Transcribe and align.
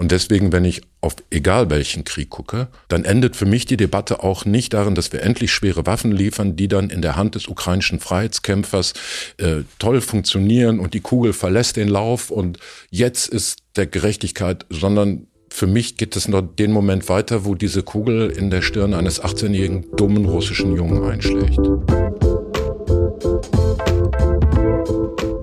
Und 0.00 0.12
deswegen, 0.12 0.50
wenn 0.50 0.64
ich 0.64 0.80
auf 1.02 1.14
egal 1.28 1.68
welchen 1.68 2.04
Krieg 2.04 2.30
gucke, 2.30 2.68
dann 2.88 3.04
endet 3.04 3.36
für 3.36 3.44
mich 3.44 3.66
die 3.66 3.76
Debatte 3.76 4.22
auch 4.22 4.46
nicht 4.46 4.72
darin, 4.72 4.94
dass 4.94 5.12
wir 5.12 5.22
endlich 5.22 5.52
schwere 5.52 5.84
Waffen 5.84 6.10
liefern, 6.10 6.56
die 6.56 6.68
dann 6.68 6.88
in 6.88 7.02
der 7.02 7.16
Hand 7.16 7.34
des 7.34 7.48
ukrainischen 7.48 8.00
Freiheitskämpfers 8.00 8.94
äh, 9.36 9.56
toll 9.78 10.00
funktionieren 10.00 10.80
und 10.80 10.94
die 10.94 11.00
Kugel 11.00 11.34
verlässt 11.34 11.76
den 11.76 11.88
Lauf 11.88 12.30
und 12.30 12.58
jetzt 12.88 13.28
ist 13.28 13.58
der 13.76 13.86
Gerechtigkeit, 13.86 14.64
sondern 14.70 15.26
für 15.50 15.66
mich 15.66 15.98
geht 15.98 16.16
es 16.16 16.28
noch 16.28 16.40
den 16.40 16.72
Moment 16.72 17.10
weiter, 17.10 17.44
wo 17.44 17.54
diese 17.54 17.82
Kugel 17.82 18.30
in 18.30 18.48
der 18.48 18.62
Stirn 18.62 18.94
eines 18.94 19.22
18-jährigen 19.22 19.84
dummen 19.96 20.24
russischen 20.24 20.74
Jungen 20.74 21.04
einschlägt. 21.04 21.60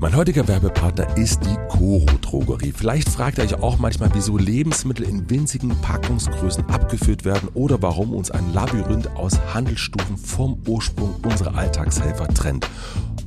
Mein 0.00 0.14
heutiger 0.14 0.46
Werbepartner 0.46 1.16
ist 1.16 1.40
die 1.44 1.56
Coro 1.68 2.06
Drogerie. 2.20 2.72
Vielleicht 2.72 3.08
fragt 3.08 3.38
ihr 3.38 3.44
euch 3.44 3.60
auch 3.60 3.78
manchmal, 3.78 4.10
wieso 4.14 4.38
Lebensmittel 4.38 5.04
in 5.04 5.28
winzigen 5.28 5.70
Packungsgrößen 5.80 6.66
abgeführt 6.70 7.24
werden 7.24 7.48
oder 7.54 7.82
warum 7.82 8.14
uns 8.14 8.30
ein 8.30 8.52
Labyrinth 8.54 9.08
aus 9.16 9.40
Handelsstufen 9.52 10.16
vom 10.16 10.62
Ursprung 10.68 11.16
unserer 11.24 11.56
Alltagshelfer 11.56 12.28
trennt. 12.28 12.68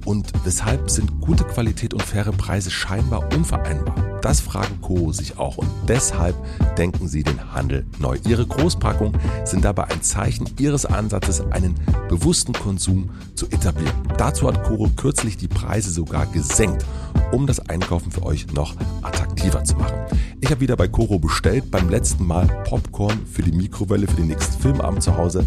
Und 0.05 0.31
weshalb 0.45 0.89
sind 0.89 1.19
gute 1.19 1.43
Qualität 1.43 1.93
und 1.93 2.03
faire 2.03 2.31
Preise 2.31 2.71
scheinbar 2.71 3.33
unvereinbar? 3.33 4.19
Das 4.21 4.39
fragen 4.39 4.79
Co. 4.81 5.11
sich 5.11 5.37
auch 5.37 5.57
und 5.57 5.69
deshalb 5.87 6.35
denken 6.77 7.07
sie 7.07 7.23
den 7.23 7.53
Handel 7.53 7.85
neu. 7.99 8.17
Ihre 8.27 8.45
Großpackungen 8.45 9.19
sind 9.45 9.65
dabei 9.65 9.85
ein 9.85 10.03
Zeichen 10.03 10.47
ihres 10.59 10.85
Ansatzes, 10.85 11.41
einen 11.51 11.75
bewussten 12.07 12.53
Konsum 12.53 13.09
zu 13.35 13.47
etablieren. 13.47 13.95
Dazu 14.17 14.47
hat 14.47 14.63
Coro 14.63 14.89
kürzlich 14.95 15.37
die 15.37 15.47
Preise 15.47 15.89
sogar 15.89 16.27
gesenkt, 16.27 16.60
senkt. 16.61 16.85
Um 17.31 17.47
das 17.47 17.59
Einkaufen 17.59 18.11
für 18.11 18.23
euch 18.23 18.51
noch 18.53 18.75
attraktiver 19.01 19.63
zu 19.63 19.75
machen. 19.75 19.97
Ich 20.41 20.49
habe 20.49 20.61
wieder 20.61 20.75
bei 20.75 20.87
Coro 20.87 21.19
bestellt, 21.19 21.71
beim 21.71 21.89
letzten 21.89 22.25
Mal 22.25 22.47
Popcorn 22.65 23.25
für 23.25 23.43
die 23.43 23.51
Mikrowelle 23.51 24.07
für 24.07 24.15
den 24.15 24.27
nächsten 24.27 24.59
Filmabend 24.61 25.03
zu 25.03 25.15
Hause. 25.15 25.45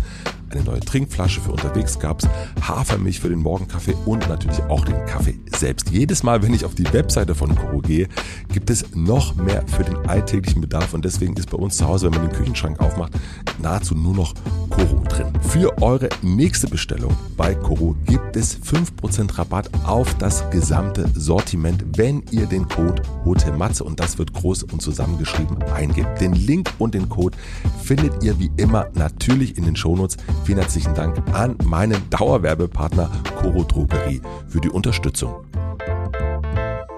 Eine 0.55 0.63
neue 0.63 0.81
Trinkflasche 0.81 1.41
für 1.41 1.51
unterwegs 1.51 1.99
gab 1.99 2.23
es, 2.23 2.29
Hafermilch 2.61 3.19
für 3.19 3.29
den 3.29 3.41
Morgenkaffee 3.41 3.97
und 4.07 4.29
natürlich 4.29 4.63
auch 4.65 4.85
den 4.85 5.05
Kaffee 5.07 5.37
selbst. 5.57 5.91
Jedes 5.91 6.23
Mal, 6.23 6.43
wenn 6.43 6.55
ich 6.55 6.65
auf 6.65 6.77
die 6.77 6.91
Webseite 6.93 7.35
von 7.35 7.57
Koro 7.57 7.81
gehe, 7.81 8.09
gibt 8.53 8.71
es 8.71 8.95
noch 8.95 9.35
mehr 9.35 9.65
für 9.67 9.83
den 9.83 9.97
alltäglichen 10.09 10.61
Bedarf 10.61 10.95
und 10.95 11.05
deswegen 11.05 11.37
ist 11.37 11.51
bei 11.51 11.59
uns 11.59 11.77
zu 11.79 11.89
Hause, 11.89 12.07
wenn 12.07 12.21
man 12.21 12.29
den 12.29 12.37
Küchenschrank 12.37 12.79
aufmacht, 12.79 13.15
nahezu 13.61 13.97
nur 13.97 14.15
noch 14.15 14.35
Koro 14.71 15.03
drin. 15.09 15.27
Für 15.43 15.77
eure 15.83 16.09
nächste 16.23 16.69
Bestellung 16.69 17.17
bei 17.37 17.57
Koro 17.57 17.97
gibt 18.07 18.37
es 18.37 18.57
5% 18.57 19.37
Rabatt 19.37 19.71
auf 19.85 20.15
das 20.19 20.49
gesamte 20.51 21.09
Sortiment, 21.15 21.74
wenn 21.97 22.23
ihr 22.31 22.47
den 22.47 22.69
Code 22.69 23.03
HOTELMATZE 23.25 23.85
und 23.85 24.01
das 24.01 24.19
wird 24.19 24.33
groß 24.33 24.65
und 24.65 24.83
zusammengeschrieben 24.83 25.63
eingebt. 25.75 26.21
Den 26.21 26.33
Link 26.33 26.71
und 26.79 26.95
den 26.95 27.09
Code 27.09 27.37
findet 27.83 28.23
ihr 28.23 28.39
wie 28.39 28.51
immer 28.57 28.89
natürlich 28.95 29.57
in 29.57 29.65
den 29.65 29.77
Shownotes. 29.77 30.17
Vielen 30.45 30.59
herzlichen 30.59 30.95
Dank 30.95 31.17
an 31.33 31.57
meinen 31.65 32.09
Dauerwerbepartner 32.11 33.11
Coro 33.41 33.65
Drogerie 33.65 34.21
für 34.49 34.61
die 34.61 34.71
Unterstützung. 34.71 35.45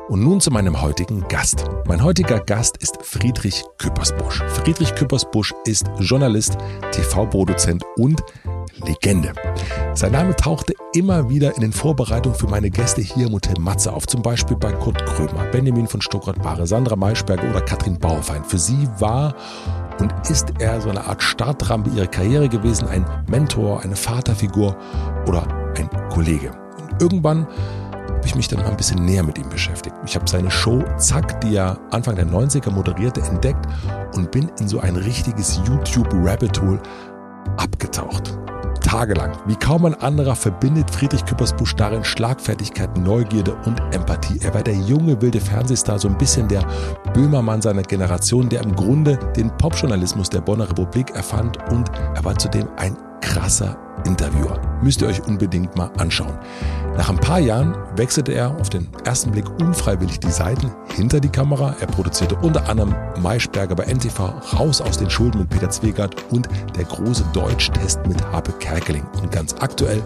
Und 0.09 0.23
nun 0.23 0.41
zu 0.41 0.53
meinem 0.53 0.81
heutigen 0.81 1.27
Gast. 1.27 1.65
Mein 1.89 2.01
heutiger 2.01 2.39
Gast 2.39 2.77
ist 2.77 2.97
Friedrich 3.03 3.65
Küppersbusch. 3.79 4.41
Friedrich 4.47 4.95
Küppersbusch 4.95 5.53
ist 5.65 5.85
Journalist, 5.98 6.57
TV-Produzent 6.93 7.83
und 7.97 8.23
Legende. 8.85 9.33
Sein 9.95 10.13
Name 10.13 10.36
tauchte 10.36 10.75
immer 10.95 11.29
wieder 11.29 11.57
in 11.57 11.63
den 11.63 11.73
Vorbereitungen 11.73 12.39
für 12.39 12.47
meine 12.47 12.70
Gäste 12.70 13.01
hier 13.01 13.27
im 13.27 13.33
Hotel 13.33 13.58
Matze 13.58 13.92
auf, 13.92 14.07
zum 14.07 14.23
Beispiel 14.23 14.57
bei 14.57 14.70
Kurt 14.70 15.05
Krömer, 15.07 15.45
Benjamin 15.51 15.89
von 15.89 16.01
Stuttgart-Bahre, 16.01 16.69
Sandra 16.69 16.95
Maischberger 16.95 17.51
oder 17.51 17.63
Katrin 17.63 17.98
Bauerfein. 17.98 18.45
Für 18.45 18.59
sie 18.59 18.89
war 19.01 19.35
und 19.98 20.13
ist 20.30 20.53
er 20.61 20.80
so 20.80 20.89
eine 20.89 21.05
Art 21.05 21.20
Startrampe 21.20 21.91
ihrer 21.91 22.07
Karriere 22.07 22.48
gewesen, 22.48 22.86
ein 22.86 23.05
Mentor, 23.29 23.80
eine 23.83 23.97
Vaterfigur 23.97 24.77
oder 25.27 25.48
ein 25.77 25.91
Kollege. 26.11 26.53
Und 26.79 27.03
irgendwann 27.03 27.48
habe 28.27 28.33
ich 28.33 28.35
mich 28.35 28.48
dann 28.48 28.59
mal 28.59 28.73
ein 28.73 28.77
bisschen 28.77 29.05
näher 29.05 29.23
mit 29.23 29.39
ihm 29.39 29.48
beschäftigt. 29.48 29.95
Ich 30.05 30.17
habe 30.17 30.29
seine 30.29 30.51
Show 30.51 30.83
Zack, 30.98 31.41
die 31.42 31.55
er 31.55 31.79
Anfang 31.92 32.17
der 32.17 32.27
90er 32.27 32.73
moderierte, 32.73 33.20
entdeckt 33.20 33.64
und 34.14 34.33
bin 34.33 34.51
in 34.59 34.67
so 34.67 34.81
ein 34.81 34.97
richtiges 34.97 35.61
YouTube-Rabbit 35.64 36.61
Hole 36.61 36.83
abgetaucht. 37.57 38.36
Tagelang. 38.81 39.39
Wie 39.47 39.55
kaum 39.55 39.85
ein 39.85 39.95
anderer 39.95 40.35
verbindet 40.35 40.91
Friedrich 40.91 41.25
Küppersbusch 41.25 41.77
darin 41.77 42.03
Schlagfertigkeit, 42.03 42.97
Neugierde 42.98 43.55
und 43.65 43.81
Empathie. 43.92 44.41
Er 44.42 44.55
war 44.55 44.63
der 44.63 44.75
junge 44.75 45.23
wilde 45.23 45.41
Fernsehstar, 45.41 46.01
so 46.01 46.09
ein 46.09 46.19
bisschen 46.19 46.48
der 46.48 46.67
Böhmermann 47.15 47.63
seiner 47.63 47.83
Generation, 47.83 48.48
der 48.48 48.63
im 48.63 48.75
Grunde 48.75 49.20
den 49.36 49.57
Popjournalismus 49.57 50.31
der 50.31 50.41
Bonner 50.41 50.69
Republik 50.69 51.11
erfand 51.11 51.59
und 51.70 51.92
er 52.17 52.25
war 52.25 52.36
zudem 52.36 52.67
ein 52.77 52.97
krasser 53.20 53.77
Interviewer. 54.06 54.58
Müsst 54.83 55.02
ihr 55.02 55.08
euch 55.08 55.22
unbedingt 55.27 55.77
mal 55.77 55.90
anschauen. 55.98 56.39
Nach 56.96 57.11
ein 57.11 57.18
paar 57.18 57.40
Jahren 57.40 57.77
wechselte 57.96 58.33
er 58.33 58.58
auf 58.58 58.70
den 58.70 58.89
ersten 59.05 59.33
Blick 59.33 59.48
unfreiwillig 59.61 60.20
die 60.20 60.30
Seiten 60.30 60.70
hinter 60.94 61.20
die 61.20 61.28
Kamera. 61.28 61.74
Er 61.80 61.86
produzierte 61.89 62.36
unter 62.36 62.68
anderem 62.68 62.94
Maischberger 63.20 63.74
bei 63.74 63.84
NTV, 63.84 64.20
Raus 64.58 64.80
aus 64.80 64.96
den 64.96 65.11
Schulden 65.11 65.40
mit 65.40 65.50
Peter 65.50 65.68
Zwegert 65.68 66.14
und 66.30 66.48
der 66.77 66.84
große 66.84 67.24
Deutschtest 67.33 68.06
mit 68.06 68.24
Habe 68.33 68.52
Kerkeling. 68.52 69.05
Und 69.20 69.33
ganz 69.33 69.55
aktuell 69.61 70.02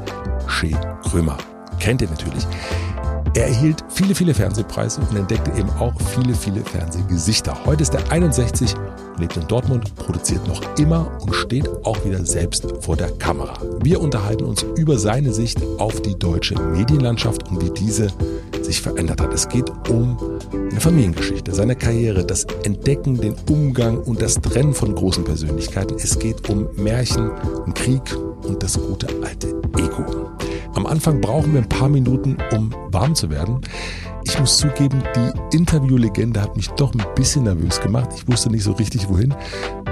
Shea 0.48 0.76
Krömer. 1.02 1.36
Kennt 1.78 2.02
ihr 2.02 2.08
natürlich. 2.10 2.46
Er 3.34 3.46
erhielt 3.46 3.84
viele, 3.88 4.14
viele 4.14 4.34
Fernsehpreise 4.34 5.00
und 5.00 5.16
entdeckte 5.16 5.50
eben 5.58 5.70
auch 5.78 5.94
viele, 6.14 6.34
viele 6.34 6.62
Fernsehgesichter. 6.62 7.56
Heute 7.64 7.82
ist 7.82 7.94
er 7.94 8.10
61, 8.10 8.74
lebt 9.18 9.36
in 9.36 9.46
Dortmund, 9.46 9.94
produziert 9.96 10.46
noch 10.48 10.60
immer 10.78 11.10
und 11.20 11.34
steht 11.34 11.68
auch 11.84 12.04
wieder 12.04 12.24
selbst 12.24 12.66
vor 12.80 12.96
der 12.96 13.10
Kamera. 13.12 13.54
Wir 13.82 14.00
unterhalten 14.00 14.44
uns 14.44 14.64
über 14.76 14.98
seine 14.98 15.32
Sicht 15.32 15.58
auf 15.78 16.00
die 16.02 16.18
deutsche 16.18 16.60
Medienlandschaft 16.60 17.48
und 17.48 17.62
wie 17.62 17.70
diese 17.70 18.08
sich 18.62 18.80
verändert 18.80 19.20
hat. 19.20 19.32
Es 19.32 19.48
geht 19.48 19.70
um 19.88 20.18
eine 20.52 20.80
Familiengeschichte, 20.80 21.54
seine 21.54 21.76
Karriere, 21.76 22.24
das 22.24 22.44
Entdecken, 22.64 23.20
den 23.20 23.34
Umgang 23.48 23.98
und 23.98 24.22
das 24.22 24.34
Trennen 24.34 24.74
von 24.74 24.94
großen 24.94 25.24
Persönlichkeiten. 25.24 25.96
Es 25.96 26.18
geht 26.18 26.48
um 26.48 26.68
Märchen, 26.76 27.30
um 27.64 27.74
Krieg 27.74 28.02
und 28.42 28.62
das 28.62 28.78
gute 28.78 29.06
alte 29.22 29.48
Ego. 29.76 30.04
Am 30.74 30.86
Anfang 30.86 31.20
brauchen 31.20 31.52
wir 31.52 31.60
ein 31.60 31.68
paar 31.68 31.88
Minuten, 31.88 32.36
um 32.52 32.74
warm 32.90 33.14
zu 33.14 33.30
werden. 33.30 33.60
Ich 34.24 34.38
muss 34.38 34.58
zugeben, 34.58 35.02
die 35.16 35.56
Interviewlegende 35.56 36.40
hat 36.40 36.56
mich 36.56 36.68
doch 36.70 36.94
ein 36.94 37.04
bisschen 37.14 37.44
nervös 37.44 37.80
gemacht. 37.80 38.10
Ich 38.14 38.28
wusste 38.28 38.50
nicht 38.50 38.62
so 38.62 38.72
richtig 38.72 39.08
wohin. 39.08 39.34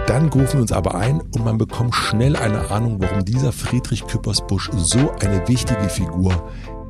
Dann 0.06 0.28
rufen 0.28 0.54
wir 0.54 0.60
uns 0.60 0.72
aber 0.72 0.94
ein 0.94 1.20
und 1.20 1.44
man 1.44 1.58
bekommt 1.58 1.94
schnell 1.94 2.36
eine 2.36 2.70
Ahnung, 2.70 2.96
warum 3.00 3.24
dieser 3.24 3.52
Friedrich 3.52 4.06
Küppersbusch 4.06 4.70
so 4.76 5.10
eine 5.20 5.46
wichtige 5.48 5.88
Figur 5.88 6.32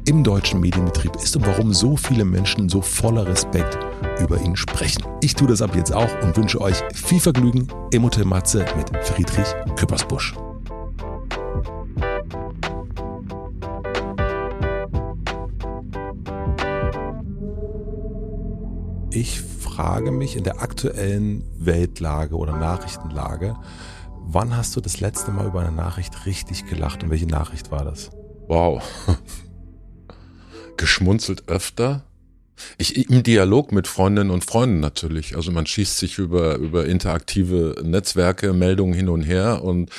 im 0.06 0.24
deutschen 0.24 0.60
Medienbetrieb 0.60 1.16
ist 1.16 1.36
und 1.36 1.46
warum 1.46 1.74
so 1.74 1.96
viele 1.96 2.24
Menschen 2.24 2.68
so 2.68 2.80
voller 2.80 3.26
Respekt 3.26 3.78
über 4.20 4.40
ihn 4.40 4.56
sprechen. 4.56 5.04
Ich 5.20 5.34
tue 5.34 5.48
das 5.48 5.62
ab 5.62 5.74
jetzt 5.74 5.92
auch 5.92 6.10
und 6.22 6.36
wünsche 6.36 6.60
euch 6.60 6.82
viel 6.94 7.20
Vergnügen 7.20 7.68
im 7.92 8.04
Hotel 8.04 8.24
Matze 8.24 8.64
mit 8.76 8.90
Friedrich 9.04 9.54
Küppersbusch. 9.76 10.34
Ich 19.10 19.40
frage 19.40 20.10
mich 20.10 20.36
in 20.36 20.44
der 20.44 20.60
aktuellen 20.60 21.42
Weltlage 21.56 22.36
oder 22.36 22.58
Nachrichtenlage, 22.58 23.56
wann 24.26 24.54
hast 24.54 24.76
du 24.76 24.82
das 24.82 25.00
letzte 25.00 25.30
Mal 25.30 25.46
über 25.46 25.60
eine 25.60 25.72
Nachricht 25.72 26.26
richtig 26.26 26.66
gelacht 26.66 27.02
und 27.02 27.10
welche 27.10 27.26
Nachricht 27.26 27.70
war 27.70 27.84
das? 27.86 28.10
Wow. 28.48 28.82
Geschmunzelt 30.76 31.48
öfter, 31.48 32.04
ich, 32.78 33.10
Im 33.10 33.22
Dialog 33.22 33.72
mit 33.72 33.86
Freundinnen 33.86 34.30
und 34.30 34.44
Freunden 34.44 34.80
natürlich. 34.80 35.36
Also 35.36 35.50
man 35.50 35.66
schießt 35.66 35.98
sich 35.98 36.18
über, 36.18 36.56
über 36.56 36.86
interaktive 36.86 37.76
Netzwerke, 37.82 38.52
Meldungen 38.52 38.94
hin 38.94 39.08
und 39.08 39.22
her 39.22 39.62
und 39.62 39.90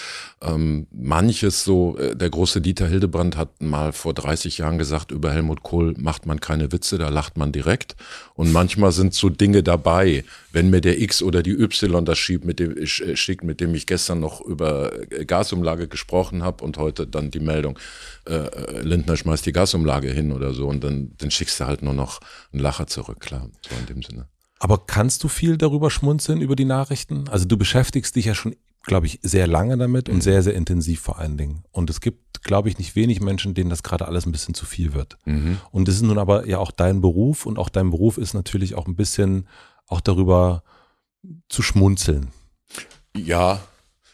ähm, 0.41 0.87
manches 0.91 1.65
so, 1.65 1.97
äh, 1.97 2.15
der 2.15 2.29
große 2.29 2.61
Dieter 2.61 2.87
Hildebrand 2.87 3.35
hat 3.35 3.61
mal 3.61 3.91
vor 3.91 4.13
30 4.13 4.59
Jahren 4.59 4.77
gesagt, 4.77 5.11
über 5.11 5.33
Helmut 5.33 5.63
Kohl 5.63 5.95
macht 5.97 6.25
man 6.25 6.39
keine 6.39 6.71
Witze, 6.71 6.97
da 6.97 7.09
lacht 7.09 7.37
man 7.37 7.51
direkt. 7.51 7.97
Und 8.35 8.53
manchmal 8.53 8.93
sind 8.93 9.13
so 9.13 9.27
Dinge 9.27 9.63
dabei, 9.63 10.23
wenn 10.53 10.69
mir 10.69 10.79
der 10.79 11.01
X 11.01 11.21
oder 11.21 11.43
die 11.43 11.51
Y 11.51 12.05
das 12.05 12.17
schiebt, 12.17 12.45
mit 12.45 12.59
dem 12.59 12.77
äh, 12.77 12.87
schickt, 12.87 13.43
mit 13.43 13.59
dem 13.59 13.75
ich 13.75 13.85
gestern 13.85 14.21
noch 14.21 14.39
über 14.39 14.93
äh, 15.11 15.25
Gasumlage 15.25 15.89
gesprochen 15.89 16.41
habe 16.41 16.63
und 16.63 16.77
heute 16.77 17.05
dann 17.05 17.31
die 17.31 17.41
Meldung, 17.41 17.77
äh, 18.25 18.81
Lindner 18.81 19.17
schmeißt 19.17 19.45
die 19.45 19.51
Gasumlage 19.51 20.09
hin 20.09 20.31
oder 20.31 20.53
so 20.53 20.67
und 20.67 20.83
dann, 20.85 21.11
dann 21.17 21.31
schickst 21.31 21.59
du 21.59 21.65
halt 21.65 21.81
nur 21.81 21.93
noch 21.93 22.21
ein 22.53 22.59
Lacher 22.59 22.87
zurück, 22.87 23.19
klar, 23.19 23.47
so 23.67 23.75
in 23.79 23.85
dem 23.85 24.01
Sinne. 24.03 24.27
Aber 24.59 24.85
kannst 24.85 25.23
du 25.23 25.27
viel 25.29 25.57
darüber 25.57 25.89
schmunzeln, 25.89 26.41
über 26.41 26.55
die 26.55 26.65
Nachrichten? 26.65 27.27
Also 27.29 27.45
du 27.45 27.55
beschäftigst 27.57 28.15
dich 28.15 28.25
ja 28.25 28.35
schon, 28.35 28.55
glaube 28.83 29.05
ich, 29.07 29.19
sehr 29.21 29.47
lange 29.47 29.77
damit 29.77 30.09
und 30.09 30.15
Mhm. 30.17 30.21
sehr, 30.21 30.43
sehr 30.43 30.53
intensiv 30.55 30.99
vor 30.99 31.17
allen 31.19 31.37
Dingen. 31.37 31.63
Und 31.71 31.89
es 31.89 32.01
gibt, 32.01 32.43
glaube 32.43 32.67
ich, 32.69 32.77
nicht 32.77 32.95
wenig 32.95 33.21
Menschen, 33.21 33.53
denen 33.53 33.69
das 33.69 33.83
gerade 33.83 34.07
alles 34.07 34.25
ein 34.25 34.31
bisschen 34.31 34.53
zu 34.53 34.65
viel 34.65 34.93
wird. 34.93 35.17
Mhm. 35.25 35.59
Und 35.71 35.87
das 35.87 35.95
ist 35.95 36.01
nun 36.01 36.17
aber 36.17 36.45
ja 36.47 36.57
auch 36.57 36.71
dein 36.71 36.99
Beruf 37.01 37.45
und 37.45 37.57
auch 37.57 37.69
dein 37.69 37.89
Beruf 37.91 38.17
ist 38.17 38.33
natürlich 38.33 38.75
auch 38.75 38.87
ein 38.87 38.95
bisschen 38.95 39.47
auch 39.87 40.01
darüber 40.01 40.63
zu 41.49 41.61
schmunzeln. 41.61 42.29
Ja, 43.15 43.61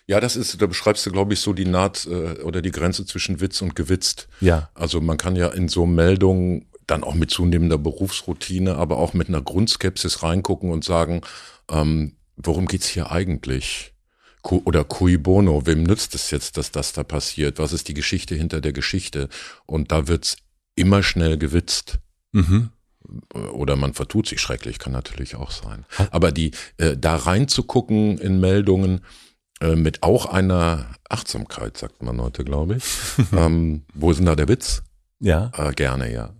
ja, 0.07 0.19
das 0.19 0.35
ist, 0.35 0.61
da 0.61 0.67
beschreibst 0.67 1.05
du, 1.07 1.11
glaube 1.11 1.33
ich, 1.33 1.39
so 1.39 1.53
die 1.53 1.65
Naht 1.65 2.05
äh, 2.05 2.41
oder 2.43 2.61
die 2.61 2.71
Grenze 2.71 3.05
zwischen 3.05 3.41
Witz 3.41 3.61
und 3.63 3.75
Gewitzt. 3.75 4.27
Ja. 4.39 4.69
Also 4.75 5.01
man 5.01 5.17
kann 5.17 5.35
ja 5.35 5.47
in 5.49 5.67
so 5.67 5.85
Meldungen 5.87 6.67
dann 6.87 7.03
auch 7.03 7.15
mit 7.15 7.31
zunehmender 7.31 7.77
Berufsroutine, 7.77 8.75
aber 8.75 8.97
auch 8.97 9.13
mit 9.13 9.27
einer 9.27 9.41
Grundskepsis 9.41 10.23
reingucken 10.23 10.71
und 10.71 10.83
sagen, 10.83 11.21
ähm, 11.69 12.13
worum 12.35 12.67
geht's 12.67 12.87
hier 12.87 13.11
eigentlich? 13.11 13.93
Oder 14.43 14.83
cui 14.83 15.17
bono, 15.17 15.65
wem 15.65 15.83
nützt 15.83 16.13
es 16.13 16.29
jetzt, 16.29 16.57
dass 16.57 16.71
das 16.71 16.93
da 16.93 17.03
passiert? 17.03 17.57
Was 17.57 17.73
ist 17.73 17.87
die 17.87 17.95
Geschichte 17.95 18.35
hinter 18.35 18.61
der 18.61 18.73
Geschichte? 18.73 19.27
Und 19.65 19.91
da 19.91 20.07
wird's 20.07 20.37
immer 20.75 21.01
schnell 21.01 21.37
gewitzt. 21.39 21.97
Mhm. 22.31 22.69
Oder 23.33 23.75
man 23.75 23.93
vertut 23.93 24.27
sich 24.27 24.41
schrecklich, 24.41 24.77
kann 24.77 24.93
natürlich 24.93 25.35
auch 25.35 25.51
sein. 25.51 25.85
Aber 26.11 26.31
die, 26.31 26.51
äh, 26.77 26.95
da 26.97 27.15
reinzugucken 27.15 28.17
in 28.17 28.39
Meldungen 28.39 29.01
äh, 29.61 29.75
mit 29.75 30.03
auch 30.03 30.25
einer 30.25 30.87
Achtsamkeit, 31.09 31.77
sagt 31.77 32.03
man 32.03 32.21
heute, 32.21 32.43
glaube 32.43 32.77
ich. 32.77 32.83
ähm, 33.31 33.83
wo 33.93 34.11
ist 34.11 34.17
denn 34.17 34.25
da 34.25 34.35
der 34.35 34.47
Witz? 34.47 34.83
Ja. 35.19 35.51
Äh, 35.55 35.71
gerne, 35.73 36.11
ja. 36.11 36.33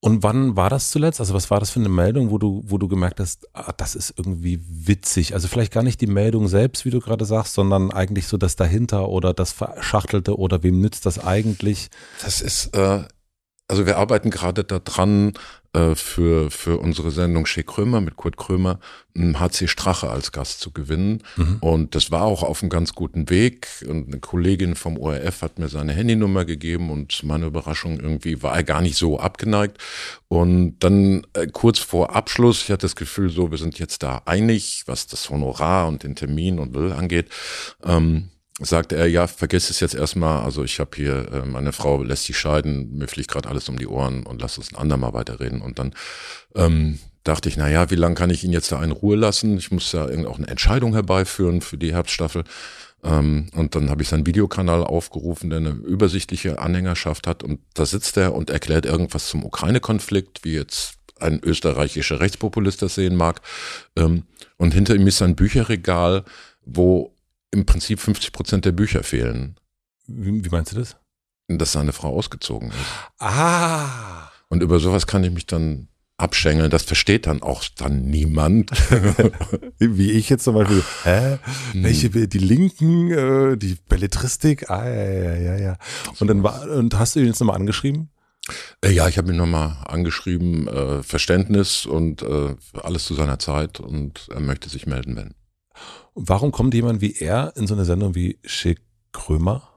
Und 0.00 0.22
wann 0.22 0.54
war 0.54 0.70
das 0.70 0.90
zuletzt? 0.90 1.18
Also 1.18 1.34
was 1.34 1.50
war 1.50 1.58
das 1.58 1.70
für 1.70 1.80
eine 1.80 1.88
Meldung, 1.88 2.30
wo 2.30 2.38
du, 2.38 2.62
wo 2.64 2.78
du 2.78 2.86
gemerkt 2.86 3.18
hast, 3.18 3.48
ah, 3.52 3.72
das 3.76 3.96
ist 3.96 4.14
irgendwie 4.16 4.60
witzig? 4.64 5.34
Also 5.34 5.48
vielleicht 5.48 5.72
gar 5.72 5.82
nicht 5.82 6.00
die 6.00 6.06
Meldung 6.06 6.46
selbst, 6.46 6.84
wie 6.84 6.90
du 6.90 7.00
gerade 7.00 7.24
sagst, 7.24 7.54
sondern 7.54 7.90
eigentlich 7.90 8.28
so 8.28 8.36
das 8.36 8.54
dahinter 8.54 9.08
oder 9.08 9.34
das 9.34 9.50
Verschachtelte 9.50 10.38
oder 10.38 10.62
wem 10.62 10.80
nützt 10.80 11.04
das 11.04 11.18
eigentlich? 11.18 11.88
Das 12.22 12.40
ist, 12.40 12.76
äh, 12.76 13.02
also 13.66 13.86
wir 13.86 13.98
arbeiten 13.98 14.30
gerade 14.30 14.62
daran, 14.62 15.32
äh, 15.74 15.94
für, 15.94 16.50
für 16.50 16.78
unsere 16.78 17.10
Sendung 17.10 17.44
Shea 17.44 17.62
Krömer 17.62 18.00
mit 18.00 18.16
Kurt 18.16 18.38
Krömer, 18.38 18.78
einen 19.14 19.38
HC 19.38 19.68
Strache 19.68 20.08
als 20.08 20.32
Gast 20.32 20.60
zu 20.60 20.70
gewinnen. 20.70 21.22
Mhm. 21.36 21.56
Und 21.60 21.94
das 21.94 22.10
war 22.10 22.22
auch 22.22 22.42
auf 22.42 22.62
einem 22.62 22.70
ganz 22.70 22.94
guten 22.94 23.28
Weg. 23.28 23.68
Und 23.86 24.08
eine 24.08 24.18
Kollegin 24.18 24.76
vom 24.76 24.96
ORF 24.96 25.42
hat 25.42 25.58
mir 25.58 25.68
seine 25.68 25.92
Handynummer 25.92 26.46
gegeben 26.46 26.90
und 26.90 27.12
zu 27.12 27.26
meiner 27.26 27.46
Überraschung 27.46 28.00
irgendwie 28.00 28.42
war 28.42 28.56
er 28.56 28.64
gar 28.64 28.80
nicht 28.80 28.96
so 28.96 29.20
abgeneigt. 29.20 29.76
Und 30.28 30.78
dann 30.80 31.26
äh, 31.34 31.46
kurz 31.46 31.78
vor 31.78 32.16
Abschluss, 32.16 32.62
ich 32.62 32.70
hatte 32.70 32.86
das 32.86 32.96
Gefühl, 32.96 33.28
so, 33.28 33.50
wir 33.50 33.58
sind 33.58 33.78
jetzt 33.78 34.02
da 34.02 34.22
einig, 34.24 34.84
was 34.86 35.06
das 35.06 35.28
Honorar 35.28 35.88
und 35.88 36.02
den 36.02 36.14
Termin 36.14 36.58
und 36.58 36.74
will 36.74 36.92
angeht. 36.92 37.28
Ähm, 37.84 38.30
sagte 38.60 38.96
er, 38.96 39.06
ja, 39.06 39.26
vergiss 39.26 39.70
es 39.70 39.80
jetzt 39.80 39.94
erstmal, 39.94 40.42
also 40.42 40.64
ich 40.64 40.80
habe 40.80 40.90
hier, 40.94 41.32
äh, 41.32 41.46
meine 41.46 41.72
Frau 41.72 42.02
lässt 42.02 42.24
sich 42.24 42.38
scheiden, 42.38 42.96
mir 42.96 43.08
fliegt 43.08 43.30
gerade 43.30 43.48
alles 43.48 43.68
um 43.68 43.78
die 43.78 43.86
Ohren 43.86 44.24
und 44.24 44.40
lass 44.40 44.58
uns 44.58 44.72
ein 44.72 44.76
andermal 44.76 45.14
weiterreden. 45.14 45.62
Und 45.62 45.78
dann 45.78 45.94
ähm, 46.56 46.98
dachte 47.24 47.48
ich, 47.48 47.56
na 47.56 47.68
ja, 47.68 47.90
wie 47.90 47.96
lange 47.96 48.16
kann 48.16 48.30
ich 48.30 48.42
ihn 48.42 48.52
jetzt 48.52 48.72
da 48.72 48.82
in 48.82 48.90
Ruhe 48.90 49.16
lassen? 49.16 49.58
Ich 49.58 49.70
muss 49.70 49.92
ja 49.92 50.08
irgend 50.08 50.26
auch 50.26 50.38
eine 50.38 50.48
Entscheidung 50.48 50.94
herbeiführen 50.94 51.60
für 51.60 51.78
die 51.78 51.92
Herbststaffel. 51.92 52.44
Ähm, 53.04 53.48
und 53.54 53.74
dann 53.74 53.90
habe 53.90 54.02
ich 54.02 54.08
seinen 54.08 54.26
Videokanal 54.26 54.82
aufgerufen, 54.82 55.50
der 55.50 55.58
eine 55.58 55.70
übersichtliche 55.70 56.58
Anhängerschaft 56.58 57.26
hat. 57.26 57.42
Und 57.44 57.60
da 57.74 57.86
sitzt 57.86 58.16
er 58.16 58.34
und 58.34 58.50
erklärt 58.50 58.86
irgendwas 58.86 59.28
zum 59.28 59.44
Ukraine-Konflikt, 59.44 60.44
wie 60.44 60.54
jetzt 60.54 60.94
ein 61.20 61.40
österreichischer 61.42 62.20
Rechtspopulist 62.20 62.82
das 62.82 62.94
sehen 62.94 63.14
mag. 63.14 63.40
Ähm, 63.96 64.24
und 64.56 64.74
hinter 64.74 64.94
ihm 64.96 65.06
ist 65.06 65.22
ein 65.22 65.36
Bücherregal, 65.36 66.24
wo 66.64 67.14
im 67.50 67.66
Prinzip 67.66 68.00
50 68.00 68.32
Prozent 68.32 68.64
der 68.64 68.72
Bücher 68.72 69.02
fehlen, 69.02 69.56
Wie, 70.06 70.44
wie 70.44 70.48
meinst 70.50 70.72
du 70.72 70.76
das? 70.76 70.96
dass 71.50 71.72
seine 71.72 71.92
Frau 71.94 72.14
ausgezogen 72.14 72.68
ist. 72.68 72.76
Ah. 73.20 74.28
Und 74.50 74.62
über 74.62 74.78
sowas 74.78 75.06
kann 75.06 75.24
ich 75.24 75.30
mich 75.30 75.46
dann 75.46 75.88
abschengeln. 76.18 76.70
Das 76.70 76.82
versteht 76.82 77.26
dann 77.26 77.42
auch 77.42 77.64
dann 77.76 78.02
niemand. 78.04 78.70
Wie 79.78 80.10
ich 80.10 80.28
jetzt 80.28 80.44
zum 80.44 80.54
Beispiel, 80.56 80.82
hä? 81.04 81.38
Hm. 81.72 81.84
Welche, 81.84 82.10
die 82.10 82.38
Linken, 82.38 83.10
äh, 83.12 83.56
die 83.56 83.76
Belletristik, 83.88 84.68
ah, 84.68 84.86
ja, 84.86 85.04
ja, 85.04 85.34
ja, 85.36 85.56
ja. 85.58 85.78
Und 86.18 86.26
dann 86.28 86.42
war, 86.42 86.68
und 86.70 86.98
hast 86.98 87.16
du 87.16 87.20
ihn 87.20 87.26
jetzt 87.26 87.40
nochmal 87.40 87.56
angeschrieben? 87.56 88.10
Äh, 88.84 88.90
Ja, 88.92 89.08
ich 89.08 89.16
habe 89.16 89.30
ihn 89.32 89.36
nochmal 89.38 89.76
angeschrieben, 89.86 90.68
äh, 90.68 91.02
Verständnis 91.02 91.86
und 91.86 92.20
äh, 92.22 92.56
alles 92.74 93.04
zu 93.06 93.14
seiner 93.14 93.38
Zeit 93.38 93.80
und 93.80 94.28
er 94.34 94.40
möchte 94.40 94.68
sich 94.68 94.86
melden, 94.86 95.16
wenn. 95.16 95.34
Warum 96.20 96.50
kommt 96.52 96.74
jemand 96.74 97.00
wie 97.00 97.14
er 97.14 97.52
in 97.56 97.66
so 97.66 97.74
eine 97.74 97.84
Sendung 97.84 98.14
wie 98.14 98.38
Schick 98.44 98.80
Krömer? 99.12 99.68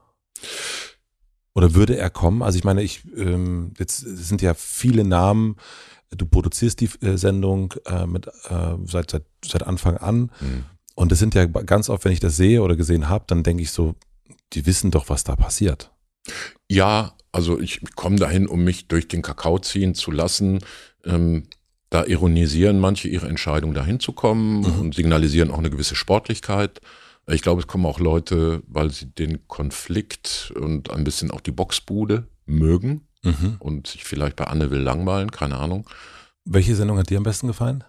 Oder 1.54 1.74
würde 1.74 1.96
er 1.96 2.10
kommen? 2.10 2.42
Also 2.42 2.58
ich 2.58 2.64
meine, 2.64 2.82
ich 2.82 3.02
ähm, 3.16 3.72
jetzt 3.78 3.98
sind 3.98 4.42
ja 4.42 4.54
viele 4.54 5.04
Namen. 5.04 5.56
Du 6.10 6.26
produzierst 6.26 6.80
die 6.80 6.90
äh, 7.00 7.16
Sendung 7.16 7.74
äh, 7.86 8.06
mit 8.06 8.26
äh, 8.26 8.76
seit, 8.86 9.10
seit 9.10 9.24
seit 9.44 9.62
Anfang 9.62 9.96
an 9.98 10.30
Hm. 10.38 10.64
und 10.94 11.12
es 11.12 11.18
sind 11.18 11.34
ja 11.34 11.44
ganz 11.46 11.88
oft, 11.88 12.04
wenn 12.04 12.12
ich 12.12 12.20
das 12.20 12.36
sehe 12.36 12.62
oder 12.62 12.76
gesehen 12.76 13.08
habe, 13.08 13.24
dann 13.28 13.42
denke 13.42 13.62
ich 13.62 13.70
so, 13.70 13.94
die 14.52 14.66
wissen 14.66 14.90
doch, 14.90 15.08
was 15.08 15.24
da 15.24 15.36
passiert. 15.36 15.90
Ja, 16.68 17.16
also 17.32 17.58
ich 17.60 17.80
komme 17.96 18.16
dahin, 18.16 18.46
um 18.46 18.64
mich 18.64 18.88
durch 18.88 19.08
den 19.08 19.22
Kakao 19.22 19.58
ziehen 19.58 19.94
zu 19.94 20.10
lassen. 20.10 20.60
Ähm, 21.04 21.48
da 21.92 22.04
ironisieren 22.06 22.80
manche 22.80 23.06
ihre 23.08 23.28
Entscheidung, 23.28 23.74
dahin 23.74 24.00
zu 24.00 24.12
kommen 24.12 24.60
Mhm. 24.60 24.80
und 24.80 24.94
signalisieren 24.94 25.50
auch 25.50 25.58
eine 25.58 25.68
gewisse 25.70 25.94
Sportlichkeit. 25.94 26.80
Ich 27.28 27.42
glaube, 27.42 27.60
es 27.60 27.66
kommen 27.66 27.84
auch 27.86 28.00
Leute, 28.00 28.62
weil 28.66 28.90
sie 28.90 29.06
den 29.06 29.46
Konflikt 29.46 30.52
und 30.58 30.90
ein 30.90 31.04
bisschen 31.04 31.30
auch 31.30 31.40
die 31.42 31.52
Boxbude 31.52 32.26
mögen 32.46 33.06
Mhm. 33.22 33.56
und 33.60 33.86
sich 33.86 34.04
vielleicht 34.04 34.36
bei 34.36 34.44
Anne 34.44 34.70
will 34.70 34.80
langweilen, 34.80 35.30
keine 35.30 35.58
Ahnung. 35.58 35.88
Welche 36.46 36.74
Sendung 36.74 36.98
hat 36.98 37.10
dir 37.10 37.18
am 37.18 37.22
besten 37.24 37.46
gefallen? 37.46 37.84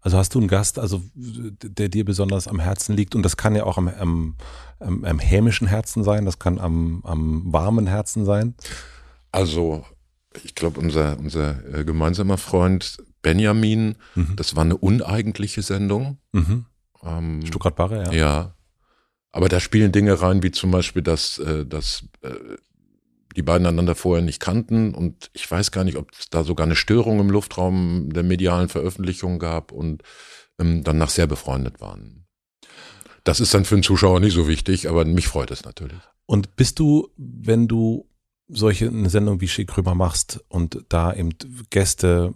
Also 0.00 0.18
hast 0.18 0.34
du 0.34 0.38
einen 0.40 0.48
Gast, 0.48 0.78
also 0.78 1.00
der 1.14 1.88
dir 1.88 2.04
besonders 2.04 2.48
am 2.48 2.58
Herzen 2.60 2.94
liegt 2.96 3.14
und 3.14 3.22
das 3.22 3.36
kann 3.36 3.54
ja 3.54 3.64
auch 3.64 3.78
am, 3.78 3.88
am, 3.88 4.36
am, 4.80 5.04
am 5.04 5.18
hämischen 5.20 5.68
Herzen 5.68 6.04
sein, 6.04 6.24
das 6.26 6.38
kann 6.38 6.58
am, 6.58 7.00
am 7.04 7.52
warmen 7.52 7.86
Herzen 7.86 8.24
sein. 8.24 8.54
Also, 9.30 9.84
ich 10.44 10.54
glaube, 10.54 10.80
unser, 10.80 11.18
unser 11.18 11.62
äh, 11.74 11.84
gemeinsamer 11.84 12.38
Freund 12.38 12.98
Benjamin, 13.22 13.96
Mhm. 14.14 14.34
das 14.36 14.56
war 14.56 14.64
eine 14.64 14.76
uneigentliche 14.76 15.62
Sendung. 15.62 16.18
Mhm. 16.32 16.66
Ähm, 17.04 17.46
Stuttgart 17.46 17.76
Barre, 17.76 18.04
ja. 18.04 18.12
Ja. 18.12 18.54
Aber 19.30 19.48
da 19.48 19.60
spielen 19.60 19.92
Dinge 19.92 20.20
rein, 20.20 20.42
wie 20.42 20.50
zum 20.50 20.70
Beispiel, 20.70 21.02
dass, 21.02 21.38
äh, 21.38 21.64
dass 21.64 22.04
äh, 22.22 22.34
die 23.34 23.42
beiden 23.42 23.66
einander 23.66 23.94
vorher 23.94 24.22
nicht 24.22 24.40
kannten 24.40 24.94
und 24.94 25.30
ich 25.32 25.50
weiß 25.50 25.70
gar 25.70 25.84
nicht, 25.84 25.96
ob 25.96 26.12
es 26.12 26.28
da 26.28 26.44
sogar 26.44 26.66
eine 26.66 26.76
Störung 26.76 27.18
im 27.18 27.30
Luftraum 27.30 28.12
der 28.12 28.24
medialen 28.24 28.68
Veröffentlichung 28.68 29.38
gab 29.38 29.72
und 29.72 30.02
ähm, 30.58 30.84
danach 30.84 31.08
sehr 31.08 31.26
befreundet 31.26 31.80
waren. 31.80 32.26
Das 33.24 33.40
ist 33.40 33.54
dann 33.54 33.64
für 33.64 33.76
einen 33.76 33.84
Zuschauer 33.84 34.20
nicht 34.20 34.34
so 34.34 34.48
wichtig, 34.48 34.88
aber 34.88 35.04
mich 35.06 35.28
freut 35.28 35.50
es 35.50 35.64
natürlich. 35.64 36.00
Und 36.26 36.56
bist 36.56 36.78
du, 36.78 37.08
wenn 37.16 37.68
du 37.68 38.06
solche 38.52 38.88
eine 38.88 39.10
Sendung 39.10 39.40
wie 39.40 39.48
Schick 39.48 39.68
Krömer 39.68 39.94
machst 39.94 40.44
und 40.48 40.84
da 40.88 41.12
eben 41.12 41.30
Gäste 41.70 42.32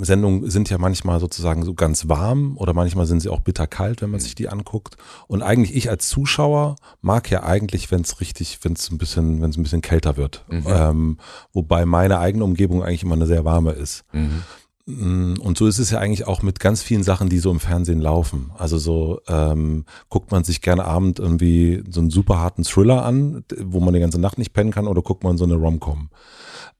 Sendungen 0.00 0.50
sind 0.50 0.70
ja 0.70 0.78
manchmal 0.78 1.20
sozusagen 1.20 1.64
so 1.64 1.72
ganz 1.72 2.08
warm 2.08 2.56
oder 2.56 2.74
manchmal 2.74 3.06
sind 3.06 3.20
sie 3.20 3.28
auch 3.28 3.40
bitterkalt, 3.40 4.02
wenn 4.02 4.10
man 4.10 4.18
Mhm. 4.18 4.24
sich 4.24 4.34
die 4.34 4.48
anguckt. 4.48 4.96
Und 5.28 5.42
eigentlich 5.42 5.76
ich 5.76 5.88
als 5.88 6.08
Zuschauer 6.08 6.76
mag 7.00 7.30
ja 7.30 7.44
eigentlich, 7.44 7.90
wenn 7.92 8.00
es 8.00 8.20
richtig, 8.20 8.58
wenn 8.62 8.72
es 8.72 8.90
ein 8.90 8.98
bisschen, 8.98 9.40
wenn 9.40 9.50
es 9.50 9.56
ein 9.56 9.62
bisschen 9.62 9.82
kälter 9.82 10.16
wird. 10.16 10.44
Mhm. 10.50 10.64
Ähm, 10.66 11.18
wobei 11.52 11.86
meine 11.86 12.18
eigene 12.18 12.42
Umgebung 12.42 12.82
eigentlich 12.82 13.04
immer 13.04 13.14
eine 13.14 13.26
sehr 13.26 13.44
warme 13.44 13.70
ist. 13.72 14.04
Mhm. 14.12 14.42
Mm, 14.90 15.34
Und 15.40 15.58
so 15.58 15.66
ist 15.66 15.78
es 15.78 15.90
ja 15.90 15.98
eigentlich 15.98 16.26
auch 16.26 16.40
mit 16.42 16.60
ganz 16.60 16.82
vielen 16.82 17.02
Sachen, 17.02 17.28
die 17.28 17.38
so 17.40 17.50
im 17.50 17.60
Fernsehen 17.60 18.00
laufen. 18.00 18.50
Also 18.56 18.78
so 18.78 19.20
ähm, 19.28 19.84
guckt 20.08 20.30
man 20.30 20.44
sich 20.44 20.62
gerne 20.62 20.86
Abend 20.86 21.18
irgendwie 21.18 21.84
so 21.90 22.00
einen 22.00 22.08
super 22.08 22.38
harten 22.38 22.64
Thriller 22.64 23.04
an, 23.04 23.44
wo 23.60 23.80
man 23.80 23.92
die 23.92 24.00
ganze 24.00 24.18
Nacht 24.18 24.38
nicht 24.38 24.54
pennen 24.54 24.70
kann, 24.72 24.86
oder 24.86 25.02
guckt 25.02 25.24
man 25.24 25.36
so 25.36 25.44
eine 25.44 25.56
Rom-Com. 25.56 26.08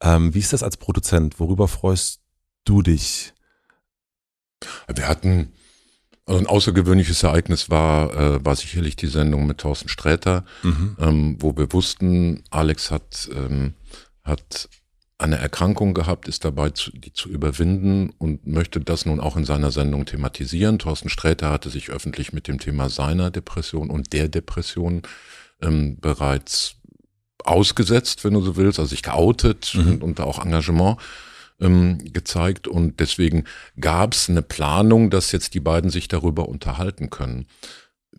Ähm, 0.01 0.33
wie 0.35 0.39
ist 0.39 0.55
das 0.55 0.63
als 0.63 0.79
Produzent? 0.79 1.39
Worüber 1.39 1.69
freust 1.69 2.21
du 2.65 2.81
dich? 2.81 3.35
Wir 4.93 5.07
hatten, 5.07 5.53
also 6.25 6.41
ein 6.41 6.47
außergewöhnliches 6.47 7.23
Ereignis 7.23 7.69
war, 7.69 8.15
äh, 8.15 8.45
war 8.45 8.57
sicherlich 8.57 8.97
die 8.97 9.07
Sendung 9.07 9.47
mit 9.47 9.59
Thorsten 9.59 9.89
Sträter, 9.91 10.45
Mhm. 10.63 10.97
ähm, 10.99 11.37
wo 11.41 11.55
wir 11.59 11.71
wussten, 11.75 12.43
Alex 12.51 12.91
hat, 12.91 13.29
ähm, 13.35 13.75
hat 14.25 14.69
eine 15.19 15.37
Erkrankung 15.37 15.95
gehabt, 15.95 16.29
ist 16.29 16.45
dabei, 16.45 16.71
zu, 16.71 16.93
die 16.93 17.13
zu 17.13 17.29
überwinden 17.29 18.11
und 18.19 18.47
möchte 18.47 18.81
das 18.81 19.05
nun 19.05 19.19
auch 19.19 19.37
in 19.37 19.45
seiner 19.45 19.73
Sendung 19.73 20.07
thematisieren. 20.07 20.79
Thorsten 20.79 21.09
Sträter 21.09 21.51
hatte 21.51 21.71
sich 21.71 21.91
öffentlich 21.91 22.33
mit 22.33 22.47
dem 22.47 22.61
Thema 22.61 22.89
seiner 22.89 23.31
Depression 23.33 23.91
und 23.91 24.13
der 24.13 24.29
Depression 24.29 25.03
ähm, 25.61 25.99
bereits 26.01 26.77
ausgesetzt, 27.45 28.25
wenn 28.25 28.35
du 28.35 28.43
so 28.43 28.57
willst, 28.57 28.79
also 28.79 28.91
sich 28.91 29.03
geoutet 29.03 29.75
Mhm. 29.75 29.89
und, 29.89 30.03
und 30.05 30.19
da 30.21 30.25
auch 30.25 30.45
Engagement 30.45 30.99
ähm, 31.61 31.99
gezeigt 32.13 32.69
und 32.69 33.01
deswegen 33.01 33.45
gab 33.81 34.15
es 34.15 34.29
eine 34.29 34.43
Planung, 34.43 35.11
dass 35.11 35.33
jetzt 35.33 35.55
die 35.55 35.61
beiden 35.61 35.91
sich 35.91 36.07
darüber 36.07 36.49
unterhalten 36.49 37.11
können. 37.11 37.47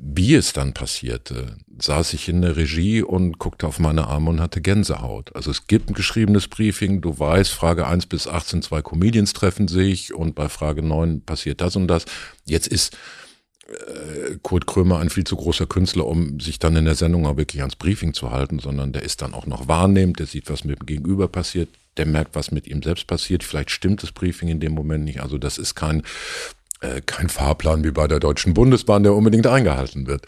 Wie 0.01 0.33
es 0.33 0.53
dann 0.53 0.73
passierte, 0.73 1.57
saß 1.77 2.13
ich 2.13 2.29
in 2.29 2.41
der 2.41 2.55
Regie 2.55 3.01
und 3.01 3.37
guckte 3.37 3.67
auf 3.67 3.79
meine 3.79 4.07
Arme 4.07 4.29
und 4.29 4.39
hatte 4.39 4.61
Gänsehaut. 4.61 5.35
Also 5.35 5.51
es 5.51 5.67
gibt 5.67 5.89
ein 5.89 5.93
geschriebenes 5.93 6.47
Briefing, 6.47 7.01
du 7.01 7.19
weißt, 7.19 7.51
Frage 7.51 7.85
1 7.85 8.05
bis 8.05 8.25
18, 8.25 8.61
zwei 8.61 8.81
Comedians 8.81 9.33
treffen 9.33 9.67
sich 9.67 10.13
und 10.13 10.35
bei 10.35 10.47
Frage 10.47 10.83
9 10.83 11.21
passiert 11.21 11.59
das 11.59 11.75
und 11.75 11.87
das. 11.87 12.05
Jetzt 12.45 12.67
ist 12.67 12.95
äh, 13.67 14.37
Kurt 14.41 14.67
Krömer 14.67 14.99
ein 14.99 15.09
viel 15.09 15.25
zu 15.25 15.35
großer 15.35 15.67
Künstler, 15.67 16.05
um 16.05 16.39
sich 16.39 16.59
dann 16.59 16.77
in 16.77 16.85
der 16.85 16.95
Sendung 16.95 17.27
auch 17.27 17.35
wirklich 17.35 17.61
ans 17.61 17.75
Briefing 17.75 18.13
zu 18.13 18.31
halten, 18.31 18.59
sondern 18.59 18.93
der 18.93 19.03
ist 19.03 19.21
dann 19.21 19.33
auch 19.33 19.47
noch 19.47 19.67
wahrnehmend, 19.67 20.19
der 20.19 20.27
sieht, 20.27 20.49
was 20.49 20.63
mit 20.63 20.79
dem 20.79 20.85
Gegenüber 20.85 21.27
passiert, 21.27 21.67
der 21.97 22.05
merkt, 22.05 22.35
was 22.35 22.51
mit 22.51 22.67
ihm 22.67 22.81
selbst 22.81 23.05
passiert. 23.05 23.43
Vielleicht 23.43 23.71
stimmt 23.71 24.01
das 24.01 24.13
Briefing 24.13 24.47
in 24.47 24.61
dem 24.61 24.71
Moment 24.71 25.03
nicht. 25.03 25.21
Also 25.21 25.37
das 25.37 25.57
ist 25.57 25.75
kein 25.75 26.03
äh, 26.81 27.01
kein 27.01 27.29
Fahrplan 27.29 27.83
wie 27.83 27.91
bei 27.91 28.07
der 28.07 28.19
Deutschen 28.19 28.53
Bundesbahn, 28.53 29.03
der 29.03 29.13
unbedingt 29.13 29.47
eingehalten 29.47 30.07
wird. 30.07 30.25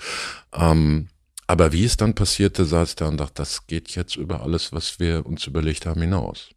Ähm, 0.54 1.08
aber 1.48 1.74
wie 1.74 1.84
es 1.84 1.98
dann 1.98 2.16
passierte, 2.16 2.66
saß 2.66 2.96
da 2.96 3.10
und 3.10 3.18
dachte, 3.18 3.34
das 3.36 3.68
geht 3.68 3.90
jetzt 3.96 4.16
über 4.16 4.42
alles, 4.42 4.72
was 4.72 5.00
wir 5.00 5.26
uns 5.26 5.48
überlegt 5.48 5.86
haben, 5.86 6.02
hinaus. 6.02 6.50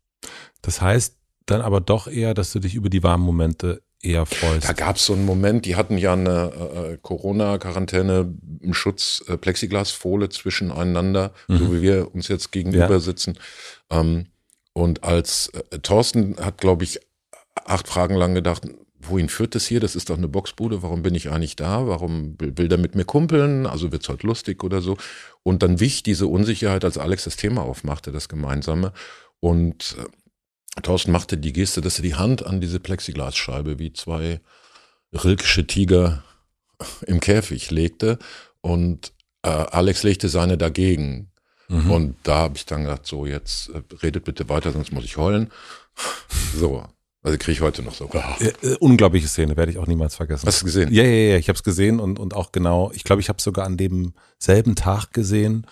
Das 0.62 0.80
heißt 0.80 1.16
dann 1.46 1.60
aber 1.60 1.80
doch 1.80 2.06
eher, 2.06 2.32
dass 2.32 2.52
du 2.52 2.58
dich 2.58 2.74
über 2.74 2.88
die 2.88 3.02
warmen 3.02 3.24
Momente 3.24 3.82
eher 4.04 4.26
freust. 4.26 4.68
Da 4.68 4.72
gab 4.72 4.96
es 4.96 5.06
so 5.06 5.14
einen 5.14 5.24
Moment, 5.24 5.64
die 5.66 5.76
hatten 5.76 5.98
ja 5.98 6.12
eine 6.12 6.92
äh, 6.92 6.98
Corona-Quarantäne 7.00 8.34
im 8.60 8.74
Schutz 8.74 9.24
äh, 9.28 9.36
Plexiglasfolie 9.36 10.28
zwischeneinander, 10.28 11.32
mhm. 11.48 11.58
so 11.58 11.72
wie 11.74 11.82
wir 11.82 12.14
uns 12.14 12.28
jetzt 12.28 12.52
gegenüber 12.52 12.90
ja. 12.90 13.00
sitzen. 13.00 13.38
Ähm, 13.90 14.26
und 14.72 15.04
als 15.04 15.48
äh, 15.48 15.78
Thorsten 15.80 16.36
hat, 16.38 16.58
glaube 16.58 16.84
ich, 16.84 17.00
acht 17.64 17.88
Fragen 17.88 18.14
lang 18.14 18.34
gedacht, 18.34 18.62
wohin 19.08 19.28
führt 19.28 19.54
das 19.54 19.66
hier? 19.66 19.80
Das 19.80 19.96
ist 19.96 20.10
doch 20.10 20.16
eine 20.16 20.28
Boxbude. 20.28 20.82
Warum 20.82 21.02
bin 21.02 21.14
ich 21.14 21.30
eigentlich 21.30 21.56
da? 21.56 21.86
Warum 21.86 22.36
will, 22.38 22.68
der 22.68 22.78
mit 22.78 22.94
mir 22.94 23.04
kumpeln? 23.04 23.66
Also 23.66 23.92
wird's 23.92 24.08
heute 24.08 24.26
lustig 24.26 24.62
oder 24.64 24.80
so. 24.80 24.96
Und 25.42 25.62
dann 25.62 25.80
wich 25.80 26.02
diese 26.02 26.26
Unsicherheit, 26.26 26.84
als 26.84 26.98
Alex 26.98 27.24
das 27.24 27.36
Thema 27.36 27.62
aufmachte, 27.62 28.12
das 28.12 28.28
Gemeinsame. 28.28 28.92
Und 29.40 29.96
äh, 29.98 30.80
Thorsten 30.82 31.12
machte 31.12 31.36
die 31.36 31.52
Geste, 31.52 31.80
dass 31.80 31.98
er 31.98 32.02
die 32.02 32.14
Hand 32.14 32.44
an 32.44 32.60
diese 32.60 32.80
Plexiglasscheibe 32.80 33.78
wie 33.78 33.92
zwei 33.92 34.40
rilkische 35.12 35.66
Tiger 35.66 36.24
im 37.06 37.20
Käfig 37.20 37.70
legte 37.70 38.18
und 38.60 39.12
äh, 39.42 39.48
Alex 39.48 40.02
legte 40.02 40.28
seine 40.28 40.58
dagegen. 40.58 41.30
Mhm. 41.68 41.90
Und 41.90 42.16
da 42.24 42.36
habe 42.36 42.56
ich 42.56 42.66
dann 42.66 42.82
gedacht, 42.84 43.06
so 43.06 43.26
jetzt 43.26 43.70
äh, 43.70 43.82
redet 44.02 44.24
bitte 44.24 44.48
weiter, 44.48 44.72
sonst 44.72 44.92
muss 44.92 45.04
ich 45.04 45.16
heulen. 45.16 45.50
So, 46.56 46.84
also 47.24 47.38
kriege 47.38 47.52
ich 47.52 47.60
heute 47.62 47.82
noch 47.82 47.94
so. 47.94 48.08
Äh, 48.12 48.52
äh, 48.62 48.76
unglaubliche 48.80 49.26
Szene, 49.28 49.56
werde 49.56 49.72
ich 49.72 49.78
auch 49.78 49.86
niemals 49.86 50.14
vergessen. 50.14 50.46
Hast 50.46 50.60
du 50.60 50.66
gesehen? 50.66 50.92
Ja, 50.92 51.02
ja, 51.02 51.32
ja, 51.32 51.36
ich 51.38 51.48
habe 51.48 51.56
es 51.56 51.62
gesehen 51.62 51.98
und, 51.98 52.18
und 52.18 52.34
auch 52.34 52.52
genau, 52.52 52.92
ich 52.94 53.02
glaube, 53.02 53.20
ich 53.20 53.30
habe 53.30 53.38
es 53.38 53.44
sogar 53.44 53.64
an 53.64 53.78
demselben 53.78 54.76
Tag 54.76 55.12
gesehen 55.12 55.66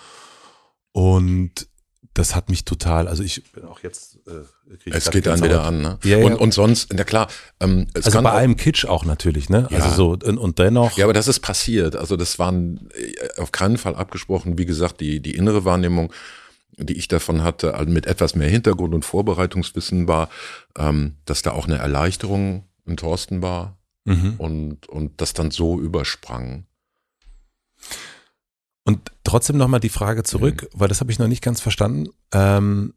und 0.93 1.69
das 2.15 2.35
hat 2.35 2.51
mich 2.51 2.65
total, 2.65 3.09
also 3.09 3.23
ich 3.23 3.53
bin 3.53 3.65
auch 3.65 3.81
jetzt. 3.81 4.19
Äh, 4.27 4.91
es 4.91 5.11
geht 5.11 5.27
dann 5.27 5.43
wieder 5.43 5.65
an, 5.65 5.81
ne? 5.81 5.99
Ja, 6.05 6.19
ja. 6.19 6.27
Und, 6.27 6.37
und 6.37 6.53
sonst, 6.55 6.93
na 6.93 7.05
klar. 7.05 7.29
Ähm, 7.61 7.87
es 7.95 8.07
also 8.07 8.23
bei 8.23 8.31
auch, 8.31 8.35
allem 8.35 8.57
Kitsch 8.57 8.85
auch 8.85 9.05
natürlich, 9.05 9.49
ne? 9.49 9.67
Ja. 9.71 9.79
Also 9.79 9.95
so 9.95 10.11
und, 10.27 10.39
und 10.39 10.59
dennoch. 10.59 10.97
Ja, 10.97 11.05
aber 11.05 11.15
das 11.15 11.29
ist 11.29 11.41
passiert. 11.41 11.97
Also 11.97 12.17
das 12.17 12.39
waren 12.39 12.89
äh, 12.95 13.41
auf 13.41 13.53
keinen 13.53 13.79
Fall 13.79 13.95
abgesprochen. 13.95 14.59
Wie 14.59 14.67
gesagt, 14.67 15.01
die 15.01 15.21
die 15.21 15.35
innere 15.35 15.65
Wahrnehmung 15.65 16.13
die 16.77 16.95
ich 16.95 17.09
davon 17.09 17.43
hatte, 17.43 17.75
mit 17.87 18.07
etwas 18.07 18.35
mehr 18.35 18.49
Hintergrund 18.49 18.95
und 18.95 19.05
Vorbereitungswissen 19.05 20.09
war, 20.09 20.29
ähm, 20.77 21.17
dass 21.25 21.43
da 21.43 21.53
auch 21.53 21.67
eine 21.67 21.79
Erleichterung 21.79 22.65
in 22.87 22.97
Thorsten 22.97 23.43
war 23.43 23.79
mhm. 24.05 24.35
und, 24.39 24.89
und 24.89 25.21
das 25.21 25.33
dann 25.35 25.51
so 25.51 25.79
übersprang. 25.81 26.67
Und 28.85 29.13
trotzdem 29.23 29.57
nochmal 29.59 29.81
die 29.81 29.89
Frage 29.89 30.25
zurück, 30.25 30.63
mhm. 30.63 30.81
weil 30.81 30.89
das 30.89 31.01
habe 31.01 31.13
ich 31.13 31.19
noch 31.19 31.29
nicht 31.29 31.43
ganz 31.43 31.61
verstanden. 31.61 32.09
Ähm, 32.33 32.95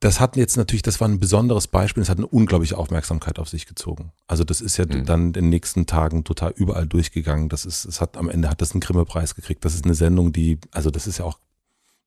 das 0.00 0.20
hat 0.20 0.36
jetzt 0.36 0.56
natürlich, 0.56 0.82
das 0.82 1.00
war 1.00 1.08
ein 1.08 1.18
besonderes 1.18 1.66
Beispiel, 1.66 2.02
es 2.02 2.08
hat 2.08 2.18
eine 2.18 2.26
unglaubliche 2.26 2.78
Aufmerksamkeit 2.78 3.38
auf 3.40 3.48
sich 3.48 3.66
gezogen. 3.66 4.12
Also 4.28 4.44
das 4.44 4.60
ist 4.60 4.76
ja 4.76 4.86
mhm. 4.86 5.04
dann 5.06 5.26
in 5.26 5.32
den 5.32 5.48
nächsten 5.48 5.86
Tagen 5.86 6.22
total 6.24 6.52
überall 6.52 6.86
durchgegangen. 6.86 7.48
Das 7.48 7.64
ist, 7.64 7.84
es 7.84 8.00
hat 8.00 8.16
am 8.16 8.28
Ende 8.28 8.48
hat 8.48 8.60
das 8.60 8.72
einen 8.72 8.80
Grimme-Preis 8.80 9.34
gekriegt. 9.34 9.64
Das 9.64 9.74
ist 9.74 9.84
eine 9.84 9.94
Sendung, 9.94 10.32
die, 10.32 10.58
also 10.70 10.90
das 10.90 11.06
ist 11.06 11.18
ja 11.18 11.24
auch 11.24 11.38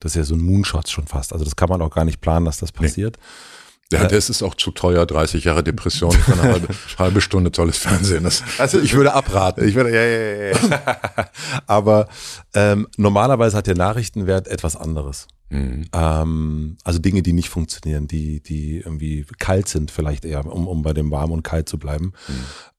das 0.02 0.12
ist 0.12 0.16
ja 0.18 0.24
so 0.24 0.36
ein 0.36 0.42
Moonshot 0.42 0.90
schon 0.90 1.08
fast. 1.08 1.32
Also 1.32 1.46
das 1.46 1.56
kann 1.56 1.70
man 1.70 1.82
auch 1.82 1.92
gar 1.92 2.04
nicht 2.04 2.20
planen, 2.20 2.46
dass 2.46 2.58
das 2.58 2.72
passiert. 2.72 3.18
Nee. 3.18 3.98
Ja, 3.98 4.08
das 4.08 4.30
ist 4.30 4.42
auch 4.42 4.56
zu 4.56 4.72
teuer, 4.72 5.06
30 5.06 5.44
Jahre 5.44 5.64
Depression 5.64 6.14
für 6.14 6.32
eine 6.34 6.44
halbe, 6.44 6.68
halbe 6.98 7.20
Stunde 7.22 7.52
tolles 7.52 7.78
Fernsehen. 7.78 8.24
Das, 8.24 8.42
also 8.58 8.80
ich 8.80 8.94
würde 8.94 9.14
abraten. 9.14 9.68
Ich 9.68 9.76
würde, 9.76 9.94
ja, 9.94 10.04
ja, 10.04 10.52
ja. 10.52 11.30
Aber 11.68 12.08
ähm, 12.54 12.88
normalerweise 12.96 13.58
hat 13.58 13.68
der 13.68 13.76
Nachrichtenwert 13.76 14.48
etwas 14.48 14.78
anderes. 14.78 15.28
Mhm. 15.50 15.88
Ähm, 15.92 16.78
also 16.86 17.00
Dinge, 17.00 17.22
die 17.22 17.34
nicht 17.34 17.50
funktionieren, 17.50 18.08
die, 18.08 18.42
die 18.42 18.78
irgendwie 18.78 19.26
kalt 19.40 19.68
sind, 19.68 19.92
vielleicht 19.92 20.24
eher, 20.24 20.46
um, 20.46 20.68
um 20.70 20.84
bei 20.84 20.94
dem 20.94 21.12
warm 21.12 21.32
und 21.32 21.44
kalt 21.44 21.68
zu 21.68 21.78
bleiben. 21.78 22.14
Mhm. 22.30 22.34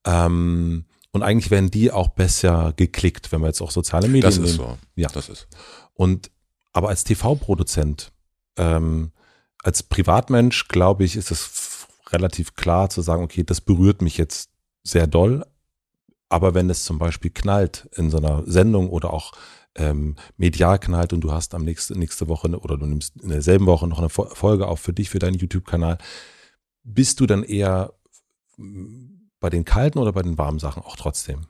Ähm, 0.07 0.85
und 1.13 1.23
eigentlich 1.23 1.51
werden 1.51 1.71
die 1.71 1.93
auch 1.93 2.09
besser 2.09 2.73
geklickt, 2.75 3.33
wenn 3.33 3.43
wir 3.43 3.49
jetzt 3.49 3.61
auch 3.61 3.71
soziale 3.71 4.09
Medien 4.09 4.23
Das 4.23 4.39
ist 4.39 4.57
nehmen. 4.57 4.57
so. 4.57 4.79
Ja. 4.97 5.09
Das 5.13 5.29
ist. 5.29 5.47
Und 5.93 6.31
aber 6.73 6.89
als 6.89 7.05
TV-Produzent, 7.05 8.13
ähm, 8.57 9.13
als 9.63 9.83
Privatmensch, 9.83 10.69
glaube 10.69 11.05
ich, 11.05 11.17
ist 11.17 11.31
es 11.31 11.87
relativ 12.11 12.55
klar 12.55 12.91
zu 12.91 13.03
sagen, 13.03 13.23
okay, 13.23 13.45
das 13.45 13.61
berührt 13.61 14.03
mich 14.03 14.19
jetzt 14.19 14.51
sehr 14.83 15.07
doll. 15.07 15.47
Aber 16.29 16.55
wenn 16.55 16.71
es 16.71 16.85
zum 16.85 16.99
Beispiel 16.99 17.31
knallt 17.31 17.89
in 17.95 18.11
so 18.11 18.17
einer 18.17 18.43
Sendung 18.47 18.89
oder 18.89 19.13
auch 19.13 19.33
ähm, 19.75 20.17
medial 20.37 20.79
knallt 20.79 21.13
und 21.13 21.21
du 21.21 21.33
hast 21.33 21.55
am 21.55 21.65
nächsten 21.65 21.99
nächste 21.99 22.29
Woche 22.29 22.49
oder 22.59 22.77
du 22.77 22.87
nimmst 22.87 23.17
in 23.21 23.29
derselben 23.29 23.67
Woche 23.67 23.87
noch 23.87 23.99
eine 23.99 24.09
Folge 24.09 24.67
auf 24.67 24.81
für 24.81 24.93
dich, 24.93 25.11
für 25.11 25.19
deinen 25.19 25.39
YouTube-Kanal, 25.39 25.99
bist 26.85 27.21
du 27.21 27.27
dann 27.27 27.43
eher 27.43 27.93
bei 29.41 29.51
den 29.51 29.65
kalten 29.65 29.99
oder 29.99 30.13
bei 30.13 30.23
den 30.23 30.39
warmen 30.39 30.59
Sachen 30.59 30.83
auch 30.83 30.97
trotzdem? 30.97 31.47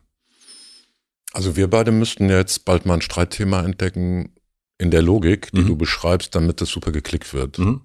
Also 1.32 1.56
wir 1.56 1.68
beide 1.68 1.92
müssten 1.92 2.28
jetzt 2.28 2.64
bald 2.64 2.86
mal 2.86 2.94
ein 2.94 3.02
Streitthema 3.02 3.62
entdecken, 3.62 4.34
in 4.78 4.90
der 4.90 5.02
Logik, 5.02 5.50
die 5.52 5.60
mhm. 5.60 5.66
du 5.68 5.76
beschreibst, 5.76 6.34
damit 6.34 6.60
das 6.60 6.70
super 6.70 6.92
geklickt 6.92 7.34
wird. 7.34 7.58
Mhm. 7.58 7.82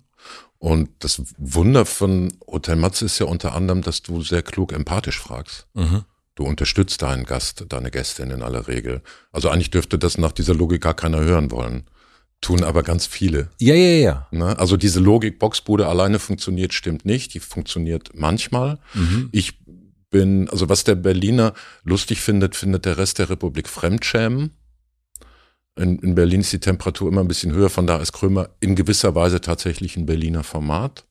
Und 0.59 0.89
das 0.99 1.21
Wunder 1.37 1.85
von 1.85 2.33
Hotel 2.47 2.75
Matze 2.75 3.05
ist 3.05 3.19
ja 3.19 3.27
unter 3.27 3.53
anderem, 3.53 3.83
dass 3.83 4.01
du 4.01 4.23
sehr 4.23 4.41
klug 4.41 4.73
empathisch 4.73 5.19
fragst. 5.19 5.67
Mhm. 5.73 6.03
Du 6.35 6.43
unterstützt 6.43 7.01
deinen 7.01 7.25
Gast, 7.25 7.65
deine 7.69 7.91
Gästin 7.91 8.31
in 8.31 8.41
aller 8.41 8.67
Regel. 8.67 9.01
Also 9.31 9.49
eigentlich 9.49 9.71
dürfte 9.71 9.97
das 9.97 10.17
nach 10.17 10.31
dieser 10.31 10.53
Logik 10.53 10.81
gar 10.81 10.93
keiner 10.93 11.19
hören 11.19 11.51
wollen. 11.51 11.85
Tun 12.41 12.63
aber 12.63 12.83
ganz 12.83 13.07
viele. 13.07 13.49
Ja, 13.59 13.73
ja, 13.73 13.97
ja. 13.97 14.27
Ne? 14.31 14.57
Also 14.59 14.77
diese 14.77 14.99
Logik, 14.99 15.39
Boxbude 15.39 15.87
alleine 15.87 16.19
funktioniert, 16.19 16.73
stimmt 16.73 17.05
nicht. 17.05 17.33
Die 17.33 17.39
funktioniert 17.39 18.11
manchmal. 18.13 18.77
Mhm. 18.93 19.29
Ich 19.31 19.59
bin, 20.11 20.47
also 20.49 20.69
was 20.69 20.83
der 20.83 20.95
Berliner 20.95 21.53
lustig 21.83 22.21
findet, 22.21 22.55
findet 22.55 22.85
der 22.85 22.97
Rest 22.97 23.19
der 23.19 23.29
Republik 23.31 23.67
Fremdschämen. 23.67 24.51
In, 25.77 25.99
in 25.99 26.15
Berlin 26.15 26.41
ist 26.41 26.53
die 26.53 26.59
Temperatur 26.59 27.09
immer 27.09 27.21
ein 27.21 27.27
bisschen 27.27 27.53
höher, 27.53 27.69
von 27.69 27.87
da 27.87 27.97
ist 27.97 28.11
Krömer 28.11 28.49
in 28.59 28.75
gewisser 28.75 29.15
Weise 29.15 29.41
tatsächlich 29.41 29.95
ein 29.95 30.05
Berliner 30.05 30.43
Format, 30.43 31.05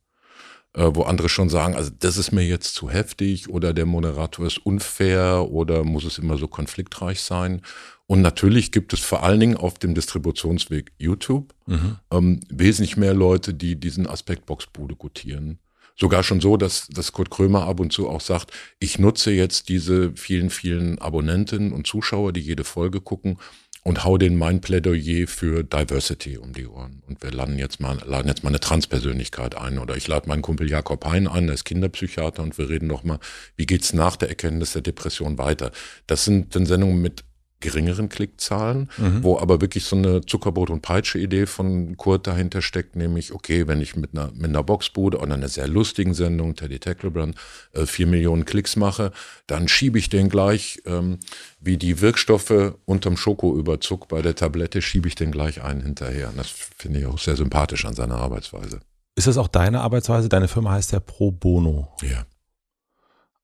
äh, 0.74 0.90
wo 0.92 1.02
andere 1.02 1.28
schon 1.28 1.48
sagen, 1.48 1.74
also 1.74 1.90
das 1.98 2.16
ist 2.16 2.32
mir 2.32 2.42
jetzt 2.42 2.74
zu 2.74 2.90
heftig 2.90 3.48
oder 3.48 3.72
der 3.72 3.86
Moderator 3.86 4.46
ist 4.46 4.58
unfair 4.58 5.48
oder 5.50 5.84
muss 5.84 6.04
es 6.04 6.18
immer 6.18 6.36
so 6.36 6.48
konfliktreich 6.48 7.20
sein. 7.20 7.62
Und 8.06 8.22
natürlich 8.22 8.72
gibt 8.72 8.92
es 8.92 9.00
vor 9.00 9.22
allen 9.22 9.40
Dingen 9.40 9.56
auf 9.56 9.78
dem 9.78 9.94
Distributionsweg 9.94 10.92
YouTube 10.98 11.54
mhm. 11.66 11.96
ähm, 12.12 12.40
wesentlich 12.48 12.96
mehr 12.96 13.14
Leute, 13.14 13.54
die 13.54 13.78
diesen 13.78 14.06
Aspekt 14.06 14.46
Boxbude 14.46 14.94
gutieren. 14.94 15.58
Sogar 15.98 16.22
schon 16.22 16.42
so, 16.42 16.58
dass, 16.58 16.88
dass 16.88 17.12
Kurt 17.12 17.30
Krömer 17.30 17.64
ab 17.66 17.80
und 17.80 17.90
zu 17.90 18.08
auch 18.08 18.20
sagt, 18.20 18.52
ich 18.78 18.98
nutze 18.98 19.30
jetzt 19.30 19.70
diese 19.70 20.12
vielen, 20.14 20.50
vielen 20.50 20.98
Abonnenten 20.98 21.72
und 21.72 21.86
Zuschauer, 21.86 22.34
die 22.34 22.40
jede 22.40 22.64
Folge 22.64 23.00
gucken, 23.00 23.38
und 23.86 24.02
hau 24.02 24.18
den 24.18 24.36
mein 24.36 24.60
Plädoyer 24.60 25.28
für 25.28 25.62
Diversity 25.62 26.38
um 26.38 26.52
die 26.52 26.66
Ohren. 26.66 27.04
Und 27.06 27.22
wir 27.22 27.30
laden 27.30 27.56
jetzt 27.56 27.78
mal, 27.78 27.96
laden 28.04 28.26
jetzt 28.26 28.42
mal 28.42 28.48
eine 28.48 28.58
Transpersönlichkeit 28.58 29.56
ein. 29.56 29.78
Oder 29.78 29.96
ich 29.96 30.08
lade 30.08 30.28
meinen 30.28 30.42
Kumpel 30.42 30.68
Jakob 30.68 31.04
Hein 31.04 31.28
ein, 31.28 31.46
der 31.46 31.54
ist 31.54 31.62
Kinderpsychiater 31.62 32.42
und 32.42 32.58
wir 32.58 32.68
reden 32.68 32.88
noch 32.88 33.04
mal, 33.04 33.20
wie 33.54 33.64
geht's 33.64 33.92
nach 33.92 34.16
der 34.16 34.28
Erkenntnis 34.28 34.72
der 34.72 34.82
Depression 34.82 35.38
weiter? 35.38 35.70
Das 36.08 36.24
sind 36.24 36.56
dann 36.56 36.66
Sendungen 36.66 37.00
mit 37.00 37.22
geringeren 37.66 38.08
Klickzahlen, 38.08 38.88
mhm. 38.96 39.24
wo 39.24 39.38
aber 39.38 39.60
wirklich 39.60 39.84
so 39.84 39.96
eine 39.96 40.20
Zuckerbrot- 40.20 40.70
und 40.70 40.82
Peitsche-Idee 40.82 41.46
von 41.46 41.96
Kurt 41.96 42.28
dahinter 42.28 42.62
steckt, 42.62 42.94
nämlich, 42.94 43.32
okay, 43.32 43.66
wenn 43.66 43.80
ich 43.80 43.96
mit 43.96 44.10
einer, 44.14 44.30
mit 44.32 44.50
einer 44.50 44.62
Boxbude 44.62 45.18
oder 45.18 45.34
einer 45.34 45.48
sehr 45.48 45.66
lustigen 45.66 46.14
Sendung, 46.14 46.54
Teddy 46.54 46.78
Tacklebrand, 46.78 47.34
äh, 47.72 47.86
vier 47.86 48.06
Millionen 48.06 48.44
Klicks 48.44 48.76
mache, 48.76 49.10
dann 49.48 49.66
schiebe 49.66 49.98
ich 49.98 50.08
den 50.08 50.28
gleich, 50.28 50.80
ähm, 50.86 51.18
wie 51.60 51.76
die 51.76 52.00
Wirkstoffe 52.00 52.74
unterm 52.84 53.16
Schokoüberzug 53.16 54.06
bei 54.06 54.22
der 54.22 54.36
Tablette, 54.36 54.80
schiebe 54.80 55.08
ich 55.08 55.16
den 55.16 55.32
gleich 55.32 55.62
einen 55.62 55.82
hinterher. 55.82 56.28
Und 56.28 56.38
das 56.38 56.48
finde 56.48 57.00
ich 57.00 57.06
auch 57.06 57.18
sehr 57.18 57.36
sympathisch 57.36 57.84
an 57.84 57.94
seiner 57.94 58.16
Arbeitsweise. 58.16 58.80
Ist 59.16 59.26
das 59.26 59.38
auch 59.38 59.48
deine 59.48 59.80
Arbeitsweise? 59.80 60.28
Deine 60.28 60.46
Firma 60.46 60.72
heißt 60.72 60.92
ja 60.92 61.00
Pro 61.00 61.32
Bono. 61.32 61.88
Ja. 62.02 62.24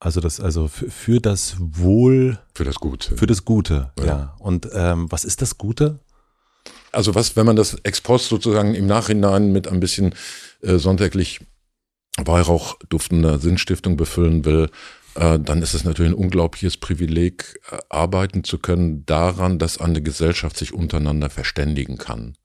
Also 0.03 0.21
das, 0.21 0.41
also 0.41 0.67
für, 0.67 0.91
für 0.91 1.21
das 1.21 1.55
Wohl. 1.61 2.37
Für 2.57 2.65
das 2.65 2.75
Gute. 2.75 3.17
Für 3.17 3.29
das 3.29 3.45
Gute, 3.45 3.93
ja. 4.01 4.05
Ja. 4.05 4.37
Und 4.41 4.69
ähm, 4.73 5.07
was 5.13 5.25
ist 5.25 5.43
das 5.43 5.59
Gute? 5.59 6.01
Also 6.91 7.15
was, 7.15 7.37
wenn 7.37 7.47
man 7.47 7.55
das 7.55 7.75
ex 7.85 8.01
post 8.01 8.29
sozusagen 8.29 8.75
im 8.75 8.87
Nachhinein 8.87 9.53
mit 9.53 9.69
ein 9.69 9.79
bisschen 9.79 10.17
äh, 10.61 10.79
sonntäglich 10.79 11.47
Weihrauch 12.19 12.77
duftender 12.89 13.39
Sinnstiftung 13.39 13.97
befüllen 13.97 14.45
will, 14.45 14.71
äh, 15.15 15.39
dann 15.39 15.63
ist 15.63 15.73
es 15.73 15.85
natürlich 15.85 16.11
ein 16.11 16.19
unglaubliches 16.19 16.79
Privileg, 16.79 17.61
äh, 17.71 17.79
arbeiten 17.89 18.43
zu 18.43 18.59
können 18.59 19.07
daran, 19.07 19.61
dass 19.61 19.79
eine 19.79 20.03
Gesellschaft 20.03 20.57
sich 20.57 20.75
untereinander 20.75 21.31
verständigen 21.31 21.97
kann. 21.97 22.37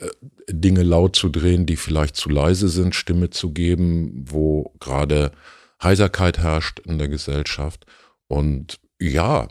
Äh, 0.00 0.08
Dinge 0.50 0.82
laut 0.82 1.14
zu 1.14 1.28
drehen, 1.28 1.66
die 1.66 1.76
vielleicht 1.76 2.16
zu 2.16 2.30
leise 2.30 2.68
sind, 2.68 2.96
Stimme 2.96 3.30
zu 3.30 3.52
geben, 3.52 4.24
wo 4.28 4.74
gerade 4.80 5.30
Heiserkeit 5.84 6.38
herrscht 6.38 6.80
in 6.80 6.98
der 6.98 7.08
Gesellschaft. 7.08 7.86
Und 8.26 8.80
ja, 8.98 9.48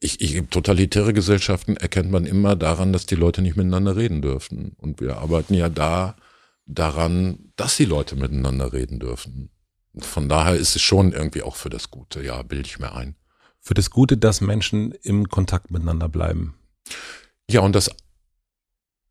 ich, 0.00 0.20
ich, 0.20 0.42
totalitäre 0.48 1.12
Gesellschaften 1.12 1.76
erkennt 1.76 2.10
man 2.10 2.26
immer 2.26 2.56
daran, 2.56 2.92
dass 2.92 3.06
die 3.06 3.14
Leute 3.14 3.42
nicht 3.42 3.56
miteinander 3.56 3.96
reden 3.96 4.22
dürfen. 4.22 4.72
Und 4.78 5.00
wir 5.00 5.18
arbeiten 5.18 5.54
ja 5.54 5.68
da 5.68 6.16
daran, 6.66 7.52
dass 7.56 7.76
die 7.76 7.84
Leute 7.84 8.16
miteinander 8.16 8.72
reden 8.72 8.98
dürfen. 8.98 9.50
Und 9.92 10.04
von 10.04 10.28
daher 10.28 10.56
ist 10.56 10.74
es 10.74 10.82
schon 10.82 11.12
irgendwie 11.12 11.42
auch 11.42 11.56
für 11.56 11.70
das 11.70 11.90
Gute, 11.90 12.22
ja, 12.22 12.42
bilde 12.42 12.66
ich 12.66 12.78
mir 12.78 12.94
ein. 12.94 13.16
Für 13.60 13.74
das 13.74 13.90
Gute, 13.90 14.16
dass 14.16 14.40
Menschen 14.40 14.92
im 15.02 15.28
Kontakt 15.28 15.70
miteinander 15.70 16.08
bleiben. 16.08 16.54
Ja, 17.48 17.60
und 17.60 17.76
dass 17.76 17.90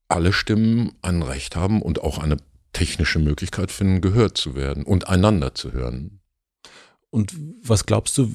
alle 0.10 0.34
Stimmen 0.34 0.94
ein 1.02 1.22
Recht 1.22 1.56
haben 1.56 1.82
und 1.82 2.02
auch 2.02 2.18
eine 2.18 2.38
technische 2.74 3.20
Möglichkeit 3.20 3.72
finden, 3.72 4.02
gehört 4.02 4.38
zu 4.38 4.56
werden 4.56 4.84
und 4.84 5.08
einander 5.08 5.56
zu 5.56 5.72
hören. 5.72 6.21
Und 7.12 7.36
was 7.64 7.86
glaubst 7.86 8.18
du, 8.18 8.32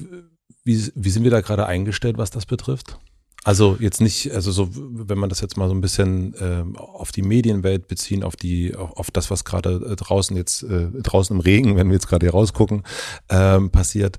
wie, 0.63 0.91
wie 0.95 1.09
sind 1.09 1.23
wir 1.23 1.31
da 1.31 1.41
gerade 1.41 1.65
eingestellt, 1.65 2.17
was 2.17 2.31
das 2.31 2.45
betrifft? 2.45 2.97
Also 3.43 3.77
jetzt 3.79 4.01
nicht, 4.01 4.31
also 4.33 4.51
so, 4.51 4.69
wenn 4.73 5.17
man 5.17 5.29
das 5.29 5.39
jetzt 5.41 5.55
mal 5.57 5.69
so 5.69 5.73
ein 5.75 5.79
bisschen 5.81 6.35
ähm, 6.39 6.75
auf 6.75 7.11
die 7.11 7.21
Medienwelt 7.21 7.87
beziehen, 7.87 8.23
auf 8.23 8.35
die, 8.35 8.75
auf, 8.75 8.91
auf 8.97 9.11
das, 9.11 9.31
was 9.31 9.45
gerade 9.45 9.75
äh, 9.91 9.95
draußen 9.95 10.35
jetzt, 10.35 10.63
äh, 10.63 10.89
draußen 11.01 11.35
im 11.35 11.39
Regen, 11.39 11.75
wenn 11.77 11.87
wir 11.87 11.93
jetzt 11.93 12.07
gerade 12.07 12.25
hier 12.25 12.33
rausgucken, 12.33 12.83
ähm, 13.29 13.69
passiert. 13.71 14.17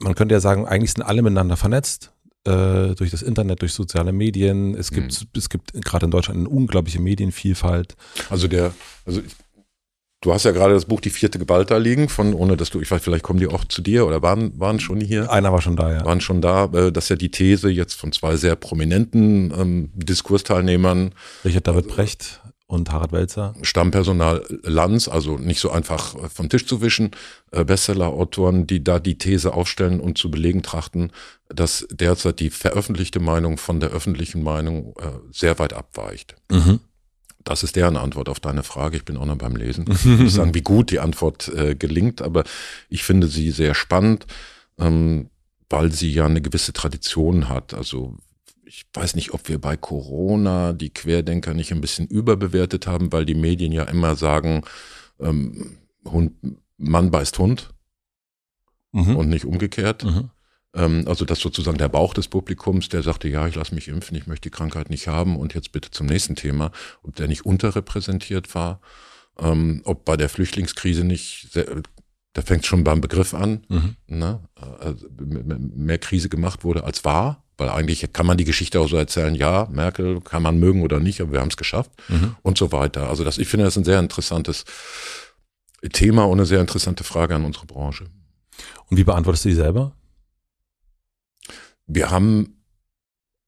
Man 0.00 0.14
könnte 0.14 0.34
ja 0.34 0.40
sagen, 0.40 0.66
eigentlich 0.66 0.92
sind 0.92 1.02
alle 1.04 1.22
miteinander 1.22 1.56
vernetzt 1.56 2.12
äh, 2.44 2.94
durch 2.96 3.10
das 3.12 3.22
Internet, 3.22 3.62
durch 3.62 3.72
soziale 3.72 4.12
Medien. 4.12 4.74
Es 4.74 4.90
gibt, 4.90 5.22
Mhm. 5.22 5.28
es 5.36 5.48
gibt 5.48 5.72
gerade 5.84 6.06
in 6.06 6.10
Deutschland 6.10 6.40
eine 6.40 6.48
unglaubliche 6.48 7.00
Medienvielfalt. 7.00 7.96
Also 8.30 8.48
der, 8.48 8.74
also 9.04 9.20
ich, 9.20 9.32
du 10.26 10.34
hast 10.34 10.44
ja 10.44 10.50
gerade 10.50 10.74
das 10.74 10.86
Buch 10.86 11.00
Die 11.00 11.10
vierte 11.10 11.38
Gewalt 11.38 11.70
da 11.70 11.76
liegen, 11.76 12.08
von, 12.08 12.34
ohne 12.34 12.56
dass 12.56 12.70
du, 12.70 12.80
ich 12.80 12.90
weiß, 12.90 13.00
vielleicht 13.00 13.22
kommen 13.22 13.38
die 13.38 13.46
auch 13.46 13.64
zu 13.64 13.80
dir 13.80 14.06
oder 14.06 14.22
waren, 14.22 14.58
waren 14.58 14.80
schon 14.80 15.00
hier? 15.00 15.30
Einer 15.30 15.52
war 15.52 15.62
schon 15.62 15.76
da, 15.76 15.92
ja. 15.92 16.04
waren 16.04 16.20
schon 16.20 16.42
da, 16.42 16.64
äh, 16.64 16.90
dass 16.90 17.08
ja 17.08 17.16
die 17.16 17.30
These 17.30 17.68
jetzt 17.70 17.94
von 17.94 18.10
zwei 18.10 18.36
sehr 18.36 18.56
prominenten 18.56 19.52
ähm, 19.56 19.90
Diskursteilnehmern, 19.94 21.12
Richard 21.44 21.68
David 21.68 21.86
Brecht 21.86 22.40
und 22.66 22.90
Harald 22.90 23.12
Welzer. 23.12 23.54
Stammpersonal 23.62 24.44
Lanz, 24.64 25.06
also 25.06 25.38
nicht 25.38 25.60
so 25.60 25.70
einfach 25.70 26.16
äh, 26.16 26.28
vom 26.28 26.48
Tisch 26.48 26.66
zu 26.66 26.80
wischen, 26.80 27.12
äh, 27.52 27.64
Bestsellerautoren, 27.64 28.66
die 28.66 28.82
da 28.82 28.98
die 28.98 29.18
These 29.18 29.54
aufstellen 29.54 30.00
und 30.00 30.18
zu 30.18 30.30
belegen 30.30 30.62
trachten, 30.62 31.12
dass 31.48 31.86
derzeit 31.92 32.40
die 32.40 32.50
veröffentlichte 32.50 33.20
Meinung 33.20 33.58
von 33.58 33.78
der 33.78 33.90
öffentlichen 33.90 34.42
Meinung 34.42 34.96
äh, 34.98 35.10
sehr 35.30 35.60
weit 35.60 35.72
abweicht. 35.72 36.34
Mhm. 36.50 36.80
Das 37.46 37.62
ist 37.62 37.76
deren 37.76 37.96
Antwort 37.96 38.28
auf 38.28 38.40
deine 38.40 38.64
Frage. 38.64 38.96
Ich 38.96 39.04
bin 39.04 39.16
auch 39.16 39.24
noch 39.24 39.38
beim 39.38 39.54
Lesen. 39.54 39.84
Ich 39.88 40.04
nicht 40.04 40.32
sagen, 40.34 40.52
wie 40.54 40.62
gut 40.62 40.90
die 40.90 40.98
Antwort 40.98 41.48
äh, 41.48 41.76
gelingt, 41.76 42.20
aber 42.20 42.42
ich 42.88 43.04
finde 43.04 43.28
sie 43.28 43.52
sehr 43.52 43.74
spannend, 43.74 44.26
ähm, 44.78 45.30
weil 45.70 45.92
sie 45.92 46.12
ja 46.12 46.26
eine 46.26 46.42
gewisse 46.42 46.72
Tradition 46.72 47.48
hat. 47.48 47.72
Also 47.72 48.16
ich 48.64 48.84
weiß 48.92 49.14
nicht, 49.14 49.32
ob 49.32 49.48
wir 49.48 49.60
bei 49.60 49.76
Corona 49.76 50.72
die 50.72 50.90
Querdenker 50.90 51.54
nicht 51.54 51.70
ein 51.72 51.80
bisschen 51.80 52.08
überbewertet 52.08 52.88
haben, 52.88 53.12
weil 53.12 53.24
die 53.24 53.36
Medien 53.36 53.70
ja 53.70 53.84
immer 53.84 54.16
sagen, 54.16 54.62
ähm, 55.20 55.76
Hund, 56.04 56.32
Mann 56.78 57.10
beißt 57.12 57.38
Hund 57.38 57.70
Mhm. 58.92 59.16
und 59.16 59.28
nicht 59.28 59.44
umgekehrt. 59.44 60.04
Mhm. 60.04 60.30
Ähm, 60.76 61.04
also 61.08 61.24
das 61.24 61.40
sozusagen 61.40 61.78
der 61.78 61.88
Bauch 61.88 62.14
des 62.14 62.28
Publikums, 62.28 62.88
der 62.88 63.02
sagte, 63.02 63.28
ja, 63.28 63.48
ich 63.48 63.54
lasse 63.56 63.74
mich 63.74 63.88
impfen, 63.88 64.16
ich 64.16 64.26
möchte 64.26 64.48
die 64.48 64.54
Krankheit 64.56 64.90
nicht 64.90 65.08
haben 65.08 65.36
und 65.36 65.54
jetzt 65.54 65.72
bitte 65.72 65.90
zum 65.90 66.06
nächsten 66.06 66.36
Thema, 66.36 66.70
ob 67.02 67.16
der 67.16 67.26
nicht 67.26 67.44
unterrepräsentiert 67.46 68.54
war, 68.54 68.80
ähm, 69.38 69.80
ob 69.84 70.04
bei 70.04 70.16
der 70.16 70.28
Flüchtlingskrise 70.28 71.02
nicht, 71.04 71.48
sehr, 71.52 71.66
da 72.34 72.42
fängt 72.42 72.60
es 72.62 72.66
schon 72.66 72.84
beim 72.84 73.00
Begriff 73.00 73.32
an, 73.34 73.64
Mhm. 73.68 73.96
ne? 74.06 74.40
also 74.80 75.06
mehr 75.18 75.98
Krise 75.98 76.28
gemacht 76.28 76.62
wurde 76.64 76.84
als 76.84 77.04
war, 77.04 77.42
weil 77.58 77.70
eigentlich 77.70 78.12
kann 78.12 78.26
man 78.26 78.36
die 78.36 78.44
Geschichte 78.44 78.78
auch 78.80 78.88
so 78.88 78.96
erzählen, 78.98 79.34
ja, 79.34 79.66
Merkel 79.72 80.20
kann 80.20 80.42
man 80.42 80.58
mögen 80.58 80.82
oder 80.82 81.00
nicht, 81.00 81.22
aber 81.22 81.32
wir 81.32 81.40
haben 81.40 81.48
es 81.48 81.56
geschafft 81.56 81.90
Mhm. 82.08 82.36
und 82.42 82.58
so 82.58 82.70
weiter. 82.72 83.08
Also 83.08 83.24
das, 83.24 83.38
ich 83.38 83.48
finde 83.48 83.64
das 83.64 83.78
ein 83.78 83.84
sehr 83.84 83.98
interessantes 83.98 84.64
Thema 85.92 86.24
und 86.24 86.38
eine 86.38 86.46
sehr 86.46 86.60
interessante 86.60 87.04
Frage 87.04 87.34
an 87.34 87.44
unsere 87.44 87.66
Branche. 87.66 88.04
Und 88.90 88.96
wie 88.96 89.04
beantwortest 89.04 89.44
du 89.46 89.48
die 89.50 89.54
selber? 89.54 89.92
Wir 91.86 92.10
haben, 92.10 92.62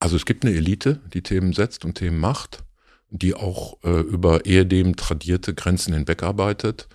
also 0.01 0.17
es 0.17 0.25
gibt 0.25 0.45
eine 0.45 0.55
Elite, 0.55 1.01
die 1.13 1.23
Themen 1.23 1.53
setzt 1.53 1.85
und 1.85 1.97
Themen 1.97 2.19
macht, 2.19 2.65
die 3.11 3.35
auch 3.35 3.83
äh, 3.83 4.01
über 4.01 4.47
ehedem 4.47 4.97
tradierte 4.97 5.55
Grenzen 5.55 5.95
hinweg 5.95 6.23
arbeitet. 6.23 6.89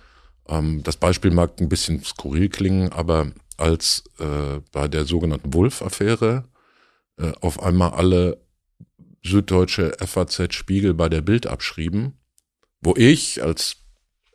Ähm, 0.48 0.82
das 0.82 0.96
Beispiel 0.96 1.30
mag 1.30 1.60
ein 1.60 1.68
bisschen 1.68 2.02
skurril 2.02 2.48
klingen, 2.48 2.92
aber 2.92 3.32
als 3.56 4.04
äh, 4.18 4.60
bei 4.72 4.88
der 4.88 5.04
sogenannten 5.04 5.52
Wulff-Affäre 5.52 6.44
äh, 7.18 7.32
auf 7.40 7.62
einmal 7.62 7.90
alle 7.90 8.40
süddeutsche 9.22 9.96
FAZ-Spiegel 9.98 10.94
bei 10.94 11.08
der 11.08 11.22
Bild 11.22 11.46
abschrieben, 11.46 12.18
wo 12.80 12.94
ich 12.96 13.42
als 13.42 13.76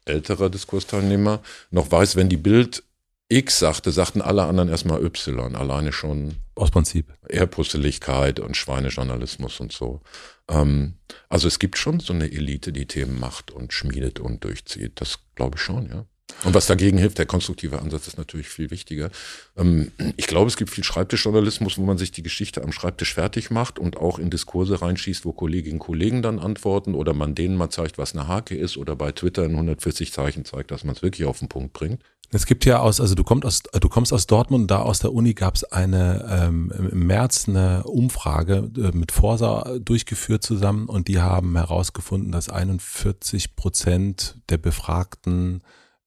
älterer 0.05 0.49
Diskursteilnehmer 0.49 1.41
noch 1.69 1.91
weiß, 1.91 2.15
wenn 2.15 2.29
die 2.29 2.37
Bild 2.37 2.83
X 3.29 3.59
sagte, 3.59 3.91
sagten 3.91 4.21
alle 4.21 4.43
anderen 4.43 4.69
erstmal 4.69 5.03
Y, 5.03 5.55
alleine 5.55 5.91
schon 5.91 6.35
Aus 6.55 6.71
Prinzip. 6.71 7.13
Ehrpusseligkeit 7.29 8.39
und 8.39 8.57
Schweinejournalismus 8.57 9.59
und 9.59 9.71
so. 9.71 10.01
Ähm, 10.49 10.95
also 11.29 11.47
es 11.47 11.59
gibt 11.59 11.77
schon 11.77 11.99
so 11.99 12.11
eine 12.11 12.31
Elite, 12.31 12.73
die 12.73 12.87
Themen 12.87 13.19
macht 13.19 13.51
und 13.51 13.71
schmiedet 13.71 14.19
und 14.19 14.43
durchzieht. 14.43 14.99
Das 14.99 15.19
glaube 15.35 15.57
ich 15.57 15.61
schon, 15.61 15.89
ja. 15.89 16.05
Und 16.43 16.53
was 16.53 16.67
dagegen 16.67 16.97
hilft, 16.97 17.17
der 17.17 17.25
konstruktive 17.25 17.81
Ansatz 17.81 18.07
ist 18.07 18.17
natürlich 18.17 18.47
viel 18.47 18.71
wichtiger. 18.71 19.09
Ähm, 19.57 19.91
ich 20.15 20.25
glaube, 20.25 20.47
es 20.47 20.57
gibt 20.57 20.71
viel 20.71 20.83
Schreibtischjournalismus, 20.83 21.77
wo 21.77 21.83
man 21.83 21.97
sich 21.97 22.11
die 22.11 22.23
Geschichte 22.23 22.63
am 22.63 22.71
Schreibtisch 22.71 23.13
fertig 23.13 23.51
macht 23.51 23.77
und 23.77 23.97
auch 23.97 24.19
in 24.19 24.29
Diskurse 24.29 24.81
reinschießt, 24.81 25.25
wo 25.25 25.33
Kolleginnen 25.33 25.79
und 25.79 25.85
Kollegen 25.85 26.21
dann 26.21 26.39
antworten 26.39 26.95
oder 26.95 27.13
man 27.13 27.35
denen 27.35 27.55
mal 27.55 27.69
zeigt, 27.69 27.97
was 27.97 28.15
eine 28.15 28.27
Hake 28.27 28.55
ist 28.55 28.77
oder 28.77 28.95
bei 28.95 29.11
Twitter 29.11 29.43
in 29.43 29.51
140 29.51 30.13
Zeichen 30.13 30.45
zeigt, 30.45 30.71
dass 30.71 30.83
man 30.83 30.95
es 30.95 31.01
wirklich 31.01 31.27
auf 31.27 31.39
den 31.39 31.49
Punkt 31.49 31.73
bringt. 31.73 32.01
Es 32.31 32.45
gibt 32.45 32.63
ja 32.65 32.79
aus, 32.79 33.01
also 33.01 33.15
du 33.15 33.23
kommst 33.23 33.45
aus, 33.45 33.63
du 33.63 33.89
kommst 33.89 34.13
aus 34.13 34.27
Dortmund, 34.27 34.69
da 34.69 34.79
aus 34.83 34.99
der 34.99 35.13
Uni 35.13 35.33
gab 35.33 35.55
es 35.55 35.63
eine 35.63 36.25
ähm, 36.29 36.71
im 36.91 37.07
März 37.07 37.49
eine 37.49 37.83
Umfrage 37.85 38.69
äh, 38.77 38.95
mit 38.95 39.11
Forsa 39.11 39.79
durchgeführt 39.79 40.43
zusammen 40.43 40.87
und 40.87 41.07
die 41.07 41.19
haben 41.19 41.55
herausgefunden, 41.55 42.31
dass 42.31 42.49
41 42.49 43.55
Prozent 43.55 44.37
der 44.49 44.57
Befragten 44.59 45.61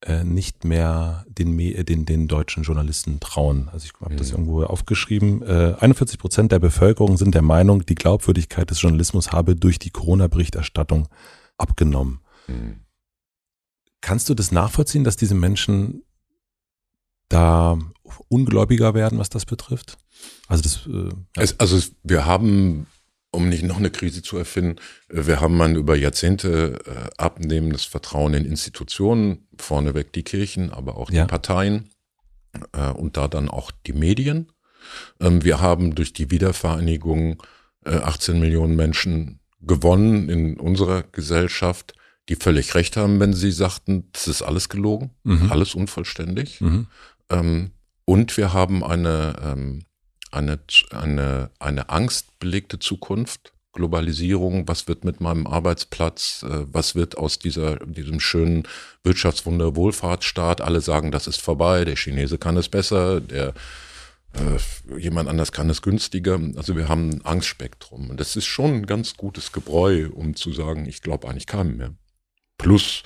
äh, 0.04 0.22
nicht 0.22 0.64
mehr 0.64 1.24
den, 1.28 1.52
Me- 1.56 1.84
den, 1.84 2.06
den 2.06 2.28
deutschen 2.28 2.62
Journalisten 2.62 3.18
trauen. 3.18 3.68
Also 3.72 3.86
ich 3.86 3.92
habe 4.00 4.14
das 4.14 4.28
Mhm. 4.28 4.34
irgendwo 4.38 4.62
aufgeschrieben. 4.64 5.42
Äh, 5.42 5.74
41 5.80 6.18
Prozent 6.20 6.52
der 6.52 6.60
Bevölkerung 6.60 7.16
sind 7.16 7.34
der 7.34 7.42
Meinung, 7.42 7.84
die 7.84 7.94
Glaubwürdigkeit 7.96 8.70
des 8.70 8.80
Journalismus 8.80 9.32
habe 9.32 9.56
durch 9.56 9.80
die 9.80 9.90
Corona-Berichterstattung 9.90 11.08
abgenommen. 11.58 12.20
Kannst 14.00 14.28
du 14.28 14.34
das 14.34 14.50
nachvollziehen, 14.52 15.04
dass 15.04 15.16
diese 15.16 15.34
Menschen 15.34 16.02
da 17.32 17.78
ungläubiger 18.28 18.94
werden, 18.94 19.18
was 19.18 19.28
das 19.30 19.46
betrifft? 19.46 19.98
Also 20.48 20.62
das, 20.62 20.86
äh, 20.86 21.08
ja. 21.08 21.42
Es, 21.42 21.58
also 21.58 21.76
es- 21.76 21.92
wir 22.02 22.26
haben, 22.26 22.86
um 23.30 23.48
nicht 23.48 23.64
noch 23.64 23.78
eine 23.78 23.90
Krise 23.90 24.22
zu 24.22 24.36
erfinden, 24.36 24.76
äh, 25.08 25.26
wir 25.26 25.40
haben 25.40 25.60
ein 25.62 25.76
über 25.76 25.96
Jahrzehnte 25.96 26.78
äh, 26.86 27.10
abnehmendes 27.16 27.84
Vertrauen 27.84 28.34
in 28.34 28.44
Institutionen, 28.44 29.48
vorneweg 29.58 30.12
die 30.12 30.22
Kirchen, 30.22 30.70
aber 30.70 30.96
auch 30.96 31.10
Ja. 31.10 31.24
die 31.24 31.28
Parteien 31.30 31.88
äh, 32.72 32.90
und 32.90 33.16
da 33.16 33.28
dann 33.28 33.48
auch 33.48 33.70
die 33.86 33.94
Medien. 33.94 34.52
Ähm, 35.20 35.42
wir 35.44 35.60
haben 35.60 35.94
durch 35.94 36.12
die 36.12 36.30
Wiedervereinigung 36.30 37.42
äh, 37.84 37.96
18 37.96 38.38
Millionen 38.38 38.76
Menschen 38.76 39.40
gewonnen 39.60 40.28
in 40.28 40.58
unserer 40.60 41.02
Gesellschaft, 41.02 41.94
die 42.28 42.36
völlig 42.36 42.74
recht 42.76 42.96
haben, 42.96 43.18
wenn 43.20 43.32
sie 43.32 43.50
sagten, 43.50 44.08
das 44.12 44.28
ist 44.28 44.42
alles 44.42 44.68
gelogen, 44.68 45.10
Mhm. 45.24 45.50
alles 45.50 45.74
unvollständig. 45.74 46.60
Mhm. 46.60 46.86
Ähm, 47.30 47.72
und 48.04 48.36
wir 48.36 48.52
haben 48.52 48.82
eine, 48.84 49.36
ähm, 49.42 49.84
eine, 50.30 50.58
eine, 50.90 51.50
eine 51.58 51.88
angstbelegte 51.88 52.78
Zukunft 52.78 53.52
Globalisierung, 53.72 54.68
was 54.68 54.86
wird 54.86 55.04
mit 55.04 55.20
meinem 55.20 55.46
Arbeitsplatz, 55.46 56.44
äh, 56.48 56.66
was 56.70 56.94
wird 56.94 57.16
aus 57.16 57.38
dieser, 57.38 57.76
diesem 57.76 58.20
schönen 58.20 58.68
Wirtschaftswunder 59.02 59.74
Wohlfahrtsstaat. 59.76 60.60
Alle 60.60 60.80
sagen, 60.80 61.10
das 61.10 61.26
ist 61.26 61.40
vorbei, 61.40 61.84
der 61.84 61.96
Chinese 61.96 62.38
kann 62.38 62.56
es 62.58 62.68
besser, 62.68 63.20
der 63.20 63.54
äh, 64.34 64.98
jemand 64.98 65.28
anders 65.28 65.52
kann 65.52 65.70
es 65.70 65.82
günstiger. 65.82 66.38
Also 66.56 66.76
wir 66.76 66.88
haben 66.88 67.10
ein 67.10 67.24
Angstspektrum. 67.24 68.10
Und 68.10 68.20
das 68.20 68.36
ist 68.36 68.46
schon 68.46 68.74
ein 68.74 68.86
ganz 68.86 69.16
gutes 69.16 69.52
Gebräu, 69.52 70.10
um 70.12 70.36
zu 70.36 70.52
sagen, 70.52 70.86
ich 70.86 71.00
glaube 71.00 71.28
eigentlich 71.28 71.46
keinem 71.46 71.76
mehr. 71.78 71.94
Plus 72.58 73.02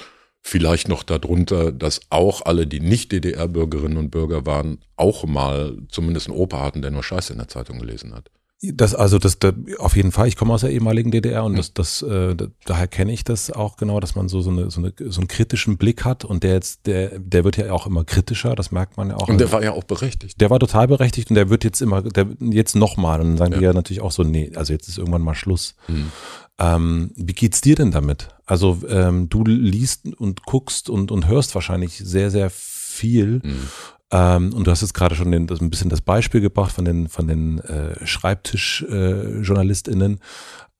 vielleicht 0.46 0.88
noch 0.88 1.02
darunter, 1.02 1.72
dass 1.72 2.02
auch 2.08 2.42
alle, 2.42 2.68
die 2.68 2.78
nicht 2.78 3.10
DDR-Bürgerinnen 3.10 3.98
und 3.98 4.10
Bürger 4.10 4.46
waren, 4.46 4.78
auch 4.94 5.26
mal 5.26 5.76
zumindest 5.88 6.28
einen 6.28 6.36
Opa 6.36 6.60
hatten, 6.60 6.82
der 6.82 6.92
nur 6.92 7.02
Scheiße 7.02 7.32
in 7.32 7.40
der 7.40 7.48
Zeitung 7.48 7.80
gelesen 7.80 8.14
hat. 8.14 8.30
Das, 8.62 8.94
also 8.94 9.18
das, 9.18 9.40
das 9.40 9.54
auf 9.78 9.96
jeden 9.96 10.12
Fall. 10.12 10.28
Ich 10.28 10.36
komme 10.36 10.54
aus 10.54 10.60
der 10.60 10.70
ehemaligen 10.70 11.10
DDR 11.10 11.44
und 11.44 11.58
das, 11.58 11.74
das, 11.74 12.00
äh, 12.02 12.36
daher 12.64 12.86
kenne 12.86 13.12
ich 13.12 13.24
das 13.24 13.50
auch 13.50 13.76
genau, 13.76 13.98
dass 13.98 14.14
man 14.14 14.28
so 14.28 14.40
so, 14.40 14.50
eine, 14.50 14.70
so, 14.70 14.80
eine, 14.80 14.92
so 14.96 15.20
einen 15.20 15.28
kritischen 15.28 15.78
Blick 15.78 16.04
hat 16.04 16.24
und 16.24 16.44
der 16.44 16.54
jetzt, 16.54 16.86
der, 16.86 17.18
der 17.18 17.44
wird 17.44 17.56
ja 17.56 17.72
auch 17.72 17.86
immer 17.86 18.04
kritischer. 18.04 18.54
Das 18.54 18.70
merkt 18.70 18.96
man 18.96 19.10
ja 19.10 19.16
auch. 19.16 19.28
Und 19.28 19.38
der 19.38 19.50
war 19.50 19.64
ja 19.64 19.72
auch 19.72 19.84
berechtigt. 19.84 20.40
Der 20.40 20.48
war 20.48 20.60
total 20.60 20.86
berechtigt 20.86 21.28
und 21.28 21.34
der 21.34 21.50
wird 21.50 21.64
jetzt 21.64 21.82
immer, 21.82 22.02
der 22.02 22.28
jetzt 22.38 22.76
nochmal 22.76 23.20
und 23.20 23.30
dann 23.30 23.36
sagen 23.36 23.52
ja. 23.52 23.58
die 23.58 23.64
ja 23.64 23.72
natürlich 23.72 24.00
auch 24.00 24.12
so, 24.12 24.22
nee, 24.22 24.52
also 24.54 24.72
jetzt 24.72 24.88
ist 24.88 24.96
irgendwann 24.96 25.22
mal 25.22 25.34
Schluss. 25.34 25.74
Hm. 25.86 26.12
Ähm, 26.58 27.10
wie 27.16 27.34
geht's 27.34 27.60
dir 27.60 27.74
denn 27.74 27.90
damit? 27.90 28.28
Also 28.46 28.78
ähm, 28.88 29.28
du 29.28 29.44
liest 29.44 30.06
und 30.16 30.44
guckst 30.44 30.88
und 30.88 31.10
und 31.10 31.28
hörst 31.28 31.54
wahrscheinlich 31.54 31.98
sehr 31.98 32.30
sehr 32.30 32.50
viel. 32.50 33.42
Hm. 33.42 33.68
Ähm, 34.12 34.54
und 34.54 34.66
du 34.66 34.70
hast 34.70 34.82
jetzt 34.82 34.94
gerade 34.94 35.16
schon 35.16 35.32
den, 35.32 35.46
das, 35.46 35.60
ein 35.60 35.70
bisschen 35.70 35.90
das 35.90 36.00
Beispiel 36.00 36.40
gebracht 36.40 36.72
von 36.72 36.84
den, 36.84 37.08
von 37.08 37.26
den 37.26 37.58
äh, 37.58 38.06
Schreibtischjournalistinnen. 38.06 40.20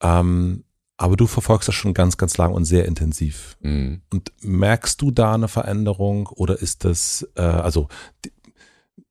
Äh, 0.01 0.19
ähm, 0.19 0.63
aber 0.97 1.15
du 1.15 1.27
verfolgst 1.27 1.67
das 1.67 1.75
schon 1.75 1.93
ganz, 1.93 2.17
ganz 2.17 2.37
lang 2.37 2.53
und 2.53 2.65
sehr 2.65 2.85
intensiv. 2.85 3.55
Mhm. 3.61 4.01
Und 4.11 4.31
merkst 4.41 4.99
du 5.01 5.11
da 5.11 5.35
eine 5.35 5.47
Veränderung 5.47 6.27
oder 6.27 6.59
ist 6.59 6.85
das, 6.85 7.27
äh, 7.35 7.41
also 7.41 7.87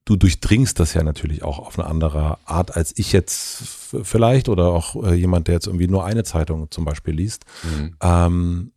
du 0.07 0.16
durchdringst 0.16 0.81
das 0.81 0.95
ja 0.95 1.03
natürlich 1.03 1.42
auch 1.42 1.59
auf 1.59 1.79
eine 1.79 1.87
andere 1.87 2.38
Art 2.47 2.75
als 2.75 2.97
ich 2.97 3.12
jetzt 3.12 3.62
vielleicht 4.03 4.49
oder 4.49 4.69
auch 4.69 5.03
äh, 5.05 5.14
jemand, 5.14 5.49
der 5.49 5.57
jetzt 5.57 5.66
irgendwie 5.66 5.88
nur 5.88 6.07
eine 6.07 6.25
Zeitung 6.25 6.71
zum 6.71 6.87
Beispiel 6.87 7.14
liest. 7.14 7.45
Mhm. 7.64 7.97
Ähm, 8.01 8.73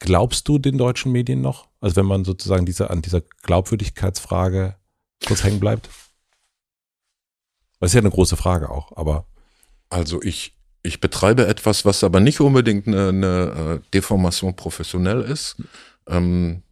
glaubst 0.00 0.48
du 0.48 0.58
den 0.58 0.78
deutschen 0.78 1.12
Medien 1.12 1.42
noch? 1.42 1.68
Also 1.80 1.96
wenn 1.96 2.06
man 2.06 2.24
sozusagen 2.24 2.66
diese, 2.66 2.90
an 2.90 3.02
dieser 3.02 3.20
Glaubwürdigkeitsfrage 3.42 4.76
kurz 5.26 5.44
hängen 5.44 5.60
bleibt? 5.60 5.90
Das 7.78 7.90
ist 7.90 7.94
ja 7.94 8.00
eine 8.00 8.10
große 8.10 8.36
Frage 8.36 8.70
auch, 8.70 8.96
aber. 8.96 9.26
Also 9.90 10.22
ich, 10.22 10.56
ich 10.82 11.00
betreibe 11.00 11.46
etwas, 11.46 11.84
was 11.84 12.02
aber 12.02 12.18
nicht 12.18 12.40
unbedingt 12.40 12.88
eine, 12.88 13.08
eine 13.08 13.80
äh, 13.84 13.90
Deformation 13.92 14.56
professionell 14.56 15.20
ist. 15.20 15.56
Ähm, 16.08 16.62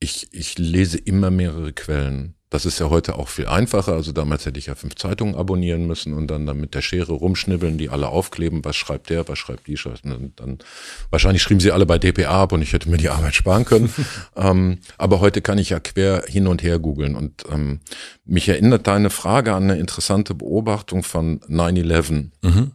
ich, 0.00 0.28
ich 0.32 0.58
lese 0.58 0.98
immer 0.98 1.30
mehrere 1.30 1.72
Quellen. 1.72 2.33
Das 2.54 2.66
ist 2.66 2.78
ja 2.78 2.88
heute 2.88 3.16
auch 3.16 3.26
viel 3.26 3.48
einfacher. 3.48 3.94
Also 3.94 4.12
damals 4.12 4.46
hätte 4.46 4.60
ich 4.60 4.66
ja 4.66 4.76
fünf 4.76 4.94
Zeitungen 4.94 5.34
abonnieren 5.34 5.88
müssen 5.88 6.14
und 6.14 6.28
dann, 6.28 6.46
dann 6.46 6.60
mit 6.60 6.76
der 6.76 6.82
Schere 6.82 7.12
rumschnibbeln, 7.12 7.78
die 7.78 7.88
alle 7.88 8.06
aufkleben. 8.06 8.64
Was 8.64 8.76
schreibt 8.76 9.10
der, 9.10 9.26
was 9.26 9.40
schreibt 9.40 9.66
die? 9.66 9.76
Dann, 10.04 10.32
dann 10.36 10.58
wahrscheinlich 11.10 11.42
schrieben 11.42 11.58
sie 11.58 11.72
alle 11.72 11.84
bei 11.84 11.98
DPA 11.98 12.44
ab 12.44 12.52
und 12.52 12.62
ich 12.62 12.72
hätte 12.72 12.88
mir 12.88 12.96
die 12.96 13.08
Arbeit 13.08 13.34
sparen 13.34 13.64
können. 13.64 13.92
ähm, 14.36 14.78
aber 14.98 15.18
heute 15.18 15.42
kann 15.42 15.58
ich 15.58 15.70
ja 15.70 15.80
quer 15.80 16.22
hin 16.28 16.46
und 16.46 16.62
her 16.62 16.78
googeln 16.78 17.16
und 17.16 17.42
ähm, 17.50 17.80
mich 18.24 18.48
erinnert 18.48 18.86
deine 18.86 19.10
Frage 19.10 19.52
an 19.52 19.64
eine 19.64 19.80
interessante 19.80 20.36
Beobachtung 20.36 21.02
von 21.02 21.40
9-11, 21.40 22.30
mhm. 22.42 22.70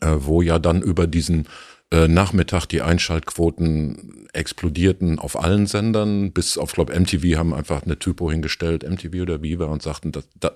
äh, 0.00 0.08
wo 0.18 0.42
ja 0.42 0.58
dann 0.58 0.82
über 0.82 1.06
diesen 1.06 1.46
äh, 1.90 2.08
Nachmittag 2.08 2.66
die 2.66 2.82
Einschaltquoten 2.82 4.28
explodierten 4.32 5.18
auf 5.18 5.40
allen 5.40 5.66
Sendern, 5.66 6.32
bis 6.32 6.56
auf, 6.56 6.72
glaube 6.72 6.98
MTV 6.98 7.36
haben 7.36 7.52
einfach 7.52 7.82
eine 7.82 7.98
Typo 7.98 8.30
hingestellt, 8.30 8.88
MTV 8.88 9.22
oder 9.22 9.42
Viva 9.42 9.66
und 9.66 9.82
sagten, 9.82 10.12
das, 10.12 10.28
da, 10.38 10.52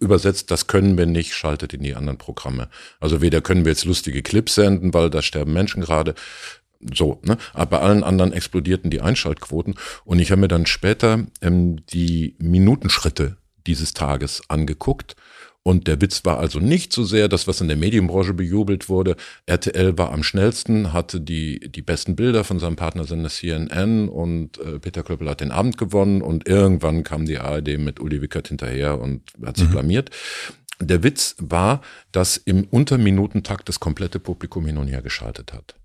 übersetzt, 0.00 0.50
das 0.50 0.66
können 0.66 0.98
wir 0.98 1.06
nicht, 1.06 1.34
schaltet 1.34 1.74
in 1.74 1.82
die 1.82 1.94
anderen 1.94 2.18
Programme. 2.18 2.68
Also 3.00 3.20
weder 3.20 3.40
können 3.40 3.64
wir 3.64 3.72
jetzt 3.72 3.84
lustige 3.84 4.22
Clips 4.22 4.54
senden, 4.54 4.92
weil 4.94 5.10
da 5.10 5.22
sterben 5.22 5.52
Menschen 5.52 5.82
gerade, 5.82 6.14
so, 6.92 7.20
ne? 7.22 7.38
Aber 7.52 7.78
bei 7.78 7.80
allen 7.80 8.02
anderen 8.02 8.32
explodierten 8.32 8.90
die 8.90 9.00
Einschaltquoten 9.00 9.76
und 10.04 10.18
ich 10.18 10.32
habe 10.32 10.40
mir 10.40 10.48
dann 10.48 10.66
später 10.66 11.26
ähm, 11.40 11.86
die 11.86 12.34
Minutenschritte 12.38 13.36
dieses 13.66 13.94
Tages 13.94 14.42
angeguckt 14.48 15.14
und 15.64 15.86
der 15.86 16.00
Witz 16.00 16.24
war 16.24 16.38
also 16.38 16.58
nicht 16.58 16.92
so 16.92 17.04
sehr 17.04 17.28
das, 17.28 17.46
was 17.46 17.60
in 17.60 17.68
der 17.68 17.76
Medienbranche 17.76 18.34
bejubelt 18.34 18.88
wurde. 18.88 19.16
RTL 19.46 19.96
war 19.96 20.12
am 20.12 20.24
schnellsten, 20.24 20.92
hatte 20.92 21.20
die, 21.20 21.60
die 21.60 21.82
besten 21.82 22.16
Bilder 22.16 22.42
von 22.42 22.58
seinem 22.58 22.74
Partnersender 22.74 23.30
CNN 23.30 24.08
und 24.08 24.58
äh, 24.58 24.80
Peter 24.80 25.04
Klöppel 25.04 25.30
hat 25.30 25.40
den 25.40 25.52
Abend 25.52 25.78
gewonnen 25.78 26.20
und 26.20 26.48
irgendwann 26.48 27.04
kam 27.04 27.26
die 27.26 27.38
ARD 27.38 27.78
mit 27.78 28.00
Uli 28.00 28.20
Wickert 28.20 28.48
hinterher 28.48 29.00
und 29.00 29.22
hat 29.44 29.56
sich 29.56 29.68
mhm. 29.68 29.72
blamiert. 29.72 30.10
Der 30.80 31.04
Witz 31.04 31.36
war, 31.38 31.80
dass 32.10 32.36
im 32.36 32.64
Unterminutentakt 32.64 33.68
das 33.68 33.78
komplette 33.78 34.18
Publikum 34.18 34.66
hin 34.66 34.78
und 34.78 34.88
her 34.88 35.02
geschaltet 35.02 35.52
hat. 35.52 35.76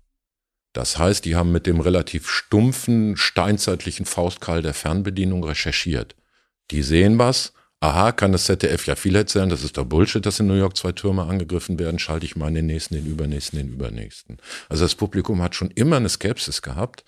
Das 0.72 0.98
heißt, 0.98 1.24
die 1.24 1.36
haben 1.36 1.52
mit 1.52 1.66
dem 1.66 1.80
relativ 1.80 2.28
stumpfen, 2.28 3.16
steinzeitlichen 3.16 4.06
Faustkeil 4.06 4.60
der 4.60 4.74
Fernbedienung 4.74 5.44
recherchiert. 5.44 6.16
Die 6.72 6.82
sehen 6.82 7.18
was, 7.18 7.52
aha, 7.80 8.12
kann 8.12 8.32
das 8.32 8.44
ZDF 8.44 8.86
ja 8.86 8.96
viel 8.96 9.14
erzählen, 9.14 9.48
das 9.48 9.62
ist 9.62 9.76
doch 9.76 9.84
Bullshit, 9.84 10.24
dass 10.24 10.40
in 10.40 10.46
New 10.46 10.54
York 10.54 10.76
zwei 10.76 10.92
Türme 10.92 11.24
angegriffen 11.24 11.78
werden, 11.78 11.98
schalte 11.98 12.26
ich 12.26 12.36
mal 12.36 12.48
in 12.48 12.54
den 12.54 12.66
nächsten, 12.66 12.94
den 12.94 13.06
übernächsten, 13.06 13.58
den 13.58 13.68
übernächsten. 13.68 14.38
Also 14.68 14.84
das 14.84 14.94
Publikum 14.94 15.42
hat 15.42 15.54
schon 15.54 15.70
immer 15.70 15.96
eine 15.96 16.08
Skepsis 16.08 16.62
gehabt. 16.62 17.04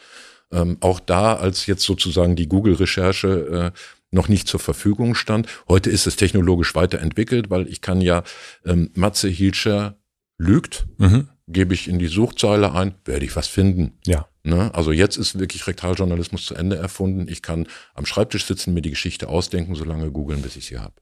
Ähm, 0.53 0.79
auch 0.81 1.01
da, 1.01 1.37
als 1.37 1.67
jetzt 1.67 1.85
sozusagen 1.85 2.35
die 2.37 2.49
Google-Recherche 2.49 3.73
äh, 3.75 3.79
noch 4.11 4.29
nicht 4.29 4.49
zur 4.49 4.61
Verfügung 4.61 5.15
stand. 5.15 5.49
Heute 5.69 5.91
ist 5.91 6.07
es 6.07 6.17
technologisch 6.17 6.75
weiterentwickelt, 6.75 7.51
weil 7.51 7.69
ich 7.69 7.81
kann 7.81 8.01
ja 8.01 8.25
ähm, 8.65 8.91
Matze 8.95 9.29
Hilscher 9.29 9.97
lügt, 10.39 10.87
mhm. 10.99 11.29
gebe 11.47 11.75
ich 11.75 11.89
in 11.89 11.99
die 11.99 12.09
Suchzeile 12.09 12.73
ein, 12.73 12.95
werde 13.05 13.25
ich 13.25 13.37
was 13.37 13.47
finden. 13.47 13.99
Ja. 14.07 14.27
Ne? 14.43 14.73
Also 14.75 14.93
jetzt 14.93 15.17
ist 15.17 15.39
wirklich 15.39 15.67
Rektaljournalismus 15.67 16.47
zu 16.47 16.55
Ende 16.55 16.77
erfunden. 16.77 17.27
Ich 17.29 17.43
kann 17.43 17.67
am 17.95 18.07
Schreibtisch 18.07 18.47
sitzen, 18.47 18.75
mir 18.75 18.83
die 18.83 18.91
Geschichte 18.91 19.29
ausdenken, 19.29 19.75
solange 19.75 20.11
googeln, 20.11 20.43
bis 20.43 20.57
ich 20.57 20.67
sie 20.67 20.79
habe. 20.79 20.95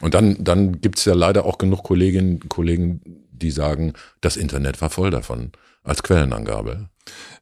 Und 0.00 0.14
dann, 0.14 0.42
dann 0.42 0.80
gibt 0.80 0.98
es 0.98 1.04
ja 1.04 1.14
leider 1.14 1.44
auch 1.44 1.58
genug 1.58 1.84
Kolleginnen 1.84 2.40
und 2.42 2.48
Kollegen, 2.48 3.00
die 3.30 3.50
sagen, 3.50 3.92
das 4.20 4.36
Internet 4.36 4.80
war 4.80 4.90
voll 4.90 5.10
davon 5.10 5.52
als 5.82 6.02
Quellenangabe. 6.02 6.88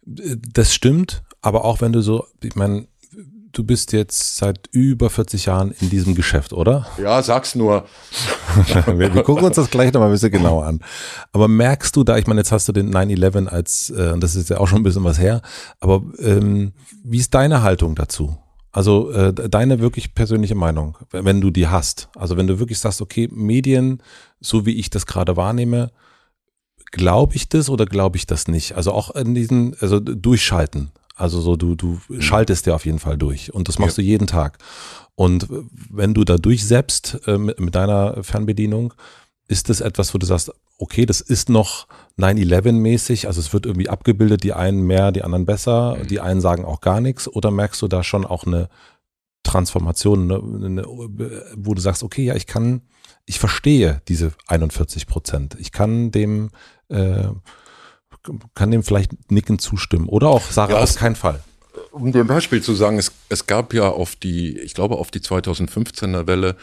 Das 0.05 0.75
stimmt, 0.75 1.23
aber 1.41 1.65
auch 1.65 1.81
wenn 1.81 1.93
du 1.93 2.03
so, 2.03 2.27
ich 2.43 2.57
meine, 2.57 2.89
du 3.53 3.65
bist 3.65 3.93
jetzt 3.93 4.37
seit 4.37 4.69
über 4.73 5.11
40 5.11 5.47
Jahren 5.47 5.73
in 5.81 5.91
diesem 5.91 6.15
Geschäft, 6.15 6.53
oder? 6.53 6.87
Ja, 6.99 7.23
sag's 7.23 7.55
nur. 7.55 7.87
wir, 8.87 9.15
wir, 9.15 9.23
gucken 9.23 9.45
uns 9.45 9.57
das 9.57 9.71
gleich 9.71 9.93
nochmal 9.93 10.09
ein 10.09 10.13
bisschen 10.13 10.31
genauer 10.31 10.67
an. 10.67 10.81
Aber 11.33 11.49
merkst 11.49 11.95
du 11.97 12.05
da, 12.05 12.19
ich 12.19 12.27
meine, 12.27 12.41
jetzt 12.41 12.53
hast 12.53 12.69
du 12.69 12.73
den 12.73 12.95
9-11 12.95 13.47
als, 13.47 13.91
äh, 13.91 14.13
und 14.13 14.23
das 14.23 14.37
ist 14.37 14.51
ja 14.51 14.59
auch 14.59 14.69
schon 14.69 14.81
ein 14.81 14.85
bisschen 14.85 15.05
was 15.05 15.19
her, 15.19 15.43
aber 15.81 16.03
ähm, 16.19 16.73
wie 17.05 17.19
ist 17.19 17.35
deine 17.35 17.63
Haltung 17.63 17.95
dazu? 17.95 18.37
Also 18.71 19.11
äh, 19.11 19.33
deine 19.33 19.81
wirklich 19.81 20.15
persönliche 20.15 20.55
Meinung, 20.55 20.99
wenn 21.11 21.41
du 21.41 21.51
die 21.51 21.69
hast. 21.69 22.11
Also 22.15 22.37
wenn 22.37 22.47
du 22.47 22.59
wirklich 22.59 22.79
sagst, 22.79 23.01
okay, 23.01 23.29
Medien, 23.33 24.03
so 24.41 24.67
wie 24.67 24.77
ich 24.77 24.91
das 24.91 25.07
gerade 25.07 25.37
wahrnehme, 25.37 25.91
glaube 26.93 27.35
ich 27.35 27.49
das 27.49 27.71
oder 27.71 27.87
glaube 27.87 28.19
ich 28.19 28.27
das 28.27 28.47
nicht? 28.47 28.77
Also 28.77 28.93
auch 28.93 29.15
in 29.15 29.35
diesen, 29.35 29.75
also 29.81 30.01
durchschalten. 30.01 30.93
Also 31.19 31.41
so, 31.41 31.57
du, 31.57 31.75
du 31.75 32.01
mhm. 32.09 32.23
schaltest 32.23 32.67
ja 32.67 32.75
auf 32.75 32.87
jeden 32.87 33.01
Fall 33.01 33.19
durch 33.19 33.53
und 33.53 33.69
das 33.69 33.79
machst 33.79 33.99
ja. 33.99 34.03
du 34.03 34.09
jeden 34.09 34.27
Tag. 34.27 34.59
Und 35.15 35.49
wenn 35.91 36.15
du 36.15 36.25
da 36.25 36.37
durchsetzt 36.37 37.19
äh, 37.27 37.39
mit, 37.39 37.59
mit 37.59 37.75
deiner 37.75 38.23
Fernbedienung, 38.23 38.95
ist 39.49 39.69
das 39.69 39.81
etwas, 39.81 40.15
wo 40.15 40.19
du 40.19 40.27
sagst, 40.27 40.53
okay, 40.79 41.07
das 41.07 41.21
ist 41.21 41.49
noch 41.49 41.89
9-11-mäßig, 42.19 43.27
also 43.27 43.41
es 43.41 43.53
wird 43.53 43.67
irgendwie 43.67 43.89
abgebildet, 43.89 44.45
die 44.45 44.53
einen 44.53 44.87
mehr, 44.87 45.11
die 45.11 45.25
anderen 45.25 45.45
besser, 45.45 45.97
mhm. 45.97 46.07
die 46.07 46.21
einen 46.21 46.41
sagen 46.41 46.65
auch 46.65 46.81
gar 46.81 47.01
nichts, 47.01 47.27
oder 47.27 47.51
merkst 47.51 47.83
du 47.83 47.89
da 47.89 48.05
schon 48.05 48.25
auch 48.25 48.47
eine 48.47 48.69
Transformation, 49.43 50.31
eine, 50.31 50.67
eine, 50.67 50.85
wo 51.57 51.75
du 51.75 51.81
sagst, 51.81 52.03
okay, 52.03 52.25
ja, 52.25 52.37
ich 52.37 52.47
kann, 52.47 52.83
ich 53.25 53.39
verstehe 53.39 54.03
diese 54.07 54.33
41 54.47 55.07
Prozent, 55.07 55.57
ich 55.59 55.73
kann 55.73 56.13
dem 56.13 56.51
äh, 56.89 57.29
kann 58.55 58.71
dem 58.71 58.83
vielleicht 58.83 59.31
nicken 59.31 59.59
zustimmen. 59.59 60.09
Oder 60.09 60.29
auch 60.29 60.51
Sarah, 60.51 60.73
ja, 60.73 60.79
auf 60.79 60.95
keinen 60.95 61.17
Fall. 61.17 61.43
Um 61.93 62.13
dir 62.13 62.21
ein 62.21 62.27
Beispiel 62.27 62.63
zu 62.63 62.75
sagen, 62.75 62.99
es, 62.99 63.13
es 63.29 63.47
gab 63.47 63.73
ja 63.73 63.89
auf 63.89 64.17
die, 64.17 64.59
ich 64.59 64.75
glaube 64.75 64.97
auf 64.97 65.11
die 65.11 65.21
2015er 65.21 66.27
Welle 66.27 66.57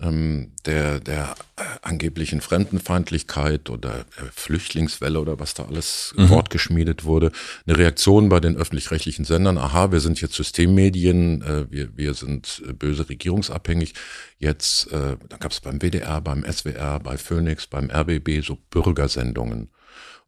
ähm, 0.00 0.52
der, 0.66 1.00
der 1.00 1.34
äh, 1.56 1.62
angeblichen 1.82 2.40
Fremdenfeindlichkeit 2.40 3.70
oder 3.70 4.00
äh, 4.00 4.24
Flüchtlingswelle 4.32 5.20
oder 5.20 5.38
was 5.38 5.54
da 5.54 5.64
alles 5.64 6.12
mhm. 6.16 6.28
wortgeschmiedet 6.30 7.04
wurde, 7.04 7.32
eine 7.66 7.78
Reaktion 7.78 8.28
bei 8.28 8.40
den 8.40 8.56
öffentlich-rechtlichen 8.56 9.24
Sendern, 9.24 9.58
aha, 9.58 9.92
wir 9.92 10.00
sind 10.00 10.20
jetzt 10.20 10.34
Systemmedien, 10.34 11.42
äh, 11.42 11.70
wir, 11.70 11.96
wir 11.96 12.14
sind 12.14 12.62
äh, 12.68 12.72
böse 12.72 13.08
regierungsabhängig. 13.08 13.94
Jetzt, 14.38 14.92
äh, 14.92 15.16
dann 15.28 15.40
gab 15.40 15.52
es 15.52 15.60
beim 15.60 15.80
WDR, 15.80 16.20
beim 16.20 16.44
SWR, 16.44 17.00
bei 17.00 17.16
Phoenix, 17.16 17.66
beim 17.66 17.90
RBB 17.90 18.44
so 18.44 18.58
Bürgersendungen. 18.70 19.70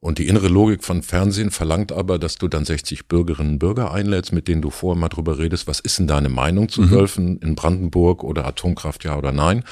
Und 0.01 0.19
die 0.19 0.29
innere 0.29 0.47
Logik 0.47 0.85
von 0.85 1.03
Fernsehen 1.03 1.51
verlangt 1.51 1.91
aber, 1.91 2.21
dass 2.21 2.37
du 2.37 2.47
dann 2.47 2.65
60 2.65 3.09
Bürgerinnen 3.09 3.55
und 3.55 3.59
Bürger 3.59 3.93
einlädst, 3.93 4.33
mit 4.33 4.47
denen 4.47 4.63
du 4.63 4.71
vorher 4.71 4.99
mal 4.99 5.09
drüber 5.09 5.39
redest, 5.39 5.67
was 5.67 5.81
ist 5.81 5.99
denn 5.99 6.07
deine 6.07 6.29
Meinung 6.29 6.69
zu 6.69 6.83
mhm. 6.83 6.91
Wölfen 6.91 7.39
in 7.39 7.57
Brandenburg 7.57 8.23
oder 8.23 8.47
Atomkraft, 8.47 9.03
ja 9.03 9.19
oder 9.19 9.33
nein. 9.33 9.65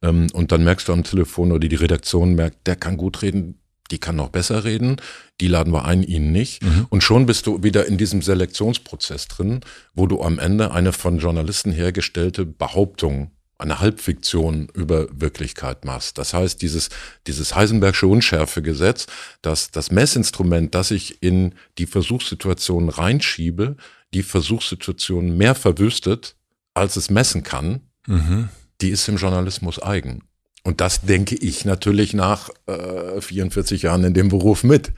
Ähm, 0.00 0.28
und 0.32 0.52
dann 0.52 0.62
merkst 0.62 0.88
du 0.88 0.92
am 0.92 1.02
Telefon 1.02 1.50
oder 1.50 1.68
die 1.68 1.74
Redaktion 1.74 2.34
merkt, 2.34 2.66
der 2.68 2.76
kann 2.76 2.96
gut 2.96 3.22
reden, 3.22 3.58
die 3.90 3.98
kann 3.98 4.14
noch 4.14 4.28
besser 4.28 4.62
reden, 4.62 4.96
die 5.40 5.48
laden 5.48 5.72
wir 5.72 5.84
ein, 5.84 6.04
ihn 6.04 6.30
nicht. 6.30 6.62
Mhm. 6.62 6.86
Und 6.88 7.02
schon 7.02 7.26
bist 7.26 7.48
du 7.48 7.64
wieder 7.64 7.86
in 7.86 7.98
diesem 7.98 8.22
Selektionsprozess 8.22 9.26
drin, 9.26 9.60
wo 9.94 10.06
du 10.06 10.22
am 10.22 10.38
Ende 10.38 10.70
eine 10.70 10.92
von 10.92 11.18
Journalisten 11.18 11.72
hergestellte 11.72 12.46
Behauptung 12.46 13.32
eine 13.62 13.80
Halbfiktion 13.80 14.68
über 14.74 15.06
Wirklichkeit 15.12 15.84
machst. 15.84 16.18
Das 16.18 16.34
heißt, 16.34 16.60
dieses, 16.60 16.90
dieses 17.26 17.54
Heisenbergsche 17.54 18.06
Unschärfegesetz, 18.06 19.06
dass 19.40 19.70
das 19.70 19.90
Messinstrument, 19.90 20.74
das 20.74 20.90
ich 20.90 21.22
in 21.22 21.54
die 21.78 21.86
Versuchssituation 21.86 22.88
reinschiebe, 22.88 23.76
die 24.14 24.22
Versuchssituation 24.22 25.36
mehr 25.36 25.54
verwüstet, 25.54 26.36
als 26.74 26.96
es 26.96 27.10
messen 27.10 27.42
kann, 27.42 27.80
mhm. 28.06 28.48
die 28.80 28.90
ist 28.90 29.08
im 29.08 29.16
Journalismus 29.16 29.80
eigen. 29.80 30.22
Und 30.64 30.80
das 30.80 31.02
denke 31.02 31.34
ich 31.34 31.64
natürlich 31.64 32.14
nach 32.14 32.50
äh, 32.66 33.20
44 33.20 33.82
Jahren 33.82 34.04
in 34.04 34.14
dem 34.14 34.28
Beruf 34.28 34.62
mit. 34.62 34.92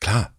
Klar, 0.00 0.35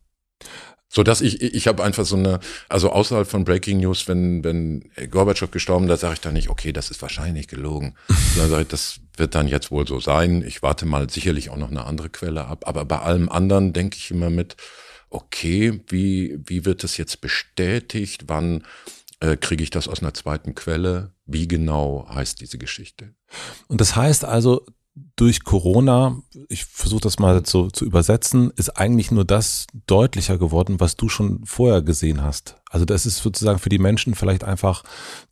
so 0.89 1.03
dass 1.03 1.21
ich, 1.21 1.41
ich 1.41 1.67
habe 1.67 1.83
einfach 1.83 2.05
so 2.05 2.15
eine, 2.15 2.39
also 2.69 2.91
außerhalb 2.91 3.27
von 3.27 3.43
Breaking 3.43 3.79
News, 3.79 4.07
wenn, 4.07 4.43
wenn 4.43 4.89
Gorbatschow 5.09 5.51
gestorben, 5.51 5.87
da 5.87 5.97
sage 5.97 6.15
ich 6.15 6.21
dann 6.21 6.33
nicht, 6.33 6.49
okay, 6.49 6.71
das 6.71 6.89
ist 6.89 7.01
wahrscheinlich 7.01 7.47
gelogen. 7.47 7.95
Dann 8.37 8.49
sage 8.49 8.61
ich, 8.61 8.67
das 8.67 8.99
wird 9.17 9.35
dann 9.35 9.47
jetzt 9.47 9.71
wohl 9.71 9.87
so 9.87 9.99
sein. 9.99 10.43
Ich 10.43 10.61
warte 10.61 10.85
mal 10.85 11.09
sicherlich 11.09 11.49
auch 11.49 11.57
noch 11.57 11.71
eine 11.71 11.85
andere 11.85 12.09
Quelle 12.09 12.45
ab. 12.45 12.67
Aber 12.67 12.85
bei 12.85 12.99
allem 12.99 13.29
anderen 13.29 13.73
denke 13.73 13.97
ich 13.97 14.11
immer 14.11 14.29
mit, 14.29 14.55
okay, 15.09 15.81
wie, 15.87 16.39
wie 16.45 16.65
wird 16.65 16.83
das 16.83 16.97
jetzt 16.97 17.19
bestätigt? 17.19 18.25
Wann 18.27 18.63
äh, 19.19 19.35
kriege 19.35 19.63
ich 19.63 19.71
das 19.71 19.87
aus 19.87 20.01
einer 20.01 20.13
zweiten 20.13 20.55
Quelle? 20.55 21.13
Wie 21.25 21.47
genau 21.47 22.07
heißt 22.13 22.39
diese 22.41 22.57
Geschichte? 22.57 23.15
Und 23.67 23.81
das 23.81 23.95
heißt 23.95 24.23
also, 24.23 24.65
durch 25.15 25.43
Corona, 25.43 26.21
ich 26.47 26.65
versuche 26.65 27.01
das 27.01 27.17
mal 27.17 27.43
so 27.45 27.69
zu 27.69 27.85
übersetzen, 27.85 28.51
ist 28.55 28.77
eigentlich 28.77 29.11
nur 29.11 29.25
das 29.25 29.65
deutlicher 29.87 30.37
geworden, 30.37 30.79
was 30.79 30.95
du 30.95 31.09
schon 31.09 31.41
vorher 31.43 31.81
gesehen 31.81 32.21
hast. 32.21 32.55
Also 32.69 32.85
das 32.85 33.05
ist 33.05 33.17
sozusagen 33.17 33.59
für 33.59 33.69
die 33.69 33.79
Menschen 33.79 34.13
vielleicht 34.13 34.43
einfach 34.43 34.83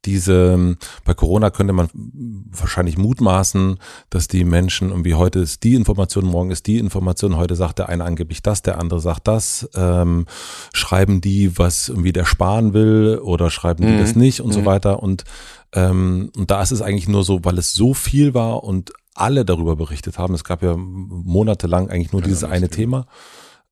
diese, 0.06 0.78
bei 1.04 1.14
Corona 1.14 1.52
könnte 1.52 1.74
man 1.74 1.90
wahrscheinlich 1.94 2.98
mutmaßen, 2.98 3.78
dass 4.10 4.28
die 4.28 4.44
Menschen 4.44 4.90
irgendwie 4.90 5.14
heute 5.14 5.40
ist 5.40 5.64
die 5.64 5.76
Information, 5.76 6.26
morgen 6.26 6.52
ist 6.52 6.66
die 6.66 6.80
Information, 6.80 7.38
heute 7.38 7.56
sagt 7.56 7.80
der 7.80 7.90
eine 7.90 8.06
angeblich 8.06 8.42
das, 8.42 8.62
der 8.62 8.80
andere 8.80 9.00
sagt 9.00 9.28
das, 9.28 9.70
ähm, 9.76 10.26
schreiben 10.74 11.22
die, 11.22 11.58
was 11.58 11.90
irgendwie 11.90 12.14
der 12.14 12.26
sparen 12.26 12.74
will 12.74 13.20
oder 13.22 13.50
schreiben 13.50 13.86
die 13.86 13.94
mhm. 13.94 14.00
das 14.00 14.16
nicht 14.16 14.42
und 14.42 14.50
mhm. 14.50 14.54
so 14.54 14.66
weiter 14.66 15.04
und 15.04 15.26
ähm, 15.74 16.32
und 16.36 16.52
da 16.52 16.62
ist 16.62 16.72
es 16.72 16.82
eigentlich 16.82 17.10
nur 17.10 17.24
so, 17.24 17.44
weil 17.44 17.58
es 17.58 17.74
so 17.74 17.94
viel 17.94 18.34
war 18.34 18.64
und 18.64 18.94
alle 19.16 19.46
darüber 19.46 19.76
berichtet 19.76 20.18
haben, 20.18 20.34
es 20.34 20.44
gab 20.44 20.62
ja 20.62 20.76
monatelang 20.78 21.90
eigentlich 21.90 22.12
nur 22.12 22.22
dieses 22.22 22.44
eine 22.44 22.70
Thema, 22.70 23.08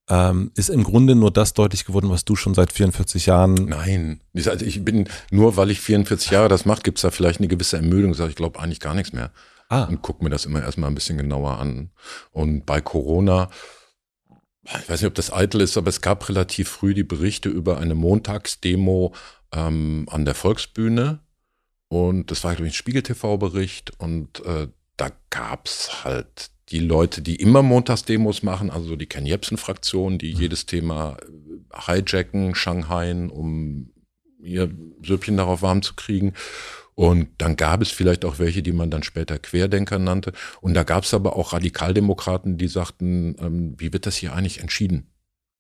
ähm, 0.10 0.51
ist 0.56 0.69
im 0.69 0.84
Grunde 0.84 1.15
nur 1.15 1.32
das 1.32 1.53
deutlich 1.53 1.86
geworden, 1.86 2.10
was 2.10 2.25
du 2.25 2.36
schon 2.36 2.53
seit 2.53 2.73
44 2.73 3.25
Jahren. 3.25 3.53
Nein, 3.53 4.21
also 4.36 4.65
ich 4.65 4.84
bin, 4.84 5.08
nur 5.32 5.56
weil 5.56 5.69
ich 5.71 5.79
44 5.79 6.32
Jahre 6.32 6.49
das 6.49 6.65
mache, 6.65 6.82
gibt 6.82 6.97
es 6.97 7.03
da 7.03 7.12
vielleicht 7.12 7.39
eine 7.39 7.47
gewisse 7.47 7.77
Ermüdung, 7.77 8.13
sage 8.13 8.32
ich 8.32 8.36
glaube 8.36 8.60
eigentlich 8.60 8.79
gar 8.79 8.95
nichts 8.95 9.13
mehr. 9.13 9.32
Ah. 9.69 9.86
Und 9.86 10.01
guck 10.01 10.21
mir 10.21 10.29
das 10.29 10.45
immer 10.45 10.62
erstmal 10.62 10.89
ein 10.89 10.95
bisschen 10.95 11.17
genauer 11.17 11.58
an. 11.58 11.91
Und 12.32 12.65
bei 12.65 12.82
Corona, 12.82 13.49
ich 14.65 14.89
weiß 14.89 15.01
nicht, 15.01 15.08
ob 15.08 15.15
das 15.15 15.32
eitel 15.32 15.62
ist, 15.62 15.77
aber 15.77 15.89
es 15.89 16.01
gab 16.01 16.27
relativ 16.29 16.69
früh 16.69 16.93
die 16.93 17.03
Berichte 17.03 17.49
über 17.49 17.79
eine 17.79 17.95
Montagsdemo 17.95 19.13
ähm, 19.53 20.06
an 20.10 20.25
der 20.25 20.36
Volksbühne. 20.36 21.19
Und 21.88 22.32
das 22.32 22.43
war, 22.43 22.56
glaube 22.56 22.67
ich, 22.67 22.73
ein 22.73 22.77
Spiegel-TV-Bericht. 22.77 23.99
Und 23.99 24.45
äh, 24.45 24.67
da 24.97 25.12
gab's 25.29 26.03
halt 26.03 26.51
die 26.69 26.79
Leute, 26.79 27.21
die 27.21 27.36
immer 27.36 27.62
Montagsdemos 27.62 28.43
machen, 28.43 28.69
also 28.69 28.95
die 28.95 29.06
Ken 29.06 29.25
Jebsen-Fraktion, 29.25 30.17
die 30.17 30.34
mhm. 30.34 30.39
jedes 30.39 30.65
Thema 30.65 31.17
äh, 31.21 32.01
hijacken, 32.03 32.56
Shanghai, 32.56 33.12
um 33.13 33.91
ihr 34.39 34.71
Süppchen 35.03 35.38
darauf 35.38 35.62
warm 35.62 35.82
zu 35.82 35.93
kriegen. 35.95 36.34
Und 36.95 37.29
dann 37.39 37.56
gab 37.56 37.82
es 37.82 37.91
vielleicht 37.91 38.23
auch 38.23 38.39
welche, 38.39 38.62
die 38.62 38.71
man 38.71 38.91
dann 38.91 39.03
später 39.03 39.39
Querdenker 39.39 39.97
nannte. 39.97 40.32
Und 40.62 40.75
da 40.75 40.84
gab 40.84 41.03
es 41.03 41.13
aber 41.13 41.36
auch 41.36 41.53
Radikaldemokraten, 41.53 42.58
die 42.58 42.67
sagten, 42.67 43.36
ähm, 43.39 43.75
wie 43.77 43.93
wird 43.93 44.06
das 44.06 44.15
hier 44.15 44.34
eigentlich 44.34 44.60
entschieden? 44.60 45.12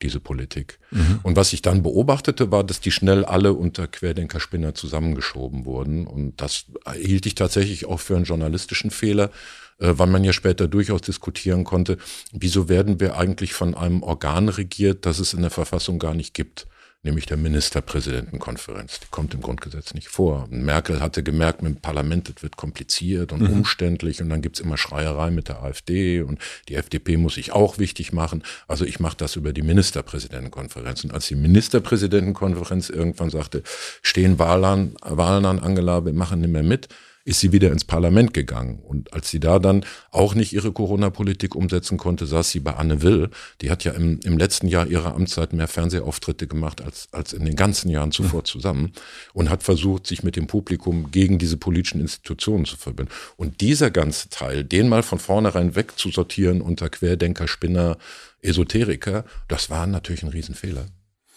Diese 0.03 0.19
Politik. 0.19 0.79
Mhm. 0.91 1.19
Und 1.23 1.35
was 1.35 1.53
ich 1.53 1.61
dann 1.61 1.81
beobachtete, 1.81 2.51
war, 2.51 2.63
dass 2.63 2.79
die 2.79 2.91
schnell 2.91 3.25
alle 3.25 3.53
unter 3.53 3.87
Querdenkerspinner 3.87 4.75
zusammengeschoben 4.75 5.65
wurden. 5.65 6.05
Und 6.05 6.39
das 6.41 6.65
hielt 6.95 7.25
ich 7.25 7.35
tatsächlich 7.35 7.85
auch 7.85 7.99
für 7.99 8.15
einen 8.15 8.25
journalistischen 8.25 8.91
Fehler, 8.91 9.31
äh, 9.79 9.93
weil 9.95 10.07
man 10.07 10.23
ja 10.23 10.33
später 10.33 10.67
durchaus 10.67 11.01
diskutieren 11.01 11.63
konnte, 11.63 11.97
wieso 12.31 12.69
werden 12.69 12.99
wir 12.99 13.17
eigentlich 13.17 13.53
von 13.53 13.73
einem 13.73 14.03
Organ 14.03 14.49
regiert, 14.49 15.05
das 15.05 15.19
es 15.19 15.33
in 15.33 15.41
der 15.41 15.51
Verfassung 15.51 15.97
gar 15.97 16.13
nicht 16.13 16.33
gibt 16.33 16.67
nämlich 17.03 17.25
der 17.25 17.37
Ministerpräsidentenkonferenz. 17.37 19.01
Die 19.01 19.07
kommt 19.11 19.33
im 19.33 19.41
Grundgesetz 19.41 19.93
nicht 19.93 20.07
vor. 20.07 20.47
Und 20.49 20.63
Merkel 20.63 21.01
hatte 21.01 21.21
gemerkt, 21.21 21.61
mit 21.61 21.75
dem 21.75 21.81
Parlament, 21.81 22.29
das 22.29 22.41
wird 22.41 22.55
kompliziert 22.55 23.33
und 23.33 23.41
mhm. 23.41 23.49
umständlich 23.49 24.21
und 24.21 24.29
dann 24.29 24.41
gibt's 24.41 24.61
immer 24.61 24.77
Schreierei 24.77 25.29
mit 25.29 25.49
der 25.49 25.61
AfD 25.61 26.21
und 26.21 26.39
die 26.69 26.75
FDP 26.75 27.17
muss 27.17 27.35
sich 27.35 27.51
auch 27.51 27.77
wichtig 27.77 28.13
machen. 28.13 28.43
Also 28.67 28.85
ich 28.85 28.99
mache 28.99 29.17
das 29.17 29.35
über 29.35 29.51
die 29.53 29.61
Ministerpräsidentenkonferenz. 29.61 31.03
Und 31.03 31.13
als 31.13 31.27
die 31.27 31.35
Ministerpräsidentenkonferenz 31.35 32.89
irgendwann 32.89 33.29
sagte, 33.29 33.63
stehen 34.01 34.39
Wahlen 34.39 34.63
an, 34.63 34.95
Wahlen 35.01 35.45
an 35.45 35.59
Angela, 35.59 36.05
wir 36.05 36.13
machen 36.13 36.39
nicht 36.39 36.51
mehr 36.51 36.63
mit, 36.63 36.87
ist 37.25 37.39
sie 37.39 37.53
wieder 37.53 37.71
ins 37.71 37.85
Parlament 37.85 38.33
gegangen. 38.33 38.79
Und 38.79 39.13
als 39.13 39.29
sie 39.29 39.39
da 39.39 39.59
dann 39.59 39.85
auch 40.11 40.35
nicht 40.35 40.51
ihre 40.51 40.73
Corona-Politik 40.73 41.55
umsetzen 41.55 41.97
konnte, 41.97 42.25
saß 42.25 42.49
sie 42.49 42.59
bei 42.59 42.75
Anne 42.75 43.01
Will. 43.01 43.29
Die 43.61 43.71
hat 43.71 43.85
ja 43.85 43.93
im, 43.93 44.19
im 44.23 44.37
letzten 44.37 44.67
Jahr 44.67 44.87
ihrer 44.87 45.15
Amtszeit 45.15 45.53
mehr 45.53 45.69
Fernsehauftritte 45.69 46.47
gemacht 46.47 46.81
als, 46.81 47.07
als 47.11 47.31
in 47.31 47.45
den 47.45 47.55
ganzen 47.55 47.89
Jahren 47.89 48.11
zuvor 48.11 48.43
zusammen 48.43 48.91
und 49.33 49.49
hat 49.49 49.63
versucht, 49.63 50.05
sich 50.05 50.23
mit 50.23 50.35
dem 50.35 50.47
Publikum 50.47 51.11
gegen 51.11 51.39
diese 51.39 51.55
politischen 51.55 52.01
Institutionen 52.01 52.65
zu 52.65 52.75
verbinden. 52.75 53.11
Und 53.37 53.61
dieser 53.61 53.89
ganze 53.89 54.29
Teil, 54.29 54.65
den 54.65 54.89
mal 54.89 55.03
von 55.03 55.19
vornherein 55.19 55.75
wegzusortieren 55.75 56.61
unter 56.61 56.89
Querdenker, 56.89 57.47
Spinner, 57.47 57.97
Esoteriker, 58.41 59.23
das 59.47 59.69
war 59.69 59.87
natürlich 59.87 60.23
ein 60.23 60.29
Riesenfehler. 60.29 60.87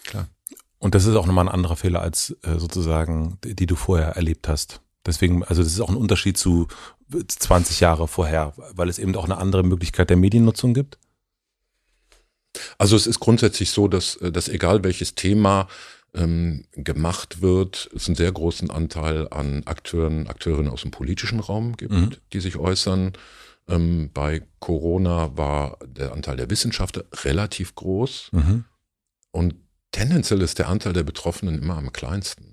Klar. 0.03 0.27
Und 0.79 0.95
das 0.95 1.05
ist 1.05 1.15
auch 1.15 1.25
nochmal 1.25 1.47
ein 1.47 1.53
anderer 1.53 1.75
Fehler 1.75 2.01
als 2.01 2.35
äh, 2.43 2.59
sozusagen, 2.59 3.39
die, 3.43 3.55
die 3.55 3.65
du 3.65 3.75
vorher 3.75 4.09
erlebt 4.09 4.47
hast. 4.47 4.81
Deswegen, 5.07 5.43
also 5.43 5.63
das 5.63 5.71
ist 5.71 5.79
auch 5.79 5.89
ein 5.89 5.95
Unterschied 5.95 6.37
zu 6.37 6.67
20 7.09 7.79
Jahre 7.79 8.07
vorher, 8.07 8.53
weil 8.73 8.89
es 8.89 8.99
eben 8.99 9.15
auch 9.15 9.25
eine 9.25 9.37
andere 9.37 9.63
Möglichkeit 9.63 10.09
der 10.09 10.17
Mediennutzung 10.17 10.73
gibt. 10.73 10.99
Also 12.77 12.95
es 12.95 13.07
ist 13.07 13.19
grundsätzlich 13.19 13.71
so, 13.71 13.87
dass, 13.87 14.17
äh, 14.17 14.31
dass 14.31 14.49
egal 14.49 14.83
welches 14.83 15.15
Thema 15.15 15.67
ähm, 16.13 16.65
gemacht 16.73 17.41
wird, 17.41 17.89
es 17.95 18.07
einen 18.07 18.15
sehr 18.15 18.31
großen 18.31 18.69
Anteil 18.69 19.27
an 19.29 19.63
Akteuren, 19.65 20.27
Akteurinnen 20.27 20.71
aus 20.71 20.81
dem 20.81 20.91
politischen 20.91 21.39
Raum 21.39 21.77
gibt, 21.77 21.93
mhm. 21.93 22.11
die 22.33 22.39
sich 22.39 22.57
äußern. 22.57 23.13
Ähm, 23.67 24.09
bei 24.13 24.43
Corona 24.59 25.37
war 25.37 25.77
der 25.85 26.13
Anteil 26.13 26.37
der 26.37 26.49
Wissenschaftler 26.49 27.03
relativ 27.23 27.75
groß 27.75 28.29
mhm. 28.31 28.65
und 29.31 29.55
tendenziell 29.91 30.41
ist 30.41 30.59
der 30.59 30.69
Anteil 30.69 30.93
der 30.93 31.03
Betroffenen 31.03 31.61
immer 31.61 31.77
am 31.77 31.91
kleinsten. 31.91 32.46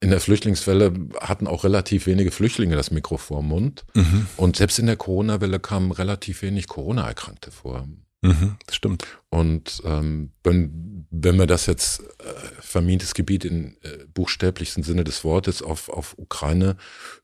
In 0.00 0.10
der 0.10 0.20
Flüchtlingswelle 0.20 0.92
hatten 1.20 1.46
auch 1.46 1.64
relativ 1.64 2.06
wenige 2.06 2.30
Flüchtlinge 2.30 2.76
das 2.76 2.90
Mikro 2.90 3.16
vor 3.16 3.40
dem 3.40 3.48
Mund. 3.48 3.84
Mhm. 3.94 4.26
Und 4.36 4.56
selbst 4.56 4.78
in 4.78 4.86
der 4.86 4.96
Corona-Welle 4.96 5.60
kamen 5.60 5.92
relativ 5.92 6.42
wenig 6.42 6.66
Corona-Erkrankte 6.66 7.50
vor. 7.50 7.86
Mhm, 8.24 8.56
das 8.66 8.76
stimmt. 8.76 9.06
Und 9.28 9.82
ähm, 9.84 10.32
wenn, 10.42 11.06
wenn 11.10 11.38
wir 11.38 11.46
das 11.46 11.66
jetzt 11.66 12.00
äh, 12.00 12.24
vermintes 12.60 13.12
Gebiet 13.12 13.44
in 13.44 13.76
äh, 13.82 14.06
buchstäblichsten 14.12 14.82
Sinne 14.82 15.04
des 15.04 15.24
Wortes 15.24 15.60
auf, 15.60 15.90
auf 15.90 16.16
Ukraine 16.18 16.76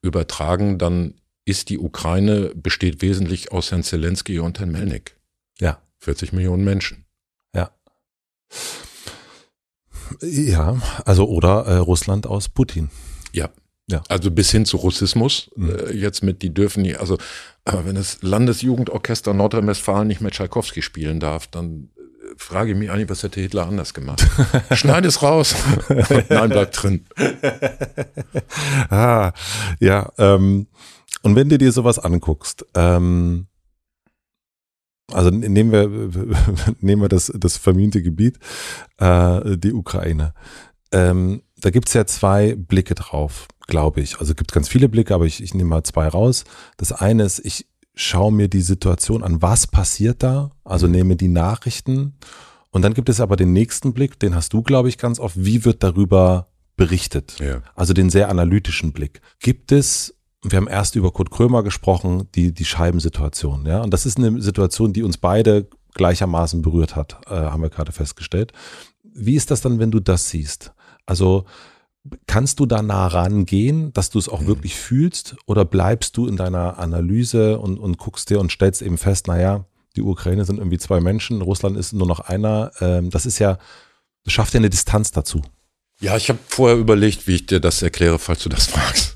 übertragen, 0.03 0.79
dann 0.79 1.15
ist 1.47 1.71
die 1.71 1.79
Ukraine, 1.79 2.53
besteht 2.55 3.01
wesentlich 3.01 3.51
aus 3.51 3.71
Herrn 3.71 3.83
Zelensky 3.83 4.39
und 4.39 4.59
Herrn 4.59 4.71
Melnik. 4.71 5.17
Ja. 5.59 5.83
40 5.99 6.33
Millionen 6.33 6.65
Menschen. 6.65 7.07
Ja. 7.55 7.71
Ja, 10.21 10.77
also 11.05 11.29
oder 11.29 11.67
äh, 11.67 11.77
Russland 11.77 12.27
aus 12.27 12.49
Putin. 12.49 12.91
Ja. 13.33 13.51
Ja. 13.89 14.03
Also 14.09 14.31
bis 14.31 14.51
hin 14.51 14.65
zu 14.65 14.77
Russismus. 14.77 15.51
Mhm. 15.57 15.71
Äh, 15.71 15.93
jetzt 15.93 16.23
mit, 16.23 16.43
die 16.43 16.55
dürfen 16.55 16.83
nicht, 16.83 17.01
also, 17.01 17.19
aber 17.65 17.87
wenn 17.87 17.97
das 17.97 18.19
Landesjugendorchester 18.23 19.35
Nordrhein-Westfalen 19.35 20.07
nicht 20.07 20.21
mehr 20.21 20.31
Tschaikowski 20.31 20.81
spielen 20.83 21.19
darf, 21.19 21.49
dann 21.49 21.91
äh, 21.97 22.35
frage 22.37 22.73
ich 22.73 22.77
mich 22.77 22.91
eigentlich, 22.91 23.11
was 23.11 23.23
hätte 23.23 23.41
Hitler 23.41 23.67
anders 23.67 23.93
gemacht? 23.93 24.25
Schneid 24.73 25.05
es 25.07 25.23
raus. 25.23 25.57
Nein, 26.29 26.51
bleibt 26.51 26.81
drin. 26.83 27.05
ah, 28.91 29.33
ja, 29.81 30.13
ähm, 30.19 30.69
und 31.23 31.35
wenn 31.35 31.49
du 31.49 31.59
dir 31.59 31.73
sowas 31.73 31.99
anguckst, 31.99 32.65
ähm, 32.75 33.47
also 35.13 35.31
nehmen 35.31 35.73
wir, 35.73 35.89
nehmen 36.81 37.03
wir 37.03 37.09
das, 37.09 37.33
das 37.37 37.57
vermiente 37.57 38.03
Gebiet, 38.03 38.39
äh, 38.99 39.57
die 39.57 39.73
Ukraine. 39.73 40.35
Ähm, 40.93 41.43
da 41.61 41.71
gibt's 41.71 41.93
ja 41.93 42.07
zwei 42.07 42.55
Blicke 42.57 42.95
drauf, 42.95 43.49
glaube 43.67 44.01
ich. 44.01 44.19
Also 44.19 44.33
es 44.33 44.37
gibt 44.37 44.53
ganz 44.53 44.69
viele 44.69 44.89
Blicke, 44.89 45.15
aber 45.15 45.27
ich, 45.27 45.43
ich 45.43 45.55
nehme 45.55 45.71
mal 45.71 45.85
zwei 45.85 46.09
raus. 46.09 46.45
Das 46.77 46.93
eine 46.93 47.25
ist, 47.25 47.45
ich 47.45 47.67
schaue 47.95 48.33
mir 48.33 48.49
die 48.49 48.63
Situation 48.63 49.23
an, 49.23 49.43
was 49.43 49.67
passiert 49.67 50.23
da, 50.23 50.53
also 50.65 50.87
mhm. 50.87 50.93
nehme 50.93 51.17
die 51.17 51.29
Nachrichten. 51.29 52.15
Und 52.71 52.83
dann 52.83 52.95
gibt 52.95 53.09
es 53.09 53.21
aber 53.21 53.37
den 53.37 53.53
nächsten 53.53 53.93
Blick, 53.93 54.19
den 54.19 54.35
hast 54.35 54.53
du, 54.53 54.63
glaube 54.63 54.89
ich, 54.89 54.97
ganz 54.97 55.19
oft. 55.19 55.37
Wie 55.39 55.65
wird 55.65 55.83
darüber 55.83 56.49
berichtet? 56.77 57.37
Ja. 57.41 57.63
Also 57.75 57.93
den 57.93 58.11
sehr 58.11 58.29
analytischen 58.29 58.93
Blick. 58.93 59.21
Gibt 59.41 59.73
es 59.73 60.17
wir 60.43 60.57
haben 60.57 60.69
erst 60.69 60.97
über 60.97 61.11
Kurt 61.11 61.31
Krömer 61.31 61.63
gesprochen, 61.63 62.29
die, 62.35 62.53
die 62.53 62.65
Scheibensituation, 62.65 63.67
ja. 63.67 63.83
Und 63.83 63.91
das 63.93 64.07
ist 64.07 64.19
eine 64.19 64.41
Situation, 64.41 64.93
die 64.93 65.03
uns 65.03 65.19
beide 65.19 65.69
gleichermaßen 65.95 66.63
berührt 66.63 66.97
hat, 66.97 67.21
äh, 67.27 67.35
haben 67.35 67.63
wir 67.63 67.71
gerade 67.71 67.93
festgestellt. 67.93 68.53
Wie 69.03 69.35
ist 69.35 69.51
das 69.51 69.61
dann, 69.61 69.79
wenn 69.79 69.91
du 69.91 70.01
das 70.01 70.31
siehst? 70.31 70.73
Also, 71.05 71.45
kannst 72.27 72.61
du 72.61 72.67
da 72.67 72.81
nah 72.83 73.07
rangehen, 73.07 73.93
dass 73.93 74.11
du 74.11 74.19
es 74.19 74.29
auch 74.29 74.41
mhm. 74.41 74.47
wirklich 74.47 74.77
fühlst? 74.77 75.37
Oder 75.47 75.65
bleibst 75.65 76.17
du 76.17 76.27
in 76.27 76.37
deiner 76.37 76.79
Analyse 76.79 77.59
und, 77.59 77.79
und 77.79 77.99
guckst 77.99 78.31
dir 78.31 78.41
und 78.41 78.53
stellst 78.53 78.83
eben 78.83 78.99
fest, 78.99 79.27
naja, 79.27 79.67
die 79.97 80.03
Ukraine 80.03 80.45
sind 80.45 80.59
irgendwie 80.59 80.79
zwei 80.79 81.01
Menschen, 81.01 81.43
Russland 81.43 81.77
ist 81.77 81.93
nur 81.93 82.07
noch 82.07 82.21
einer. 82.21 82.71
Ähm, 82.81 83.11
das 83.11 83.27
ist 83.27 83.39
ja, 83.39 83.59
das 84.25 84.33
schafft 84.33 84.55
ja 84.55 84.59
eine 84.59 84.71
Distanz 84.71 85.11
dazu. 85.11 85.43
Ja, 86.01 86.17
ich 86.17 86.29
habe 86.29 86.39
vorher 86.47 86.79
überlegt, 86.79 87.27
wie 87.27 87.35
ich 87.35 87.47
dir 87.47 87.61
das 87.61 87.83
erkläre, 87.83 88.19
falls 88.19 88.43
du 88.43 88.49
das 88.49 88.69
fragst. 88.69 89.10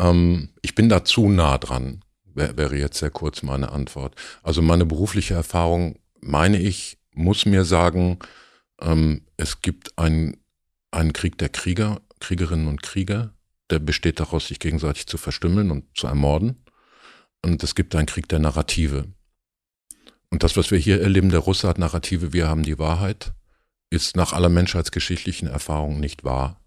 Ähm, 0.00 0.50
ich 0.62 0.74
bin 0.74 0.88
da 0.88 1.04
zu 1.04 1.28
nah 1.28 1.58
dran, 1.58 2.02
wär, 2.34 2.56
wäre 2.56 2.76
jetzt 2.76 2.98
sehr 2.98 3.10
kurz 3.10 3.42
meine 3.42 3.72
Antwort. 3.72 4.14
Also 4.42 4.62
meine 4.62 4.86
berufliche 4.86 5.34
Erfahrung, 5.34 5.98
meine 6.20 6.58
ich, 6.58 6.98
muss 7.12 7.46
mir 7.46 7.64
sagen, 7.64 8.18
ähm, 8.80 9.22
es 9.36 9.62
gibt 9.62 9.98
einen, 9.98 10.36
einen 10.90 11.12
Krieg 11.12 11.38
der 11.38 11.48
Krieger, 11.48 12.00
Kriegerinnen 12.20 12.68
und 12.68 12.82
Krieger, 12.82 13.32
der 13.70 13.78
besteht 13.78 14.20
daraus, 14.20 14.48
sich 14.48 14.60
gegenseitig 14.60 15.06
zu 15.06 15.18
verstümmeln 15.18 15.70
und 15.70 15.84
zu 15.96 16.06
ermorden. 16.06 16.62
Und 17.42 17.62
es 17.62 17.74
gibt 17.74 17.94
einen 17.94 18.06
Krieg 18.06 18.28
der 18.28 18.38
Narrative. 18.38 19.06
Und 20.30 20.42
das, 20.42 20.56
was 20.56 20.70
wir 20.70 20.78
hier 20.78 21.00
erleben, 21.00 21.30
der 21.30 21.40
Russe 21.40 21.68
hat 21.68 21.78
Narrative, 21.78 22.32
wir 22.32 22.48
haben 22.48 22.62
die 22.62 22.78
Wahrheit, 22.78 23.32
ist 23.90 24.16
nach 24.16 24.32
aller 24.32 24.48
menschheitsgeschichtlichen 24.48 25.48
Erfahrung 25.48 26.00
nicht 26.00 26.24
wahr 26.24 26.60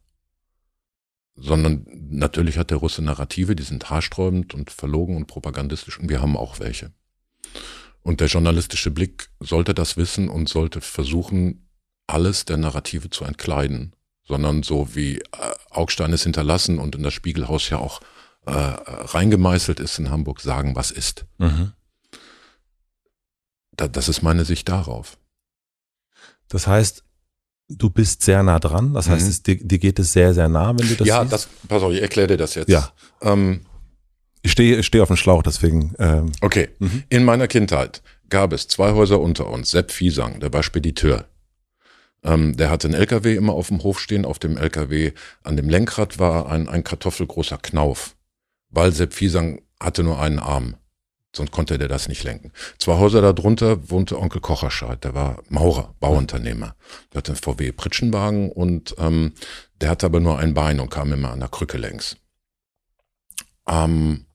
sondern 1.42 1.86
natürlich 2.10 2.58
hat 2.58 2.72
der 2.72 2.78
Russe 2.78 3.02
Narrative, 3.02 3.56
die 3.56 3.64
sind 3.64 3.90
haarsträubend 3.90 4.54
und 4.54 4.72
verlogen 4.72 5.16
und 5.16 5.28
propagandistisch 5.28 6.00
und 6.00 6.10
wir 6.10 6.22
haben 6.22 6.38
auch 6.38 6.60
welche. 6.60 6.92
Und 8.02 8.22
der 8.22 8.28
journalistische 8.28 8.92
Blick 8.92 9.30
sollte 9.40 9.74
das 9.74 9.98
wissen 9.98 10.30
und 10.30 10.50
sollte 10.50 10.82
versuchen, 10.82 11.70
alles 12.08 12.46
der 12.46 12.58
Narrative 12.58 13.10
zu 13.10 13.24
entkleiden, 13.24 13.96
sondern 14.28 14.64
so 14.64 14.96
wie 14.96 15.20
äh, 15.20 15.24
Augstein 15.70 16.14
es 16.14 16.24
hinterlassen 16.24 16.80
und 16.80 16.96
in 16.96 17.04
das 17.04 17.14
Spiegelhaus 17.14 17.70
ja 17.70 17.78
auch 17.78 18.02
äh, 18.46 18.52
reingemeißelt 18.52 19.80
ist 19.80 20.00
in 20.00 20.10
Hamburg, 20.10 20.42
sagen, 20.42 20.76
was 20.76 20.92
ist. 20.92 21.26
Mhm. 21.38 21.74
Da, 23.72 23.88
das 23.88 24.10
ist 24.10 24.22
meine 24.22 24.46
Sicht 24.46 24.68
darauf. 24.70 25.18
Das 26.48 26.66
heißt, 26.66 27.04
du 27.70 27.90
bist 27.90 28.24
sehr 28.24 28.44
nah 28.44 28.60
dran. 28.60 28.94
Das 28.94 29.08
heißt, 29.10 29.24
mhm. 29.24 29.30
es, 29.30 29.44
dir, 29.44 29.56
dir, 29.56 29.78
geht 29.78 30.00
es 30.00 30.12
sehr, 30.12 30.34
sehr 30.34 30.50
nah, 30.50 30.78
wenn 30.78 30.88
du 30.88 30.96
das 30.96 31.08
Ja, 31.08 31.22
siehst? 31.22 31.34
das, 31.34 31.50
pass 31.68 31.84
auf, 31.84 31.94
ich 31.94 32.02
erkläre 32.02 32.30
dir 32.30 32.38
das 32.38 32.56
jetzt. 32.56 32.70
Ja. 32.70 32.92
Ähm, 33.22 33.62
ich 34.42 34.52
stehe 34.52 34.82
steh 34.84 35.02
auf 35.02 35.08
dem 35.08 35.18
Schlauch, 35.18 35.44
deswegen. 35.44 35.94
Ähm, 36.00 36.32
okay. 36.42 36.70
Mhm. 36.80 37.04
In 37.10 37.24
meiner 37.24 37.48
Kindheit 37.48 38.02
gab 38.30 38.54
es 38.54 38.68
zwei 38.68 38.94
Häuser 38.94 39.20
unter 39.20 39.48
uns. 39.48 39.72
Sepp 39.72 39.92
Fiesang, 39.92 40.40
der 40.40 40.52
war 40.54 40.64
Spediteur. 40.64 41.26
Ähm, 42.24 42.58
der 42.58 42.70
hatte 42.70 42.88
einen 42.88 42.96
LKW 42.96 43.36
immer 43.36 43.54
auf 43.54 43.68
dem 43.68 43.84
Hof 43.84 44.00
stehen. 44.00 44.26
Auf 44.26 44.40
dem 44.40 44.58
LKW 44.58 45.12
an 45.44 45.58
dem 45.58 45.70
Lenkrad 45.70 46.20
war 46.20 46.50
ein, 46.50 46.68
ein 46.68 46.84
kartoffelgroßer 46.84 47.58
Knauf. 47.58 48.16
Weil 48.70 48.92
Sepp 48.92 49.14
Fiesang 49.14 49.62
hatte 49.80 50.04
nur 50.04 50.20
einen 50.20 50.40
Arm 50.40 50.76
sonst 51.40 51.52
konnte 51.52 51.78
der 51.78 51.88
das 51.88 52.08
nicht 52.08 52.24
lenken. 52.24 52.52
Zwei 52.78 52.98
Häuser 52.98 53.22
darunter 53.22 53.90
wohnte 53.90 54.20
Onkel 54.20 54.42
Kocherscheid, 54.42 55.04
der 55.04 55.14
war 55.16 55.42
Maurer, 55.50 55.96
Bauunternehmer. 56.00 56.76
Der 57.12 57.20
hatte 57.20 57.32
einen 57.32 57.42
VW 57.42 57.72
Pritschenwagen 57.72 58.52
und 58.52 58.96
ähm, 59.00 59.34
der 59.82 59.90
hatte 59.90 60.06
aber 60.06 60.20
nur 60.20 60.38
ein 60.38 60.54
Bein 60.54 60.80
und 60.80 60.92
kam 60.92 61.12
immer 61.14 61.32
an 61.32 61.40
der 61.40 61.50
Krücke 61.50 61.78
längs. 61.78 62.18
Ähm, 63.68 64.26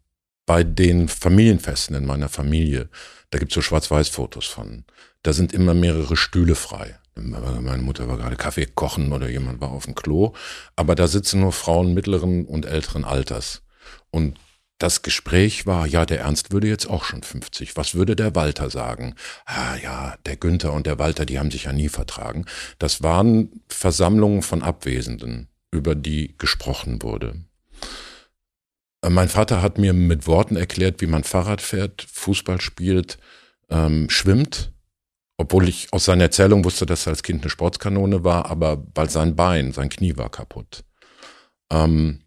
bei 0.46 0.64
den 0.64 1.08
Familienfesten 1.08 1.94
in 1.94 2.06
meiner 2.06 2.28
Familie, 2.28 2.88
da 3.30 3.38
gibt's 3.38 3.54
so 3.54 3.62
Schwarz-Weiß-Fotos 3.62 4.46
von, 4.46 4.84
da 5.22 5.32
sind 5.32 5.52
immer 5.52 5.74
mehrere 5.74 6.16
Stühle 6.16 6.54
frei. 6.54 6.98
Meine 7.16 7.82
Mutter 7.82 8.08
war 8.08 8.16
gerade 8.16 8.36
Kaffee 8.36 8.66
kochen 8.66 9.12
oder 9.12 9.28
jemand 9.28 9.60
war 9.60 9.70
auf 9.70 9.84
dem 9.84 9.94
Klo, 9.94 10.32
aber 10.74 10.94
da 10.94 11.06
sitzen 11.06 11.40
nur 11.40 11.52
Frauen 11.52 11.94
mittleren 11.94 12.44
und 12.44 12.66
älteren 12.66 13.04
Alters. 13.04 13.62
Und 14.10 14.38
das 14.84 15.00
Gespräch 15.00 15.64
war, 15.64 15.86
ja, 15.86 16.04
der 16.04 16.20
Ernst 16.20 16.52
würde 16.52 16.68
jetzt 16.68 16.84
auch 16.84 17.04
schon 17.04 17.22
50. 17.22 17.74
Was 17.74 17.94
würde 17.94 18.14
der 18.14 18.34
Walter 18.34 18.68
sagen? 18.68 19.14
Ah 19.46 19.76
ja, 19.82 20.18
der 20.26 20.36
Günther 20.36 20.74
und 20.74 20.86
der 20.86 20.98
Walter, 20.98 21.24
die 21.24 21.38
haben 21.38 21.50
sich 21.50 21.64
ja 21.64 21.72
nie 21.72 21.88
vertragen. 21.88 22.44
Das 22.78 23.02
waren 23.02 23.62
Versammlungen 23.66 24.42
von 24.42 24.62
Abwesenden, 24.62 25.48
über 25.70 25.94
die 25.94 26.34
gesprochen 26.36 27.00
wurde. 27.00 27.46
Äh, 29.00 29.08
mein 29.08 29.30
Vater 29.30 29.62
hat 29.62 29.78
mir 29.78 29.94
mit 29.94 30.26
Worten 30.26 30.56
erklärt, 30.56 31.00
wie 31.00 31.06
man 31.06 31.24
Fahrrad 31.24 31.62
fährt, 31.62 32.06
Fußball 32.12 32.60
spielt, 32.60 33.16
ähm, 33.70 34.10
schwimmt, 34.10 34.74
obwohl 35.38 35.66
ich 35.66 35.90
aus 35.94 36.04
seiner 36.04 36.24
Erzählung 36.24 36.62
wusste, 36.62 36.84
dass 36.84 37.06
er 37.06 37.12
als 37.12 37.22
Kind 37.22 37.40
eine 37.42 37.48
Sportskanone 37.48 38.22
war, 38.22 38.50
aber 38.50 38.84
weil 38.94 39.08
sein 39.08 39.34
Bein, 39.34 39.72
sein 39.72 39.88
Knie 39.88 40.18
war 40.18 40.28
kaputt. 40.28 40.84
Ähm, 41.72 42.23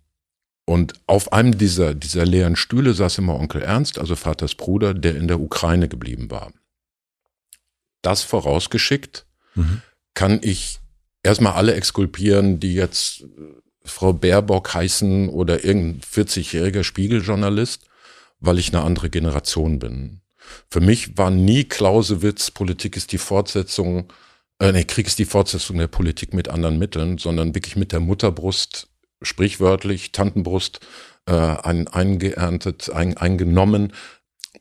und 0.70 0.96
auf 1.08 1.32
einem 1.32 1.58
dieser, 1.58 1.94
dieser 1.94 2.26
leeren 2.26 2.58
Stühle 2.58 2.94
saß 2.94 3.20
immer 3.20 3.40
Onkel 3.40 3.62
Ernst, 3.62 3.98
also 3.98 4.18
Vaters 4.18 4.54
Bruder, 4.54 4.94
der 4.94 5.16
in 5.16 5.30
der 5.30 5.40
Ukraine 5.40 5.88
geblieben 5.88 6.30
war. 6.30 6.52
Das 8.02 8.24
vorausgeschickt 8.24 9.26
mhm. 9.56 9.82
kann 10.14 10.40
ich 10.44 10.80
erstmal 11.24 11.54
alle 11.54 11.74
exkulpieren, 11.74 12.60
die 12.60 12.74
jetzt 12.74 13.22
äh, 13.22 13.26
Frau 13.86 14.12
Baerbock 14.12 14.74
heißen 14.74 15.30
oder 15.30 15.64
irgendein 15.64 16.02
40-jähriger 16.02 16.84
Spiegeljournalist, 16.84 17.86
weil 18.42 18.60
ich 18.60 18.74
eine 18.74 18.84
andere 18.84 19.10
Generation 19.10 19.80
bin. 19.80 20.20
Für 20.70 20.82
mich 20.82 21.18
war 21.18 21.32
nie 21.32 21.64
Clausewitz, 21.64 22.52
Politik 22.52 22.98
ist 22.98 23.14
die 23.14 23.20
Fortsetzung, 23.20 24.12
äh, 24.60 24.74
nee, 24.74 24.84
Krieg 24.84 25.08
ist 25.08 25.20
die 25.20 25.26
Fortsetzung 25.26 25.78
der 25.78 25.88
Politik 25.88 26.34
mit 26.34 26.50
anderen 26.50 26.78
Mitteln, 26.78 27.18
sondern 27.20 27.56
wirklich 27.56 27.78
mit 27.78 27.94
der 27.94 28.02
Mutterbrust 28.02 28.90
sprichwörtlich 29.22 30.12
Tantenbrust 30.12 30.80
äh, 31.26 31.34
ein, 31.34 31.88
eingeerntet, 31.88 32.92
ein, 32.92 33.18
eingenommen. 33.18 33.94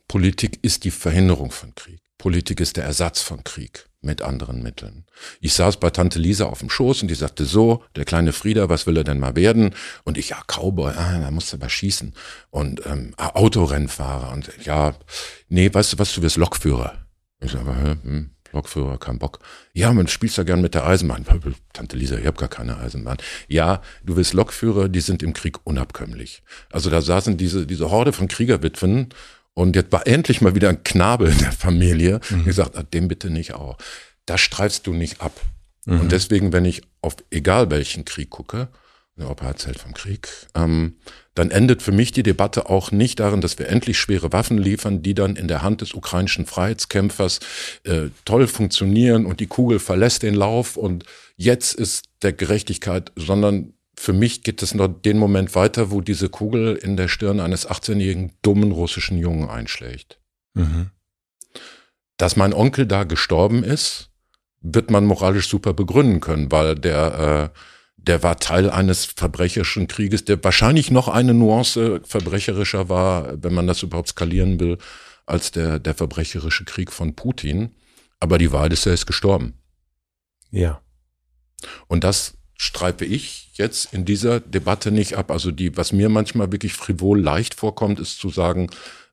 Politik 0.09 0.59
ist 0.63 0.85
die 0.85 0.91
Verhinderung 0.91 1.51
von 1.51 1.75
Krieg. 1.75 2.01
Politik 2.19 2.61
ist 2.61 2.77
der 2.77 2.85
Ersatz 2.85 3.21
von 3.21 3.45
Krieg 3.45 3.89
mit 4.01 4.23
anderen 4.23 4.63
Mitteln. 4.63 5.05
Ich 5.41 5.53
saß 5.55 5.79
bei 5.79 5.91
Tante 5.91 6.19
Lisa 6.19 6.47
auf 6.47 6.61
dem 6.61 6.71
Schoß 6.71 7.03
und 7.03 7.09
die 7.09 7.15
sagte 7.15 7.45
so, 7.45 7.85
der 7.95 8.05
kleine 8.05 8.33
Frieder, 8.33 8.69
was 8.69 8.87
will 8.87 8.97
er 8.97 9.05
denn 9.05 9.19
mal 9.19 9.37
werden? 9.37 9.75
Und 10.05 10.17
ich, 10.17 10.31
ja, 10.31 10.43
Cowboy, 10.47 10.93
ah, 10.97 11.19
da 11.19 11.31
musst 11.31 11.53
du 11.53 11.57
aber 11.57 11.69
schießen. 11.69 12.15
Und 12.51 12.87
ähm, 12.87 13.15
Autorennfahrer 13.17 14.33
und 14.33 14.51
ja, 14.65 14.95
nee, 15.49 15.73
weißt 15.73 15.95
du 15.95 15.99
was, 15.99 16.15
du 16.15 16.23
wirst 16.23 16.37
Lokführer. 16.37 17.07
Ich 17.41 17.53
sage, 17.53 17.99
hm, 18.03 18.31
Lokführer, 18.57 18.99
kein 18.99 19.19
Bock. 19.19 19.39
Ja, 19.73 19.93
man 19.93 20.09
spielt 20.09 20.37
ja 20.37 20.43
gern 20.43 20.61
mit 20.61 20.75
der 20.75 20.87
Eisenbahn. 20.87 21.25
Tante 21.73 21.97
Lisa, 21.97 22.17
ich 22.17 22.27
habe 22.27 22.39
gar 22.39 22.49
keine 22.49 22.79
Eisenbahn. 22.79 23.19
Ja, 23.49 23.83
du 24.05 24.17
willst 24.17 24.33
Lokführer, 24.33 24.89
die 24.89 25.01
sind 25.01 25.23
im 25.23 25.33
Krieg 25.33 25.59
unabkömmlich. 25.65 26.43
Also 26.73 26.91
da 26.91 27.01
saßen 27.01 27.37
diese, 27.37 27.67
diese 27.67 27.91
Horde 27.91 28.13
von 28.13 28.29
Kriegerwitwen 28.29 29.11
und 29.55 29.77
jetzt 29.77 29.93
war 29.93 30.07
endlich 30.07 30.41
mal 30.41 30.55
wieder 30.55 30.71
ein 30.71 30.83
Knabel 30.85 31.29
in 31.31 31.39
der 31.39 31.53
Familie. 31.53 32.21
Mhm. 32.31 32.45
gesagt, 32.45 32.95
dem 32.95 33.09
bitte 33.09 33.31
nicht 33.31 33.55
auch. 33.55 33.77
Das 34.25 34.41
streifst 34.41 34.87
du 34.87 34.93
nicht 34.93 35.21
ab. 35.21 35.41
Mhm. 35.85 36.01
Und 36.01 36.13
deswegen, 36.13 36.53
wenn 36.53 36.65
ich 36.65 36.83
auf 37.01 37.17
egal 37.31 37.71
welchen 37.71 38.05
Krieg 38.05 38.31
gucke, 38.31 38.69
der 39.17 39.31
Opa 39.31 39.47
erzählt 39.47 39.79
vom 39.79 39.95
Krieg, 39.95 40.29
ähm, 40.55 40.97
dann 41.35 41.51
endet 41.51 41.83
für 41.83 41.93
mich 41.93 42.13
die 42.13 42.23
Debatte 42.23 42.69
auch 42.69 42.91
nicht 42.91 43.21
darin, 43.21 43.41
dass 43.41 43.59
wir 43.59 43.69
endlich 43.69 43.99
schwere 43.99 44.33
Waffen 44.33 44.59
liefern, 44.59 45.03
die 45.03 45.15
dann 45.15 45.37
in 45.37 45.49
der 45.49 45.63
Hand 45.63 45.81
des 45.81 45.95
ukrainischen 45.95 46.47
Freiheitskämpfers 46.47 47.41
äh, 47.85 48.09
toll 48.25 48.47
funktionieren 48.47 49.27
und 49.27 49.41
die 49.41 49.47
Kugel 49.47 49.79
verlässt 49.79 50.23
den 50.23 50.35
Lauf 50.35 50.77
und 50.77 51.05
jetzt 51.37 51.75
ist 51.75 52.05
der 52.23 52.33
Gerechtigkeit, 52.33 53.13
sondern 53.17 53.73
für 53.99 54.13
mich 54.13 54.43
geht 54.43 54.63
es 54.63 54.75
noch 54.75 54.89
den 54.89 55.19
Moment 55.19 55.55
weiter, 55.55 55.91
wo 55.91 56.01
diese 56.01 56.29
Kugel 56.29 56.77
in 56.77 56.97
der 56.97 57.09
Stirn 57.09 57.41
eines 57.41 57.69
18-jährigen 57.69 58.33
dummen 58.43 58.73
russischen 58.73 59.17
Jungen 59.17 59.49
einschlägt. 59.49 60.19
Mhm. 60.55 60.91
Dass 62.19 62.37
mein 62.37 62.53
Onkel 62.53 62.87
da 62.87 63.05
gestorben 63.05 63.65
ist, 63.65 64.11
wird 64.61 64.91
man 64.91 65.07
moralisch 65.07 65.49
super 65.49 65.73
begründen 65.73 66.21
können, 66.21 66.51
weil 66.53 66.75
der, 66.75 67.53
äh, 67.55 67.59
der 68.07 68.23
war 68.23 68.39
Teil 68.39 68.71
eines 68.71 69.05
verbrecherischen 69.05 69.89
Krieges, 69.89 70.25
der 70.25 70.43
wahrscheinlich 70.43 70.91
noch 70.91 71.09
eine 71.09 71.35
Nuance 71.35 72.01
verbrecherischer 72.05 72.89
war, 72.89 73.43
wenn 73.43 73.55
man 73.55 73.67
das 73.67 73.83
überhaupt 73.83 74.09
skalieren 74.09 74.61
will, 74.61 74.79
als 75.27 75.51
der, 75.51 75.79
der 75.79 75.95
verbrecherische 75.95 76.65
Krieg 76.65 76.93
von 76.93 77.15
Putin. 77.15 77.75
Aber 78.21 78.39
die 78.39 78.53
Wahl 78.53 78.73
ist, 78.73 78.87
er 78.87 78.95
ist 78.95 79.07
gestorben. 79.07 79.55
Ja. 80.51 80.81
Und 81.89 82.05
das 82.05 82.35
streife 82.57 83.05
ich 83.05 83.51
jetzt 83.55 83.93
in 83.93 84.05
dieser 84.05 84.41
Debatte 84.41 84.91
nicht 84.91 85.17
ab. 85.17 85.31
Also 85.31 85.51
die, 85.51 85.77
was 85.77 85.93
mir 85.93 86.09
manchmal 86.09 86.53
wirklich 86.53 86.75
frivol 86.75 87.21
leicht 87.21 87.55
vorkommt, 87.55 88.01
ist 88.01 88.19
zu 88.19 88.31
sagen, 88.31 88.71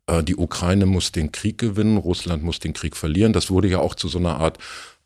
äh, 0.07 0.23
die 0.23 0.35
Ukraine 0.35 0.85
muss 0.85 1.11
den 1.11 1.31
Krieg 1.31 1.57
gewinnen, 1.57 1.97
Russland 1.97 2.43
muss 2.43 2.59
den 2.59 2.73
Krieg 2.73 2.95
verlieren. 2.95 3.33
Das 3.33 3.49
wurde 3.49 3.67
ja 3.67 3.79
auch 3.79 3.95
zu 3.95 4.07
so 4.07 4.19
einer 4.19 4.39
Art 4.39 4.59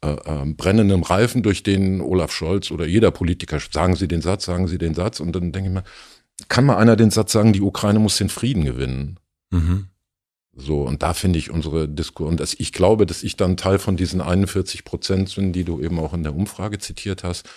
äh, 0.03 0.11
äh, 0.11 0.45
brennendem 0.45 1.03
Reifen, 1.03 1.43
durch 1.43 1.63
den 1.63 2.01
Olaf 2.01 2.31
Scholz 2.31 2.71
oder 2.71 2.85
jeder 2.85 3.11
Politiker, 3.11 3.59
sagen 3.59 3.95
Sie 3.95 4.07
den 4.07 4.21
Satz, 4.21 4.45
sagen 4.45 4.67
Sie 4.67 4.77
den 4.77 4.93
Satz. 4.93 5.19
Und 5.19 5.35
dann 5.35 5.51
denke 5.51 5.69
ich 5.69 5.73
mir, 5.73 5.83
kann 6.49 6.65
mal 6.65 6.77
einer 6.77 6.95
den 6.95 7.09
Satz 7.09 7.31
sagen, 7.31 7.53
die 7.53 7.61
Ukraine 7.61 7.99
muss 7.99 8.17
den 8.17 8.29
Frieden 8.29 8.63
gewinnen? 8.63 9.19
Mhm. 9.49 9.87
So, 10.53 10.81
und 10.81 11.03
da 11.03 11.13
finde 11.13 11.39
ich 11.39 11.51
unsere 11.51 11.87
Diskussion, 11.87 12.31
und 12.31 12.39
das, 12.39 12.55
ich 12.55 12.73
glaube, 12.73 13.05
dass 13.05 13.23
ich 13.23 13.37
dann 13.37 13.57
Teil 13.57 13.79
von 13.79 13.95
diesen 13.95 14.21
41 14.21 14.83
Prozent 14.83 15.35
bin, 15.35 15.53
die 15.53 15.63
du 15.63 15.81
eben 15.81 15.99
auch 15.99 16.13
in 16.13 16.23
der 16.23 16.35
Umfrage 16.35 16.79
zitiert 16.79 17.23
hast, 17.23 17.47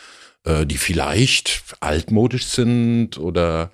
äh, 0.44 0.66
die 0.66 0.76
vielleicht 0.76 1.62
altmodisch 1.80 2.46
sind 2.46 3.18
oder, 3.18 3.70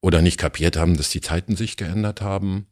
oder 0.00 0.22
nicht 0.22 0.38
kapiert 0.38 0.76
haben, 0.76 0.96
dass 0.96 1.10
die 1.10 1.20
Zeiten 1.20 1.56
sich 1.56 1.76
geändert 1.76 2.20
haben. 2.20 2.66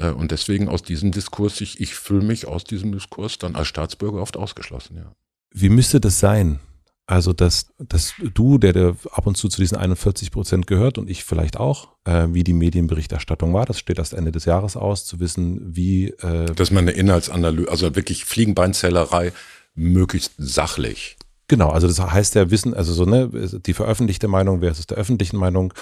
Äh, 0.00 0.10
und 0.10 0.30
deswegen 0.30 0.68
aus 0.68 0.82
diesem 0.82 1.12
Diskurs, 1.12 1.60
ich, 1.60 1.80
ich 1.80 1.94
fühle 1.94 2.24
mich 2.24 2.46
aus 2.46 2.64
diesem 2.64 2.92
Diskurs 2.92 3.38
dann 3.38 3.54
als 3.54 3.68
Staatsbürger 3.68 4.20
oft 4.20 4.36
ausgeschlossen, 4.36 4.96
ja. 4.96 5.12
Wie 5.52 5.68
müsste 5.68 6.00
das 6.00 6.20
sein? 6.20 6.60
Also, 7.06 7.32
dass, 7.32 7.72
dass 7.78 8.14
du, 8.34 8.58
der, 8.58 8.72
der 8.72 8.94
ab 9.10 9.26
und 9.26 9.36
zu 9.36 9.48
zu 9.48 9.60
diesen 9.60 9.76
41 9.76 10.30
Prozent 10.30 10.68
gehört 10.68 10.96
und 10.96 11.10
ich 11.10 11.24
vielleicht 11.24 11.56
auch, 11.56 11.88
äh, 12.04 12.28
wie 12.30 12.44
die 12.44 12.52
Medienberichterstattung 12.52 13.52
war, 13.52 13.66
das 13.66 13.80
steht 13.80 13.98
erst 13.98 14.12
Ende 14.12 14.30
des 14.30 14.44
Jahres 14.44 14.76
aus, 14.76 15.06
zu 15.06 15.18
wissen, 15.18 15.74
wie. 15.74 16.10
Äh 16.10 16.54
dass 16.54 16.70
man 16.70 16.84
eine 16.84 16.92
Inhaltsanalyse, 16.92 17.68
also 17.68 17.96
wirklich 17.96 18.24
Fliegenbeinzählerei 18.26 19.32
möglichst 19.74 20.34
sachlich 20.38 21.16
Genau, 21.50 21.70
also 21.70 21.88
das 21.88 21.98
heißt 21.98 22.36
ja 22.36 22.48
Wissen, 22.52 22.74
also 22.74 22.92
so, 22.92 23.04
ne, 23.04 23.28
die 23.66 23.74
veröffentlichte 23.74 24.28
Meinung 24.28 24.60
versus 24.60 24.86
der 24.86 24.98
öffentlichen 24.98 25.36
Meinung, 25.36 25.74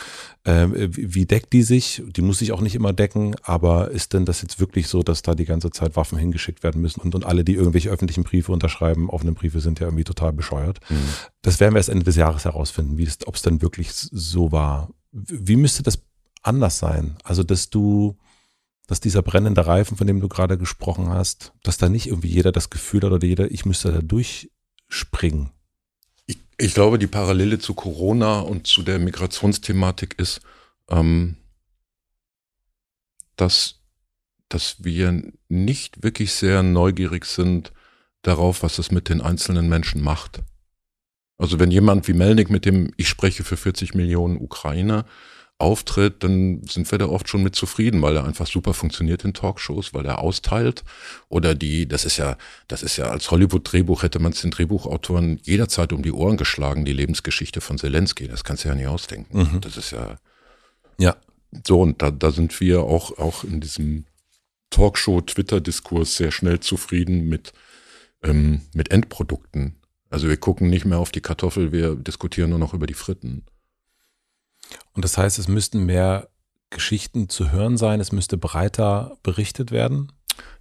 äh, 0.45 0.67
wie 0.73 1.27
deckt 1.27 1.53
die 1.53 1.63
sich? 1.63 2.03
Die 2.07 2.23
muss 2.23 2.39
sich 2.39 2.53
auch 2.53 2.63
nicht 2.63 2.75
immer 2.75 2.95
decken, 2.95 3.37
aber 3.43 3.91
ist 3.91 4.15
denn 4.15 4.25
das 4.25 4.41
jetzt 4.41 4.61
wirklich 4.61 4.89
so, 4.89 5.03
dass 5.03 5.21
da 5.21 5.35
die 5.35 5.45
ganze 5.45 5.71
Zeit 5.71 5.95
Waffen 5.95 6.17
hingeschickt 6.17 6.63
werden 6.63 6.81
müssen 6.81 7.03
und, 7.03 7.15
und 7.15 7.27
alle, 7.27 7.45
die 7.45 7.53
irgendwelche 7.53 7.91
öffentlichen 7.91 8.25
Briefe 8.25 8.51
unterschreiben, 8.51 9.11
offene 9.11 9.33
Briefe 9.33 9.61
sind 9.61 9.79
ja 9.79 9.89
irgendwie 9.89 10.05
total 10.05 10.33
bescheuert. 10.33 10.81
Mhm. 10.89 10.97
Das 11.43 11.61
werden 11.61 11.75
wir 11.75 11.81
erst 11.81 11.91
Ende 11.91 12.07
des 12.07 12.17
Jahres 12.17 12.47
herausfinden, 12.47 12.97
ob 13.27 13.35
es 13.35 13.43
denn 13.43 13.61
wirklich 13.61 13.91
so 13.93 14.51
war. 14.51 14.89
Wie 15.13 15.57
müsste 15.57 15.83
das 15.83 15.99
anders 16.43 16.79
sein? 16.79 17.19
Also, 17.25 17.43
dass 17.43 17.69
du, 17.69 18.17
dass 18.87 19.01
dieser 19.01 19.21
brennende 19.21 19.67
Reifen, 19.67 19.99
von 19.99 20.07
dem 20.07 20.21
du 20.21 20.29
gerade 20.31 20.57
gesprochen 20.57 21.11
hast, 21.11 21.53
dass 21.63 21.77
da 21.77 21.91
nicht 21.91 22.07
irgendwie 22.07 22.29
jeder 22.29 22.53
das 22.53 22.71
Gefühl 22.71 23.03
hat 23.03 23.13
oder 23.13 23.27
jeder, 23.27 23.51
ich 23.51 23.67
müsste 23.67 23.93
da 23.93 24.01
durchspringen. 24.01 25.51
Ich 26.59 26.75
glaube, 26.75 26.99
die 26.99 27.07
Parallele 27.07 27.61
zu 27.61 27.75
Corona 27.75 28.41
und 28.41 28.67
zu 28.67 28.83
der 28.83 28.99
Migrationsthematik 28.99 30.19
ist, 30.19 30.41
ähm, 30.91 31.37
dass, 33.37 33.81
dass 34.49 34.83
wir 34.83 35.23
nicht 35.49 36.03
wirklich 36.03 36.33
sehr 36.33 36.65
neugierig 36.65 37.27
sind 37.27 37.73
darauf, 38.23 38.65
was 38.65 38.79
es 38.79 38.91
mit 38.91 39.09
den 39.09 39.21
einzelnen 39.21 39.69
Menschen 39.69 40.03
macht. 40.03 40.43
Also 41.39 41.61
wenn 41.61 41.71
jemand 41.71 42.09
wie 42.09 42.13
Melnik, 42.13 42.51
mit 42.51 42.65
dem 42.65 42.93
ich 42.97 43.09
spreche 43.09 43.45
für 43.45 43.57
40 43.57 43.95
Millionen 43.95 44.37
Ukrainer, 44.37 45.07
auftritt, 45.59 46.23
dann 46.23 46.63
sind 46.65 46.91
wir 46.91 46.99
da 46.99 47.07
oft 47.07 47.29
schon 47.29 47.43
mit 47.43 47.57
zufrieden, 47.57 48.01
weil 48.01 48.17
er 48.17 48.25
einfach 48.25 48.47
super 48.47 48.75
funktioniert 48.75 49.25
in 49.25 49.35
Talkshows, 49.35 49.93
weil 49.93 50.07
er 50.07 50.21
austeilt. 50.21 50.85
Oder 51.29 51.57
die, 51.57 51.89
das 51.89 52.05
ist 52.05 52.17
ja, 52.17 52.37
das 52.69 52.85
ist 52.85 52.97
ja 52.97 53.07
als 53.07 53.31
Hollywood-Drehbuch 53.33 54.05
hätte 54.05 54.21
man 54.21 54.33
es 54.33 54.41
den 54.41 54.53
Drehbuchautoren 54.53 55.41
jederzeit 55.43 55.93
um 55.93 56.03
die 56.03 56.13
Ohren 56.13 56.37
geschlagen, 56.37 56.85
die 56.85 56.93
Lebensgeschichte 56.93 57.61
von 57.61 57.77
Zelensky. 57.77 58.29
Das 58.29 58.45
kannst 58.45 58.65
du 58.65 58.69
ja 58.69 58.77
nicht 58.77 58.87
ausdenken. 58.87 59.37
Mhm. 59.37 59.61
Das 59.61 59.77
ist 59.77 59.91
ja. 59.91 60.17
Ja. 60.99 61.17
So, 61.67 61.81
und 61.81 62.03
da, 62.03 62.11
da 62.11 62.31
sind 62.31 62.61
wir 62.61 62.83
auch, 62.83 63.19
auch 63.19 63.43
in 63.43 63.61
diesem 63.61 64.05
Talkshow-Twitter-Diskurs 64.71 66.17
sehr 66.17 66.31
schnell 66.31 66.61
zufrieden 66.61 67.29
mit, 67.29 67.53
ähm, 68.23 68.61
mit 68.75 68.93
Endprodukten. 68.93 69.77
Also 70.11 70.29
wir 70.29 70.37
gucken 70.37 70.71
nicht 70.71 70.85
mehr 70.85 70.99
auf 70.99 71.11
die 71.11 71.21
Kartoffel, 71.21 71.73
wir 71.73 71.97
diskutieren 71.97 72.51
nur 72.51 72.59
noch 72.59 72.75
über 72.75 72.87
die 72.87 72.95
Fritten. 72.95 73.45
Und 74.99 75.05
das 75.05 75.17
heißt, 75.17 75.39
es 75.39 75.47
müssten 75.47 75.87
mehr 75.87 76.29
Geschichten 76.71 77.29
zu 77.29 77.53
hören 77.53 77.77
sein, 77.77 78.01
es 78.01 78.11
müsste 78.11 78.37
breiter 78.37 79.17
berichtet 79.23 79.71
werden? 79.71 80.11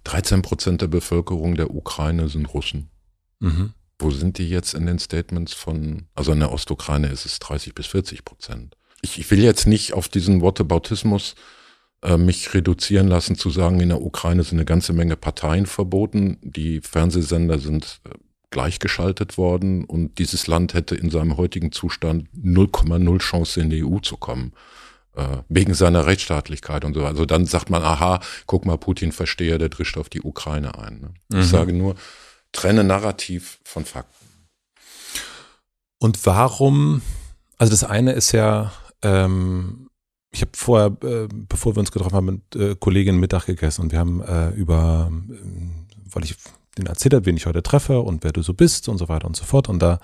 13 0.04 0.42
Prozent 0.42 0.80
der 0.80 0.86
Bevölkerung 0.86 1.56
der 1.56 1.74
Ukraine 1.74 2.28
sind 2.28 2.46
Russen. 2.46 2.88
Mhm. 3.40 3.72
Wo 3.98 4.12
sind 4.12 4.38
die 4.38 4.48
jetzt 4.48 4.74
in 4.74 4.86
den 4.86 5.00
Statements 5.00 5.54
von, 5.54 6.06
also 6.14 6.30
in 6.30 6.38
der 6.38 6.52
Ostukraine 6.52 7.08
ist 7.08 7.26
es 7.26 7.40
30 7.40 7.74
bis 7.74 7.88
40 7.88 8.24
Prozent. 8.24 8.76
Ich, 9.02 9.18
ich 9.18 9.28
will 9.32 9.42
jetzt 9.42 9.66
nicht 9.66 9.92
auf 9.92 10.08
diesen 10.08 10.40
Wortebautismus 10.40 11.34
äh, 12.02 12.16
mich 12.16 12.54
reduzieren 12.54 13.08
lassen, 13.08 13.34
zu 13.34 13.50
sagen, 13.50 13.80
in 13.80 13.88
der 13.88 14.02
Ukraine 14.02 14.44
sind 14.44 14.58
eine 14.58 14.66
ganze 14.66 14.92
Menge 14.92 15.16
Parteien 15.16 15.66
verboten. 15.66 16.38
Die 16.42 16.80
Fernsehsender 16.80 17.58
sind 17.58 18.02
äh, 18.04 18.10
gleichgeschaltet 18.50 19.36
worden 19.36 19.84
und 19.84 20.18
dieses 20.18 20.46
Land 20.46 20.74
hätte 20.74 20.94
in 20.94 21.10
seinem 21.10 21.36
heutigen 21.36 21.72
Zustand 21.72 22.28
0,0 22.34 23.18
Chance 23.18 23.60
in 23.60 23.70
die 23.70 23.84
EU 23.84 23.98
zu 23.98 24.16
kommen 24.16 24.52
äh, 25.18 25.38
wegen 25.48 25.74
seiner 25.74 26.06
Rechtsstaatlichkeit 26.06 26.84
und 26.84 26.94
so. 26.94 27.04
Also 27.04 27.26
dann 27.26 27.44
sagt 27.44 27.70
man, 27.70 27.82
aha, 27.82 28.20
guck 28.46 28.64
mal, 28.64 28.78
Putin 28.78 29.12
verstehe, 29.12 29.58
der 29.58 29.68
drischt 29.68 29.98
auf 29.98 30.08
die 30.08 30.22
Ukraine 30.22 30.78
ein. 30.78 31.00
Ne? 31.00 31.14
Mhm. 31.28 31.40
Ich 31.40 31.48
sage 31.48 31.72
nur, 31.72 31.96
trenne 32.52 32.84
Narrativ 32.84 33.58
von 33.64 33.84
Fakten. 33.84 34.26
Und 35.98 36.24
warum, 36.24 37.02
also 37.58 37.70
das 37.72 37.82
eine 37.82 38.12
ist 38.12 38.32
ja, 38.32 38.72
ähm, 39.02 39.90
ich 40.30 40.42
habe 40.42 40.52
vorher, 40.54 40.96
äh, 41.02 41.28
bevor 41.32 41.74
wir 41.74 41.80
uns 41.80 41.90
getroffen 41.90 42.14
haben, 42.14 42.26
mit 42.26 42.56
äh, 42.56 42.76
Kolleginnen 42.76 43.18
Mittag 43.18 43.46
gegessen 43.46 43.82
und 43.82 43.92
wir 43.92 43.98
haben 43.98 44.22
äh, 44.22 44.50
über, 44.50 45.10
äh, 45.10 45.40
weil 46.12 46.24
ich 46.24 46.36
den 46.78 46.86
erzählt 46.86 47.14
hat, 47.14 47.26
wen 47.26 47.36
ich 47.36 47.46
heute 47.46 47.62
treffe 47.62 48.00
und 48.00 48.24
wer 48.24 48.32
du 48.32 48.42
so 48.42 48.54
bist 48.54 48.88
und 48.88 48.98
so 48.98 49.08
weiter 49.08 49.26
und 49.26 49.36
so 49.36 49.44
fort. 49.44 49.68
Und 49.68 49.80
da 49.80 49.98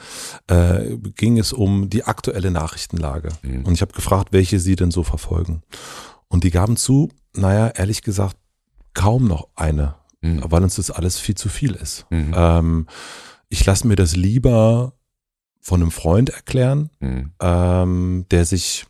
äh, 0.49 0.97
ging 1.17 1.39
es 1.39 1.53
um 1.53 1.89
die 1.89 2.05
aktuelle 2.05 2.51
Nachrichtenlage. 2.51 3.31
Mhm. 3.43 3.65
Und 3.65 3.75
ich 3.75 3.81
habe 3.81 3.93
gefragt, 3.93 4.33
welche 4.33 4.61
sie 4.61 4.77
denn 4.77 4.91
so 4.91 5.03
verfolgen. 5.03 5.63
Und 6.29 6.45
die 6.45 6.51
gaben 6.51 6.77
zu, 6.77 7.11
naja, 7.35 7.69
ehrlich 7.69 8.03
gesagt, 8.03 8.37
kaum 8.93 9.27
noch 9.27 9.49
eine, 9.57 9.97
mhm. 10.21 10.43
weil 10.45 10.63
uns 10.63 10.77
das 10.77 10.91
alles 10.91 11.19
viel 11.19 11.37
zu 11.37 11.49
viel 11.49 11.75
ist. 11.75 12.07
Mhm. 12.11 12.35
Ähm, 12.37 12.87
ich 13.49 13.65
lasse 13.65 13.87
mir 13.87 13.97
das 13.97 14.17
lieber 14.17 14.95
von 15.61 15.81
einem 15.81 15.91
Freund 15.91 16.31
erklären, 16.31 16.91
mhm. 17.01 17.33
ähm, 17.41 18.27
der 18.31 18.45
sich, 18.45 18.87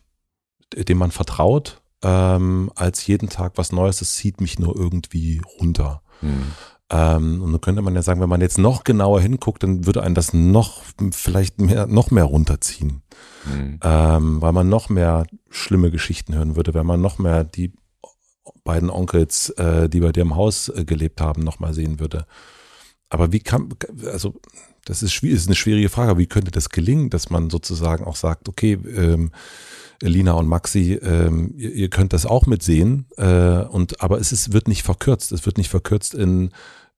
dem 0.73 0.97
man 0.97 1.11
vertraut, 1.11 1.81
ähm, 2.03 2.71
als 2.75 3.07
jeden 3.07 3.29
Tag 3.29 3.53
was 3.55 3.71
Neues. 3.71 3.99
Das 3.99 4.15
zieht 4.15 4.41
mich 4.41 4.59
nur 4.59 4.75
irgendwie 4.75 5.41
runter. 5.59 6.01
Mhm. 6.21 6.51
Ähm, 6.91 7.41
und 7.41 7.51
dann 7.51 7.61
könnte 7.61 7.81
man 7.81 7.95
ja 7.95 8.01
sagen, 8.01 8.21
wenn 8.21 8.29
man 8.29 8.41
jetzt 8.41 8.57
noch 8.57 8.83
genauer 8.83 9.21
hinguckt, 9.21 9.63
dann 9.63 9.85
würde 9.85 10.03
einen 10.03 10.15
das 10.15 10.33
noch 10.33 10.83
vielleicht 11.11 11.59
mehr, 11.59 11.87
noch 11.87 12.11
mehr 12.11 12.25
runterziehen. 12.25 13.01
Mhm. 13.45 13.79
Ähm, 13.81 14.41
weil 14.41 14.51
man 14.51 14.69
noch 14.69 14.89
mehr 14.89 15.25
schlimme 15.49 15.89
Geschichten 15.89 16.35
hören 16.35 16.55
würde, 16.55 16.73
wenn 16.73 16.85
man 16.85 17.01
noch 17.01 17.17
mehr 17.17 17.43
die 17.43 17.73
beiden 18.63 18.89
Onkels, 18.89 19.49
äh, 19.51 19.89
die 19.89 19.99
bei 19.99 20.11
dir 20.11 20.21
im 20.21 20.35
Haus 20.35 20.69
äh, 20.69 20.85
gelebt 20.85 21.21
haben, 21.21 21.41
nochmal 21.41 21.73
sehen 21.73 21.99
würde. 21.99 22.25
Aber 23.09 23.31
wie 23.31 23.39
kann, 23.39 23.69
also 24.11 24.35
das 24.85 25.01
ist, 25.01 25.23
ist 25.23 25.47
eine 25.47 25.55
schwierige 25.55 25.89
Frage, 25.89 26.17
wie 26.17 26.27
könnte 26.27 26.51
das 26.51 26.69
gelingen, 26.69 27.09
dass 27.09 27.29
man 27.29 27.49
sozusagen 27.49 28.05
auch 28.05 28.15
sagt, 28.15 28.47
okay, 28.47 28.73
ähm, 28.73 29.31
Lina 30.01 30.33
und 30.33 30.47
Maxi, 30.47 30.93
ähm, 30.93 31.53
ihr, 31.55 31.71
ihr, 31.71 31.89
könnt 31.89 32.13
das 32.13 32.25
auch 32.25 32.45
mitsehen, 32.45 33.07
äh, 33.17 33.59
und, 33.59 34.01
aber 34.01 34.19
es 34.19 34.31
ist, 34.31 34.53
wird 34.53 34.67
nicht 34.67 34.83
verkürzt. 34.83 35.31
Es 35.31 35.45
wird 35.45 35.57
nicht 35.57 35.69
verkürzt 35.69 36.13
in 36.13 36.51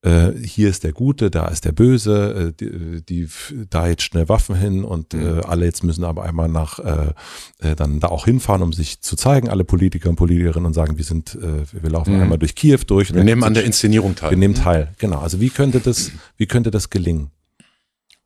äh, 0.03 0.31
hier 0.43 0.69
ist 0.69 0.83
der 0.83 0.93
Gute, 0.93 1.31
da 1.31 1.47
ist 1.47 1.65
der 1.65 1.71
Böse, 1.71 2.49
äh, 2.49 2.53
die, 2.53 3.03
die, 3.03 3.27
da 3.69 3.87
jetzt 3.87 4.03
schnell 4.03 4.29
Waffen 4.29 4.55
hin 4.55 4.83
und 4.83 5.13
mhm. 5.13 5.39
äh, 5.39 5.41
alle 5.41 5.65
jetzt 5.65 5.83
müssen 5.83 6.03
aber 6.03 6.23
einmal 6.23 6.49
nach 6.49 6.79
äh, 6.79 7.13
äh, 7.59 7.75
dann 7.75 7.99
da 7.99 8.09
auch 8.09 8.25
hinfahren, 8.25 8.61
um 8.61 8.73
sich 8.73 9.01
zu 9.01 9.15
zeigen, 9.15 9.49
alle 9.49 9.63
Politiker 9.63 10.09
und 10.09 10.15
Politikerinnen 10.15 10.67
und 10.67 10.73
sagen, 10.73 10.97
wir 10.97 11.03
sind, 11.03 11.35
äh, 11.35 11.63
wir 11.71 11.89
laufen 11.89 12.15
mhm. 12.15 12.21
einmal 12.21 12.37
durch 12.37 12.53
Kiew 12.53 12.79
durch. 12.85 13.13
Wir 13.13 13.23
nehmen 13.23 13.43
an 13.43 13.55
der 13.55 13.63
Inszenierung 13.63 14.15
teil. 14.15 14.29
Wir 14.29 14.37
nehmen 14.37 14.53
teil, 14.53 14.93
genau. 14.99 15.19
Also 15.19 15.39
wie 15.39 15.49
könnte 15.49 15.79
das, 15.79 16.11
wie 16.37 16.45
könnte 16.45 16.69
das 16.69 16.91
gelingen? 16.91 17.31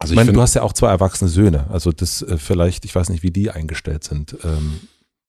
Also 0.02 0.14
ich 0.14 0.16
meine, 0.16 0.34
du 0.34 0.41
hast 0.41 0.56
ja 0.56 0.64
auch 0.64 0.74
zwei 0.74 0.89
erwachsene 0.89 1.30
Söhne. 1.30 1.68
Also 1.70 1.91
das 1.91 2.24
äh, 2.24 2.38
vielleicht, 2.38 2.86
ich 2.86 2.95
weiß 2.95 3.10
nicht, 3.10 3.22
wie 3.22 3.30
die 3.30 3.52
eingestellt 3.52 4.04
sind. 4.04 4.36
Ähm. 4.43 4.82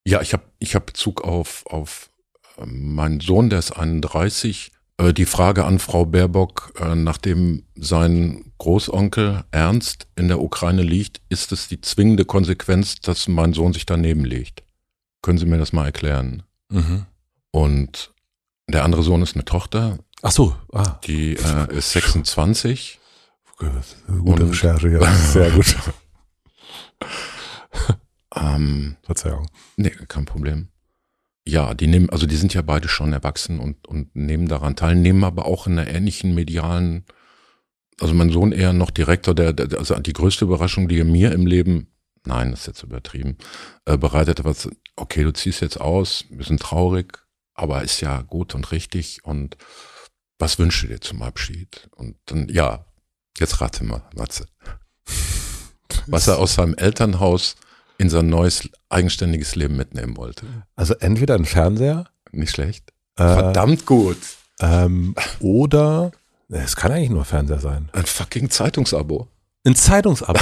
Ja, 0.06 0.22
ich 0.22 0.32
habe 0.32 0.44
ich 0.58 0.74
hab 0.74 0.86
Bezug 0.86 1.22
auf, 1.22 1.64
auf 1.66 2.08
äh, 2.56 2.64
meinen 2.64 3.20
Sohn, 3.20 3.50
der 3.50 3.58
ist 3.58 3.72
31. 3.72 4.72
Äh, 4.96 5.12
die 5.12 5.26
Frage 5.26 5.66
an 5.66 5.78
Frau 5.78 6.06
Baerbock, 6.06 6.72
äh, 6.80 6.94
nachdem 6.94 7.64
sein 7.76 8.52
Großonkel 8.56 9.44
Ernst 9.50 10.06
in 10.16 10.28
der 10.28 10.40
Ukraine 10.40 10.82
liegt, 10.82 11.20
ist 11.28 11.52
es 11.52 11.68
die 11.68 11.82
zwingende 11.82 12.24
Konsequenz, 12.24 13.00
dass 13.00 13.28
mein 13.28 13.52
Sohn 13.52 13.74
sich 13.74 13.84
daneben 13.84 14.24
legt. 14.24 14.62
Können 15.20 15.36
Sie 15.36 15.46
mir 15.46 15.58
das 15.58 15.74
mal 15.74 15.84
erklären? 15.84 16.44
Mhm. 16.70 17.04
Und 17.50 18.14
der 18.68 18.84
andere 18.84 19.02
Sohn 19.02 19.20
ist 19.20 19.34
eine 19.34 19.44
Tochter. 19.44 19.98
Ach 20.22 20.32
so, 20.32 20.56
ah. 20.72 20.98
Die 21.04 21.34
äh, 21.36 21.76
ist 21.76 21.92
26 21.92 23.00
Gute 24.06 24.48
Recherche, 24.48 24.88
ja. 24.90 25.14
Sehr 25.14 25.50
gut. 25.50 25.76
ähm, 28.36 28.96
Verzeihung. 29.02 29.48
Nee, 29.76 29.90
kein 30.08 30.24
Problem. 30.24 30.68
Ja, 31.44 31.74
die 31.74 31.88
nehmen, 31.88 32.08
also 32.10 32.26
die 32.26 32.36
sind 32.36 32.54
ja 32.54 32.62
beide 32.62 32.88
schon 32.88 33.12
erwachsen 33.12 33.58
und, 33.58 33.86
und 33.88 34.14
nehmen 34.14 34.46
daran 34.48 34.76
teil, 34.76 34.94
nehmen 34.94 35.24
aber 35.24 35.46
auch 35.46 35.66
in 35.66 35.78
einer 35.78 35.90
ähnlichen 35.90 36.34
medialen, 36.34 37.04
also 38.00 38.14
mein 38.14 38.30
Sohn 38.30 38.52
eher 38.52 38.72
noch 38.72 38.90
Direktor, 38.90 39.34
der, 39.34 39.52
der 39.52 39.78
also 39.78 39.98
die 39.98 40.12
größte 40.12 40.44
Überraschung, 40.44 40.88
die 40.88 41.00
er 41.00 41.04
mir 41.04 41.32
im 41.32 41.46
Leben, 41.46 41.88
nein, 42.24 42.52
das 42.52 42.60
ist 42.60 42.66
jetzt 42.68 42.82
übertrieben, 42.84 43.38
äh, 43.86 43.98
bereitet 43.98 44.44
was, 44.44 44.68
okay, 44.94 45.24
du 45.24 45.32
ziehst 45.32 45.60
jetzt 45.62 45.80
aus, 45.80 46.26
wir 46.30 46.44
sind 46.44 46.60
traurig, 46.60 47.18
aber 47.54 47.82
ist 47.82 48.00
ja 48.00 48.22
gut 48.22 48.54
und 48.54 48.70
richtig 48.70 49.24
und 49.24 49.56
was 50.38 50.58
wünschst 50.58 50.84
du 50.84 50.86
dir 50.88 51.00
zum 51.00 51.22
Abschied? 51.22 51.88
Und 51.94 52.16
dann, 52.26 52.48
ja, 52.48 52.84
Jetzt 53.38 53.60
rate 53.60 53.84
mal, 53.84 54.02
Matze. 54.14 54.46
Was 56.06 56.28
er 56.28 56.38
aus 56.38 56.54
seinem 56.54 56.74
Elternhaus 56.74 57.56
in 57.98 58.10
sein 58.10 58.28
neues 58.28 58.68
eigenständiges 58.88 59.54
Leben 59.54 59.76
mitnehmen 59.76 60.16
wollte. 60.16 60.46
Also 60.74 60.94
entweder 60.94 61.34
ein 61.34 61.44
Fernseher. 61.44 62.06
Nicht 62.32 62.50
schlecht. 62.50 62.92
Äh, 63.16 63.22
Verdammt 63.22 63.86
gut. 63.86 64.18
Ähm, 64.60 65.14
oder 65.40 66.10
es 66.48 66.76
kann 66.76 66.92
eigentlich 66.92 67.10
nur 67.10 67.24
Fernseher 67.24 67.60
sein. 67.60 67.88
Ein 67.92 68.06
fucking 68.06 68.50
Zeitungsabo. 68.50 69.28
Ein 69.64 69.76
Zeitungsabo. 69.76 70.40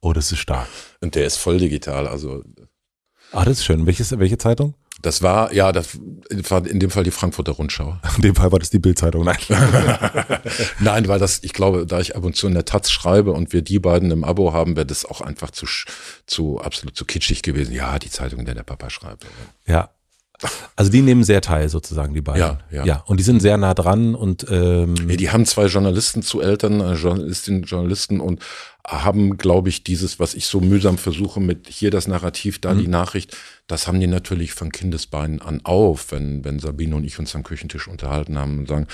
oh, 0.00 0.12
das 0.12 0.30
ist 0.32 0.38
stark. 0.38 0.68
Und 1.00 1.14
der 1.14 1.26
ist 1.26 1.38
voll 1.38 1.58
digital, 1.58 2.06
also. 2.06 2.42
Ah, 3.32 3.44
das 3.44 3.58
ist 3.58 3.64
schön. 3.64 3.86
Welches, 3.86 4.16
welche 4.18 4.38
Zeitung? 4.38 4.74
Das 5.02 5.22
war, 5.22 5.52
ja, 5.52 5.72
das 5.72 5.98
war 6.48 6.66
in 6.66 6.80
dem 6.80 6.90
Fall 6.90 7.04
die 7.04 7.10
Frankfurter 7.10 7.52
Rundschau. 7.52 7.98
In 8.16 8.22
dem 8.22 8.34
Fall 8.34 8.50
war 8.50 8.58
das 8.58 8.70
die 8.70 8.78
Bildzeitung, 8.78 9.24
nein. 9.24 9.36
nein, 10.80 11.06
weil 11.06 11.18
das, 11.18 11.40
ich 11.42 11.52
glaube, 11.52 11.86
da 11.86 12.00
ich 12.00 12.16
ab 12.16 12.24
und 12.24 12.34
zu 12.34 12.46
in 12.46 12.54
der 12.54 12.64
Taz 12.64 12.90
schreibe 12.90 13.32
und 13.32 13.52
wir 13.52 13.62
die 13.62 13.78
beiden 13.78 14.10
im 14.10 14.24
Abo 14.24 14.52
haben, 14.52 14.74
wäre 14.74 14.86
das 14.86 15.04
auch 15.04 15.20
einfach 15.20 15.50
zu, 15.50 15.66
zu, 16.26 16.60
absolut 16.60 16.96
zu 16.96 17.04
kitschig 17.04 17.42
gewesen. 17.42 17.74
Ja, 17.74 17.98
die 17.98 18.10
Zeitung, 18.10 18.40
in 18.40 18.46
der 18.46 18.54
der 18.54 18.62
Papa 18.62 18.90
schreibt. 18.90 19.26
Ja. 19.66 19.90
Also 20.74 20.90
die 20.90 21.00
nehmen 21.00 21.24
sehr 21.24 21.40
teil 21.40 21.68
sozusagen, 21.68 22.12
die 22.12 22.20
beiden. 22.20 22.40
Ja, 22.40 22.58
ja. 22.70 22.84
ja 22.84 23.02
und 23.06 23.18
die 23.18 23.24
sind 23.24 23.40
sehr 23.40 23.56
nah 23.56 23.72
dran 23.72 24.14
und 24.14 24.46
ähm 24.50 24.94
ja, 25.08 25.16
die 25.16 25.30
haben 25.30 25.46
zwei 25.46 25.66
Journalisten 25.66 26.22
zu 26.22 26.42
Eltern, 26.42 26.80
äh, 26.80 26.92
Journalistinnen, 26.92 27.62
Journalisten 27.62 28.20
und 28.20 28.42
haben, 28.86 29.36
glaube 29.36 29.68
ich, 29.68 29.82
dieses, 29.82 30.20
was 30.20 30.34
ich 30.34 30.46
so 30.46 30.60
mühsam 30.60 30.96
versuche 30.96 31.40
mit 31.40 31.68
hier 31.68 31.90
das 31.90 32.06
Narrativ, 32.06 32.60
da 32.60 32.74
mhm. 32.74 32.78
die 32.78 32.88
Nachricht, 32.88 33.36
das 33.66 33.86
haben 33.86 34.00
die 34.00 34.06
natürlich 34.06 34.52
von 34.52 34.70
Kindesbeinen 34.70 35.42
an 35.42 35.60
auf, 35.64 36.12
wenn, 36.12 36.44
wenn 36.44 36.58
Sabine 36.58 36.94
und 36.96 37.04
ich 37.04 37.18
uns 37.18 37.34
am 37.34 37.42
Küchentisch 37.42 37.88
unterhalten 37.88 38.38
haben 38.38 38.60
und 38.60 38.68
sagen, 38.68 38.86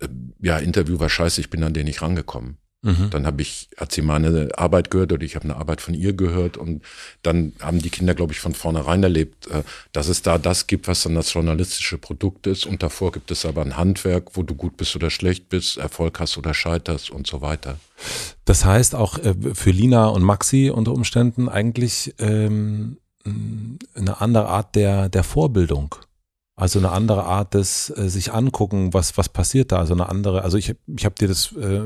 äh, 0.00 0.08
ja, 0.40 0.58
Interview 0.58 0.98
war 0.98 1.08
scheiße, 1.08 1.40
ich 1.40 1.50
bin 1.50 1.62
an 1.62 1.74
den 1.74 1.86
nicht 1.86 2.02
rangekommen. 2.02 2.58
Mhm. 2.82 3.10
Dann 3.10 3.26
habe 3.26 3.42
ich, 3.42 3.68
hat 3.76 3.92
sie 3.92 4.02
meine 4.02 4.50
Arbeit 4.56 4.90
gehört 4.90 5.12
oder 5.12 5.24
ich 5.24 5.34
habe 5.34 5.44
eine 5.44 5.56
Arbeit 5.56 5.80
von 5.80 5.94
ihr 5.94 6.12
gehört 6.12 6.56
und 6.56 6.82
dann 7.22 7.52
haben 7.60 7.80
die 7.80 7.90
Kinder, 7.90 8.14
glaube 8.14 8.32
ich, 8.32 8.40
von 8.40 8.54
vornherein 8.54 9.02
erlebt, 9.02 9.48
äh, 9.48 9.62
dass 9.92 10.08
es 10.08 10.22
da 10.22 10.38
das 10.38 10.66
gibt, 10.66 10.86
was 10.86 11.02
dann 11.02 11.14
das 11.14 11.32
journalistische 11.32 11.98
Produkt 11.98 12.46
ist 12.46 12.66
und 12.66 12.82
davor 12.82 13.12
gibt 13.12 13.30
es 13.30 13.44
aber 13.44 13.62
ein 13.62 13.76
Handwerk, 13.76 14.36
wo 14.36 14.42
du 14.42 14.54
gut 14.54 14.76
bist 14.76 14.94
oder 14.94 15.10
schlecht 15.10 15.48
bist, 15.48 15.78
Erfolg 15.78 16.20
hast 16.20 16.38
oder 16.38 16.54
scheiterst 16.54 17.10
und 17.10 17.26
so 17.26 17.40
weiter. 17.40 17.78
Das 18.44 18.64
heißt 18.64 18.94
auch 18.94 19.18
äh, 19.18 19.34
für 19.54 19.70
Lina 19.70 20.06
und 20.06 20.22
Maxi 20.22 20.70
unter 20.72 20.92
Umständen 20.92 21.48
eigentlich 21.48 22.14
ähm, 22.18 22.98
eine 23.94 24.20
andere 24.20 24.46
Art 24.46 24.76
der, 24.76 25.08
der 25.08 25.24
Vorbildung. 25.24 25.96
Also 26.58 26.78
eine 26.78 26.90
andere 26.90 27.24
Art 27.24 27.52
des 27.52 27.92
äh, 27.94 28.08
sich 28.08 28.32
angucken, 28.32 28.94
was 28.94 29.18
was 29.18 29.28
passiert 29.28 29.72
da. 29.72 29.78
Also 29.78 29.92
eine 29.92 30.08
andere. 30.08 30.40
Also 30.42 30.56
ich 30.56 30.74
ich 30.86 31.04
habe 31.04 31.14
dir 31.14 31.28
das 31.28 31.52
äh, 31.52 31.80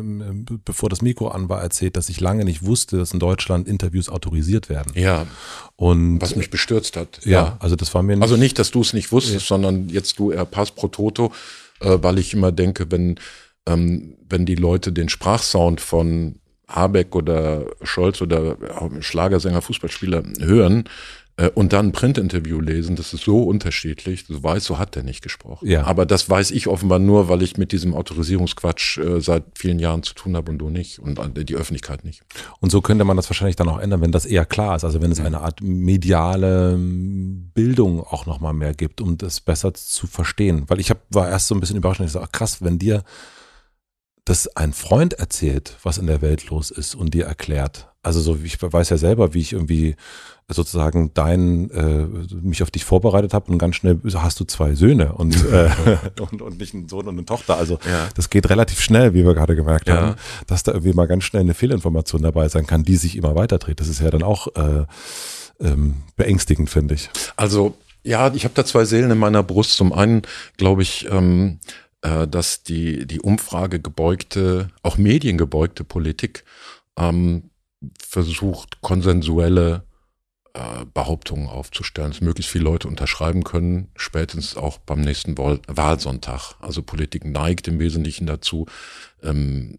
bevor 0.64 0.88
das 0.88 1.02
Mikro 1.02 1.26
an 1.26 1.48
war 1.48 1.60
erzählt, 1.60 1.96
dass 1.96 2.08
ich 2.08 2.20
lange 2.20 2.44
nicht 2.44 2.64
wusste, 2.64 2.96
dass 2.96 3.12
in 3.12 3.18
Deutschland 3.18 3.66
Interviews 3.66 4.08
autorisiert 4.08 4.68
werden. 4.68 4.92
Ja. 4.94 5.26
Und 5.74 6.20
was 6.20 6.36
mich 6.36 6.50
bestürzt 6.50 6.96
hat. 6.96 7.18
Ja, 7.24 7.30
ja. 7.30 7.56
also 7.58 7.74
das 7.74 7.92
war 7.94 8.04
mir 8.04 8.14
nicht. 8.14 8.22
Also 8.22 8.36
nicht, 8.36 8.60
dass 8.60 8.70
du 8.70 8.82
es 8.82 8.92
nicht 8.92 9.10
wusstest, 9.10 9.50
ja. 9.50 9.56
sondern 9.56 9.88
jetzt 9.88 10.20
du 10.20 10.30
eher 10.30 10.44
pass 10.44 10.70
pro 10.70 10.86
toto, 10.86 11.32
äh, 11.80 11.98
weil 12.00 12.18
ich 12.20 12.32
immer 12.32 12.52
denke, 12.52 12.92
wenn 12.92 13.18
ähm, 13.66 14.14
wenn 14.28 14.46
die 14.46 14.54
Leute 14.54 14.92
den 14.92 15.08
Sprachsound 15.08 15.80
von 15.80 16.36
Habeck 16.68 17.16
oder 17.16 17.66
Scholz 17.82 18.22
oder 18.22 18.56
Schlagersänger, 19.00 19.62
Fußballspieler 19.62 20.22
hören, 20.38 20.84
äh, 20.84 20.88
und 21.48 21.72
dann 21.72 21.86
ein 21.86 21.92
Printinterview 21.92 22.60
lesen, 22.60 22.96
das 22.96 23.14
ist 23.14 23.24
so 23.24 23.42
unterschiedlich. 23.42 24.26
Du 24.26 24.42
weißt, 24.42 24.66
so 24.66 24.78
hat 24.78 24.94
der 24.94 25.02
nicht 25.02 25.22
gesprochen. 25.22 25.68
Ja. 25.68 25.84
Aber 25.84 26.06
das 26.06 26.28
weiß 26.28 26.50
ich 26.50 26.66
offenbar 26.66 26.98
nur, 26.98 27.28
weil 27.28 27.42
ich 27.42 27.56
mit 27.56 27.72
diesem 27.72 27.94
Autorisierungsquatsch 27.94 28.98
äh, 28.98 29.20
seit 29.20 29.44
vielen 29.54 29.78
Jahren 29.78 30.02
zu 30.02 30.14
tun 30.14 30.36
habe 30.36 30.50
und 30.50 30.58
du 30.58 30.70
nicht 30.70 30.98
und 30.98 31.18
die 31.48 31.54
Öffentlichkeit 31.54 32.04
nicht. 32.04 32.22
Und 32.60 32.70
so 32.70 32.80
könnte 32.80 33.04
man 33.04 33.16
das 33.16 33.30
wahrscheinlich 33.30 33.56
dann 33.56 33.68
auch 33.68 33.78
ändern, 33.78 34.00
wenn 34.00 34.12
das 34.12 34.26
eher 34.26 34.44
klar 34.44 34.76
ist. 34.76 34.84
Also 34.84 35.00
wenn 35.00 35.12
es 35.12 35.18
ja. 35.18 35.24
eine 35.24 35.40
Art 35.40 35.60
mediale 35.62 36.76
Bildung 36.78 38.00
auch 38.00 38.26
nochmal 38.26 38.52
mehr 38.52 38.74
gibt, 38.74 39.00
um 39.00 39.16
das 39.16 39.40
besser 39.40 39.72
zu 39.74 40.06
verstehen. 40.06 40.64
Weil 40.68 40.80
ich 40.80 40.90
hab, 40.90 40.98
war 41.10 41.28
erst 41.28 41.48
so 41.48 41.54
ein 41.54 41.60
bisschen 41.60 41.76
überrascht 41.76 42.00
und 42.00 42.06
ich 42.06 42.12
so, 42.12 42.20
ach 42.20 42.32
krass, 42.32 42.62
wenn 42.62 42.78
dir 42.78 43.02
das 44.24 44.54
ein 44.56 44.72
Freund 44.72 45.14
erzählt, 45.14 45.76
was 45.82 45.98
in 45.98 46.06
der 46.06 46.22
Welt 46.22 46.48
los 46.50 46.70
ist 46.70 46.94
und 46.94 47.14
dir 47.14 47.26
erklärt. 47.26 47.88
Also 48.02 48.20
so, 48.20 48.38
ich 48.42 48.60
weiß 48.60 48.88
ja 48.90 48.96
selber, 48.96 49.34
wie 49.34 49.40
ich 49.40 49.52
irgendwie 49.52 49.96
sozusagen 50.54 51.12
dein, 51.14 51.70
äh, 51.70 52.06
mich 52.42 52.62
auf 52.62 52.70
dich 52.70 52.84
vorbereitet 52.84 53.34
habe 53.34 53.50
und 53.50 53.58
ganz 53.58 53.76
schnell 53.76 54.00
hast 54.14 54.40
du 54.40 54.44
zwei 54.44 54.74
Söhne 54.74 55.12
und, 55.12 55.34
äh, 55.46 55.70
und, 56.20 56.42
und 56.42 56.58
nicht 56.58 56.74
einen 56.74 56.88
Sohn 56.88 57.06
und 57.06 57.16
eine 57.16 57.24
Tochter. 57.24 57.56
Also 57.56 57.78
ja. 57.86 58.08
das 58.14 58.30
geht 58.30 58.48
relativ 58.50 58.80
schnell, 58.80 59.14
wie 59.14 59.24
wir 59.24 59.34
gerade 59.34 59.56
gemerkt 59.56 59.88
ja. 59.88 59.96
haben, 59.96 60.14
dass 60.46 60.62
da 60.62 60.72
irgendwie 60.72 60.92
mal 60.92 61.06
ganz 61.06 61.24
schnell 61.24 61.42
eine 61.42 61.54
Fehlinformation 61.54 62.22
dabei 62.22 62.48
sein 62.48 62.66
kann, 62.66 62.82
die 62.82 62.96
sich 62.96 63.16
immer 63.16 63.34
weiterdreht. 63.34 63.80
Das 63.80 63.88
ist 63.88 64.00
ja 64.00 64.10
dann 64.10 64.22
auch 64.22 64.48
äh, 64.56 64.84
ähm, 65.60 65.96
beängstigend, 66.16 66.70
finde 66.70 66.94
ich. 66.94 67.10
Also 67.36 67.76
ja, 68.02 68.32
ich 68.34 68.44
habe 68.44 68.54
da 68.54 68.64
zwei 68.64 68.84
Seelen 68.84 69.10
in 69.10 69.18
meiner 69.18 69.42
Brust. 69.42 69.72
Zum 69.76 69.92
einen 69.92 70.22
glaube 70.56 70.82
ich, 70.82 71.06
ähm, 71.10 71.60
äh, 72.02 72.26
dass 72.26 72.62
die, 72.62 73.06
die 73.06 73.20
Umfrage 73.20 73.80
gebeugte, 73.80 74.70
auch 74.82 74.96
mediengebeugte 74.96 75.84
Politik 75.84 76.44
ähm, 76.98 77.50
versucht, 77.98 78.80
konsensuelle 78.80 79.84
äh, 80.54 80.84
Behauptungen 80.92 81.48
aufzustellen, 81.48 82.10
dass 82.10 82.20
möglichst 82.20 82.50
viele 82.50 82.64
Leute 82.64 82.88
unterschreiben 82.88 83.44
können, 83.44 83.88
spätestens 83.96 84.56
auch 84.56 84.78
beim 84.78 85.00
nächsten 85.00 85.38
Wahl 85.38 85.60
Wahlsonntag. 85.66 86.54
Also 86.60 86.82
Politik 86.82 87.24
neigt 87.24 87.68
im 87.68 87.78
Wesentlichen 87.78 88.26
dazu, 88.26 88.66
ähm, 89.22 89.78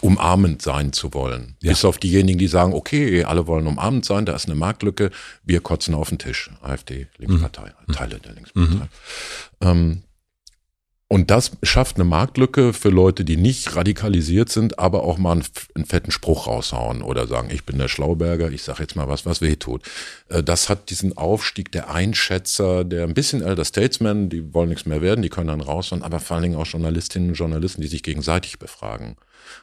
umarmend 0.00 0.62
sein 0.62 0.92
zu 0.92 1.12
wollen. 1.14 1.56
Ja. 1.60 1.72
Bis 1.72 1.84
auf 1.84 1.98
diejenigen, 1.98 2.38
die 2.38 2.46
sagen, 2.46 2.72
okay, 2.72 3.24
alle 3.24 3.46
wollen 3.46 3.66
umarmend 3.66 4.04
sein, 4.04 4.26
da 4.26 4.34
ist 4.34 4.46
eine 4.46 4.54
Marktlücke, 4.54 5.10
wir 5.44 5.60
kotzen 5.60 5.94
auf 5.94 6.08
den 6.08 6.18
Tisch. 6.18 6.50
AfD, 6.62 7.06
Linkspartei, 7.18 7.72
mhm. 7.86 7.92
Teile 7.92 8.18
der 8.18 8.32
Linkspartei. 8.32 8.74
Mhm. 8.74 8.88
Ähm, 9.60 10.02
und 11.12 11.32
das 11.32 11.50
schafft 11.64 11.96
eine 11.96 12.04
Marktlücke 12.04 12.72
für 12.72 12.88
Leute, 12.88 13.24
die 13.24 13.36
nicht 13.36 13.74
radikalisiert 13.74 14.48
sind, 14.48 14.78
aber 14.78 15.02
auch 15.02 15.18
mal 15.18 15.32
einen, 15.32 15.44
einen 15.74 15.84
fetten 15.84 16.12
Spruch 16.12 16.46
raushauen 16.46 17.02
oder 17.02 17.26
sagen, 17.26 17.50
ich 17.50 17.64
bin 17.64 17.78
der 17.78 17.88
Schlauberger, 17.88 18.52
ich 18.52 18.62
sage 18.62 18.82
jetzt 18.82 18.94
mal 18.94 19.08
was, 19.08 19.26
was 19.26 19.40
weh 19.40 19.56
tut. 19.56 19.82
Äh, 20.28 20.44
das 20.44 20.68
hat 20.68 20.88
diesen 20.88 21.16
Aufstieg 21.16 21.72
der 21.72 21.92
Einschätzer, 21.92 22.84
der 22.84 23.02
ein 23.02 23.14
bisschen 23.14 23.42
Elder 23.42 23.64
Statesmen, 23.64 24.28
die 24.28 24.54
wollen 24.54 24.68
nichts 24.68 24.86
mehr 24.86 25.02
werden, 25.02 25.22
die 25.22 25.30
können 25.30 25.48
dann 25.48 25.60
raushauen, 25.60 26.04
aber 26.04 26.20
vor 26.20 26.36
allen 26.36 26.44
Dingen 26.44 26.54
auch 26.56 26.66
Journalistinnen 26.66 27.30
und 27.30 27.34
Journalisten, 27.34 27.80
die 27.80 27.88
sich 27.88 28.04
gegenseitig 28.04 28.60
befragen. 28.60 29.16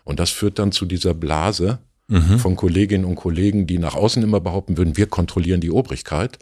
Und 0.04 0.20
das 0.20 0.32
führt 0.32 0.60
dann 0.60 0.74
zu 0.74 0.86
dieser 0.86 1.14
Blase 1.14 1.80
mhm. 2.10 2.40
von 2.40 2.58
Kolleginnen 2.58 3.06
und 3.06 3.16
Kollegen, 3.16 3.68
die 3.68 3.78
nach 3.78 3.96
außen 3.96 4.22
immer 4.22 4.42
behaupten 4.42 4.78
würden, 4.78 4.98
wir 4.98 5.08
kontrollieren 5.08 5.62
die 5.62 5.72
Obrigkeit. 5.72 6.40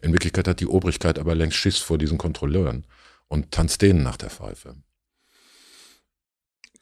In 0.00 0.12
Wirklichkeit 0.12 0.46
hat 0.46 0.60
die 0.60 0.68
Obrigkeit 0.68 1.18
aber 1.18 1.34
längst 1.34 1.56
Schiss 1.56 1.78
vor 1.78 1.98
diesen 1.98 2.18
Kontrolleuren 2.18 2.84
und 3.28 3.50
tanzt 3.50 3.82
denen 3.82 4.02
nach 4.02 4.16
der 4.16 4.30
Pfeife. 4.30 4.74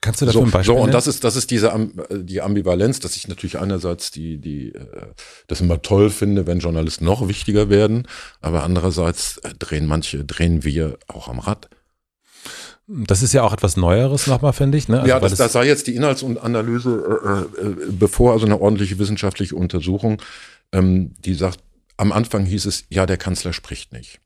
Kannst 0.05 0.21
du 0.21 0.25
dafür 0.27 0.41
so, 0.41 0.45
ein 0.45 0.51
Beispiel 0.51 0.75
So, 0.75 0.81
und 0.81 0.93
das 0.93 1.07
ist, 1.07 1.23
das 1.23 1.35
ist 1.35 1.49
diese 1.49 1.73
die 2.11 2.41
Ambivalenz, 2.41 2.99
dass 2.99 3.15
ich 3.15 3.27
natürlich 3.27 3.57
einerseits 3.57 4.11
die, 4.11 4.37
die, 4.37 4.73
äh, 4.75 5.07
das 5.47 5.61
immer 5.61 5.81
toll 5.81 6.11
finde, 6.11 6.45
wenn 6.45 6.59
Journalisten 6.59 7.05
noch 7.05 7.27
wichtiger 7.27 7.69
werden, 7.69 8.07
aber 8.39 8.63
andererseits 8.63 9.41
drehen 9.57 9.87
manche, 9.87 10.23
drehen 10.23 10.63
wir 10.63 10.99
auch 11.07 11.27
am 11.27 11.39
Rad. 11.39 11.69
Das 12.87 13.23
ist 13.23 13.33
ja 13.33 13.41
auch 13.41 13.51
etwas 13.51 13.77
Neueres 13.77 14.27
nochmal, 14.27 14.53
finde 14.53 14.77
ich. 14.77 14.87
Ne? 14.87 14.99
Also, 14.99 15.09
ja, 15.09 15.19
das, 15.19 15.35
das 15.35 15.53
sei 15.53 15.65
jetzt 15.65 15.87
die 15.87 15.95
Inhaltsanalyse, 15.95 17.47
äh, 17.57 17.61
äh, 17.61 17.75
bevor 17.89 18.33
also 18.33 18.45
eine 18.45 18.61
ordentliche 18.61 18.99
wissenschaftliche 18.99 19.55
Untersuchung, 19.55 20.21
ähm, 20.71 21.15
die 21.17 21.33
sagt, 21.33 21.61
am 21.97 22.11
Anfang 22.11 22.45
hieß 22.45 22.65
es, 22.67 22.83
ja, 22.89 23.07
der 23.07 23.17
Kanzler 23.17 23.53
spricht 23.53 23.91
nicht. 23.91 24.19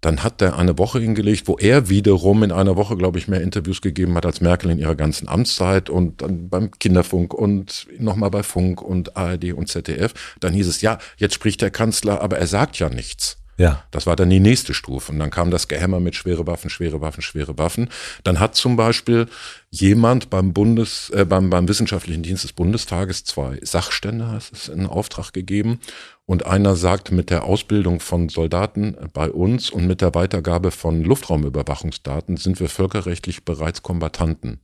Dann 0.00 0.22
hat 0.22 0.42
er 0.42 0.58
eine 0.58 0.78
Woche 0.78 1.00
hingelegt, 1.00 1.48
wo 1.48 1.56
er 1.56 1.88
wiederum 1.88 2.42
in 2.42 2.52
einer 2.52 2.76
Woche, 2.76 2.96
glaube 2.96 3.18
ich, 3.18 3.28
mehr 3.28 3.40
Interviews 3.40 3.80
gegeben 3.80 4.14
hat 4.16 4.26
als 4.26 4.40
Merkel 4.40 4.70
in 4.70 4.78
ihrer 4.78 4.94
ganzen 4.94 5.28
Amtszeit 5.28 5.90
und 5.90 6.22
dann 6.22 6.48
beim 6.48 6.70
Kinderfunk 6.72 7.32
und 7.34 7.86
nochmal 7.98 8.30
bei 8.30 8.42
Funk 8.42 8.82
und 8.82 9.16
ARD 9.16 9.52
und 9.52 9.68
ZDF. 9.68 10.14
Dann 10.40 10.52
hieß 10.52 10.68
es, 10.68 10.82
ja, 10.82 10.98
jetzt 11.16 11.34
spricht 11.34 11.62
der 11.62 11.70
Kanzler, 11.70 12.20
aber 12.20 12.38
er 12.38 12.46
sagt 12.46 12.78
ja 12.78 12.88
nichts. 12.88 13.38
Ja. 13.56 13.84
Das 13.90 14.06
war 14.06 14.16
dann 14.16 14.30
die 14.30 14.40
nächste 14.40 14.74
Stufe. 14.74 15.12
Und 15.12 15.18
dann 15.18 15.30
kam 15.30 15.50
das 15.50 15.68
Gehämmer 15.68 16.00
mit 16.00 16.16
schwere 16.16 16.46
Waffen, 16.46 16.70
schwere 16.70 17.00
Waffen, 17.00 17.22
schwere 17.22 17.56
Waffen. 17.56 17.88
Dann 18.24 18.40
hat 18.40 18.56
zum 18.56 18.76
Beispiel 18.76 19.26
jemand 19.70 20.30
beim 20.30 20.52
Bundes, 20.52 21.10
äh, 21.10 21.24
beim, 21.24 21.50
beim 21.50 21.68
Wissenschaftlichen 21.68 22.22
Dienst 22.22 22.44
des 22.44 22.52
Bundestages 22.52 23.24
zwei 23.24 23.58
Sachstände, 23.62 24.28
heißt 24.28 24.52
es, 24.52 24.68
in 24.68 24.86
Auftrag 24.86 25.32
gegeben. 25.32 25.78
Und 26.26 26.46
einer 26.46 26.74
sagt, 26.74 27.12
mit 27.12 27.28
der 27.28 27.44
Ausbildung 27.44 28.00
von 28.00 28.30
Soldaten 28.30 28.96
bei 29.12 29.30
uns 29.30 29.68
und 29.70 29.86
mit 29.86 30.00
der 30.00 30.14
Weitergabe 30.14 30.70
von 30.70 31.02
Luftraumüberwachungsdaten 31.02 32.38
sind 32.38 32.60
wir 32.60 32.70
völkerrechtlich 32.70 33.44
bereits 33.44 33.82
Kombattanten. 33.82 34.60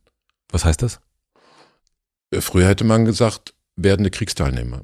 Was 0.49 0.65
heißt 0.65 0.81
das? 0.81 0.99
Äh, 2.31 2.41
früher 2.41 2.67
hätte 2.67 2.83
man 2.83 3.05
gesagt, 3.05 3.53
werdende 3.75 4.09
Kriegsteilnehmer. 4.09 4.81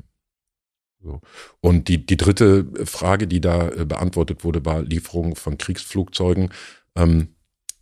So. 1.01 1.21
Und 1.61 1.88
die, 1.88 2.05
die 2.05 2.17
dritte 2.17 2.65
Frage, 2.86 3.28
die 3.28 3.41
da 3.41 3.69
äh, 3.69 3.86
beantwortet 3.86 4.43
wurde, 4.43 4.65
war 4.65 4.82
Lieferung 4.82 5.36
von 5.36 5.57
Kriegsflugzeugen. 5.57 6.49
Ähm, 6.95 7.30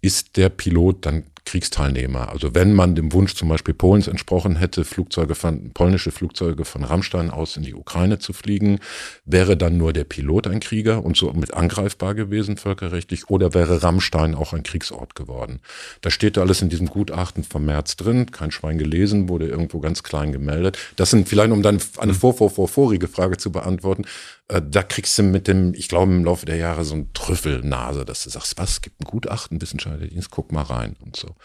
ist 0.01 0.37
der 0.37 0.49
Pilot 0.49 1.05
dann 1.05 1.23
Kriegsteilnehmer. 1.45 2.29
Also 2.29 2.55
wenn 2.55 2.73
man 2.73 2.95
dem 2.95 3.13
Wunsch 3.13 3.35
zum 3.35 3.49
Beispiel 3.49 3.73
Polens 3.73 4.07
entsprochen 4.07 4.55
hätte, 4.55 4.83
Flugzeuge 4.83 5.35
von, 5.35 5.71
polnische 5.73 6.11
Flugzeuge 6.11 6.65
von 6.65 6.83
Rammstein 6.83 7.29
aus 7.29 7.55
in 7.55 7.63
die 7.63 7.75
Ukraine 7.75 8.19
zu 8.19 8.33
fliegen, 8.33 8.79
wäre 9.25 9.55
dann 9.55 9.77
nur 9.77 9.93
der 9.93 10.03
Pilot 10.03 10.47
ein 10.47 10.59
Krieger 10.59 11.05
und 11.05 11.15
so 11.15 11.31
mit 11.33 11.53
angreifbar 11.53 12.15
gewesen 12.15 12.57
völkerrechtlich 12.57 13.29
oder 13.29 13.53
wäre 13.53 13.83
Rammstein 13.83 14.35
auch 14.35 14.53
ein 14.53 14.63
Kriegsort 14.63 15.15
geworden. 15.15 15.59
Das 16.01 16.13
steht 16.13 16.35
da 16.37 16.41
alles 16.41 16.61
in 16.61 16.69
diesem 16.69 16.87
Gutachten 16.87 17.43
vom 17.43 17.65
März 17.65 17.95
drin, 17.95 18.31
kein 18.31 18.51
Schwein 18.51 18.77
gelesen, 18.77 19.29
wurde 19.29 19.47
irgendwo 19.47 19.79
ganz 19.79 20.03
klein 20.03 20.31
gemeldet. 20.31 20.77
Das 20.95 21.11
sind 21.11 21.29
vielleicht, 21.29 21.51
um 21.51 21.61
dann 21.61 21.79
eine 21.97 22.13
mhm. 22.13 22.17
vor, 22.17 22.33
vor, 22.33 22.49
vor, 22.49 22.67
vorige 22.67 23.07
Frage 23.07 23.37
zu 23.37 23.51
beantworten, 23.51 24.05
äh, 24.47 24.61
da 24.61 24.83
kriegst 24.83 25.17
du 25.17 25.23
mit 25.23 25.47
dem, 25.47 25.73
ich 25.73 25.87
glaube 25.87 26.11
im 26.11 26.23
Laufe 26.23 26.45
der 26.45 26.57
Jahre 26.57 26.85
so 26.85 26.95
ein 26.95 27.11
Trüffelnase, 27.13 28.05
dass 28.05 28.23
du 28.23 28.29
sagst, 28.29 28.57
was, 28.57 28.81
gibt 28.81 29.01
ein 29.01 29.05
Gutachten, 29.05 29.61
Wissenschaftler 29.61 30.07
Dienst, 30.07 30.31
guck 30.31 30.51
mal 30.51 30.63
rein 30.63 30.95
und 31.03 31.15
so. 31.15 31.35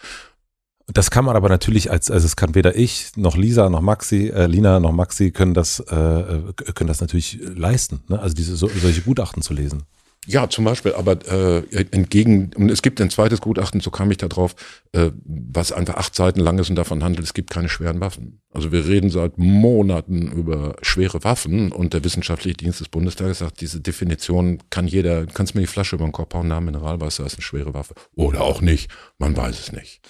Das 0.87 1.09
kann 1.09 1.25
man 1.25 1.35
aber 1.35 1.47
natürlich 1.47 1.89
als, 1.89 2.11
also 2.11 2.25
es 2.25 2.35
kann 2.35 2.53
weder 2.53 2.75
ich 2.75 3.15
noch 3.15 3.37
Lisa 3.37 3.69
noch 3.69 3.81
Maxi, 3.81 4.27
äh, 4.27 4.45
Lina 4.45 4.79
noch 4.79 4.91
Maxi 4.91 5.31
können 5.31 5.53
das, 5.53 5.79
äh, 5.79 5.95
äh 5.95 6.53
können 6.75 6.87
das 6.87 7.01
natürlich 7.01 7.39
leisten, 7.41 8.03
ne? 8.07 8.19
also 8.19 8.35
diese 8.35 8.55
so, 8.55 8.67
solche 8.67 9.01
Gutachten 9.01 9.41
zu 9.41 9.53
lesen. 9.53 9.83
Ja, 10.27 10.47
zum 10.47 10.65
Beispiel, 10.65 10.93
aber 10.93 11.17
äh, 11.27 11.63
entgegen, 11.89 12.51
und 12.55 12.69
es 12.69 12.83
gibt 12.83 13.01
ein 13.01 13.09
zweites 13.09 13.41
Gutachten, 13.41 13.81
so 13.81 13.89
kam 13.89 14.11
ich 14.11 14.17
da 14.17 14.27
drauf, 14.27 14.55
äh, 14.91 15.09
was 15.25 15.71
einfach 15.71 15.95
acht 15.95 16.13
Seiten 16.13 16.39
lang 16.39 16.59
ist 16.59 16.69
und 16.69 16.75
davon 16.75 17.03
handelt, 17.03 17.25
es 17.25 17.33
gibt 17.33 17.49
keine 17.49 17.69
schweren 17.69 17.99
Waffen. 18.01 18.39
Also 18.53 18.71
wir 18.71 18.85
reden 18.85 19.09
seit 19.09 19.39
Monaten 19.39 20.31
über 20.31 20.75
schwere 20.83 21.23
Waffen 21.23 21.71
und 21.71 21.93
der 21.93 22.03
Wissenschaftliche 22.03 22.55
Dienst 22.55 22.81
des 22.81 22.89
Bundestages 22.89 23.39
sagt, 23.39 23.61
diese 23.61 23.81
Definition 23.81 24.59
kann 24.69 24.85
jeder, 24.85 25.25
kannst 25.25 25.55
mir 25.55 25.61
die 25.61 25.67
Flasche 25.67 25.95
über 25.95 26.05
den 26.05 26.11
Kopf 26.11 26.35
hauen, 26.35 26.47
Namen 26.47 26.67
Mineralwasser 26.67 27.25
ist 27.25 27.35
eine 27.35 27.41
schwere 27.41 27.73
Waffe. 27.73 27.95
Oder 28.15 28.41
auch 28.41 28.61
nicht, 28.61 28.91
man 29.17 29.35
weiß 29.35 29.59
es 29.59 29.71
nicht. 29.71 30.01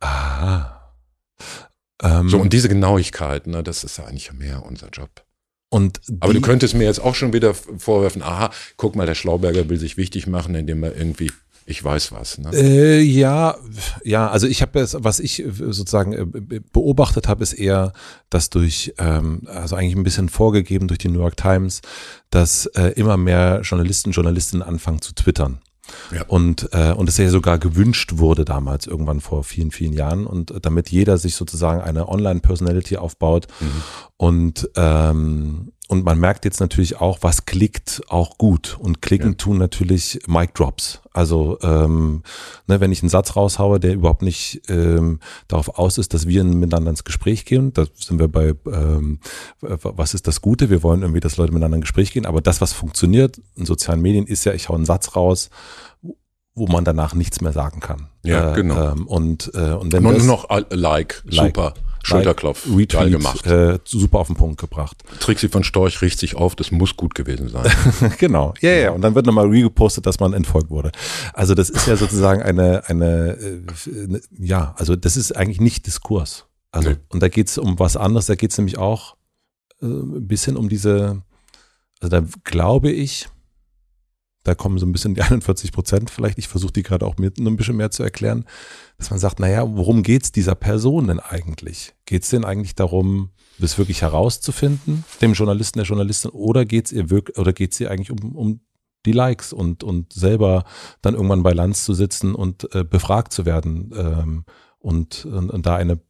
Ah. 0.00 0.90
Ähm, 2.02 2.28
so, 2.28 2.40
und 2.40 2.52
diese 2.52 2.68
Genauigkeit, 2.68 3.46
ne, 3.46 3.62
das 3.62 3.84
ist 3.84 3.96
ja 3.98 4.06
eigentlich 4.06 4.32
mehr 4.32 4.66
unser 4.66 4.88
Job. 4.88 5.21
Aber 6.20 6.34
du 6.34 6.40
könntest 6.40 6.74
mir 6.74 6.84
jetzt 6.84 7.00
auch 7.00 7.14
schon 7.14 7.32
wieder 7.32 7.54
vorwerfen, 7.54 8.22
aha, 8.22 8.50
guck 8.76 8.94
mal, 8.94 9.06
der 9.06 9.14
Schlauberger 9.14 9.68
will 9.68 9.78
sich 9.78 9.96
wichtig 9.96 10.26
machen, 10.26 10.54
indem 10.54 10.82
er 10.82 10.96
irgendwie 10.96 11.30
ich 11.64 11.82
weiß 11.82 12.12
was. 12.12 12.38
Ne? 12.38 12.50
Äh, 12.52 13.00
ja, 13.00 13.56
ja, 14.04 14.28
also 14.28 14.46
ich 14.46 14.62
habe 14.62 14.80
es, 14.80 14.96
was 14.98 15.20
ich 15.20 15.44
sozusagen 15.46 16.12
äh, 16.12 16.60
beobachtet 16.72 17.28
habe, 17.28 17.42
ist 17.42 17.52
eher, 17.52 17.92
dass 18.30 18.50
durch, 18.50 18.94
ähm, 18.98 19.42
also 19.46 19.76
eigentlich 19.76 19.96
ein 19.96 20.02
bisschen 20.02 20.28
vorgegeben 20.28 20.88
durch 20.88 20.98
die 20.98 21.08
New 21.08 21.20
York 21.20 21.36
Times, 21.36 21.80
dass 22.30 22.66
äh, 22.66 22.88
immer 22.96 23.16
mehr 23.16 23.60
Journalisten, 23.62 24.10
Journalistinnen 24.10 24.62
anfangen 24.62 25.00
zu 25.00 25.14
twittern. 25.14 25.60
Ja. 26.12 26.24
Und, 26.26 26.68
äh, 26.72 26.92
und 26.92 27.08
es 27.08 27.16
ja 27.16 27.28
sogar 27.28 27.58
gewünscht 27.58 28.12
wurde 28.16 28.44
damals, 28.44 28.86
irgendwann 28.86 29.20
vor 29.20 29.44
vielen, 29.44 29.70
vielen 29.70 29.92
Jahren. 29.92 30.26
Und 30.26 30.54
damit 30.62 30.90
jeder 30.90 31.18
sich 31.18 31.34
sozusagen 31.34 31.80
eine 31.80 32.08
Online-Personality 32.08 32.96
aufbaut. 32.96 33.48
Mhm. 33.60 33.82
Und, 34.16 34.70
ähm, 34.76 35.71
und 35.88 36.04
man 36.04 36.18
merkt 36.18 36.44
jetzt 36.44 36.60
natürlich 36.60 37.00
auch, 37.00 37.18
was 37.20 37.44
klickt 37.44 38.02
auch 38.08 38.38
gut. 38.38 38.78
Und 38.80 39.02
klicken 39.02 39.32
ja. 39.32 39.36
tun 39.36 39.58
natürlich 39.58 40.20
Mic 40.26 40.52
Drops. 40.54 41.00
Also 41.12 41.58
ähm, 41.62 42.22
ne, 42.66 42.80
wenn 42.80 42.92
ich 42.92 43.02
einen 43.02 43.10
Satz 43.10 43.36
raushaue, 43.36 43.78
der 43.78 43.92
überhaupt 43.92 44.22
nicht 44.22 44.62
ähm, 44.68 45.20
darauf 45.48 45.78
aus 45.78 45.98
ist, 45.98 46.14
dass 46.14 46.26
wir 46.26 46.44
miteinander 46.44 46.90
ins 46.90 47.04
Gespräch 47.04 47.44
gehen, 47.44 47.74
da 47.74 47.84
sind 47.94 48.18
wir 48.18 48.28
bei, 48.28 48.54
ähm, 48.66 49.18
was 49.60 50.14
ist 50.14 50.26
das 50.26 50.40
Gute? 50.40 50.70
Wir 50.70 50.82
wollen 50.82 51.02
irgendwie, 51.02 51.20
dass 51.20 51.36
Leute 51.36 51.52
miteinander 51.52 51.76
ins 51.76 51.84
Gespräch 51.84 52.12
gehen. 52.12 52.24
Aber 52.24 52.40
das, 52.40 52.60
was 52.60 52.72
funktioniert 52.72 53.40
in 53.56 53.66
sozialen 53.66 54.00
Medien, 54.00 54.26
ist 54.26 54.44
ja, 54.44 54.54
ich 54.54 54.68
hau 54.68 54.74
einen 54.74 54.86
Satz 54.86 55.14
raus 55.14 55.50
wo 56.54 56.66
man 56.66 56.84
danach 56.84 57.14
nichts 57.14 57.40
mehr 57.40 57.52
sagen 57.52 57.80
kann. 57.80 58.08
Ja, 58.24 58.52
äh, 58.52 58.54
genau. 58.54 58.92
Ähm, 58.92 59.06
und, 59.06 59.50
äh, 59.54 59.72
und 59.72 59.92
wenn 59.92 60.02
nur 60.02 60.12
noch 60.12 60.50
like, 60.50 61.22
like 61.24 61.54
super. 61.54 61.74
Schulterklopf, 62.02 62.66
geil 62.88 63.10
gemacht. 63.10 63.46
Äh, 63.46 63.78
super 63.84 64.18
auf 64.18 64.26
den 64.26 64.36
Punkt 64.36 64.60
gebracht. 64.60 65.02
Trixie 65.20 65.48
von 65.48 65.64
Storch 65.64 66.02
riecht 66.02 66.18
sich 66.18 66.34
auf, 66.34 66.56
das 66.56 66.70
muss 66.70 66.96
gut 66.96 67.14
gewesen 67.14 67.48
sein. 67.48 67.70
genau, 68.18 68.54
ja, 68.60 68.72
ja, 68.72 68.90
und 68.90 69.02
dann 69.02 69.14
wird 69.14 69.26
nochmal 69.26 69.48
regepostet, 69.48 70.06
dass 70.06 70.20
man 70.20 70.32
entfolgt 70.32 70.70
wurde. 70.70 70.92
Also 71.32 71.54
das 71.54 71.70
ist 71.70 71.86
ja 71.86 71.96
sozusagen 71.96 72.42
eine, 72.42 72.88
eine, 72.88 73.38
äh, 73.38 74.20
ja, 74.38 74.74
also 74.76 74.96
das 74.96 75.16
ist 75.16 75.36
eigentlich 75.36 75.60
nicht 75.60 75.86
Diskurs. 75.86 76.46
Also, 76.70 76.90
nee. 76.90 76.96
und 77.10 77.22
da 77.22 77.28
geht's 77.28 77.58
um 77.58 77.78
was 77.78 77.96
anderes, 77.96 78.26
da 78.26 78.34
geht's 78.34 78.56
nämlich 78.56 78.78
auch 78.78 79.16
äh, 79.80 79.86
ein 79.86 80.26
bisschen 80.26 80.56
um 80.56 80.68
diese, 80.68 81.22
also 82.00 82.08
da 82.08 82.26
glaube 82.44 82.90
ich, 82.90 83.28
da 84.42 84.54
kommen 84.54 84.78
so 84.78 84.86
ein 84.86 84.92
bisschen 84.92 85.14
die 85.14 85.22
41 85.22 85.72
Prozent 85.72 86.10
vielleicht, 86.10 86.38
ich 86.38 86.48
versuche 86.48 86.72
die 86.72 86.82
gerade 86.82 87.06
auch 87.06 87.16
mit 87.16 87.38
ein 87.38 87.56
bisschen 87.56 87.76
mehr 87.76 87.90
zu 87.90 88.02
erklären, 88.02 88.44
dass 88.98 89.10
man 89.10 89.18
sagt, 89.18 89.40
naja, 89.40 89.64
worum 89.68 90.02
geht 90.02 90.24
es 90.24 90.32
dieser 90.32 90.54
Person 90.54 91.08
denn 91.08 91.20
eigentlich? 91.20 91.94
Geht 92.06 92.24
es 92.24 92.30
denn 92.30 92.44
eigentlich 92.44 92.74
darum, 92.74 93.30
das 93.58 93.78
wirklich 93.78 94.02
herauszufinden, 94.02 95.04
dem 95.20 95.34
Journalisten, 95.34 95.78
der 95.78 95.86
Journalistin, 95.86 96.30
oder 96.30 96.64
geht 96.64 96.86
es 96.86 96.92
ihr 96.92 97.10
wirklich, 97.10 97.38
oder 97.38 97.52
geht 97.52 97.72
es 97.72 97.80
ihr 97.80 97.90
eigentlich 97.90 98.10
um, 98.10 98.34
um 98.34 98.60
die 99.04 99.12
Likes 99.12 99.52
und, 99.52 99.82
und 99.82 100.12
selber 100.12 100.64
dann 101.00 101.14
irgendwann 101.14 101.42
bei 101.42 101.52
Lanz 101.52 101.84
zu 101.84 101.94
sitzen 101.94 102.34
und 102.34 102.72
äh, 102.74 102.84
befragt 102.84 103.32
zu 103.32 103.44
werden 103.44 103.92
ähm, 103.96 104.44
und, 104.78 105.24
und, 105.24 105.50
und, 105.50 105.66
da 105.66 105.76
eine 105.76 106.00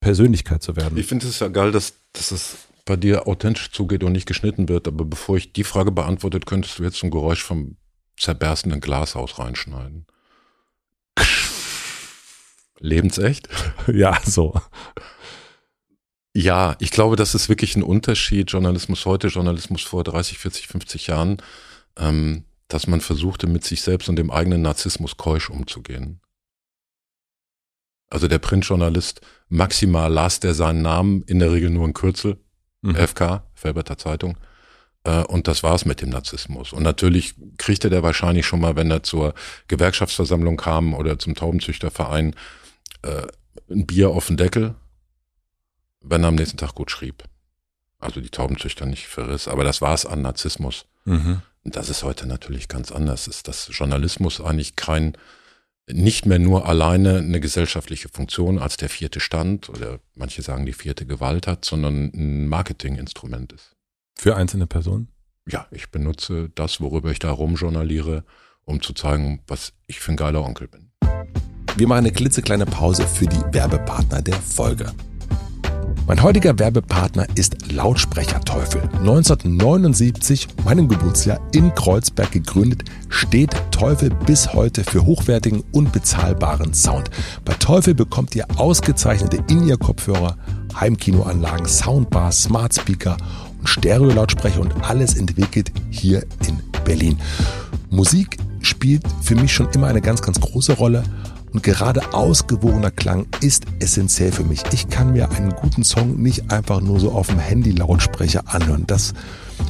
Persönlichkeit 0.00 0.62
zu 0.62 0.76
werden. 0.76 0.98
Ich 0.98 1.06
finde 1.06 1.28
es 1.28 1.38
ja 1.38 1.48
geil, 1.48 1.70
dass, 1.70 1.94
dass 2.12 2.32
es 2.32 2.56
bei 2.84 2.96
dir 2.96 3.26
authentisch 3.26 3.70
zugeht 3.70 4.04
und 4.04 4.12
nicht 4.12 4.26
geschnitten 4.26 4.68
wird. 4.68 4.88
Aber 4.88 5.04
bevor 5.04 5.36
ich 5.36 5.52
die 5.52 5.64
Frage 5.64 5.92
beantwortet, 5.92 6.46
könntest 6.46 6.78
du 6.78 6.82
jetzt 6.82 7.02
ein 7.02 7.10
Geräusch 7.10 7.42
vom 7.42 7.76
zerberstenden 8.16 8.80
Glashaus 8.80 9.38
reinschneiden. 9.38 10.06
Lebensecht? 12.78 13.48
Ja, 13.92 14.20
so. 14.24 14.60
Ja, 16.34 16.76
ich 16.78 16.90
glaube, 16.90 17.16
das 17.16 17.34
ist 17.34 17.48
wirklich 17.48 17.76
ein 17.76 17.82
Unterschied. 17.82 18.50
Journalismus 18.50 19.04
heute, 19.06 19.28
Journalismus 19.28 19.82
vor 19.82 20.04
30, 20.04 20.38
40, 20.38 20.68
50 20.68 21.06
Jahren, 21.08 21.38
ähm, 21.96 22.44
dass 22.68 22.86
man 22.86 23.00
versuchte, 23.00 23.46
mit 23.46 23.64
sich 23.64 23.82
selbst 23.82 24.08
und 24.08 24.16
dem 24.16 24.30
eigenen 24.30 24.62
Narzissmus 24.62 25.16
keusch 25.16 25.50
umzugehen. 25.50 26.20
Also 28.08 28.28
der 28.28 28.38
Printjournalist 28.38 29.20
maximal 29.48 30.12
las 30.12 30.40
der 30.40 30.54
seinen 30.54 30.82
Namen, 30.82 31.22
in 31.24 31.38
der 31.38 31.52
Regel 31.52 31.70
nur 31.70 31.86
ein 31.86 31.94
Kürzel, 31.94 32.38
mhm. 32.82 32.94
FK, 32.94 33.42
Felberter 33.54 33.98
Zeitung. 33.98 34.36
Äh, 35.04 35.22
und 35.24 35.48
das 35.48 35.62
war's 35.62 35.84
mit 35.84 36.00
dem 36.00 36.10
Narzissmus. 36.10 36.72
Und 36.72 36.82
natürlich 36.82 37.34
kriegte 37.58 37.90
der 37.90 38.02
wahrscheinlich 38.02 38.46
schon 38.46 38.60
mal, 38.60 38.76
wenn 38.76 38.90
er 38.90 39.02
zur 39.02 39.34
Gewerkschaftsversammlung 39.68 40.56
kam 40.56 40.94
oder 40.94 41.18
zum 41.18 41.34
Taubenzüchterverein, 41.34 42.34
äh, 43.02 43.26
ein 43.70 43.86
Bier 43.86 44.10
auf 44.10 44.26
den 44.26 44.36
Deckel, 44.36 44.74
wenn 46.00 46.24
er 46.24 46.28
am 46.28 46.34
nächsten 46.34 46.58
Tag 46.58 46.74
gut 46.74 46.90
schrieb. 46.90 47.24
Also 47.98 48.20
die 48.20 48.30
Taubenzüchter 48.30 48.86
nicht 48.86 49.06
verriss, 49.06 49.46
aber 49.46 49.64
das 49.64 49.80
war's 49.80 50.06
an 50.06 50.22
Narzissmus. 50.22 50.86
Mhm. 51.04 51.42
Und 51.64 51.76
das 51.76 51.88
ist 51.88 52.02
heute 52.02 52.26
natürlich 52.26 52.68
ganz 52.68 52.90
anders. 52.90 53.28
Ist 53.28 53.46
das 53.46 53.68
Journalismus 53.70 54.40
eigentlich 54.40 54.74
kein 54.74 55.16
nicht 55.90 56.26
mehr 56.26 56.38
nur 56.38 56.66
alleine 56.66 57.18
eine 57.18 57.40
gesellschaftliche 57.40 58.08
Funktion 58.08 58.58
als 58.58 58.76
der 58.76 58.88
vierte 58.88 59.20
Stand 59.20 59.68
oder 59.68 59.98
manche 60.14 60.42
sagen 60.42 60.66
die 60.66 60.72
vierte 60.72 61.06
Gewalt 61.06 61.46
hat, 61.46 61.64
sondern 61.64 62.12
ein 62.14 62.46
Marketinginstrument 62.46 63.52
ist. 63.52 63.76
Für 64.16 64.36
einzelne 64.36 64.66
Personen? 64.66 65.08
Ja, 65.48 65.66
ich 65.72 65.90
benutze 65.90 66.50
das, 66.54 66.80
worüber 66.80 67.10
ich 67.10 67.18
da 67.18 67.32
rumjournaliere, 67.32 68.24
um 68.64 68.80
zu 68.80 68.92
zeigen, 68.92 69.40
was 69.48 69.72
ich 69.86 69.98
für 69.98 70.12
ein 70.12 70.16
geiler 70.16 70.44
Onkel 70.44 70.68
bin. 70.68 70.92
wir 71.76 71.88
machen 71.88 71.98
eine 71.98 72.12
klitzekleine 72.12 72.66
Pause 72.66 73.06
für 73.06 73.26
die 73.26 73.42
Werbepartner 73.52 74.22
der 74.22 74.36
Folge. 74.36 74.92
Mein 76.08 76.20
heutiger 76.20 76.58
Werbepartner 76.58 77.26
ist 77.36 77.70
Lautsprecherteufel. 77.70 78.82
1979, 78.98 80.48
meinem 80.64 80.88
Geburtsjahr, 80.88 81.40
in 81.52 81.72
Kreuzberg 81.76 82.32
gegründet, 82.32 82.82
steht 83.08 83.54
Teufel 83.70 84.10
bis 84.10 84.52
heute 84.52 84.82
für 84.82 85.04
hochwertigen 85.04 85.62
und 85.70 85.92
bezahlbaren 85.92 86.74
Sound. 86.74 87.08
Bei 87.44 87.54
Teufel 87.54 87.94
bekommt 87.94 88.34
ihr 88.34 88.46
ausgezeichnete 88.56 89.44
In-Ear-Kopfhörer, 89.48 90.36
Heimkinoanlagen, 90.78 91.66
Soundbars, 91.66 92.42
Smart 92.42 92.74
Speaker 92.74 93.16
und 93.60 93.68
Stereo-Lautsprecher 93.68 94.60
und 94.60 94.74
alles 94.82 95.14
entwickelt 95.14 95.70
hier 95.90 96.24
in 96.48 96.58
Berlin. 96.84 97.16
Musik 97.90 98.38
spielt 98.60 99.04
für 99.22 99.36
mich 99.36 99.52
schon 99.52 99.68
immer 99.70 99.86
eine 99.86 100.00
ganz, 100.00 100.20
ganz 100.20 100.40
große 100.40 100.72
Rolle. 100.72 101.04
Und 101.52 101.62
gerade 101.62 102.14
ausgewogener 102.14 102.90
Klang 102.90 103.26
ist 103.40 103.66
essentiell 103.78 104.32
für 104.32 104.44
mich. 104.44 104.62
Ich 104.72 104.88
kann 104.88 105.12
mir 105.12 105.30
einen 105.30 105.50
guten 105.50 105.84
Song 105.84 106.16
nicht 106.20 106.50
einfach 106.50 106.80
nur 106.80 106.98
so 106.98 107.12
auf 107.12 107.26
dem 107.26 107.38
Handy-Lautsprecher 107.38 108.44
anhören. 108.46 108.84
Das 108.86 109.12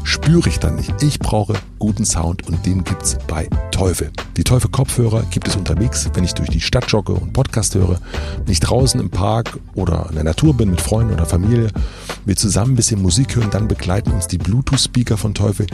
spüre 0.04 0.48
ich 0.48 0.58
dann 0.58 0.76
nicht. 0.76 1.02
Ich 1.02 1.18
brauche 1.18 1.54
guten 1.78 2.04
Sound 2.04 2.46
und 2.46 2.64
den 2.64 2.84
gibt's 2.84 3.18
bei 3.26 3.48
Teufel. 3.70 4.10
Die 4.36 4.44
Teufel 4.44 4.70
Kopfhörer 4.70 5.24
gibt 5.30 5.48
es 5.48 5.56
unterwegs, 5.56 6.08
wenn 6.14 6.24
ich 6.24 6.34
durch 6.34 6.48
die 6.48 6.60
Stadt 6.60 6.90
jogge 6.90 7.12
und 7.12 7.32
Podcast 7.32 7.74
höre, 7.74 8.00
nicht 8.46 8.60
draußen 8.60 9.00
im 9.00 9.10
Park 9.10 9.58
oder 9.74 10.06
in 10.08 10.14
der 10.14 10.24
Natur 10.24 10.56
bin 10.56 10.70
mit 10.70 10.80
Freunden 10.80 11.12
oder 11.12 11.26
Familie, 11.26 11.70
wir 12.24 12.36
zusammen 12.36 12.72
ein 12.72 12.76
bisschen 12.76 13.02
Musik 13.02 13.34
hören, 13.34 13.50
dann 13.50 13.66
begleiten 13.66 14.12
uns 14.12 14.28
die 14.28 14.38
Bluetooth-Speaker 14.38 15.16
von 15.16 15.34
Teufel. 15.34 15.66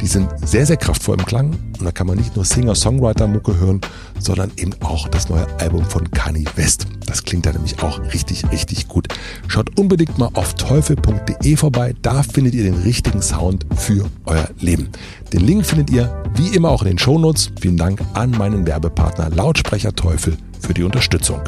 Die 0.00 0.06
sind 0.06 0.28
sehr, 0.46 0.66
sehr 0.66 0.76
kraftvoll 0.76 1.18
im 1.18 1.24
Klang 1.24 1.56
und 1.78 1.84
da 1.84 1.92
kann 1.92 2.06
man 2.06 2.18
nicht 2.18 2.36
nur 2.36 2.44
Singer-Songwriter-Mucke 2.44 3.56
hören, 3.58 3.80
sondern 4.18 4.50
eben 4.56 4.72
auch 4.82 5.08
das 5.08 5.28
neue 5.28 5.46
Album 5.60 5.84
von 5.84 6.10
Kanye 6.10 6.44
West. 6.56 6.86
Das 7.06 7.24
klingt 7.24 7.46
da 7.46 7.52
nämlich 7.52 7.82
auch 7.82 8.00
richtig, 8.12 8.50
richtig 8.50 8.88
gut. 8.88 9.08
Schaut 9.48 9.78
unbedingt 9.78 10.18
mal 10.18 10.30
auf 10.34 10.54
teufel.de 10.54 11.56
vorbei, 11.56 11.94
da 12.02 12.22
findet 12.22 12.54
ihr 12.54 12.64
den 12.64 12.82
richtigen 12.82 13.22
Sound 13.22 13.63
für 13.76 14.10
euer 14.24 14.48
Leben. 14.60 14.88
Den 15.32 15.40
Link 15.40 15.66
findet 15.66 15.90
ihr 15.90 16.22
wie 16.36 16.48
immer 16.48 16.70
auch 16.70 16.82
in 16.82 16.88
den 16.88 16.98
Shownotes. 16.98 17.50
Vielen 17.60 17.76
Dank 17.76 18.00
an 18.14 18.30
meinen 18.30 18.66
Werbepartner 18.66 19.30
Lautsprecher 19.30 19.94
Teufel 19.94 20.36
für 20.60 20.74
die 20.74 20.82
Unterstützung. 20.82 21.42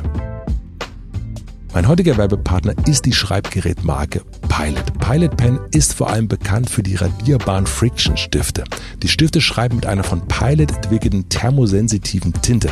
Mein 1.77 1.89
heutiger 1.89 2.17
Werbepartner 2.17 2.73
ist 2.89 3.05
die 3.05 3.13
Schreibgerätmarke 3.13 4.23
Pilot. 4.49 4.99
Pilot 4.99 5.37
Pen 5.37 5.59
ist 5.73 5.93
vor 5.93 6.09
allem 6.09 6.27
bekannt 6.27 6.71
für 6.71 6.83
die 6.83 6.95
radierbaren 6.95 7.67
Friction 7.67 8.17
Stifte. 8.17 8.65
Die 9.03 9.09
Stifte 9.09 9.43
schreiben 9.43 9.77
mit 9.77 9.85
einer 9.85 10.03
von 10.03 10.27
Pilot 10.27 10.71
entwickelten 10.71 11.29
thermosensitiven 11.29 12.33
Tinte. 12.41 12.71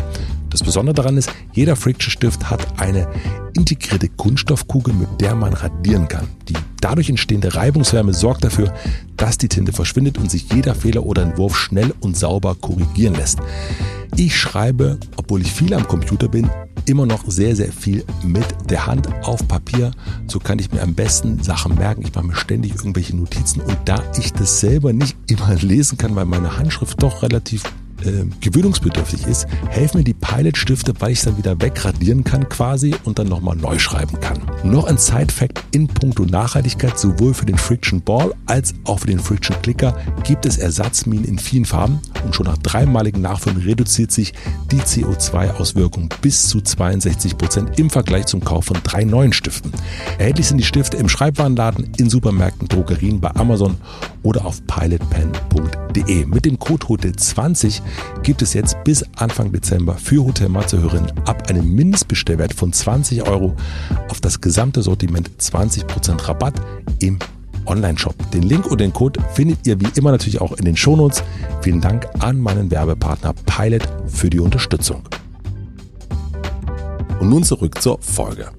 Das 0.54 0.62
Besondere 0.62 0.94
daran 0.94 1.16
ist, 1.16 1.32
jeder 1.52 1.74
Friction 1.74 2.12
Stift 2.12 2.48
hat 2.48 2.78
eine 2.78 3.08
integrierte 3.54 4.08
Kunststoffkugel, 4.08 4.94
mit 4.94 5.08
der 5.20 5.34
man 5.34 5.52
radieren 5.52 6.06
kann. 6.06 6.28
Die 6.48 6.54
dadurch 6.80 7.08
entstehende 7.08 7.56
Reibungswärme 7.56 8.14
sorgt 8.14 8.44
dafür, 8.44 8.72
dass 9.16 9.36
die 9.36 9.48
Tinte 9.48 9.72
verschwindet 9.72 10.16
und 10.16 10.30
sich 10.30 10.52
jeder 10.52 10.76
Fehler 10.76 11.06
oder 11.06 11.22
Entwurf 11.22 11.56
schnell 11.56 11.92
und 11.98 12.16
sauber 12.16 12.54
korrigieren 12.54 13.16
lässt. 13.16 13.40
Ich 14.14 14.36
schreibe, 14.36 15.00
obwohl 15.16 15.42
ich 15.42 15.50
viel 15.50 15.74
am 15.74 15.88
Computer 15.88 16.28
bin, 16.28 16.48
immer 16.86 17.04
noch 17.04 17.24
sehr, 17.26 17.56
sehr 17.56 17.72
viel 17.72 18.04
mit 18.22 18.46
der 18.70 18.86
Hand 18.86 19.08
auf 19.24 19.48
Papier. 19.48 19.90
So 20.28 20.38
kann 20.38 20.60
ich 20.60 20.70
mir 20.70 20.82
am 20.82 20.94
besten 20.94 21.42
Sachen 21.42 21.74
merken. 21.74 22.02
Ich 22.02 22.14
mache 22.14 22.26
mir 22.26 22.36
ständig 22.36 22.76
irgendwelche 22.76 23.16
Notizen 23.16 23.60
und 23.60 23.76
da 23.86 24.00
ich 24.16 24.32
das 24.32 24.60
selber 24.60 24.92
nicht 24.92 25.16
immer 25.28 25.52
lesen 25.56 25.98
kann, 25.98 26.14
weil 26.14 26.26
meine 26.26 26.58
Handschrift 26.58 27.02
doch 27.02 27.24
relativ 27.24 27.64
äh, 28.04 28.24
gewöhnungsbedürftig 28.40 29.26
ist, 29.26 29.46
helfen 29.68 29.98
mir 29.98 30.04
die 30.04 30.14
Pilot-Stifte, 30.14 30.94
weil 31.00 31.12
ich 31.12 31.22
dann 31.22 31.36
wieder 31.36 31.60
wegradieren 31.60 32.24
kann 32.24 32.48
quasi 32.48 32.94
und 33.04 33.18
dann 33.18 33.28
nochmal 33.28 33.56
neu 33.56 33.78
schreiben 33.78 34.18
kann. 34.20 34.40
Noch 34.62 34.84
ein 34.84 34.98
Side-Fact 34.98 35.62
in 35.72 35.88
puncto 35.88 36.24
Nachhaltigkeit, 36.24 36.98
sowohl 36.98 37.34
für 37.34 37.46
den 37.46 37.58
Friction 37.58 38.02
Ball 38.02 38.34
als 38.46 38.74
auch 38.84 39.00
für 39.00 39.06
den 39.06 39.18
Friction 39.18 39.56
Clicker 39.62 39.96
gibt 40.22 40.46
es 40.46 40.58
Ersatzminen 40.58 41.24
in 41.24 41.38
vielen 41.38 41.64
Farben 41.64 42.00
und 42.24 42.34
schon 42.34 42.46
nach 42.46 42.58
dreimaligen 42.58 43.22
Nachfüllen 43.22 43.58
reduziert 43.58 44.10
sich 44.10 44.32
die 44.70 44.80
CO2-Auswirkung 44.80 46.08
bis 46.22 46.48
zu 46.48 46.60
62 46.60 47.36
Prozent 47.38 47.78
im 47.78 47.90
Vergleich 47.90 48.26
zum 48.26 48.42
Kauf 48.42 48.66
von 48.66 48.78
drei 48.82 49.04
neuen 49.04 49.32
Stiften. 49.32 49.72
Erhältlich 50.18 50.48
sind 50.48 50.58
die 50.58 50.64
Stifte 50.64 50.96
im 50.96 51.08
Schreibwarenladen, 51.08 51.92
in 51.96 52.10
Supermärkten, 52.10 52.68
Drogerien, 52.68 53.20
bei 53.20 53.34
Amazon 53.34 53.76
oder 54.22 54.44
auf 54.44 54.66
pilotpen.de. 54.66 56.26
Mit 56.26 56.44
dem 56.44 56.58
Code 56.58 56.86
HOTEL20 56.86 57.82
gibt 58.22 58.42
es 58.42 58.54
jetzt 58.54 58.82
bis 58.84 59.04
Anfang 59.16 59.52
Dezember 59.52 59.94
für 59.94 60.24
Hotel 60.24 60.48
Matze-Hörerinnen 60.48 61.12
ab 61.26 61.48
einem 61.48 61.74
Mindestbestellwert 61.74 62.54
von 62.54 62.72
20 62.72 63.26
Euro 63.28 63.54
auf 64.08 64.20
das 64.20 64.40
gesamte 64.40 64.82
Sortiment 64.82 65.30
20% 65.38 66.28
Rabatt 66.28 66.54
im 67.00 67.18
Online-Shop. 67.66 68.14
Den 68.32 68.42
Link 68.42 68.66
und 68.66 68.80
den 68.80 68.92
Code 68.92 69.20
findet 69.34 69.66
ihr 69.66 69.80
wie 69.80 69.88
immer 69.96 70.10
natürlich 70.10 70.40
auch 70.40 70.52
in 70.52 70.64
den 70.64 70.76
Shownotes. 70.76 71.22
Vielen 71.62 71.80
Dank 71.80 72.08
an 72.18 72.40
meinen 72.40 72.70
Werbepartner 72.70 73.34
Pilot 73.46 73.86
für 74.06 74.30
die 74.30 74.40
Unterstützung. 74.40 75.02
Und 77.20 77.28
nun 77.28 77.44
zurück 77.44 77.80
zur 77.80 78.00
Folge. 78.00 78.50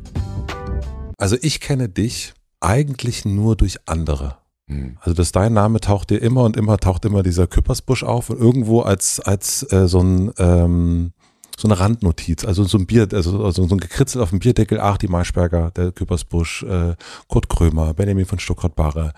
Also 1.18 1.38
ich 1.42 1.60
kenne 1.60 1.90
dich 1.90 2.34
eigentlich 2.60 3.26
nur 3.26 3.56
durch 3.56 3.78
andere. 3.86 4.38
Hm. 4.68 4.98
Also 5.02 5.14
dass 5.14 5.32
dein 5.32 5.54
Name 5.54 5.80
taucht 5.80 6.10
dir 6.10 6.22
immer 6.22 6.44
und 6.44 6.58
immer 6.58 6.78
taucht 6.78 7.06
immer 7.06 7.22
dieser 7.22 7.48
Küppersbusch 7.48 8.04
auf 8.04 8.30
und 8.30 8.40
irgendwo 8.40 8.82
als 8.82 9.20
als 9.20 9.72
äh, 9.72 9.88
so 9.88 10.00
ein 10.00 10.32
ähm, 10.38 11.14
so 11.58 11.68
eine 11.68 11.80
Randnotiz, 11.80 12.44
also 12.44 12.64
so 12.66 12.78
ein 12.78 12.86
Bier, 12.86 13.08
also, 13.14 13.44
also 13.44 13.66
so 13.66 13.76
ein 13.76 13.80
gekritzelt 13.80 14.22
auf 14.22 14.32
dem 14.32 14.40
Bierdeckel, 14.40 14.80
ach, 14.80 14.98
die 14.98 15.08
Maischberger, 15.08 15.72
der 15.72 15.92
Küppersbusch, 15.92 16.64
äh, 16.64 16.96
Kurt 17.28 17.50
Krömer, 17.50 17.94
Benjamin 17.94 18.26
von 18.26 18.40
Stuttgart-Barre, 18.40 19.14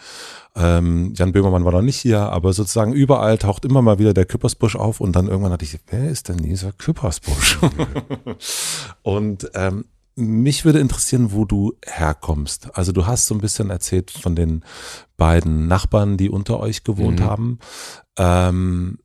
ähm, 0.56 1.14
Jan 1.16 1.32
Böhmermann 1.32 1.66
war 1.66 1.72
noch 1.72 1.82
nicht 1.82 1.98
hier, 1.98 2.20
aber 2.20 2.54
sozusagen 2.54 2.94
überall 2.94 3.38
taucht 3.38 3.66
immer 3.66 3.82
mal 3.82 4.00
wieder 4.00 4.14
der 4.14 4.26
Küppersbusch 4.26 4.76
auf 4.76 5.02
und 5.02 5.16
dann 5.16 5.28
irgendwann 5.28 5.52
hatte 5.52 5.66
ich, 5.66 5.80
wer 5.88 6.10
ist 6.10 6.30
denn 6.30 6.38
dieser 6.38 6.72
Küppersbusch? 6.74 7.60
und 9.02 9.50
ähm, 9.56 9.86
mich 10.18 10.66
würde 10.66 10.80
interessieren, 10.80 11.32
wo 11.32 11.46
du 11.46 11.78
herkommst. 11.86 12.76
Also 12.76 12.92
du 12.92 13.06
hast 13.06 13.28
so 13.28 13.36
ein 13.36 13.42
bisschen 13.42 13.70
erzählt 13.70 14.10
von 14.10 14.36
den 14.36 14.66
beiden 15.16 15.68
Nachbarn, 15.68 16.18
die 16.18 16.30
unter 16.30 16.60
euch 16.60 16.84
gewohnt 16.84 17.20
mhm. 17.20 17.24
haben. 17.24 17.60
Ähm, 18.18 18.98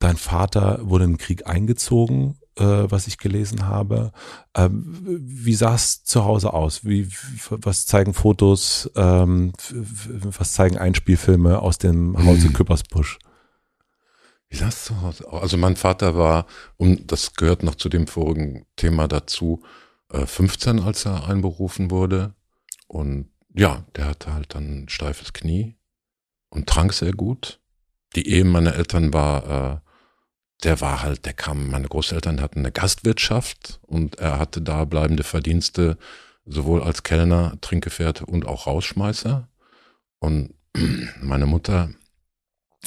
dein 0.00 0.16
Vater 0.16 0.80
wurde 0.82 1.04
im 1.04 1.16
Krieg 1.16 1.46
eingezogen, 1.46 2.40
äh, 2.56 2.64
was 2.64 3.06
ich 3.06 3.18
gelesen 3.18 3.68
habe. 3.68 4.10
Ähm, 4.56 4.98
wie 5.06 5.54
sah 5.54 5.76
es 5.76 6.02
zu 6.02 6.24
Hause 6.24 6.52
aus? 6.52 6.84
Wie, 6.84 7.08
was 7.48 7.86
zeigen 7.86 8.12
Fotos? 8.12 8.90
Ähm, 8.96 9.52
was 9.70 10.54
zeigen 10.54 10.76
Einspielfilme 10.76 11.60
aus 11.60 11.78
dem 11.78 12.18
Hause 12.18 12.48
mhm. 12.48 12.52
Küppersbusch? 12.54 13.20
Wie 14.48 14.56
sah 14.56 14.68
es 14.68 14.86
zu 14.86 15.00
Hause 15.00 15.32
aus? 15.32 15.42
Also 15.42 15.56
mein 15.56 15.76
Vater 15.76 16.16
war, 16.16 16.46
und 16.78 17.12
das 17.12 17.34
gehört 17.34 17.62
noch 17.62 17.76
zu 17.76 17.88
dem 17.88 18.08
vorigen 18.08 18.66
Thema 18.74 19.06
dazu, 19.06 19.62
15, 20.12 20.78
äh, 20.78 20.82
als 20.82 21.04
er 21.06 21.28
einberufen 21.28 21.90
wurde. 21.90 22.34
Und 22.86 23.30
ja, 23.54 23.84
der 23.96 24.06
hatte 24.06 24.32
halt 24.32 24.54
dann 24.54 24.84
ein 24.84 24.88
steifes 24.88 25.32
Knie 25.32 25.76
und 26.50 26.68
trank 26.68 26.92
sehr 26.92 27.12
gut. 27.12 27.60
Die 28.14 28.28
Ehe 28.28 28.44
meiner 28.44 28.74
Eltern 28.74 29.12
war, 29.12 29.74
äh, 29.74 29.80
der 30.64 30.80
war 30.80 31.02
halt, 31.02 31.24
der 31.24 31.32
kam, 31.32 31.70
meine 31.70 31.88
Großeltern 31.88 32.40
hatten 32.40 32.60
eine 32.60 32.72
Gastwirtschaft 32.72 33.80
und 33.82 34.16
er 34.16 34.38
hatte 34.38 34.60
da 34.60 34.84
bleibende 34.84 35.24
Verdienste, 35.24 35.98
sowohl 36.44 36.82
als 36.82 37.02
Kellner, 37.02 37.58
Trinkgefährte 37.60 38.26
und 38.26 38.46
auch 38.46 38.66
Rausschmeißer. 38.66 39.48
Und 40.18 40.54
meine 41.20 41.46
Mutter, 41.46 41.90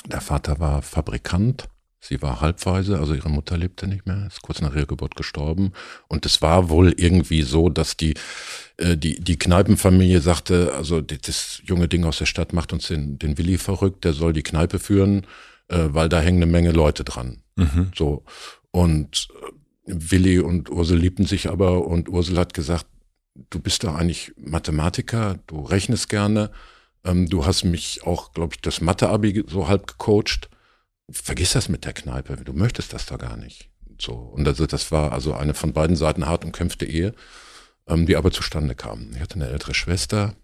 der 0.05 0.21
Vater 0.21 0.59
war 0.59 0.81
Fabrikant 0.81 1.67
Sie 2.07 2.21
war 2.21 2.39
halbweise, 2.39 2.99
also 2.99 3.15
ihre 3.15 3.29
Mutter 3.29 3.57
lebte 3.57 3.87
nicht 3.87 4.05
mehr, 4.05 4.27
ist 4.27 4.43
kurz 4.43 4.61
nach 4.61 4.75
ihrer 4.75 4.85
Geburt 4.85 5.15
gestorben. 5.15 5.71
Und 6.07 6.25
es 6.25 6.41
war 6.41 6.69
wohl 6.69 6.93
irgendwie 6.97 7.41
so, 7.41 7.69
dass 7.69 7.97
die, 7.97 8.13
äh, 8.77 8.95
die, 8.95 9.19
die 9.19 9.39
Kneipenfamilie 9.39 10.21
sagte, 10.21 10.73
also 10.75 11.01
das 11.01 11.61
junge 11.63 11.87
Ding 11.87 12.03
aus 12.03 12.19
der 12.19 12.27
Stadt 12.27 12.53
macht 12.53 12.73
uns 12.73 12.87
den, 12.87 13.17
den 13.17 13.37
Willi 13.37 13.57
verrückt, 13.57 14.03
der 14.03 14.13
soll 14.13 14.33
die 14.33 14.43
Kneipe 14.43 14.77
führen, 14.77 15.25
äh, 15.67 15.87
weil 15.89 16.07
da 16.07 16.19
hängen 16.19 16.43
eine 16.43 16.51
Menge 16.51 16.71
Leute 16.71 17.03
dran. 17.03 17.41
Mhm. 17.55 17.91
So. 17.95 18.23
Und 18.69 19.27
äh, 19.41 19.51
Willi 19.87 20.39
und 20.39 20.69
Ursel 20.69 20.99
liebten 20.99 21.25
sich 21.25 21.49
aber 21.49 21.87
und 21.87 22.07
Ursel 22.07 22.37
hat 22.37 22.53
gesagt, 22.53 22.85
du 23.49 23.59
bist 23.59 23.83
doch 23.83 23.95
eigentlich 23.95 24.31
Mathematiker, 24.37 25.39
du 25.47 25.61
rechnest 25.61 26.09
gerne, 26.09 26.51
ähm, 27.03 27.27
du 27.29 27.45
hast 27.45 27.63
mich 27.63 28.03
auch, 28.03 28.31
glaube 28.33 28.55
ich, 28.55 28.61
das 28.61 28.79
Mathe-Abi 28.79 29.45
so 29.47 29.67
halb 29.67 29.87
gecoacht 29.87 30.49
vergiss 31.09 31.53
das 31.53 31.69
mit 31.69 31.85
der 31.85 31.93
Kneipe, 31.93 32.37
du 32.37 32.53
möchtest 32.53 32.93
das 32.93 33.05
da 33.05 33.17
gar 33.17 33.37
nicht. 33.37 33.69
So. 33.99 34.13
Und 34.13 34.47
also 34.47 34.65
das 34.65 34.91
war 34.91 35.11
also 35.11 35.33
eine 35.33 35.53
von 35.53 35.73
beiden 35.73 35.95
Seiten 35.95 36.25
hart 36.25 36.43
umkämpfte 36.43 36.85
Ehe, 36.85 37.13
ähm, 37.87 38.05
die 38.05 38.15
aber 38.15 38.31
zustande 38.31 38.75
kam. 38.75 39.11
Ich 39.13 39.21
hatte 39.21 39.35
eine 39.35 39.49
ältere 39.49 39.73
Schwester, 39.73 40.35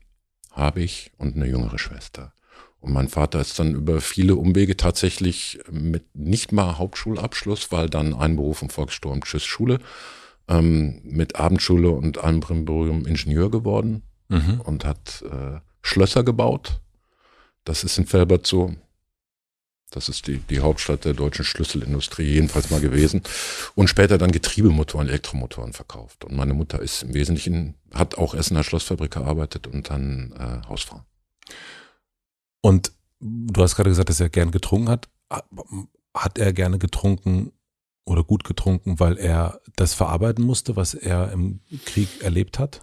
habe 0.52 0.82
ich, 0.82 1.12
und 1.18 1.36
eine 1.36 1.48
jüngere 1.48 1.80
Schwester. 1.80 2.34
Und 2.80 2.94
mein 2.94 3.10
Vater 3.10 3.40
ist 3.40 3.60
dann 3.60 3.76
über 3.76 4.02
viele 4.02 4.36
Umwege 4.36 4.76
tatsächlich 4.76 5.60
mit 5.70 6.16
nicht 6.16 6.52
mal 6.52 6.78
Hauptschulabschluss, 6.78 7.72
weil 7.72 7.90
dann 7.90 8.14
Einberufung, 8.14 8.70
Volkssturm, 8.70 9.24
Tschüss 9.24 9.46
Schule, 9.46 9.80
ähm, 10.48 11.00
mit 11.04 11.36
Abendschule 11.36 11.92
und 11.92 12.18
allem 12.18 12.40
Brimborium 12.40 13.06
Ingenieur 13.06 13.52
geworden 13.52 14.02
mhm. 14.30 14.62
und 14.62 14.84
hat 14.84 15.24
äh, 15.24 15.60
Schlösser 15.84 16.24
gebaut. 16.24 16.82
Das 17.66 17.84
ist 17.84 18.00
in 18.00 18.08
Felbert 18.08 18.48
so. 18.48 18.74
Das 19.92 20.08
ist 20.08 20.26
die, 20.28 20.38
die 20.38 20.62
Hauptstadt 20.62 21.04
der 21.04 21.14
deutschen 21.14 21.44
Schlüsselindustrie, 21.44 22.24
jedenfalls 22.24 22.70
mal 22.70 22.80
gewesen. 22.80 23.22
Und 23.76 23.90
später 23.90 24.18
dann 24.18 24.32
Getriebemotoren, 24.32 25.10
Elektromotoren 25.10 25.74
verkauft. 25.74 26.24
Und 26.24 26.36
meine 26.36 26.54
Mutter 26.54 26.82
ist 26.82 27.04
im 27.04 27.14
Wesentlichen, 27.14 27.76
hat 27.94 28.18
auch 28.18 28.34
erst 28.34 28.52
in 28.52 28.56
der 28.56 28.64
Schlossfabrik 28.64 29.12
gearbeitet 29.12 29.68
und 29.68 29.90
dann 29.90 30.34
äh, 30.40 30.68
Hausfrau. 30.68 31.04
Und 32.62 32.94
du 33.20 33.62
hast 33.62 33.76
gerade 33.76 33.90
gesagt, 33.90 34.10
dass 34.10 34.22
er 34.22 34.30
gern 34.30 34.52
getrunken 34.52 34.90
hat. 34.90 35.10
Hat 36.16 36.38
er 36.38 36.54
gerne 36.54 36.80
getrunken 36.80 37.52
oder 38.06 38.24
gut 38.24 38.46
getrunken, 38.46 39.00
weil 39.00 39.18
er 39.18 39.60
das 39.76 39.94
verarbeiten 39.94 40.44
musste, 40.44 40.76
was 40.76 40.94
er 40.94 41.32
im 41.32 41.60
Krieg 41.86 42.22
erlebt 42.22 42.60
hat? 42.60 42.82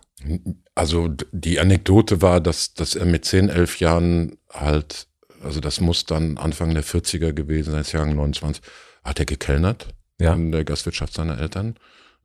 Also 0.75 1.09
die 1.33 1.59
Anekdote 1.59 2.23
war, 2.23 2.41
dass, 2.41 2.75
dass 2.75 2.95
er 2.95 3.07
mit 3.07 3.25
10, 3.25 3.49
11 3.49 3.81
Jahren 3.81 4.39
halt 4.51 5.09
also 5.43 5.61
das 5.61 5.81
muss 5.81 6.05
dann 6.05 6.39
Anfang 6.39 6.75
der 6.75 6.85
40er 6.85 7.33
gewesen 7.33 7.73
sein, 7.73 7.85
Jahrgang 7.91 8.17
29, 8.17 8.63
hat 9.05 9.19
er 9.19 9.25
gekellnert 9.25 9.89
ja. 10.21 10.35
in 10.35 10.53
der 10.53 10.65
Gastwirtschaft 10.65 11.15
seiner 11.15 11.39
Eltern. 11.39 11.77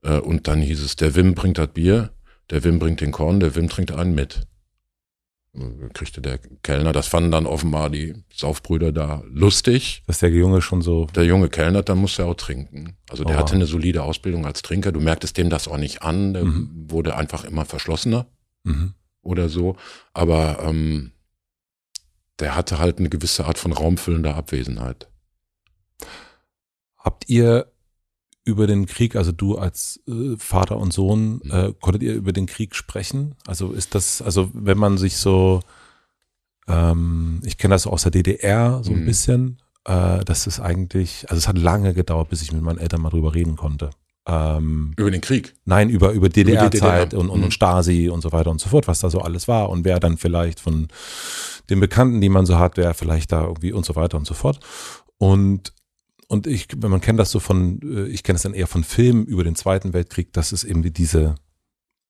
Äh, 0.01 0.19
und 0.19 0.47
dann 0.47 0.61
hieß 0.61 0.81
es, 0.81 0.95
der 0.95 1.15
Wim 1.15 1.33
bringt 1.35 1.57
das 1.57 1.69
Bier, 1.69 2.11
der 2.49 2.63
Wim 2.63 2.79
bringt 2.79 3.01
den 3.01 3.11
Korn, 3.11 3.39
der 3.39 3.55
Wim 3.55 3.69
trinkt 3.69 3.91
einen 3.91 4.15
mit. 4.15 4.47
Kriegte 5.93 6.19
der 6.19 6.39
Kellner, 6.63 6.93
das 6.93 7.07
fanden 7.07 7.29
dann 7.29 7.45
offenbar 7.45 7.91
die 7.91 8.15
Saufbrüder 8.33 8.91
da 8.91 9.21
lustig. 9.27 10.01
Dass 10.07 10.17
der 10.17 10.31
Junge 10.31 10.63
schon 10.63 10.81
so. 10.81 11.05
Der 11.15 11.25
Junge 11.25 11.47
Kellner, 11.47 11.83
dann 11.83 11.99
musste 11.99 12.23
er 12.23 12.29
auch 12.29 12.33
trinken. 12.33 12.97
Also 13.07 13.23
der 13.23 13.35
oh. 13.35 13.39
hatte 13.39 13.53
eine 13.53 13.67
solide 13.67 14.01
Ausbildung 14.01 14.47
als 14.47 14.63
Trinker. 14.63 14.91
Du 14.91 14.99
merktest 14.99 15.37
dem 15.37 15.51
das 15.51 15.67
auch 15.67 15.77
nicht 15.77 16.01
an. 16.01 16.33
Der 16.33 16.45
mhm. 16.45 16.87
wurde 16.89 17.15
einfach 17.15 17.43
immer 17.43 17.65
verschlossener 17.65 18.25
mhm. 18.63 18.95
oder 19.21 19.47
so. 19.47 19.75
Aber 20.13 20.57
ähm, 20.63 21.11
der 22.39 22.55
hatte 22.55 22.79
halt 22.79 22.99
eine 22.99 23.09
gewisse 23.09 23.45
Art 23.45 23.57
von 23.57 23.71
raumfüllender 23.71 24.35
Abwesenheit. 24.35 25.07
Habt 26.97 27.29
ihr 27.29 27.71
über 28.45 28.67
den 28.67 28.85
Krieg, 28.85 29.15
also 29.15 29.31
du 29.31 29.57
als 29.57 30.01
äh, 30.07 30.35
Vater 30.37 30.77
und 30.77 30.91
Sohn, 30.91 31.41
mhm. 31.43 31.51
äh, 31.51 31.73
konntet 31.79 32.03
ihr 32.03 32.13
über 32.13 32.33
den 32.33 32.45
Krieg 32.45 32.75
sprechen? 32.75 33.35
Also 33.47 33.71
ist 33.71 33.95
das, 33.95 34.21
also 34.21 34.51
wenn 34.53 34.77
man 34.77 34.97
sich 34.97 35.17
so, 35.17 35.61
ähm, 36.67 37.41
ich 37.45 37.57
kenne 37.57 37.75
das 37.75 37.87
aus 37.87 38.03
der 38.03 38.11
DDR 38.11 38.83
so 38.83 38.91
ein 38.91 39.01
mhm. 39.01 39.05
bisschen, 39.05 39.61
äh, 39.85 40.23
das 40.25 40.47
ist 40.47 40.59
eigentlich, 40.59 41.25
also 41.29 41.37
es 41.37 41.47
hat 41.47 41.57
lange 41.57 41.93
gedauert, 41.93 42.29
bis 42.29 42.41
ich 42.41 42.51
mit 42.51 42.61
meinen 42.61 42.79
Eltern 42.79 43.01
mal 43.01 43.09
drüber 43.09 43.33
reden 43.33 43.55
konnte. 43.55 43.91
Ähm, 44.25 44.93
über 44.97 45.11
den 45.11 45.21
Krieg? 45.21 45.53
Nein, 45.65 45.89
über, 45.89 46.11
über 46.11 46.29
DDR-Zeit 46.29 47.11
DDR. 47.11 47.19
und, 47.19 47.29
und, 47.29 47.41
mhm. 47.41 47.51
Stasi 47.51 48.09
und 48.09 48.21
so 48.21 48.31
weiter 48.31 48.51
und 48.51 48.61
so 48.61 48.69
fort, 48.69 48.87
was 48.87 48.99
da 48.99 49.09
so 49.09 49.19
alles 49.19 49.47
war 49.47 49.69
und 49.69 49.83
wer 49.83 49.99
dann 49.99 50.17
vielleicht 50.17 50.59
von 50.59 50.87
den 51.69 51.79
Bekannten, 51.79 52.21
die 52.21 52.29
man 52.29 52.45
so 52.45 52.57
hat, 52.57 52.77
wer 52.77 52.93
vielleicht 52.93 53.31
da 53.31 53.43
irgendwie 53.43 53.73
und 53.73 53.85
so 53.85 53.95
weiter 53.95 54.17
und 54.17 54.25
so 54.25 54.33
fort. 54.33 54.59
Und 55.17 55.73
und 56.27 56.47
ich, 56.47 56.67
wenn 56.77 56.89
man 56.89 57.01
kennt 57.01 57.19
das 57.19 57.29
so 57.29 57.39
von, 57.39 57.79
äh, 57.83 58.07
ich 58.07 58.23
kenne 58.23 58.37
es 58.37 58.43
dann 58.43 58.53
eher 58.53 58.65
von 58.65 58.83
Filmen 58.83 59.25
über 59.25 59.43
den 59.43 59.55
Zweiten 59.55 59.93
Weltkrieg, 59.93 60.33
das 60.33 60.51
ist 60.51 60.63
eben 60.63 60.81
diese 60.93 61.35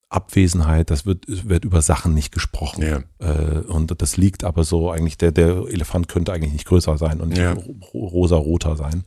Abwesenheit, 0.08 0.92
das 0.92 1.06
wird, 1.06 1.26
wird 1.28 1.66
über 1.66 1.82
Sachen 1.82 2.14
nicht 2.14 2.32
gesprochen. 2.32 2.84
Ja. 2.84 3.04
Äh, 3.20 3.62
und 3.62 4.02
das 4.02 4.16
liegt 4.16 4.44
aber 4.44 4.64
so 4.64 4.92
eigentlich, 4.92 5.18
der, 5.18 5.32
der 5.32 5.66
Elefant 5.68 6.08
könnte 6.08 6.32
eigentlich 6.32 6.54
nicht 6.54 6.68
größer 6.68 6.98
sein 6.98 7.20
und 7.20 7.30
nicht 7.30 7.40
ja. 7.40 7.58
rosa-roter 7.94 8.76
sein. 8.76 9.04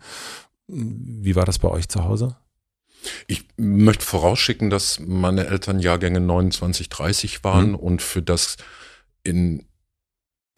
Wie 0.67 1.37
war 1.37 1.45
das 1.45 1.61
bei 1.61 1.69
euch 1.69 1.89
zu 1.89 2.05
Hause? 2.05 2.37
Ich 3.27 3.45
möchte 3.57 4.05
vorausschicken, 4.05 4.71
dass 4.71 5.01
meine 5.01 5.47
Eltern 5.47 5.79
Jahrgänge 5.79 6.21
29, 6.21 6.89
30 6.89 7.45
waren 7.45 7.71
mhm. 7.71 7.75
und 7.77 8.03
für 8.03 8.23
das 8.23 8.57
in 9.23 9.67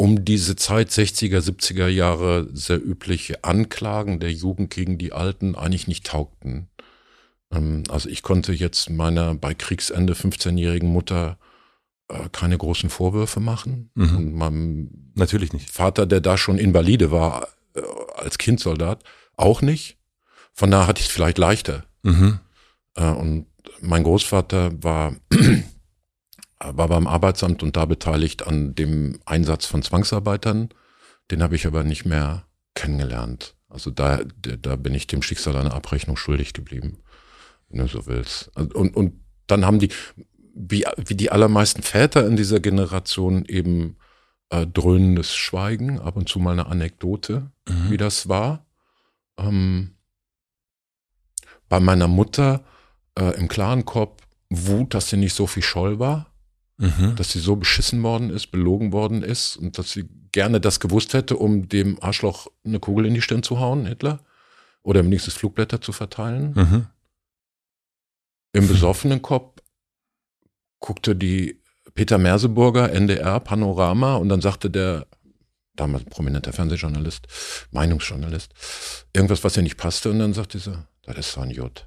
um 0.01 0.25
diese 0.25 0.55
Zeit 0.55 0.91
60er, 0.91 1.41
70er 1.41 1.89
Jahre 1.89 2.49
sehr 2.53 2.83
übliche 2.83 3.43
Anklagen 3.43 4.21
der 4.21 4.33
Jugend 4.33 4.71
gegen 4.71 4.97
die 4.97 5.13
Alten 5.13 5.57
eigentlich 5.57 5.89
nicht 5.89 6.07
taugten. 6.07 6.69
Ähm, 7.53 7.83
also 7.89 8.09
ich 8.09 8.23
konnte 8.23 8.53
jetzt 8.53 8.91
meiner 8.91 9.35
bei 9.35 9.55
Kriegsende 9.55 10.15
15-jährigen 10.15 10.89
Mutter 10.89 11.39
äh, 12.09 12.29
keine 12.31 12.57
großen 12.57 12.91
Vorwürfe 12.91 13.41
machen. 13.41 13.91
Mhm. 13.95 14.17
Und 14.17 14.35
meinem 14.35 15.09
Natürlich 15.15 15.53
nicht. 15.53 15.69
Vater, 15.71 16.07
der 16.07 16.21
da 16.21 16.39
schon 16.39 16.59
Invalide 16.59 17.11
war 17.11 17.49
äh, 17.75 17.81
als 18.15 18.39
Kindsoldat, 18.39 19.03
auch 19.37 19.63
nicht. 19.63 19.99
Von 20.53 20.71
daher 20.71 20.87
hatte 20.87 21.01
ich 21.01 21.07
es 21.07 21.13
vielleicht 21.13 21.39
leichter. 21.39 21.85
Mhm. 22.03 22.41
Äh, 22.95 23.11
und 23.11 23.47
mein 23.81 24.05
Großvater 24.05 24.83
war 24.83 25.15
war 26.61 26.89
beim 26.89 27.07
Arbeitsamt 27.07 27.63
und 27.63 27.77
da 27.77 27.85
beteiligt 27.85 28.47
an 28.47 28.75
dem 28.75 29.21
Einsatz 29.25 29.67
von 29.67 29.83
Zwangsarbeitern. 29.83 30.71
Den 31.31 31.43
habe 31.43 31.57
ich 31.57 31.67
aber 31.67 31.85
nicht 31.85 32.05
mehr 32.05 32.45
kennengelernt. 32.75 33.55
Also 33.69 33.91
da, 33.91 34.21
da 34.41 34.77
bin 34.77 34.95
ich 34.95 35.07
dem 35.07 35.23
Schicksal 35.23 35.57
eine 35.57 35.73
Abrechnung 35.73 36.17
schuldig 36.17 36.55
geblieben, 36.55 36.99
wenn 37.69 37.81
du 37.81 37.87
so 37.87 38.07
willst. 38.07 38.51
Und, 38.57 38.75
und 38.75 39.21
dann 39.47 39.65
haben 39.65 39.79
die, 39.79 39.91
wie, 40.55 40.85
wie 40.97 41.15
die 41.15 41.31
allermeisten 41.31 41.83
Väter 41.83 42.27
in 42.27 42.37
dieser 42.37 42.61
Generation 42.61 43.45
eben 43.45 43.97
äh, 44.51 44.67
dröhnendes 44.67 45.37
Schweigen, 45.37 46.01
ab 46.01 46.17
und 46.17 46.29
zu 46.29 46.39
mal 46.39 46.53
eine 46.53 46.67
Anekdote, 46.67 47.51
mhm. 47.69 47.91
wie 47.91 47.99
das 47.99 48.29
war. 48.29 48.67
Ähm, 49.37 49.98
bei 51.69 51.81
meiner 51.81 52.09
Mutter 52.09 52.65
äh, 53.19 53.39
im 53.39 53.49
klaren 53.49 53.85
Kopf 53.85 54.23
Wut, 54.51 54.95
dass 54.95 55.11
sie 55.11 55.19
nicht 55.19 55.35
so 55.35 55.47
viel 55.47 55.63
Scholl 55.63 55.99
war 55.99 56.29
mhm. 56.79 57.17
dass 57.17 57.33
sie 57.33 57.41
so 57.41 57.57
beschissen 57.57 58.03
worden 58.03 58.31
ist, 58.31 58.49
belogen 58.49 58.93
worden 58.93 59.23
ist 59.23 59.57
und 59.57 59.79
dass 59.79 59.93
sie 59.93 60.09
gerne 60.33 60.61
das 60.61 60.81
gewusst 60.81 61.15
hätte, 61.15 61.37
um 61.37 61.69
dem 61.69 62.03
Arschloch 62.03 62.47
eine 62.65 62.81
Kugel 62.81 63.07
in 63.07 63.15
die 63.15 63.23
Stirn 63.23 63.43
zu 63.43 63.59
hauen, 63.59 63.87
Hitler, 63.87 64.21
oder 64.83 65.05
wenigstens 65.05 65.35
Flugblätter 65.35 65.81
zu 65.81 65.93
verteilen. 65.93 66.53
Mhm. 66.55 66.87
Im 68.53 68.69
besoffenen 68.69 69.21
Kopf 69.21 69.61
guckte 70.81 71.15
die 71.15 71.61
Peter 71.95 72.17
Merseburger, 72.19 72.93
NDR, 72.93 73.41
Panorama, 73.41 74.17
und 74.17 74.29
dann 74.29 74.41
sagte 74.41 74.71
der 74.71 75.07
damals 75.79 76.05
prominenter 76.05 76.53
Fernsehjournalist, 76.53 77.27
Meinungsjournalist, 77.71 78.53
irgendwas, 79.13 79.45
was 79.45 79.57
ihr 79.57 79.63
nicht 79.63 79.77
passte, 79.77 80.11
und 80.11 80.19
dann 80.19 80.35
sagte 80.35 80.59
sie, 80.59 80.79
das 81.05 81.19
ist 81.19 81.33
so 81.33 81.41
ein 81.41 81.51
J. 81.51 81.87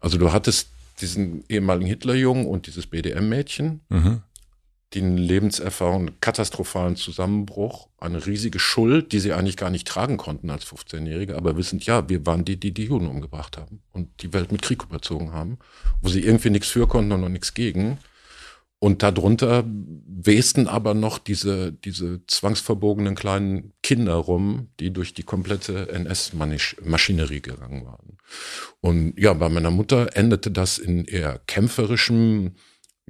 Also 0.00 0.18
du 0.18 0.32
hattest 0.32 0.68
diesen 1.00 1.44
ehemaligen 1.48 1.86
Hitlerjungen 1.86 2.46
und 2.46 2.66
dieses 2.66 2.86
BDM-Mädchen, 2.86 3.80
mhm. 3.88 4.22
die 4.94 5.02
einen 5.02 5.18
Lebenserfahrung, 5.18 6.08
einen 6.08 6.20
katastrophalen 6.20 6.96
Zusammenbruch, 6.96 7.88
eine 7.98 8.24
riesige 8.24 8.58
Schuld, 8.58 9.12
die 9.12 9.20
sie 9.20 9.32
eigentlich 9.32 9.56
gar 9.56 9.70
nicht 9.70 9.86
tragen 9.86 10.16
konnten 10.16 10.50
als 10.50 10.66
15-Jährige, 10.66 11.36
aber 11.36 11.56
wissend, 11.56 11.84
ja, 11.84 12.08
wir 12.08 12.24
waren 12.24 12.44
die, 12.44 12.58
die 12.58 12.72
die 12.72 12.84
Juden 12.84 13.08
umgebracht 13.08 13.56
haben 13.58 13.82
und 13.92 14.22
die 14.22 14.32
Welt 14.32 14.52
mit 14.52 14.62
Krieg 14.62 14.82
überzogen 14.84 15.32
haben, 15.32 15.58
wo 16.00 16.08
sie 16.08 16.20
irgendwie 16.20 16.50
nichts 16.50 16.68
für 16.68 16.86
konnten 16.86 17.12
und 17.12 17.20
noch 17.20 17.28
nichts 17.28 17.52
gegen. 17.54 17.98
Und 18.78 19.02
darunter 19.02 19.64
westen 19.66 20.68
aber 20.68 20.92
noch 20.94 21.18
diese, 21.18 21.72
diese 21.72 22.26
zwangsverbogenen 22.26 23.14
kleinen 23.14 23.72
Kinder 23.82 24.14
rum, 24.14 24.68
die 24.80 24.92
durch 24.92 25.14
die 25.14 25.22
komplette 25.22 25.88
NS-Maschinerie 25.88 27.40
gegangen 27.40 27.86
waren. 27.86 28.18
Und 28.80 29.18
ja, 29.18 29.32
bei 29.32 29.48
meiner 29.48 29.70
Mutter 29.70 30.16
endete 30.16 30.50
das 30.50 30.78
in 30.78 31.04
eher 31.04 31.40
kämpferischem, 31.46 32.52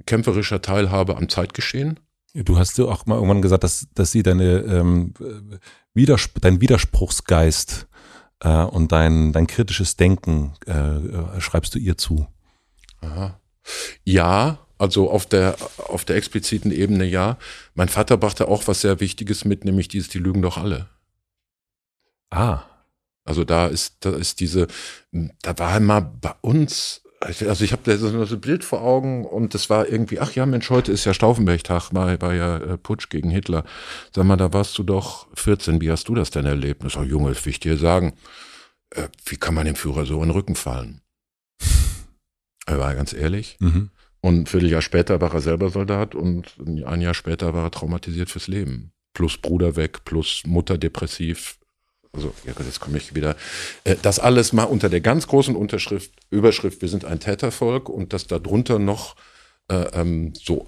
kämpferischer 0.05 0.61
Teilhabe 0.61 1.17
am 1.17 1.27
Zeitgeschehen. 1.27 1.99
Du 2.33 2.57
hast 2.57 2.77
ja 2.77 2.85
auch 2.85 3.05
mal 3.05 3.15
irgendwann 3.15 3.41
gesagt, 3.41 3.63
dass, 3.63 3.87
dass 3.93 4.11
sie 4.11 4.23
deine, 4.23 4.59
ähm, 4.59 5.13
Widerspr 5.93 6.39
dein 6.39 6.61
Widerspruchsgeist 6.61 7.87
äh, 8.41 8.63
und 8.63 8.91
dein, 8.91 9.33
dein 9.33 9.47
kritisches 9.47 9.97
Denken 9.97 10.53
äh, 10.67 10.71
äh 10.71 11.41
schreibst 11.41 11.73
du 11.73 11.79
ihr 11.79 11.97
zu. 11.97 12.27
Aha. 13.01 13.39
Ja, 14.03 14.66
also 14.77 15.09
auf 15.09 15.25
der, 15.25 15.55
auf 15.77 16.05
der 16.05 16.15
expliziten 16.15 16.71
Ebene 16.71 17.05
ja. 17.05 17.37
Mein 17.73 17.89
Vater 17.89 18.17
brachte 18.17 18.47
auch 18.47 18.67
was 18.67 18.81
sehr 18.81 18.99
Wichtiges 18.99 19.45
mit, 19.45 19.65
nämlich 19.65 19.87
dieses, 19.87 20.09
die 20.09 20.19
lügen 20.19 20.41
doch 20.41 20.57
alle. 20.57 20.87
Ah. 22.29 22.63
Also 23.25 23.43
da 23.43 23.67
ist, 23.67 23.97
da 24.01 24.11
ist 24.11 24.39
diese, 24.39 24.67
da 25.41 25.57
war 25.57 25.73
einmal 25.73 26.01
bei 26.01 26.33
uns, 26.41 27.01
also 27.19 27.63
ich 27.63 27.73
habe 27.73 27.81
da 27.83 27.97
so 27.97 28.07
ein 28.07 28.41
Bild 28.41 28.63
vor 28.63 28.81
Augen 28.81 29.25
und 29.25 29.53
das 29.53 29.69
war 29.69 29.89
irgendwie, 29.89 30.19
ach 30.19 30.33
ja 30.33 30.45
Mensch, 30.45 30.69
heute 30.69 30.93
ist 30.93 31.03
ja 31.03 31.13
Stauffenberg-Tag, 31.13 31.93
war, 31.93 32.21
war 32.21 32.33
ja 32.33 32.57
äh, 32.57 32.77
Putsch 32.77 33.09
gegen 33.09 33.29
Hitler. 33.29 33.65
Sag 34.15 34.23
mal, 34.23 34.37
da 34.37 34.53
warst 34.53 34.77
du 34.77 34.83
doch 34.83 35.27
14, 35.33 35.81
wie 35.81 35.91
hast 35.91 36.07
du 36.07 36.15
das 36.15 36.29
denn 36.29 36.45
erlebt? 36.45 36.83
Das 36.83 36.93
ist 36.93 36.97
auch 36.97 37.03
Junge, 37.03 37.29
das 37.29 37.45
will 37.45 37.51
ich 37.51 37.59
dir 37.59 37.77
sagen. 37.77 38.13
Äh, 38.91 39.09
wie 39.25 39.35
kann 39.35 39.55
man 39.55 39.65
dem 39.65 39.75
Führer 39.75 40.05
so 40.05 40.15
in 40.21 40.29
den 40.29 40.31
Rücken 40.31 40.55
fallen? 40.55 41.01
Er 42.69 42.79
war 42.79 42.93
ganz 42.95 43.13
ehrlich. 43.13 43.55
Mhm. 43.61 43.91
Und 44.27 44.41
ein 44.41 44.45
Vierteljahr 44.45 44.81
später 44.81 45.21
war 45.21 45.33
er 45.33 45.39
selber 45.39 45.69
Soldat 45.69 46.13
und 46.13 46.53
ein 46.59 46.99
Jahr 46.99 47.13
später 47.13 47.53
war 47.53 47.67
er 47.67 47.71
traumatisiert 47.71 48.29
fürs 48.29 48.49
Leben. 48.49 48.91
Plus 49.13 49.37
Bruder 49.37 49.77
weg, 49.77 50.03
plus 50.03 50.43
Mutter 50.45 50.77
depressiv. 50.77 51.57
also 52.11 52.33
ja, 52.45 52.51
jetzt 52.59 52.81
komme 52.81 52.97
ich 52.97 53.15
wieder, 53.15 53.37
äh, 53.85 53.95
das 54.01 54.19
alles 54.19 54.51
mal 54.51 54.65
unter 54.65 54.89
der 54.89 54.99
ganz 54.99 55.27
großen 55.27 55.55
Unterschrift, 55.55 56.11
Überschrift, 56.29 56.81
wir 56.81 56.89
sind 56.89 57.05
ein 57.05 57.21
Tätervolk 57.21 57.87
und 57.87 58.11
dass 58.11 58.27
darunter 58.27 58.79
noch 58.79 59.15
äh, 59.69 59.75
ähm, 59.93 60.33
so 60.35 60.67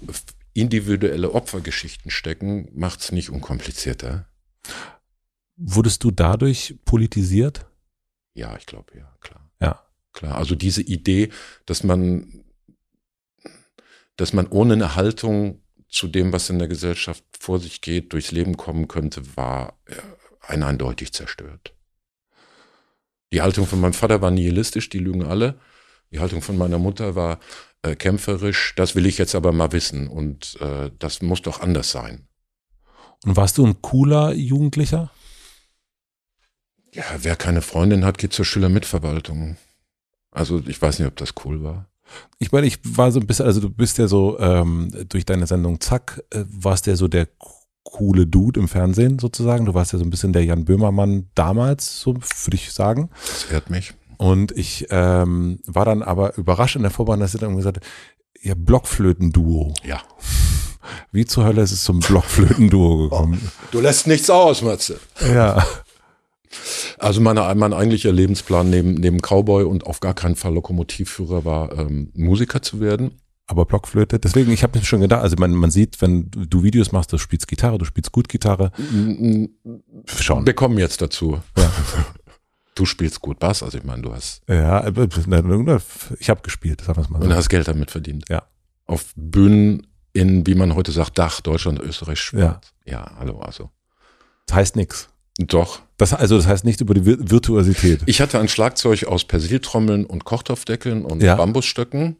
individuelle 0.54 1.32
Opfergeschichten 1.32 2.10
stecken, 2.10 2.70
macht 2.72 3.00
es 3.00 3.12
nicht 3.12 3.28
unkomplizierter. 3.28 4.26
Wurdest 5.56 6.02
du 6.02 6.10
dadurch 6.10 6.76
politisiert? 6.86 7.66
Ja, 8.32 8.56
ich 8.56 8.64
glaube, 8.64 8.96
ja, 8.96 9.12
klar. 9.20 9.50
Ja. 9.60 9.84
Klar. 10.12 10.36
Also 10.36 10.54
diese 10.54 10.82
Idee, 10.82 11.30
dass 11.66 11.84
man, 11.84 12.42
dass 14.20 14.34
man 14.34 14.48
ohne 14.48 14.74
eine 14.74 14.96
Haltung 14.96 15.62
zu 15.88 16.06
dem, 16.06 16.30
was 16.30 16.50
in 16.50 16.58
der 16.58 16.68
Gesellschaft 16.68 17.24
vor 17.38 17.58
sich 17.58 17.80
geht, 17.80 18.12
durchs 18.12 18.32
Leben 18.32 18.58
kommen 18.58 18.86
könnte, 18.86 19.22
war 19.34 19.78
äh, 19.86 19.94
ein 20.42 20.62
eindeutig 20.62 21.12
zerstört. 21.14 21.74
Die 23.32 23.40
Haltung 23.40 23.66
von 23.66 23.80
meinem 23.80 23.94
Vater 23.94 24.20
war 24.20 24.30
nihilistisch, 24.30 24.90
die 24.90 24.98
lügen 24.98 25.24
alle. 25.24 25.58
Die 26.12 26.20
Haltung 26.20 26.42
von 26.42 26.58
meiner 26.58 26.78
Mutter 26.78 27.14
war 27.14 27.40
äh, 27.82 27.96
kämpferisch, 27.96 28.74
das 28.76 28.94
will 28.94 29.06
ich 29.06 29.16
jetzt 29.16 29.34
aber 29.34 29.52
mal 29.52 29.72
wissen 29.72 30.06
und 30.06 30.60
äh, 30.60 30.90
das 30.98 31.22
muss 31.22 31.40
doch 31.40 31.60
anders 31.60 31.90
sein. 31.90 32.28
Und 33.24 33.36
warst 33.36 33.56
du 33.56 33.66
ein 33.66 33.80
cooler 33.80 34.34
Jugendlicher? 34.34 35.10
Ja, 36.92 37.04
wer 37.20 37.36
keine 37.36 37.62
Freundin 37.62 38.04
hat, 38.04 38.18
geht 38.18 38.34
zur 38.34 38.44
Schülermitverwaltung. 38.44 39.56
Also 40.30 40.62
ich 40.66 40.80
weiß 40.80 40.98
nicht, 40.98 41.08
ob 41.08 41.16
das 41.16 41.34
cool 41.44 41.62
war. 41.62 41.90
Ich 42.38 42.52
meine, 42.52 42.66
ich 42.66 42.78
war 42.84 43.12
so 43.12 43.20
ein 43.20 43.26
bisschen, 43.26 43.46
also 43.46 43.60
du 43.60 43.70
bist 43.70 43.98
ja 43.98 44.08
so 44.08 44.38
ähm, 44.38 44.90
durch 45.08 45.24
deine 45.24 45.46
Sendung 45.46 45.80
Zack, 45.80 46.22
äh, 46.30 46.44
warst 46.48 46.86
ja 46.86 46.96
so 46.96 47.08
der 47.08 47.28
coole 47.82 48.26
Dude 48.26 48.60
im 48.60 48.68
Fernsehen 48.68 49.18
sozusagen. 49.18 49.66
Du 49.66 49.74
warst 49.74 49.92
ja 49.92 49.98
so 49.98 50.04
ein 50.04 50.10
bisschen 50.10 50.32
der 50.32 50.44
Jan 50.44 50.64
Böhmermann 50.64 51.28
damals, 51.34 52.00
so 52.00 52.14
würde 52.14 52.54
ich 52.54 52.72
sagen. 52.72 53.10
Das 53.26 53.50
ehrt 53.50 53.70
mich. 53.70 53.94
Und 54.16 54.52
ich 54.52 54.86
ähm, 54.90 55.60
war 55.66 55.86
dann 55.86 56.02
aber 56.02 56.36
überrascht 56.36 56.76
in 56.76 56.82
der 56.82 56.90
Vorbereitung, 56.90 57.22
dass 57.22 57.32
sie 57.32 57.38
dann 57.38 57.56
gesagt 57.56 57.80
ja, 58.42 58.54
Blockflöten-Duo. 58.54 59.74
Ja. 59.84 60.00
Wie 61.12 61.24
zur 61.24 61.44
Hölle 61.44 61.62
ist 61.62 61.72
es 61.72 61.84
zum 61.84 62.00
Blockflöten-Duo 62.00 63.08
gekommen? 63.08 63.40
Oh, 63.44 63.66
du 63.72 63.80
lässt 63.80 64.06
nichts 64.06 64.30
aus, 64.30 64.62
Matze. 64.62 64.98
Ja. 65.20 65.64
Also 66.98 67.20
meine, 67.20 67.52
mein 67.54 67.72
eigentlicher 67.72 68.12
Lebensplan 68.12 68.70
neben, 68.70 68.94
neben 68.94 69.18
Cowboy 69.20 69.64
und 69.64 69.86
auf 69.86 70.00
gar 70.00 70.14
keinen 70.14 70.36
Fall 70.36 70.54
Lokomotivführer 70.54 71.44
war, 71.44 71.78
ähm, 71.78 72.10
Musiker 72.14 72.62
zu 72.62 72.80
werden. 72.80 73.12
Aber 73.46 73.64
Blockflöte, 73.64 74.20
deswegen, 74.20 74.52
ich 74.52 74.62
habe 74.62 74.78
mir 74.78 74.84
schon 74.84 75.00
gedacht, 75.00 75.22
also 75.22 75.36
man, 75.38 75.52
man 75.52 75.72
sieht, 75.72 76.00
wenn 76.00 76.30
du 76.30 76.62
Videos 76.62 76.92
machst, 76.92 77.12
du 77.12 77.18
spielst 77.18 77.48
Gitarre, 77.48 77.78
du 77.78 77.84
spielst 77.84 78.12
gut 78.12 78.28
Gitarre. 78.28 78.70
Schon. 80.06 80.46
Wir 80.46 80.54
kommen 80.54 80.78
jetzt 80.78 81.02
dazu. 81.02 81.40
Ja. 81.56 81.72
Du 82.76 82.86
spielst 82.86 83.20
gut 83.20 83.38
Bass, 83.38 83.62
also 83.62 83.76
ich 83.76 83.84
meine, 83.84 84.00
du 84.00 84.14
hast. 84.14 84.42
Ja, 84.48 84.86
ich 84.86 86.30
habe 86.30 86.40
gespielt, 86.40 86.80
sagen 86.80 86.96
wir 86.96 87.02
es 87.02 87.10
mal 87.10 87.20
so. 87.20 87.26
Und 87.26 87.34
hast 87.34 87.50
Geld 87.50 87.68
damit 87.68 87.90
verdient. 87.90 88.24
Ja. 88.30 88.44
Auf 88.86 89.12
Bühnen 89.16 89.86
in, 90.12 90.46
wie 90.46 90.54
man 90.54 90.74
heute 90.74 90.90
sagt, 90.92 91.18
Dach, 91.18 91.40
Deutschland, 91.42 91.78
Österreich, 91.80 92.20
Schweiz. 92.20 92.40
Ja. 92.40 92.60
Ja, 92.86 93.10
hallo, 93.18 93.40
also. 93.40 93.68
Das 94.46 94.56
heißt 94.56 94.76
nichts. 94.76 95.10
Doch. 95.38 95.80
Das, 96.00 96.14
also 96.14 96.38
das 96.38 96.46
heißt 96.46 96.64
nichts 96.64 96.80
über 96.80 96.94
die 96.94 97.04
Virtuosität. 97.04 98.00
Ich 98.06 98.22
hatte 98.22 98.40
ein 98.40 98.48
Schlagzeug 98.48 99.04
aus 99.04 99.24
Persiltrommeln 99.24 100.06
und 100.06 100.24
Kochtopfdeckeln 100.24 101.04
und 101.04 101.22
ja. 101.22 101.36
Bambusstöcken. 101.36 102.16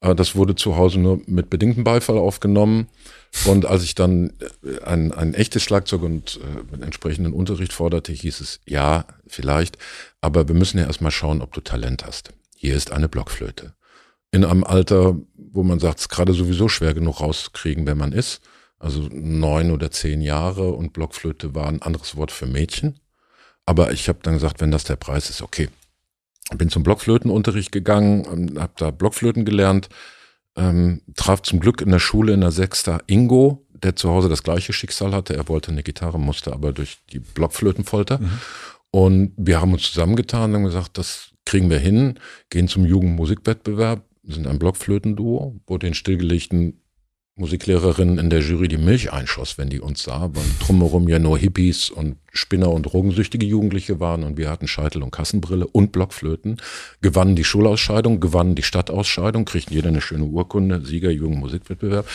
Das 0.00 0.36
wurde 0.36 0.54
zu 0.54 0.76
Hause 0.76 1.00
nur 1.00 1.22
mit 1.26 1.48
bedingtem 1.48 1.82
Beifall 1.82 2.18
aufgenommen. 2.18 2.88
Und 3.46 3.64
als 3.64 3.84
ich 3.84 3.94
dann 3.94 4.34
äh, 4.62 4.82
ein, 4.84 5.12
ein 5.12 5.32
echtes 5.32 5.62
Schlagzeug 5.62 6.02
und 6.02 6.38
äh, 6.42 6.84
entsprechenden 6.84 7.32
Unterricht 7.32 7.72
forderte, 7.72 8.12
hieß 8.12 8.40
es, 8.40 8.60
ja, 8.66 9.06
vielleicht, 9.26 9.78
aber 10.20 10.46
wir 10.48 10.54
müssen 10.54 10.78
ja 10.78 10.84
erstmal 10.84 11.10
schauen, 11.10 11.40
ob 11.40 11.54
du 11.54 11.62
Talent 11.62 12.04
hast. 12.04 12.34
Hier 12.54 12.74
ist 12.74 12.92
eine 12.92 13.08
Blockflöte. 13.08 13.72
In 14.30 14.44
einem 14.44 14.62
Alter, 14.62 15.16
wo 15.34 15.62
man 15.62 15.80
sagt, 15.80 16.00
es 16.00 16.04
ist 16.04 16.08
gerade 16.10 16.34
sowieso 16.34 16.68
schwer 16.68 16.92
genug 16.92 17.22
rauszukriegen, 17.22 17.86
wer 17.86 17.94
man 17.94 18.12
ist. 18.12 18.42
Also 18.78 19.08
neun 19.10 19.70
oder 19.70 19.90
zehn 19.90 20.20
Jahre 20.20 20.72
und 20.72 20.92
Blockflöte 20.92 21.54
war 21.54 21.66
ein 21.68 21.80
anderes 21.80 22.14
Wort 22.16 22.30
für 22.30 22.46
Mädchen. 22.46 23.00
Aber 23.66 23.92
ich 23.92 24.08
habe 24.08 24.20
dann 24.22 24.34
gesagt, 24.34 24.60
wenn 24.60 24.70
das 24.70 24.84
der 24.84 24.96
Preis 24.96 25.28
ist, 25.28 25.42
okay. 25.42 25.68
Bin 26.56 26.70
zum 26.70 26.84
Blockflötenunterricht 26.84 27.72
gegangen, 27.72 28.56
habe 28.58 28.72
da 28.76 28.92
Blockflöten 28.92 29.44
gelernt, 29.44 29.88
ähm, 30.56 31.02
traf 31.16 31.42
zum 31.42 31.58
Glück 31.58 31.80
in 31.80 31.90
der 31.90 31.98
Schule 31.98 32.32
in 32.32 32.40
der 32.40 32.52
Sechster 32.52 33.02
Ingo, 33.08 33.66
der 33.70 33.96
zu 33.96 34.08
Hause 34.10 34.28
das 34.28 34.44
gleiche 34.44 34.72
Schicksal 34.72 35.12
hatte. 35.12 35.36
Er 35.36 35.48
wollte 35.48 35.72
eine 35.72 35.82
Gitarre, 35.82 36.18
musste 36.20 36.52
aber 36.52 36.72
durch 36.72 36.98
die 37.12 37.18
Blockflötenfolter. 37.18 38.18
Mhm. 38.18 38.38
Und 38.90 39.32
wir 39.36 39.60
haben 39.60 39.72
uns 39.72 39.90
zusammengetan 39.92 40.54
und 40.54 40.64
gesagt, 40.64 40.96
das 40.96 41.32
kriegen 41.44 41.68
wir 41.68 41.78
hin, 41.78 42.18
gehen 42.48 42.68
zum 42.68 42.86
Jugendmusikwettbewerb, 42.86 44.04
sind 44.22 44.46
ein 44.46 44.58
Blockflötenduo, 44.58 45.60
wo 45.66 45.78
den 45.78 45.94
stillgelegten 45.94 46.80
Musiklehrerin 47.38 48.16
in 48.16 48.30
der 48.30 48.40
Jury 48.40 48.66
die 48.66 48.78
Milch 48.78 49.12
einschoss, 49.12 49.58
wenn 49.58 49.68
die 49.68 49.80
uns 49.80 50.02
sah, 50.02 50.30
weil 50.32 50.44
drumherum 50.58 51.06
ja 51.06 51.18
nur 51.18 51.36
Hippies 51.36 51.90
und 51.90 52.16
Spinner 52.32 52.70
und 52.70 52.84
drogensüchtige 52.84 53.44
Jugendliche 53.44 54.00
waren 54.00 54.24
und 54.24 54.38
wir 54.38 54.48
hatten 54.48 54.66
Scheitel 54.66 55.02
und 55.02 55.10
Kassenbrille 55.10 55.66
und 55.66 55.92
Blockflöten, 55.92 56.56
gewannen 57.02 57.36
die 57.36 57.44
Schulausscheidung, 57.44 58.20
gewannen 58.20 58.54
die 58.54 58.62
Stadtausscheidung, 58.62 59.44
kriegten 59.44 59.74
jeder 59.74 59.88
eine 59.88 60.00
schöne 60.00 60.24
Urkunde, 60.24 60.80
Sieger 60.82 61.10
Jugendmusikwettbewerb, 61.10 62.08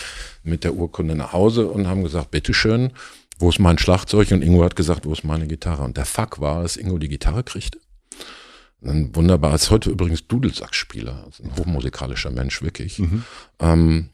mit 0.43 0.63
der 0.63 0.74
Urkunde 0.74 1.15
nach 1.15 1.34
Hause 1.34 1.67
und 1.67 1.88
haben 1.88 2.01
gesagt, 2.01 2.32
bitteschön, 2.32 2.89
wo 3.38 3.49
ist 3.49 3.59
mein 3.59 3.78
Schlagzeug? 3.78 4.32
Und 4.32 4.41
Ingo 4.41 4.63
hat 4.63 4.76
gesagt, 4.76 5.05
wo 5.05 5.13
ist 5.13 5.24
meine 5.24 5.45
Gitarre? 5.45 5.84
Und 5.84 5.97
der 5.97 6.05
Fuck 6.05 6.41
war, 6.41 6.63
dass 6.63 6.78
Ingo 6.78 6.97
die 6.97 7.09
Gitarre 7.09 7.43
kriegte. 7.43 7.80
Ein 8.84 9.15
wunderbar, 9.15 9.53
ist 9.53 9.69
heute 9.69 9.91
übrigens 9.91 10.28
Dudelsackspieler, 10.28 11.28
ein 11.43 11.55
hochmusikalischer 11.57 12.32
Mensch, 12.32 12.63
wirklich. 12.63 12.97
Mhm. 12.97 13.24
Ähm, 13.59 14.09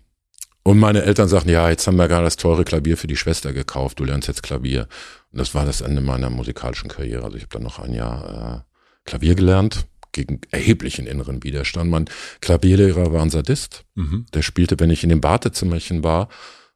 und 0.67 0.79
meine 0.79 1.03
Eltern 1.03 1.29
sagten, 1.29 1.47
ja, 1.47 1.69
jetzt 1.69 1.87
haben 1.87 1.95
wir 1.95 2.09
gerade 2.09 2.25
das 2.25 2.35
teure 2.35 2.65
Klavier 2.65 2.97
für 2.97 3.07
die 3.07 3.15
Schwester 3.15 3.53
gekauft, 3.53 4.01
du 4.01 4.03
lernst 4.03 4.27
jetzt 4.27 4.43
Klavier. 4.43 4.89
Und 5.31 5.39
das 5.39 5.55
war 5.55 5.65
das 5.65 5.79
Ende 5.79 6.01
meiner 6.01 6.29
musikalischen 6.29 6.89
Karriere. 6.89 7.23
Also 7.23 7.37
ich 7.37 7.43
habe 7.43 7.53
dann 7.53 7.63
noch 7.63 7.79
ein 7.79 7.93
Jahr 7.93 8.65
äh, 8.65 9.09
Klavier 9.09 9.35
gelernt, 9.35 9.85
gegen 10.11 10.41
erheblichen 10.51 11.07
inneren 11.07 11.41
Widerstand. 11.41 11.89
Mein 11.89 12.09
Klavierlehrer 12.41 13.13
war 13.13 13.21
ein 13.21 13.29
Sadist. 13.29 13.85
Mhm. 13.95 14.25
Der 14.33 14.41
spielte, 14.41 14.77
wenn 14.77 14.89
ich 14.89 15.03
in 15.03 15.09
dem 15.09 15.23
Wartezimmerchen 15.23 16.03
war, 16.03 16.27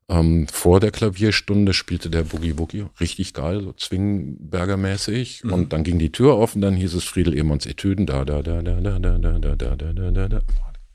ähm, 0.08 0.48
vor 0.48 0.80
der 0.80 0.92
Klavierstunde 0.92 1.74
spielte 1.74 2.10
der 2.10 2.24
Boogie 2.24 2.58
Woogie 2.58 2.86
richtig 3.02 3.34
geil, 3.34 3.60
so 3.62 3.74
Zwingenberger-mäßig. 3.74 5.44
Mhm. 5.44 5.52
Und 5.52 5.74
dann 5.74 5.84
ging 5.84 6.00
die 6.00 6.14
Tür 6.14 6.38
offen, 6.38 6.62
dann 6.62 6.78
hieß 6.78 6.94
es 6.94 7.04
Friedel 7.04 7.38
Emons 7.38 7.66
Etüden, 7.66 8.06
da, 8.06 8.24
da, 8.24 8.42
da, 8.42 8.62
da, 8.62 8.80
da, 8.80 9.00
da, 9.00 9.18
da, 9.18 9.38
da, 9.38 9.56
da, 9.56 9.76
da, 9.76 10.12
da, 10.12 10.28
da. 10.30 10.42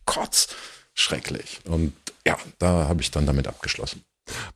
Kotz, 0.07 0.49
schrecklich. 0.97 1.61
Und 1.65 1.93
ja, 2.27 2.37
da 2.59 2.89
habe 2.89 3.03
ich 3.03 3.13
dann 3.13 3.27
damit 3.27 3.47
abgeschlossen. 3.47 4.03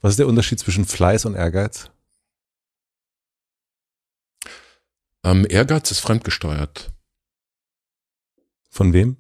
Was 0.01 0.13
ist 0.13 0.19
der 0.19 0.27
Unterschied 0.27 0.59
zwischen 0.59 0.85
Fleiß 0.85 1.27
und 1.27 1.37
Ehrgeiz? 1.37 1.91
Ähm, 5.23 5.47
Ehrgeiz 5.49 5.91
ist 5.91 6.01
fremdgesteuert. 6.01 6.93
Von 8.71 8.93
wem? 8.93 9.17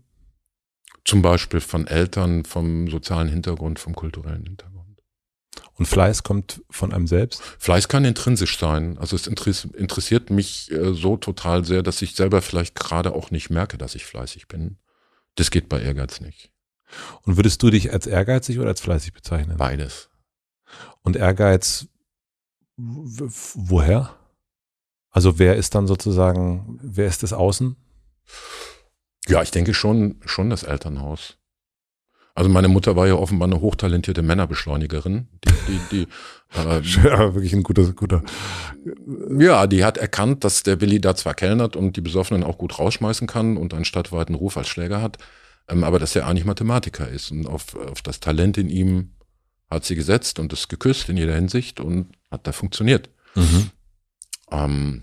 Zum 1.04 1.22
Beispiel 1.22 1.60
von 1.60 1.86
Eltern, 1.86 2.44
vom 2.44 2.88
sozialen 2.88 3.28
Hintergrund, 3.28 3.78
vom 3.78 3.94
kulturellen 3.94 4.44
Hintergrund. 4.44 5.02
Und 5.74 5.86
Fleiß 5.86 6.22
kommt 6.22 6.62
von 6.70 6.92
einem 6.92 7.06
selbst? 7.06 7.42
Fleiß 7.58 7.88
kann 7.88 8.04
intrinsisch 8.04 8.58
sein. 8.58 8.98
Also 8.98 9.16
es 9.16 9.26
interessiert 9.26 10.30
mich 10.30 10.70
äh, 10.70 10.94
so 10.94 11.16
total 11.16 11.64
sehr, 11.64 11.82
dass 11.82 12.02
ich 12.02 12.14
selber 12.14 12.42
vielleicht 12.42 12.74
gerade 12.74 13.14
auch 13.14 13.30
nicht 13.30 13.50
merke, 13.50 13.78
dass 13.78 13.94
ich 13.94 14.04
fleißig 14.04 14.48
bin. 14.48 14.78
Das 15.36 15.50
geht 15.50 15.68
bei 15.68 15.80
Ehrgeiz 15.80 16.20
nicht. 16.20 16.50
Und 17.22 17.36
würdest 17.36 17.62
du 17.62 17.70
dich 17.70 17.92
als 17.92 18.06
ehrgeizig 18.06 18.58
oder 18.58 18.68
als 18.68 18.80
fleißig 18.80 19.12
bezeichnen? 19.12 19.56
Beides. 19.56 20.10
Und 21.02 21.16
Ehrgeiz, 21.16 21.88
woher? 22.76 24.16
Also 25.10 25.38
wer 25.38 25.56
ist 25.56 25.74
dann 25.74 25.86
sozusagen, 25.86 26.78
wer 26.82 27.06
ist 27.06 27.22
das 27.22 27.32
Außen? 27.32 27.76
Ja, 29.26 29.42
ich 29.42 29.50
denke 29.50 29.74
schon, 29.74 30.20
schon 30.24 30.50
das 30.50 30.62
Elternhaus. 30.62 31.36
Also 32.34 32.48
meine 32.48 32.68
Mutter 32.68 32.96
war 32.96 33.06
ja 33.06 33.14
offenbar 33.14 33.48
eine 33.48 33.60
hochtalentierte 33.60 34.22
Männerbeschleunigerin. 34.22 35.28
Die, 35.44 35.52
die, 35.68 35.80
die, 35.90 36.02
äh, 36.58 36.80
ja, 36.80 37.34
wirklich 37.34 37.52
ein 37.52 37.62
guter, 37.62 37.92
guter. 37.92 38.22
Ja, 39.36 39.66
die 39.66 39.84
hat 39.84 39.98
erkannt, 39.98 40.44
dass 40.44 40.62
der 40.62 40.80
Willi 40.80 41.00
da 41.00 41.14
zwar 41.14 41.34
kellnert 41.34 41.76
und 41.76 41.96
die 41.96 42.00
Besoffenen 42.00 42.44
auch 42.44 42.56
gut 42.56 42.78
rausschmeißen 42.78 43.26
kann 43.26 43.56
und 43.56 43.74
einen 43.74 43.84
stadtweiten 43.84 44.34
Ruf 44.34 44.56
als 44.56 44.68
Schläger 44.68 45.02
hat, 45.02 45.18
aber 45.70 45.98
dass 45.98 46.16
er 46.16 46.26
eigentlich 46.26 46.44
Mathematiker 46.44 47.08
ist. 47.08 47.30
Und 47.30 47.46
auf, 47.46 47.74
auf 47.76 48.02
das 48.02 48.20
Talent 48.20 48.58
in 48.58 48.68
ihm 48.68 49.12
hat 49.70 49.84
sie 49.84 49.94
gesetzt 49.94 50.38
und 50.38 50.52
es 50.52 50.68
geküsst 50.68 51.08
in 51.08 51.16
jeder 51.16 51.34
Hinsicht 51.34 51.80
und 51.80 52.12
hat 52.30 52.46
da 52.46 52.52
funktioniert. 52.52 53.08
Mhm. 53.34 53.70
Ähm, 54.50 55.02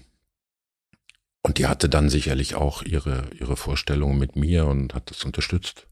und 1.42 1.58
die 1.58 1.68
hatte 1.68 1.88
dann 1.88 2.10
sicherlich 2.10 2.56
auch 2.56 2.84
ihre, 2.84 3.30
ihre 3.40 3.56
Vorstellungen 3.56 4.20
mit 4.20 4.36
mir 4.36 4.68
und 4.68 4.94
hat 4.94 5.10
das 5.10 5.24
unterstützt. 5.24 5.88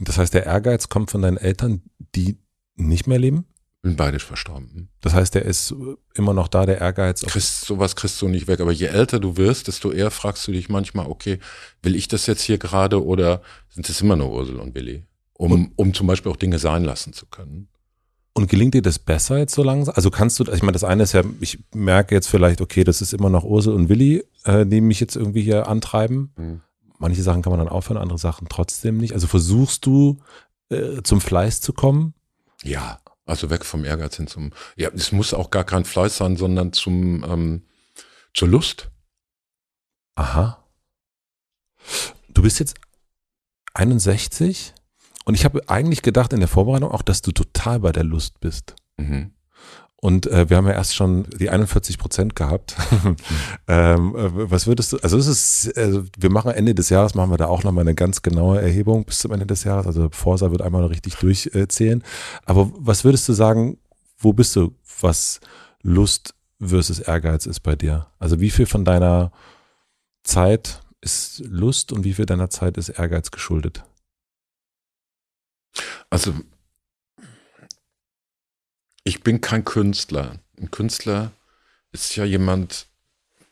Das 0.00 0.16
heißt, 0.16 0.32
der 0.32 0.46
Ehrgeiz 0.46 0.88
kommt 0.88 1.10
von 1.10 1.20
deinen 1.20 1.36
Eltern, 1.36 1.82
die 2.14 2.38
nicht 2.76 3.06
mehr 3.06 3.18
leben? 3.18 3.44
Bin 3.88 3.96
beide 3.96 4.18
verstorben. 4.18 4.90
Das 5.00 5.14
heißt, 5.14 5.34
der 5.34 5.46
ist 5.46 5.74
immer 6.14 6.34
noch 6.34 6.48
da, 6.48 6.66
der 6.66 6.78
Ehrgeiz. 6.78 7.22
Kriegst, 7.22 7.64
sowas 7.64 7.96
kriegst 7.96 8.20
du 8.20 8.28
nicht 8.28 8.46
weg. 8.46 8.60
Aber 8.60 8.70
je 8.70 8.86
älter 8.86 9.18
du 9.18 9.38
wirst, 9.38 9.66
desto 9.66 9.90
eher 9.90 10.10
fragst 10.10 10.46
du 10.46 10.52
dich 10.52 10.68
manchmal, 10.68 11.06
okay, 11.06 11.38
will 11.82 11.96
ich 11.96 12.06
das 12.06 12.26
jetzt 12.26 12.42
hier 12.42 12.58
gerade 12.58 13.02
oder 13.02 13.40
sind 13.70 13.88
es 13.88 14.02
immer 14.02 14.16
nur 14.16 14.30
Ursel 14.30 14.56
und 14.56 14.74
Willi? 14.74 15.04
Um, 15.38 15.72
um 15.76 15.94
zum 15.94 16.06
Beispiel 16.06 16.30
auch 16.30 16.36
Dinge 16.36 16.58
sein 16.58 16.84
lassen 16.84 17.14
zu 17.14 17.24
können. 17.24 17.68
Und 18.34 18.50
gelingt 18.50 18.74
dir 18.74 18.82
das 18.82 18.98
besser 18.98 19.38
jetzt 19.38 19.54
so 19.54 19.62
langsam? 19.62 19.94
Also 19.94 20.10
kannst 20.10 20.38
du, 20.38 20.44
ich 20.52 20.62
meine, 20.62 20.72
das 20.72 20.84
eine 20.84 21.04
ist 21.04 21.14
ja, 21.14 21.22
ich 21.40 21.60
merke 21.72 22.14
jetzt 22.14 22.28
vielleicht, 22.28 22.60
okay, 22.60 22.84
das 22.84 23.00
ist 23.00 23.14
immer 23.14 23.30
noch 23.30 23.44
Ursel 23.44 23.72
und 23.72 23.88
Willi, 23.88 24.22
äh, 24.44 24.66
die 24.66 24.82
mich 24.82 25.00
jetzt 25.00 25.16
irgendwie 25.16 25.42
hier 25.42 25.66
antreiben. 25.66 26.32
Mhm. 26.36 26.60
Manche 26.98 27.22
Sachen 27.22 27.40
kann 27.40 27.52
man 27.52 27.60
dann 27.60 27.68
aufhören, 27.68 27.96
andere 27.96 28.18
Sachen 28.18 28.48
trotzdem 28.50 28.98
nicht. 28.98 29.14
Also 29.14 29.28
versuchst 29.28 29.86
du 29.86 30.18
äh, 30.68 31.02
zum 31.04 31.22
Fleiß 31.22 31.62
zu 31.62 31.72
kommen? 31.72 32.12
Ja, 32.62 33.00
also 33.28 33.50
weg 33.50 33.64
vom 33.64 33.84
Ehrgeiz 33.84 34.16
hin 34.16 34.26
zum, 34.26 34.52
ja, 34.76 34.88
es 34.94 35.12
muss 35.12 35.34
auch 35.34 35.50
gar 35.50 35.64
kein 35.64 35.84
Fleiß 35.84 36.16
sein, 36.16 36.36
sondern 36.36 36.72
zum, 36.72 37.24
ähm, 37.24 37.66
zur 38.34 38.48
Lust. 38.48 38.90
Aha. 40.14 40.64
Du 42.28 42.42
bist 42.42 42.58
jetzt 42.58 42.76
61 43.74 44.74
und 45.24 45.34
ich 45.34 45.44
habe 45.44 45.68
eigentlich 45.68 46.02
gedacht 46.02 46.32
in 46.32 46.40
der 46.40 46.48
Vorbereitung 46.48 46.90
auch, 46.90 47.02
dass 47.02 47.22
du 47.22 47.32
total 47.32 47.80
bei 47.80 47.92
der 47.92 48.04
Lust 48.04 48.40
bist. 48.40 48.74
Mhm. 48.96 49.32
Und 50.00 50.28
äh, 50.28 50.48
wir 50.48 50.56
haben 50.56 50.66
ja 50.66 50.74
erst 50.74 50.94
schon 50.94 51.24
die 51.24 51.50
41 51.50 51.98
Prozent 51.98 52.36
gehabt. 52.36 52.76
ähm, 53.68 54.14
äh, 54.14 54.50
was 54.50 54.68
würdest 54.68 54.92
du, 54.92 54.98
also 54.98 55.18
es 55.18 55.26
ist, 55.26 55.76
äh, 55.76 56.02
wir 56.16 56.30
machen 56.30 56.52
Ende 56.52 56.74
des 56.74 56.88
Jahres, 56.88 57.16
machen 57.16 57.30
wir 57.30 57.36
da 57.36 57.46
auch 57.46 57.64
nochmal 57.64 57.82
eine 57.82 57.96
ganz 57.96 58.22
genaue 58.22 58.60
Erhebung 58.60 59.04
bis 59.04 59.18
zum 59.18 59.32
Ende 59.32 59.46
des 59.46 59.64
Jahres. 59.64 59.86
Also 59.88 60.08
Forsa 60.10 60.52
wird 60.52 60.62
einmal 60.62 60.84
richtig 60.86 61.16
durchzählen. 61.16 62.04
Aber 62.44 62.70
was 62.76 63.04
würdest 63.04 63.28
du 63.28 63.32
sagen, 63.32 63.78
wo 64.18 64.32
bist 64.32 64.54
du, 64.54 64.72
was 65.00 65.40
Lust 65.82 66.34
versus 66.60 67.00
Ehrgeiz 67.00 67.46
ist 67.46 67.60
bei 67.60 67.74
dir? 67.74 68.06
Also 68.20 68.40
wie 68.40 68.50
viel 68.50 68.66
von 68.66 68.84
deiner 68.84 69.32
Zeit 70.22 70.80
ist 71.00 71.42
Lust 71.44 71.92
und 71.92 72.04
wie 72.04 72.14
viel 72.14 72.26
deiner 72.26 72.50
Zeit 72.50 72.76
ist 72.76 72.88
Ehrgeiz 72.88 73.32
geschuldet? 73.32 73.82
Also 76.08 76.34
ich 79.08 79.22
bin 79.22 79.40
kein 79.40 79.64
Künstler. 79.64 80.38
Ein 80.60 80.70
Künstler 80.70 81.32
ist 81.92 82.14
ja 82.16 82.24
jemand, 82.24 82.88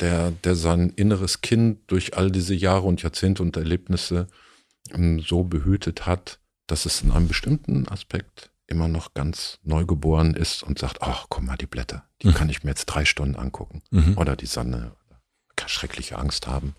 der, 0.00 0.30
der 0.30 0.54
sein 0.54 0.90
inneres 0.90 1.40
Kind 1.40 1.80
durch 1.90 2.16
all 2.16 2.30
diese 2.30 2.54
Jahre 2.54 2.86
und 2.86 3.02
Jahrzehnte 3.02 3.42
und 3.42 3.56
Erlebnisse 3.56 4.26
ähm, 4.92 5.20
so 5.20 5.44
behütet 5.44 6.04
hat, 6.06 6.38
dass 6.66 6.84
es 6.84 7.00
in 7.00 7.10
einem 7.10 7.28
bestimmten 7.28 7.88
Aspekt 7.88 8.50
immer 8.66 8.88
noch 8.88 9.14
ganz 9.14 9.58
neugeboren 9.62 10.34
ist 10.34 10.62
und 10.62 10.78
sagt, 10.78 11.00
ach, 11.00 11.26
guck 11.30 11.42
mal, 11.42 11.56
die 11.56 11.66
Blätter, 11.66 12.04
die 12.20 12.28
mhm. 12.28 12.34
kann 12.34 12.50
ich 12.50 12.62
mir 12.62 12.70
jetzt 12.70 12.86
drei 12.86 13.06
Stunden 13.06 13.36
angucken. 13.36 13.82
Mhm. 13.90 14.18
Oder 14.18 14.36
die 14.36 14.46
Sonne, 14.46 14.92
kann 15.54 15.68
schreckliche 15.70 16.18
Angst 16.18 16.46
haben, 16.46 16.74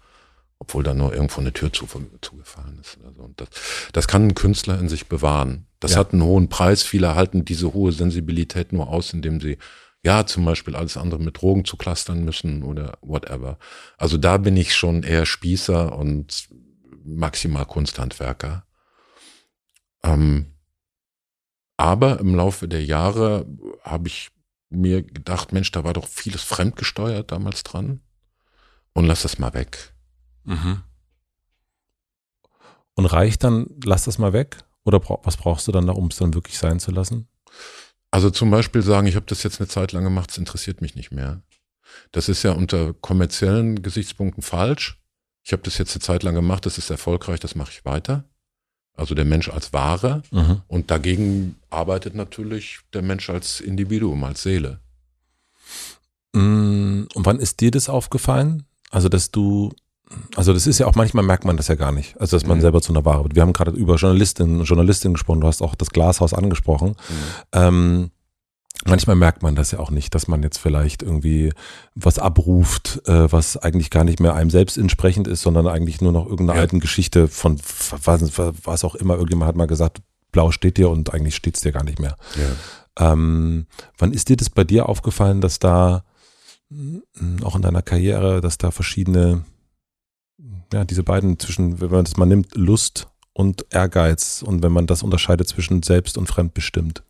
obwohl 0.60 0.84
da 0.84 0.94
nur 0.94 1.14
irgendwo 1.14 1.42
eine 1.42 1.54
Tür 1.54 1.72
zugefallen 1.72 2.80
ist. 2.80 2.98
Oder 3.00 3.14
so. 3.14 3.22
Und 3.22 3.40
das, 3.40 3.50
das 3.94 4.08
kann 4.08 4.28
ein 4.28 4.36
Künstler 4.36 4.80
in 4.80 4.90
sich 4.90 5.08
bewahren. 5.08 5.68
Das 5.80 5.92
ja. 5.94 6.00
hat 6.00 6.14
einen 6.14 6.24
hohen 6.24 6.50
Preis. 6.50 6.84
Viele 6.84 7.16
halten 7.16 7.46
diese 7.46 7.74
hohe 7.74 7.92
Sensibilität 7.92 8.74
nur 8.74 8.90
aus, 8.90 9.14
indem 9.14 9.40
sie 9.40 9.58
ja 10.04 10.26
zum 10.26 10.46
Beispiel 10.46 10.76
alles 10.76 10.98
andere 10.98 11.20
mit 11.20 11.42
Drogen 11.42 11.66
zu 11.66 11.78
clustern 11.78 12.24
müssen 12.24 12.64
oder 12.64 12.98
whatever. 13.02 13.60
Also 13.98 14.18
da 14.18 14.38
bin 14.38 14.58
ich 14.58 14.76
schon 14.76 15.04
eher 15.04 15.26
Spießer 15.26 15.98
und 15.98 16.48
maximal 17.04 17.66
Kunsthandwerker. 17.66 18.66
Ähm, 20.04 20.54
aber 21.78 22.20
im 22.20 22.36
Laufe 22.36 22.68
der 22.68 22.84
Jahre 22.84 23.46
habe 23.84 24.08
ich 24.08 24.30
mir 24.70 25.04
gedacht, 25.04 25.54
Mensch, 25.54 25.72
da 25.72 25.84
war 25.84 25.94
doch 25.94 26.08
vieles 26.08 26.42
fremdgesteuert 26.42 27.32
damals 27.32 27.64
dran. 27.64 28.02
Und 28.94 29.06
lass 29.06 29.22
das 29.22 29.38
mal 29.38 29.54
weg. 29.54 29.94
Mhm. 30.48 30.82
Und 32.96 33.06
reicht 33.06 33.44
dann, 33.44 33.68
lass 33.84 34.06
das 34.06 34.18
mal 34.18 34.34
weg? 34.34 34.58
Oder 34.84 35.02
was 35.24 35.38
brauchst 35.38 35.68
du 35.68 35.72
dann 35.72 35.86
noch, 35.86 35.98
um 35.98 36.08
es 36.08 36.16
dann 36.16 36.34
wirklich 36.34 36.58
sein 36.58 36.80
zu 36.80 36.92
lassen? 36.92 37.28
Also 38.10 38.30
zum 38.30 38.50
Beispiel 38.50 38.82
sagen, 38.82 39.06
ich 39.06 39.16
habe 39.16 39.26
das 39.28 39.44
jetzt 39.44 39.60
eine 39.60 39.68
Zeit 39.68 39.92
lang 39.92 40.04
gemacht, 40.04 40.32
es 40.32 40.38
interessiert 40.38 40.82
mich 40.82 40.96
nicht 40.96 41.12
mehr. 41.12 41.42
Das 42.12 42.30
ist 42.30 42.44
ja 42.44 42.54
unter 42.54 42.94
kommerziellen 42.94 43.82
Gesichtspunkten 43.82 44.42
falsch. 44.42 45.00
Ich 45.44 45.52
habe 45.52 45.64
das 45.64 45.78
jetzt 45.78 45.94
eine 45.96 46.02
Zeit 46.02 46.24
lang 46.24 46.34
gemacht, 46.34 46.66
das 46.66 46.78
ist 46.78 46.90
erfolgreich, 46.90 47.40
das 47.40 47.56
mache 47.56 47.72
ich 47.72 47.86
weiter. 47.86 48.24
Also 48.94 49.14
der 49.14 49.26
Mensch 49.26 49.50
als 49.50 49.74
Ware. 49.74 50.24
Mhm. 50.32 50.62
Und 50.68 50.90
dagegen 50.90 51.58
arbeitet 51.70 52.16
natürlich 52.16 52.80
der 52.94 53.02
Mensch 53.02 53.30
als 53.30 53.60
Individuum, 53.60 54.24
als 54.24 54.42
Seele. 54.42 54.80
Mm, 56.34 57.04
und 57.14 57.26
wann 57.26 57.40
ist 57.40 57.60
dir 57.60 57.72
das 57.72 57.90
aufgefallen? 57.90 58.64
Also, 58.90 59.10
dass 59.10 59.32
du 59.32 59.74
also 60.36 60.54
das 60.54 60.68
ist 60.68 60.80
ja 60.80 60.88
auch, 60.88 60.96
manchmal 60.96 61.24
merkt 61.24 61.46
man 61.46 61.58
das 61.58 61.68
ja 61.68 61.76
gar 61.76 61.92
nicht, 61.92 62.20
also 62.20 62.38
dass 62.38 62.46
man 62.46 62.58
mhm. 62.58 62.62
selber 62.62 62.82
zu 62.82 62.94
einer 62.94 63.06
Ware 63.06 63.24
wird. 63.24 63.36
Wir 63.36 63.42
haben 63.42 63.54
gerade 63.54 63.72
über 63.72 63.96
Journalistinnen 63.96 64.60
und 64.60 64.66
Journalistinnen 64.66 65.14
gesprochen, 65.16 65.42
du 65.42 65.48
hast 65.48 65.62
auch 65.62 65.76
das 65.76 65.90
Glashaus 65.90 66.34
angesprochen. 66.34 66.90
Mhm. 66.90 67.24
Ähm, 67.52 68.12
manchmal 68.86 69.16
merkt 69.16 69.44
man 69.44 69.56
das 69.56 69.72
ja 69.72 69.80
auch 69.80 69.92
nicht, 69.92 70.16
dass 70.16 70.28
man 70.28 70.44
jetzt 70.44 70.58
vielleicht 70.58 71.04
irgendwie 71.04 71.52
was 71.96 72.20
abruft, 72.20 73.02
äh, 73.08 73.32
was 73.32 73.58
eigentlich 73.58 73.90
gar 73.90 74.04
nicht 74.04 74.20
mehr 74.20 74.34
einem 74.34 74.50
selbst 74.50 74.78
entsprechend 74.78 75.28
ist, 75.28 75.42
sondern 75.42 75.68
eigentlich 75.68 76.00
nur 76.02 76.14
noch 76.14 76.26
irgendeine 76.26 76.58
ja. 76.58 76.62
alten 76.62 76.80
Geschichte 76.80 77.28
von 77.28 77.60
was, 78.04 78.38
was 78.64 78.84
auch 78.84 78.96
immer. 78.96 79.16
Irgendjemand 79.16 79.50
hat 79.50 79.56
mal 79.56 79.68
gesagt, 79.68 80.02
blau 80.32 80.52
steht 80.52 80.78
dir 80.78 80.90
und 80.90 81.14
eigentlich 81.14 81.36
steht 81.36 81.56
es 81.56 81.62
dir 81.62 81.72
gar 81.72 81.84
nicht 81.84 82.00
mehr. 82.00 82.16
Ja. 82.36 83.12
Ähm, 83.12 83.68
wann 83.98 84.14
ist 84.14 84.30
dir 84.30 84.38
das 84.38 84.50
bei 84.50 84.64
dir 84.64 84.88
aufgefallen, 84.88 85.42
dass 85.42 85.60
da 85.60 86.04
auch 87.44 87.56
in 87.56 87.62
deiner 87.62 87.82
Karriere, 87.82 88.42
dass 88.42 88.58
da 88.58 88.72
verschiedene 88.72 89.46
ja, 90.74 90.86
diese 90.86 91.04
beiden 91.04 91.40
zwischen, 91.40 91.80
wenn 91.82 91.92
man 91.92 92.06
das 92.06 92.18
mal 92.18 92.26
nimmt, 92.26 92.56
Lust 92.56 93.08
und 93.34 93.66
Ehrgeiz 93.70 94.44
und 94.46 94.64
wenn 94.64 94.72
man 94.72 94.88
das 94.88 95.04
unterscheidet 95.04 95.48
zwischen 95.48 95.84
selbst 95.84 96.18
und 96.18 96.28
fremdbestimmt? 96.28 97.04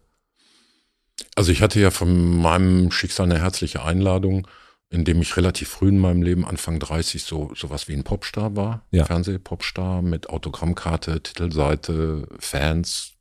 Also 1.35 1.51
ich 1.51 1.61
hatte 1.61 1.79
ja 1.79 1.91
von 1.91 2.37
meinem 2.37 2.91
Schicksal 2.91 3.25
eine 3.25 3.39
herzliche 3.39 3.83
Einladung, 3.83 4.47
indem 4.89 5.21
ich 5.21 5.35
relativ 5.35 5.69
früh 5.69 5.89
in 5.89 5.99
meinem 5.99 6.21
Leben, 6.21 6.45
Anfang 6.45 6.79
30, 6.79 7.23
so 7.23 7.51
sowas 7.55 7.87
wie 7.87 7.93
ein 7.93 8.03
Popstar 8.03 8.55
war. 8.55 8.85
Ja. 8.91 9.05
Fernsehpopstar 9.05 10.01
mit 10.01 10.29
Autogrammkarte, 10.29 11.21
Titelseite, 11.21 12.27
Fans. 12.39 13.13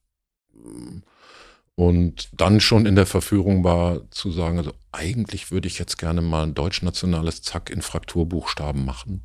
Und 1.75 2.29
dann 2.33 2.61
schon 2.61 2.87
in 2.87 2.97
der 2.97 3.07
Verführung 3.07 3.65
war 3.65 4.11
zu 4.11 4.31
sagen, 4.31 4.59
also 4.59 4.73
eigentlich 4.93 5.51
würde 5.51 5.69
ich 5.69 5.79
jetzt 5.79 5.99
gerne 5.99 6.23
mal 6.23 6.45
ein 6.45 6.55
deutschnationales 6.55 7.43
Zack 7.43 7.69
in 7.71 7.83
Frakturbuchstaben 7.83 8.85
machen. 8.85 9.25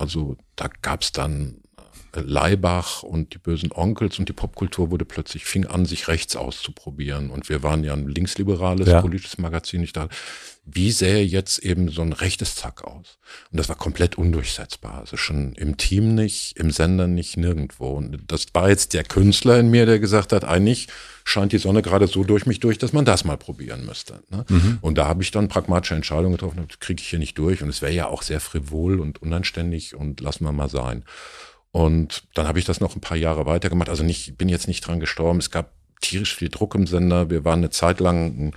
Also 0.00 0.36
da 0.56 0.68
gab 0.82 1.02
es 1.02 1.12
dann 1.12 1.60
äh, 2.14 2.20
Leibach 2.20 3.02
und 3.02 3.34
die 3.34 3.38
bösen 3.38 3.70
Onkels 3.72 4.18
und 4.18 4.28
die 4.28 4.32
Popkultur 4.32 4.90
wurde 4.90 5.04
plötzlich, 5.04 5.44
fing 5.44 5.66
an, 5.66 5.84
sich 5.84 6.08
rechts 6.08 6.36
auszuprobieren. 6.36 7.30
Und 7.30 7.48
wir 7.48 7.62
waren 7.62 7.84
ja 7.84 7.92
ein 7.92 8.08
linksliberales 8.08 8.88
ja. 8.88 9.00
politisches 9.00 9.38
Magazin. 9.38 9.82
Ich 9.82 9.92
dachte, 9.92 10.14
wie 10.64 10.90
sähe 10.90 11.24
jetzt 11.24 11.58
eben 11.58 11.88
so 11.88 12.02
ein 12.02 12.12
rechtes 12.12 12.54
Zack 12.54 12.84
aus? 12.84 13.18
Und 13.50 13.58
das 13.58 13.68
war 13.68 13.76
komplett 13.76 14.16
undurchsetzbar. 14.16 14.98
Also 14.98 15.16
schon 15.16 15.54
im 15.54 15.76
Team 15.76 16.14
nicht, 16.14 16.56
im 16.56 16.70
Sender 16.70 17.06
nicht, 17.06 17.36
nirgendwo. 17.36 17.90
Und 17.90 18.20
das 18.28 18.46
war 18.52 18.68
jetzt 18.68 18.92
der 18.92 19.04
Künstler 19.04 19.58
in 19.58 19.70
mir, 19.70 19.86
der 19.86 19.98
gesagt 19.98 20.32
hat, 20.32 20.44
eigentlich 20.44 20.88
scheint 21.24 21.52
die 21.52 21.58
Sonne 21.58 21.82
gerade 21.82 22.06
so 22.06 22.24
durch 22.24 22.46
mich 22.46 22.60
durch, 22.60 22.78
dass 22.78 22.92
man 22.92 23.04
das 23.04 23.24
mal 23.24 23.36
probieren 23.36 23.84
müsste. 23.86 24.22
Ne? 24.30 24.44
Mhm. 24.48 24.78
Und 24.80 24.98
da 24.98 25.06
habe 25.06 25.22
ich 25.22 25.30
dann 25.30 25.48
pragmatische 25.48 25.94
Entscheidungen 25.94 26.32
getroffen, 26.32 26.64
das 26.68 26.78
kriege 26.78 27.00
ich 27.00 27.08
hier 27.08 27.18
nicht 27.18 27.38
durch. 27.38 27.62
Und 27.62 27.68
es 27.68 27.82
wäre 27.82 27.92
ja 27.92 28.06
auch 28.06 28.22
sehr 28.22 28.40
frivol 28.40 29.00
und 29.00 29.22
unanständig 29.22 29.94
und 29.94 30.20
lassen 30.20 30.44
wir 30.44 30.52
mal 30.52 30.70
sein. 30.70 31.04
Und 31.72 32.24
dann 32.34 32.46
habe 32.46 32.58
ich 32.58 32.64
das 32.64 32.80
noch 32.80 32.96
ein 32.96 33.00
paar 33.00 33.16
Jahre 33.16 33.46
weitergemacht. 33.46 33.88
Also 33.88 34.02
nicht, 34.02 34.36
bin 34.36 34.48
jetzt 34.48 34.68
nicht 34.68 34.86
dran 34.86 35.00
gestorben. 35.00 35.38
Es 35.38 35.50
gab 35.50 35.72
tierisch 36.00 36.34
viel 36.34 36.48
Druck 36.48 36.74
im 36.74 36.86
Sender. 36.86 37.30
Wir 37.30 37.44
waren 37.44 37.60
eine 37.60 37.70
Zeit 37.70 38.00
lang 38.00 38.26
ein 38.26 38.52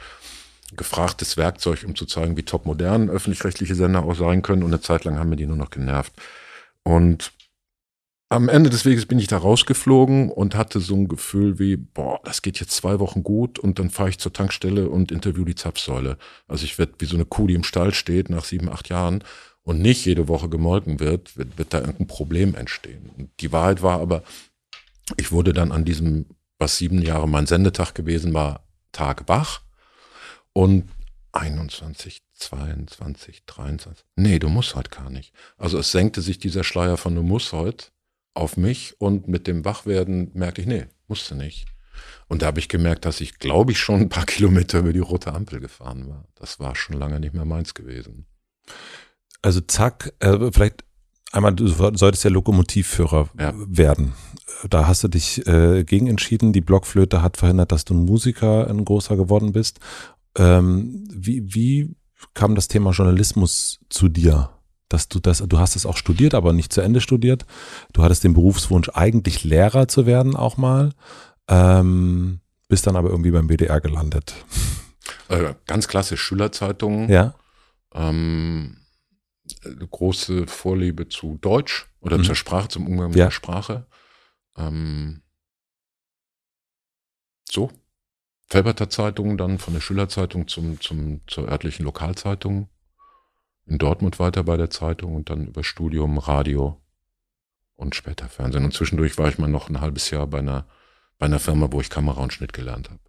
gefragtes 0.76 1.38
Werkzeug, 1.38 1.84
um 1.86 1.96
zu 1.96 2.06
zeigen, 2.06 2.38
wie 2.38 2.44
top 2.44 2.66
modern 2.66 3.10
öffentlich-rechtliche 3.10 3.76
Sender 3.76 4.04
auch 4.04 4.16
sein 4.16 4.42
können. 4.42 4.64
Und 4.64 4.72
eine 4.72 4.82
Zeit 4.82 5.04
lang 5.04 5.18
haben 5.18 5.30
wir 5.30 5.38
die 5.38 5.46
nur 5.46 5.58
noch 5.58 5.70
genervt. 5.70 6.14
Und 6.84 7.32
am 8.30 8.50
Ende 8.50 8.70
des 8.70 8.84
Weges 8.84 9.06
bin 9.06 9.20
ich 9.20 9.28
da 9.28 9.38
rausgeflogen 9.38 10.32
und 10.32 10.56
hatte 10.56 10.80
so 10.80 10.96
ein 10.96 11.08
Gefühl 11.08 11.60
wie, 11.60 11.78
boah, 11.78 12.20
das 12.24 12.42
geht 12.42 12.60
jetzt 12.60 12.72
zwei 12.72 13.00
Wochen 13.00 13.24
gut 13.24 13.60
und 13.60 13.78
dann 13.78 13.92
fahre 13.92 14.10
ich 14.10 14.18
zur 14.18 14.34
Tankstelle 14.34 14.90
und 14.90 15.12
interview 15.12 15.46
die 15.46 15.56
Zapfsäule. 15.56 16.18
Also 16.48 16.66
ich 16.66 16.80
werde 16.80 16.94
wie 16.98 17.06
so 17.06 17.16
eine 17.16 17.26
Kuh, 17.26 17.46
die 17.46 17.54
im 17.54 17.64
Stall 17.64 17.94
steht 17.94 18.30
nach 18.30 18.44
sieben, 18.44 18.70
acht 18.70 18.90
Jahren 18.90 19.24
und 19.62 19.82
nicht 19.82 20.06
jede 20.06 20.28
Woche 20.28 20.50
gemolken 20.50 21.00
wird, 21.00 21.38
wird, 21.38 21.58
wird 21.58 21.74
da 21.74 21.80
irgendein 21.80 22.08
Problem 22.08 22.56
entstehen. 22.56 23.12
Und 23.18 23.30
die 23.40 23.52
Wahrheit 23.52 23.84
war 23.84 24.00
aber, 24.00 24.24
ich 25.18 25.32
wurde 25.32 25.54
dann 25.54 25.72
an 25.72 25.86
diesem, 25.86 26.26
was 26.58 26.78
sieben 26.78 27.02
Jahre 27.02 27.30
mein 27.30 27.46
Sendetag 27.46 27.94
gewesen 27.94 28.34
war, 28.34 28.66
Tag 28.92 29.28
wach 29.28 29.63
und 30.54 30.90
21, 31.34 32.22
22, 32.34 33.46
23. 33.46 34.06
Nee, 34.16 34.40
du 34.40 34.50
musst 34.50 34.76
heute 34.76 34.92
gar 34.92 35.10
nicht. 35.10 35.34
Also 35.58 35.80
es 35.80 35.92
senkte 35.92 36.22
sich 36.22 36.38
dieser 36.38 36.64
Schleier 36.64 36.98
von 36.98 37.16
du 37.16 37.24
musst 37.24 37.52
heute 37.54 37.88
auf 38.34 38.58
mich 38.58 39.00
und 39.00 39.28
mit 39.28 39.48
dem 39.48 39.66
Wachwerden 39.66 40.32
merkte 40.34 40.62
ich, 40.62 40.68
nee, 40.68 40.86
musste 41.08 41.36
nicht. 41.36 41.66
Und 42.28 42.42
da 42.42 42.48
habe 42.48 42.60
ich 42.60 42.70
gemerkt, 42.70 43.06
dass 43.06 43.22
ich, 43.22 43.38
glaube 43.40 43.72
ich, 43.72 43.80
schon 43.80 44.02
ein 44.02 44.10
paar 44.10 44.26
Kilometer 44.28 44.80
über 44.80 44.94
die 44.94 45.00
rote 45.00 45.34
Ampel 45.34 45.60
gefahren 45.60 46.08
war. 46.08 46.26
Das 46.36 46.60
war 46.60 46.76
schon 46.76 46.98
lange 46.98 47.20
nicht 47.20 47.34
mehr 47.34 47.46
meins 47.46 47.74
gewesen. 47.74 48.26
Also 49.42 49.60
zack, 49.62 50.14
äh, 50.20 50.52
vielleicht 50.52 50.84
einmal, 51.32 51.54
du 51.54 51.68
solltest 51.68 52.24
ja 52.24 52.30
Lokomotivführer 52.30 53.30
ja. 53.38 53.54
werden. 53.56 54.14
Da 54.70 54.88
hast 54.88 55.04
du 55.04 55.10
dich 55.10 55.46
äh, 55.48 55.84
gegen 55.84 56.08
entschieden. 56.08 56.54
Die 56.54 56.62
Blockflöte 56.62 57.22
hat 57.22 57.38
verhindert, 57.38 57.72
dass 57.72 57.86
du 57.86 57.94
ein 57.94 58.06
Musiker, 58.06 58.70
ein 58.70 58.86
großer 58.86 59.18
geworden 59.18 59.52
bist. 59.52 59.80
Ähm, 60.38 61.08
wie, 61.12 61.54
wie 61.54 61.96
kam 62.34 62.56
das 62.56 62.68
Thema 62.68 62.92
Journalismus 62.92 63.80
zu 63.90 64.10
dir? 64.10 64.50
Dass 64.90 65.10
du 65.10 65.20
das, 65.20 65.40
du 65.40 65.60
hast 65.60 65.76
es 65.76 65.86
auch 65.86 65.98
studiert, 65.98 66.34
aber 66.36 66.54
nicht 66.54 66.72
zu 66.72 66.82
Ende 66.82 67.02
studiert. 67.02 67.46
Du 67.94 68.04
hattest 68.04 68.24
den 68.24 68.34
Berufswunsch, 68.34 68.90
eigentlich 68.94 69.44
Lehrer 69.44 69.88
zu 69.88 70.06
werden, 70.06 70.36
auch 70.36 70.58
mal. 70.58 70.92
Ähm, 71.48 72.42
bist 72.68 72.88
dann 72.88 72.96
aber 72.96 73.10
irgendwie 73.10 73.32
beim 73.32 73.48
BDR 73.48 73.82
gelandet. 73.82 74.36
Äh, 75.30 75.54
ganz 75.68 75.88
klassisch, 75.88 76.22
Schülerzeitung. 76.22 77.10
Ja. 77.10 77.36
Ähm, 77.94 78.78
große 79.90 80.48
Vorliebe 80.48 81.10
zu 81.10 81.38
Deutsch 81.42 81.88
oder 82.00 82.18
mhm. 82.18 82.24
zur 82.24 82.36
Sprache, 82.36 82.70
zum 82.70 82.88
Umgang 82.88 83.10
mit 83.10 83.18
ja. 83.18 83.26
der 83.26 83.32
Sprache. 83.32 83.86
Ähm, 84.58 85.22
so. 87.50 87.72
Felberter 88.54 88.88
Zeitung, 88.88 89.36
dann 89.40 89.58
von 89.58 89.74
der 89.74 89.82
Schülerzeitung 89.82 90.48
zum, 90.48 90.80
zum, 90.80 91.22
zur 91.26 91.48
örtlichen 91.48 91.86
Lokalzeitung. 91.86 92.70
In 93.66 93.80
Dortmund 93.80 94.20
weiter 94.20 94.44
bei 94.44 94.58
der 94.58 94.70
Zeitung 94.70 95.16
und 95.16 95.32
dann 95.32 95.48
über 95.48 95.64
Studium, 95.64 96.20
Radio 96.20 96.80
und 97.74 97.96
später 97.96 98.30
Fernsehen. 98.30 98.64
Und 98.64 98.76
zwischendurch 98.76 99.18
war 99.18 99.28
ich 99.28 99.40
mal 99.40 99.50
noch 99.50 99.70
ein 99.70 99.82
halbes 99.82 100.12
Jahr 100.12 100.28
bei 100.28 100.38
einer, 100.38 100.68
bei 101.18 101.26
einer 101.26 101.40
Firma, 101.40 101.70
wo 101.72 101.82
ich 101.82 101.90
Kamera 101.90 102.22
und 102.22 102.32
Schnitt 102.32 102.54
gelernt 102.54 102.92
habe. 102.92 103.00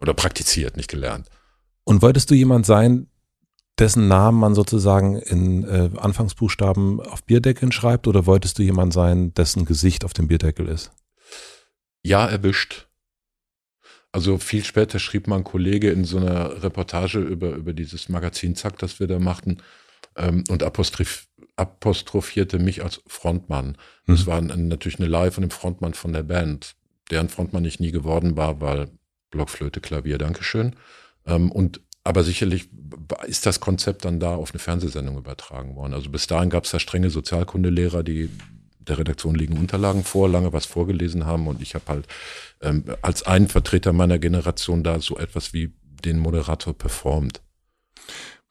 Oder 0.00 0.12
praktiziert, 0.12 0.76
nicht 0.76 0.90
gelernt. 0.90 1.30
Und 1.84 2.02
wolltest 2.02 2.32
du 2.32 2.34
jemand 2.34 2.66
sein, 2.66 3.06
dessen 3.78 4.08
Namen 4.08 4.40
man 4.40 4.56
sozusagen 4.56 5.20
in 5.20 5.62
äh, 5.62 5.90
Anfangsbuchstaben 5.96 6.98
auf 6.98 7.22
Bierdeckeln 7.22 7.70
schreibt 7.70 8.08
oder 8.08 8.26
wolltest 8.26 8.58
du 8.58 8.64
jemand 8.64 8.92
sein, 8.92 9.34
dessen 9.34 9.66
Gesicht 9.66 10.04
auf 10.04 10.14
dem 10.14 10.26
Bierdeckel 10.26 10.66
ist? 10.66 10.90
Ja, 12.02 12.26
erwischt. 12.26 12.88
Also 14.14 14.38
viel 14.38 14.64
später 14.64 15.00
schrieb 15.00 15.26
mein 15.26 15.42
Kollege 15.42 15.90
in 15.90 16.04
so 16.04 16.18
einer 16.18 16.62
Reportage 16.62 17.18
über, 17.18 17.50
über 17.56 17.72
dieses 17.72 18.08
Magazin 18.08 18.54
Zack, 18.54 18.78
das 18.78 19.00
wir 19.00 19.08
da 19.08 19.18
machten, 19.18 19.56
ähm, 20.14 20.44
und 20.48 20.62
apostroph, 20.62 21.26
apostrophierte 21.56 22.60
mich 22.60 22.84
als 22.84 23.02
Frontmann. 23.08 23.76
Das 24.06 24.20
mhm. 24.20 24.26
war 24.26 24.38
ein, 24.38 24.68
natürlich 24.68 25.00
eine 25.00 25.08
Live 25.08 25.34
von 25.34 25.42
dem 25.42 25.50
Frontmann 25.50 25.94
von 25.94 26.12
der 26.12 26.22
Band, 26.22 26.76
deren 27.10 27.28
Frontmann 27.28 27.64
ich 27.64 27.80
nie 27.80 27.90
geworden 27.90 28.36
war, 28.36 28.60
weil 28.60 28.86
Blockflöte, 29.32 29.80
Klavier, 29.80 30.16
Dankeschön. 30.16 30.76
Ähm, 31.26 31.50
und 31.50 31.80
aber 32.04 32.22
sicherlich 32.22 32.68
ist 33.26 33.46
das 33.46 33.58
Konzept 33.58 34.04
dann 34.04 34.20
da 34.20 34.36
auf 34.36 34.52
eine 34.52 34.60
Fernsehsendung 34.60 35.18
übertragen 35.18 35.74
worden. 35.74 35.92
Also 35.92 36.08
bis 36.10 36.28
dahin 36.28 36.50
gab 36.50 36.66
es 36.66 36.70
da 36.70 36.78
strenge 36.78 37.10
Sozialkundelehrer, 37.10 38.04
die 38.04 38.30
der 38.88 38.98
Redaktion 38.98 39.34
liegen 39.34 39.58
Unterlagen 39.58 40.04
vor, 40.04 40.28
lange 40.28 40.52
was 40.52 40.66
vorgelesen 40.66 41.26
haben 41.26 41.46
und 41.46 41.62
ich 41.62 41.74
habe 41.74 41.84
halt 41.88 42.06
ähm, 42.60 42.84
als 43.02 43.24
ein 43.24 43.48
Vertreter 43.48 43.92
meiner 43.92 44.18
Generation 44.18 44.82
da 44.82 45.00
so 45.00 45.18
etwas 45.18 45.52
wie 45.52 45.72
den 46.04 46.18
Moderator 46.18 46.74
performt. 46.74 47.40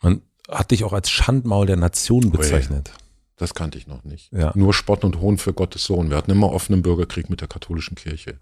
Man 0.01 0.21
hat 0.49 0.71
dich 0.71 0.83
auch 0.83 0.93
als 0.93 1.09
Schandmaul 1.09 1.65
der 1.65 1.77
Nation 1.77 2.31
bezeichnet. 2.31 2.91
Oh 2.93 3.03
das 3.37 3.53
kannte 3.53 3.77
ich 3.77 3.87
noch 3.87 4.03
nicht. 4.03 4.31
Ja. 4.31 4.51
Nur 4.55 4.73
Spott 4.73 5.03
und 5.03 5.19
Hohn 5.19 5.37
für 5.37 5.53
Gottes 5.53 5.83
Sohn. 5.85 6.09
Wir 6.09 6.17
hatten 6.17 6.31
immer 6.31 6.51
offenen 6.51 6.81
Bürgerkrieg 6.81 7.29
mit 7.29 7.41
der 7.41 7.47
katholischen 7.47 7.95
Kirche. 7.95 8.37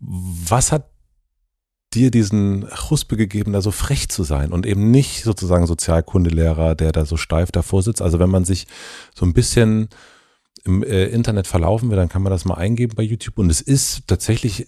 Was 0.00 0.72
hat 0.72 0.90
dir 1.92 2.10
diesen 2.10 2.68
Huspe 2.88 3.16
gegeben, 3.16 3.52
da 3.52 3.60
so 3.60 3.72
frech 3.72 4.08
zu 4.08 4.22
sein 4.22 4.52
und 4.52 4.64
eben 4.64 4.90
nicht 4.90 5.24
sozusagen 5.24 5.66
Sozialkundelehrer, 5.66 6.74
der 6.74 6.92
da 6.92 7.04
so 7.04 7.16
steif 7.16 7.50
davor 7.50 7.82
sitzt. 7.82 8.00
Also 8.00 8.18
wenn 8.20 8.30
man 8.30 8.44
sich 8.44 8.66
so 9.14 9.26
ein 9.26 9.32
bisschen 9.32 9.88
im 10.64 10.82
äh, 10.82 11.06
Internet 11.06 11.46
verlaufen 11.46 11.90
will, 11.90 11.96
dann 11.96 12.08
kann 12.08 12.22
man 12.22 12.30
das 12.30 12.44
mal 12.44 12.54
eingeben 12.54 12.94
bei 12.96 13.02
YouTube 13.02 13.38
und 13.38 13.50
es 13.50 13.60
ist 13.60 14.06
tatsächlich, 14.06 14.66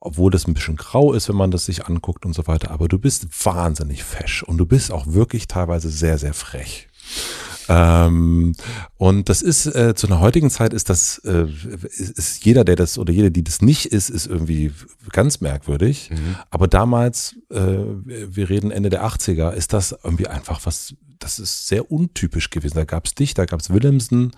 obwohl 0.00 0.30
das 0.30 0.46
ein 0.46 0.54
bisschen 0.54 0.76
grau 0.76 1.12
ist, 1.12 1.28
wenn 1.28 1.36
man 1.36 1.50
das 1.50 1.66
sich 1.66 1.86
anguckt 1.86 2.24
und 2.24 2.34
so 2.34 2.46
weiter, 2.46 2.70
aber 2.70 2.88
du 2.88 2.98
bist 2.98 3.26
wahnsinnig 3.44 4.04
fesch 4.04 4.42
und 4.42 4.58
du 4.58 4.66
bist 4.66 4.92
auch 4.92 5.06
wirklich 5.06 5.48
teilweise 5.48 5.90
sehr, 5.90 6.18
sehr 6.18 6.34
frech. 6.34 6.88
Ähm, 7.68 8.54
und 8.98 9.28
das 9.28 9.42
ist 9.42 9.66
äh, 9.66 9.94
zu 9.94 10.06
einer 10.06 10.20
heutigen 10.20 10.50
Zeit 10.50 10.72
ist 10.72 10.90
das 10.90 11.18
äh, 11.18 11.44
ist, 11.44 12.18
ist 12.18 12.44
jeder, 12.44 12.64
der 12.64 12.76
das 12.76 12.98
oder 12.98 13.12
jede, 13.12 13.30
die 13.30 13.44
das 13.44 13.62
nicht 13.62 13.86
ist, 13.86 14.10
ist 14.10 14.26
irgendwie 14.26 14.72
ganz 15.10 15.40
merkwürdig. 15.40 16.10
Mhm. 16.10 16.36
Aber 16.50 16.68
damals, 16.68 17.36
äh, 17.50 17.56
wir 18.04 18.50
reden 18.50 18.70
Ende 18.70 18.90
der 18.90 19.04
80er, 19.04 19.52
ist 19.52 19.72
das 19.72 19.96
irgendwie 20.02 20.26
einfach 20.26 20.60
was, 20.64 20.94
das 21.18 21.38
ist 21.38 21.68
sehr 21.68 21.90
untypisch 21.90 22.50
gewesen. 22.50 22.74
Da 22.74 22.84
gab 22.84 23.06
es 23.06 23.14
dich, 23.14 23.34
da 23.34 23.44
gab 23.44 23.60
es 23.60 23.70
Willemsen, 23.70 24.32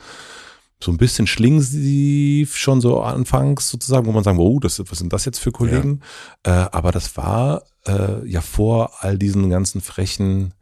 so 0.83 0.91
ein 0.91 0.99
bisschen 0.99 1.27
schlingensief 1.27 2.57
schon 2.57 2.81
so 2.81 3.01
anfangs 3.01 3.71
sozusagen, 3.71 4.07
wo 4.07 4.13
man 4.13 4.25
sagen, 4.25 4.39
oh, 4.39 4.61
das, 4.61 4.79
was 4.79 4.99
sind 4.99 5.13
das 5.13 5.25
jetzt 5.25 5.39
für 5.39 5.53
Kollegen? 5.53 6.01
Ja. 6.47 6.65
Äh, 6.65 6.69
aber 6.73 6.93
das 6.93 7.17
war 7.17 7.63
äh, 7.87 8.27
ja 8.29 8.41
vor 8.41 9.03
all 9.03 9.19
diesen 9.19 9.49
ganzen 9.51 9.81
frechen 9.81 10.53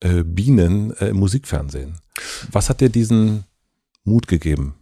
äh, 0.00 0.22
Bienen 0.22 0.92
äh, 0.98 1.08
im 1.08 1.16
Musikfernsehen. 1.16 1.98
Was 2.50 2.68
hat 2.68 2.80
dir 2.80 2.90
diesen 2.90 3.44
Mut 4.04 4.28
gegeben? 4.28 4.74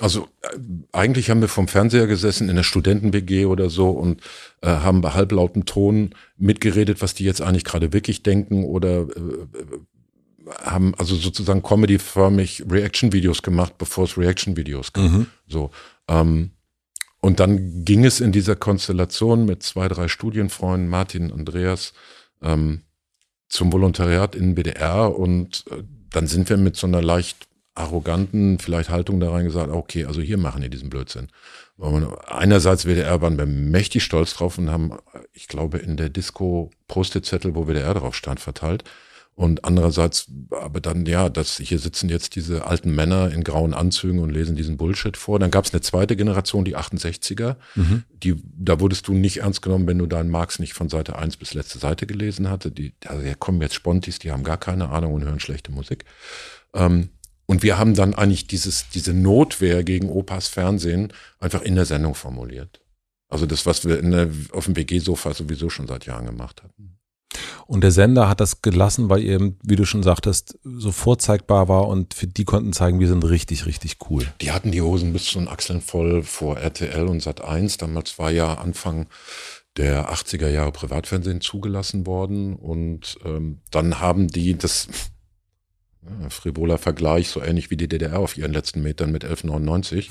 Also 0.00 0.28
äh, 0.42 0.56
eigentlich 0.92 1.30
haben 1.30 1.40
wir 1.40 1.48
vom 1.48 1.68
Fernseher 1.68 2.06
gesessen 2.06 2.48
in 2.48 2.56
der 2.56 2.62
Studenten-WG 2.62 3.46
oder 3.46 3.70
so 3.70 3.90
und 3.90 4.20
äh, 4.62 4.68
haben 4.68 5.00
bei 5.00 5.10
halblautem 5.10 5.66
Ton 5.66 6.14
mitgeredet, 6.36 7.02
was 7.02 7.14
die 7.14 7.24
jetzt 7.24 7.42
eigentlich 7.42 7.64
gerade 7.64 7.92
wirklich 7.92 8.22
denken 8.22 8.64
oder 8.64 9.00
äh, 9.02 9.46
haben 10.62 10.94
also 10.96 11.14
sozusagen 11.14 11.62
Comedy-förmig 11.62 12.64
Reaction-Videos 12.68 13.42
gemacht, 13.42 13.78
bevor 13.78 14.04
es 14.04 14.16
Reaction-Videos 14.16 14.92
gab. 14.92 15.10
Mhm. 15.10 15.26
So. 15.46 15.70
Ähm, 16.08 16.52
und 17.20 17.38
dann 17.38 17.84
ging 17.84 18.04
es 18.04 18.20
in 18.20 18.32
dieser 18.32 18.56
Konstellation 18.56 19.44
mit 19.44 19.62
zwei, 19.62 19.88
drei 19.88 20.08
Studienfreunden, 20.08 20.88
Martin, 20.88 21.32
Andreas, 21.32 21.92
ähm, 22.42 22.82
zum 23.48 23.72
Volontariat 23.72 24.34
in 24.34 24.54
BDR 24.54 25.16
und 25.16 25.64
äh, 25.70 25.82
dann 26.10 26.26
sind 26.26 26.48
wir 26.48 26.56
mit 26.56 26.76
so 26.76 26.86
einer 26.86 27.02
leicht 27.02 27.46
arroganten 27.74 28.58
vielleicht 28.58 28.90
Haltung 28.90 29.20
da 29.20 29.30
rein 29.30 29.44
gesagt, 29.44 29.70
okay, 29.70 30.04
also 30.04 30.20
hier 30.20 30.38
machen 30.38 30.62
die 30.62 30.70
diesen 30.70 30.90
Blödsinn. 30.90 31.28
Einerseits 32.26 32.84
WDR 32.84 33.22
waren 33.22 33.38
wir 33.38 33.46
mächtig 33.46 34.02
stolz 34.04 34.34
drauf 34.34 34.58
und 34.58 34.70
haben, 34.70 34.92
ich 35.32 35.48
glaube, 35.48 35.78
in 35.78 35.96
der 35.96 36.10
Disco 36.10 36.70
Post-it-Zettel, 36.88 37.54
wo 37.54 37.66
WDR 37.66 37.94
drauf 37.94 38.14
stand, 38.14 38.38
verteilt. 38.38 38.84
Und 39.34 39.64
andererseits, 39.64 40.26
aber 40.50 40.80
dann, 40.80 41.06
ja, 41.06 41.30
dass 41.30 41.56
hier 41.56 41.78
sitzen 41.78 42.10
jetzt 42.10 42.36
diese 42.36 42.66
alten 42.66 42.94
Männer 42.94 43.32
in 43.32 43.42
grauen 43.42 43.72
Anzügen 43.72 44.18
und 44.18 44.28
lesen 44.28 44.54
diesen 44.54 44.76
Bullshit 44.76 45.16
vor. 45.16 45.38
Dann 45.38 45.50
gab 45.50 45.64
es 45.64 45.72
eine 45.72 45.80
zweite 45.80 46.14
Generation, 46.14 46.66
die 46.66 46.76
68er. 46.76 47.56
Mhm. 47.74 48.02
Die, 48.12 48.36
da 48.58 48.80
wurdest 48.80 49.08
du 49.08 49.14
nicht 49.14 49.38
ernst 49.38 49.62
genommen, 49.62 49.86
wenn 49.86 49.96
du 49.96 50.06
deinen 50.06 50.28
Marx 50.28 50.58
nicht 50.58 50.74
von 50.74 50.90
Seite 50.90 51.16
1 51.16 51.38
bis 51.38 51.54
letzte 51.54 51.78
Seite 51.78 52.06
gelesen 52.06 52.50
hatte. 52.50 52.70
Die, 52.70 52.92
also 53.06 53.24
ja, 53.24 53.34
kommen 53.34 53.62
jetzt 53.62 53.74
Spontis, 53.74 54.18
die 54.18 54.30
haben 54.30 54.44
gar 54.44 54.58
keine 54.58 54.90
Ahnung 54.90 55.14
und 55.14 55.24
hören 55.24 55.40
schlechte 55.40 55.72
Musik. 55.72 56.04
Ähm, 56.74 57.08
und 57.46 57.62
wir 57.62 57.78
haben 57.78 57.94
dann 57.94 58.14
eigentlich 58.14 58.46
dieses, 58.46 58.90
diese 58.90 59.14
Notwehr 59.14 59.82
gegen 59.84 60.08
Opas 60.08 60.48
Fernsehen 60.48 61.12
einfach 61.38 61.62
in 61.62 61.76
der 61.76 61.86
Sendung 61.86 62.14
formuliert. 62.14 62.80
Also 63.28 63.46
das, 63.46 63.64
was 63.64 63.84
wir 63.84 63.98
in 63.98 64.10
der, 64.10 64.28
auf 64.52 64.66
dem 64.66 64.76
WG-Sofa 64.76 65.32
sowieso 65.34 65.70
schon 65.70 65.86
seit 65.86 66.04
Jahren 66.04 66.26
gemacht 66.26 66.62
hatten. 66.62 66.99
Und 67.66 67.82
der 67.82 67.92
Sender 67.92 68.28
hat 68.28 68.40
das 68.40 68.62
gelassen, 68.62 69.08
weil 69.08 69.22
eben, 69.22 69.56
wie 69.62 69.76
du 69.76 69.84
schon 69.84 70.02
sagtest, 70.02 70.58
so 70.64 70.90
vorzeigbar 70.90 71.68
war 71.68 71.86
und 71.86 72.14
für 72.14 72.26
die 72.26 72.44
konnten 72.44 72.72
zeigen, 72.72 73.00
wir 73.00 73.08
sind 73.08 73.24
richtig, 73.24 73.66
richtig 73.66 73.98
cool. 74.10 74.26
Die 74.40 74.50
hatten 74.50 74.72
die 74.72 74.82
Hosen 74.82 75.12
bis 75.12 75.26
zu 75.26 75.38
den 75.38 75.48
Achseln 75.48 75.80
voll 75.80 76.22
vor 76.22 76.58
RTL 76.58 77.06
und 77.06 77.22
Sat 77.22 77.42
1. 77.42 77.76
Damals 77.76 78.18
war 78.18 78.30
ja 78.30 78.54
Anfang 78.54 79.06
der 79.76 80.12
80er 80.12 80.48
Jahre 80.48 80.72
Privatfernsehen 80.72 81.40
zugelassen 81.40 82.06
worden 82.06 82.56
und 82.56 83.18
ähm, 83.24 83.58
dann 83.70 84.00
haben 84.00 84.26
die 84.28 84.58
das 84.58 84.88
ja, 86.02 86.28
frivoler 86.28 86.78
Vergleich, 86.78 87.28
so 87.28 87.40
ähnlich 87.42 87.70
wie 87.70 87.76
die 87.76 87.88
DDR 87.88 88.18
auf 88.18 88.36
ihren 88.36 88.52
letzten 88.52 88.82
Metern 88.82 89.12
mit 89.12 89.24
1199, 89.24 90.10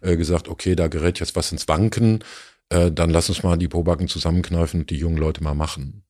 äh, 0.00 0.16
gesagt, 0.16 0.48
okay, 0.48 0.76
da 0.76 0.88
gerät 0.88 1.18
jetzt 1.18 1.34
was 1.34 1.50
ins 1.50 1.66
Wanken, 1.66 2.22
äh, 2.68 2.92
dann 2.92 3.10
lass 3.10 3.28
uns 3.28 3.42
mal 3.42 3.56
die 3.56 3.68
Pobacken 3.68 4.06
zusammenkneifen 4.06 4.80
und 4.80 4.90
die 4.90 4.96
jungen 4.96 5.16
Leute 5.16 5.42
mal 5.42 5.54
machen. 5.54 6.04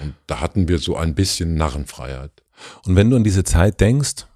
Und 0.00 0.14
da 0.26 0.40
hatten 0.40 0.68
wir 0.68 0.78
so 0.78 0.96
ein 0.96 1.14
bisschen 1.14 1.54
Narrenfreiheit. 1.54 2.42
Und 2.86 2.96
wenn 2.96 3.10
du 3.10 3.16
an 3.16 3.24
diese 3.24 3.44
Zeit 3.44 3.80
denkst, 3.80 4.26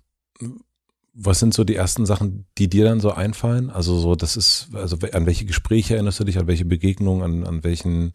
was 1.20 1.40
sind 1.40 1.52
so 1.52 1.64
die 1.64 1.74
ersten 1.74 2.06
Sachen, 2.06 2.46
die 2.58 2.68
dir 2.68 2.84
dann 2.84 3.00
so 3.00 3.10
einfallen? 3.10 3.70
Also 3.70 3.98
so, 3.98 4.14
das 4.14 4.36
ist, 4.36 4.68
also 4.72 4.96
an 5.12 5.26
welche 5.26 5.46
Gespräche 5.46 5.94
erinnerst 5.94 6.20
du 6.20 6.24
dich, 6.24 6.38
an 6.38 6.46
welche 6.46 6.64
Begegnungen, 6.64 7.22
an, 7.22 7.46
an 7.46 7.64
welchen, 7.64 8.12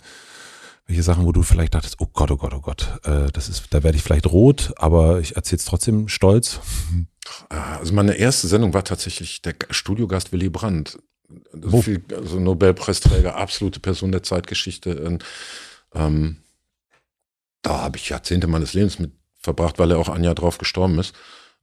welche 0.88 1.04
Sachen, 1.04 1.26
wo 1.26 1.34
du 1.34 1.44
vielleicht 1.44 1.76
dachtest, 1.76 1.98
oh 2.00 2.08
Gott, 2.12 2.32
oh 2.32 2.38
Gott, 2.38 2.54
oh 2.54 2.62
Gott, 2.62 3.00
äh, 3.04 3.30
das 3.34 3.50
ist, 3.50 3.66
da 3.72 3.84
werde 3.84 3.98
ich 3.98 4.04
vielleicht 4.04 4.28
rot, 4.28 4.74
aber 4.78 5.20
ich 5.20 5.36
erzähle 5.36 5.58
es 5.58 5.66
trotzdem 5.66 6.08
stolz. 6.08 6.62
Also 7.50 7.94
meine 7.94 8.14
erste 8.14 8.48
Sendung 8.48 8.74
war 8.74 8.86
tatsächlich 8.86 9.42
der 9.42 9.56
Studiogast 9.70 10.32
Willy 10.32 10.50
Brandt. 10.50 10.98
Viel, 11.82 12.04
also 12.16 12.40
Nobelpreisträger, 12.40 13.36
absolute 13.36 13.80
Person 13.80 14.12
der 14.12 14.24
Zeitgeschichte. 14.24 15.20
Ähm, 15.94 16.38
da 17.64 17.82
habe 17.82 17.98
ich 17.98 18.10
Jahrzehnte 18.10 18.48
meines 18.48 18.74
Lebens 18.74 19.00
mit 19.00 19.14
verbracht, 19.40 19.80
weil 19.80 19.92
er 19.92 19.98
auch 19.98 20.10
ein 20.10 20.24
Jahr 20.24 20.36
drauf 20.36 20.58
gestorben 20.58 21.00
ist. 21.00 21.14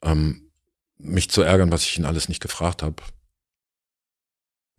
Ähm, 0.03 0.51
mich 0.99 1.31
zu 1.31 1.43
ärgern, 1.43 1.71
was 1.71 1.83
ich 1.85 1.99
ihn 1.99 2.05
alles 2.05 2.29
nicht 2.29 2.43
gefragt 2.43 2.83
habe. 2.83 3.03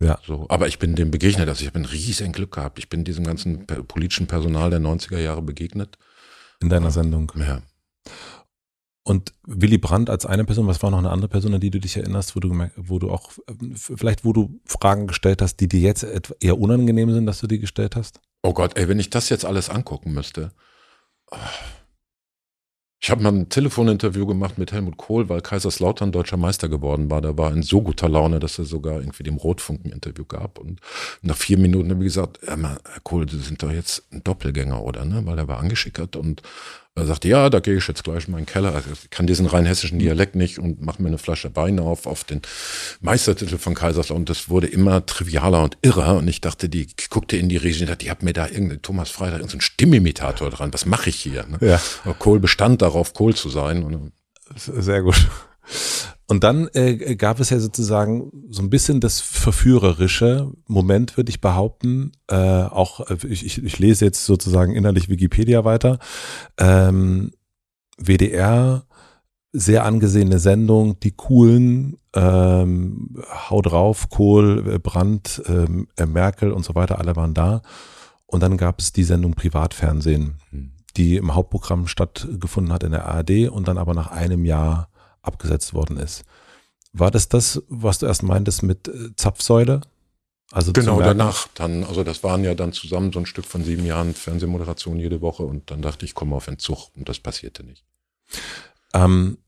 Ja. 0.00 0.18
So, 0.26 0.46
aber 0.48 0.68
ich 0.68 0.78
bin 0.78 0.94
dem 0.94 1.10
begegnet, 1.10 1.48
also 1.48 1.62
ich 1.62 1.68
habe 1.68 1.78
ein 1.78 1.84
riesen 1.84 2.32
Glück 2.32 2.52
gehabt. 2.52 2.78
Ich 2.78 2.88
bin 2.88 3.04
diesem 3.04 3.24
ganzen 3.24 3.66
politischen 3.66 4.26
Personal 4.26 4.70
der 4.70 4.80
90er 4.80 5.18
Jahre 5.18 5.42
begegnet. 5.42 5.96
In 6.60 6.68
deiner 6.68 6.92
Sendung. 6.92 7.32
Ja. 7.36 7.62
Und 9.04 9.32
Willy 9.44 9.78
Brandt 9.78 10.10
als 10.10 10.26
eine 10.26 10.44
Person, 10.44 10.68
was 10.68 10.80
war 10.82 10.92
noch 10.92 10.98
eine 10.98 11.10
andere 11.10 11.28
Person, 11.28 11.54
an 11.54 11.60
die 11.60 11.70
du 11.70 11.80
dich 11.80 11.96
erinnerst, 11.96 12.36
wo 12.36 12.40
du, 12.40 12.68
wo 12.76 13.00
du 13.00 13.10
auch, 13.10 13.32
vielleicht 13.74 14.24
wo 14.24 14.32
du 14.32 14.60
Fragen 14.64 15.08
gestellt 15.08 15.42
hast, 15.42 15.56
die 15.56 15.66
dir 15.66 15.80
jetzt 15.80 16.06
eher 16.40 16.58
unangenehm 16.58 17.12
sind, 17.12 17.26
dass 17.26 17.40
du 17.40 17.48
die 17.48 17.58
gestellt 17.58 17.96
hast? 17.96 18.20
Oh 18.42 18.52
Gott, 18.52 18.76
ey, 18.76 18.88
wenn 18.88 19.00
ich 19.00 19.10
das 19.10 19.28
jetzt 19.28 19.44
alles 19.44 19.70
angucken 19.70 20.12
müsste. 20.12 20.52
Ich 23.04 23.10
habe 23.10 23.20
mal 23.20 23.32
ein 23.32 23.48
Telefoninterview 23.48 24.26
gemacht 24.26 24.58
mit 24.58 24.70
Helmut 24.70 24.96
Kohl, 24.96 25.28
weil 25.28 25.40
Kaiserslautern 25.40 26.12
deutscher 26.12 26.36
Meister 26.36 26.68
geworden 26.68 27.10
war. 27.10 27.20
Der 27.20 27.36
war 27.36 27.52
in 27.52 27.64
so 27.64 27.82
guter 27.82 28.08
Laune, 28.08 28.38
dass 28.38 28.60
er 28.60 28.64
sogar 28.64 29.00
irgendwie 29.00 29.24
dem 29.24 29.38
Rotfunk 29.38 29.84
ein 29.84 29.90
Interview 29.90 30.24
gab. 30.24 30.58
Und 30.58 30.78
nach 31.20 31.36
vier 31.36 31.58
Minuten 31.58 31.90
habe 31.90 32.04
ich 32.04 32.14
gesagt, 32.14 32.38
Herr 32.46 32.78
Kohl, 33.02 33.28
Sie 33.28 33.40
sind 33.40 33.60
doch 33.60 33.72
jetzt 33.72 34.04
ein 34.12 34.22
Doppelgänger, 34.22 34.80
oder? 34.84 35.04
Ne? 35.04 35.26
Weil 35.26 35.36
er 35.36 35.48
war 35.48 35.58
angeschickert 35.58 36.14
und 36.14 36.42
er 36.94 37.06
sagte, 37.06 37.26
ja, 37.26 37.48
da 37.48 37.60
gehe 37.60 37.76
ich 37.76 37.88
jetzt 37.88 38.04
gleich 38.04 38.26
in 38.26 38.32
meinen 38.32 38.44
Keller. 38.44 38.82
Ich 38.92 39.08
kann 39.08 39.26
diesen 39.26 39.46
rein 39.46 39.64
hessischen 39.64 39.98
Dialekt 39.98 40.34
nicht 40.34 40.58
und 40.58 40.82
mache 40.82 41.00
mir 41.00 41.08
eine 41.08 41.16
Flasche 41.16 41.56
Wein 41.56 41.78
auf, 41.78 42.06
auf 42.06 42.24
den 42.24 42.42
Meistertitel 43.00 43.56
von 43.56 43.74
Kaiserslautern. 43.74 44.26
Das 44.26 44.50
wurde 44.50 44.66
immer 44.66 45.06
trivialer 45.06 45.62
und 45.62 45.78
irrer. 45.80 46.16
Und 46.16 46.28
ich 46.28 46.42
dachte, 46.42 46.68
die 46.68 46.88
guckte 47.08 47.38
in 47.38 47.48
die 47.48 47.56
Regie 47.56 47.80
und 47.80 47.88
dachte, 47.88 48.04
die 48.04 48.10
hat 48.10 48.22
mir 48.22 48.34
da 48.34 48.46
irgendeinen 48.46 48.82
Thomas 48.82 49.10
Freitag, 49.10 49.38
irgendeinen 49.38 49.62
Stimmimitator 49.62 50.50
dran. 50.50 50.72
Was 50.74 50.84
mache 50.84 51.08
ich 51.08 51.16
hier? 51.16 51.46
Ne? 51.46 51.58
Ja. 51.66 51.80
Aber 52.04 52.14
Kohl 52.14 52.40
bestand 52.40 52.82
darauf, 52.82 53.14
Kohl 53.14 53.34
zu 53.34 53.48
sein. 53.48 54.12
Sehr 54.54 55.00
gut. 55.00 55.28
Und 56.32 56.44
dann 56.44 56.70
äh, 56.72 57.14
gab 57.16 57.40
es 57.40 57.50
ja 57.50 57.60
sozusagen 57.60 58.32
so 58.48 58.62
ein 58.62 58.70
bisschen 58.70 59.00
das 59.00 59.20
verführerische 59.20 60.50
Moment, 60.66 61.18
würde 61.18 61.28
ich 61.28 61.42
behaupten. 61.42 62.12
Äh, 62.26 62.36
auch 62.36 63.06
äh, 63.10 63.18
ich, 63.28 63.44
ich, 63.44 63.62
ich 63.62 63.78
lese 63.78 64.06
jetzt 64.06 64.24
sozusagen 64.24 64.74
innerlich 64.74 65.10
Wikipedia 65.10 65.66
weiter. 65.66 65.98
Ähm, 66.56 67.32
WDR, 67.98 68.86
sehr 69.52 69.84
angesehene 69.84 70.38
Sendung, 70.38 70.98
die 71.00 71.10
coolen, 71.10 71.98
ähm, 72.14 73.14
Hau 73.50 73.60
drauf, 73.60 74.08
Kohl, 74.08 74.76
äh, 74.76 74.78
Brandt, 74.78 75.42
ähm, 75.46 75.86
äh, 75.98 76.06
Merkel 76.06 76.52
und 76.52 76.64
so 76.64 76.74
weiter, 76.74 76.98
alle 76.98 77.14
waren 77.14 77.34
da. 77.34 77.60
Und 78.24 78.42
dann 78.42 78.56
gab 78.56 78.80
es 78.80 78.94
die 78.94 79.04
Sendung 79.04 79.34
Privatfernsehen, 79.34 80.38
hm. 80.48 80.72
die 80.96 81.18
im 81.18 81.34
Hauptprogramm 81.34 81.88
stattgefunden 81.88 82.72
hat 82.72 82.84
in 82.84 82.92
der 82.92 83.04
ARD 83.04 83.50
und 83.50 83.68
dann 83.68 83.76
aber 83.76 83.92
nach 83.92 84.10
einem 84.10 84.46
Jahr 84.46 84.88
abgesetzt 85.22 85.74
worden 85.74 85.96
ist. 85.96 86.24
War 86.92 87.10
das 87.10 87.28
das, 87.28 87.62
was 87.68 87.98
du 87.98 88.06
erst 88.06 88.22
meintest 88.22 88.62
mit 88.62 88.88
äh, 88.88 89.16
Zapfsäule? 89.16 89.80
Also 90.50 90.74
genau, 90.74 91.00
danach 91.00 91.48
dann, 91.54 91.82
also 91.82 92.04
das 92.04 92.22
waren 92.22 92.44
ja 92.44 92.54
dann 92.54 92.74
zusammen 92.74 93.10
so 93.10 93.18
ein 93.18 93.24
Stück 93.24 93.46
von 93.46 93.64
sieben 93.64 93.86
Jahren 93.86 94.12
Fernsehmoderation 94.12 94.98
jede 94.98 95.22
Woche 95.22 95.44
und 95.44 95.70
dann 95.70 95.80
dachte 95.80 96.04
ich, 96.04 96.14
komme 96.14 96.36
auf 96.36 96.46
Entzug 96.46 96.90
und 96.94 97.08
das 97.08 97.18
passierte 97.18 97.64
nicht. 97.64 97.86
Ähm, 98.92 99.38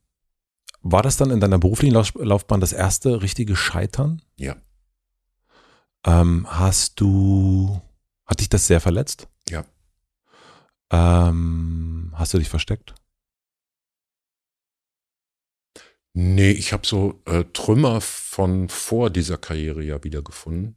war 0.81 1.03
das 1.03 1.19
dann 1.19 1.31
in 1.31 1.41
deiner 1.41 1.59
beruflichen 1.59 1.95
Laufbahn 1.95 2.61
das 2.61 2.73
erste 2.73 3.21
richtige 3.21 3.55
Scheitern? 3.55 4.23
Ja. 4.37 4.57
Ähm, 6.07 6.47
hast 6.49 7.01
du, 7.01 7.81
hat 8.25 8.41
dich 8.41 8.49
das 8.49 8.67
sehr 8.67 8.81
verletzt? 8.81 9.29
Ja. 9.49 9.65
Ähm, 10.91 12.13
hast 12.15 12.33
du 12.33 12.39
dich 12.39 12.49
versteckt? 12.49 12.95
Nee, 16.16 16.53
ich 16.53 16.73
habe 16.73 16.86
so 16.86 17.20
äh, 17.27 17.45
Trümmer 17.53 18.01
von 18.01 18.69
vor 18.69 19.11
dieser 19.11 19.36
Karriere 19.36 19.82
ja 19.82 20.03
wiedergefunden. 20.05 20.77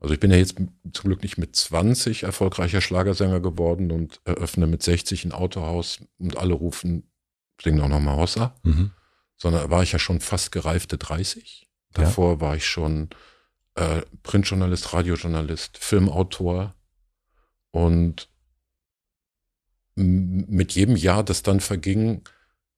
Also 0.00 0.14
ich 0.14 0.20
bin 0.20 0.30
ja 0.30 0.38
jetzt 0.38 0.56
zum 0.56 1.08
Glück 1.08 1.22
nicht 1.22 1.36
mit 1.36 1.54
20 1.54 2.22
erfolgreicher 2.22 2.80
Schlagersänger 2.80 3.40
geworden 3.40 3.90
und 3.90 4.20
eröffne 4.24 4.66
mit 4.66 4.82
60 4.82 5.26
ein 5.26 5.32
Autohaus 5.32 6.00
und 6.18 6.38
alle 6.38 6.54
rufen, 6.54 7.10
singen 7.60 7.80
auch 7.80 7.88
nochmal 7.88 8.16
Hossa. 8.16 8.54
Mhm. 8.62 8.92
Sondern 9.36 9.70
war 9.70 9.82
ich 9.82 9.92
ja 9.92 9.98
schon 9.98 10.20
fast 10.20 10.50
gereifte 10.50 10.96
30. 10.96 11.68
Davor 11.92 12.34
ja. 12.34 12.40
war 12.40 12.56
ich 12.56 12.66
schon 12.66 13.10
äh, 13.74 14.02
Printjournalist, 14.22 14.94
Radiojournalist, 14.94 15.78
Filmautor 15.78 16.74
und 17.70 18.30
mit 19.94 20.72
jedem 20.72 20.96
Jahr, 20.96 21.24
das 21.24 21.42
dann 21.42 21.60
verging, 21.60 22.22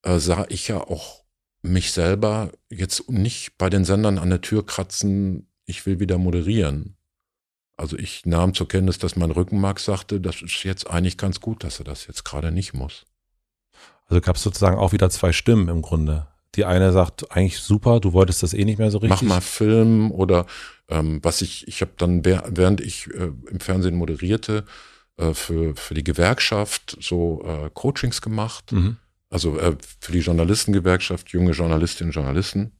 äh, 0.02 0.18
sah 0.18 0.46
ich 0.48 0.68
ja 0.68 0.80
auch 0.80 1.19
mich 1.62 1.92
selber 1.92 2.50
jetzt 2.70 3.10
nicht 3.10 3.58
bei 3.58 3.70
den 3.70 3.84
Sendern 3.84 4.18
an 4.18 4.30
der 4.30 4.40
Tür 4.40 4.64
kratzen, 4.64 5.48
ich 5.66 5.86
will 5.86 6.00
wieder 6.00 6.18
moderieren. 6.18 6.96
Also 7.76 7.96
ich 7.96 8.26
nahm 8.26 8.54
zur 8.54 8.68
Kenntnis, 8.68 8.98
dass 8.98 9.16
mein 9.16 9.30
Rückenmark 9.30 9.80
sagte, 9.80 10.20
das 10.20 10.42
ist 10.42 10.64
jetzt 10.64 10.88
eigentlich 10.90 11.16
ganz 11.16 11.40
gut, 11.40 11.64
dass 11.64 11.78
er 11.78 11.84
das 11.84 12.06
jetzt 12.06 12.24
gerade 12.24 12.52
nicht 12.52 12.74
muss. 12.74 13.06
Also 14.06 14.20
gab 14.20 14.36
es 14.36 14.42
sozusagen 14.42 14.76
auch 14.76 14.92
wieder 14.92 15.08
zwei 15.10 15.32
Stimmen 15.32 15.68
im 15.68 15.80
Grunde. 15.80 16.26
Die 16.56 16.64
eine 16.64 16.92
sagt, 16.92 17.30
eigentlich 17.30 17.58
super, 17.58 18.00
du 18.00 18.12
wolltest 18.12 18.42
das 18.42 18.54
eh 18.54 18.64
nicht 18.64 18.78
mehr 18.78 18.90
so 18.90 18.98
richtig. 18.98 19.22
Mach 19.22 19.22
mal 19.22 19.40
Film 19.40 20.10
oder 20.10 20.46
ähm, 20.88 21.20
was 21.22 21.42
ich, 21.42 21.68
ich 21.68 21.80
habe 21.80 21.92
dann, 21.96 22.24
während 22.24 22.80
ich 22.80 23.06
äh, 23.14 23.30
im 23.50 23.60
Fernsehen 23.60 23.94
moderierte, 23.94 24.64
äh, 25.16 25.32
für, 25.32 25.76
für 25.76 25.94
die 25.94 26.04
Gewerkschaft 26.04 26.98
so 27.00 27.44
äh, 27.46 27.70
Coachings 27.72 28.20
gemacht. 28.20 28.72
Mhm 28.72 28.96
also 29.30 29.58
äh, 29.58 29.76
für 30.00 30.12
die 30.12 30.18
Journalistengewerkschaft 30.18 31.30
junge 31.30 31.52
Journalistinnen 31.52 32.10
und 32.10 32.14
Journalisten 32.14 32.72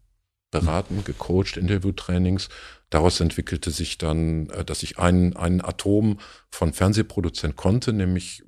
beraten, 0.51 0.97
mhm. 0.97 1.05
gecoacht, 1.05 1.57
Interviewtrainings. 1.57 2.49
Daraus 2.91 3.21
entwickelte 3.21 3.71
sich 3.71 3.99
dann, 3.99 4.51
äh, 4.51 4.65
dass 4.65 4.83
ich 4.83 4.99
ein, 4.99 5.37
ein 5.37 5.65
Atom 5.65 6.19
von 6.51 6.73
Fernsehproduzent 6.73 7.57
konnte, 7.57 7.93
nämlich 7.93 8.43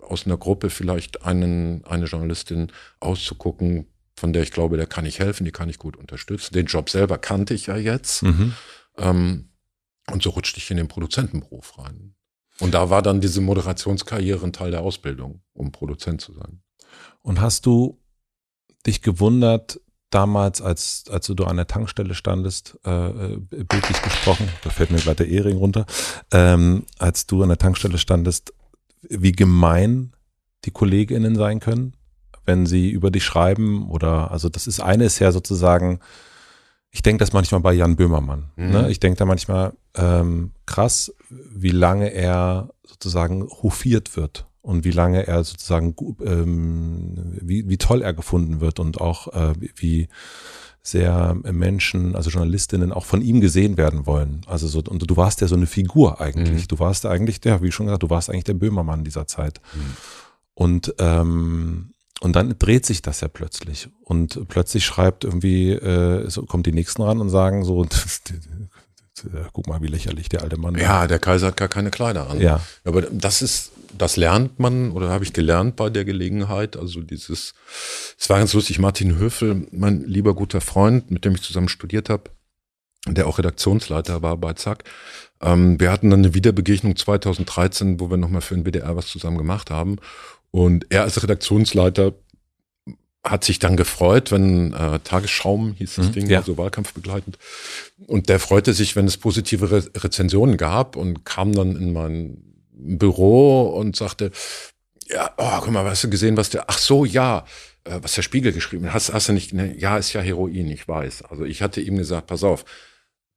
aus 0.00 0.26
einer 0.26 0.36
Gruppe 0.36 0.70
vielleicht 0.70 1.24
einen, 1.24 1.84
eine 1.84 2.06
Journalistin 2.06 2.72
auszugucken, 3.00 3.86
von 4.16 4.32
der 4.32 4.42
ich 4.42 4.52
glaube, 4.52 4.76
der 4.76 4.86
kann 4.86 5.06
ich 5.06 5.18
helfen, 5.18 5.44
die 5.44 5.52
kann 5.52 5.68
ich 5.68 5.78
gut 5.78 5.96
unterstützen. 5.96 6.54
Den 6.54 6.66
Job 6.66 6.90
selber 6.90 7.18
kannte 7.18 7.54
ich 7.54 7.66
ja 7.66 7.76
jetzt. 7.76 8.22
Mhm. 8.22 8.54
Ähm, 8.96 9.48
und 10.10 10.22
so 10.22 10.30
rutschte 10.30 10.58
ich 10.58 10.70
in 10.70 10.76
den 10.76 10.88
Produzentenberuf 10.88 11.78
rein. 11.78 12.14
Und 12.58 12.74
da 12.74 12.90
war 12.90 13.02
dann 13.02 13.20
diese 13.20 13.40
Moderationskarriere 13.40 14.44
ein 14.44 14.52
Teil 14.52 14.70
der 14.70 14.82
Ausbildung, 14.82 15.42
um 15.52 15.72
Produzent 15.72 16.20
zu 16.20 16.32
sein. 16.32 16.62
Und 17.22 17.40
hast 17.40 17.66
du 17.66 17.98
dich 18.86 19.02
gewundert, 19.02 19.80
damals, 20.10 20.60
als, 20.60 21.04
als 21.10 21.26
du 21.26 21.44
an 21.44 21.56
der 21.56 21.66
Tankstelle 21.66 22.14
standest, 22.14 22.78
äh, 22.84 22.90
äh, 22.90 23.36
bildlich 23.48 24.02
gesprochen, 24.02 24.48
da 24.62 24.70
fällt 24.70 24.90
mir 24.90 24.98
gerade 24.98 25.24
der 25.24 25.28
Ehering 25.28 25.56
runter, 25.56 25.86
ähm, 26.32 26.84
als 26.98 27.26
du 27.26 27.42
an 27.42 27.48
der 27.48 27.58
Tankstelle 27.58 27.98
standest, 27.98 28.52
wie 29.08 29.32
gemein 29.32 30.12
die 30.64 30.72
KollegInnen 30.72 31.36
sein 31.36 31.60
können, 31.60 31.94
wenn 32.44 32.66
sie 32.66 32.90
über 32.90 33.10
dich 33.10 33.24
schreiben 33.24 33.88
oder, 33.88 34.30
also 34.30 34.48
das 34.48 34.66
ist 34.66 34.80
eine 34.80 35.04
ist 35.04 35.20
ja 35.20 35.32
sozusagen, 35.32 36.00
ich 36.90 37.02
denke 37.02 37.20
das 37.20 37.32
manchmal 37.32 37.60
bei 37.60 37.72
Jan 37.72 37.96
Böhmermann. 37.96 38.50
Ne? 38.56 38.66
Mhm. 38.66 38.72
Ne? 38.72 38.90
Ich 38.90 38.98
denke 38.98 39.16
da 39.16 39.24
manchmal, 39.24 39.74
ähm, 39.94 40.50
krass, 40.66 41.14
wie 41.28 41.70
lange 41.70 42.12
er 42.12 42.70
sozusagen 42.84 43.48
hofiert 43.48 44.16
wird 44.16 44.49
und 44.62 44.84
wie 44.84 44.90
lange 44.90 45.26
er 45.26 45.42
sozusagen, 45.44 45.94
ähm, 46.24 47.38
wie, 47.40 47.68
wie 47.68 47.78
toll 47.78 48.02
er 48.02 48.12
gefunden 48.12 48.60
wird 48.60 48.78
und 48.78 49.00
auch 49.00 49.28
äh, 49.28 49.54
wie 49.76 50.08
sehr 50.82 51.36
Menschen, 51.44 52.16
also 52.16 52.30
Journalistinnen 52.30 52.92
auch 52.92 53.04
von 53.04 53.20
ihm 53.20 53.40
gesehen 53.40 53.76
werden 53.76 54.06
wollen. 54.06 54.40
Also 54.46 54.66
so, 54.66 54.80
und 54.80 55.10
du 55.10 55.16
warst 55.16 55.40
ja 55.42 55.46
so 55.46 55.54
eine 55.54 55.66
Figur 55.66 56.20
eigentlich. 56.20 56.62
Mhm. 56.62 56.68
Du 56.68 56.78
warst 56.78 57.04
eigentlich, 57.04 57.44
ja, 57.44 57.62
wie 57.62 57.70
schon 57.70 57.86
gesagt, 57.86 58.02
du 58.02 58.10
warst 58.10 58.30
eigentlich 58.30 58.44
der 58.44 58.54
Böhmermann 58.54 59.04
dieser 59.04 59.26
Zeit. 59.26 59.60
Mhm. 59.74 59.96
Und 60.54 60.94
ähm, 60.98 61.92
und 62.20 62.36
dann 62.36 62.54
dreht 62.58 62.84
sich 62.84 63.00
das 63.00 63.22
ja 63.22 63.28
plötzlich. 63.28 63.88
Und 64.04 64.46
plötzlich 64.48 64.84
schreibt 64.84 65.24
irgendwie, 65.24 65.70
äh, 65.70 66.28
so 66.28 66.44
kommt 66.44 66.66
die 66.66 66.72
Nächsten 66.72 67.00
ran 67.02 67.18
und 67.18 67.30
sagen 67.30 67.64
so, 67.64 67.86
guck 69.54 69.66
mal, 69.66 69.80
wie 69.80 69.86
lächerlich 69.86 70.28
der 70.28 70.42
alte 70.42 70.58
Mann. 70.58 70.74
Ja, 70.74 71.06
der 71.06 71.18
Kaiser 71.18 71.48
hat 71.48 71.56
gar 71.56 71.68
keine 71.68 71.90
Kleider 71.90 72.28
an. 72.28 72.38
Ja. 72.38 72.60
Aber 72.84 73.00
das 73.02 73.40
ist, 73.40 73.72
das 73.96 74.16
lernt 74.16 74.58
man 74.58 74.92
oder 74.92 75.10
habe 75.10 75.24
ich 75.24 75.32
gelernt 75.32 75.76
bei 75.76 75.90
der 75.90 76.04
Gelegenheit. 76.04 76.76
Also 76.76 77.00
dieses, 77.00 77.54
es 78.18 78.30
war 78.30 78.38
ganz 78.38 78.52
lustig, 78.52 78.78
Martin 78.78 79.16
Höfel, 79.18 79.66
mein 79.72 80.04
lieber 80.04 80.34
guter 80.34 80.60
Freund, 80.60 81.10
mit 81.10 81.24
dem 81.24 81.34
ich 81.34 81.42
zusammen 81.42 81.68
studiert 81.68 82.08
habe, 82.08 82.30
der 83.06 83.26
auch 83.26 83.38
Redaktionsleiter 83.38 84.22
war 84.22 84.36
bei 84.36 84.52
Zack. 84.54 84.84
Ähm, 85.40 85.80
wir 85.80 85.90
hatten 85.90 86.10
dann 86.10 86.20
eine 86.20 86.34
Wiederbegegnung 86.34 86.96
2013, 86.96 88.00
wo 88.00 88.10
wir 88.10 88.16
nochmal 88.16 88.42
für 88.42 88.54
den 88.54 88.64
WDR 88.64 88.96
was 88.96 89.06
zusammen 89.06 89.38
gemacht 89.38 89.70
haben. 89.70 89.96
Und 90.50 90.86
er 90.90 91.02
als 91.02 91.22
Redaktionsleiter 91.22 92.12
hat 93.22 93.44
sich 93.44 93.58
dann 93.58 93.76
gefreut, 93.76 94.32
wenn 94.32 94.72
äh, 94.72 94.98
Tagesschaum 95.00 95.74
hieß 95.74 95.96
das 95.96 96.06
Mhm, 96.08 96.12
Ding, 96.12 96.30
ja. 96.30 96.38
also 96.38 96.56
wahlkampfbegleitend. 96.56 97.38
Und 98.06 98.28
der 98.30 98.40
freute 98.40 98.72
sich, 98.72 98.96
wenn 98.96 99.06
es 99.06 99.18
positive 99.18 99.70
Re 99.70 99.84
Rezensionen 99.94 100.56
gab 100.56 100.96
und 100.96 101.24
kam 101.26 101.52
dann 101.52 101.76
in 101.76 101.92
mein 101.92 102.49
Büro 102.98 103.68
und 103.68 103.96
sagte, 103.96 104.30
ja, 105.08 105.32
oh, 105.36 105.60
guck 105.60 105.70
mal, 105.70 105.84
hast 105.84 106.04
du 106.04 106.10
gesehen, 106.10 106.36
was 106.36 106.50
der, 106.50 106.68
ach 106.68 106.78
so, 106.78 107.04
ja, 107.04 107.44
äh, 107.84 107.98
was 108.02 108.14
der 108.14 108.22
Spiegel 108.22 108.52
geschrieben 108.52 108.92
hat. 108.92 109.12
Hast, 109.12 109.28
du 109.28 109.32
nicht, 109.32 109.52
ne, 109.52 109.76
ja, 109.76 109.98
ist 109.98 110.12
ja 110.12 110.20
Heroin, 110.20 110.70
ich 110.70 110.86
weiß. 110.86 111.22
Also 111.22 111.44
ich 111.44 111.62
hatte 111.62 111.80
ihm 111.80 111.96
gesagt, 111.96 112.28
pass 112.28 112.44
auf, 112.44 112.64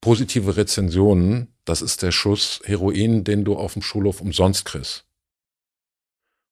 positive 0.02 0.58
Rezensionen, 0.58 1.48
das 1.66 1.82
ist 1.82 2.02
der 2.02 2.12
Schuss 2.12 2.62
Heroin, 2.66 3.24
den 3.24 3.46
du 3.46 3.56
auf 3.56 3.74
dem 3.74 3.82
Schulhof 3.82 4.22
umsonst 4.22 4.66
kriegst. 4.66 5.06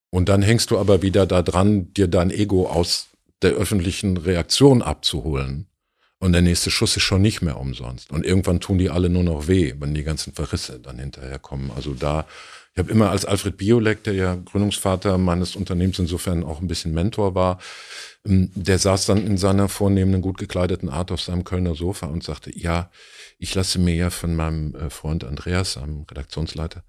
Und 0.10 0.30
dann 0.30 0.42
hängst 0.42 0.72
du 0.72 0.78
aber 0.78 1.02
wieder 1.02 1.26
da 1.26 1.42
dran, 1.42 1.94
dir 1.94 2.08
dein 2.08 2.32
Ego 2.32 2.68
aus 2.68 3.08
der 3.42 3.52
öffentlichen 3.52 4.18
Reaktion 4.18 4.82
abzuholen. 4.82 5.68
Und 6.20 6.34
der 6.34 6.42
nächste 6.42 6.70
Schuss 6.70 6.96
ist 6.96 7.04
schon 7.04 7.22
nicht 7.22 7.42
mehr 7.42 7.60
umsonst. 7.60 8.12
Und 8.12 8.26
irgendwann 8.26 8.60
tun 8.60 8.78
die 8.78 8.90
alle 8.90 9.10
nur 9.10 9.24
noch 9.24 9.48
weh, 9.48 9.74
wenn 9.80 9.96
die 9.96 10.04
ganzen 10.04 10.34
Verrisse 10.34 10.80
dann 10.80 11.00
hinterher 11.00 11.40
kommen. 11.40 11.72
Also 11.76 11.94
da, 11.94 12.28
ich 12.73 12.80
habe 12.80 12.91
immer 12.91 13.10
als 13.10 13.26
Alfred 13.26 13.57
Biolek, 13.57 14.03
der 14.03 14.14
ja 14.14 14.35
Gründungsvater 14.35 15.18
meines 15.18 15.56
Unternehmens 15.56 15.99
insofern 15.99 16.43
auch 16.43 16.61
ein 16.61 16.68
bisschen 16.68 16.93
Mentor 16.93 17.35
war, 17.35 17.60
ähm, 18.26 18.52
der 18.56 18.80
saß 18.80 19.07
dann 19.07 19.26
in 19.26 19.38
seiner 19.38 19.68
vornehmenden, 19.68 20.22
gut 20.22 20.38
gekleideten 20.38 20.89
Art 20.89 21.11
auf 21.11 21.22
seinem 21.22 21.43
Kölner 21.43 21.76
Sofa 21.76 22.06
und 22.07 22.23
sagte, 22.23 22.57
ja, 22.57 22.89
ich 23.38 23.53
lasse 23.56 23.80
mir 23.80 23.95
ja 23.95 24.10
von 24.10 24.35
meinem 24.35 24.73
äh, 24.76 24.89
Freund 24.89 25.23
Andreas, 25.26 25.77
einem 25.77 26.03
Redaktionsleiter, 26.03 26.84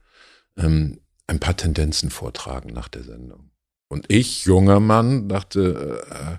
ähm, 0.56 1.00
ein 1.26 1.40
paar 1.40 1.56
Tendenzen 1.56 2.10
vortragen 2.10 2.72
nach 2.72 2.88
der 2.88 3.02
Sendung. 3.02 3.50
Und 3.88 4.06
ich, 4.08 4.44
junger 4.44 4.80
Mann, 4.80 5.28
dachte, 5.28 6.04
äh, 6.10 6.38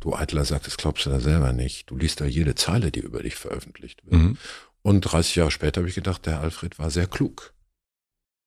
du 0.00 0.14
Eitler 0.14 0.44
sagt, 0.44 0.66
das 0.66 0.76
glaubst 0.76 1.06
du 1.06 1.10
da 1.10 1.18
selber 1.18 1.52
nicht. 1.52 1.90
Du 1.90 1.96
liest 1.96 2.20
da 2.20 2.26
jede 2.26 2.54
Zeile, 2.54 2.90
die 2.90 3.00
über 3.00 3.22
dich 3.22 3.36
veröffentlicht 3.36 4.04
wird. 4.04 4.20
Mhm. 4.20 4.38
Und 4.82 5.00
30 5.00 5.36
Jahre 5.36 5.50
später 5.50 5.80
habe 5.80 5.88
ich 5.88 5.94
gedacht, 5.94 6.26
der 6.26 6.40
Alfred 6.40 6.78
war 6.78 6.90
sehr 6.90 7.06
klug. 7.06 7.54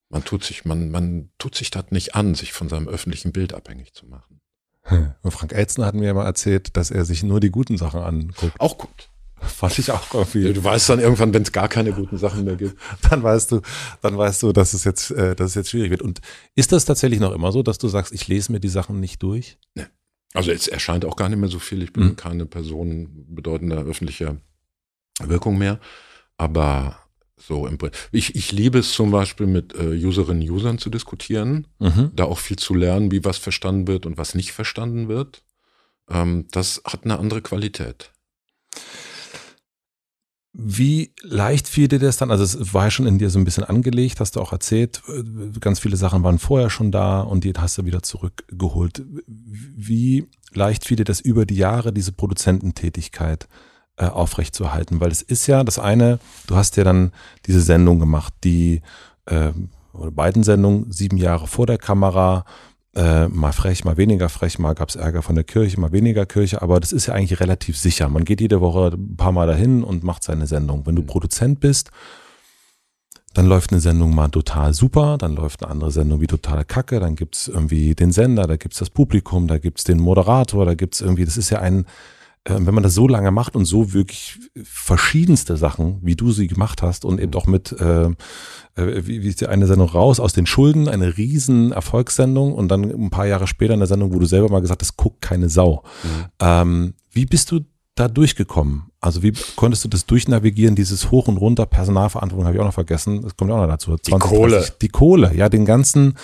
Man 0.09 0.23
tut 0.23 0.43
sich, 0.43 0.65
man, 0.65 0.91
man 0.91 1.29
tut 1.37 1.55
sich 1.55 1.71
das 1.71 1.85
nicht 1.91 2.15
an, 2.15 2.35
sich 2.35 2.53
von 2.53 2.69
seinem 2.69 2.87
öffentlichen 2.87 3.31
Bild 3.31 3.53
abhängig 3.53 3.93
zu 3.93 4.05
machen. 4.05 4.39
Und 5.21 5.31
Frank 5.31 5.51
Elzner 5.51 5.85
hat 5.87 5.95
mir 5.95 6.05
ja 6.07 6.13
mal 6.13 6.25
erzählt, 6.25 6.77
dass 6.77 6.91
er 6.91 7.05
sich 7.05 7.23
nur 7.23 7.39
die 7.39 7.49
guten 7.49 7.77
Sachen 7.77 8.01
anguckt. 8.01 8.59
Auch 8.59 8.77
gut. 8.77 9.09
Fand 9.41 9.77
ich 9.79 9.91
auch 9.91 10.13
irgendwie. 10.13 10.53
Du 10.53 10.63
weißt 10.63 10.89
dann 10.89 10.99
irgendwann, 10.99 11.33
wenn 11.33 11.41
es 11.43 11.51
gar 11.51 11.67
keine 11.67 11.91
guten 11.91 12.17
Sachen 12.17 12.45
mehr 12.45 12.55
gibt. 12.55 12.79
Dann 13.09 13.21
weißt 13.21 13.51
du, 13.51 13.61
dann 14.01 14.17
weißt 14.17 14.41
du, 14.41 14.53
dass 14.53 14.73
es 14.73 14.85
jetzt, 14.85 15.11
äh, 15.11 15.35
dass 15.35 15.49
es 15.49 15.55
jetzt 15.55 15.69
schwierig 15.71 15.91
wird. 15.91 16.01
Und 16.01 16.21
ist 16.55 16.71
das 16.71 16.85
tatsächlich 16.85 17.19
noch 17.19 17.33
immer 17.33 17.51
so, 17.51 17.61
dass 17.61 17.77
du 17.77 17.87
sagst, 17.87 18.13
ich 18.13 18.27
lese 18.27 18.51
mir 18.51 18.59
die 18.59 18.69
Sachen 18.69 18.99
nicht 19.01 19.21
durch? 19.21 19.59
Also 20.33 20.51
es 20.51 20.67
erscheint 20.67 21.05
auch 21.05 21.15
gar 21.17 21.29
nicht 21.29 21.37
mehr 21.37 21.49
so 21.49 21.59
viel. 21.59 21.83
Ich 21.83 21.93
bin 21.93 22.03
Mhm. 22.05 22.15
keine 22.15 22.45
Person 22.45 23.25
bedeutender 23.27 23.83
öffentlicher 23.83 24.37
Wirkung 25.21 25.57
mehr. 25.57 25.79
Aber 26.37 26.97
so 27.37 27.67
im 27.67 27.77
ich, 28.11 28.35
ich 28.35 28.51
liebe 28.51 28.79
es 28.79 28.93
zum 28.93 29.11
Beispiel 29.11 29.45
mit 29.47 29.75
äh, 29.75 29.89
Userinnen 30.05 30.47
und 30.49 30.55
Usern 30.55 30.77
zu 30.77 30.89
diskutieren, 30.89 31.67
Mhm. 31.79 32.11
da 32.15 32.25
auch 32.25 32.39
viel 32.39 32.57
zu 32.57 32.73
lernen, 32.73 33.11
wie 33.11 33.25
was 33.25 33.37
verstanden 33.37 33.87
wird 33.87 34.05
und 34.05 34.17
was 34.17 34.35
nicht 34.35 34.51
verstanden 34.51 35.07
wird. 35.07 35.43
Ähm, 36.09 36.47
das 36.51 36.81
hat 36.85 37.03
eine 37.03 37.19
andere 37.19 37.41
Qualität. 37.41 38.11
Wie 40.57 41.13
leicht 41.21 41.67
fiel 41.67 41.89
dir 41.89 41.99
das 41.99 42.15
dann? 42.15 42.31
Also 42.31 42.45
es 42.45 42.73
war 42.73 42.85
ja 42.85 42.91
schon 42.91 43.07
in 43.07 43.17
dir 43.17 43.29
so 43.29 43.37
ein 43.37 43.43
bisschen 43.43 43.65
angelegt, 43.65 44.21
hast 44.21 44.37
du 44.37 44.39
auch 44.41 44.53
erzählt. 44.53 45.01
Ganz 45.59 45.81
viele 45.81 45.97
Sachen 45.97 46.23
waren 46.23 46.39
vorher 46.39 46.69
schon 46.69 46.93
da 46.93 47.19
und 47.19 47.43
die 47.43 47.51
hast 47.57 47.77
du 47.77 47.83
wieder 47.83 48.03
zurückgeholt. 48.03 49.03
Wie 49.27 50.29
leicht 50.53 50.85
fiel 50.85 50.95
dir 50.95 51.03
das 51.03 51.19
über 51.19 51.45
die 51.45 51.57
Jahre, 51.57 51.91
diese 51.91 52.13
Produzententätigkeit 52.13 53.49
äh, 53.97 54.05
aufrechtzuerhalten? 54.07 54.99
Weil 54.99 55.11
es 55.11 55.21
ist 55.21 55.47
ja 55.47 55.63
das 55.63 55.79
eine, 55.79 56.19
du 56.47 56.55
hast 56.55 56.77
ja 56.77 56.83
dann 56.83 57.11
diese 57.45 57.61
Sendung 57.61 57.99
gemacht, 57.99 58.33
die 58.43 58.81
äh, 59.25 59.51
oder 59.93 60.11
beiden 60.11 60.43
Sendungen 60.43 60.91
sieben 60.91 61.17
Jahre 61.17 61.47
vor 61.47 61.65
der 61.65 61.77
Kamera, 61.77 62.45
äh, 62.95 63.27
mal 63.27 63.51
frech, 63.51 63.83
mal 63.83 63.97
weniger 63.97 64.29
frech, 64.29 64.57
mal 64.59 64.73
gab 64.73 64.89
es 64.89 64.95
Ärger 64.95 65.21
von 65.21 65.35
der 65.35 65.43
Kirche, 65.43 65.79
mal 65.79 65.91
weniger 65.91 66.25
Kirche, 66.25 66.61
aber 66.61 66.79
das 66.79 66.91
ist 66.91 67.07
ja 67.07 67.13
eigentlich 67.13 67.39
relativ 67.39 67.77
sicher. 67.77 68.07
Man 68.09 68.25
geht 68.25 68.41
jede 68.41 68.61
Woche 68.61 68.91
ein 68.93 69.17
paar 69.17 69.31
Mal 69.31 69.47
dahin 69.47 69.83
und 69.83 70.03
macht 70.03 70.23
seine 70.23 70.47
Sendung. 70.47 70.85
Wenn 70.85 70.95
du 70.95 71.01
Mhm. 71.01 71.07
Produzent 71.07 71.59
bist, 71.59 71.91
dann 73.33 73.47
läuft 73.47 73.71
eine 73.71 73.81
Sendung 73.81 74.15
mal 74.15 74.29
total 74.29 74.73
super, 74.73 75.17
dann 75.17 75.35
läuft 75.35 75.61
eine 75.61 75.71
andere 75.71 75.91
Sendung 75.91 76.21
wie 76.21 76.27
totale 76.27 76.63
Kacke, 76.63 77.01
dann 77.01 77.15
gibt's 77.17 77.49
irgendwie 77.49 77.93
den 77.93 78.13
Sender, 78.13 78.47
da 78.47 78.55
gibt's 78.55 78.79
das 78.79 78.89
Publikum, 78.89 79.47
da 79.47 79.57
gibt's 79.57 79.83
den 79.83 79.99
Moderator, 79.99 80.65
da 80.65 80.73
gibt's 80.73 81.01
irgendwie, 81.01 81.25
das 81.25 81.35
ist 81.35 81.49
ja 81.49 81.59
ein, 81.59 81.85
wenn 82.47 82.75
man 82.75 82.83
das 82.83 82.93
so 82.93 83.07
lange 83.07 83.31
macht 83.31 83.55
und 83.55 83.65
so 83.65 83.93
wirklich 83.93 84.39
verschiedenste 84.63 85.57
Sachen, 85.57 85.99
wie 86.01 86.15
du 86.15 86.31
sie 86.31 86.47
gemacht 86.47 86.83
hast 86.83 87.03
und 87.03 87.19
eben 87.19 87.33
auch 87.33 87.47
mit, 87.47 87.71
äh, 87.71 88.05
äh, 88.05 88.13
wie, 88.75 89.23
wie 89.23 89.27
ist 89.27 89.41
die 89.41 89.47
eine 89.47 89.65
Sendung 89.65 89.89
raus 89.89 90.19
aus 90.19 90.33
den 90.33 90.45
Schulden, 90.45 90.87
eine 90.87 91.17
riesen 91.17 91.71
Erfolgssendung 91.71 92.53
und 92.53 92.69
dann 92.69 92.83
ein 92.83 93.09
paar 93.09 93.25
Jahre 93.25 93.47
später 93.47 93.73
eine 93.73 93.87
Sendung, 93.87 94.13
wo 94.13 94.19
du 94.19 94.25
selber 94.25 94.49
mal 94.49 94.61
gesagt 94.61 94.83
hast, 94.83 94.95
guckt 94.95 95.21
keine 95.21 95.49
Sau. 95.49 95.83
Ähm, 96.39 96.93
wie 97.11 97.25
bist 97.25 97.51
du 97.51 97.61
da 97.95 98.07
durchgekommen? 98.07 98.91
Also 98.99 99.23
wie 99.23 99.33
konntest 99.55 99.83
du 99.83 99.87
das 99.87 100.05
durchnavigieren, 100.05 100.75
dieses 100.75 101.09
Hoch 101.09 101.27
und 101.27 101.37
Runter, 101.37 101.65
Personalverantwortung 101.65 102.45
habe 102.45 102.55
ich 102.55 102.61
auch 102.61 102.65
noch 102.65 102.73
vergessen, 102.73 103.23
das 103.23 103.35
kommt 103.35 103.49
ja 103.49 103.57
auch 103.57 103.61
noch 103.61 103.67
dazu. 103.67 103.97
20, 103.97 104.19
Kohle. 104.19 104.57
30, 104.57 104.77
die 104.81 104.89
Kohle, 104.89 105.33
ja, 105.33 105.49
den 105.49 105.65
ganzen 105.65 106.15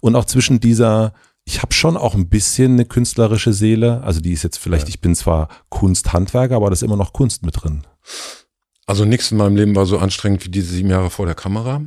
und 0.00 0.14
auch 0.14 0.26
zwischen 0.26 0.60
dieser, 0.60 1.14
ich 1.44 1.62
habe 1.62 1.72
schon 1.74 1.96
auch 1.96 2.14
ein 2.14 2.28
bisschen 2.28 2.72
eine 2.72 2.84
künstlerische 2.86 3.52
Seele, 3.52 4.02
also 4.02 4.20
die 4.20 4.32
ist 4.32 4.42
jetzt 4.44 4.58
vielleicht, 4.58 4.88
Ja. 4.88 4.94
ich 4.94 5.00
bin 5.00 5.14
zwar 5.14 5.48
Kunsthandwerker, 5.68 6.56
aber 6.56 6.66
da 6.70 6.72
ist 6.72 6.82
immer 6.82 6.96
noch 6.96 7.12
Kunst 7.12 7.44
mit 7.44 7.62
drin. 7.62 7.86
Also 8.86 9.04
nichts 9.04 9.30
in 9.30 9.38
meinem 9.38 9.56
Leben 9.56 9.74
war 9.76 9.86
so 9.86 9.98
anstrengend 9.98 10.44
wie 10.44 10.50
diese 10.50 10.72
sieben 10.74 10.90
Jahre 10.90 11.10
vor 11.10 11.26
der 11.26 11.34
Kamera. 11.34 11.82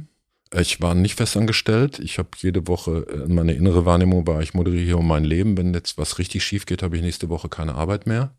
Ich 0.54 0.82
war 0.82 0.96
nicht 0.96 1.16
festangestellt. 1.16 2.00
Ich 2.00 2.20
habe 2.20 2.30
jede 2.38 2.68
Woche 2.68 3.06
äh, 3.10 3.26
in 3.26 3.36
meine 3.36 3.54
innere 3.54 3.86
Wahrnehmung 3.86 4.26
war, 4.26 4.42
ich 4.42 4.54
moderiere 4.54 4.84
hier 4.86 4.98
um 4.98 5.08
mein 5.08 5.26
Leben. 5.26 5.58
Wenn 5.58 5.74
jetzt 5.74 5.98
was 5.98 6.20
richtig 6.20 6.44
schief 6.44 6.66
geht, 6.66 6.82
habe 6.84 6.96
ich 6.96 7.02
nächste 7.04 7.30
Woche 7.30 7.50
keine 7.50 7.76
Arbeit 7.76 8.08
mehr. 8.08 8.34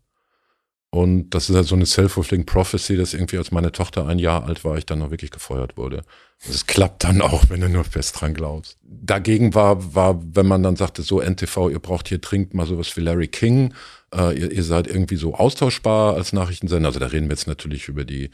Und 0.91 1.29
das 1.31 1.49
ist 1.49 1.55
halt 1.55 1.67
so 1.67 1.75
eine 1.75 1.85
self-fulfilling 1.85 2.45
prophecy, 2.45 2.97
dass 2.97 3.13
irgendwie 3.13 3.37
als 3.37 3.51
meine 3.51 3.71
Tochter 3.71 4.07
ein 4.07 4.17
Jahr 4.17 4.45
alt 4.45 4.63
war, 4.65 4.77
ich 4.77 4.87
dann 4.87 4.99
noch 4.99 5.11
wirklich 5.11 5.29
gefeuert 5.29 5.77
wurde. 5.77 6.01
Das 6.47 6.65
klappt 6.65 7.03
dann 7.03 7.21
auch, 7.21 7.43
wenn 7.49 7.61
du 7.61 7.69
nur 7.69 7.83
fest 7.83 8.19
dran 8.19 8.33
glaubst. 8.33 8.77
Dagegen 8.81 9.53
war, 9.53 9.93
war, 9.93 10.19
wenn 10.33 10.47
man 10.47 10.63
dann 10.63 10.77
sagte, 10.77 11.03
so 11.03 11.21
NTV, 11.21 11.69
ihr 11.69 11.79
braucht 11.79 12.07
hier 12.07 12.17
dringend 12.17 12.55
mal 12.55 12.65
sowas 12.65 12.95
wie 12.97 13.01
Larry 13.01 13.27
King, 13.27 13.73
äh, 14.15 14.35
ihr, 14.39 14.51
ihr 14.51 14.63
seid 14.63 14.87
irgendwie 14.87 15.17
so 15.17 15.35
austauschbar 15.35 16.15
als 16.15 16.33
Nachrichtensender. 16.33 16.87
Also 16.87 16.99
da 16.99 17.07
reden 17.07 17.27
wir 17.27 17.35
jetzt 17.35 17.47
natürlich 17.47 17.87
über 17.87 18.03
die, 18.03 18.31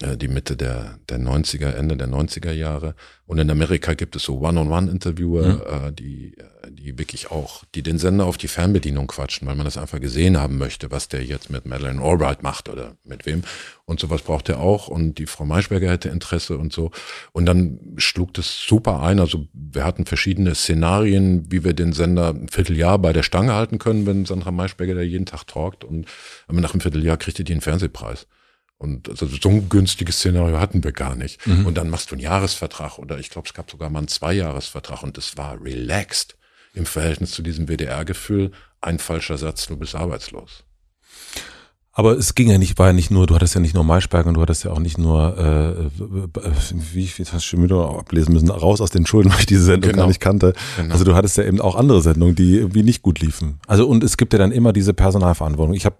die 0.00 0.28
Mitte 0.28 0.56
der, 0.56 1.00
der 1.08 1.18
90er, 1.18 1.70
Ende 1.70 1.96
der 1.96 2.08
90er 2.08 2.52
Jahre. 2.52 2.94
Und 3.26 3.38
in 3.38 3.50
Amerika 3.50 3.94
gibt 3.94 4.14
es 4.14 4.22
so 4.22 4.38
One-on-One-Interviewer, 4.38 5.86
äh, 5.86 5.92
die, 5.92 6.36
äh, 6.38 6.70
die 6.70 6.96
wirklich 6.98 7.32
auch, 7.32 7.64
die 7.74 7.82
den 7.82 7.98
Sender 7.98 8.24
auf 8.26 8.38
die 8.38 8.46
Fernbedienung 8.46 9.08
quatschen, 9.08 9.48
weil 9.48 9.56
man 9.56 9.64
das 9.64 9.76
einfach 9.76 10.00
gesehen 10.00 10.38
haben 10.38 10.56
möchte, 10.56 10.92
was 10.92 11.08
der 11.08 11.24
jetzt 11.24 11.50
mit 11.50 11.66
Madeleine 11.66 12.00
Albright 12.00 12.44
macht 12.44 12.68
oder 12.68 12.96
mit 13.02 13.26
wem. 13.26 13.42
Und 13.86 13.98
sowas 13.98 14.22
braucht 14.22 14.48
er 14.48 14.60
auch. 14.60 14.86
Und 14.86 15.18
die 15.18 15.26
Frau 15.26 15.44
Maischberger 15.44 15.90
hätte 15.90 16.10
Interesse 16.10 16.58
und 16.58 16.72
so. 16.72 16.92
Und 17.32 17.46
dann 17.46 17.80
schlug 17.96 18.32
das 18.34 18.66
super 18.68 19.02
ein. 19.02 19.18
Also 19.18 19.48
wir 19.52 19.84
hatten 19.84 20.06
verschiedene 20.06 20.54
Szenarien, 20.54 21.50
wie 21.50 21.64
wir 21.64 21.74
den 21.74 21.92
Sender 21.92 22.28
ein 22.28 22.48
Vierteljahr 22.48 23.00
bei 23.00 23.12
der 23.12 23.24
Stange 23.24 23.52
halten 23.52 23.78
können, 23.80 24.06
wenn 24.06 24.26
Sandra 24.26 24.52
Maischberger 24.52 24.94
da 24.94 25.00
jeden 25.00 25.26
Tag 25.26 25.44
talkt. 25.48 25.82
Und 25.82 26.06
nach 26.48 26.72
einem 26.72 26.80
Vierteljahr 26.80 27.16
kriegt 27.16 27.40
ihr 27.40 27.44
die 27.44 27.52
einen 27.52 27.62
Fernsehpreis. 27.62 28.28
Und 28.78 29.08
also 29.08 29.26
so 29.26 29.48
ein 29.48 29.68
günstiges 29.68 30.18
Szenario 30.18 30.60
hatten 30.60 30.84
wir 30.84 30.92
gar 30.92 31.16
nicht. 31.16 31.44
Und 31.46 31.74
dann 31.76 31.90
machst 31.90 32.10
du 32.10 32.14
einen 32.14 32.22
Jahresvertrag 32.22 32.98
oder 32.98 33.18
ich 33.18 33.28
glaube, 33.28 33.48
es 33.48 33.54
gab 33.54 33.68
sogar 33.70 33.90
mal 33.90 33.98
einen 33.98 34.08
Zweijahresvertrag 34.08 35.02
und 35.02 35.16
das 35.16 35.36
war 35.36 35.60
relaxed 35.60 36.36
im 36.74 36.86
Verhältnis 36.86 37.32
zu 37.32 37.42
diesem 37.42 37.66
WDR-Gefühl. 37.66 38.52
Ein 38.80 39.00
falscher 39.00 39.36
Satz, 39.36 39.66
du 39.66 39.76
bist 39.76 39.96
arbeitslos. 39.96 40.62
Aber 41.92 42.16
es 42.16 42.36
ging 42.36 42.48
ja 42.48 42.58
nicht, 42.58 42.78
war 42.78 42.86
ja 42.88 42.92
nicht 42.92 43.10
nur, 43.10 43.26
du 43.26 43.34
hattest 43.34 43.56
ja 43.56 43.60
nicht 43.60 43.74
nur 43.74 43.82
Maischberg 43.82 44.24
und 44.26 44.34
du 44.34 44.40
hattest 44.40 44.62
ja 44.62 44.70
auch 44.70 44.78
nicht 44.78 44.98
nur, 44.98 45.36
äh, 45.36 45.90
wie, 46.94 47.08
hast 47.08 47.32
du 47.32 47.40
schon 47.40 47.64
wieder 47.64 47.90
ablesen 47.98 48.32
müssen, 48.32 48.48
raus 48.50 48.80
aus 48.80 48.90
den 48.90 49.04
Schulden, 49.04 49.30
weil 49.32 49.40
ich 49.40 49.46
diese 49.46 49.64
Sendung 49.64 49.90
Genau. 49.90 50.02
gar 50.02 50.06
nicht 50.06 50.20
kannte. 50.20 50.52
Genau. 50.76 50.92
Also 50.92 51.04
du 51.04 51.16
hattest 51.16 51.36
ja 51.38 51.42
eben 51.42 51.60
auch 51.60 51.74
andere 51.74 52.00
Sendungen, 52.00 52.36
die 52.36 52.54
irgendwie 52.54 52.84
nicht 52.84 53.02
gut 53.02 53.18
liefen. 53.18 53.58
Also 53.66 53.88
und 53.88 54.04
es 54.04 54.16
gibt 54.16 54.32
ja 54.32 54.38
dann 54.38 54.52
immer 54.52 54.72
diese 54.72 54.94
Personalverantwortung. 54.94 55.74
Ich 55.74 55.86
habe 55.86 55.96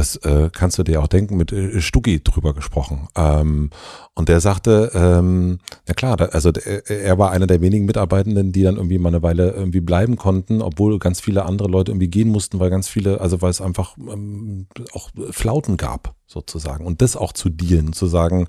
das 0.00 0.16
äh, 0.16 0.48
kannst 0.50 0.78
du 0.78 0.82
dir 0.82 1.02
auch 1.02 1.08
denken, 1.08 1.36
mit 1.36 1.52
äh, 1.52 1.78
Stucki 1.82 2.24
drüber 2.24 2.54
gesprochen. 2.54 3.08
Ähm, 3.14 3.68
und 4.14 4.30
der 4.30 4.40
sagte, 4.40 4.90
ähm, 4.94 5.58
na 5.86 5.92
klar, 5.92 6.16
da, 6.16 6.24
also 6.26 6.52
der, 6.52 6.88
er 6.88 7.18
war 7.18 7.32
einer 7.32 7.46
der 7.46 7.60
wenigen 7.60 7.84
Mitarbeitenden, 7.84 8.50
die 8.50 8.62
dann 8.62 8.76
irgendwie 8.76 8.98
mal 8.98 9.10
eine 9.10 9.22
Weile 9.22 9.50
irgendwie 9.50 9.82
bleiben 9.82 10.16
konnten, 10.16 10.62
obwohl 10.62 10.98
ganz 10.98 11.20
viele 11.20 11.44
andere 11.44 11.68
Leute 11.68 11.92
irgendwie 11.92 12.08
gehen 12.08 12.30
mussten, 12.30 12.58
weil 12.60 12.70
ganz 12.70 12.88
viele, 12.88 13.20
also 13.20 13.42
weil 13.42 13.50
es 13.50 13.60
einfach 13.60 13.98
ähm, 13.98 14.68
auch 14.94 15.10
Flauten 15.32 15.76
gab, 15.76 16.14
sozusagen. 16.26 16.86
Und 16.86 17.02
das 17.02 17.14
auch 17.14 17.34
zu 17.34 17.50
dealen, 17.50 17.92
zu 17.92 18.06
sagen, 18.06 18.48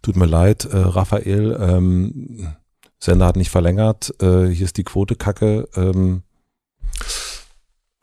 tut 0.00 0.16
mir 0.16 0.26
leid, 0.26 0.64
äh, 0.64 0.78
Raphael, 0.78 1.58
ähm, 1.60 2.54
Sender 2.98 3.26
hat 3.26 3.36
nicht 3.36 3.50
verlängert, 3.50 4.14
äh, 4.22 4.46
hier 4.46 4.64
ist 4.64 4.78
die 4.78 4.84
Quote 4.84 5.14
kacke, 5.14 5.68
ähm, 5.76 6.22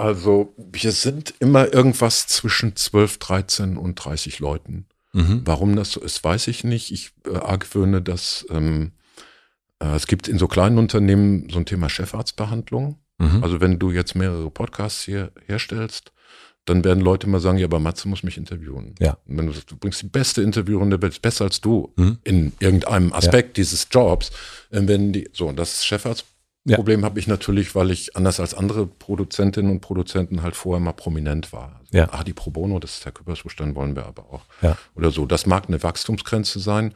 Also 0.04 0.54
wir 0.58 0.92
sind 0.92 1.34
immer 1.40 1.74
irgendwas 1.74 2.28
zwischen 2.28 2.76
12, 2.76 3.20
13 3.20 3.78
und 3.78 3.96
30 3.96 4.40
Leuten. 4.40 4.86
Mhm. 5.14 5.44
Warum 5.46 5.78
das 5.78 5.94
so 5.94 6.02
ist, 6.02 6.22
weiß 6.22 6.50
ich 6.50 6.66
nicht. 6.66 6.92
Ich 6.92 7.14
äh, 7.26 7.38
argwöhne, 7.38 8.02
dass 8.02 8.46
ähm, 8.50 8.92
äh, 9.80 9.96
es 9.96 10.06
gibt 10.06 10.28
in 10.28 10.38
so 10.38 10.50
kleinen 10.50 10.78
Unternehmen 10.78 11.48
so 11.50 11.58
ein 11.58 11.66
Thema 11.66 11.88
Chefarztbehandlung. 11.88 12.98
Mhm. 13.18 13.44
Also 13.46 13.62
wenn 13.62 13.80
du 13.80 13.92
jetzt 13.92 14.14
mehrere 14.14 14.52
Podcasts 14.52 15.04
hier 15.04 15.32
herstellst, 15.46 16.12
dann 16.66 16.84
werden 16.84 17.00
Leute 17.00 17.28
immer 17.28 17.40
sagen, 17.40 17.58
ja, 17.58 17.68
aber 17.68 17.80
Matze 17.80 18.10
muss 18.10 18.24
mich 18.24 18.38
interviewen. 18.38 18.96
Ja. 19.00 19.18
Und 19.26 19.38
wenn 19.38 19.48
du 19.48 19.54
sagst, 19.54 19.72
du 19.72 19.78
bringst 19.78 20.02
die 20.02 20.08
beste 20.08 20.42
Interviewerin 20.42 20.90
der 20.90 21.02
Welt, 21.02 21.22
besser 21.22 21.46
als 21.46 21.62
du 21.62 21.94
mhm. 21.96 22.18
in 22.26 22.52
irgendeinem 22.60 23.14
Aspekt 23.14 23.58
ja. 23.58 23.64
dieses 23.64 23.88
Jobs, 23.90 24.32
äh, 24.70 24.82
wenn 24.84 25.14
die, 25.14 25.30
so, 25.32 25.48
und 25.48 25.58
das 25.58 25.86
Chefarzt 25.86 26.26
ja. 26.66 26.78
Problem 26.78 27.04
habe 27.04 27.20
ich 27.20 27.28
natürlich, 27.28 27.76
weil 27.76 27.92
ich 27.92 28.16
anders 28.16 28.40
als 28.40 28.54
andere 28.54 28.88
Produzentinnen 28.88 29.70
und 29.70 29.82
Produzenten 29.82 30.44
halt 30.44 30.56
vorher 30.56 30.80
mal 30.80 30.94
prominent 30.94 31.52
war. 31.52 31.80
Also, 31.80 31.98
ja. 31.98 32.08
Ah, 32.12 32.24
die 32.24 32.34
Pro 32.34 32.52
Bono, 32.52 32.80
das 32.80 32.96
ist 32.96 33.06
der 33.06 33.12
Körperzustand, 33.12 33.76
wollen 33.76 33.96
wir 33.96 34.06
aber 34.06 34.32
auch. 34.32 34.44
Ja. 34.62 34.78
Oder 34.96 35.12
so. 35.12 35.26
Das 35.26 35.46
mag 35.46 35.68
eine 35.68 35.84
Wachstumsgrenze 35.84 36.60
sein. 36.60 36.94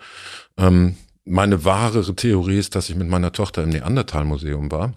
Ähm, 0.57 0.95
meine 1.26 1.65
wahre 1.65 2.03
Theorie 2.15 2.57
ist, 2.57 2.76
dass 2.76 2.89
ich 2.89 2.95
mit 2.95 3.10
meiner 3.10 3.34
Tochter 3.34 3.64
im 3.64 3.69
Neandertal-Museum 3.69 4.72
war. 4.72 4.94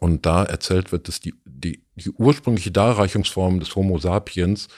Und 0.00 0.26
da 0.26 0.44
erzählt 0.44 0.92
wird, 0.92 1.08
dass 1.08 1.20
die, 1.20 1.34
die, 1.46 1.82
die 1.94 2.10
ursprüngliche 2.10 2.70
Darreichungsform 2.70 3.58
des 3.58 3.74
Homo 3.74 3.98
sapiens 3.98 4.68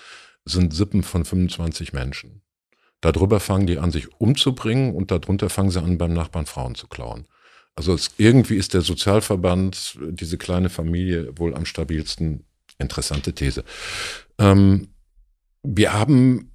sind 0.45 0.73
Sippen 0.73 1.03
von 1.03 1.25
25 1.25 1.93
Menschen. 1.93 2.43
Darüber 3.01 3.41
fangen 3.41 3.67
die 3.67 3.79
an, 3.79 3.91
sich 3.91 4.09
umzubringen 4.21 4.95
und 4.95 5.11
darunter 5.11 5.51
fangen 5.51 5.71
sie 5.71 5.83
an, 5.83 5.99
beim 5.99 6.13
Nachbarn 6.13 6.47
Frauen 6.47 6.77
zu 6.77 6.87
klauen. 6.87 7.27
Also 7.77 7.95
es, 7.95 8.11
irgendwie 8.19 8.57
ist 8.57 8.75
der 8.75 8.83
Sozialverband, 8.83 9.99
diese 10.11 10.39
kleine 10.39 10.69
Familie, 10.69 11.33
wohl 11.39 11.55
am 11.55 11.65
stabilsten. 11.65 12.45
Interessante 12.79 13.35
These. 13.35 13.65
Ähm, 14.39 14.89
wir 15.63 15.93
haben, 15.93 16.53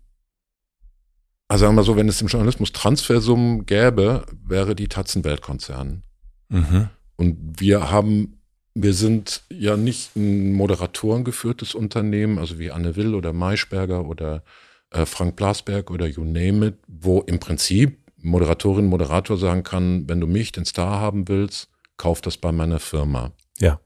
also 1.47 1.63
sagen 1.63 1.73
wir 1.75 1.81
mal 1.81 1.85
so, 1.85 1.95
wenn 1.95 2.09
es 2.09 2.21
im 2.21 2.27
Journalismus 2.27 2.71
Transfersummen 2.71 3.65
gäbe, 3.65 4.25
wäre 4.43 4.75
die 4.75 4.87
Taz 4.87 5.15
ein 5.15 5.23
Weltkonzern. 5.23 6.03
Mhm. 6.49 6.89
Und 7.17 7.59
wir 7.59 7.91
haben, 7.91 8.41
wir 8.73 8.93
sind 8.93 9.43
ja 9.51 9.77
nicht 9.77 10.15
ein 10.15 10.53
moderatorengeführtes 10.53 11.75
Unternehmen, 11.75 12.39
also 12.39 12.59
wie 12.59 12.71
Anne 12.71 12.95
Will 12.95 13.13
oder 13.13 13.31
Maischberger 13.31 14.05
oder 14.05 14.43
äh, 14.91 15.05
Frank 15.05 15.35
Blasberg 15.35 15.91
oder 15.91 16.07
you 16.07 16.23
name 16.23 16.67
it, 16.67 16.75
wo 16.87 17.21
im 17.21 17.39
Prinzip 17.39 17.99
Moderatorin, 18.25 18.87
Moderator 18.87 19.37
sagen 19.37 19.63
kann, 19.63 20.09
wenn 20.09 20.19
du 20.19 20.27
mich, 20.27 20.51
den 20.51 20.65
Star 20.65 20.99
haben 20.99 21.27
willst, 21.27 21.69
kauf 21.97 22.21
das 22.21 22.37
bei 22.37 22.51
meiner 22.51 22.79
Firma. 22.79 23.31
Ja. 23.59 23.79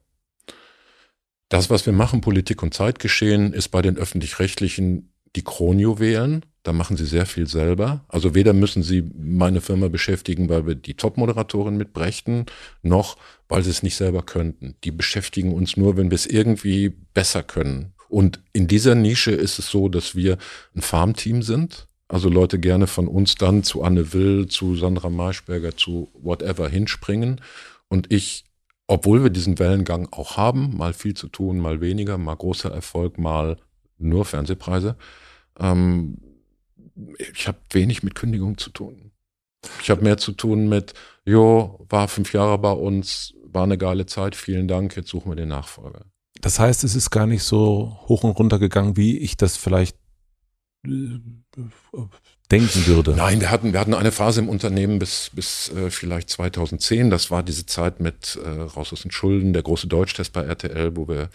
Das, 1.49 1.69
was 1.69 1.85
wir 1.85 1.93
machen, 1.93 2.21
Politik 2.21 2.63
und 2.63 2.73
Zeitgeschehen, 2.73 3.53
ist 3.53 3.69
bei 3.69 3.81
den 3.81 3.97
öffentlich-rechtlichen 3.97 5.13
die 5.35 5.43
Kronjuwelen. 5.43 6.45
Da 6.63 6.73
machen 6.73 6.97
sie 6.97 7.05
sehr 7.05 7.25
viel 7.25 7.47
selber. 7.47 8.05
Also 8.07 8.35
weder 8.35 8.53
müssen 8.53 8.83
sie 8.83 9.09
meine 9.17 9.61
Firma 9.61 9.87
beschäftigen, 9.87 10.49
weil 10.49 10.67
wir 10.67 10.75
die 10.75 10.95
Top-Moderatorin 10.95 11.77
mitbrächten, 11.77 12.45
noch 12.81 13.17
weil 13.47 13.63
sie 13.63 13.69
es 13.69 13.83
nicht 13.83 13.95
selber 13.95 14.23
könnten. 14.23 14.75
Die 14.83 14.91
beschäftigen 14.91 15.53
uns 15.53 15.77
nur, 15.77 15.97
wenn 15.97 16.11
wir 16.11 16.15
es 16.15 16.25
irgendwie 16.25 16.89
besser 17.13 17.43
können. 17.43 17.93
Und 18.09 18.41
in 18.53 18.67
dieser 18.67 18.95
Nische 18.95 19.31
ist 19.31 19.59
es 19.59 19.69
so, 19.69 19.87
dass 19.87 20.15
wir 20.15 20.37
ein 20.75 20.81
Farmteam 20.81 21.43
sind. 21.43 21.87
Also 22.09 22.27
Leute 22.27 22.57
gerne 22.59 22.87
von 22.87 23.07
uns 23.07 23.35
dann 23.35 23.63
zu 23.63 23.83
Anne 23.83 24.13
Will, 24.13 24.47
zu 24.47 24.75
Sandra 24.75 25.09
Marschberger, 25.09 25.77
zu 25.77 26.09
whatever 26.19 26.67
hinspringen. 26.67 27.39
Und 27.87 28.11
ich, 28.11 28.45
obwohl 28.87 29.21
wir 29.21 29.29
diesen 29.29 29.59
Wellengang 29.59 30.09
auch 30.11 30.35
haben, 30.35 30.75
mal 30.75 30.93
viel 30.93 31.13
zu 31.13 31.27
tun, 31.27 31.59
mal 31.59 31.81
weniger, 31.81 32.17
mal 32.17 32.35
großer 32.35 32.71
Erfolg, 32.71 33.19
mal 33.19 33.57
nur 33.99 34.25
Fernsehpreise, 34.25 34.97
ähm, 35.59 36.17
ich 37.33 37.47
habe 37.47 37.59
wenig 37.71 38.01
mit 38.01 38.15
Kündigung 38.15 38.57
zu 38.57 38.71
tun. 38.71 39.11
Ich 39.81 39.89
habe 39.91 40.01
mehr 40.01 40.17
zu 40.17 40.31
tun 40.31 40.67
mit, 40.67 40.93
jo, 41.25 41.85
war 41.89 42.07
fünf 42.07 42.33
Jahre 42.33 42.57
bei 42.57 42.71
uns, 42.71 43.35
war 43.43 43.63
eine 43.63 43.77
geile 43.77 44.07
Zeit, 44.07 44.35
vielen 44.35 44.67
Dank, 44.67 44.95
jetzt 44.95 45.09
suchen 45.09 45.31
wir 45.31 45.35
den 45.35 45.49
Nachfolger. 45.49 46.05
Das 46.41 46.59
heißt, 46.59 46.83
es 46.83 46.95
ist 46.95 47.11
gar 47.11 47.27
nicht 47.27 47.43
so 47.43 47.99
hoch 48.07 48.23
und 48.23 48.31
runter 48.31 48.57
gegangen, 48.57 48.97
wie 48.97 49.17
ich 49.17 49.37
das 49.37 49.57
vielleicht 49.57 49.97
denken 50.83 52.87
würde. 52.87 53.15
Nein, 53.15 53.41
wir 53.41 53.51
hatten, 53.51 53.73
wir 53.73 53.79
hatten 53.79 53.93
eine 53.93 54.11
Phase 54.11 54.39
im 54.39 54.49
Unternehmen 54.49 54.99
bis, 54.99 55.31
bis 55.33 55.69
äh, 55.69 55.89
vielleicht 55.89 56.29
2010. 56.29 57.09
Das 57.09 57.31
war 57.31 57.43
diese 57.43 57.65
Zeit 57.65 57.99
mit 57.99 58.39
äh, 58.43 58.47
Raus 58.47 58.93
aus 58.93 59.01
den 59.01 59.11
Schulden, 59.11 59.53
der 59.53 59.63
große 59.63 59.87
Deutschtest 59.87 60.33
bei 60.33 60.43
RTL, 60.43 60.95
wo 60.95 61.07
wir, 61.07 61.29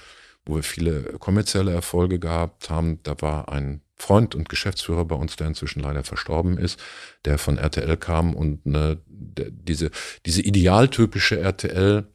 wo 0.47 0.57
wir 0.57 0.63
viele 0.63 1.03
kommerzielle 1.19 1.73
Erfolge 1.73 2.19
gehabt 2.19 2.71
haben. 2.71 3.01
Da 3.03 3.15
war 3.21 3.51
ein 3.51 3.83
Freund 3.97 4.35
und 4.35 4.49
Geschäftsführer 4.49 5.05
bei 5.05 5.15
uns, 5.15 5.37
der 5.37 5.47
inzwischen 5.47 5.81
leider 5.81 6.05
verstorben 6.05 6.59
ist, 6.59 6.81
der 7.25 7.39
von 7.39 7.59
RTL 7.59 7.97
kam 7.97 8.35
und 8.35 8.67
ne, 8.67 8.99
der, 9.07 9.51
diese, 9.51 9.91
diese 10.27 10.43
idealtypische 10.43 11.39
RTL 11.39 12.07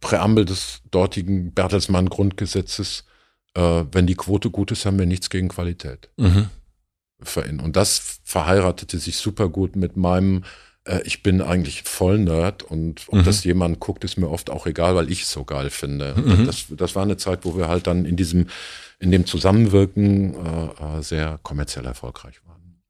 Präambel 0.00 0.44
des 0.44 0.82
dortigen 0.90 1.52
Bertelsmann 1.52 2.08
Grundgesetzes 2.08 3.04
äh, 3.54 3.84
wenn 3.92 4.06
die 4.06 4.14
Quote 4.14 4.50
gut 4.50 4.70
ist, 4.70 4.86
haben 4.86 4.98
wir 4.98 5.06
nichts 5.06 5.30
gegen 5.30 5.48
Qualität. 5.48 6.10
Mhm. 6.16 6.48
Und 7.62 7.76
das 7.76 8.20
verheiratete 8.24 8.98
sich 8.98 9.16
super 9.18 9.48
gut 9.48 9.76
mit 9.76 9.96
meinem, 9.96 10.44
äh, 10.84 11.02
ich 11.04 11.22
bin 11.22 11.42
eigentlich 11.42 11.82
voll 11.82 12.18
Nerd 12.18 12.62
und 12.62 13.04
ob 13.08 13.20
mhm. 13.20 13.24
das 13.24 13.44
jemand 13.44 13.80
guckt, 13.80 14.04
ist 14.04 14.16
mir 14.16 14.30
oft 14.30 14.48
auch 14.48 14.66
egal, 14.66 14.94
weil 14.94 15.10
ich 15.10 15.22
es 15.22 15.30
so 15.30 15.44
geil 15.44 15.70
finde. 15.70 16.14
Mhm. 16.16 16.46
Das, 16.46 16.66
das 16.70 16.94
war 16.94 17.02
eine 17.02 17.18
Zeit, 17.18 17.44
wo 17.44 17.56
wir 17.56 17.68
halt 17.68 17.86
dann 17.86 18.06
in 18.06 18.16
diesem, 18.16 18.46
in 18.98 19.10
dem 19.10 19.26
Zusammenwirken 19.26 20.34
äh, 20.34 20.98
äh 20.98 21.02
sehr 21.02 21.38
kommerziell 21.42 21.84
erfolgreich 21.84 22.40
waren. 22.46 22.80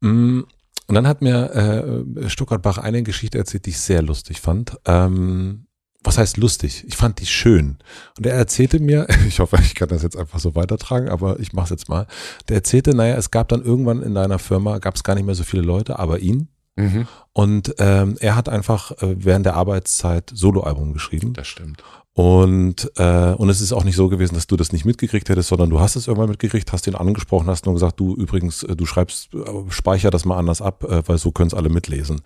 Mm, 0.00 0.44
und 0.86 0.94
dann 0.94 1.06
hat 1.06 1.22
mir 1.22 2.04
äh, 2.16 2.28
Stuttgart 2.28 2.62
Bach 2.62 2.78
eine 2.78 3.02
Geschichte 3.02 3.38
erzählt, 3.38 3.66
die 3.66 3.70
ich 3.70 3.80
sehr 3.80 4.02
lustig 4.02 4.40
fand. 4.40 4.76
Ähm, 4.84 5.66
was 6.04 6.18
heißt 6.18 6.36
lustig? 6.36 6.84
Ich 6.86 6.96
fand 6.96 7.20
die 7.20 7.26
schön. 7.26 7.78
Und 8.18 8.26
er 8.26 8.34
erzählte 8.34 8.80
mir, 8.80 9.06
ich 9.26 9.40
hoffe, 9.40 9.58
ich 9.62 9.74
kann 9.74 9.88
das 9.88 10.02
jetzt 10.02 10.16
einfach 10.16 10.38
so 10.38 10.54
weitertragen, 10.54 11.08
aber 11.08 11.40
ich 11.40 11.52
mache 11.52 11.64
es 11.64 11.70
jetzt 11.70 11.88
mal. 11.88 12.06
Der 12.48 12.56
erzählte, 12.56 12.94
naja, 12.94 13.16
es 13.16 13.30
gab 13.30 13.48
dann 13.48 13.62
irgendwann 13.62 14.02
in 14.02 14.14
deiner 14.14 14.38
Firma, 14.38 14.78
gab 14.78 14.96
es 14.96 15.04
gar 15.04 15.14
nicht 15.14 15.24
mehr 15.24 15.34
so 15.34 15.44
viele 15.44 15.62
Leute, 15.62 15.98
aber 15.98 16.18
ihn. 16.18 16.48
Mhm. 16.76 17.06
Und 17.32 17.74
ähm, 17.78 18.16
er 18.20 18.36
hat 18.36 18.48
einfach 18.48 18.92
äh, 19.02 19.14
während 19.18 19.46
der 19.46 19.54
Arbeitszeit 19.56 20.30
Soloalbum 20.32 20.92
geschrieben. 20.92 21.34
Das 21.34 21.46
stimmt. 21.46 21.82
Und, 22.14 22.90
äh, 22.96 23.32
und 23.32 23.48
es 23.48 23.62
ist 23.62 23.72
auch 23.72 23.84
nicht 23.84 23.96
so 23.96 24.10
gewesen, 24.10 24.34
dass 24.34 24.46
du 24.46 24.56
das 24.56 24.72
nicht 24.72 24.84
mitgekriegt 24.84 25.30
hättest, 25.30 25.48
sondern 25.48 25.70
du 25.70 25.80
hast 25.80 25.96
es 25.96 26.08
irgendwann 26.08 26.28
mitgekriegt, 26.28 26.70
hast 26.70 26.86
ihn 26.86 26.94
angesprochen, 26.94 27.46
hast 27.46 27.64
nur 27.64 27.74
gesagt, 27.74 27.98
du 28.00 28.14
übrigens, 28.14 28.62
äh, 28.64 28.76
du 28.76 28.84
schreibst, 28.84 29.32
äh, 29.32 29.38
speicher 29.70 30.10
das 30.10 30.26
mal 30.26 30.36
anders 30.36 30.60
ab, 30.60 30.84
äh, 30.84 31.02
weil 31.08 31.16
so 31.16 31.32
können 31.32 31.48
es 31.48 31.54
alle 31.54 31.70
mitlesen. 31.70 32.20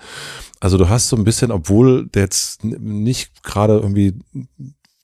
Also 0.58 0.76
du 0.76 0.88
hast 0.88 1.08
so 1.08 1.16
ein 1.16 1.22
bisschen, 1.22 1.52
obwohl 1.52 2.10
jetzt 2.16 2.64
nicht 2.64 3.44
gerade 3.44 3.74
irgendwie 3.74 4.14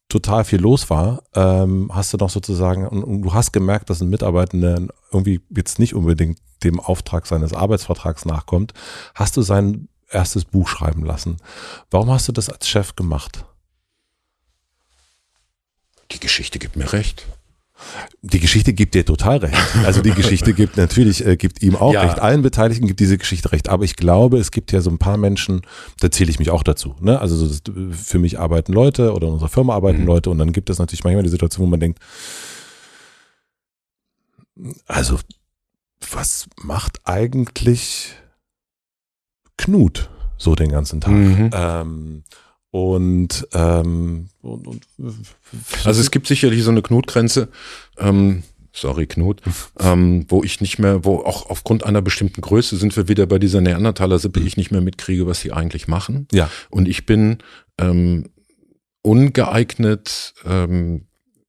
total 0.08 0.44
viel 0.44 0.60
los 0.60 0.90
war, 0.90 1.22
ähm, 1.34 1.88
hast 1.92 2.12
du 2.12 2.16
noch 2.16 2.30
sozusagen, 2.30 2.86
und, 2.86 3.04
und 3.04 3.22
du 3.22 3.32
hast 3.32 3.52
gemerkt, 3.52 3.88
dass 3.88 4.00
ein 4.00 4.10
Mitarbeitender 4.10 4.88
irgendwie 5.12 5.40
jetzt 5.50 5.78
nicht 5.78 5.94
unbedingt 5.94 6.38
dem 6.64 6.80
Auftrag 6.80 7.26
seines 7.26 7.54
Arbeitsvertrags 7.54 8.24
nachkommt, 8.24 8.74
hast 9.14 9.36
du 9.36 9.42
sein 9.42 9.88
erstes 10.10 10.44
Buch 10.44 10.68
schreiben 10.68 11.04
lassen. 11.04 11.36
Warum 11.90 12.10
hast 12.10 12.26
du 12.28 12.32
das 12.32 12.50
als 12.50 12.68
Chef 12.68 12.96
gemacht? 12.96 13.46
Die 16.12 16.20
Geschichte 16.20 16.58
gibt 16.58 16.76
mir 16.76 16.92
recht. 16.92 17.26
Die 18.22 18.38
Geschichte 18.38 18.72
gibt 18.72 18.94
dir 18.94 19.04
total 19.04 19.38
recht. 19.38 19.56
Also 19.84 20.02
die 20.02 20.12
Geschichte 20.12 20.52
gibt 20.54 20.76
natürlich, 20.76 21.26
äh, 21.26 21.36
gibt 21.36 21.62
ihm 21.62 21.74
auch 21.74 21.92
ja. 21.92 22.02
recht. 22.02 22.20
Allen 22.20 22.42
Beteiligten 22.42 22.86
gibt 22.86 23.00
diese 23.00 23.18
Geschichte 23.18 23.50
recht. 23.52 23.68
Aber 23.68 23.84
ich 23.84 23.96
glaube, 23.96 24.38
es 24.38 24.50
gibt 24.50 24.72
ja 24.72 24.80
so 24.80 24.90
ein 24.90 24.98
paar 24.98 25.16
Menschen, 25.16 25.62
da 26.00 26.10
zähle 26.10 26.30
ich 26.30 26.38
mich 26.38 26.50
auch 26.50 26.62
dazu. 26.62 26.94
Ne? 27.00 27.20
Also 27.20 27.46
so, 27.46 27.58
für 27.90 28.18
mich 28.18 28.38
arbeiten 28.38 28.72
Leute 28.72 29.12
oder 29.12 29.26
in 29.26 29.32
unserer 29.34 29.48
Firma 29.48 29.74
arbeiten 29.74 30.02
mhm. 30.02 30.06
Leute 30.06 30.30
und 30.30 30.38
dann 30.38 30.52
gibt 30.52 30.70
es 30.70 30.78
natürlich 30.78 31.04
manchmal 31.04 31.24
die 31.24 31.30
Situation, 31.30 31.66
wo 31.66 31.70
man 31.70 31.80
denkt, 31.80 31.98
also 34.86 35.18
was 36.10 36.46
macht 36.62 37.00
eigentlich 37.04 38.14
Knut 39.56 40.10
so 40.36 40.54
den 40.54 40.70
ganzen 40.70 41.00
Tag? 41.00 41.12
Mhm. 41.12 41.50
Ähm, 41.52 42.24
und, 42.72 43.46
ähm, 43.52 44.30
und, 44.40 44.66
und 44.66 44.86
also 45.84 46.00
es 46.00 46.10
gibt 46.10 46.26
sicherlich 46.26 46.62
so 46.62 46.70
eine 46.70 46.80
Knutgrenze, 46.80 47.48
ähm, 47.98 48.44
sorry 48.72 49.06
Knut, 49.06 49.42
ähm, 49.78 50.24
wo 50.28 50.42
ich 50.42 50.62
nicht 50.62 50.78
mehr, 50.78 51.04
wo 51.04 51.18
auch 51.18 51.50
aufgrund 51.50 51.84
einer 51.84 52.00
bestimmten 52.00 52.40
Größe 52.40 52.78
sind 52.78 52.96
wir 52.96 53.08
wieder 53.08 53.26
bei 53.26 53.38
dieser 53.38 53.60
Neandertaler-Sippe, 53.60 54.40
ich 54.40 54.56
nicht 54.56 54.70
mehr 54.70 54.80
mitkriege, 54.80 55.26
was 55.26 55.40
sie 55.40 55.52
eigentlich 55.52 55.86
machen. 55.86 56.26
Ja. 56.32 56.50
Und 56.70 56.88
ich 56.88 57.04
bin 57.04 57.38
ähm, 57.76 58.30
ungeeignet, 59.02 60.32
ähm, 60.46 61.08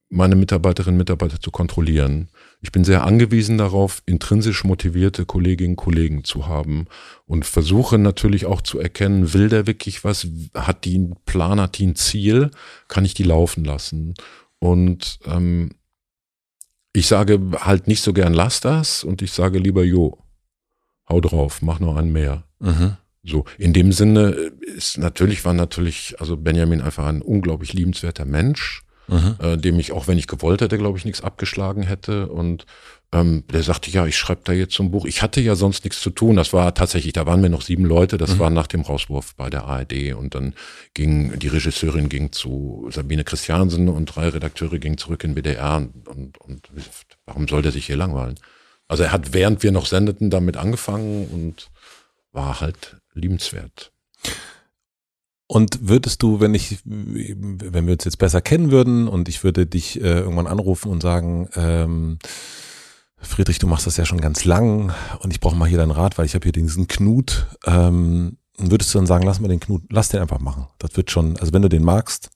meine 0.09 0.35
Mitarbeiterinnen 0.35 0.95
und 0.95 0.99
Mitarbeiter 0.99 1.39
zu 1.39 1.51
kontrollieren. 1.51 2.27
Ich 2.63 2.71
bin 2.71 2.85
sehr 2.85 3.03
angewiesen 3.03 3.57
darauf, 3.57 4.01
intrinsisch 4.05 4.63
motivierte 4.63 5.25
Kolleginnen 5.25 5.71
und 5.71 5.75
Kollegen 5.75 6.23
zu 6.23 6.47
haben 6.47 6.85
und 7.25 7.45
versuche 7.45 7.97
natürlich 7.97 8.45
auch 8.45 8.61
zu 8.61 8.79
erkennen, 8.79 9.33
will 9.33 9.49
der 9.49 9.67
wirklich 9.67 10.05
was? 10.05 10.27
Hat 10.53 10.85
die 10.85 10.95
einen 10.95 11.17
Plan, 11.25 11.59
hat 11.59 11.77
die 11.77 11.87
ein 11.87 11.97
Ziel? 11.97 12.51
Kann 12.87 13.03
ich 13.03 13.13
die 13.13 13.23
laufen 13.23 13.65
lassen? 13.65 14.13
Und 14.59 15.19
ähm, 15.25 15.71
ich 16.93 17.07
sage 17.07 17.41
halt 17.59 17.87
nicht 17.87 18.01
so 18.01 18.13
gern, 18.13 18.33
lass 18.33 18.61
das 18.61 19.03
und 19.03 19.21
ich 19.21 19.33
sage 19.33 19.59
lieber, 19.59 19.83
jo, 19.83 20.23
hau 21.09 21.19
drauf, 21.19 21.61
mach 21.61 21.81
noch 21.81 21.97
einen 21.97 22.13
mehr. 22.13 22.45
Mhm. 22.59 22.95
So, 23.23 23.43
in 23.57 23.73
dem 23.73 23.91
Sinne 23.91 24.29
ist 24.29 24.97
natürlich, 24.97 25.43
war 25.43 25.53
natürlich, 25.53 26.15
also 26.21 26.37
Benjamin 26.37 26.79
einfach 26.79 27.07
ein 27.07 27.21
unglaublich 27.21 27.73
liebenswerter 27.73 28.23
Mensch, 28.23 28.83
mhm. 29.07 29.35
äh, 29.39 29.57
dem 29.57 29.79
ich, 29.79 29.91
auch 29.91 30.07
wenn 30.07 30.17
ich 30.17 30.27
gewollt 30.27 30.61
hätte, 30.61 30.77
glaube 30.77 30.97
ich, 30.97 31.05
nichts 31.05 31.21
abgeschlagen 31.21 31.83
hätte. 31.83 32.27
Und 32.27 32.65
ähm, 33.13 33.43
der 33.51 33.63
sagte, 33.63 33.91
ja, 33.91 34.05
ich 34.05 34.17
schreibe 34.17 34.41
da 34.43 34.53
jetzt 34.53 34.73
so 34.73 34.83
ein 34.83 34.91
Buch. 34.91 35.05
Ich 35.05 35.21
hatte 35.21 35.39
ja 35.41 35.55
sonst 35.55 35.83
nichts 35.83 36.01
zu 36.01 36.09
tun. 36.09 36.35
Das 36.35 36.51
war 36.53 36.73
tatsächlich, 36.73 37.13
da 37.13 37.25
waren 37.25 37.41
wir 37.41 37.49
noch 37.49 37.61
sieben 37.61 37.85
Leute, 37.85 38.17
das 38.17 38.35
mhm. 38.35 38.39
war 38.39 38.49
nach 38.49 38.67
dem 38.67 38.81
Rauswurf 38.81 39.35
bei 39.35 39.49
der 39.49 39.65
ARD. 39.65 40.13
Und 40.13 40.35
dann 40.35 40.53
ging, 40.93 41.37
die 41.37 41.47
Regisseurin 41.47 42.09
ging 42.09 42.31
zu 42.31 42.89
Sabine 42.91 43.23
Christiansen 43.23 43.89
und 43.89 44.05
drei 44.05 44.29
Redakteure 44.29 44.79
gingen 44.79 44.97
zurück 44.97 45.23
in 45.23 45.35
BDR 45.35 45.77
und, 45.77 46.07
und, 46.07 46.41
und 46.41 46.69
warum 47.25 47.47
soll 47.47 47.61
der 47.61 47.71
sich 47.71 47.85
hier 47.85 47.97
langweilen? 47.97 48.35
Also 48.87 49.03
er 49.03 49.11
hat, 49.11 49.33
während 49.33 49.63
wir 49.63 49.71
noch 49.71 49.85
sendeten, 49.85 50.29
damit 50.29 50.57
angefangen 50.57 51.27
und 51.27 51.69
war 52.31 52.61
halt 52.61 52.97
liebenswert. 53.13 53.91
Und 55.53 55.87
würdest 55.87 56.23
du, 56.23 56.39
wenn 56.39 56.55
ich, 56.55 56.79
wenn 56.83 57.85
wir 57.85 57.93
uns 57.93 58.05
jetzt 58.05 58.17
besser 58.17 58.41
kennen 58.41 58.71
würden 58.71 59.07
und 59.07 59.29
ich 59.29 59.43
würde 59.43 59.67
dich 59.67 60.01
äh, 60.01 60.21
irgendwann 60.21 60.47
anrufen 60.47 60.91
und 60.91 61.03
sagen, 61.03 61.47
ähm, 61.55 62.17
Friedrich, 63.19 63.59
du 63.59 63.67
machst 63.67 63.85
das 63.85 63.97
ja 63.97 64.03
schon 64.03 64.19
ganz 64.19 64.45
lang 64.45 64.91
und 65.19 65.31
ich 65.31 65.39
brauche 65.39 65.55
mal 65.55 65.69
hier 65.69 65.77
deinen 65.77 65.91
Rat, 65.91 66.17
weil 66.17 66.25
ich 66.25 66.33
habe 66.33 66.41
hier 66.41 66.53
diesen 66.53 66.87
Knut. 66.87 67.45
Ähm, 67.67 68.37
würdest 68.57 68.91
du 68.95 68.97
dann 68.97 69.05
sagen, 69.05 69.27
lass 69.27 69.41
mal 69.41 69.47
den 69.47 69.59
Knut, 69.59 69.83
lass 69.91 70.09
den 70.09 70.21
einfach 70.21 70.39
machen. 70.39 70.65
Das 70.79 70.97
wird 70.97 71.11
schon, 71.11 71.37
also 71.37 71.53
wenn 71.53 71.61
du 71.61 71.69
den 71.69 71.83
magst, 71.83 72.31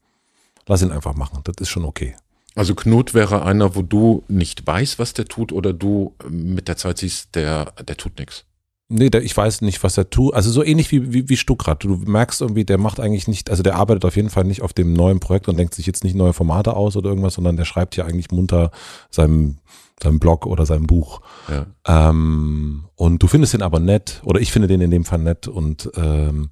lass 0.68 0.84
ihn 0.84 0.92
einfach 0.92 1.16
machen. 1.16 1.40
Das 1.44 1.56
ist 1.60 1.70
schon 1.70 1.86
okay. 1.86 2.16
Also 2.54 2.76
Knut 2.76 3.16
wäre 3.16 3.44
einer, 3.44 3.76
wo 3.76 3.82
du 3.82 4.26
nicht 4.28 4.68
weißt, 4.68 5.00
was 5.00 5.14
der 5.14 5.26
tut, 5.26 5.52
oder 5.52 5.74
du 5.74 6.14
mit 6.30 6.68
der 6.68 6.78
Zeit 6.78 7.00
siehst, 7.00 7.34
der, 7.34 7.74
der 7.82 7.98
tut 7.98 8.20
nichts. 8.20 8.46
Nee, 8.90 9.10
der, 9.10 9.22
ich 9.22 9.36
weiß 9.36 9.62
nicht, 9.62 9.84
was 9.84 9.98
er 9.98 10.10
tut. 10.10 10.34
Also 10.34 10.50
so 10.50 10.64
ähnlich 10.64 10.92
wie, 10.92 11.12
wie, 11.12 11.28
wie 11.28 11.36
Stuckrad. 11.36 11.84
Du 11.84 11.98
merkst 12.06 12.40
irgendwie, 12.42 12.64
der 12.64 12.78
macht 12.78 13.02
eigentlich 13.02 13.28
nicht, 13.28 13.50
also 13.50 13.62
der 13.62 13.76
arbeitet 13.76 14.06
auf 14.06 14.16
jeden 14.16 14.30
Fall 14.30 14.46
nicht 14.46 14.62
auf 14.62 14.72
dem 14.72 14.94
neuen 14.94 15.20
Projekt 15.20 15.50
und 15.50 15.58
denkt 15.58 15.76
sich 15.76 15.86
jetzt 15.86 16.06
nicht 16.06 16.16
neue 16.16 16.32
Formate 16.32 16.74
aus 16.74 16.96
oder 16.96 17.10
irgendwas, 17.10 17.34
sondern 17.34 17.58
der 17.58 17.66
schreibt 17.66 17.98
ja 17.98 18.06
eigentlich 18.06 18.32
munter 18.32 18.72
seinem, 19.10 19.58
seinem 20.02 20.20
Blog 20.20 20.46
oder 20.46 20.66
seinem 20.66 20.88
Buch. 20.88 21.20
Ja. 21.50 21.66
Ähm, 21.86 22.86
und 22.96 23.22
du 23.22 23.28
findest 23.28 23.54
den 23.54 23.62
aber 23.62 23.80
nett, 23.80 24.22
oder 24.24 24.40
ich 24.40 24.54
finde 24.54 24.70
den 24.70 24.80
in 24.80 24.92
dem 24.92 25.04
Fall 25.04 25.20
nett 25.20 25.50
und 25.50 25.92
ähm, 25.98 26.50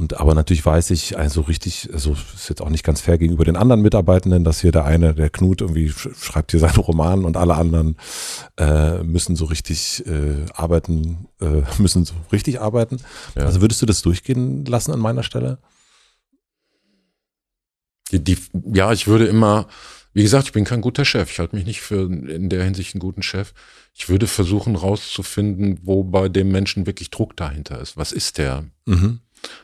und 0.00 0.18
aber 0.18 0.34
natürlich 0.34 0.64
weiß 0.64 0.90
ich, 0.92 1.18
also 1.18 1.42
richtig, 1.42 1.90
also 1.92 2.16
ist 2.34 2.48
jetzt 2.48 2.62
auch 2.62 2.70
nicht 2.70 2.84
ganz 2.84 3.02
fair 3.02 3.18
gegenüber 3.18 3.44
den 3.44 3.54
anderen 3.54 3.82
Mitarbeitenden, 3.82 4.44
dass 4.44 4.62
hier 4.62 4.72
der 4.72 4.86
eine, 4.86 5.14
der 5.14 5.28
Knut, 5.28 5.60
irgendwie 5.60 5.90
schreibt 5.90 6.52
hier 6.52 6.60
seinen 6.60 6.76
Roman 6.78 7.26
und 7.26 7.36
alle 7.36 7.54
anderen 7.54 7.96
äh, 8.56 9.02
müssen 9.02 9.36
so 9.36 9.44
richtig 9.44 10.02
äh, 10.06 10.46
arbeiten, 10.54 11.28
äh, 11.42 11.62
müssen 11.78 12.06
so 12.06 12.14
richtig 12.32 12.62
arbeiten. 12.62 12.96
Ja. 13.36 13.42
Also 13.44 13.60
würdest 13.60 13.82
du 13.82 13.86
das 13.86 14.00
durchgehen 14.00 14.64
lassen 14.64 14.90
an 14.92 15.00
meiner 15.00 15.22
Stelle? 15.22 15.58
Die, 18.10 18.24
die, 18.24 18.38
ja, 18.72 18.92
ich 18.92 19.06
würde 19.06 19.26
immer, 19.26 19.68
wie 20.14 20.22
gesagt, 20.22 20.46
ich 20.46 20.52
bin 20.52 20.64
kein 20.64 20.80
guter 20.80 21.04
Chef. 21.04 21.30
Ich 21.30 21.38
halte 21.38 21.54
mich 21.54 21.66
nicht 21.66 21.82
für 21.82 22.10
in 22.10 22.48
der 22.48 22.64
Hinsicht 22.64 22.94
einen 22.94 23.00
guten 23.00 23.22
Chef. 23.22 23.52
Ich 23.92 24.08
würde 24.08 24.26
versuchen 24.26 24.76
rauszufinden, 24.76 25.80
wo 25.82 26.04
bei 26.04 26.30
dem 26.30 26.50
Menschen 26.50 26.86
wirklich 26.86 27.10
Druck 27.10 27.36
dahinter 27.36 27.78
ist. 27.82 27.98
Was 27.98 28.12
ist 28.12 28.38
der? 28.38 28.64
Mhm. 28.86 29.20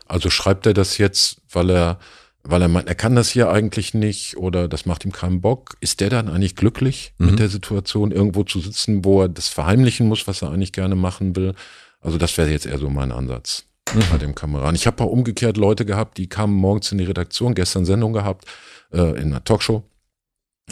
Also 0.06 0.30
schreibt 0.30 0.66
er 0.66 0.74
das 0.74 0.98
jetzt, 0.98 1.42
weil 1.50 1.70
er, 1.70 1.98
weil 2.42 2.62
er 2.62 2.68
meint, 2.68 2.88
er 2.88 2.94
kann 2.94 3.16
das 3.16 3.30
hier 3.30 3.50
eigentlich 3.50 3.94
nicht 3.94 4.36
oder 4.36 4.68
das 4.68 4.86
macht 4.86 5.04
ihm 5.04 5.12
keinen 5.12 5.40
Bock. 5.40 5.76
Ist 5.80 6.00
der 6.00 6.10
dann 6.10 6.28
eigentlich 6.28 6.56
glücklich 6.56 7.12
mhm. 7.18 7.26
mit 7.26 7.38
der 7.38 7.48
Situation, 7.48 8.12
irgendwo 8.12 8.44
zu 8.44 8.60
sitzen, 8.60 9.04
wo 9.04 9.22
er 9.22 9.28
das 9.28 9.48
verheimlichen 9.48 10.08
muss, 10.08 10.26
was 10.26 10.42
er 10.42 10.50
eigentlich 10.50 10.72
gerne 10.72 10.94
machen 10.94 11.36
will? 11.36 11.54
Also 12.00 12.18
das 12.18 12.36
wäre 12.38 12.50
jetzt 12.50 12.66
eher 12.66 12.78
so 12.78 12.88
mein 12.88 13.12
Ansatz 13.12 13.64
mhm. 13.94 14.02
bei 14.10 14.18
dem 14.18 14.34
Kameran. 14.34 14.74
Ich 14.74 14.86
habe 14.86 15.02
auch 15.02 15.10
umgekehrt 15.10 15.56
Leute 15.56 15.84
gehabt, 15.84 16.18
die 16.18 16.28
kamen 16.28 16.54
morgens 16.54 16.92
in 16.92 16.98
die 16.98 17.04
Redaktion, 17.04 17.54
gestern 17.54 17.84
Sendung 17.84 18.12
gehabt, 18.12 18.44
äh, 18.92 19.20
in 19.20 19.28
einer 19.28 19.44
Talkshow, 19.44 19.82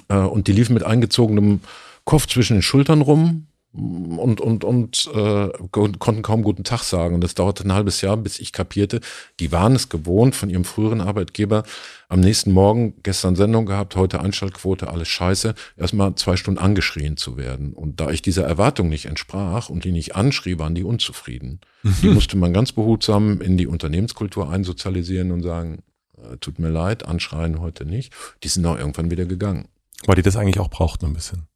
äh, 0.08 0.16
und 0.16 0.46
die 0.46 0.52
liefen 0.52 0.74
mit 0.74 0.84
eingezogenem 0.84 1.60
Kopf 2.04 2.26
zwischen 2.26 2.54
den 2.54 2.62
Schultern 2.62 3.00
rum, 3.00 3.46
und, 3.74 4.40
und, 4.40 4.62
und 4.62 5.10
äh, 5.14 5.48
konnten 5.70 6.22
kaum 6.22 6.42
guten 6.42 6.62
Tag 6.62 6.82
sagen. 6.84 7.16
Und 7.16 7.22
das 7.22 7.34
dauerte 7.34 7.64
ein 7.64 7.72
halbes 7.72 8.00
Jahr, 8.02 8.16
bis 8.16 8.38
ich 8.38 8.52
kapierte, 8.52 9.00
die 9.40 9.50
waren 9.50 9.74
es 9.74 9.88
gewohnt 9.88 10.36
von 10.36 10.48
ihrem 10.48 10.64
früheren 10.64 11.00
Arbeitgeber, 11.00 11.64
am 12.08 12.20
nächsten 12.20 12.52
Morgen, 12.52 12.94
gestern 13.02 13.34
Sendung 13.34 13.66
gehabt, 13.66 13.96
heute 13.96 14.20
Einschaltquote, 14.20 14.88
alles 14.88 15.08
scheiße, 15.08 15.54
erstmal 15.76 16.14
zwei 16.14 16.36
Stunden 16.36 16.60
angeschrien 16.60 17.16
zu 17.16 17.36
werden. 17.36 17.72
Und 17.72 18.00
da 18.00 18.10
ich 18.10 18.22
dieser 18.22 18.44
Erwartung 18.44 18.88
nicht 18.88 19.06
entsprach 19.06 19.68
und 19.68 19.84
die 19.84 19.92
nicht 19.92 20.14
anschrie, 20.14 20.58
waren 20.58 20.76
die 20.76 20.84
unzufrieden. 20.84 21.60
Mhm. 21.82 21.96
Die 22.02 22.08
musste 22.10 22.36
man 22.36 22.52
ganz 22.52 22.70
behutsam 22.72 23.40
in 23.40 23.56
die 23.56 23.66
Unternehmenskultur 23.66 24.48
einsozialisieren 24.48 25.32
und 25.32 25.42
sagen, 25.42 25.82
äh, 26.16 26.36
tut 26.36 26.60
mir 26.60 26.70
leid, 26.70 27.06
anschreien 27.06 27.60
heute 27.60 27.84
nicht. 27.84 28.12
Die 28.44 28.48
sind 28.48 28.64
auch 28.66 28.78
irgendwann 28.78 29.10
wieder 29.10 29.24
gegangen. 29.24 29.66
Weil 30.06 30.16
die 30.16 30.22
das 30.22 30.36
eigentlich 30.36 30.60
auch 30.60 30.70
brauchten 30.70 31.06
ein 31.06 31.14
bisschen. 31.14 31.48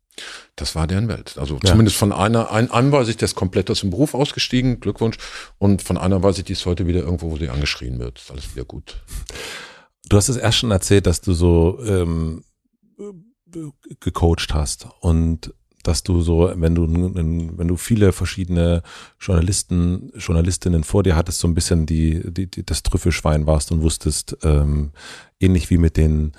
Das 0.56 0.74
war 0.74 0.86
deren 0.86 1.08
Welt. 1.08 1.36
Also 1.38 1.54
ja. 1.56 1.70
zumindest 1.70 1.96
von 1.96 2.12
einer, 2.12 2.50
ein, 2.50 2.70
einem 2.70 2.92
weiß 2.92 3.08
ich, 3.08 3.16
der 3.16 3.26
ist 3.26 3.34
komplett 3.34 3.70
aus 3.70 3.80
dem 3.80 3.90
Beruf 3.90 4.14
ausgestiegen, 4.14 4.80
Glückwunsch. 4.80 5.16
Und 5.58 5.82
von 5.82 5.96
einer 5.96 6.22
weiß 6.22 6.38
ich, 6.38 6.44
die 6.44 6.52
ist 6.52 6.66
heute 6.66 6.86
wieder 6.86 7.00
irgendwo, 7.00 7.30
wo 7.30 7.36
sie 7.36 7.48
angeschrien 7.48 7.98
wird. 7.98 8.18
Ist 8.18 8.30
alles 8.30 8.54
wieder 8.54 8.64
gut. 8.64 9.02
Du 10.08 10.16
hast 10.16 10.28
es 10.28 10.36
erst 10.36 10.58
schon 10.58 10.70
erzählt, 10.70 11.06
dass 11.06 11.20
du 11.20 11.32
so 11.32 11.78
ähm, 11.84 12.44
gecoacht 14.00 14.54
hast 14.54 14.88
und 15.00 15.52
dass 15.82 16.02
du 16.02 16.20
so, 16.20 16.52
wenn 16.54 16.74
du, 16.74 16.86
wenn 16.86 17.68
du 17.68 17.76
viele 17.76 18.12
verschiedene 18.12 18.82
Journalisten, 19.20 20.12
Journalistinnen 20.16 20.84
vor 20.84 21.02
dir 21.02 21.16
hattest, 21.16 21.40
so 21.40 21.48
ein 21.48 21.54
bisschen 21.54 21.86
die, 21.86 22.20
die, 22.30 22.46
die 22.46 22.64
das 22.64 22.82
Trüffelschwein 22.82 23.46
warst 23.46 23.72
und 23.72 23.80
wusstest, 23.80 24.36
ähm, 24.42 24.92
ähnlich 25.40 25.70
wie 25.70 25.78
mit 25.78 25.96
den 25.96 26.32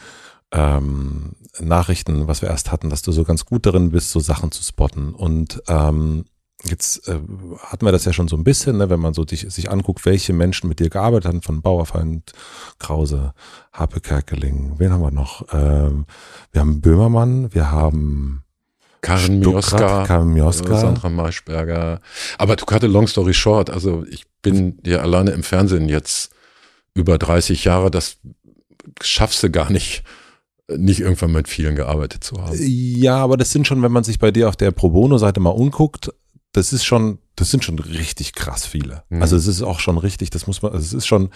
ähm, 0.52 1.34
Nachrichten, 1.60 2.28
was 2.28 2.42
wir 2.42 2.50
erst 2.50 2.72
hatten, 2.72 2.90
dass 2.90 3.02
du 3.02 3.12
so 3.12 3.24
ganz 3.24 3.46
gut 3.46 3.66
darin 3.66 3.92
bist, 3.92 4.12
so 4.12 4.20
Sachen 4.20 4.52
zu 4.52 4.64
spotten. 4.64 5.14
Und 5.14 5.62
ähm, 5.68 6.26
jetzt 6.64 7.08
äh, 7.08 7.20
hatten 7.60 7.86
wir 7.86 7.92
das 7.92 8.06
ja 8.06 8.14
schon 8.14 8.28
so 8.28 8.36
ein 8.36 8.44
bisschen, 8.44 8.78
ne, 8.78 8.90
wenn 8.90 9.00
man 9.00 9.14
so 9.14 9.26
dich, 9.26 9.46
sich 9.50 9.70
anguckt, 9.72 10.06
welche 10.06 10.34
Menschen 10.34 10.68
mit 10.68 10.80
dir 10.80 10.90
gearbeitet 10.90 11.28
haben, 11.28 11.42
von 11.42 11.62
Bauerfeind, 11.62 12.34
Krause, 12.80 13.34
Harpe 13.72 14.02
Kerkeling, 14.02 14.76
wen 14.78 14.92
haben 14.92 15.02
wir 15.02 15.12
noch? 15.12 15.46
Ähm, 15.54 16.06
wir 16.52 16.62
haben 16.62 16.82
Böhmermann, 16.82 17.54
wir 17.54 17.72
haben 17.72 18.44
Karin 19.02 19.40
Mioska, 19.40 20.04
Karin 20.06 20.34
Mioska, 20.34 20.78
Sandra 20.78 21.10
Maischberger. 21.10 22.02
Aber 22.38 22.58
to 22.58 22.66
cut 22.66 22.84
a 22.84 22.88
long 22.88 23.08
story 23.08 23.34
short, 23.34 23.70
also 23.70 24.06
ich 24.10 24.26
bin 24.42 24.80
ja 24.86 25.00
alleine 25.00 25.32
im 25.32 25.44
Fernsehen 25.44 25.88
jetzt 25.88 26.32
über 26.94 27.18
30 27.18 27.64
Jahre, 27.64 27.92
das 27.92 28.18
schaffst 29.02 29.42
du 29.44 29.50
gar 29.50 29.72
nicht 29.72 30.04
nicht 30.78 31.00
irgendwann 31.00 31.32
mit 31.32 31.48
vielen 31.48 31.76
gearbeitet 31.76 32.24
zu 32.24 32.42
haben. 32.42 32.58
Ja, 32.60 33.18
aber 33.18 33.38
das 33.38 33.52
sind 33.52 33.68
schon, 33.68 33.82
wenn 33.82 33.92
man 33.92 34.04
sich 34.04 34.20
bei 34.20 34.32
dir 34.32 34.50
auf 34.50 34.56
der 34.56 34.72
Pro 34.72 34.90
Bono-Seite 34.90 35.40
mal 35.40 35.50
umguckt, 35.50 36.12
das 36.52 36.74
ist 36.74 36.86
schon, 36.86 37.20
das 37.36 37.52
sind 37.52 37.64
schon 37.64 37.80
richtig 37.80 38.34
krass 38.34 38.66
viele. 38.66 39.04
Mhm. 39.10 39.22
Also 39.22 39.36
es 39.36 39.48
ist 39.48 39.62
auch 39.62 39.80
schon 39.80 39.98
richtig, 39.98 40.30
das 40.30 40.48
muss 40.48 40.62
man, 40.62 40.72
also 40.72 40.84
es 40.84 40.94
ist 40.94 41.08
schon 41.08 41.30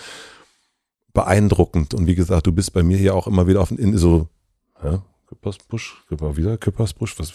beeindruckend. 1.14 1.94
Und 1.94 2.08
wie 2.08 2.16
gesagt, 2.16 2.48
du 2.48 2.52
bist 2.52 2.74
bei 2.74 2.84
mir 2.84 2.98
hier 2.98 3.16
auch 3.16 3.28
immer 3.28 3.48
wieder 3.48 3.62
auf 3.62 3.72
in 3.72 3.98
so, 3.98 4.28
ja, 4.84 5.04
Küppersbusch, 5.28 6.04
wieder 6.10 6.58
Küppersbusch, 6.58 7.18
was, 7.18 7.34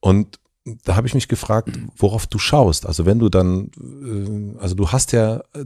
und 0.00 0.38
da 0.84 0.96
habe 0.96 1.06
ich 1.06 1.14
mich 1.14 1.28
gefragt, 1.28 1.70
worauf 1.96 2.26
du 2.26 2.38
schaust. 2.38 2.86
Also 2.86 3.04
wenn 3.04 3.18
du 3.18 3.28
dann, 3.28 3.70
äh, 3.78 4.58
also 4.58 4.74
du 4.74 4.90
hast 4.92 5.12
ja 5.12 5.42
äh, 5.54 5.64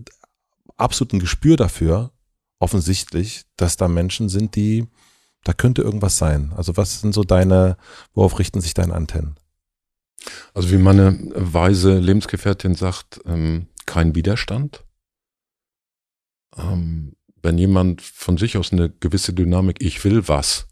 absolut 0.76 1.12
ein 1.12 1.20
Gespür 1.20 1.56
dafür, 1.56 2.10
offensichtlich, 2.58 3.44
dass 3.56 3.76
da 3.76 3.88
Menschen 3.88 4.28
sind, 4.28 4.56
die 4.56 4.86
da 5.44 5.52
könnte 5.52 5.82
irgendwas 5.82 6.18
sein. 6.18 6.52
Also 6.56 6.76
was 6.76 7.00
sind 7.00 7.14
so 7.14 7.22
deine, 7.22 7.76
worauf 8.14 8.38
richten 8.38 8.60
sich 8.60 8.74
deine 8.74 8.94
Antennen? 8.94 9.36
Also 10.54 10.70
wie 10.70 10.78
meine 10.78 11.18
weise 11.34 11.98
Lebensgefährtin 11.98 12.74
sagt, 12.74 13.20
ähm, 13.24 13.68
kein 13.86 14.14
Widerstand. 14.14 14.84
Ähm, 16.56 17.14
wenn 17.42 17.56
jemand 17.56 18.02
von 18.02 18.36
sich 18.36 18.56
aus 18.56 18.72
eine 18.72 18.90
gewisse 18.90 19.32
Dynamik, 19.32 19.76
ich 19.80 20.04
will 20.04 20.28
was, 20.28 20.66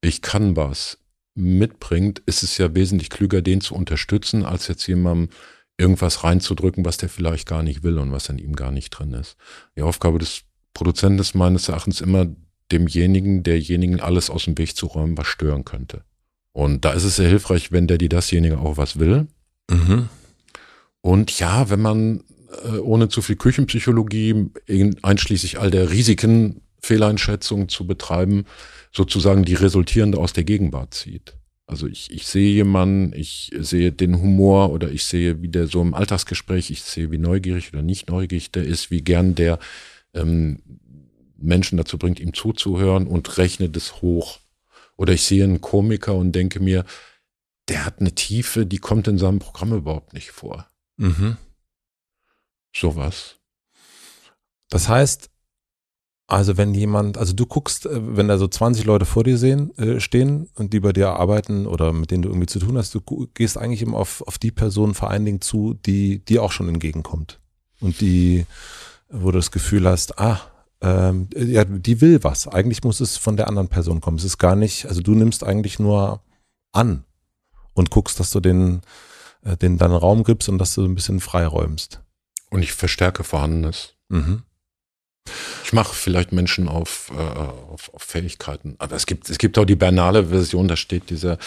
ich 0.00 0.22
kann 0.22 0.56
was, 0.56 0.98
mitbringt, 1.34 2.20
ist 2.26 2.42
es 2.42 2.58
ja 2.58 2.74
wesentlich 2.74 3.10
klüger, 3.10 3.42
den 3.42 3.60
zu 3.60 3.74
unterstützen, 3.74 4.44
als 4.44 4.68
jetzt 4.68 4.86
jemandem 4.86 5.30
irgendwas 5.78 6.24
reinzudrücken, 6.24 6.84
was 6.84 6.98
der 6.98 7.08
vielleicht 7.08 7.48
gar 7.48 7.62
nicht 7.62 7.82
will 7.82 7.98
und 7.98 8.12
was 8.12 8.28
in 8.28 8.38
ihm 8.38 8.54
gar 8.54 8.70
nicht 8.70 8.90
drin 8.90 9.14
ist. 9.14 9.36
Die 9.76 9.82
Aufgabe 9.82 10.18
des 10.18 10.42
Produzenten 10.74 11.18
ist 11.18 11.34
meines 11.34 11.68
Erachtens 11.68 12.00
immer, 12.00 12.26
demjenigen, 12.72 13.42
derjenigen 13.42 14.00
alles 14.00 14.30
aus 14.30 14.44
dem 14.44 14.58
Weg 14.58 14.76
zu 14.76 14.86
räumen, 14.86 15.16
was 15.16 15.26
stören 15.26 15.64
könnte. 15.64 16.02
Und 16.52 16.84
da 16.84 16.92
ist 16.92 17.04
es 17.04 17.16
sehr 17.16 17.28
hilfreich, 17.28 17.72
wenn 17.72 17.86
der, 17.86 17.98
die 17.98 18.08
dasjenige 18.08 18.58
auch 18.58 18.76
was 18.76 18.98
will. 18.98 19.28
Mhm. 19.70 20.08
Und 21.00 21.38
ja, 21.38 21.70
wenn 21.70 21.80
man 21.80 22.24
äh, 22.64 22.78
ohne 22.78 23.08
zu 23.08 23.22
viel 23.22 23.36
Küchenpsychologie, 23.36 24.50
einschließlich 25.02 25.58
all 25.58 25.70
der 25.70 25.90
Risiken, 25.90 26.62
Fehleinschätzung 26.82 27.68
zu 27.68 27.86
betreiben, 27.86 28.44
sozusagen 28.92 29.44
die 29.44 29.54
resultierende 29.54 30.18
aus 30.18 30.32
der 30.32 30.44
Gegenwart 30.44 30.94
zieht. 30.94 31.34
Also 31.66 31.86
ich, 31.86 32.10
ich 32.10 32.26
sehe 32.26 32.52
jemanden, 32.52 33.12
ich 33.14 33.52
sehe 33.56 33.92
den 33.92 34.20
Humor 34.20 34.72
oder 34.72 34.90
ich 34.90 35.04
sehe, 35.04 35.40
wie 35.40 35.48
der 35.48 35.68
so 35.68 35.80
im 35.80 35.94
Alltagsgespräch, 35.94 36.70
ich 36.70 36.82
sehe, 36.82 37.12
wie 37.12 37.18
neugierig 37.18 37.72
oder 37.72 37.82
nicht 37.82 38.10
neugierig 38.10 38.50
der 38.50 38.64
ist, 38.64 38.90
wie 38.90 39.02
gern 39.02 39.36
der 39.36 39.60
ähm, 40.12 40.58
Menschen 41.40 41.76
dazu 41.76 41.98
bringt, 41.98 42.20
ihm 42.20 42.34
zuzuhören 42.34 43.06
und 43.06 43.38
rechne 43.38 43.68
das 43.68 44.00
hoch. 44.02 44.38
Oder 44.96 45.12
ich 45.12 45.22
sehe 45.22 45.44
einen 45.44 45.60
Komiker 45.60 46.14
und 46.14 46.32
denke 46.32 46.60
mir, 46.60 46.84
der 47.68 47.84
hat 47.86 48.00
eine 48.00 48.14
Tiefe, 48.14 48.66
die 48.66 48.78
kommt 48.78 49.08
in 49.08 49.18
seinem 49.18 49.38
Programm 49.38 49.72
überhaupt 49.72 50.12
nicht 50.12 50.30
vor. 50.30 50.68
Mhm. 50.96 51.36
Sowas. 52.74 53.36
Das 54.68 54.88
heißt, 54.88 55.30
also 56.26 56.56
wenn 56.56 56.74
jemand, 56.74 57.18
also 57.18 57.32
du 57.32 57.44
guckst, 57.44 57.86
äh, 57.86 58.16
wenn 58.16 58.28
da 58.28 58.38
so 58.38 58.46
20 58.46 58.84
Leute 58.84 59.04
vor 59.04 59.24
dir 59.24 59.36
sehen, 59.36 59.76
äh, 59.78 59.98
stehen 59.98 60.48
und 60.54 60.72
die 60.72 60.80
bei 60.80 60.92
dir 60.92 61.10
arbeiten 61.10 61.66
oder 61.66 61.92
mit 61.92 62.12
denen 62.12 62.22
du 62.22 62.28
irgendwie 62.28 62.46
zu 62.46 62.60
tun 62.60 62.78
hast, 62.78 62.94
du 62.94 63.00
gehst 63.34 63.58
eigentlich 63.58 63.82
immer 63.82 63.98
auf, 63.98 64.22
auf 64.26 64.38
die 64.38 64.52
Person 64.52 64.94
vor 64.94 65.10
allen 65.10 65.24
Dingen 65.24 65.40
zu, 65.40 65.74
die 65.74 66.24
dir 66.24 66.42
auch 66.44 66.52
schon 66.52 66.68
entgegenkommt. 66.68 67.40
Und 67.80 68.00
die, 68.00 68.46
wo 69.08 69.32
du 69.32 69.38
das 69.38 69.50
Gefühl 69.50 69.88
hast, 69.88 70.18
ah, 70.18 70.40
ähm, 70.82 71.28
ja, 71.36 71.64
die 71.64 72.00
will 72.00 72.22
was. 72.24 72.48
Eigentlich 72.48 72.82
muss 72.82 73.00
es 73.00 73.16
von 73.16 73.36
der 73.36 73.48
anderen 73.48 73.68
Person 73.68 74.00
kommen. 74.00 74.18
Es 74.18 74.24
ist 74.24 74.38
gar 74.38 74.56
nicht, 74.56 74.86
also 74.86 75.02
du 75.02 75.14
nimmst 75.14 75.44
eigentlich 75.44 75.78
nur 75.78 76.22
an 76.72 77.04
und 77.74 77.90
guckst, 77.90 78.18
dass 78.18 78.30
du 78.30 78.40
den, 78.40 78.80
äh, 79.44 79.56
den 79.56 79.78
dann 79.78 79.92
Raum 79.92 80.24
gibst 80.24 80.48
und 80.48 80.58
dass 80.58 80.74
du 80.74 80.84
ein 80.84 80.94
bisschen 80.94 81.20
freiräumst. 81.20 82.00
Und 82.50 82.62
ich 82.62 82.72
verstärke 82.72 83.24
Vorhandenes. 83.24 83.94
Mhm. 84.08 84.42
Ich 85.64 85.72
mache 85.72 85.94
vielleicht 85.94 86.32
Menschen 86.32 86.68
auf, 86.68 87.12
äh, 87.16 87.20
auf, 87.20 87.92
auf 87.94 88.02
Fähigkeiten. 88.02 88.74
Aber 88.78 88.96
es 88.96 89.06
gibt, 89.06 89.28
es 89.30 89.38
gibt 89.38 89.58
auch 89.58 89.66
die 89.66 89.76
banale 89.76 90.26
Version, 90.28 90.66
da 90.66 90.76
steht 90.76 91.10
dieser 91.10 91.38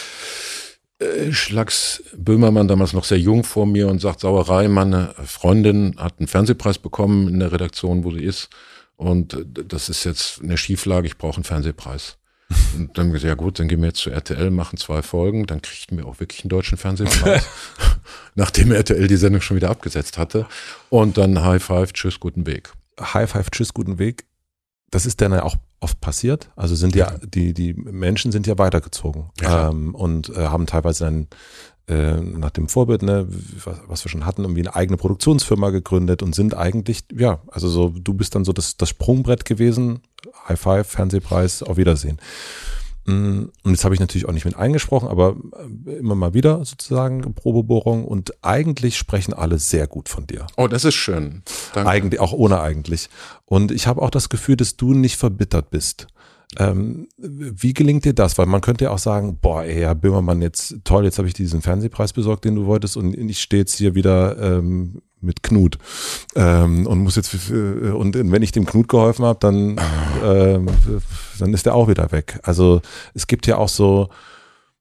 äh, 0.99 1.31
Schlags 1.31 2.03
Böhmermann 2.15 2.67
damals 2.67 2.93
noch 2.93 3.03
sehr 3.03 3.19
jung 3.19 3.43
vor 3.43 3.65
mir 3.65 3.87
und 3.87 3.99
sagt, 3.99 4.21
Sauerei, 4.21 4.67
meine 4.67 5.13
Freundin 5.25 5.95
hat 5.97 6.19
einen 6.19 6.27
Fernsehpreis 6.27 6.77
bekommen 6.77 7.27
in 7.27 7.39
der 7.39 7.51
Redaktion, 7.51 8.03
wo 8.03 8.11
sie 8.11 8.23
ist. 8.23 8.49
Und 8.95 9.37
das 9.53 9.89
ist 9.89 10.03
jetzt 10.03 10.41
eine 10.41 10.57
Schieflage, 10.57 11.07
ich 11.07 11.17
brauche 11.17 11.35
einen 11.35 11.43
Fernsehpreis. 11.43 12.17
Und 12.75 12.97
dann 12.97 13.11
gesagt, 13.11 13.27
ja 13.27 13.35
gut, 13.35 13.59
dann 13.59 13.67
gehen 13.67 13.81
wir 13.81 13.87
jetzt 13.87 13.99
zu 13.99 14.09
RTL, 14.09 14.51
machen 14.51 14.77
zwei 14.77 15.01
Folgen, 15.01 15.45
dann 15.47 15.61
kriegten 15.61 15.97
wir 15.97 16.05
auch 16.05 16.19
wirklich 16.19 16.43
einen 16.43 16.49
deutschen 16.49 16.77
Fernsehpreis, 16.77 17.47
nachdem 18.35 18.71
RTL 18.71 19.07
die 19.07 19.17
Sendung 19.17 19.41
schon 19.41 19.57
wieder 19.57 19.69
abgesetzt 19.69 20.17
hatte. 20.17 20.45
Und 20.89 21.17
dann 21.17 21.43
High 21.43 21.63
Five, 21.63 21.93
tschüss, 21.93 22.19
guten 22.19 22.45
Weg. 22.45 22.73
High 22.99 23.29
Five, 23.29 23.49
tschüss, 23.49 23.73
guten 23.73 23.97
Weg. 23.97 24.25
Das 24.91 25.07
ist 25.07 25.21
dann 25.21 25.31
ja 25.31 25.43
auch 25.43 25.55
oft 25.79 25.99
passiert. 26.01 26.49
Also 26.55 26.75
sind 26.75 26.95
ja, 26.95 27.17
die, 27.23 27.53
die 27.53 27.73
Menschen 27.73 28.31
sind 28.31 28.45
ja 28.45 28.57
weitergezogen 28.57 29.31
ja, 29.41 29.69
ähm, 29.69 29.95
und 29.95 30.29
äh, 30.29 30.47
haben 30.47 30.67
teilweise 30.67 31.05
dann 31.05 31.27
äh, 31.87 32.13
nach 32.21 32.51
dem 32.51 32.69
Vorbild, 32.69 33.01
ne, 33.01 33.27
was, 33.63 33.77
was, 33.87 34.05
wir 34.05 34.09
schon 34.09 34.25
hatten, 34.25 34.43
irgendwie 34.43 34.61
eine 34.61 34.75
eigene 34.75 34.97
Produktionsfirma 34.97 35.69
gegründet 35.69 36.23
und 36.23 36.33
sind 36.33 36.55
eigentlich, 36.55 37.03
ja, 37.13 37.41
also 37.47 37.67
so, 37.67 37.89
du 37.89 38.13
bist 38.13 38.35
dann 38.35 38.45
so 38.45 38.53
das, 38.53 38.77
das 38.77 38.89
Sprungbrett 38.89 39.43
gewesen. 39.43 40.01
High 40.47 40.59
Five, 40.59 40.87
Fernsehpreis, 40.87 41.61
auf 41.61 41.75
Wiedersehen. 41.75 42.19
Mm, 43.05 43.45
und 43.63 43.71
jetzt 43.71 43.83
habe 43.83 43.93
ich 43.93 43.99
natürlich 43.99 44.27
auch 44.27 44.31
nicht 44.31 44.45
mit 44.45 44.55
eingesprochen, 44.55 45.09
aber 45.09 45.35
äh, 45.85 45.91
immer 45.95 46.15
mal 46.15 46.33
wieder 46.33 46.63
sozusagen 46.63 47.33
Probebohrung 47.33 48.05
und 48.05 48.33
eigentlich 48.41 48.97
sprechen 48.97 49.33
alle 49.33 49.59
sehr 49.59 49.87
gut 49.87 50.07
von 50.07 50.25
dir. 50.25 50.47
Oh, 50.55 50.67
das 50.67 50.85
ist 50.85 50.95
schön. 50.95 51.43
Danke. 51.73 51.89
Eigentlich, 51.89 52.19
auch 52.21 52.31
ohne 52.31 52.61
eigentlich. 52.61 53.09
Und 53.45 53.71
ich 53.71 53.87
habe 53.87 54.01
auch 54.01 54.09
das 54.09 54.29
Gefühl, 54.29 54.55
dass 54.55 54.77
du 54.77 54.93
nicht 54.93 55.17
verbittert 55.17 55.69
bist. 55.69 56.07
Ähm, 56.59 57.07
wie 57.17 57.73
gelingt 57.73 58.05
dir 58.05 58.13
das? 58.13 58.37
Weil 58.37 58.45
man 58.45 58.61
könnte 58.61 58.85
ja 58.85 58.91
auch 58.91 58.99
sagen, 58.99 59.37
boah, 59.41 59.63
ey, 59.63 59.81
Herr 59.81 59.95
Böhmermann, 59.95 60.41
jetzt 60.41 60.77
toll, 60.83 61.05
jetzt 61.05 61.17
habe 61.17 61.27
ich 61.27 61.33
diesen 61.33 61.61
Fernsehpreis 61.61 62.13
besorgt, 62.13 62.45
den 62.45 62.55
du 62.55 62.65
wolltest 62.65 62.97
und 62.97 63.17
ich 63.17 63.39
stehe 63.39 63.61
jetzt 63.61 63.77
hier 63.77 63.95
wieder 63.95 64.37
ähm, 64.39 65.01
mit 65.21 65.41
Knut 65.41 65.77
ähm, 66.35 66.85
und 66.85 66.99
muss 66.99 67.15
jetzt 67.15 67.33
und 67.49 68.15
wenn 68.15 68.41
ich 68.41 68.51
dem 68.51 68.65
Knut 68.65 68.89
geholfen 68.89 69.25
habe, 69.25 69.39
dann 69.39 69.79
ähm, 70.23 70.67
dann 71.39 71.53
ist 71.53 71.65
der 71.65 71.75
auch 71.75 71.87
wieder 71.87 72.11
weg. 72.11 72.39
Also 72.43 72.81
es 73.13 73.27
gibt 73.27 73.47
ja 73.47 73.57
auch 73.57 73.69
so 73.69 74.09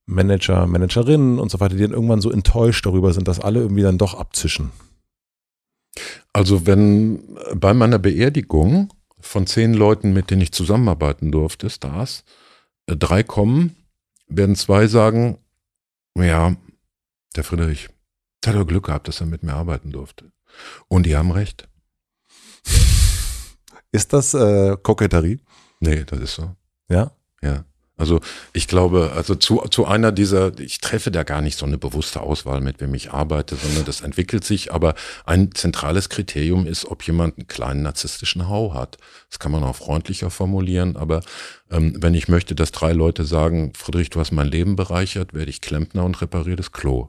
Manager, 0.07 0.67
Managerinnen 0.67 1.39
und 1.39 1.51
so 1.51 1.61
weiter, 1.61 1.77
die 1.77 1.83
dann 1.83 1.93
irgendwann 1.93 2.21
so 2.21 2.31
enttäuscht 2.31 2.85
darüber 2.85 3.13
sind, 3.13 3.29
dass 3.29 3.41
alle 3.41 3.61
irgendwie 3.61 3.83
dann 3.83 3.99
doch 3.99 4.15
abzischen. 4.15 4.73
Also 6.33 6.67
wenn 6.67 7.37
bei 7.55 7.75
meiner 7.75 7.99
Beerdigung 7.99 8.93
von 9.23 9.47
zehn 9.47 9.75
Leuten, 9.75 10.13
mit 10.13 10.31
denen 10.31 10.43
ich 10.43 10.53
zusammenarbeiten 10.53 11.33
durfte, 11.33 11.71
Stars, 11.71 12.25
äh, 12.87 12.97
drei 12.97 13.23
kommen, 13.23 13.77
werden 14.29 14.57
zwei 14.57 14.87
sagen, 14.87 15.39
ja, 16.17 16.57
der 17.37 17.45
Friedrich, 17.45 17.89
der 18.45 18.53
hat 18.53 18.61
doch 18.61 18.67
Glück 18.67 18.87
gehabt, 18.87 19.09
dass 19.09 19.21
er 19.21 19.27
mit 19.27 19.43
mir 19.43 19.55
arbeiten 19.55 19.93
durfte. 19.93 20.33
Und 20.89 21.07
die 21.07 21.17
haben 21.17 21.31
recht. 21.31 21.69
Ist 23.93 24.13
das 24.13 24.35
äh, 24.35 24.77
Koketterie? 24.83 25.41
Nee, 25.81 26.05
das 26.05 26.21
ist 26.21 26.35
so. 26.35 26.55
Ja? 26.89 27.13
Ja. 27.43 27.65
Also 27.97 28.21
ich 28.53 28.69
glaube, 28.69 29.13
also 29.15 29.35
zu, 29.35 29.59
zu 29.71 29.85
einer 29.85 30.13
dieser, 30.13 30.59
ich 30.59 30.81
treffe 30.81 31.11
da 31.11 31.25
gar 31.25 31.43
nicht 31.43 31.59
so 31.59 31.67
eine 31.67 31.79
bewusste 31.79 32.21
Auswahl, 32.21 32.61
mit 32.61 32.81
wem 32.81 32.95
ich 32.95 33.13
arbeite, 33.13 33.55
sondern 33.55 33.85
das 33.85 34.01
entwickelt 34.01 34.45
sich. 34.45 34.73
Aber 34.73 34.95
ein 35.27 35.55
zentrales 35.55 36.09
Kriterium 36.09 36.67
ist, 36.67 36.87
ob 36.87 37.07
jemand 37.07 37.39
einen 37.39 37.47
kleinen 37.47 37.83
narzisstischen 37.83 38.49
Hau 38.49 38.75
hat. 38.75 38.97
Das 39.29 39.39
kann 39.39 39.53
man 39.53 39.63
auch 39.63 39.77
freundlicher 39.77 40.31
formulieren, 40.31 40.97
aber 40.97 41.23
ähm, 41.71 41.95
wenn 42.03 42.15
ich 42.15 42.29
möchte, 42.29 42.55
dass 42.55 42.73
drei 42.73 42.93
Leute 42.93 43.25
sagen, 43.25 43.73
Friedrich, 43.77 44.11
du 44.11 44.21
hast 44.21 44.33
mein 44.33 44.49
Leben 44.49 44.75
bereichert, 44.75 45.35
werde 45.35 45.51
ich 45.51 45.61
Klempner 45.61 46.05
und 46.05 46.21
repariere 46.21 46.57
das 46.57 46.73
Klo. 46.73 47.09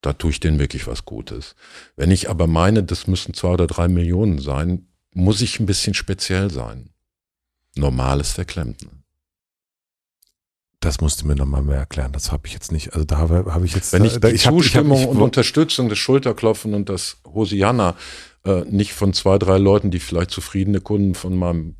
Da 0.00 0.12
tue 0.12 0.30
ich 0.30 0.40
denen 0.40 0.58
wirklich 0.58 0.86
was 0.86 1.04
Gutes. 1.04 1.54
Wenn 1.96 2.10
ich 2.10 2.30
aber 2.30 2.46
meine, 2.46 2.82
das 2.84 3.06
müssen 3.06 3.34
zwei 3.34 3.48
oder 3.48 3.66
drei 3.66 3.88
Millionen 3.88 4.38
sein, 4.38 4.86
muss 5.12 5.40
ich 5.40 5.60
ein 5.60 5.66
bisschen 5.66 5.94
speziell 5.94 6.50
sein. 6.50 6.90
Normal 7.74 8.20
ist 8.20 8.38
der 8.38 8.44
Klempner. 8.44 9.03
Das 10.84 11.00
musst 11.00 11.22
du 11.22 11.26
mir 11.26 11.34
nochmal 11.34 11.62
mehr 11.62 11.78
erklären. 11.78 12.12
Das 12.12 12.30
habe 12.30 12.46
ich 12.46 12.52
jetzt 12.52 12.70
nicht. 12.70 12.92
Also 12.92 13.06
da 13.06 13.16
habe 13.16 13.46
hab 13.46 13.64
ich 13.64 13.74
jetzt. 13.74 13.94
Wenn 13.94 14.04
ich 14.04 14.18
da, 14.18 14.28
die 14.28 14.34
ich 14.34 14.42
Zustimmung 14.42 14.98
hab, 14.98 14.98
ich 14.98 15.06
hab, 15.06 15.12
ich, 15.12 15.16
und 15.16 15.22
Unterstützung, 15.22 15.88
das 15.88 15.96
Schulterklopfen 15.96 16.74
und 16.74 16.90
das 16.90 17.16
Hosianna 17.24 17.96
äh, 18.44 18.64
nicht 18.68 18.92
von 18.92 19.14
zwei, 19.14 19.38
drei 19.38 19.56
Leuten, 19.56 19.90
die 19.90 19.98
vielleicht 19.98 20.30
zufriedene 20.30 20.82
Kunden 20.82 21.14
von 21.14 21.36
meinem 21.36 21.76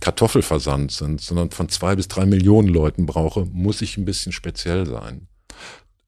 Kartoffelversand 0.00 0.90
sind, 0.90 1.20
sondern 1.20 1.50
von 1.50 1.68
zwei 1.68 1.96
bis 1.96 2.08
drei 2.08 2.24
Millionen 2.24 2.68
Leuten 2.68 3.04
brauche, 3.04 3.44
muss 3.44 3.82
ich 3.82 3.98
ein 3.98 4.06
bisschen 4.06 4.32
speziell 4.32 4.86
sein. 4.86 5.28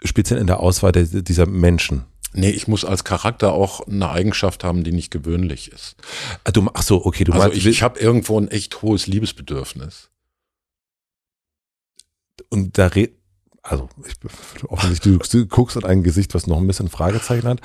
Speziell 0.02 0.40
in 0.40 0.46
der 0.46 0.60
Auswahl 0.60 0.92
der, 0.92 1.04
dieser 1.04 1.44
Menschen. 1.44 2.04
Nee, 2.32 2.50
ich 2.50 2.66
muss 2.66 2.84
als 2.84 3.04
Charakter 3.04 3.52
auch 3.52 3.86
eine 3.86 4.08
Eigenschaft 4.08 4.64
haben, 4.64 4.84
die 4.84 4.92
nicht 4.92 5.10
gewöhnlich 5.10 5.70
ist. 5.70 5.96
Ah, 6.44 6.50
du, 6.50 6.66
ach 6.72 6.82
so, 6.82 7.04
okay, 7.04 7.24
du 7.24 7.32
also 7.32 7.44
meinst, 7.44 7.58
ich, 7.58 7.66
ich 7.66 7.82
habe 7.82 8.00
irgendwo 8.00 8.40
ein 8.40 8.48
echt 8.48 8.80
hohes 8.80 9.06
Liebesbedürfnis 9.06 10.08
und 12.50 12.78
da 12.78 12.86
red, 12.86 13.14
also 13.62 13.88
ich, 14.06 14.14
offensichtlich, 14.68 15.18
du, 15.18 15.38
du 15.38 15.46
guckst 15.46 15.76
an 15.76 15.84
ein 15.84 16.02
Gesicht, 16.02 16.34
was 16.34 16.46
noch 16.46 16.58
ein 16.58 16.66
bisschen 16.66 16.88
Fragezeichen 16.88 17.48
hat. 17.48 17.60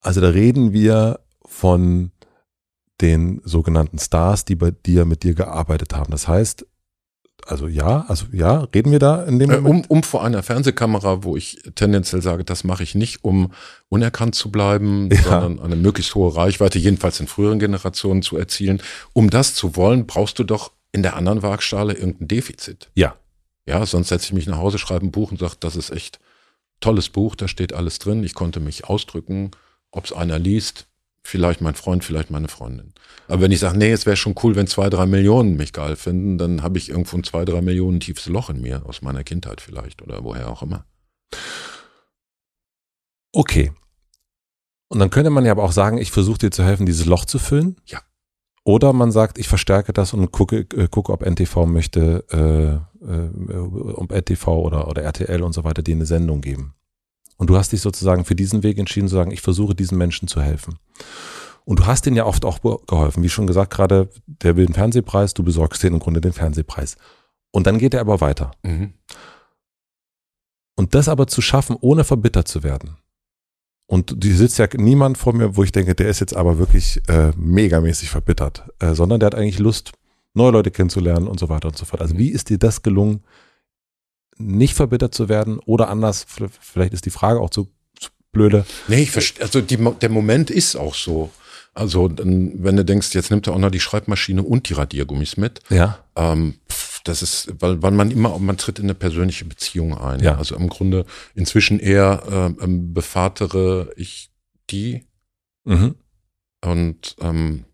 Also 0.00 0.20
da 0.20 0.28
reden 0.28 0.72
wir 0.72 1.20
von 1.44 2.12
den 3.00 3.40
sogenannten 3.44 3.98
Stars, 3.98 4.44
die 4.44 4.54
bei 4.54 4.70
dir 4.70 5.04
mit 5.04 5.22
dir 5.22 5.34
gearbeitet 5.34 5.94
haben. 5.94 6.10
Das 6.10 6.28
heißt, 6.28 6.66
also 7.46 7.66
ja, 7.66 8.04
also 8.06 8.26
ja, 8.32 8.68
reden 8.74 8.92
wir 8.92 9.00
da 9.00 9.24
in 9.24 9.38
dem 9.38 9.50
äh? 9.50 9.56
Um, 9.56 9.84
um 9.88 10.02
vor 10.02 10.24
einer 10.24 10.42
Fernsehkamera, 10.42 11.24
wo 11.24 11.36
ich 11.36 11.60
tendenziell 11.74 12.22
sage, 12.22 12.44
das 12.44 12.62
mache 12.62 12.84
ich 12.84 12.94
nicht, 12.94 13.24
um 13.24 13.52
unerkannt 13.88 14.34
zu 14.34 14.50
bleiben, 14.50 15.08
ja. 15.10 15.22
sondern 15.22 15.60
eine 15.60 15.76
möglichst 15.76 16.14
hohe 16.14 16.34
Reichweite, 16.34 16.78
jedenfalls 16.78 17.18
in 17.18 17.26
früheren 17.26 17.58
Generationen 17.58 18.22
zu 18.22 18.36
erzielen. 18.36 18.80
Um 19.12 19.30
das 19.30 19.54
zu 19.54 19.76
wollen, 19.76 20.06
brauchst 20.06 20.38
du 20.38 20.44
doch 20.44 20.72
in 20.92 21.02
der 21.02 21.16
anderen 21.16 21.42
Waagschale 21.42 21.94
irgendein 21.94 22.28
Defizit. 22.28 22.90
Ja. 22.94 23.16
Ja, 23.66 23.84
sonst 23.86 24.08
setze 24.08 24.26
ich 24.26 24.32
mich 24.32 24.46
nach 24.46 24.58
Hause, 24.58 24.78
schreibe 24.78 25.06
ein 25.06 25.12
Buch 25.12 25.30
und 25.30 25.38
sage, 25.38 25.56
das 25.60 25.76
ist 25.76 25.90
echt 25.90 26.18
tolles 26.80 27.08
Buch, 27.08 27.36
da 27.36 27.48
steht 27.48 27.72
alles 27.72 27.98
drin. 27.98 28.24
Ich 28.24 28.34
konnte 28.34 28.60
mich 28.60 28.84
ausdrücken, 28.84 29.52
ob 29.92 30.04
es 30.04 30.12
einer 30.12 30.38
liest, 30.38 30.88
vielleicht 31.22 31.60
mein 31.60 31.74
Freund, 31.74 32.04
vielleicht 32.04 32.30
meine 32.30 32.48
Freundin. 32.48 32.92
Aber 33.28 33.42
wenn 33.42 33.52
ich 33.52 33.60
sage, 33.60 33.78
nee, 33.78 33.92
es 33.92 34.04
wäre 34.04 34.16
schon 34.16 34.34
cool, 34.42 34.56
wenn 34.56 34.66
zwei, 34.66 34.90
drei 34.90 35.06
Millionen 35.06 35.56
mich 35.56 35.72
geil 35.72 35.96
finden, 35.96 36.38
dann 36.38 36.62
habe 36.62 36.78
ich 36.78 36.88
irgendwo 36.88 37.16
ein 37.16 37.24
zwei, 37.24 37.44
drei 37.44 37.60
Millionen 37.62 38.00
tiefes 38.00 38.26
Loch 38.26 38.50
in 38.50 38.60
mir, 38.60 38.84
aus 38.86 39.02
meiner 39.02 39.22
Kindheit 39.22 39.60
vielleicht 39.60 40.02
oder 40.02 40.24
woher 40.24 40.50
auch 40.50 40.62
immer. 40.62 40.84
Okay. 43.32 43.72
Und 44.88 44.98
dann 44.98 45.10
könnte 45.10 45.30
man 45.30 45.46
ja 45.46 45.52
aber 45.52 45.62
auch 45.62 45.72
sagen, 45.72 45.98
ich 45.98 46.10
versuche 46.10 46.38
dir 46.38 46.50
zu 46.50 46.64
helfen, 46.64 46.84
dieses 46.84 47.06
Loch 47.06 47.24
zu 47.24 47.38
füllen. 47.38 47.76
Ja. 47.86 48.02
Oder 48.64 48.92
man 48.92 49.10
sagt, 49.10 49.38
ich 49.38 49.48
verstärke 49.48 49.92
das 49.92 50.12
und 50.12 50.30
gucke, 50.30 50.66
äh, 50.74 50.88
gucke 50.88 51.12
ob 51.12 51.22
NTV 51.22 51.66
möchte, 51.66 52.24
äh, 52.30 52.91
äh, 53.02 53.54
ob 53.56 54.12
NTV 54.12 54.48
oder, 54.48 54.88
oder 54.88 55.02
RTL 55.02 55.42
und 55.42 55.52
so 55.52 55.64
weiter, 55.64 55.82
die 55.82 55.92
eine 55.92 56.06
Sendung 56.06 56.40
geben. 56.40 56.74
Und 57.36 57.50
du 57.50 57.56
hast 57.56 57.72
dich 57.72 57.80
sozusagen 57.80 58.24
für 58.24 58.34
diesen 58.34 58.62
Weg 58.62 58.78
entschieden, 58.78 59.08
zu 59.08 59.16
sagen, 59.16 59.30
ich 59.30 59.40
versuche 59.40 59.74
diesen 59.74 59.98
Menschen 59.98 60.28
zu 60.28 60.40
helfen. 60.40 60.78
Und 61.64 61.80
du 61.80 61.86
hast 61.86 62.06
denen 62.06 62.16
ja 62.16 62.26
oft 62.26 62.44
auch 62.44 62.60
geholfen. 62.86 63.22
Wie 63.22 63.28
schon 63.28 63.46
gesagt, 63.46 63.72
gerade 63.72 64.08
der 64.26 64.56
will 64.56 64.66
den 64.66 64.74
Fernsehpreis, 64.74 65.34
du 65.34 65.42
besorgst 65.42 65.82
denen 65.82 65.96
im 65.96 66.00
Grunde 66.00 66.20
den 66.20 66.32
Fernsehpreis. 66.32 66.96
Und 67.50 67.66
dann 67.66 67.78
geht 67.78 67.94
er 67.94 68.00
aber 68.00 68.20
weiter. 68.20 68.52
Mhm. 68.62 68.94
Und 70.76 70.94
das 70.94 71.08
aber 71.08 71.26
zu 71.26 71.42
schaffen, 71.42 71.76
ohne 71.80 72.04
verbittert 72.04 72.48
zu 72.48 72.62
werden. 72.62 72.96
Und 73.86 74.24
die 74.24 74.32
sitzt 74.32 74.58
ja 74.58 74.66
niemand 74.74 75.18
vor 75.18 75.34
mir, 75.34 75.56
wo 75.56 75.62
ich 75.62 75.72
denke, 75.72 75.94
der 75.94 76.08
ist 76.08 76.20
jetzt 76.20 76.34
aber 76.34 76.58
wirklich 76.58 77.02
äh, 77.08 77.32
megamäßig 77.36 78.08
verbittert, 78.08 78.64
äh, 78.78 78.94
sondern 78.94 79.20
der 79.20 79.26
hat 79.26 79.34
eigentlich 79.34 79.58
Lust, 79.58 79.92
neue 80.34 80.52
Leute 80.52 80.70
kennenzulernen 80.70 81.26
und 81.26 81.38
so 81.38 81.48
weiter 81.48 81.68
und 81.68 81.76
so 81.76 81.84
fort. 81.84 82.02
Also 82.02 82.16
wie 82.18 82.28
ist 82.28 82.48
dir 82.48 82.58
das 82.58 82.82
gelungen, 82.82 83.22
nicht 84.38 84.74
verbittert 84.74 85.14
zu 85.14 85.28
werden 85.28 85.58
oder 85.60 85.88
anders, 85.88 86.26
vielleicht 86.60 86.94
ist 86.94 87.06
die 87.06 87.10
Frage 87.10 87.40
auch 87.40 87.50
zu, 87.50 87.68
zu 87.98 88.10
blöde. 88.32 88.64
Nee, 88.88 89.02
ich 89.02 89.10
verstehe, 89.10 89.42
also 89.42 89.60
die, 89.60 89.76
der 89.76 90.08
Moment 90.08 90.50
ist 90.50 90.76
auch 90.76 90.94
so. 90.94 91.30
Also 91.74 92.10
wenn 92.14 92.76
du 92.76 92.84
denkst, 92.84 93.14
jetzt 93.14 93.30
nimmt 93.30 93.46
er 93.46 93.54
auch 93.54 93.58
noch 93.58 93.70
die 93.70 93.80
Schreibmaschine 93.80 94.42
und 94.42 94.68
die 94.68 94.74
Radiergummis 94.74 95.36
mit. 95.36 95.60
Ja. 95.70 96.04
Ähm, 96.16 96.54
das 97.04 97.22
ist, 97.22 97.52
weil, 97.60 97.82
weil 97.82 97.92
man 97.92 98.10
immer, 98.10 98.38
man 98.38 98.58
tritt 98.58 98.78
in 98.78 98.84
eine 98.84 98.94
persönliche 98.94 99.44
Beziehung 99.44 99.96
ein. 99.96 100.20
Ja. 100.20 100.36
Also 100.36 100.54
im 100.54 100.68
Grunde 100.68 101.06
inzwischen 101.34 101.80
eher 101.80 102.54
äh, 102.60 102.66
bevatere 102.66 103.92
ich 103.96 104.30
die. 104.70 105.06
Mhm. 105.64 105.94
Und 106.64 107.16
ähm, 107.20 107.64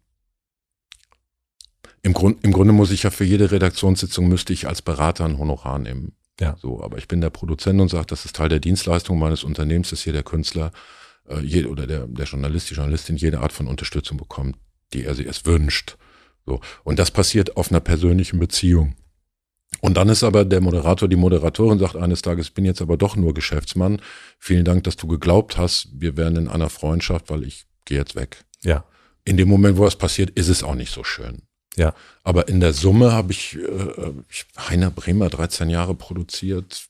im, 2.09 2.15
Grund, 2.15 2.43
im 2.43 2.53
Grunde 2.53 2.73
muss 2.73 2.91
ich 2.91 3.03
ja 3.03 3.11
für 3.11 3.25
jede 3.25 3.51
Redaktionssitzung 3.51 4.29
müsste 4.29 4.55
ich 4.55 4.67
als 4.67 4.81
Berater 4.81 5.27
ein 5.27 5.39
Honorar 5.39 5.79
nehmen. 5.79 6.13
Ja. 6.41 6.57
So, 6.59 6.83
aber 6.83 6.97
ich 6.97 7.07
bin 7.07 7.21
der 7.21 7.29
Produzent 7.29 7.81
und 7.81 7.91
sage, 7.91 8.07
das 8.07 8.25
ist 8.25 8.37
Teil 8.37 8.49
der 8.49 8.61
Dienstleistung 8.61 9.19
meines 9.19 9.45
Unternehmens, 9.45 9.91
dass 9.91 10.01
hier 10.01 10.15
der 10.15 10.23
Künstler 10.23 10.73
äh, 11.29 11.41
je, 11.41 11.67
oder 11.67 11.87
der, 11.87 12.07
der 12.07 12.25
Journalist, 12.25 12.71
die 12.71 12.75
Journalistin 12.75 13.17
jede 13.17 13.41
Art 13.41 13.53
von 13.53 13.67
Unterstützung 13.67 14.17
bekommt, 14.17 14.57
die 14.95 15.05
er 15.05 15.15
sich 15.15 15.27
es 15.27 15.45
wünscht. 15.45 15.99
So. 16.47 16.61
Und 16.83 16.99
das 16.99 17.11
passiert 17.11 17.59
auf 17.59 17.71
einer 17.71 17.81
persönlichen 17.81 18.39
Beziehung. 18.39 18.95
Und 19.83 19.99
dann 19.99 20.09
ist 20.09 20.23
aber 20.23 20.47
der 20.47 20.63
Moderator, 20.63 21.09
die 21.09 21.17
Moderatorin 21.17 21.79
sagt 21.79 21.95
eines 21.95 22.23
Tages, 22.23 22.49
ich 22.49 22.55
bin 22.55 22.65
jetzt 22.65 22.81
aber 22.81 22.97
doch 22.97 23.17
nur 23.17 23.35
Geschäftsmann. 23.35 24.01
Vielen 24.39 24.65
Dank, 24.65 24.85
dass 24.85 24.97
du 24.97 25.07
geglaubt 25.09 25.59
hast, 25.59 25.89
wir 25.93 26.17
wären 26.17 26.37
in 26.37 26.49
einer 26.49 26.71
Freundschaft, 26.71 27.29
weil 27.29 27.45
ich 27.45 27.67
gehe 27.85 27.99
jetzt 27.99 28.17
weg. 28.17 28.47
Ja. 28.63 28.87
In 29.27 29.37
dem 29.37 29.49
Moment, 29.49 29.77
wo 29.77 29.85
das 29.85 29.97
passiert, 29.97 30.31
ist 30.31 30.49
es 30.49 30.63
auch 30.63 30.75
nicht 30.75 30.91
so 30.91 31.05
schön. 31.05 31.43
Ja. 31.79 31.95
Aber 32.25 32.49
in 32.49 32.61
der 32.61 32.73
Summe 32.73 33.13
habe 33.13 33.33
ich, 33.33 33.57
äh, 33.57 34.13
ich 34.29 34.47
Heiner 34.69 34.91
Bremer 34.91 35.31
13 35.31 35.71
Jahre 35.71 35.95
produziert. 35.95 36.89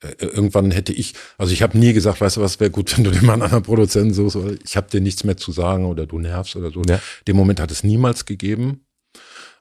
Äh, 0.00 0.24
irgendwann 0.24 0.70
hätte 0.70 0.92
ich, 0.92 1.14
also 1.38 1.52
ich 1.52 1.62
habe 1.62 1.78
nie 1.78 1.92
gesagt, 1.92 2.20
weißt 2.20 2.36
du 2.36 2.40
was, 2.40 2.60
wäre 2.60 2.70
gut, 2.70 2.94
wenn 2.96 3.04
du 3.04 3.10
den 3.10 3.24
mal 3.24 3.34
einen 3.34 3.42
anderen 3.42 3.62
Produzenten 3.62 4.12
suchst, 4.12 4.36
oder 4.36 4.56
ich 4.62 4.76
habe 4.76 4.90
dir 4.90 5.00
nichts 5.00 5.24
mehr 5.24 5.36
zu 5.36 5.52
sagen 5.52 5.86
oder 5.86 6.06
du 6.06 6.18
nervst 6.18 6.56
oder 6.56 6.70
so. 6.70 6.82
Ja. 6.88 7.00
Den 7.26 7.36
Moment 7.36 7.60
hat 7.60 7.70
es 7.70 7.84
niemals 7.84 8.26
gegeben. 8.26 8.84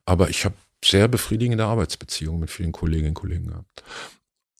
Aber 0.06 0.30
ich 0.30 0.44
habe 0.44 0.56
sehr 0.84 1.08
befriedigende 1.08 1.64
Arbeitsbeziehungen 1.64 2.42
mit 2.42 2.52
vielen 2.52 2.74
Kolleginnen 2.74 3.10
und 3.10 3.14
Kollegen 3.14 3.48
gehabt. 3.48 3.84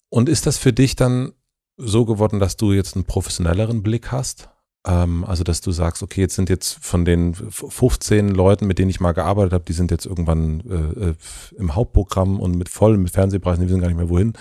Und 0.10 0.30
ist 0.30 0.46
das 0.46 0.58
für 0.58 0.72
dich 0.72 0.96
dann 0.96 1.34
so 1.76 2.06
geworden, 2.06 2.40
dass 2.40 2.56
du 2.56 2.72
jetzt 2.72 2.96
einen 2.96 3.06
professionelleren 3.06 3.84
Blick 3.84 4.12
hast? 4.12 4.50
Ähm, 4.86 5.24
also, 5.24 5.44
dass 5.44 5.62
du 5.62 5.72
sagst, 5.72 6.04
okay, 6.04 6.22
jetzt 6.22 6.36
sind 6.36 6.50
jetzt 6.50 6.78
von 6.82 7.06
den 7.06 7.34
15 7.36 8.30
Leuten, 8.30 8.68
mit 8.68 8.80
denen 8.80 8.90
ich 8.90 9.00
mal 9.00 9.14
gearbeitet 9.14 9.54
habe, 9.54 9.64
die 9.66 9.74
sind 9.74 9.92
jetzt 9.92 10.06
irgendwann 10.06 10.62
äh, 10.70 11.10
äh, 11.10 11.14
im 11.58 11.76
Hauptprogramm 11.76 12.40
und 12.40 12.58
mit 12.58 12.70
voll 12.70 12.98
mit 12.98 13.12
Fernsehpreisen, 13.12 13.64
die 13.64 13.70
wissen 13.70 13.82
gar 13.82 13.88
nicht 13.88 13.98
mehr 13.98 14.10
wohin. 14.10 14.34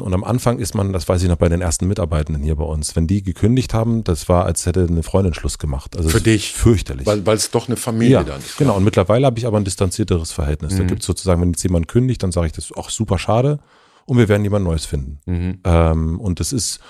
Und 0.00 0.14
am 0.14 0.24
Anfang 0.24 0.58
ist 0.58 0.74
man, 0.74 0.92
das 0.92 1.06
weiß 1.06 1.22
ich 1.22 1.28
noch 1.28 1.36
bei 1.36 1.50
den 1.50 1.60
ersten 1.60 1.86
Mitarbeitenden 1.86 2.42
hier 2.42 2.54
bei 2.56 2.64
uns, 2.64 2.96
wenn 2.96 3.06
die 3.06 3.22
gekündigt 3.22 3.74
haben, 3.74 4.04
das 4.04 4.28
war, 4.28 4.46
als 4.46 4.64
hätte 4.64 4.86
eine 4.88 5.02
Freundin 5.02 5.34
Schluss 5.34 5.58
gemacht. 5.58 5.96
Also 5.96 6.08
Für 6.08 6.20
dich? 6.20 6.52
Fürchterlich. 6.52 7.06
Weil 7.06 7.36
es 7.36 7.50
doch 7.50 7.68
eine 7.68 7.76
Familie 7.76 8.14
ja, 8.14 8.24
dann 8.24 8.40
ist. 8.40 8.56
Genau, 8.56 8.76
und 8.76 8.84
mittlerweile 8.84 9.26
habe 9.26 9.38
ich 9.38 9.46
aber 9.46 9.58
ein 9.58 9.64
distanzierteres 9.64 10.32
Verhältnis. 10.32 10.74
Mhm. 10.74 10.78
Da 10.78 10.84
gibt 10.84 11.00
es 11.00 11.06
sozusagen, 11.06 11.42
wenn 11.42 11.50
jetzt 11.50 11.62
jemand 11.62 11.88
kündigt, 11.88 12.22
dann 12.22 12.32
sage 12.32 12.46
ich, 12.46 12.52
das 12.52 12.66
ist 12.66 12.76
auch 12.76 12.88
super 12.88 13.18
schade 13.18 13.58
und 14.06 14.16
wir 14.16 14.28
werden 14.28 14.44
jemand 14.44 14.64
Neues 14.64 14.86
finden. 14.86 15.20
Mhm. 15.26 15.60
Ähm, 15.64 16.20
und 16.20 16.40
das 16.40 16.52
ist 16.52 16.80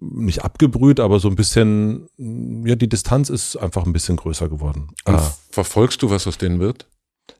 nicht 0.00 0.44
abgebrüht, 0.44 0.98
aber 0.98 1.20
so 1.20 1.28
ein 1.28 1.36
bisschen, 1.36 2.08
ja, 2.16 2.74
die 2.74 2.88
Distanz 2.88 3.28
ist 3.28 3.56
einfach 3.56 3.84
ein 3.84 3.92
bisschen 3.92 4.16
größer 4.16 4.48
geworden. 4.48 4.88
Und 5.04 5.14
ah. 5.14 5.34
verfolgst 5.50 6.02
du, 6.02 6.10
was 6.10 6.26
aus 6.26 6.38
denen 6.38 6.58
wird? 6.58 6.86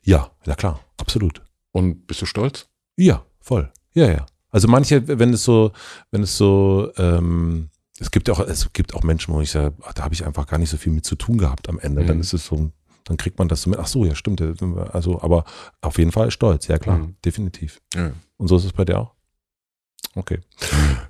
Ja, 0.03 0.31
ja 0.47 0.55
klar, 0.55 0.81
absolut. 0.99 1.43
Und 1.73 2.07
bist 2.07 2.23
du 2.23 2.27
stolz? 2.27 2.69
Ja, 2.97 3.25
voll. 3.41 3.73
Ja, 3.95 4.11
ja. 4.11 4.27
Also 4.51 4.69
manche, 4.69 5.07
wenn 5.07 5.33
es 5.33 5.45
so, 5.45 5.73
wenn 6.11 6.23
es 6.23 6.37
so, 6.37 6.91
ähm, 6.97 7.71
es 7.99 8.11
gibt 8.11 8.29
auch, 8.31 8.41
es 8.41 8.73
gibt 8.73 8.95
auch 8.95 9.03
Menschen, 9.03 9.33
wo 9.33 9.41
ich 9.41 9.51
sage, 9.51 9.75
ach, 9.83 9.93
da 9.93 10.05
habe 10.05 10.15
ich 10.15 10.27
einfach 10.27 10.47
gar 10.47 10.59
nicht 10.59 10.71
so 10.71 10.77
viel 10.77 10.93
mit 10.93 11.05
zu 11.05 11.17
tun 11.17 11.39
gehabt 11.39 11.69
am 11.69 11.79
Ende. 11.79 12.03
Mhm. 12.03 12.07
Dann 12.07 12.21
ist 12.21 12.33
es 12.33 12.47
so, 12.47 12.71
dann 13.05 13.17
kriegt 13.17 13.39
man 13.39 13.49
das 13.49 13.63
so 13.63 13.71
mit, 13.71 13.79
ach 13.79 13.87
so, 13.87 14.05
ja, 14.05 14.15
stimmt. 14.15 14.43
Also, 14.93 15.21
aber 15.23 15.45
auf 15.81 15.99
jeden 15.99 16.13
Fall 16.13 16.31
stolz, 16.31 16.67
ja 16.67 16.79
klar, 16.79 16.99
mhm. 16.99 17.17
definitiv. 17.25 17.81
Ja. 17.95 18.13
Und 18.37 18.49
so 18.49 18.57
ist 18.57 18.65
es 18.65 18.73
bei 18.73 18.85
dir 18.85 18.99
auch? 18.99 19.15
Okay. 20.15 20.41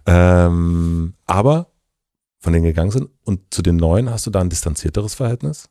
Ähm, 0.06 1.14
aber 1.26 1.72
von 2.38 2.52
denen 2.52 2.64
gegangen 2.64 2.90
sind 2.90 3.10
und 3.24 3.52
zu 3.52 3.62
den 3.62 3.76
neuen 3.76 4.10
hast 4.10 4.26
du 4.26 4.30
da 4.30 4.40
ein 4.40 4.50
distanzierteres 4.50 5.14
Verhältnis? 5.14 5.68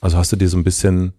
Also 0.00 0.18
hast 0.18 0.32
du 0.32 0.36
dir 0.36 0.48
so 0.48 0.56
ein 0.56 0.64
bisschen 0.64 1.14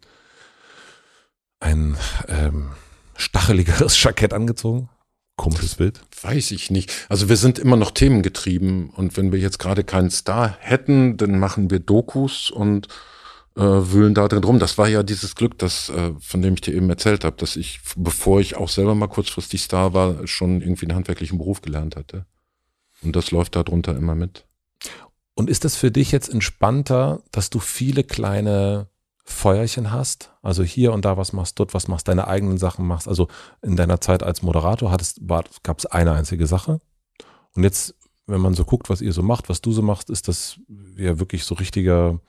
ein 1.60 1.98
ähm, 2.28 2.72
stacheligeres 3.16 4.02
Jackett 4.04 4.34
angezogen? 4.34 4.90
Komisches 5.36 5.76
Bild. 5.76 6.02
Weiß 6.22 6.52
ich 6.52 6.70
nicht. 6.70 6.92
Also 7.10 7.28
wir 7.28 7.38
sind 7.38 7.58
immer 7.58 7.76
noch 7.76 7.90
themengetrieben 7.90 8.92
und 8.92 9.18
wenn 9.18 9.32
wir 9.32 9.40
jetzt 9.40 9.58
gerade 9.58 9.84
keinen 9.84 10.12
Star 10.12 10.56
hätten, 10.60 11.18
dann 11.18 11.40
machen 11.40 11.72
wir 11.72 11.80
Dokus 11.80 12.52
und 12.52 12.88
äh, 13.56 13.62
wühlen 13.62 14.14
da 14.14 14.28
drin 14.28 14.44
rum. 14.44 14.60
Das 14.60 14.78
war 14.78 14.88
ja 14.88 15.04
dieses 15.04 15.36
Glück, 15.36 15.58
das, 15.60 15.90
äh, 15.90 16.14
von 16.20 16.42
dem 16.42 16.56
ich 16.56 16.62
dir 16.62 16.74
eben 16.74 16.90
erzählt 16.90 17.24
habe, 17.24 17.36
dass 17.38 17.56
ich, 17.56 17.80
bevor 17.96 18.40
ich 18.40 18.58
auch 18.58 18.70
selber 18.70 18.96
mal 18.96 19.08
kurzfristig 19.08 19.62
Star 19.62 19.94
war, 19.94 20.26
schon 20.28 20.62
irgendwie 20.62 20.86
einen 20.86 20.96
handwerklichen 20.96 21.38
Beruf 21.38 21.62
gelernt 21.62 21.96
hatte. 21.96 22.26
Und 23.04 23.16
das 23.16 23.32
läuft 23.32 23.56
da 23.56 23.64
drunter 23.64 23.96
immer 23.96 24.16
mit. 24.16 24.46
Und 25.36 25.50
ist 25.50 25.66
das 25.66 25.76
für 25.76 25.92
dich 25.92 26.12
jetzt 26.12 26.30
entspannter, 26.30 27.22
dass 27.32 27.50
du 27.50 27.60
viele 27.60 28.04
kleine 28.04 28.88
Feuerchen 29.26 29.92
hast, 29.92 30.32
also 30.42 30.64
hier 30.64 30.92
und 30.92 31.06
da 31.06 31.16
was 31.16 31.32
machst, 31.32 31.58
dort 31.58 31.74
was 31.74 31.88
machst, 31.88 32.08
deine 32.08 32.28
eigenen 32.28 32.58
Sachen 32.58 32.86
machst. 32.86 33.08
Also 33.08 33.30
in 33.62 33.78
deiner 33.78 34.02
Zeit 34.02 34.22
als 34.22 34.42
Moderator 34.42 34.96
gab 35.64 35.80
es 35.80 35.86
eine 35.86 36.12
einzige 36.12 36.46
Sache. 36.46 36.80
Und 37.56 37.64
jetzt, 37.64 37.96
wenn 38.28 38.42
man 38.42 38.54
so 38.54 38.66
guckt, 38.66 38.90
was 38.90 39.02
ihr 39.02 39.14
so 39.14 39.24
macht, 39.24 39.48
was 39.48 39.62
du 39.62 39.72
so 39.72 39.82
machst, 39.82 40.10
ist 40.10 40.28
das 40.28 40.60
ja 40.98 41.20
wirklich 41.20 41.46
so 41.46 41.56
richtiger, 41.56 42.20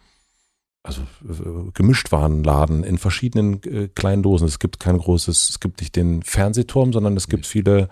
also 0.85 1.01
äh, 1.01 1.71
Gemischtwarenladen 1.73 2.85
in 2.85 2.99
verschiedenen 2.99 3.63
äh, 3.65 3.89
kleinen 3.89 4.23
Dosen. 4.23 4.47
Es 4.47 4.61
gibt 4.61 4.79
kein 4.79 4.99
großes, 4.99 5.49
es 5.49 5.61
gibt 5.61 5.81
nicht 5.81 5.97
den 5.97 6.23
Fernsehturm, 6.23 6.93
sondern 6.93 7.17
es 7.17 7.29
gibt 7.29 7.47
viele, 7.47 7.89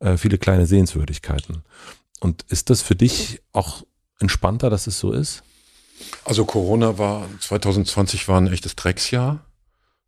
äh, 0.00 0.16
viele 0.16 0.38
kleine 0.38 0.66
Sehenswürdigkeiten. 0.66 1.62
Und 2.20 2.42
ist 2.48 2.70
das 2.70 2.82
für 2.82 2.96
dich 2.96 3.42
auch 3.52 3.84
entspannter, 4.18 4.70
dass 4.70 4.86
es 4.86 4.98
so 4.98 5.12
ist? 5.12 5.42
Also 6.24 6.44
Corona 6.46 6.98
war, 6.98 7.28
2020 7.38 8.26
war 8.28 8.40
ein 8.40 8.52
echtes 8.52 8.74
Drecksjahr. 8.76 9.44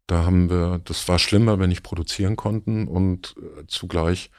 Da 0.06 0.24
haben 0.24 0.48
wir, 0.48 0.80
das 0.84 1.06
war 1.08 1.18
schlimm, 1.18 1.46
weil 1.46 1.60
wir 1.60 1.66
nicht 1.66 1.82
produzieren 1.82 2.36
konnten 2.36 2.88
und 2.88 3.34
äh, 3.38 3.66
zugleich 3.66 4.30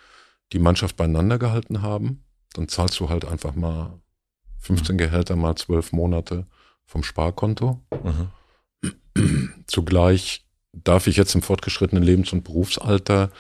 die 0.54 0.60
Mannschaft 0.60 0.96
beieinander 0.96 1.38
gehalten 1.38 1.84
haben. 1.84 2.24
Dann 2.54 2.68
zahlst 2.68 3.00
du 3.00 3.10
halt 3.10 3.26
einfach 3.26 3.54
mal 3.54 4.00
15 4.58 4.98
Gehälter 4.98 5.36
mal 5.36 5.56
zwölf 5.56 5.92
Monate 5.92 6.48
vom 6.86 7.04
Sparkonto. 7.04 7.82
Mhm. 8.04 8.30
Zugleich 9.68 10.46
darf 10.74 11.08
ich 11.08 11.16
jetzt 11.16 11.36
im 11.36 11.42
fortgeschrittenen 11.42 12.04
Lebens- 12.04 12.34
und 12.34 12.44
Berufsalter 12.44 13.32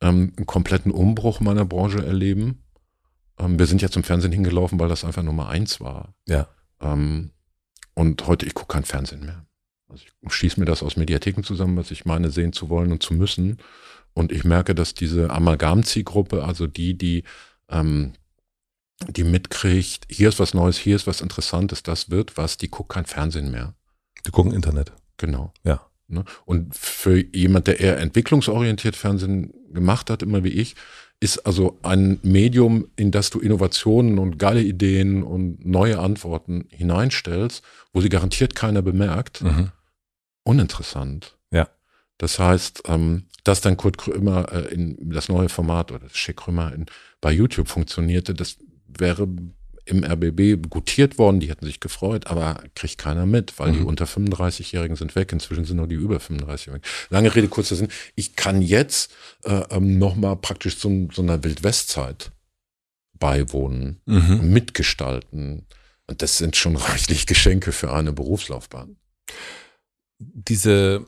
ähm, 0.00 0.32
einen 0.36 0.46
kompletten 0.46 0.92
Umbruch 0.92 1.40
meiner 1.40 1.64
Branche 1.64 2.04
erleben. 2.04 2.62
Ähm, 3.38 3.58
wir 3.58 3.66
sind 3.66 3.82
jetzt 3.82 3.96
im 3.96 4.04
Fernsehen 4.04 4.32
hingelaufen, 4.32 4.78
weil 4.80 4.88
das 4.88 5.04
einfach 5.04 5.22
Nummer 5.22 5.48
eins 5.48 5.80
war. 5.80 6.14
Ja. 6.26 6.48
Ähm, 6.80 7.30
und 7.94 8.26
heute, 8.26 8.46
ich 8.46 8.54
gucke 8.54 8.72
kein 8.72 8.84
Fernsehen 8.84 9.24
mehr. 9.24 9.46
Also 9.88 10.04
ich 10.22 10.32
schieße 10.32 10.58
mir 10.58 10.66
das 10.66 10.82
aus 10.82 10.96
Mediatheken 10.96 11.42
zusammen, 11.42 11.76
was 11.76 11.90
ich 11.90 12.04
meine, 12.04 12.30
sehen 12.30 12.52
zu 12.52 12.68
wollen 12.68 12.92
und 12.92 13.02
zu 13.02 13.14
müssen. 13.14 13.58
Und 14.14 14.32
ich 14.32 14.44
merke, 14.44 14.74
dass 14.74 14.94
diese 14.94 15.30
Amalgam-Zielgruppe, 15.30 16.44
also 16.44 16.66
die, 16.66 16.96
die, 16.96 17.24
ähm, 17.68 18.12
die 19.08 19.24
mitkriegt, 19.24 20.06
hier 20.08 20.28
ist 20.28 20.38
was 20.38 20.54
Neues, 20.54 20.78
hier 20.78 20.96
ist 20.96 21.06
was 21.06 21.20
Interessantes, 21.20 21.82
das 21.82 22.10
wird 22.10 22.36
was, 22.36 22.56
die 22.56 22.68
guckt 22.68 22.90
kein 22.90 23.06
Fernsehen 23.06 23.50
mehr. 23.50 23.74
Die 24.26 24.30
gucken 24.30 24.52
Internet. 24.52 24.92
Genau. 25.16 25.52
Ja. 25.64 25.86
Ne? 26.08 26.24
Und 26.44 26.74
für 26.76 27.16
jemand, 27.34 27.66
der 27.66 27.80
eher 27.80 27.98
entwicklungsorientiert 27.98 28.96
Fernsehen 28.96 29.52
gemacht 29.72 30.10
hat, 30.10 30.22
immer 30.22 30.44
wie 30.44 30.50
ich, 30.50 30.76
ist 31.20 31.38
also 31.46 31.78
ein 31.82 32.18
Medium, 32.22 32.88
in 32.96 33.12
das 33.12 33.30
du 33.30 33.38
Innovationen 33.38 34.18
und 34.18 34.38
geile 34.38 34.60
Ideen 34.60 35.22
und 35.22 35.64
neue 35.64 36.00
Antworten 36.00 36.66
hineinstellst, 36.70 37.62
wo 37.92 38.00
sie 38.00 38.08
garantiert 38.08 38.56
keiner 38.56 38.82
bemerkt, 38.82 39.42
mhm. 39.42 39.70
uninteressant. 40.42 41.36
Ja. 41.52 41.68
Das 42.18 42.38
heißt, 42.38 42.82
ähm, 42.86 43.24
dass 43.44 43.60
dann 43.60 43.76
Kurt 43.76 43.98
Krömer 43.98 44.52
äh, 44.52 44.74
in 44.74 45.10
das 45.10 45.28
neue 45.28 45.48
Format 45.48 45.92
oder 45.92 46.00
das 46.00 46.16
Schick 46.16 46.38
Krömer 46.38 46.72
in, 46.72 46.86
bei 47.20 47.32
YouTube 47.32 47.68
funktionierte, 47.68 48.34
das 48.34 48.56
wäre 48.98 49.28
im 49.84 50.04
RBB 50.04 50.68
gutiert 50.68 51.18
worden, 51.18 51.40
die 51.40 51.50
hätten 51.50 51.66
sich 51.66 51.80
gefreut, 51.80 52.28
aber 52.28 52.62
kriegt 52.74 52.98
keiner 52.98 53.26
mit, 53.26 53.58
weil 53.58 53.72
mhm. 53.72 53.78
die 53.78 53.84
unter 53.84 54.04
35-Jährigen 54.04 54.96
sind 54.96 55.16
weg. 55.16 55.32
Inzwischen 55.32 55.64
sind 55.64 55.76
nur 55.76 55.88
die 55.88 55.96
über 55.96 56.18
35-Jährigen. 56.18 56.82
Lange 57.10 57.34
Rede, 57.34 57.48
kurzer 57.48 57.74
Sinn. 57.74 57.88
Ich 58.14 58.36
kann 58.36 58.62
jetzt 58.62 59.12
äh, 59.44 59.62
ähm, 59.70 59.98
nochmal 59.98 60.36
praktisch 60.36 60.78
so, 60.78 61.08
so 61.12 61.22
einer 61.22 61.42
Wildwestzeit 61.42 62.30
beiwohnen, 63.18 64.00
mhm. 64.06 64.52
mitgestalten. 64.52 65.66
Und 66.06 66.22
das 66.22 66.38
sind 66.38 66.56
schon 66.56 66.76
reichlich 66.76 67.26
Geschenke 67.26 67.72
für 67.72 67.92
eine 67.92 68.12
Berufslaufbahn. 68.12 68.96
Diese 70.18 71.06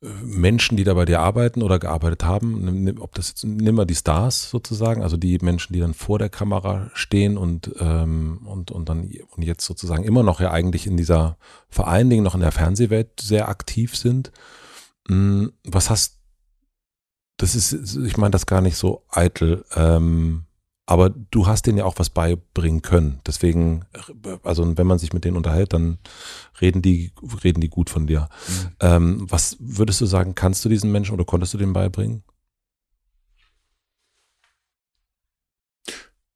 Menschen, 0.00 0.76
die 0.76 0.84
da 0.84 0.94
bei 0.94 1.06
dir 1.06 1.20
arbeiten 1.20 1.62
oder 1.62 1.78
gearbeitet 1.78 2.24
haben, 2.24 2.98
ob 3.00 3.14
das 3.14 3.28
jetzt, 3.28 3.44
nimm 3.44 3.74
mal 3.74 3.86
die 3.86 3.94
Stars 3.94 4.50
sozusagen, 4.50 5.02
also 5.02 5.16
die 5.16 5.38
Menschen, 5.40 5.72
die 5.72 5.80
dann 5.80 5.94
vor 5.94 6.18
der 6.18 6.28
Kamera 6.28 6.90
stehen 6.92 7.38
und, 7.38 7.74
ähm, 7.80 8.46
und, 8.46 8.70
und 8.70 8.88
dann 8.88 9.10
und 9.30 9.42
jetzt 9.42 9.64
sozusagen 9.64 10.04
immer 10.04 10.22
noch 10.22 10.40
ja 10.40 10.50
eigentlich 10.50 10.86
in 10.86 10.96
dieser, 10.96 11.38
vor 11.70 11.88
allen 11.88 12.10
Dingen 12.10 12.24
noch 12.24 12.34
in 12.34 12.42
der 12.42 12.52
Fernsehwelt 12.52 13.20
sehr 13.20 13.48
aktiv 13.48 13.96
sind. 13.96 14.32
Hm, 15.08 15.52
was 15.64 15.88
hast, 15.88 16.18
das 17.38 17.54
ist, 17.54 17.96
ich 17.96 18.18
meine 18.18 18.32
das 18.32 18.46
gar 18.46 18.60
nicht 18.60 18.76
so 18.76 19.04
eitel, 19.10 19.64
ähm, 19.74 20.45
aber 20.86 21.10
du 21.10 21.48
hast 21.48 21.66
denen 21.66 21.78
ja 21.78 21.84
auch 21.84 21.98
was 21.98 22.10
beibringen 22.10 22.80
können. 22.80 23.20
Deswegen, 23.26 23.84
also 24.44 24.76
wenn 24.78 24.86
man 24.86 25.00
sich 25.00 25.12
mit 25.12 25.24
denen 25.24 25.36
unterhält, 25.36 25.72
dann 25.72 25.98
reden 26.60 26.80
die, 26.80 27.12
reden 27.42 27.60
die 27.60 27.68
gut 27.68 27.90
von 27.90 28.06
dir. 28.06 28.28
Mhm. 28.46 28.76
Ähm, 28.80 29.26
was 29.30 29.56
würdest 29.58 30.00
du 30.00 30.06
sagen, 30.06 30.36
kannst 30.36 30.64
du 30.64 30.68
diesen 30.68 30.92
Menschen 30.92 31.14
oder 31.14 31.24
konntest 31.24 31.54
du 31.54 31.58
denen 31.58 31.72
beibringen? 31.72 32.22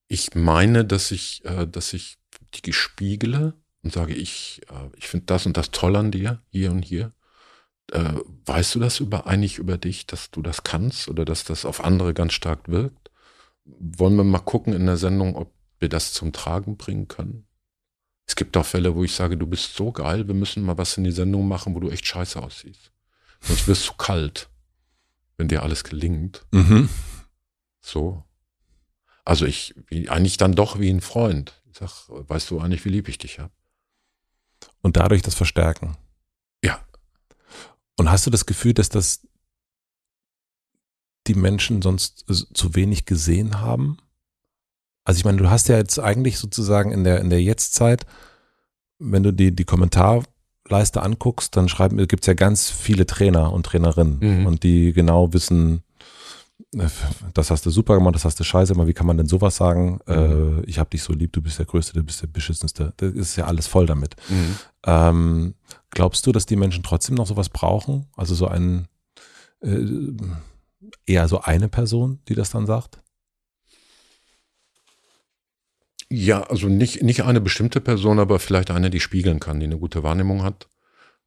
Ich 0.09 0.35
meine, 0.35 0.85
dass 0.85 1.13
ich, 1.13 1.45
äh, 1.45 1.69
dass 1.69 1.93
ich 1.93 2.19
die 2.55 2.63
gespiegele 2.63 3.55
und 3.85 3.93
sage, 3.93 4.15
ich, 4.15 4.63
äh, 4.69 4.97
ich 4.97 5.07
finde 5.07 5.27
das 5.27 5.47
und 5.47 5.57
das 5.57 5.71
toll 5.71 5.95
an 5.95 6.11
dir, 6.11 6.43
hier 6.51 6.73
und 6.73 6.83
hier. 6.83 7.13
Äh, 7.93 8.15
weißt 8.47 8.75
du 8.75 8.81
das 8.81 8.99
über, 8.99 9.29
eigentlich 9.29 9.59
über 9.59 9.79
dich, 9.79 10.07
dass 10.07 10.33
du 10.33 10.43
das 10.43 10.65
kannst 10.65 11.09
oder 11.09 11.25
dass 11.25 11.45
das 11.45 11.65
auf 11.65 11.85
andere 11.85 12.15
ganz 12.15 12.33
stark 12.33 12.69
wirkt? 12.69 13.00
Wollen 13.79 14.17
wir 14.17 14.25
mal 14.25 14.39
gucken 14.39 14.73
in 14.73 14.87
der 14.87 14.97
Sendung, 14.97 15.37
ob 15.37 15.53
wir 15.79 15.89
das 15.89 16.13
zum 16.13 16.33
Tragen 16.33 16.77
bringen 16.77 17.09
können. 17.09 17.47
Es 18.27 18.37
gibt 18.37 18.57
auch 18.57 18.67
Fälle, 18.67 18.95
wo 18.95 19.03
ich 19.03 19.15
sage, 19.15 19.37
du 19.37 19.47
bist 19.47 19.75
so 19.75 19.91
geil, 19.91 20.29
wir 20.29 20.35
müssen 20.35 20.63
mal 20.63 20.79
was 20.79 20.97
in 20.97 21.05
die 21.05 21.11
Sendung 21.11 21.49
machen, 21.49 21.75
wo 21.75 21.81
du 21.81 21.91
echt 21.91 22.07
scheiße 22.07 22.41
aussiehst. 22.41 22.93
Sonst 23.41 23.67
wirst 23.67 23.89
du 23.89 23.95
kalt, 23.95 24.49
wenn 25.37 25.49
dir 25.49 25.63
alles 25.63 25.83
gelingt. 25.85 26.47
Mhm. 26.53 26.89
So. 27.81 28.23
Also 29.25 29.47
ich, 29.47 29.75
wie, 29.89 30.09
eigentlich 30.09 30.37
dann 30.37 30.55
doch 30.55 30.79
wie 30.79 30.91
ein 30.91 31.01
Freund. 31.01 31.61
Ich 31.71 31.79
sag, 31.79 32.09
weißt 32.09 32.51
du 32.51 32.61
eigentlich, 32.61 32.85
wie 32.85 32.91
lieb 32.91 33.09
ich 33.09 33.19
dich 33.19 33.39
habe? 33.39 33.53
Und 34.83 34.97
dadurch 34.97 35.23
das 35.23 35.35
Verstärken. 35.35 35.97
Ja. 36.63 36.85
Und 37.97 38.11
hast 38.11 38.27
du 38.27 38.31
das 38.31 38.47
Gefühl, 38.47 38.75
dass 38.75 38.89
das 38.89 39.27
die 41.33 41.39
Menschen 41.39 41.83
sonst 41.83 42.25
zu 42.53 42.75
wenig 42.75 43.05
gesehen 43.05 43.61
haben? 43.61 43.99
Also 45.05 45.19
ich 45.19 45.25
meine, 45.25 45.39
du 45.39 45.51
hast 45.51 45.69
ja 45.69 45.77
jetzt 45.77 45.99
eigentlich 45.99 46.39
sozusagen 46.39 46.93
in 46.93 47.05
der, 47.05 47.21
in 47.21 47.31
der 47.31 47.43
Jetztzeit, 47.43 48.07
wenn 48.99 49.23
du 49.23 49.33
die, 49.33 49.55
die 49.55 49.65
Kommentarleiste 49.65 51.03
anguckst, 51.03 51.57
dann 51.57 51.69
schreiben, 51.69 51.97
gibt 52.07 52.23
es 52.23 52.27
ja 52.27 52.35
ganz 52.35 52.71
viele 52.71 53.07
Trainer 53.07 53.53
und 53.53 53.65
Trainerinnen 53.67 54.19
mhm. 54.21 54.47
und 54.47 54.63
die 54.63 54.93
genau 54.93 55.33
wissen, 55.33 55.83
äh, 56.75 56.89
das 57.35 57.51
hast 57.51 57.65
du 57.67 57.71
super 57.71 57.95
gemacht, 57.95 58.15
das 58.15 58.25
hast 58.25 58.39
du 58.39 58.45
scheiße 58.45 58.75
gemacht, 58.75 58.89
wie 58.89 58.93
kann 58.93 59.07
man 59.07 59.17
denn 59.17 59.27
sowas 59.27 59.57
sagen? 59.57 60.01
Mhm. 60.07 60.13
Äh, 60.13 60.61
ich 60.67 60.79
habe 60.79 60.91
dich 60.91 61.03
so 61.03 61.13
lieb, 61.13 61.33
du 61.33 61.43
bist 61.43 61.59
der 61.59 61.67
Größte, 61.67 61.95
du 61.95 62.03
bist 62.03 62.23
der 62.23 62.27
Beschissenste. 62.27 62.93
Das 62.97 63.13
ist 63.13 63.37
ja 63.37 63.47
alles 63.47 63.67
voll 63.67 63.87
damit. 63.87 64.17
Mhm. 64.29 64.57
Ähm, 64.85 65.55
glaubst 65.91 66.27
du, 66.27 66.33
dass 66.33 66.47
die 66.47 66.57
Menschen 66.57 66.83
trotzdem 66.83 67.15
noch 67.15 67.27
sowas 67.27 67.49
brauchen? 67.49 68.07
Also 68.17 68.35
so 68.35 68.47
ein, 68.47 68.87
äh, 69.63 69.87
eher 71.07 71.29
so 71.29 71.41
eine 71.41 71.69
Person, 71.69 72.21
die 72.29 72.35
das 72.35 72.51
dann 72.51 72.67
sagt? 72.67 73.03
Ja, 76.09 76.43
also 76.43 76.69
nicht, 76.69 77.03
nicht 77.03 77.23
eine 77.23 77.41
bestimmte 77.41 77.81
Person, 77.81 78.19
aber 78.19 78.41
vielleicht 78.41 78.71
eine, 78.71 78.91
die 78.91 79.01
spiegeln 79.01 79.39
kann, 79.39 79.61
die 79.61 79.67
eine 79.67 79.79
gute 79.79 80.03
Wahrnehmung 80.03 80.43
hat 80.43 80.69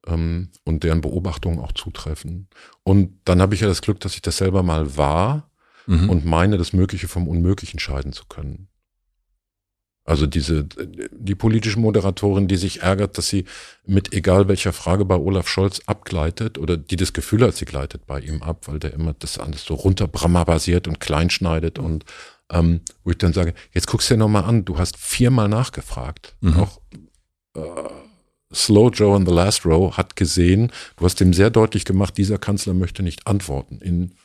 ähm, 0.07 0.49
und 0.65 0.83
deren 0.83 1.01
Beobachtungen 1.01 1.59
auch 1.59 1.71
zutreffen. 1.71 2.49
Und 2.83 3.19
dann 3.23 3.41
habe 3.41 3.55
ich 3.55 3.61
ja 3.61 3.67
das 3.67 3.81
Glück, 3.81 4.01
dass 4.01 4.15
ich 4.15 4.21
das 4.21 4.37
selber 4.37 4.61
mal 4.61 4.97
war 4.97 5.49
mhm. 5.85 6.09
und 6.09 6.25
meine, 6.25 6.57
das 6.57 6.73
Mögliche 6.73 7.07
vom 7.07 7.29
Unmöglichen 7.29 7.79
scheiden 7.79 8.11
zu 8.11 8.25
können. 8.25 8.67
Also 10.05 10.27
diese, 10.27 10.65
die 10.65 11.35
politische 11.35 11.79
Moderatorin, 11.79 12.49
die 12.49 12.57
sich 12.57 12.81
ärgert, 12.81 13.17
dass 13.17 13.29
sie 13.29 13.45
mit 13.85 14.11
egal 14.11 14.49
welcher 14.49 14.73
Frage 14.73 15.05
bei 15.05 15.15
Olaf 15.15 15.47
Scholz 15.47 15.81
abgleitet 15.85 16.57
oder 16.57 16.75
die 16.75 16.97
das 16.97 17.13
Gefühl 17.13 17.43
hat, 17.43 17.55
sie 17.55 17.63
gleitet 17.63 18.05
bei 18.05 18.19
ihm 18.19 18.43
ab, 18.43 18.67
weil 18.67 18.79
der 18.79 18.93
immer 18.93 19.13
das 19.13 19.37
alles 19.37 19.63
so 19.63 19.75
runterbrammerbasiert 19.75 20.89
und 20.89 20.99
kleinschneidet 20.99 21.79
und 21.79 22.03
ähm, 22.49 22.81
wo 23.05 23.11
ich 23.11 23.17
dann 23.17 23.31
sage, 23.31 23.53
jetzt 23.71 23.87
guckst 23.87 24.09
du 24.09 24.15
dir 24.15 24.19
nochmal 24.19 24.43
an, 24.43 24.65
du 24.65 24.77
hast 24.77 24.97
viermal 24.97 25.47
nachgefragt. 25.47 26.35
Mhm. 26.41 26.59
Auch 26.59 26.81
äh, 27.55 27.59
Slow 28.53 28.89
Joe 28.89 29.15
in 29.15 29.25
the 29.25 29.33
Last 29.33 29.65
Row 29.65 29.95
hat 29.95 30.17
gesehen, 30.17 30.71
du 30.97 31.05
hast 31.05 31.21
ihm 31.21 31.33
sehr 31.33 31.49
deutlich 31.49 31.85
gemacht, 31.85 32.17
dieser 32.17 32.37
Kanzler 32.37 32.73
möchte 32.73 33.03
nicht 33.03 33.25
antworten 33.25 33.79
in 33.79 34.15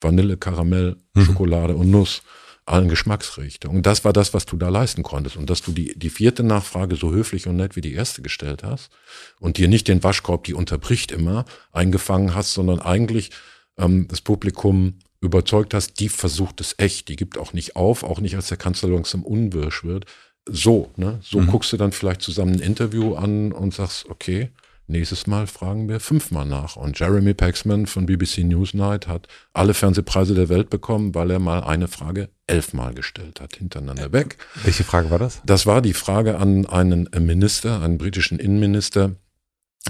Vanille, 0.00 0.36
Karamell, 0.36 0.96
mhm. 1.14 1.24
Schokolade 1.24 1.76
und 1.76 1.90
Nuss 1.90 2.22
allen 2.66 2.88
Geschmacksrichtungen. 2.88 3.78
Und 3.78 3.86
das 3.86 4.04
war 4.04 4.12
das, 4.12 4.34
was 4.34 4.44
du 4.44 4.56
da 4.56 4.68
leisten 4.68 5.02
konntest. 5.02 5.36
Und 5.36 5.48
dass 5.48 5.62
du 5.62 5.72
die, 5.72 5.96
die 5.96 6.10
vierte 6.10 6.42
Nachfrage 6.42 6.96
so 6.96 7.12
höflich 7.12 7.46
und 7.46 7.56
nett 7.56 7.76
wie 7.76 7.80
die 7.80 7.94
erste 7.94 8.22
gestellt 8.22 8.64
hast 8.64 8.90
und 9.38 9.56
dir 9.56 9.68
nicht 9.68 9.88
den 9.88 10.02
Waschkorb, 10.02 10.44
die 10.44 10.54
unterbricht 10.54 11.12
immer, 11.12 11.44
eingefangen 11.72 12.34
hast, 12.34 12.52
sondern 12.52 12.80
eigentlich 12.80 13.30
ähm, 13.78 14.08
das 14.08 14.20
Publikum 14.20 14.98
überzeugt 15.20 15.74
hast, 15.74 16.00
die 16.00 16.08
versucht 16.08 16.60
es 16.60 16.74
echt, 16.78 17.08
die 17.08 17.16
gibt 17.16 17.38
auch 17.38 17.52
nicht 17.52 17.76
auf, 17.76 18.02
auch 18.02 18.20
nicht 18.20 18.36
als 18.36 18.48
der 18.48 18.58
Kanzler 18.58 18.90
langsam 18.90 19.22
unwirsch 19.22 19.84
wird. 19.84 20.06
So, 20.48 20.90
ne? 20.96 21.20
So 21.22 21.40
mhm. 21.40 21.46
guckst 21.46 21.72
du 21.72 21.76
dann 21.76 21.92
vielleicht 21.92 22.22
zusammen 22.22 22.54
ein 22.54 22.60
Interview 22.60 23.14
an 23.14 23.52
und 23.52 23.74
sagst, 23.74 24.06
okay, 24.08 24.50
Nächstes 24.88 25.26
Mal 25.26 25.48
fragen 25.48 25.88
wir 25.88 25.98
fünfmal 25.98 26.46
nach. 26.46 26.76
Und 26.76 26.98
Jeremy 26.98 27.34
Paxman 27.34 27.86
von 27.86 28.06
BBC 28.06 28.38
Newsnight 28.38 29.08
hat 29.08 29.26
alle 29.52 29.74
Fernsehpreise 29.74 30.34
der 30.34 30.48
Welt 30.48 30.70
bekommen, 30.70 31.14
weil 31.14 31.30
er 31.30 31.40
mal 31.40 31.64
eine 31.64 31.88
Frage 31.88 32.28
elfmal 32.46 32.94
gestellt 32.94 33.40
hat, 33.40 33.56
hintereinander 33.56 34.12
weg. 34.12 34.38
Welche 34.62 34.84
Frage 34.84 35.10
war 35.10 35.18
das? 35.18 35.42
Das 35.44 35.66
war 35.66 35.82
die 35.82 35.92
Frage 35.92 36.38
an 36.38 36.66
einen 36.66 37.08
Minister, 37.18 37.82
einen 37.82 37.98
britischen 37.98 38.38
Innenminister, 38.38 39.16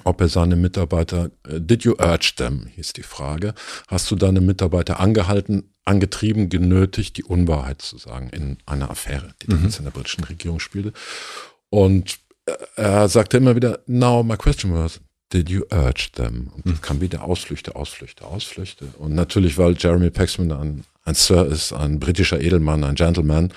ob 0.04 0.20
er 0.20 0.28
seine 0.28 0.56
Mitarbeiter, 0.56 1.30
äh, 1.46 1.60
did 1.60 1.84
you 1.84 1.94
urge 1.98 2.32
them, 2.36 2.66
hieß 2.66 2.94
die 2.94 3.02
Frage. 3.02 3.54
Hast 3.88 4.10
du 4.10 4.16
deine 4.16 4.40
Mitarbeiter 4.40 5.00
angehalten, 5.00 5.74
angetrieben, 5.84 6.48
genötigt, 6.48 7.16
die 7.16 7.24
Unwahrheit 7.24 7.82
zu 7.82 7.98
sagen 7.98 8.30
in 8.30 8.58
einer 8.66 8.90
Affäre, 8.90 9.34
die 9.42 9.50
mhm. 9.50 9.56
damals 9.56 9.78
in 9.78 9.84
der 9.84 9.92
britischen 9.92 10.24
Regierung 10.24 10.60
spielte? 10.60 10.92
Und 11.68 12.18
er 12.76 13.08
sagte 13.08 13.36
immer 13.36 13.56
wieder, 13.56 13.80
now 13.86 14.22
my 14.22 14.36
question 14.36 14.72
was, 14.72 15.00
did 15.32 15.48
you 15.48 15.62
urge 15.70 16.10
them? 16.14 16.50
Und 16.54 16.66
dann 16.66 16.80
kam 16.80 17.00
wieder 17.00 17.24
Ausflüchte, 17.24 17.74
Ausflüchte, 17.74 18.24
Ausflüchte. 18.24 18.86
Und 18.98 19.14
natürlich, 19.14 19.58
weil 19.58 19.74
Jeremy 19.76 20.10
Paxman 20.10 20.52
ein, 20.52 20.84
ein 21.04 21.14
Sir 21.14 21.46
ist, 21.46 21.72
ein 21.72 21.98
britischer 21.98 22.40
Edelmann, 22.40 22.84
ein 22.84 22.94
Gentleman, 22.94 23.52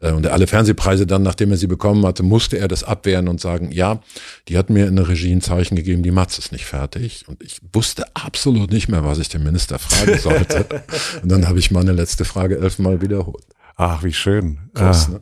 äh, 0.00 0.12
und 0.12 0.26
er 0.26 0.32
alle 0.32 0.46
Fernsehpreise 0.46 1.06
dann, 1.06 1.22
nachdem 1.22 1.50
er 1.50 1.56
sie 1.56 1.66
bekommen 1.66 2.04
hatte, 2.04 2.22
musste 2.22 2.58
er 2.58 2.68
das 2.68 2.84
abwehren 2.84 3.28
und 3.28 3.40
sagen, 3.40 3.70
ja, 3.72 4.00
die 4.48 4.58
hat 4.58 4.70
mir 4.70 4.86
in 4.86 4.96
der 4.96 5.08
Regie 5.08 5.32
ein 5.32 5.40
Zeichen 5.40 5.76
gegeben, 5.76 6.02
die 6.02 6.10
Matz 6.10 6.38
ist 6.38 6.52
nicht 6.52 6.66
fertig. 6.66 7.24
Und 7.28 7.42
ich 7.42 7.60
wusste 7.72 8.04
absolut 8.14 8.70
nicht 8.72 8.88
mehr, 8.88 9.04
was 9.04 9.18
ich 9.18 9.28
den 9.28 9.44
Minister 9.44 9.78
fragen 9.78 10.18
sollte. 10.18 10.66
und 11.22 11.30
dann 11.30 11.48
habe 11.48 11.58
ich 11.58 11.70
meine 11.70 11.92
letzte 11.92 12.24
Frage 12.24 12.58
elfmal 12.58 13.00
wiederholt. 13.00 13.44
Ach, 13.76 14.02
wie 14.02 14.12
schön. 14.12 14.58
Krass, 14.74 15.08
ah. 15.08 15.12
ne? 15.12 15.20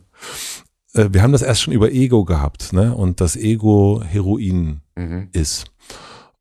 Äh, 0.94 1.08
wir 1.12 1.22
haben 1.22 1.32
das 1.32 1.42
erst 1.42 1.62
schon 1.62 1.74
über 1.74 1.90
Ego 1.90 2.24
gehabt, 2.24 2.72
ne? 2.72 2.94
Und 2.94 3.20
das 3.20 3.36
Ego 3.36 4.02
Heroin 4.04 4.80
mhm. 4.96 5.28
ist. 5.32 5.66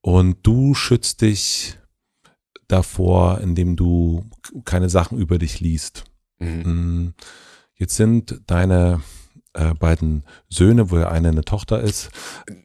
Und 0.01 0.37
du 0.43 0.73
schützt 0.73 1.21
dich 1.21 1.77
davor, 2.67 3.41
indem 3.41 3.75
du 3.75 4.25
keine 4.65 4.89
Sachen 4.89 5.17
über 5.17 5.37
dich 5.37 5.59
liest. 5.59 6.05
Mhm. 6.39 6.61
Mm, 6.61 7.13
jetzt 7.75 7.95
sind 7.95 8.41
deine 8.47 9.01
äh, 9.53 9.73
beiden 9.73 10.23
Söhne, 10.49 10.91
wo 10.91 10.97
ja 10.97 11.09
eine 11.09 11.29
eine 11.29 11.43
Tochter 11.43 11.81
ist. 11.81 12.09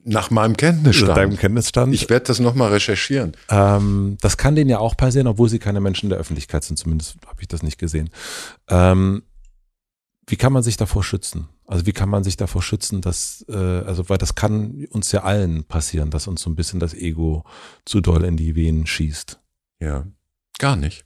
Nach 0.05 0.31
meinem 0.31 0.57
Kenntnisstand. 0.57 1.09
Nach 1.09 1.17
deinem 1.17 1.37
Kenntnisstand. 1.37 1.95
Ich 1.95 2.09
werde 2.11 2.27
das 2.27 2.39
nochmal 2.39 2.71
recherchieren. 2.71 3.37
Ähm, 3.49 4.19
das 4.21 4.37
kann 4.37 4.55
denen 4.55 4.71
ja 4.71 4.79
auch 4.79 4.97
passieren, 4.97 5.27
obwohl 5.27 5.49
sie 5.49 5.59
keine 5.59 5.81
Menschen 5.81 6.11
der 6.11 6.19
Öffentlichkeit 6.19 6.63
sind. 6.63 6.77
Zumindest 6.77 7.17
habe 7.27 7.41
ich 7.41 7.49
das 7.49 7.63
nicht 7.63 7.79
gesehen. 7.79 8.11
Ähm, 8.69 9.23
wie 10.27 10.37
kann 10.37 10.53
man 10.53 10.63
sich 10.63 10.77
davor 10.77 11.03
schützen? 11.03 11.49
Also 11.67 11.87
wie 11.87 11.93
kann 11.93 12.09
man 12.09 12.25
sich 12.25 12.37
davor 12.37 12.63
schützen, 12.63 13.01
dass, 13.01 13.45
äh, 13.49 13.55
also 13.55 14.09
weil 14.09 14.19
das 14.19 14.35
kann 14.35 14.87
uns 14.91 15.13
ja 15.13 15.23
allen 15.23 15.65
passieren, 15.65 16.11
dass 16.11 16.27
uns 16.29 16.43
so 16.43 16.51
ein 16.51 16.57
bisschen 16.57 16.81
das 16.81 16.93
Ego 16.95 17.45
zu 17.85 18.01
doll 18.01 18.25
in 18.25 18.37
die 18.37 18.55
Venen 18.55 18.87
schießt. 18.87 19.41
Ja, 19.81 20.07
gar 20.59 20.77
nicht. 20.77 21.05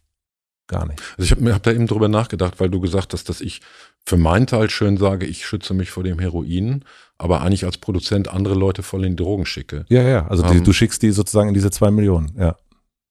gar 0.66 0.86
nicht. 0.86 1.00
Also 1.16 1.24
ich 1.24 1.30
habe 1.30 1.54
hab 1.54 1.62
da 1.62 1.72
eben 1.72 1.86
drüber 1.86 2.08
nachgedacht, 2.08 2.60
weil 2.60 2.70
du 2.70 2.80
gesagt 2.80 3.12
hast, 3.14 3.28
dass 3.28 3.40
ich 3.40 3.60
für 4.04 4.16
meinen 4.16 4.46
Teil 4.46 4.68
schön 4.70 4.96
sage, 4.96 5.26
ich 5.26 5.46
schütze 5.46 5.74
mich 5.74 5.90
vor 5.90 6.02
dem 6.02 6.18
Heroin, 6.18 6.84
aber 7.18 7.40
eigentlich 7.40 7.64
als 7.64 7.78
Produzent 7.78 8.28
andere 8.28 8.54
Leute 8.54 8.82
voll 8.82 9.04
in 9.04 9.16
die 9.16 9.22
Drogen 9.22 9.46
schicke. 9.46 9.84
Ja, 9.88 10.02
ja, 10.02 10.26
also 10.26 10.42
die, 10.42 10.58
Ähm. 10.58 10.64
du 10.64 10.72
schickst 10.72 11.02
die 11.02 11.10
sozusagen 11.12 11.48
in 11.48 11.54
diese 11.54 11.70
zwei 11.70 11.90
Millionen, 11.90 12.34
ja. 12.38 12.56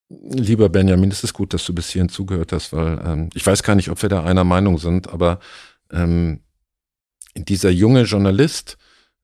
Lieber 0.09 0.69
Benjamin, 0.69 1.11
es 1.11 1.23
ist 1.23 1.33
gut, 1.33 1.53
dass 1.53 1.65
du 1.65 1.73
bis 1.73 1.89
hierhin 1.89 2.07
zugehört 2.09 2.53
hast, 2.53 2.71
weil 2.71 3.01
ähm, 3.03 3.29
ich 3.33 3.45
weiß 3.45 3.61
gar 3.63 3.75
nicht, 3.75 3.89
ob 3.89 4.01
wir 4.01 4.07
da 4.09 4.23
einer 4.23 4.45
Meinung 4.45 4.77
sind, 4.77 5.09
aber 5.09 5.39
ähm, 5.91 6.39
dieser 7.45 7.69
junge 7.69 8.03
Journalist, 8.03 8.77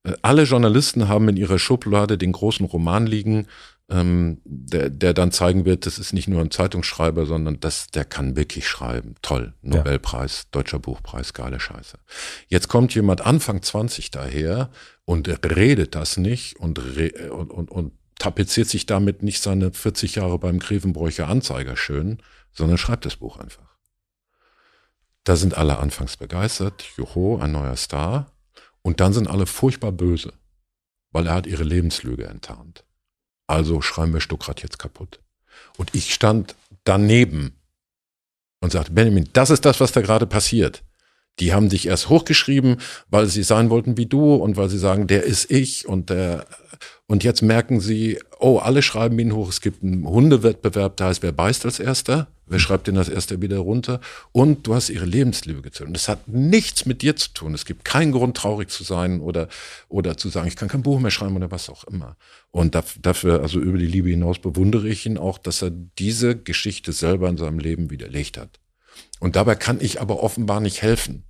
äh, 0.03 0.14
alle 0.22 0.44
Journalisten 0.44 1.07
haben 1.07 1.30
in 1.30 1.38
ihrer 1.38 1.60
Schublade 1.60 2.18
den 2.18 2.31
großen 2.31 2.65
Roman 2.65 3.07
liegen, 3.07 3.48
ähm, 3.90 4.41
der, 4.45 4.90
der 4.90 5.14
dann 5.14 5.31
zeigen 5.31 5.65
wird, 5.65 5.85
das 5.85 5.99
ist 5.99 6.14
nicht 6.14 6.27
nur 6.27 6.41
ein 6.41 6.52
Zeitungsschreiber, 6.52 7.26
sondern 7.26 7.60
das, 7.60 7.88
der 7.88 8.06
kann 8.06 8.35
wirklich 8.35 8.68
schreiben. 8.68 9.15
Toll, 9.22 9.53
Ja. 9.61 9.77
Nobelpreis, 9.77 10.48
Deutscher 10.52 10.80
Buchpreis, 10.80 11.34
geile 11.34 11.60
Scheiße. 11.60 11.98
Jetzt 12.48 12.69
kommt 12.69 12.95
jemand 12.95 13.22
Anfang 13.22 13.61
20 13.61 14.10
daher 14.10 14.69
und 15.06 15.27
redet 15.45 15.95
das 15.95 16.18
nicht 16.18 16.60
und, 16.60 16.80
und, 16.80 17.52
und, 17.52 17.72
und 17.72 17.91
tapeziert 18.19 18.69
sich 18.69 18.85
damit 18.85 19.22
nicht 19.22 19.41
seine 19.41 19.73
40 19.73 20.15
Jahre 20.15 20.40
beim 20.40 20.60
Grevenbräucher 20.60 21.27
Anzeiger 21.27 21.76
schön, 21.76 22.19
sondern 22.52 22.77
schreibt 22.77 23.06
das 23.06 23.18
Buch 23.18 23.38
einfach. 23.38 23.73
Da 25.24 25.36
sind 25.36 25.58
alle 25.58 25.80
anfangs 25.80 26.18
begeistert, 26.18 26.84
joho, 26.98 27.38
ein 27.38 27.52
neuer 27.52 27.78
Star. 27.78 28.32
Und 28.82 29.00
dann 29.00 29.14
sind 29.14 29.28
alle 29.28 29.45
furchtbar 29.45 29.91
böse, 29.91 30.34
weil 31.12 31.28
er 31.28 31.36
hat 31.36 31.48
ihre 31.48 31.64
Lebenslüge 31.64 32.26
enttarnt. 32.26 32.84
Also 33.48 33.82
schreiben 33.82 34.14
wir 34.14 34.22
Stuckrad 34.22 34.62
jetzt 34.62 34.80
kaputt. 34.80 35.20
Und 35.78 35.95
ich 35.95 36.14
stand 36.14 36.56
daneben 36.84 37.60
und 38.62 38.72
sagte, 38.72 38.91
Benjamin, 38.91 39.30
das 39.34 39.50
ist 39.50 39.66
das, 39.66 39.80
was 39.80 39.91
da 39.91 40.02
gerade 40.02 40.28
passiert. 40.28 40.84
Die 41.40 41.54
haben 41.54 41.70
dich 41.70 41.88
erst 41.88 42.10
hochgeschrieben, 42.10 42.78
weil 43.08 43.28
sie 43.28 43.44
sein 43.44 43.70
wollten 43.70 43.98
wie 43.98 44.06
du 44.06 44.36
und 44.36 44.56
weil 44.56 44.70
sie 44.70 44.78
sagen, 44.78 45.08
der 45.08 45.24
ist 45.24 45.50
ich 45.50 45.88
und 45.88 46.10
der 46.10 46.45
und 47.14 47.23
jetzt 47.23 47.44
merken 47.44 47.80
sie, 47.80 48.18
oh, 48.40 48.57
alle 48.57 48.81
schreiben 48.81 49.19
ihn 49.19 49.35
hoch. 49.35 49.48
Es 49.49 49.61
gibt 49.61 49.84
einen 49.84 50.03
Hundewettbewerb, 50.03 50.98
da 50.98 51.10
heißt, 51.10 51.22
wer 51.22 51.31
beißt 51.31 51.64
als 51.64 51.80
erster? 51.80 52.27
Wer 52.48 52.57
schreibt 52.57 52.88
denn 52.88 52.98
als 52.98 53.07
erster 53.07 53.40
wieder 53.40 53.60
runter? 53.60 54.02
Und 54.31 54.65
du 54.65 54.73
hast 54.73 54.90
ihre 54.90 55.06
Lebenslüge 55.06 55.61
gezählt. 55.61 55.90
Und 55.90 55.94
das 55.94 56.07
hat 56.07 56.27
nichts 56.27 56.88
mit 56.88 57.03
dir 57.03 57.15
zu 57.15 57.31
tun. 57.31 57.53
Es 57.53 57.65
gibt 57.65 57.85
keinen 57.85 58.14
Grund, 58.14 58.35
traurig 58.35 58.72
zu 58.72 58.84
sein 58.84 59.22
oder, 59.22 59.48
oder 59.90 60.18
zu 60.18 60.30
sagen, 60.30 60.48
ich 60.48 60.56
kann 60.56 60.69
kein 60.69 60.81
Buch 60.81 60.99
mehr 60.99 61.11
schreiben 61.11 61.35
oder 61.35 61.52
was 61.52 61.69
auch 61.69 61.84
immer. 61.84 62.18
Und 62.49 62.76
daf- 62.76 62.98
dafür, 62.99 63.44
also 63.44 63.60
über 63.60 63.77
die 63.77 63.85
Liebe 63.85 64.10
hinaus, 64.10 64.40
bewundere 64.40 64.88
ich 64.88 65.06
ihn 65.06 65.19
auch, 65.19 65.38
dass 65.38 65.61
er 65.61 65.69
diese 65.69 66.35
Geschichte 66.35 66.94
selber 66.94 67.30
in 67.30 67.38
seinem 67.38 67.60
Leben 67.60 67.91
widerlegt 67.91 68.40
hat. 68.40 68.60
Und 69.19 69.35
dabei 69.35 69.53
kann 69.53 69.80
ich 69.80 70.02
aber 70.02 70.23
offenbar 70.23 70.61
nicht 70.61 70.81
helfen. 70.81 71.26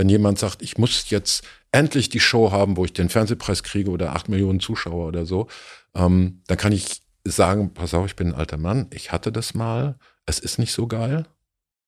Wenn 0.00 0.08
jemand 0.08 0.38
sagt, 0.38 0.62
ich 0.62 0.78
muss 0.78 1.10
jetzt 1.10 1.44
endlich 1.72 2.08
die 2.08 2.20
Show 2.20 2.52
haben, 2.52 2.78
wo 2.78 2.86
ich 2.86 2.94
den 2.94 3.10
Fernsehpreis 3.10 3.62
kriege 3.62 3.90
oder 3.90 4.12
acht 4.16 4.30
Millionen 4.30 4.58
Zuschauer 4.58 5.06
oder 5.06 5.26
so, 5.26 5.46
ähm, 5.94 6.40
dann 6.46 6.56
kann 6.56 6.72
ich 6.72 7.02
sagen, 7.22 7.74
pass 7.74 7.92
auf, 7.92 8.06
ich 8.06 8.16
bin 8.16 8.28
ein 8.28 8.34
alter 8.34 8.56
Mann, 8.56 8.86
ich 8.94 9.12
hatte 9.12 9.30
das 9.30 9.52
mal, 9.52 9.96
es 10.24 10.38
ist 10.38 10.58
nicht 10.58 10.72
so 10.72 10.86
geil, 10.86 11.26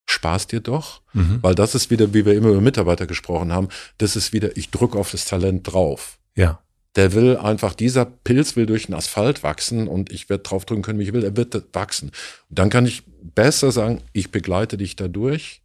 Spaß 0.05 0.47
dir 0.47 0.61
doch, 0.61 1.01
Mhm. 1.15 1.39
weil 1.41 1.55
das 1.55 1.75
ist 1.75 1.89
wieder, 1.89 2.13
wie 2.13 2.27
wir 2.27 2.35
immer 2.35 2.51
über 2.51 2.61
Mitarbeiter 2.61 3.07
gesprochen 3.07 3.51
haben, 3.51 3.69
das 3.97 4.15
ist 4.15 4.35
wieder, 4.35 4.59
ich 4.59 4.69
drücke 4.71 4.99
auf 4.99 5.11
das 5.11 5.25
Talent 5.25 5.73
drauf. 5.73 6.19
Ja. 6.37 6.61
Der 6.97 7.15
will 7.15 7.39
einfach, 7.39 7.73
dieser 7.73 8.05
Pilz 8.05 8.57
will 8.57 8.67
durch 8.67 8.85
den 8.89 8.95
Asphalt 8.95 9.43
wachsen 9.43 9.89
und 9.89 10.13
ich 10.13 10.29
werde 10.29 10.43
draufdrücken 10.43 10.83
können, 10.83 10.99
wie 10.99 11.05
ich 11.05 11.15
will, 11.15 11.25
er 11.25 11.35
wird 11.39 11.75
wachsen. 11.75 12.11
Und 12.51 12.59
dann 12.59 12.69
kann 12.69 12.85
ich 12.85 13.05
besser 13.23 13.73
sagen, 13.73 14.03
ich 14.13 14.31
begleite 14.31 14.77
dich 14.77 14.97
dadurch 14.97 15.63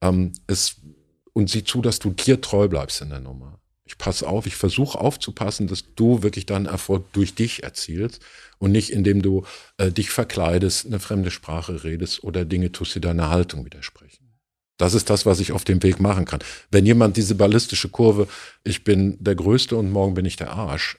ähm, 0.00 0.32
es, 0.46 0.76
und 1.38 1.48
sieh 1.48 1.62
zu, 1.62 1.80
dass 1.80 2.00
du 2.00 2.10
dir 2.10 2.40
treu 2.40 2.66
bleibst 2.66 3.00
in 3.00 3.10
der 3.10 3.20
Nummer. 3.20 3.60
Ich 3.84 3.96
passe 3.96 4.28
auf, 4.28 4.46
ich 4.46 4.56
versuche 4.56 4.98
aufzupassen, 4.98 5.68
dass 5.68 5.84
du 5.94 6.22
wirklich 6.22 6.46
deinen 6.46 6.66
Erfolg 6.66 7.10
durch 7.12 7.34
dich 7.34 7.62
erzielst 7.62 8.20
und 8.58 8.72
nicht 8.72 8.90
indem 8.90 9.22
du 9.22 9.44
äh, 9.78 9.90
dich 9.90 10.10
verkleidest, 10.10 10.86
eine 10.86 10.98
fremde 10.98 11.30
Sprache 11.30 11.84
redest 11.84 12.24
oder 12.24 12.44
Dinge 12.44 12.72
tust, 12.72 12.96
die 12.96 13.00
deiner 13.00 13.30
Haltung 13.30 13.64
widersprechen. 13.64 14.28
Das 14.78 14.94
ist 14.94 15.10
das, 15.10 15.26
was 15.26 15.40
ich 15.40 15.52
auf 15.52 15.64
dem 15.64 15.82
Weg 15.82 16.00
machen 16.00 16.24
kann. 16.24 16.40
Wenn 16.70 16.84
jemand 16.84 17.16
diese 17.16 17.36
ballistische 17.36 17.88
Kurve, 17.88 18.28
ich 18.64 18.84
bin 18.84 19.16
der 19.22 19.36
Größte 19.36 19.76
und 19.76 19.90
morgen 19.90 20.14
bin 20.14 20.26
ich 20.26 20.36
der 20.36 20.50
Arsch, 20.50 20.98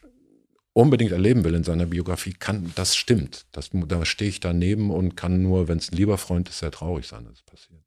unbedingt 0.74 1.12
erleben 1.12 1.44
will 1.44 1.54
in 1.54 1.64
seiner 1.66 1.86
Biografie, 1.86 2.34
kann, 2.34 2.72
das 2.76 2.96
stimmt. 2.96 3.46
Das, 3.52 3.70
da 3.74 4.06
stehe 4.06 4.30
ich 4.30 4.40
daneben 4.40 4.90
und 4.90 5.16
kann 5.16 5.42
nur, 5.42 5.68
wenn 5.68 5.78
es 5.78 5.92
ein 5.92 5.98
lieber 5.98 6.18
Freund 6.18 6.50
ist, 6.50 6.60
sehr 6.60 6.72
traurig 6.72 7.08
sein, 7.08 7.26
dass 7.26 7.36
es 7.36 7.44
passiert. 7.44 7.84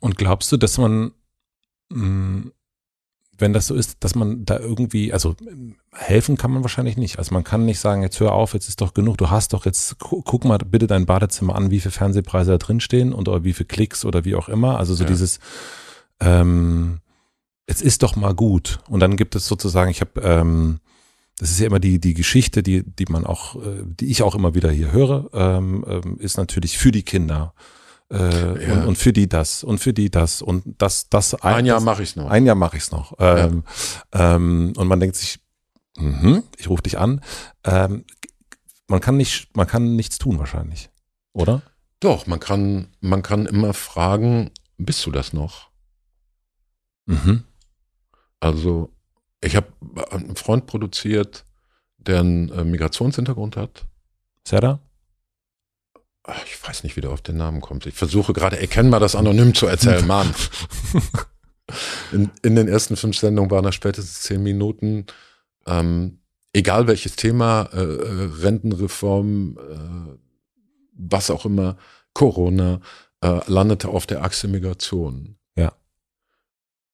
Und 0.00 0.16
glaubst 0.16 0.52
du, 0.52 0.56
dass 0.56 0.78
man, 0.78 1.12
mh, 1.90 2.50
wenn 3.40 3.52
das 3.52 3.68
so 3.68 3.74
ist, 3.76 3.98
dass 4.00 4.16
man 4.16 4.44
da 4.44 4.58
irgendwie, 4.58 5.12
also 5.12 5.36
helfen 5.92 6.36
kann 6.36 6.50
man 6.50 6.62
wahrscheinlich 6.62 6.96
nicht. 6.96 7.18
Also 7.20 7.32
man 7.32 7.44
kann 7.44 7.64
nicht 7.64 7.78
sagen, 7.78 8.02
jetzt 8.02 8.18
hör 8.18 8.32
auf, 8.32 8.52
jetzt 8.52 8.68
ist 8.68 8.80
doch 8.80 8.94
genug, 8.94 9.16
du 9.18 9.30
hast 9.30 9.52
doch 9.52 9.64
jetzt, 9.64 9.98
gu 10.00 10.22
guck 10.22 10.44
mal 10.44 10.58
bitte 10.58 10.88
dein 10.88 11.06
Badezimmer 11.06 11.54
an, 11.54 11.70
wie 11.70 11.78
viele 11.78 11.92
Fernsehpreise 11.92 12.50
da 12.52 12.58
drin 12.58 12.80
stehen 12.80 13.12
und 13.12 13.28
oder 13.28 13.44
wie 13.44 13.52
viele 13.52 13.68
Klicks 13.68 14.04
oder 14.04 14.24
wie 14.24 14.34
auch 14.34 14.48
immer. 14.48 14.76
Also 14.78 14.94
so 14.94 15.04
Ja. 15.04 15.10
dieses, 15.10 15.38
ähm, 16.20 16.98
es 17.66 17.80
ist 17.80 18.02
doch 18.02 18.16
mal 18.16 18.34
gut. 18.34 18.80
Und 18.88 19.00
dann 19.00 19.16
gibt 19.16 19.36
es 19.36 19.46
sozusagen, 19.46 19.90
ich 19.90 20.00
habe, 20.00 20.20
ähm, 20.20 20.80
das 21.38 21.50
ist 21.52 21.60
ja 21.60 21.66
immer 21.66 21.78
die, 21.78 22.00
die 22.00 22.14
Geschichte, 22.14 22.64
die, 22.64 22.82
die 22.82 23.06
man 23.08 23.24
auch, 23.24 23.54
äh, 23.54 23.84
die 23.84 24.06
ich 24.06 24.22
auch 24.24 24.34
immer 24.34 24.56
wieder 24.56 24.72
hier 24.72 24.90
höre, 24.90 25.30
ähm, 25.32 25.84
ähm, 25.86 26.16
ist 26.18 26.38
natürlich 26.38 26.76
für 26.76 26.90
die 26.90 27.04
Kinder. 27.04 27.54
Äh, 28.10 28.66
Ja. 28.66 28.72
und, 28.74 28.86
und 28.88 28.98
für 28.98 29.12
die 29.12 29.28
das 29.28 29.62
und 29.62 29.78
für 29.78 29.92
die 29.92 30.10
das 30.10 30.40
und 30.40 30.64
das, 30.80 31.08
das 31.10 31.34
Ein 31.34 31.66
Jahr 31.66 31.76
das, 31.76 31.84
mache 31.84 32.02
ich 32.02 32.10
es 32.10 32.16
noch. 32.16 32.30
ein 32.30 32.46
Jahr 32.46 32.54
mache 32.56 32.76
ich 32.78 32.84
es 32.84 32.90
noch. 32.90 33.12
Ähm, 33.18 33.64
ähm, 34.12 34.72
und 34.76 34.86
man 34.88 34.98
denkt 35.00 35.16
sich, 35.16 35.40
mhm, 35.98 36.42
ich 36.56 36.68
rufe 36.70 36.82
dich 36.82 36.98
an. 36.98 37.20
Ähm, 37.64 38.04
man 38.86 39.00
kann 39.00 39.16
nicht, 39.18 39.54
man 39.56 39.66
kann 39.66 39.94
nichts 39.96 40.16
tun 40.16 40.38
wahrscheinlich, 40.38 40.88
oder? 41.34 41.60
Doch, 42.00 42.26
man 42.26 42.40
kann, 42.40 42.88
man 43.00 43.22
kann 43.22 43.44
immer 43.44 43.74
fragen, 43.74 44.50
bist 44.78 45.04
du 45.04 45.10
das 45.10 45.32
noch? 45.34 45.68
Mhm. 47.06 47.44
Also, 48.40 48.90
ich 49.42 49.56
habe 49.56 49.66
einen 50.10 50.36
Freund 50.36 50.66
produziert, 50.66 51.44
der 51.98 52.20
einen 52.20 52.48
äh, 52.50 52.64
Migrationshintergrund 52.64 53.56
hat. 53.56 53.84
Sarah? 54.46 54.78
Ich 56.44 56.66
weiß 56.66 56.82
nicht, 56.84 56.96
wie 56.96 57.00
der 57.00 57.10
auf 57.10 57.22
den 57.22 57.36
Namen 57.36 57.60
kommt. 57.60 57.86
Ich 57.86 57.94
versuche 57.94 58.32
gerade 58.32 58.60
erkennbar 58.60 59.00
das 59.00 59.14
anonym 59.14 59.54
zu 59.54 59.66
erzählen. 59.66 60.06
Mann. 60.06 60.34
In, 62.12 62.30
in 62.42 62.54
den 62.54 62.68
ersten 62.68 62.96
fünf 62.96 63.18
Sendungen 63.18 63.50
waren 63.50 63.64
das 63.64 63.74
spätestens 63.74 64.22
zehn 64.22 64.42
Minuten. 64.42 65.06
Ähm, 65.66 66.18
egal 66.52 66.86
welches 66.86 67.16
Thema, 67.16 67.68
äh, 67.72 67.80
äh, 67.80 68.30
Rentenreform, 68.40 69.58
äh, 69.58 70.18
was 70.94 71.30
auch 71.30 71.44
immer, 71.44 71.76
Corona, 72.14 72.80
äh, 73.20 73.40
landete 73.46 73.88
auf 73.88 74.06
der 74.06 74.22
Achse 74.22 74.48
Migration. 74.48 75.36
Ja. 75.56 75.72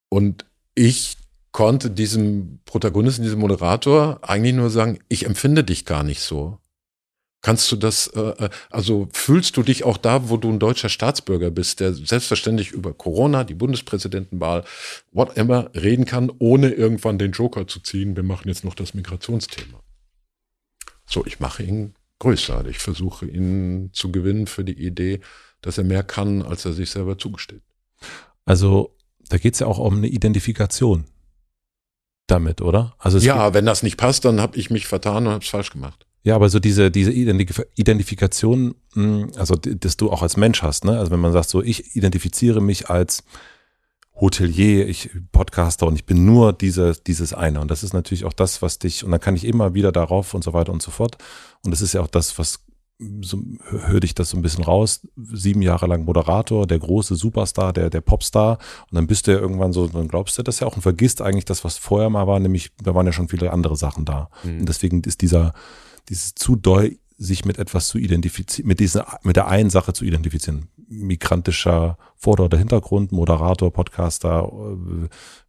Und 0.08 0.44
ich 0.74 1.16
konnte 1.52 1.90
diesem 1.90 2.60
Protagonisten, 2.64 3.22
diesem 3.22 3.38
Moderator 3.38 4.18
eigentlich 4.22 4.54
nur 4.54 4.70
sagen, 4.70 4.98
ich 5.08 5.24
empfinde 5.24 5.62
dich 5.64 5.84
gar 5.84 6.02
nicht 6.02 6.20
so. 6.20 6.58
Kannst 7.44 7.70
du 7.70 7.76
das, 7.76 8.06
äh, 8.06 8.20
äh, 8.20 8.48
also 8.70 9.06
fühlst 9.12 9.58
du 9.58 9.62
dich 9.62 9.84
auch 9.84 9.98
da, 9.98 10.30
wo 10.30 10.38
du 10.38 10.48
ein 10.48 10.58
deutscher 10.58 10.88
Staatsbürger 10.88 11.50
bist, 11.50 11.78
der 11.78 11.92
selbstverständlich 11.92 12.70
über 12.70 12.94
Corona, 12.94 13.44
die 13.44 13.52
Bundespräsidentenwahl, 13.52 14.64
whatever, 15.12 15.70
reden 15.74 16.06
kann, 16.06 16.32
ohne 16.38 16.70
irgendwann 16.70 17.18
den 17.18 17.32
Joker 17.32 17.66
zu 17.66 17.80
ziehen, 17.80 18.16
wir 18.16 18.22
machen 18.22 18.48
jetzt 18.48 18.64
noch 18.64 18.74
das 18.74 18.94
Migrationsthema. 18.94 19.78
So, 21.04 21.26
ich 21.26 21.38
mache 21.38 21.64
ihn 21.64 21.94
größer. 22.18 22.64
Ich 22.66 22.78
versuche 22.78 23.26
ihn 23.26 23.90
zu 23.92 24.10
gewinnen 24.10 24.46
für 24.46 24.64
die 24.64 24.82
Idee, 24.82 25.20
dass 25.60 25.76
er 25.76 25.84
mehr 25.84 26.02
kann, 26.02 26.40
als 26.40 26.64
er 26.64 26.72
sich 26.72 26.88
selber 26.88 27.18
zugesteht. 27.18 27.62
Also 28.46 28.96
da 29.28 29.36
geht 29.36 29.52
es 29.52 29.60
ja 29.60 29.66
auch 29.66 29.78
um 29.78 29.98
eine 29.98 30.08
Identifikation 30.08 31.04
damit, 32.26 32.62
oder? 32.62 32.94
Also 32.98 33.18
Ja, 33.18 33.52
wenn 33.52 33.66
das 33.66 33.82
nicht 33.82 33.98
passt, 33.98 34.24
dann 34.24 34.40
habe 34.40 34.56
ich 34.56 34.70
mich 34.70 34.86
vertan 34.86 35.26
und 35.26 35.32
habe 35.34 35.44
es 35.44 35.50
falsch 35.50 35.68
gemacht. 35.68 36.06
Ja, 36.24 36.34
aber 36.34 36.48
so 36.48 36.58
diese, 36.58 36.90
diese 36.90 37.12
Identif 37.12 37.62
Identifikation, 37.76 38.74
mh, 38.94 39.28
also 39.36 39.54
dass 39.54 39.96
du 39.96 40.10
auch 40.10 40.22
als 40.22 40.36
Mensch 40.36 40.62
hast, 40.62 40.84
ne? 40.84 40.98
Also 40.98 41.12
wenn 41.12 41.20
man 41.20 41.32
sagt, 41.32 41.50
so 41.50 41.62
ich 41.62 41.94
identifiziere 41.94 42.60
mich 42.60 42.88
als 42.88 43.22
Hotelier, 44.14 44.88
ich 44.88 45.10
Podcaster 45.32 45.86
und 45.86 45.96
ich 45.96 46.06
bin 46.06 46.24
nur 46.24 46.52
diese, 46.52 46.94
dieses 47.06 47.34
eine. 47.34 47.60
Und 47.60 47.70
das 47.70 47.82
ist 47.82 47.92
natürlich 47.92 48.24
auch 48.24 48.32
das, 48.32 48.62
was 48.62 48.78
dich, 48.78 49.04
und 49.04 49.10
dann 49.10 49.20
kann 49.20 49.36
ich 49.36 49.44
immer 49.44 49.74
wieder 49.74 49.92
darauf 49.92 50.34
und 50.34 50.42
so 50.42 50.52
weiter 50.52 50.72
und 50.72 50.82
so 50.82 50.90
fort. 50.90 51.18
Und 51.62 51.72
das 51.72 51.82
ist 51.82 51.92
ja 51.92 52.00
auch 52.00 52.06
das, 52.06 52.38
was 52.38 52.60
so, 53.22 53.42
höre 53.68 54.04
ich 54.04 54.14
das 54.14 54.30
so 54.30 54.36
ein 54.36 54.42
bisschen 54.42 54.62
raus, 54.62 55.06
sieben 55.16 55.62
Jahre 55.62 55.88
lang 55.88 56.04
Moderator, 56.04 56.66
der 56.66 56.78
große 56.78 57.16
Superstar, 57.16 57.72
der, 57.72 57.90
der 57.90 58.00
Popstar. 58.00 58.58
Und 58.88 58.94
dann 58.94 59.08
bist 59.08 59.26
du 59.26 59.32
ja 59.32 59.38
irgendwann 59.38 59.72
so, 59.72 59.88
dann 59.88 60.08
glaubst 60.08 60.38
du 60.38 60.42
das 60.44 60.60
ja 60.60 60.68
auch 60.68 60.76
und 60.76 60.82
vergisst 60.82 61.20
eigentlich 61.20 61.44
das, 61.44 61.64
was 61.64 61.76
vorher 61.76 62.08
mal 62.08 62.28
war, 62.28 62.38
nämlich 62.38 62.70
da 62.82 62.94
waren 62.94 63.06
ja 63.06 63.12
schon 63.12 63.28
viele 63.28 63.52
andere 63.52 63.76
Sachen 63.76 64.04
da. 64.04 64.30
Und 64.60 64.68
deswegen 64.68 65.02
ist 65.02 65.22
dieser, 65.22 65.52
dieses 66.08 66.34
zu 66.34 66.56
doll 66.56 66.98
sich 67.16 67.44
mit 67.44 67.58
etwas 67.58 67.88
zu 67.88 67.98
identifizieren, 67.98 68.68
mit 68.68 68.80
dieser, 68.80 69.20
mit 69.22 69.36
der 69.36 69.46
einen 69.48 69.70
Sache 69.70 69.92
zu 69.92 70.04
identifizieren. 70.04 70.68
Migrantischer 70.88 71.96
Vorder- 72.16 72.44
oder 72.44 72.58
Hintergrund, 72.58 73.12
Moderator, 73.12 73.72
Podcaster, 73.72 74.50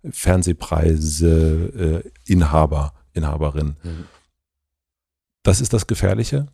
äh, 0.03 0.11
Fernsehpreise, 0.11 2.03
äh, 2.05 2.31
Inhaber, 2.31 2.93
Inhaberin. 3.13 3.77
Mhm. 3.83 4.05
Das 5.43 5.59
ist 5.61 5.73
das 5.73 5.87
Gefährliche? 5.87 6.47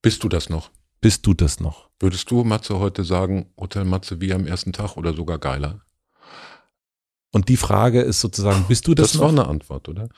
Bist 0.00 0.24
du 0.24 0.28
das 0.28 0.48
noch? 0.48 0.70
Bist 1.00 1.26
du 1.26 1.34
das 1.34 1.60
noch? 1.60 1.90
Würdest 2.00 2.30
du, 2.30 2.44
Matze, 2.44 2.78
heute 2.78 3.04
sagen, 3.04 3.52
Hotel 3.58 3.84
Matze 3.84 4.20
wie 4.20 4.32
am 4.32 4.46
ersten 4.46 4.72
Tag 4.72 4.96
oder 4.96 5.14
sogar 5.14 5.38
geiler? 5.38 5.80
Und 7.32 7.48
die 7.48 7.56
Frage 7.56 8.02
ist 8.02 8.20
sozusagen, 8.20 8.64
bist 8.68 8.86
du 8.86 8.94
das, 8.94 9.12
das 9.12 9.14
noch? 9.14 9.28
Das 9.28 9.36
war 9.36 9.44
eine 9.44 9.50
Antwort, 9.50 9.88
oder? 9.88 10.08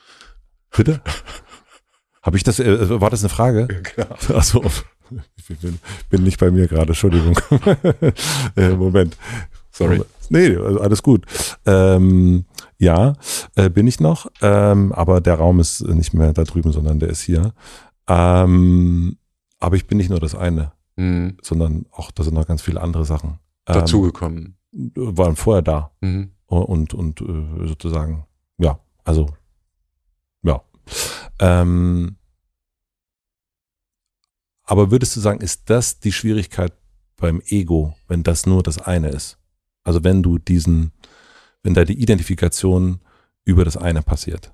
Bitte? 0.75 1.01
Habe 2.25 2.37
ich 2.37 2.43
das, 2.43 2.59
äh, 2.59 2.99
war 2.99 3.11
das 3.11 3.21
eine 3.21 3.29
Frage? 3.29 3.67
Ja, 3.71 3.79
klar. 3.81 4.17
Achso, 4.35 4.63
ich 5.37 5.59
bin, 5.59 5.79
bin 6.09 6.23
nicht 6.23 6.39
bei 6.39 6.49
mir 6.49 6.67
gerade, 6.67 6.89
Entschuldigung. 6.89 7.37
Äh, 8.55 8.69
Moment. 8.69 9.17
Sorry. 9.69 10.01
Nee, 10.29 10.55
also 10.55 10.79
alles 10.79 11.03
gut. 11.03 11.25
Ähm, 11.65 12.45
ja, 12.79 13.13
äh, 13.55 13.69
bin 13.69 13.85
ich 13.85 13.99
noch, 13.99 14.27
ähm, 14.41 14.91
aber 14.93 15.21
der 15.21 15.35
Raum 15.35 15.59
ist 15.59 15.81
nicht 15.87 16.13
mehr 16.13 16.33
da 16.33 16.45
drüben, 16.45 16.71
sondern 16.71 16.99
der 16.99 17.09
ist 17.09 17.21
hier. 17.21 17.53
Ähm, 18.07 19.17
aber 19.59 19.75
ich 19.75 19.85
bin 19.85 19.97
nicht 19.97 20.09
nur 20.09 20.19
das 20.19 20.33
eine, 20.33 20.71
mhm. 20.95 21.37
sondern 21.43 21.85
auch, 21.91 22.09
da 22.11 22.23
sind 22.23 22.33
noch 22.33 22.47
ganz 22.47 22.61
viele 22.61 22.81
andere 22.81 23.05
Sachen. 23.05 23.39
Ähm, 23.67 23.75
Dazugekommen. 23.75 24.57
Waren 24.71 25.35
vorher 25.35 25.61
da. 25.61 25.91
Mhm. 26.01 26.31
Und, 26.47 26.93
und 26.93 27.21
äh, 27.21 27.67
sozusagen, 27.67 28.25
ja, 28.57 28.79
also, 29.03 29.27
ja. 30.41 30.61
Ähm, 31.39 32.17
aber 34.63 34.91
würdest 34.91 35.15
du 35.15 35.19
sagen, 35.19 35.41
ist 35.41 35.69
das 35.69 35.99
die 35.99 36.11
Schwierigkeit 36.11 36.73
beim 37.17 37.41
Ego, 37.45 37.95
wenn 38.07 38.23
das 38.23 38.45
nur 38.45 38.63
das 38.63 38.79
eine 38.79 39.09
ist? 39.09 39.37
Also 39.83 40.03
wenn 40.03 40.23
du 40.23 40.39
diesen, 40.39 40.91
wenn 41.63 41.73
da 41.73 41.85
die 41.85 42.01
Identifikation 42.01 42.99
über 43.43 43.63
das 43.63 43.77
eine 43.77 44.01
passiert. 44.01 44.51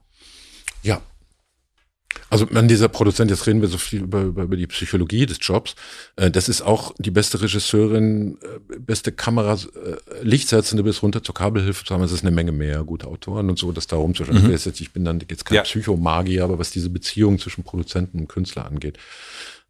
Also 2.29 2.47
an 2.47 2.67
dieser 2.69 2.87
Produzent, 2.87 3.29
jetzt 3.29 3.45
reden 3.45 3.61
wir 3.61 3.67
so 3.67 3.77
viel 3.77 4.03
über, 4.03 4.21
über, 4.21 4.43
über 4.43 4.55
die 4.55 4.67
Psychologie 4.67 5.25
des 5.25 5.37
Jobs. 5.41 5.75
Äh, 6.15 6.31
das 6.31 6.47
ist 6.47 6.61
auch 6.61 6.93
die 6.97 7.11
beste 7.11 7.41
Regisseurin, 7.41 8.37
äh, 8.41 8.79
beste 8.79 9.11
Kamera, 9.11 9.53
äh, 9.55 10.23
Lichtsetzende 10.23 10.83
bis 10.83 11.03
runter 11.03 11.23
zur 11.23 11.35
Kabelhilfe 11.35 11.83
zu 11.83 11.93
haben. 11.93 12.03
Es 12.03 12.11
ist 12.11 12.23
eine 12.23 12.31
Menge 12.31 12.51
mehr 12.53 12.83
gute 12.83 13.07
Autoren 13.07 13.49
und 13.49 13.59
so, 13.59 13.71
das 13.71 13.87
da 13.87 13.97
rumzuschauen. 13.97 14.43
Mhm. 14.43 14.53
Ich 14.53 14.93
bin 14.93 15.03
dann 15.03 15.19
jetzt 15.29 15.45
kein 15.45 15.57
ja. 15.57 15.63
Psychomagier, 15.63 16.43
aber 16.43 16.57
was 16.57 16.71
diese 16.71 16.89
Beziehung 16.89 17.37
zwischen 17.37 17.63
Produzenten 17.63 18.19
und 18.19 18.27
Künstler 18.29 18.65
angeht. 18.65 18.97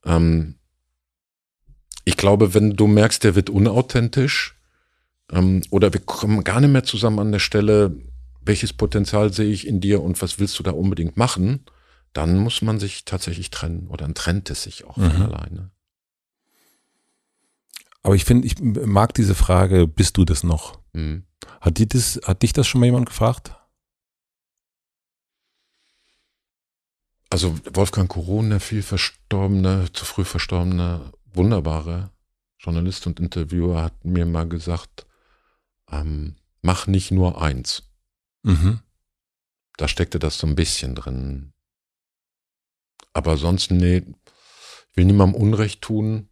Ähm, 0.05 0.55
ich 2.05 2.17
glaube, 2.17 2.53
wenn 2.53 2.75
du 2.75 2.87
merkst, 2.87 3.23
der 3.23 3.35
wird 3.35 3.49
unauthentisch, 3.49 4.55
ähm, 5.31 5.61
oder 5.69 5.93
wir 5.93 6.01
kommen 6.01 6.43
gar 6.43 6.61
nicht 6.61 6.71
mehr 6.71 6.83
zusammen 6.83 7.19
an 7.19 7.31
der 7.31 7.39
Stelle, 7.39 7.95
welches 8.43 8.73
Potenzial 8.73 9.31
sehe 9.33 9.51
ich 9.51 9.67
in 9.67 9.81
dir 9.81 10.01
und 10.01 10.21
was 10.21 10.39
willst 10.39 10.57
du 10.59 10.63
da 10.63 10.71
unbedingt 10.71 11.17
machen, 11.17 11.63
dann 12.13 12.37
muss 12.37 12.61
man 12.61 12.79
sich 12.79 13.05
tatsächlich 13.05 13.49
trennen 13.49 13.87
oder 13.87 14.05
dann 14.05 14.15
trennt 14.15 14.49
es 14.49 14.63
sich 14.63 14.85
auch 14.85 14.95
von 14.95 15.15
mhm. 15.15 15.21
alleine. 15.21 15.71
Aber 18.03 18.15
ich 18.15 18.25
finde, 18.25 18.47
ich 18.47 18.59
mag 18.59 19.13
diese 19.13 19.35
Frage, 19.35 19.87
bist 19.87 20.17
du 20.17 20.25
das 20.25 20.43
noch? 20.43 20.79
Mhm. 20.93 21.25
Hat, 21.59 21.77
die 21.77 21.87
das, 21.87 22.19
hat 22.25 22.41
dich 22.41 22.53
das 22.53 22.67
schon 22.67 22.79
mal 22.79 22.87
jemand 22.87 23.07
gefragt? 23.07 23.55
Also 27.29 27.57
Wolfgang 27.73 28.09
Corona, 28.09 28.59
viel 28.59 28.83
verstorbene, 28.83 29.91
zu 29.93 30.03
früh 30.03 30.25
verstorbene, 30.25 31.13
wunderbare 31.33 32.11
Journalist 32.59 33.07
und 33.07 33.19
Interviewer 33.19 33.81
hat 33.81 34.03
mir 34.03 34.25
mal 34.25 34.47
gesagt, 34.47 35.07
ähm, 35.89 36.35
mach 36.61 36.87
nicht 36.87 37.11
nur 37.11 37.41
eins. 37.41 37.83
Mhm. 38.43 38.79
Da 39.77 39.87
steckte 39.87 40.19
das 40.19 40.37
so 40.37 40.45
ein 40.45 40.55
bisschen 40.55 40.93
drin. 40.93 41.53
Aber 43.13 43.37
sonst, 43.37 43.71
nee, 43.71 43.97
ich 43.97 44.97
will 44.97 45.05
niemandem 45.05 45.39
Unrecht 45.41 45.81
tun. 45.81 46.29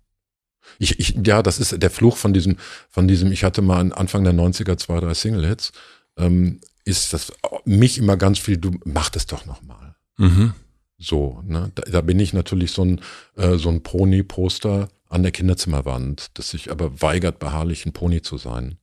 Ich, 0.77 0.99
ich, 0.99 1.15
ja, 1.25 1.41
das 1.41 1.59
ist 1.59 1.81
der 1.81 1.89
Fluch 1.89 2.17
von 2.17 2.33
diesem, 2.33 2.57
von 2.89 3.07
diesem, 3.07 3.31
ich 3.31 3.43
hatte 3.43 3.61
mal 3.61 3.91
Anfang 3.93 4.23
der 4.23 4.33
90er 4.33 4.77
zwei, 4.77 4.99
drei 4.99 5.13
Single-Hits, 5.13 5.71
ähm, 6.17 6.59
ist 6.85 7.13
das 7.13 7.33
mich 7.65 7.97
immer 7.97 8.17
ganz 8.17 8.39
viel, 8.39 8.57
du 8.57 8.71
mach 8.85 9.09
das 9.09 9.25
doch 9.25 9.45
nochmal. 9.45 9.95
Mhm. 10.17 10.53
So, 10.97 11.41
ne? 11.45 11.71
Da, 11.75 11.83
da, 11.83 12.01
bin 12.01 12.19
ich 12.19 12.33
natürlich 12.33 12.71
so 12.71 12.83
ein, 12.83 13.01
äh, 13.35 13.57
so 13.57 13.69
ein 13.69 13.83
Pony-Poster 13.83 14.89
an 15.07 15.23
der 15.23 15.31
Kinderzimmerwand, 15.31 16.37
das 16.37 16.51
sich 16.51 16.71
aber 16.71 17.01
weigert, 17.01 17.39
beharrlich 17.39 17.85
ein 17.85 17.93
Pony 17.93 18.21
zu 18.21 18.37
sein. 18.37 18.77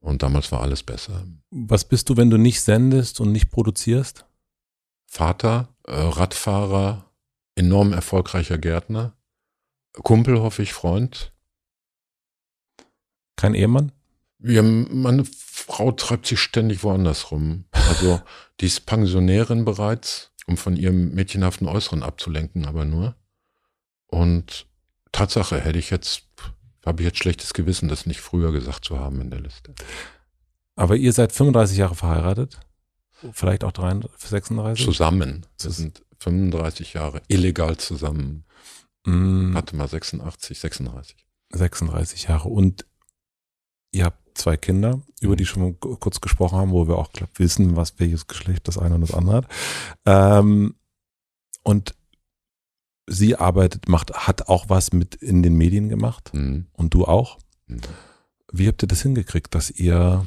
Und 0.00 0.22
damals 0.22 0.50
war 0.50 0.62
alles 0.62 0.82
besser. 0.82 1.24
Was 1.50 1.84
bist 1.84 2.08
du, 2.08 2.16
wenn 2.16 2.30
du 2.30 2.38
nicht 2.38 2.62
sendest 2.62 3.20
und 3.20 3.32
nicht 3.32 3.50
produzierst? 3.50 4.24
Vater, 5.06 5.68
äh, 5.86 5.92
Radfahrer, 5.92 7.09
enorm 7.60 7.92
erfolgreicher 7.92 8.58
Gärtner, 8.58 9.14
Kumpel, 9.92 10.40
hoffe 10.40 10.62
ich, 10.62 10.72
Freund. 10.72 11.32
Kein 13.36 13.54
Ehemann? 13.54 13.92
Ja, 14.38 14.62
meine 14.62 15.24
Frau 15.24 15.92
treibt 15.92 16.26
sich 16.26 16.40
ständig 16.40 16.82
woanders 16.82 17.30
rum. 17.30 17.64
Also 17.72 18.20
die 18.60 18.66
ist 18.66 18.86
Pensionärin 18.86 19.64
bereits, 19.64 20.32
um 20.46 20.56
von 20.56 20.76
ihrem 20.76 21.14
mädchenhaften 21.14 21.68
Äußeren 21.68 22.02
abzulenken, 22.02 22.64
aber 22.64 22.84
nur. 22.84 23.14
Und 24.06 24.66
Tatsache 25.12 25.60
hätte 25.60 25.78
ich 25.78 25.90
jetzt 25.90 26.24
habe 26.86 27.02
ich 27.02 27.06
jetzt 27.06 27.18
schlechtes 27.18 27.52
Gewissen, 27.52 27.88
das 27.88 28.06
nicht 28.06 28.20
früher 28.20 28.52
gesagt 28.52 28.84
zu 28.84 28.98
haben 28.98 29.20
in 29.20 29.30
der 29.30 29.40
Liste. 29.40 29.74
Aber 30.76 30.96
ihr 30.96 31.12
seid 31.12 31.32
35 31.32 31.76
Jahre 31.76 31.94
verheiratet? 31.94 32.58
Vielleicht 33.32 33.64
auch 33.64 33.72
36? 33.72 34.84
Zusammen. 34.84 35.44
Wir 35.60 35.70
sind 35.70 36.02
35 36.20 36.94
Jahre 36.94 37.22
illegal 37.28 37.76
zusammen. 37.76 38.44
Mm. 39.04 39.54
Warte 39.54 39.76
mal, 39.76 39.88
86, 39.88 40.58
36. 40.58 41.16
36 41.52 42.24
Jahre. 42.24 42.48
Und 42.48 42.86
ihr 43.92 44.04
habt 44.04 44.38
zwei 44.38 44.56
Kinder, 44.56 45.00
über 45.20 45.36
die 45.36 45.46
schon 45.46 45.78
kurz 45.80 46.20
gesprochen 46.20 46.58
haben, 46.58 46.72
wo 46.72 46.86
wir 46.86 46.98
auch 46.98 47.12
glaub, 47.12 47.30
wissen, 47.38 47.76
was 47.76 47.98
welches 47.98 48.26
Geschlecht 48.26 48.68
das 48.68 48.78
eine 48.78 48.94
und 48.94 49.00
das 49.02 49.14
andere 49.14 49.36
hat. 49.38 49.48
Ähm, 50.06 50.74
und 51.62 51.94
sie 53.06 53.36
arbeitet, 53.36 53.88
macht, 53.88 54.12
hat 54.12 54.48
auch 54.48 54.68
was 54.68 54.92
mit 54.92 55.16
in 55.16 55.42
den 55.42 55.56
Medien 55.56 55.88
gemacht 55.88 56.30
mhm. 56.32 56.66
und 56.72 56.94
du 56.94 57.06
auch. 57.06 57.38
Mhm. 57.66 57.80
Wie 58.52 58.68
habt 58.68 58.82
ihr 58.82 58.88
das 58.88 59.02
hingekriegt, 59.02 59.54
dass 59.54 59.70
ihr 59.70 60.26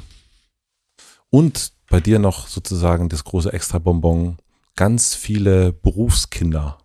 und 1.30 1.72
bei 1.88 2.00
dir 2.00 2.18
noch 2.18 2.46
sozusagen 2.46 3.08
das 3.08 3.24
große 3.24 3.52
Extra-Bonbon 3.52 4.38
ganz 4.76 5.14
viele 5.14 5.72
Berufskinder. 5.72 6.78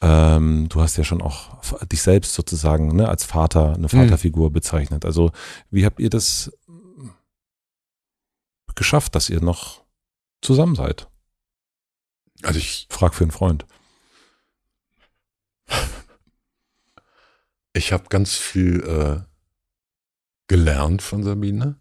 Ähm, 0.00 0.68
du 0.68 0.80
hast 0.80 0.96
ja 0.96 1.04
schon 1.04 1.20
auch 1.20 1.60
dich 1.86 2.02
selbst 2.02 2.34
sozusagen 2.34 2.96
ne, 2.96 3.08
als 3.08 3.24
Vater, 3.24 3.74
eine 3.74 3.86
mhm. 3.86 3.88
Vaterfigur 3.88 4.48
mhm. 4.48 4.54
bezeichnet. 4.54 5.04
Also 5.04 5.32
wie 5.70 5.84
habt 5.84 6.00
ihr 6.00 6.10
das 6.10 6.52
geschafft, 8.74 9.14
dass 9.14 9.28
ihr 9.28 9.42
noch 9.42 9.84
zusammen 10.40 10.74
seid? 10.74 11.08
Also 12.42 12.58
ich 12.58 12.86
frag 12.88 13.14
für 13.14 13.24
einen 13.24 13.30
Freund. 13.30 13.66
Ich 17.72 17.92
habe 17.92 18.08
ganz 18.08 18.34
viel 18.36 18.80
äh, 18.80 19.20
gelernt 20.48 21.02
von 21.02 21.22
Sabine. 21.22 21.78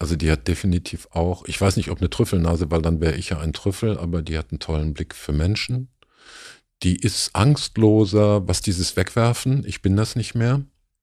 Also 0.00 0.16
die 0.16 0.30
hat 0.30 0.48
definitiv 0.48 1.08
auch, 1.10 1.44
ich 1.44 1.60
weiß 1.60 1.76
nicht, 1.76 1.90
ob 1.90 1.98
eine 1.98 2.08
Trüffelnase, 2.08 2.70
weil 2.70 2.80
dann 2.80 3.02
wäre 3.02 3.16
ich 3.16 3.28
ja 3.28 3.38
ein 3.38 3.52
Trüffel, 3.52 3.98
aber 3.98 4.22
die 4.22 4.38
hat 4.38 4.50
einen 4.50 4.58
tollen 4.58 4.94
Blick 4.94 5.14
für 5.14 5.32
Menschen. 5.32 5.88
Die 6.82 6.96
ist 6.96 7.36
angstloser, 7.36 8.48
was 8.48 8.62
dieses 8.62 8.96
Wegwerfen, 8.96 9.62
ich 9.66 9.82
bin 9.82 9.96
das 9.96 10.16
nicht 10.16 10.34
mehr, 10.34 10.62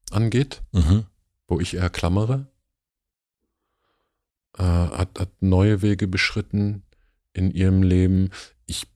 angeht, 0.09 0.63
mhm. 0.71 1.05
wo 1.47 1.59
ich 1.59 1.75
eher 1.75 1.91
klammere. 1.91 2.47
Äh, 4.57 4.63
hat, 4.63 5.19
hat 5.19 5.29
neue 5.41 5.83
Wege 5.83 6.07
beschritten 6.07 6.81
in 7.33 7.51
ihrem 7.51 7.83
Leben. 7.83 8.31
Ich 8.65 8.87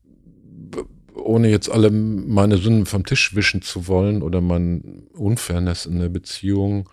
ohne 1.14 1.50
jetzt 1.50 1.70
alle 1.70 1.92
meine 1.92 2.58
Sünden 2.58 2.88
vom 2.88 3.06
Tisch 3.06 3.36
wischen 3.36 3.62
zu 3.62 3.86
wollen 3.86 4.24
oder 4.24 4.42
mein 4.42 5.04
Unfairness 5.14 5.86
in 5.86 6.00
der 6.00 6.10
Beziehung, 6.10 6.90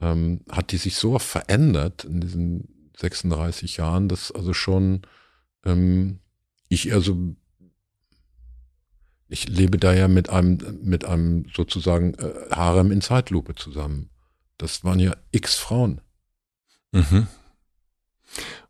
ähm, 0.00 0.40
hat 0.50 0.72
die 0.72 0.76
sich 0.76 0.96
so 0.96 1.18
verändert 1.18 2.04
in 2.04 2.20
diesen 2.20 2.92
36 2.96 3.76
Jahren, 3.76 4.08
dass 4.08 4.32
also 4.32 4.52
schon 4.52 5.02
ähm, 5.64 6.20
ich 6.68 6.88
eher 6.88 7.00
so, 7.00 7.16
ich 9.28 9.48
lebe 9.48 9.78
da 9.78 9.92
ja 9.92 10.08
mit 10.08 10.30
einem, 10.30 10.58
mit 10.82 11.04
einem 11.04 11.46
sozusagen 11.54 12.14
äh, 12.14 12.50
Harem 12.50 12.90
in 12.90 13.00
Zeitlupe 13.00 13.54
zusammen. 13.54 14.10
Das 14.56 14.84
waren 14.84 14.98
ja 14.98 15.16
x 15.30 15.54
Frauen. 15.54 16.00
Mhm. 16.92 17.26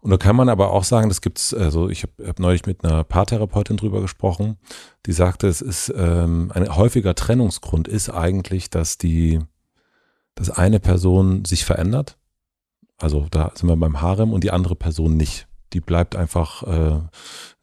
Und 0.01 0.11
da 0.11 0.17
kann 0.17 0.37
man 0.37 0.49
aber 0.49 0.71
auch 0.71 0.85
sagen, 0.85 1.09
das 1.09 1.21
gibt's, 1.21 1.53
also 1.53 1.89
ich 1.89 2.05
habe 2.05 2.29
hab 2.29 2.39
neulich 2.39 2.67
mit 2.67 2.85
einer 2.85 3.03
Paartherapeutin 3.03 3.77
drüber 3.77 4.01
gesprochen, 4.01 4.57
die 5.07 5.13
sagte, 5.13 5.49
es 5.49 5.61
ist 5.61 5.93
ähm, 5.97 6.53
ein 6.55 6.75
häufiger 6.75 7.15
Trennungsgrund 7.15 7.89
ist 7.89 8.09
eigentlich, 8.11 8.71
dass 8.71 8.99
die, 8.99 9.41
dass 10.39 10.51
eine 10.51 10.79
Person 10.79 11.45
sich 11.45 11.65
verändert. 11.65 12.17
Also 12.97 13.27
da 13.31 13.51
sind 13.55 13.69
wir 13.69 13.77
beim 13.77 14.01
Harem 14.01 14.33
und 14.33 14.45
die 14.45 14.53
andere 14.53 14.77
Person 14.77 15.17
nicht 15.17 15.49
die 15.73 15.81
bleibt 15.81 16.17
einfach, 16.17 16.63
äh, 16.63 17.01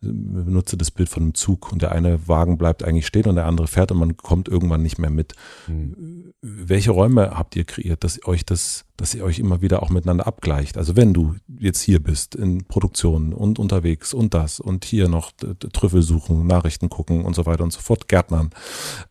benutze 0.01 0.77
das 0.77 0.91
Bild 0.91 1.09
von 1.09 1.23
einem 1.23 1.33
Zug 1.33 1.71
und 1.71 1.81
der 1.81 1.91
eine 1.91 2.27
Wagen 2.27 2.57
bleibt 2.57 2.83
eigentlich 2.83 3.07
stehen 3.07 3.25
und 3.25 3.35
der 3.35 3.47
andere 3.47 3.67
fährt 3.67 3.91
und 3.91 3.97
man 3.97 4.17
kommt 4.17 4.47
irgendwann 4.47 4.83
nicht 4.83 4.99
mehr 4.99 5.09
mit. 5.09 5.33
Mhm. 5.67 6.33
Welche 6.41 6.91
Räume 6.91 7.31
habt 7.31 7.55
ihr 7.55 7.63
kreiert, 7.63 8.03
dass 8.03 8.17
ihr 8.17 8.27
euch 8.27 8.45
das, 8.45 8.85
dass 8.97 9.15
ihr 9.15 9.23
euch 9.23 9.39
immer 9.39 9.61
wieder 9.61 9.81
auch 9.81 9.89
miteinander 9.89 10.27
abgleicht? 10.27 10.77
Also 10.77 10.95
wenn 10.95 11.13
du 11.13 11.35
jetzt 11.47 11.81
hier 11.81 12.01
bist 12.01 12.35
in 12.35 12.65
Produktion 12.65 13.33
und 13.33 13.57
unterwegs 13.57 14.13
und 14.13 14.35
das 14.35 14.59
und 14.59 14.85
hier 14.85 15.07
noch 15.07 15.31
Trüffel 15.73 16.03
suchen, 16.03 16.45
Nachrichten 16.45 16.89
gucken 16.89 17.25
und 17.25 17.35
so 17.35 17.47
weiter 17.47 17.63
und 17.63 17.73
so 17.73 17.79
fort, 17.79 18.07
Gärtnern. 18.07 18.51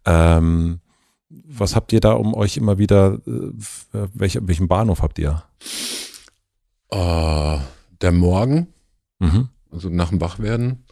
Ähm, 0.04 0.80
was 1.44 1.74
habt 1.74 1.93
ihr 1.93 2.01
da 2.01 2.12
um 2.12 2.35
euch 2.35 2.56
immer 2.56 2.78
wieder, 2.78 3.20
äh, 3.27 4.09
welche, 4.15 4.47
welchen 4.47 4.69
Bahnhof 4.69 5.02
habt 5.02 5.19
ihr? 5.19 5.43
Uh, 6.93 7.59
der 8.01 8.12
Morgen 8.12 8.69
Mhm. 9.24 9.48
Also 9.70 9.89
nach 9.89 10.11
dem 10.11 10.20
Wachwerden, 10.20 10.85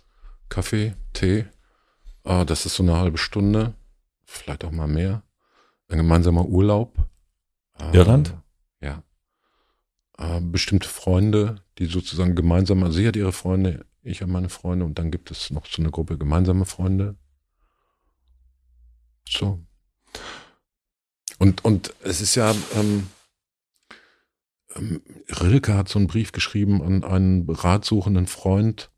Kaffee, 0.48 0.94
Tee. 1.12 1.46
Ah, 2.24 2.44
das 2.44 2.66
ist 2.66 2.76
so 2.76 2.82
eine 2.82 2.96
halbe 2.96 3.18
Stunde, 3.18 3.74
vielleicht 4.24 4.64
auch 4.64 4.70
mal 4.70 4.88
mehr. 4.88 5.22
Ein 5.88 5.98
gemeinsamer 5.98 6.46
Urlaub. 6.46 6.96
Ah, 7.74 7.92
Irland? 7.92 8.36
Ja. 8.80 9.02
Bestimmte 10.40 10.88
Freunde, 10.88 11.62
die 11.78 11.86
sozusagen 11.86 12.34
gemeinsam, 12.34 12.82
also 12.84 12.98
sie 12.98 13.08
hat 13.08 13.16
ihre 13.16 13.32
Freunde, 13.32 13.86
ich 14.02 14.22
habe 14.22 14.30
meine 14.30 14.48
Freunde 14.48 14.84
und 14.84 14.98
dann 14.98 15.10
gibt 15.10 15.30
es 15.30 15.50
noch 15.50 15.66
so 15.66 15.82
eine 15.82 15.90
Gruppe 15.90 16.16
gemeinsame 16.16 16.64
Freunde. 16.64 17.16
So. 19.28 19.64
Und, 21.38 21.64
und 21.64 21.94
es 22.02 22.20
ist 22.20 22.34
ja, 22.34 22.54
ähm, 22.76 23.08
ähm, 24.76 25.02
Rilke 25.40 25.74
hat 25.74 25.88
so 25.88 25.98
einen 25.98 26.08
Brief 26.08 26.32
geschrieben 26.32 26.82
an 26.82 27.04
einen 27.04 27.48
ratsuchenden 27.48 28.26
Freund, 28.26 28.90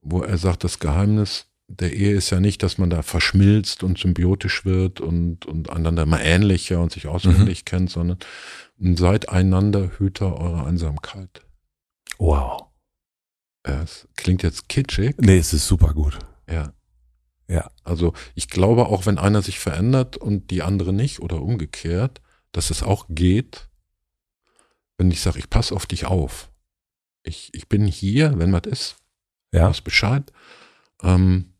wo 0.00 0.22
er 0.22 0.38
sagt, 0.38 0.64
das 0.64 0.78
Geheimnis 0.78 1.46
der 1.68 1.92
Ehe 1.92 2.14
ist 2.14 2.30
ja 2.30 2.40
nicht, 2.40 2.62
dass 2.62 2.78
man 2.78 2.90
da 2.90 3.02
verschmilzt 3.02 3.82
und 3.82 3.98
symbiotisch 3.98 4.64
wird 4.64 5.00
und, 5.00 5.46
und 5.46 5.70
einander 5.70 6.06
mal 6.06 6.20
ähnlicher 6.20 6.80
und 6.80 6.92
sich 6.92 7.08
auswendig 7.08 7.62
mhm. 7.62 7.64
kennt, 7.64 7.90
sondern 7.90 8.18
seid 8.78 9.28
einander 9.28 9.98
Hüter 9.98 10.36
eurer 10.38 10.66
Einsamkeit. 10.66 11.42
Wow. 12.18 12.66
Es 13.64 14.06
klingt 14.16 14.44
jetzt 14.44 14.68
kitschig. 14.68 15.16
Nee, 15.18 15.38
es 15.38 15.52
ist 15.52 15.66
super 15.66 15.92
gut. 15.92 16.18
Ja. 16.48 16.72
Ja. 17.48 17.70
Also 17.84 18.12
ich 18.34 18.48
glaube, 18.48 18.86
auch 18.86 19.06
wenn 19.06 19.18
einer 19.18 19.42
sich 19.42 19.58
verändert 19.58 20.16
und 20.16 20.50
die 20.50 20.62
andere 20.62 20.92
nicht 20.92 21.20
oder 21.20 21.40
umgekehrt, 21.40 22.20
dass 22.52 22.70
es 22.70 22.82
auch 22.82 23.06
geht, 23.08 23.68
wenn 24.98 25.10
ich 25.10 25.20
sage, 25.20 25.38
ich 25.38 25.50
passe 25.50 25.74
auf 25.74 25.86
dich 25.86 26.06
auf. 26.06 26.50
Ich, 27.22 27.50
ich 27.52 27.68
bin 27.68 27.86
hier, 27.86 28.38
wenn 28.38 28.52
was 28.52 28.66
ist. 28.66 28.96
Ja. 29.52 29.68
Weiß 29.68 29.80
Bescheid. 29.80 30.32
Ähm, 31.02 31.52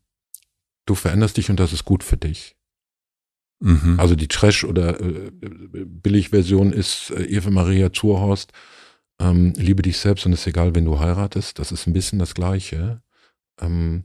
du 0.85 0.95
veränderst 0.95 1.37
dich 1.37 1.49
und 1.49 1.59
das 1.59 1.73
ist 1.73 1.85
gut 1.85 2.03
für 2.03 2.17
dich. 2.17 2.55
Mhm. 3.59 3.99
Also 3.99 4.15
die 4.15 4.27
Trash- 4.27 4.65
oder 4.65 4.99
äh, 4.99 5.31
Billigversion 5.41 6.73
ist 6.73 7.11
äh, 7.11 7.23
Eva 7.23 7.49
Maria 7.49 7.91
Zurhorst, 7.91 8.51
ähm, 9.19 9.53
liebe 9.55 9.81
dich 9.81 9.97
selbst 9.97 10.25
und 10.25 10.33
es 10.33 10.41
ist 10.41 10.47
egal, 10.47 10.75
wenn 10.75 10.85
du 10.85 10.99
heiratest. 10.99 11.57
Das 11.59 11.71
ist 11.71 11.87
ein 11.87 11.93
bisschen 11.93 12.19
das 12.19 12.35
Gleiche. 12.35 13.01
Ähm, 13.59 14.03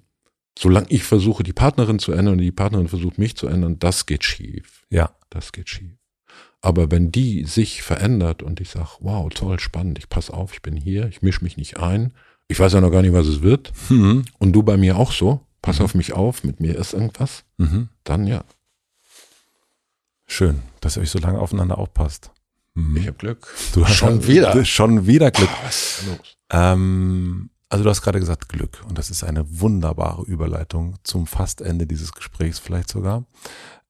solange 0.59 0.87
ich 0.91 1.05
versuche, 1.05 1.43
die 1.43 1.53
Partnerin 1.53 1.99
zu 1.99 2.13
ändern 2.13 2.35
und 2.35 2.39
die 2.39 2.53
Partnerin 2.53 2.89
versucht, 2.89 3.19
mich 3.19 3.37
zu 3.37 3.47
ändern, 3.47 3.79
das 3.79 4.07
geht 4.07 4.25
schief. 4.25 4.85
Ja. 4.91 5.11
Das 5.31 5.53
geht 5.53 5.69
schief. 5.69 5.97
Aber 6.61 6.91
wenn 6.91 7.11
die 7.11 7.45
sich 7.45 7.83
verändert 7.83 8.43
und 8.43 8.61
ich 8.61 8.71
sage, 8.71 8.91
wow, 9.01 9.29
toll, 9.33 9.59
spannend, 9.59 9.99
ich 9.99 10.09
passe 10.09 10.33
auf, 10.33 10.53
ich 10.55 10.63
bin 10.63 10.77
hier, 10.77 11.09
ich 11.09 11.23
mische 11.23 11.43
mich 11.43 11.57
nicht 11.57 11.79
ein, 11.79 12.13
ich 12.49 12.61
weiß 12.61 12.75
ja 12.75 12.81
noch 12.81 12.91
gar 12.91 13.03
nicht, 13.03 13.15
was 13.15 13.27
es 13.27 13.43
wird, 13.43 13.73
mhm. 13.89 14.25
und 14.39 14.53
du 14.53 14.63
bei 14.63 14.77
mir 14.77 14.97
auch 14.97 15.11
so, 15.11 15.41
pass 15.61 15.81
mhm. 15.81 15.85
auf 15.87 15.95
mich 15.95 16.13
auf, 16.13 16.45
mit 16.45 16.61
mir 16.61 16.77
ist 16.77 16.93
irgendwas, 16.93 17.45
mhm. 17.57 17.89
dann 18.05 18.27
ja. 18.27 18.45
Schön, 20.27 20.63
dass 20.81 20.97
ihr 20.97 21.03
euch 21.03 21.11
so 21.11 21.19
lange 21.19 21.41
aufeinander 21.41 21.79
aufpasst. 21.79 22.31
Mhm. 22.75 22.97
Ich 22.97 23.07
habe 23.07 23.19
Glück. 23.19 23.49
Du 23.75 23.87
hast 23.87 23.97
schon 23.97 24.27
wieder. 24.27 24.65
Schon 24.65 25.07
wieder 25.07 25.31
Glück. 25.31 25.51
Oh, 25.53 25.67
was 25.67 26.01
ist 26.01 26.07
los? 26.07 26.37
Ähm, 26.51 27.51
also 27.73 27.85
du 27.85 27.91
hast 27.91 28.03
gerade 28.03 28.21
gesagt 28.21 28.51
Glück 28.51 28.85
und 28.87 28.99
das 28.99 29.09
ist 29.09 29.25
eine 29.25 29.61
wunderbare 29.61 30.25
Überleitung 30.25 30.97
zum 31.05 31.27
Fastende 31.27 31.87
dieses 31.87 32.13
Gesprächs 32.13 32.59
vielleicht 32.59 32.91
sogar. 32.91 33.25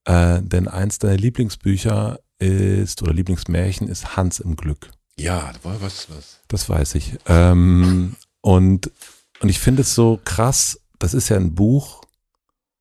Äh, 0.05 0.41
denn 0.41 0.69
eins 0.69 1.01
deiner 1.01 1.17
Lieblingsbücher 1.17 2.21
ist, 2.39 3.03
oder 3.03 3.13
Lieblingsmärchen 3.13 3.89
ist 3.89 4.17
Hans 4.17 4.39
im 4.39 4.55
Glück. 4.55 4.89
Ja, 5.19 5.51
was, 5.65 6.09
was. 6.11 6.39
Das 6.47 6.69
weiß 6.69 6.95
ich. 6.95 7.19
Ähm, 7.27 8.15
und, 8.41 8.93
und 9.41 9.49
ich 9.49 9.59
finde 9.59 9.83
es 9.83 9.97
so 9.97 10.21
krass, 10.25 10.79
das 11.01 11.13
ist 11.13 11.29
ja 11.29 11.37
ein 11.37 11.57
Buch 11.57 12.05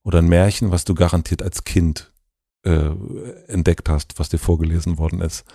oder 0.04 0.20
ein 0.20 0.30
Märchen, 0.30 0.70
was 0.70 0.86
du 0.86 0.94
garantiert 0.94 1.42
als 1.42 1.64
Kind 1.64 2.12
äh, 2.62 2.92
entdeckt 3.48 3.90
hast, 3.90 4.20
was 4.20 4.30
dir 4.30 4.38
vorgelesen 4.38 5.00
worden 5.00 5.22
ist. 5.22 5.46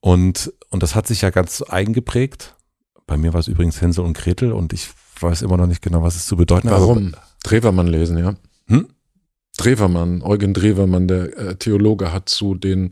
Und, 0.00 0.52
und 0.68 0.82
das 0.82 0.94
hat 0.94 1.06
sich 1.06 1.22
ja 1.22 1.30
ganz 1.30 1.62
eingeprägt. 1.62 2.54
Bei 3.12 3.18
mir 3.18 3.34
war 3.34 3.40
es 3.40 3.48
übrigens 3.48 3.82
Hänsel 3.82 4.06
und 4.06 4.16
Gretel 4.16 4.52
und 4.52 4.72
ich 4.72 4.88
weiß 5.20 5.42
immer 5.42 5.58
noch 5.58 5.66
nicht 5.66 5.82
genau, 5.82 6.02
was 6.02 6.16
es 6.16 6.24
zu 6.24 6.34
bedeuten 6.34 6.70
hat. 6.70 6.80
Warum? 6.80 7.14
Drewermann 7.44 7.86
lesen, 7.86 8.16
ja. 8.16 8.36
Hm? 8.68 8.88
Drewermann, 9.58 10.22
Eugen 10.22 10.54
Drewermann, 10.54 11.08
der 11.08 11.36
äh, 11.36 11.56
Theologe, 11.56 12.10
hat 12.10 12.30
zu 12.30 12.54
den 12.54 12.88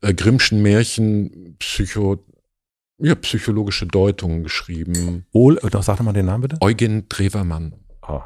äh, 0.00 0.14
Grimmschen 0.14 0.62
Märchen 0.62 1.56
Psycho, 1.58 2.16
ja, 2.96 3.14
psychologische 3.16 3.86
Deutungen 3.86 4.42
geschrieben. 4.42 5.26
Oh, 5.32 5.52
doch, 5.52 5.82
sag 5.82 5.98
doch 5.98 6.04
mal 6.04 6.14
den 6.14 6.24
Namen 6.24 6.44
bitte. 6.44 6.56
Eugen 6.62 7.06
Drewermann. 7.10 7.74
Oh. 8.08 8.22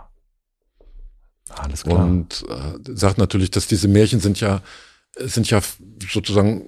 Alles 1.48 1.82
klar. 1.82 2.06
Und 2.06 2.44
äh, 2.48 2.94
sagt 2.94 3.19
natürlich, 3.19 3.51
dass 3.51 3.66
diese 3.66 3.89
Märchen 3.89 4.20
sind 4.20 4.39
ja, 4.39 4.62
sind 5.19 5.51
ja 5.51 5.60
sozusagen 6.09 6.66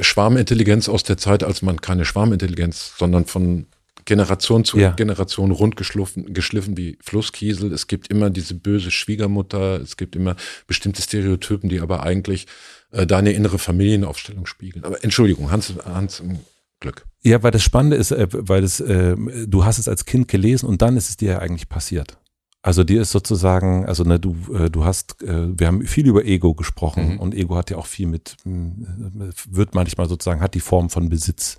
Schwarmintelligenz 0.00 0.88
aus 0.88 1.04
der 1.04 1.18
Zeit, 1.18 1.44
als 1.44 1.62
man 1.62 1.80
keine 1.80 2.04
Schwarmintelligenz, 2.04 2.94
sondern 2.98 3.26
von 3.26 3.68
Generation 4.04 4.64
zu 4.64 4.78
ja. 4.78 4.90
Generation 4.90 5.50
rundgeschliffen 5.50 6.34
geschliffen 6.34 6.76
wie 6.76 6.98
Flusskiesel. 7.00 7.72
Es 7.72 7.86
gibt 7.86 8.08
immer 8.08 8.30
diese 8.30 8.54
böse 8.54 8.90
Schwiegermutter, 8.90 9.80
es 9.80 9.96
gibt 9.96 10.16
immer 10.16 10.36
bestimmte 10.66 11.02
Stereotypen, 11.02 11.68
die 11.68 11.80
aber 11.80 12.02
eigentlich 12.02 12.46
äh, 12.90 13.06
deine 13.06 13.32
innere 13.32 13.58
Familienaufstellung 13.58 14.46
spiegeln. 14.46 14.84
Aber 14.84 15.02
Entschuldigung, 15.04 15.50
Hans, 15.50 15.72
Hans 15.84 16.20
im 16.20 16.40
Glück. 16.80 17.06
Ja, 17.22 17.42
weil 17.42 17.52
das 17.52 17.62
Spannende 17.62 17.96
ist, 17.96 18.10
äh, 18.10 18.26
weil 18.30 18.64
es, 18.64 18.80
äh, 18.80 19.16
du 19.46 19.64
hast 19.64 19.78
es 19.78 19.88
als 19.88 20.04
Kind 20.04 20.28
gelesen 20.28 20.66
und 20.66 20.82
dann 20.82 20.96
ist 20.96 21.08
es 21.08 21.16
dir 21.16 21.32
ja 21.32 21.38
eigentlich 21.38 21.68
passiert. 21.68 22.18
Also 22.64 22.84
dir 22.84 23.02
ist 23.02 23.10
sozusagen, 23.10 23.86
also 23.86 24.04
ne, 24.04 24.20
du, 24.20 24.36
äh, 24.54 24.70
du 24.70 24.84
hast, 24.84 25.20
äh, 25.22 25.58
wir 25.58 25.66
haben 25.66 25.82
viel 25.82 26.06
über 26.06 26.24
Ego 26.24 26.54
gesprochen 26.54 27.14
mhm. 27.14 27.20
und 27.20 27.34
Ego 27.34 27.56
hat 27.56 27.70
ja 27.70 27.76
auch 27.76 27.86
viel 27.86 28.06
mit, 28.06 28.36
wird 28.44 29.74
manchmal 29.74 30.08
sozusagen, 30.08 30.40
hat 30.40 30.54
die 30.54 30.60
Form 30.60 30.88
von 30.88 31.08
Besitz. 31.08 31.58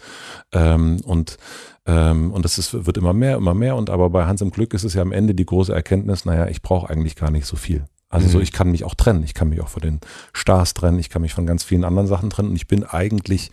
Ähm, 0.54 1.02
und 1.04 1.38
ähm, 1.86 2.32
und 2.32 2.46
das 2.46 2.58
ist, 2.58 2.86
wird 2.86 2.98
immer 2.98 3.14
mehr, 3.14 3.36
immer 3.36 3.54
mehr. 3.54 3.76
Und 3.76 3.90
aber 3.90 4.10
bei 4.10 4.26
Hans 4.26 4.42
im 4.42 4.52
Glück 4.52 4.74
ist 4.74 4.86
es 4.86 4.94
ja 4.94 5.02
am 5.02 5.12
Ende 5.12 5.36
die 5.36 5.46
große 5.46 5.74
Erkenntnis, 5.74 6.24
naja, 6.24 6.48
ich 6.48 6.62
brauche 6.62 6.90
eigentlich 6.90 7.18
gar 7.18 7.30
nicht 7.30 7.46
so 7.46 7.58
viel. 7.58 7.84
Also 8.08 8.28
mhm. 8.28 8.32
so, 8.32 8.40
ich 8.40 8.52
kann 8.52 8.72
mich 8.72 8.84
auch 8.84 8.96
trennen. 8.96 9.24
Ich 9.24 9.34
kann 9.34 9.50
mich 9.50 9.60
auch 9.60 9.68
von 9.68 9.82
den 9.82 10.00
Stars 10.32 10.74
trennen. 10.74 11.00
Ich 11.00 11.10
kann 11.10 11.24
mich 11.24 11.34
von 11.34 11.46
ganz 11.46 11.64
vielen 11.64 11.84
anderen 11.84 12.08
Sachen 12.08 12.30
trennen. 12.30 12.50
Und 12.50 12.56
ich 12.56 12.68
bin 12.68 12.84
eigentlich 12.84 13.52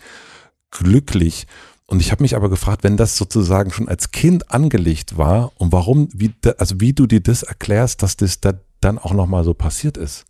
glücklich. 0.71 1.47
Und 1.91 1.99
ich 1.99 2.13
habe 2.13 2.23
mich 2.23 2.37
aber 2.37 2.49
gefragt, 2.49 2.85
wenn 2.85 2.97
das 2.97 3.17
sozusagen 3.17 3.73
schon 3.73 3.89
als 3.89 4.13
Kind 4.13 4.53
angelegt 4.53 5.19
war 5.19 5.51
und 5.57 5.73
warum, 5.73 6.09
wie, 6.13 6.33
also 6.57 6.81
wie 6.81 6.93
du 6.93 7.09
dir 7.09 7.21
das 7.21 7.43
erklärst, 7.43 8.05
dass 8.05 8.17
das 8.17 8.41
da 8.41 8.61
dann 8.81 8.97
auch 8.97 9.13
nochmal 9.13 9.43
so 9.43 9.55
passiert 9.55 9.97
ist. 9.97 10.25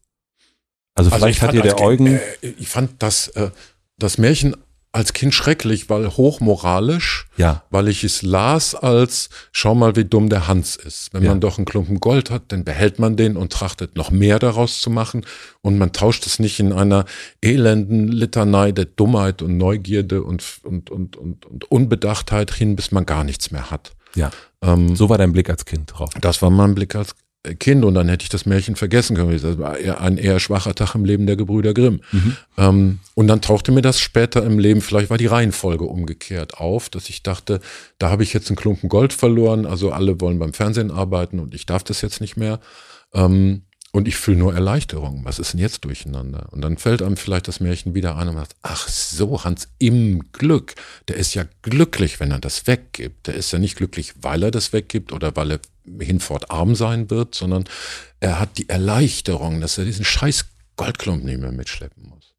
Also, 0.95 1.11
also 1.11 1.23
vielleicht 1.23 1.43
hat 1.43 1.53
dir 1.53 1.61
der 1.61 1.79
Eugen. 1.79 2.07
Äh, 2.07 2.21
ich 2.59 2.69
fand 2.69 3.03
das, 3.03 3.29
äh, 3.29 3.51
das 3.99 4.17
Märchen 4.17 4.57
als 4.93 5.13
Kind 5.13 5.33
schrecklich, 5.35 5.89
weil 5.89 6.09
hochmoralisch, 6.09 7.29
ja. 7.37 7.63
weil 7.71 7.87
ich 7.87 8.03
es 8.03 8.23
las 8.23 8.75
als, 8.75 9.31
schau 9.53 9.75
mal, 9.75 9.95
wie 9.95 10.05
dumm 10.05 10.29
der 10.29 10.49
Hans 10.49 10.75
ist. 10.75 11.15
Wenn 11.15 11.23
ja. 11.23 11.31
man 11.31 11.41
doch 11.41 11.59
einen 11.59 11.65
Klumpen 11.65 12.01
Gold 12.01 12.31
hat, 12.31 12.45
dann 12.49 12.65
behält 12.65 12.99
man 12.99 13.17
den 13.17 13.37
und 13.37 13.53
trachtet 13.53 13.97
noch 13.97 14.11
mehr 14.11 14.41
daraus 14.41 14.81
zu 14.81 14.91
machen 14.91 15.25
und 15.63 15.79
man 15.79 15.93
tauscht 15.93 16.27
es 16.27 16.41
nicht 16.41 16.59
in 16.59 16.73
einer 16.73 17.05
elenden 17.41 18.09
Litanei 18.09 18.73
der 18.73 18.87
Dummheit 18.87 19.43
und 19.43 19.57
Neugierde 19.57 20.25
und, 20.25 20.45
und, 20.65 20.91
und, 20.91 21.17
und, 21.17 21.47
und 21.47 21.71
Unbedachtheit 21.71 22.53
hin, 22.53 22.75
bis 22.75 22.91
man 22.91 23.07
gar 23.07 23.23
nichts 23.23 23.53
mehr 23.53 23.71
hat. 23.71 23.93
Ja. 24.17 24.31
Ähm, 24.61 24.97
so 24.97 25.09
war 25.09 25.19
dein 25.19 25.33
Blick 25.33 25.49
als 25.51 25.65
Kind 25.67 25.93
drauf. 25.93 26.11
Das 26.21 26.43
war 26.43 26.51
mein 26.51 26.75
Blick 26.75 26.97
als, 26.97 27.15
Kind 27.59 27.87
und 27.87 27.95
dann 27.95 28.09
hätte 28.11 28.23
ich 28.23 28.29
das 28.29 28.45
Märchen 28.45 28.77
vergessen 28.77 29.17
können. 29.17 29.33
Das 29.41 29.59
war 29.59 29.73
ein 29.73 30.19
eher 30.19 30.39
schwacher 30.41 30.75
Tag 30.75 30.95
im 30.95 31.07
Leben 31.07 31.27
der 31.27 31.37
Gebrüder 31.37 31.73
Grimm. 31.73 32.01
Mhm. 32.13 32.37
Ähm, 32.59 32.99
und 33.15 33.29
dann 33.29 33.41
tauchte 33.41 33.73
mir 33.73 33.81
das 33.81 33.99
später 33.99 34.45
im 34.45 34.59
Leben, 34.59 34.83
vielleicht 34.83 35.09
war 35.09 35.17
die 35.17 35.27
Reihenfolge 35.27 35.85
umgekehrt 35.85 36.59
auf, 36.59 36.91
dass 36.91 37.09
ich 37.09 37.23
dachte, 37.23 37.61
da 37.99 38.11
habe 38.11 38.25
ich 38.25 38.35
jetzt 38.35 38.51
einen 38.51 38.57
Klumpen 38.57 38.91
Gold 38.91 39.15
verloren, 39.15 39.65
also 39.65 39.91
alle 39.91 40.21
wollen 40.21 40.39
beim 40.39 40.53
Fernsehen 40.53 40.91
arbeiten 40.91 41.39
und 41.39 41.55
ich 41.55 41.65
darf 41.65 41.83
das 41.83 42.03
jetzt 42.03 42.21
nicht 42.21 42.37
mehr. 42.37 42.61
Ähm, 43.15 43.63
und 43.93 44.07
ich 44.07 44.17
fühle 44.17 44.39
nur 44.39 44.55
Erleichterung. 44.55 45.25
Was 45.25 45.39
ist 45.39 45.53
denn 45.53 45.61
jetzt 45.61 45.85
durcheinander? 45.85 46.49
Und 46.53 46.61
dann 46.61 46.77
fällt 46.77 47.03
einem 47.03 47.17
vielleicht 47.17 47.49
das 47.49 47.59
Märchen 47.59 47.95
wieder 47.95 48.17
an 48.17 48.29
und 48.29 48.35
man 48.35 48.45
sagt, 48.45 48.57
ach 48.63 48.89
so, 48.89 49.43
Hans 49.43 49.69
im 49.79 50.31
Glück. 50.33 50.75
Der 51.09 51.17
ist 51.17 51.35
ja 51.35 51.45
glücklich, 51.63 52.21
wenn 52.21 52.31
er 52.31 52.39
das 52.39 52.69
weggibt. 52.69 53.27
Der 53.27 53.35
ist 53.35 53.51
ja 53.53 53.59
nicht 53.59 53.77
glücklich, 53.77 54.15
weil 54.23 54.45
er 54.45 54.51
das 54.53 54.73
weggibt 54.73 55.13
oder 55.13 55.35
weil 55.35 55.53
er 55.53 55.61
hinfort 55.99 56.51
arm 56.51 56.77
sein 56.77 57.11
wird, 57.11 57.35
sondern 57.35 57.65
er 58.21 58.39
hat 58.39 58.59
die 58.59 58.69
Erleichterung, 58.69 59.61
dass 59.61 59.77
er 59.77 59.85
diesen 59.85 60.05
scheiß 60.05 60.47
Goldklumpen 60.77 61.27
nicht 61.27 61.41
mehr 61.41 61.53
mitschleppen 61.53 62.09
muss. 62.09 62.35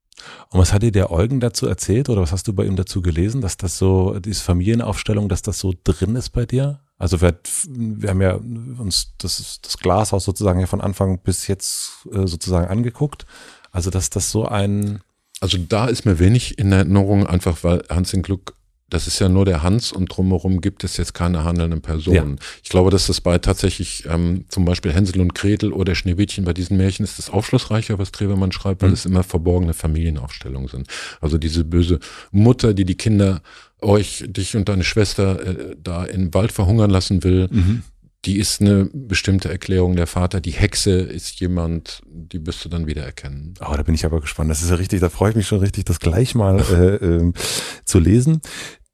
Und 0.49 0.59
was 0.59 0.71
hat 0.71 0.83
dir 0.83 0.91
der 0.91 1.11
Eugen 1.11 1.39
dazu 1.39 1.67
erzählt 1.67 2.07
oder 2.07 2.21
was 2.21 2.31
hast 2.31 2.47
du 2.47 2.53
bei 2.53 2.63
ihm 2.65 2.75
dazu 2.75 3.01
gelesen, 3.01 3.41
dass 3.41 3.57
das 3.57 3.77
so, 3.77 4.19
diese 4.19 4.43
Familienaufstellung, 4.43 5.27
dass 5.27 5.41
das 5.41 5.59
so 5.59 5.73
drin 5.83 6.15
ist 6.15 6.29
bei 6.29 6.45
dir? 6.45 6.79
Also 7.01 7.19
wir, 7.19 7.39
wir 7.67 8.09
haben 8.09 8.21
ja 8.21 8.35
uns 8.35 9.13
das, 9.17 9.59
das 9.59 9.79
Glashaus 9.79 10.23
sozusagen 10.23 10.59
ja 10.59 10.67
von 10.67 10.81
Anfang 10.81 11.17
bis 11.17 11.47
jetzt 11.47 12.07
äh, 12.13 12.27
sozusagen 12.27 12.67
angeguckt. 12.67 13.25
Also 13.71 13.89
dass 13.89 14.11
das 14.11 14.29
so 14.29 14.45
ein... 14.45 15.01
Also 15.39 15.57
da 15.57 15.87
ist 15.87 16.05
mir 16.05 16.19
wenig 16.19 16.59
in 16.59 16.71
Erinnerung, 16.71 17.25
einfach 17.25 17.63
weil 17.63 17.81
Hans 17.89 18.13
in 18.13 18.21
Glück, 18.21 18.53
das 18.87 19.07
ist 19.07 19.17
ja 19.17 19.29
nur 19.29 19.45
der 19.45 19.63
Hans 19.63 19.91
und 19.91 20.15
drumherum 20.15 20.61
gibt 20.61 20.83
es 20.83 20.97
jetzt 20.97 21.15
keine 21.15 21.43
handelnden 21.43 21.81
Personen. 21.81 22.37
Ja. 22.37 22.45
Ich 22.61 22.69
glaube, 22.69 22.91
dass 22.91 23.07
das 23.07 23.19
bei 23.19 23.39
tatsächlich 23.39 24.05
ähm, 24.05 24.45
zum 24.49 24.65
Beispiel 24.65 24.93
Hänsel 24.93 25.21
und 25.21 25.33
Gretel 25.33 25.73
oder 25.73 25.95
Schneewittchen 25.95 26.45
bei 26.45 26.53
diesen 26.53 26.77
Märchen 26.77 27.03
ist 27.03 27.17
das 27.17 27.31
aufschlussreicher, 27.31 27.97
was 27.97 28.11
Trevermann 28.11 28.51
schreibt, 28.51 28.83
weil 28.83 28.89
mhm. 28.89 28.93
es 28.93 29.07
immer 29.07 29.23
verborgene 29.23 29.73
Familienaufstellungen 29.73 30.67
sind. 30.67 30.87
Also 31.19 31.39
diese 31.39 31.63
böse 31.63 31.99
Mutter, 32.29 32.75
die 32.75 32.85
die 32.85 32.97
Kinder 32.97 33.41
euch, 33.81 34.23
dich 34.27 34.55
und 34.55 34.69
deine 34.69 34.83
Schwester 34.83 35.45
äh, 35.45 35.75
da 35.81 36.05
im 36.05 36.33
Wald 36.33 36.51
verhungern 36.51 36.89
lassen 36.89 37.23
will, 37.23 37.47
mhm. 37.51 37.83
die 38.25 38.37
ist 38.37 38.61
eine 38.61 38.89
bestimmte 38.93 39.49
Erklärung. 39.49 39.95
Der 39.95 40.07
Vater, 40.07 40.39
die 40.39 40.51
Hexe 40.51 40.91
ist 40.91 41.39
jemand, 41.39 42.01
die 42.07 42.45
wirst 42.45 42.63
du 42.63 42.69
dann 42.69 42.87
wieder 42.87 43.03
erkennen. 43.03 43.53
Oh, 43.59 43.73
da 43.75 43.83
bin 43.83 43.95
ich 43.95 44.05
aber 44.05 44.21
gespannt. 44.21 44.49
Das 44.51 44.61
ist 44.61 44.69
ja 44.69 44.75
richtig, 44.75 45.01
da 45.01 45.09
freue 45.09 45.31
ich 45.31 45.35
mich 45.35 45.47
schon 45.47 45.59
richtig, 45.59 45.85
das 45.85 45.99
gleich 45.99 46.35
mal 46.35 46.59
äh, 46.59 47.05
äh, 47.05 47.33
zu 47.85 47.99
lesen. 47.99 48.41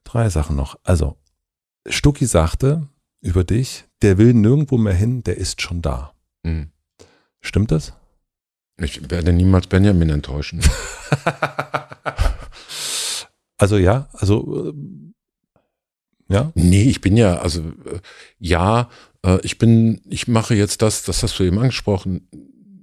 Drei 0.04 0.30
Sachen 0.30 0.56
noch. 0.56 0.78
Also, 0.84 1.18
Stucki 1.88 2.26
sagte 2.26 2.88
über 3.22 3.44
dich, 3.44 3.86
der 4.02 4.18
will 4.18 4.34
nirgendwo 4.34 4.78
mehr 4.78 4.94
hin, 4.94 5.24
der 5.24 5.38
ist 5.38 5.62
schon 5.62 5.82
da. 5.82 6.14
Mhm. 6.44 6.72
Stimmt 7.42 7.72
das? 7.72 7.94
Ich 8.80 9.10
werde 9.10 9.34
niemals 9.34 9.68
Benjamin 9.68 10.10
enttäuschen. 10.10 10.62
Also 13.58 13.78
ja, 13.78 14.10
also 14.14 14.70
äh, 14.70 14.74
ja. 16.30 16.52
Nee, 16.56 16.84
ich 16.84 17.02
bin 17.02 17.18
ja, 17.18 17.38
also 17.38 17.62
äh, 17.62 18.00
ja, 18.40 18.90
äh, 19.24 19.40
ich 19.44 19.58
bin, 19.58 20.02
ich 20.10 20.28
mache 20.28 20.56
jetzt 20.56 20.82
das, 20.82 21.04
das 21.04 21.24
hast 21.24 21.40
du 21.40 21.44
eben 21.44 21.60
angesprochen. 21.60 22.28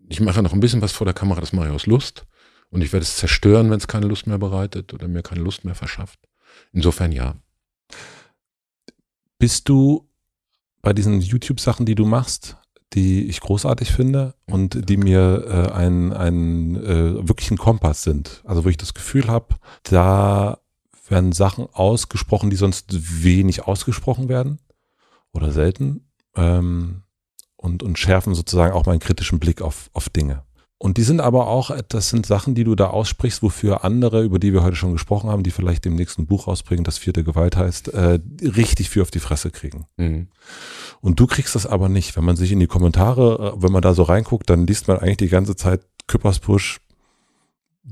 Ich 0.09 0.21
mache 0.21 0.43
noch 0.43 0.53
ein 0.53 0.61
bisschen 0.61 0.83
was 0.83 0.93
vor 0.93 1.05
der 1.05 1.15
Kamera, 1.15 1.41
das 1.41 1.53
mache 1.53 1.69
ich 1.69 1.75
aus 1.75 1.87
Lust. 1.87 2.27
Und 2.71 2.83
ich 2.83 2.93
werde 2.93 3.05
es 3.05 3.17
zerstören, 3.17 3.71
wenn 3.71 3.79
es 3.79 3.87
keine 3.87 4.07
Lust 4.07 4.27
mehr 4.27 4.39
bereitet 4.39 4.93
oder 4.95 5.07
mir 5.07 5.23
keine 5.23 5.43
Lust 5.43 5.65
mehr 5.65 5.75
verschafft. 5.75 6.19
Insofern 6.73 7.13
ja. 7.13 7.37
Bist 9.39 9.69
du 9.69 10.09
bei 10.83 10.93
diesen 10.93 11.21
YouTube-Sachen, 11.21 11.87
die 11.87 11.95
du 11.95 12.05
machst, 12.05 12.57
die 12.95 13.29
ich 13.29 13.41
großartig 13.41 13.93
finde 13.93 14.35
und 14.47 14.89
die 14.89 14.97
mir 14.97 15.45
äh, 15.47 15.73
ein, 15.73 16.13
ein 16.13 16.77
äh, 16.77 17.29
wirklich 17.29 17.51
ein 17.51 17.59
Kompass 17.59 18.03
sind. 18.03 18.43
Also 18.45 18.65
wo 18.65 18.69
ich 18.69 18.77
das 18.77 18.95
Gefühl 18.95 19.29
habe, 19.29 19.57
da 19.85 20.59
werden 21.09 21.33
Sachen 21.33 21.67
ausgesprochen, 21.73 22.51
die 22.51 22.57
sonst 22.57 23.23
wenig 23.23 23.67
ausgesprochen 23.67 24.29
werden 24.29 24.59
oder 25.33 25.53
selten 25.53 26.09
ähm, 26.37 27.03
und, 27.57 27.83
und 27.83 27.99
schärfen 27.99 28.35
sozusagen 28.35 28.73
auch 28.73 28.87
meinen 28.87 29.01
kritischen 29.01 29.39
Blick 29.39 29.63
auf, 29.63 29.91
auf 29.93 30.09
Dinge. 30.09 30.45
Und 30.79 30.99
die 30.99 31.03
sind 31.03 31.21
aber 31.21 31.47
auch, 31.47 31.71
das 31.89 32.11
sind 32.11 32.27
Sachen, 32.27 32.55
die 32.55 32.65
du 32.65 32.75
da 32.75 32.89
aussprichst, 32.89 33.43
wofür 33.43 33.85
andere, 33.85 34.23
über 34.23 34.39
die 34.39 34.53
wir 34.53 34.63
heute 34.63 34.77
schon 34.77 34.93
gesprochen 34.93 35.31
haben, 35.31 35.43
die 35.43 35.51
vielleicht 35.51 35.85
dem 35.85 35.95
nächsten 35.95 36.27
Buch 36.27 36.47
rausbringen, 36.47 36.85
das 36.85 36.99
vierte 36.99 37.25
Gewalt 37.25 37.57
heißt, 37.57 37.89
äh, 37.89 38.19
richtig 38.43 38.91
viel 38.91 39.01
auf 39.01 39.11
die 39.11 39.21
Fresse 39.21 39.51
kriegen. 39.51 39.87
Mhm. 39.97 40.29
Und 41.01 41.21
du 41.21 41.27
kriegst 41.27 41.55
das 41.55 41.65
aber 41.65 41.89
nicht. 41.89 42.17
Wenn 42.17 42.25
man 42.25 42.37
sich 42.37 42.53
in 42.53 42.61
die 42.61 42.67
Kommentare, 42.67 43.55
äh, 43.57 43.63
wenn 43.63 43.73
man 43.73 43.83
da 43.83 43.95
so 43.95 44.03
reinguckt, 44.03 44.51
dann 44.51 44.67
liest 44.67 44.89
man 44.89 44.99
eigentlich 44.99 45.17
die 45.17 45.29
ganze 45.29 45.57
Zeit 45.57 45.87
Küpperspush, 46.07 46.81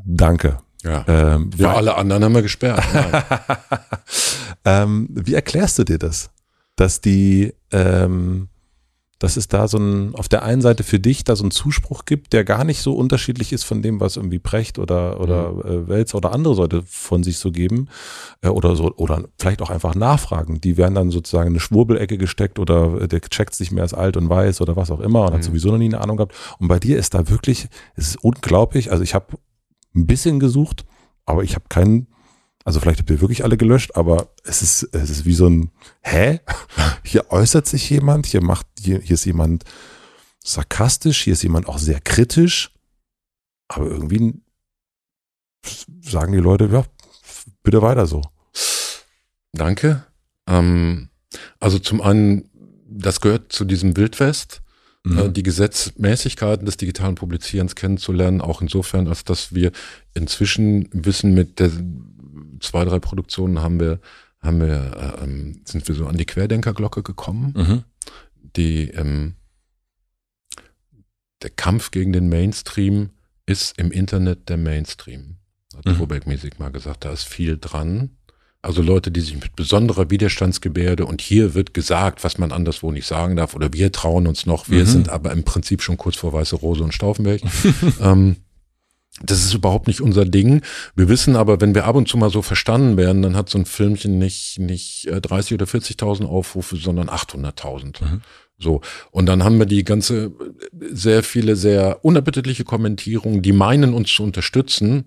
danke. 0.05 0.59
Ja, 0.83 1.05
ähm, 1.07 1.51
ja 1.57 1.75
alle 1.75 1.97
anderen 1.97 2.25
haben 2.25 2.35
wir 2.35 2.43
gesperrt. 2.43 2.83
ähm, 4.65 5.09
wie 5.11 5.35
erklärst 5.35 5.79
du 5.79 5.85
dir 5.85 5.99
das? 5.99 6.31
Dass 6.77 7.01
die, 7.01 7.55
ähm, 7.71 8.49
dass 9.19 9.37
es 9.37 9.47
da 9.47 9.69
so 9.69 9.79
ein, 9.79 10.17
auf 10.17 10.29
der 10.29 10.43
einen 10.43 10.63
Seite 10.63 10.83
für 10.83 10.99
dich 10.99 11.23
da 11.23 11.37
so 11.37 11.45
einen 11.45 11.53
Zuspruch 11.53 12.05
gibt, 12.05 12.33
der 12.33 12.43
gar 12.43 12.65
nicht 12.65 12.81
so 12.81 12.95
unterschiedlich 12.95 13.53
ist 13.53 13.63
von 13.63 13.81
dem, 13.81 14.01
was 14.01 14.17
irgendwie 14.17 14.41
Precht 14.41 14.81
oder, 14.81 15.21
oder 15.21 15.53
mhm. 15.53 15.61
äh, 15.61 15.89
Welz 15.89 16.15
oder 16.15 16.33
andere 16.33 16.57
Leute 16.57 16.83
von 16.85 17.23
sich 17.23 17.39
so 17.39 17.53
geben, 17.53 17.89
äh, 18.41 18.49
oder 18.49 18.75
so, 18.75 18.93
oder 18.97 19.23
vielleicht 19.39 19.63
auch 19.63 19.71
einfach 19.71 19.95
nachfragen. 19.95 20.61
Die 20.61 20.77
werden 20.77 20.97
dann 20.97 21.11
sozusagen 21.11 21.49
in 21.49 21.53
eine 21.53 21.61
Schwurbelecke 21.61 22.19
gesteckt 22.19 22.59
oder 22.59 23.07
der 23.07 23.21
checkt 23.21 23.55
sich 23.55 23.71
mehr 23.71 23.85
als 23.85 23.95
alt 23.95 24.17
und 24.17 24.29
weiß 24.29 24.61
oder 24.61 24.75
was 24.75 24.91
auch 24.91 25.01
immer 25.01 25.27
und 25.27 25.31
mhm. 25.31 25.35
hat 25.35 25.45
sowieso 25.45 25.71
noch 25.71 25.79
nie 25.79 25.87
eine 25.87 26.01
Ahnung 26.01 26.17
gehabt. 26.17 26.35
Und 26.59 26.67
bei 26.67 26.81
dir 26.81 26.99
ist 26.99 27.15
da 27.15 27.29
wirklich, 27.29 27.69
es 27.95 28.09
ist 28.09 28.25
unglaublich, 28.25 28.91
also 28.91 29.05
ich 29.05 29.15
habe 29.15 29.37
ein 29.95 30.07
bisschen 30.07 30.41
gesucht, 30.41 30.85
aber 31.25 31.43
ich 31.43 31.55
habe 31.55 31.67
keinen, 31.69 32.07
also 32.65 32.81
vielleicht 32.81 33.01
habt 33.01 33.11
ihr 33.11 33.21
wirklich 33.21 33.45
alle 33.45 33.57
gelöscht, 33.57 33.97
aber 33.97 34.33
es 34.45 34.63
ist, 34.63 34.89
es 34.93 35.11
ist 35.11 35.25
wie 35.25 35.35
so 35.35 35.49
ein, 35.49 35.71
hä? 36.03 36.41
Hier 37.05 37.31
äußert 37.31 37.67
sich 37.67 37.89
jemand, 37.91 38.27
hier 38.27 38.43
macht, 38.43 38.67
hier, 38.81 39.01
hier 39.01 39.15
ist 39.15 39.25
jemand 39.25 39.65
sarkastisch, 40.45 41.23
hier 41.23 41.35
ist 41.35 41.43
jemand 41.43 41.67
auch 41.69 41.79
sehr 41.79 42.01
kritisch, 42.01 42.73
aber 43.69 43.87
irgendwie 43.87 44.41
sagen 46.03 46.33
die 46.33 46.39
Leute, 46.39 46.69
ja, 46.73 46.85
bitte 47.63 47.83
weiter 47.83 48.07
so. 48.07 48.23
Danke. 49.53 50.07
Ähm, 50.47 51.11
also 51.61 51.79
zum 51.79 52.01
einen, 52.01 52.51
das 52.89 53.21
gehört 53.21 53.53
zu 53.53 53.65
diesem 53.65 53.97
Wildwest. 53.97 54.63
Mhm. 55.05 55.19
Äh, 55.19 55.29
die 55.31 55.43
Gesetzmäßigkeiten 55.43 56.65
des 56.65 56.77
digitalen 56.77 57.15
Publizierens 57.15 57.75
kennenzulernen, 57.75 58.41
auch 58.41 58.63
insofern, 58.63 59.09
als 59.09 59.25
dass 59.25 59.55
wir 59.55 59.73
inzwischen 60.15 60.89
wissen, 60.93 61.35
mit 61.35 61.59
der 61.59 61.71
zwei, 62.61 62.85
drei 62.85 62.99
Produktionen 62.99 63.61
haben 63.61 63.81
wir, 63.81 64.01
haben 64.41 64.61
wir, 64.61 65.17
äh, 65.21 65.25
ähm, 65.25 65.61
sind 65.65 65.87
wir 65.89 65.95
so 65.95 66.07
an 66.07 66.17
die 66.17 66.27
Querdenkerglocke 66.27 67.03
gekommen, 67.03 67.53
mhm. 67.57 67.85
die 68.57 68.91
ähm, 68.91 69.35
der 71.43 71.51
Kampf 71.51 71.91
gegen 71.91 72.13
den 72.13 72.29
Mainstream 72.29 73.11
ist 73.47 73.77
im 73.79 73.91
Internet 73.91 74.49
der 74.49 74.57
Mainstream. 74.57 75.37
Hat 75.77 75.87
mhm. 75.87 75.97
Rubeck 75.97 76.27
Music 76.27 76.61
mal 76.61 76.71
gesagt, 76.71 77.05
da 77.05 77.13
ist 77.13 77.25
viel 77.25 77.59
dran. 77.59 78.11
Also 78.65 78.81
Leute, 78.81 79.11
die 79.11 79.21
sich 79.21 79.35
mit 79.35 79.57
besonderer 79.57 80.09
Widerstandsgebärde 80.09 81.05
und 81.05 81.21
hier 81.21 81.55
wird 81.55 81.75
gesagt, 81.75 82.23
was 82.23 82.39
man 82.39 82.53
anderswo 82.53 82.93
nicht 82.93 83.07
sagen 83.07 83.35
darf 83.35 83.55
oder 83.57 83.73
wir 83.73 83.91
trauen 83.91 84.29
uns 84.29 84.47
noch, 84.47 84.69
wir 84.69 84.83
mhm. 84.83 84.87
sind 84.87 85.09
aber 85.09 85.33
im 85.33 85.43
Prinzip 85.43 85.83
schon 85.83 85.97
kurz 85.97 86.15
vor 86.15 86.33
Weiße 86.33 86.55
Rose 86.55 86.85
und 86.85 86.95
Stauffenberg. 86.95 87.41
ähm, 88.01 88.37
das 89.21 89.45
ist 89.45 89.53
überhaupt 89.53 89.89
nicht 89.89 90.01
unser 90.01 90.25
Ding. 90.25 90.63
Wir 90.95 91.09
wissen 91.09 91.35
aber, 91.35 91.61
wenn 91.61 91.75
wir 91.75 91.85
ab 91.87 91.97
und 91.97 92.09
zu 92.09 92.17
mal 92.17 92.31
so 92.31 92.41
verstanden 92.41 92.97
werden, 92.97 93.23
dann 93.23 93.37
hat 93.37 93.49
so 93.49 93.59
ein 93.59 93.67
Filmchen 93.67 94.19
nicht, 94.19 94.59
nicht 94.59 95.09
30 95.11 95.51
äh, 95.51 95.55
oder 95.55 95.67
40.000 95.67 96.25
Aufrufe, 96.25 96.77
sondern 96.77 97.09
800.000. 97.09 98.03
Mhm. 98.03 98.21
So. 98.59 98.81
Und 99.11 99.27
dann 99.27 99.45
haben 99.45 99.59
wir 99.59 99.67
die 99.67 99.85
ganze, 99.85 100.33
sehr 100.93 101.23
viele, 101.25 101.57
sehr 101.57 102.05
unappetitliche 102.05 102.65
Kommentierungen, 102.65 103.43
die 103.43 103.53
meinen 103.53 103.93
uns 103.93 104.13
zu 104.13 104.23
unterstützen, 104.23 105.05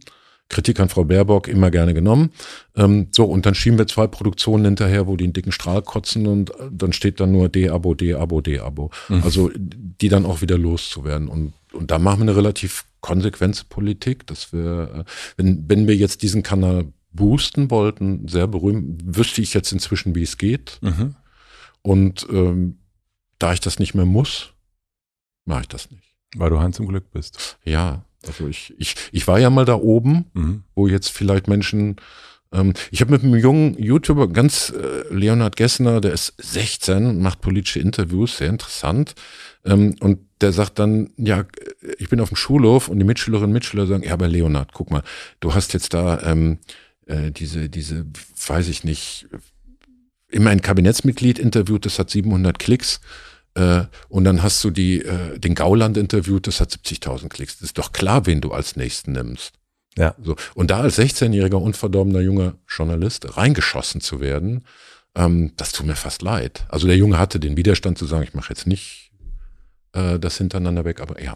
Kritik 0.50 0.80
an 0.80 0.90
Frau 0.90 1.04
Baerbock 1.04 1.48
immer 1.48 1.72
gerne 1.72 1.94
genommen. 1.94 2.32
Ähm, 2.76 3.08
so, 3.12 3.26
und 3.26 3.46
dann 3.46 3.56
schieben 3.56 3.78
wir 3.78 3.88
zwei 3.88 4.08
Produktionen 4.08 4.66
hinterher, 4.66 5.08
wo 5.08 5.16
die 5.16 5.24
einen 5.24 5.34
dicken 5.34 5.52
Strahl 5.52 5.82
kotzen 5.82 6.28
und 6.28 6.52
äh, 6.52 6.70
dann 6.72 6.94
steht 6.94 7.20
dann 7.20 7.32
nur 7.32 7.50
D-Abo, 7.50 7.96
D-Abo, 7.96 8.42
D-Abo. 8.42 8.92
Mhm. 9.10 9.24
Also 9.24 9.50
die 9.56 10.10
dann 10.10 10.26
auch 10.26 10.42
wieder 10.42 10.58
loszuwerden. 10.58 11.30
Und, 11.30 11.54
und 11.74 11.90
da 11.90 11.98
machen 11.98 12.20
wir 12.20 12.24
eine 12.24 12.36
relativ 12.36 12.86
konsequente 13.02 13.64
Politik, 13.68 14.28
dass 14.28 14.54
wir, 14.54 15.06
äh, 15.06 15.12
wenn, 15.38 15.68
wenn 15.68 15.88
wir 15.88 15.96
jetzt 15.96 16.22
diesen 16.22 16.44
Kanal 16.44 16.86
boosten 17.12 17.72
wollten, 17.72 18.28
sehr 18.28 18.48
berühmt, 18.48 19.02
wüsste 19.18 19.42
ich 19.42 19.54
jetzt 19.54 19.72
inzwischen, 19.72 20.16
wie 20.16 20.24
es 20.24 20.38
geht. 20.38 20.78
Mhm. 20.82 21.16
Und 21.82 22.28
ähm, 22.30 22.80
da 23.40 23.54
ich 23.54 23.62
das 23.62 23.80
nicht 23.80 23.96
mehr 23.96 24.06
muss, 24.06 24.54
mache 25.46 25.62
ich 25.62 25.68
das 25.68 25.90
nicht. 25.92 26.16
Weil 26.36 26.50
du 26.50 26.60
Hans 26.60 26.80
im 26.80 26.88
Glück 26.88 27.12
bist. 27.12 27.58
Ja, 27.64 28.04
also 28.28 28.48
ich, 28.48 28.74
ich, 28.78 28.96
ich 29.12 29.28
war 29.28 29.40
ja 29.40 29.50
mal 29.50 29.66
da 29.66 29.76
oben, 29.76 30.26
mhm. 30.34 30.64
wo 30.76 30.88
jetzt 30.88 31.10
vielleicht 31.10 31.48
Menschen 31.48 31.98
Ähm, 32.54 32.74
ich 32.92 33.02
habe 33.02 33.12
mit 33.12 33.24
einem 33.24 33.36
jungen 33.36 33.78
YouTuber, 33.78 34.28
ganz 34.28 34.72
äh, 34.72 35.14
Leonhard 35.14 35.56
Gessner, 35.56 36.02
der 36.02 36.14
ist 36.14 36.34
16, 36.38 37.22
macht 37.22 37.42
politische 37.42 37.80
Interviews, 37.80 38.38
sehr 38.38 38.50
interessant. 38.50 39.16
Ähm, 39.66 39.96
und 40.00 40.20
der 40.42 40.52
sagt 40.52 40.80
dann, 40.80 41.10
ja, 41.18 41.46
ich 41.98 42.10
bin 42.10 42.20
auf 42.20 42.30
dem 42.30 42.36
Schulhof 42.36 42.88
und 42.88 43.00
die 43.00 43.06
Mitschülerinnen 43.06 43.50
und 43.50 43.54
Mitschüler 43.54 43.88
sagen, 43.88 44.04
ja, 44.04 44.14
aber 44.14 44.28
Leonhard, 44.28 44.74
guck 44.74 44.92
mal, 44.92 45.04
du 45.40 45.54
hast 45.54 45.74
jetzt 45.74 45.94
da 45.94 46.22
ähm, 46.24 46.60
äh, 47.08 47.32
diese, 47.32 47.70
diese, 47.70 48.06
weiß 48.48 48.68
ich 48.68 48.84
nicht, 48.84 49.28
immer 50.30 50.50
ein 50.50 50.62
Kabinettsmitglied 50.62 51.40
interviewt, 51.40 51.86
das 51.86 52.00
hat 52.00 52.10
700 52.10 52.60
Klicks. 52.60 53.00
Äh, 53.56 53.86
und 54.10 54.26
dann 54.26 54.44
hast 54.44 54.64
du 54.64 54.70
die, 54.70 55.02
äh, 55.02 55.40
den 55.40 55.56
Gauland 55.56 55.98
interviewt, 55.98 56.48
das 56.48 56.60
hat 56.60 56.72
70.000 56.72 57.30
Klicks. 57.30 57.58
Das 57.60 57.70
ist 57.70 57.78
doch 57.78 57.92
klar, 57.92 58.26
wen 58.26 58.42
du 58.42 58.52
als 58.52 58.76
nächsten 58.76 59.14
nimmst. 59.14 59.54
Ja. 59.98 60.14
So. 60.22 60.36
Und 60.54 60.72
da 60.72 60.82
als 60.82 61.00
16-jähriger, 61.00 61.56
unverdorbener 61.56 62.20
junger 62.20 62.56
Journalist 62.68 63.38
reingeschossen 63.38 64.02
zu 64.02 64.20
werden, 64.20 64.66
ähm, 65.16 65.54
das 65.56 65.72
tut 65.72 65.86
mir 65.86 65.96
fast 65.96 66.22
leid. 66.22 66.66
Also 66.68 66.88
der 66.88 66.98
Junge 66.98 67.18
hatte 67.18 67.40
den 67.40 67.56
Widerstand 67.56 67.98
zu 67.98 68.06
sagen, 68.06 68.24
ich 68.24 68.34
mache 68.34 68.50
jetzt 68.50 68.68
nicht 68.68 69.12
äh, 69.94 70.20
das 70.20 70.38
hintereinander 70.38 70.84
weg, 70.84 71.00
aber 71.00 71.22
ja. 71.22 71.36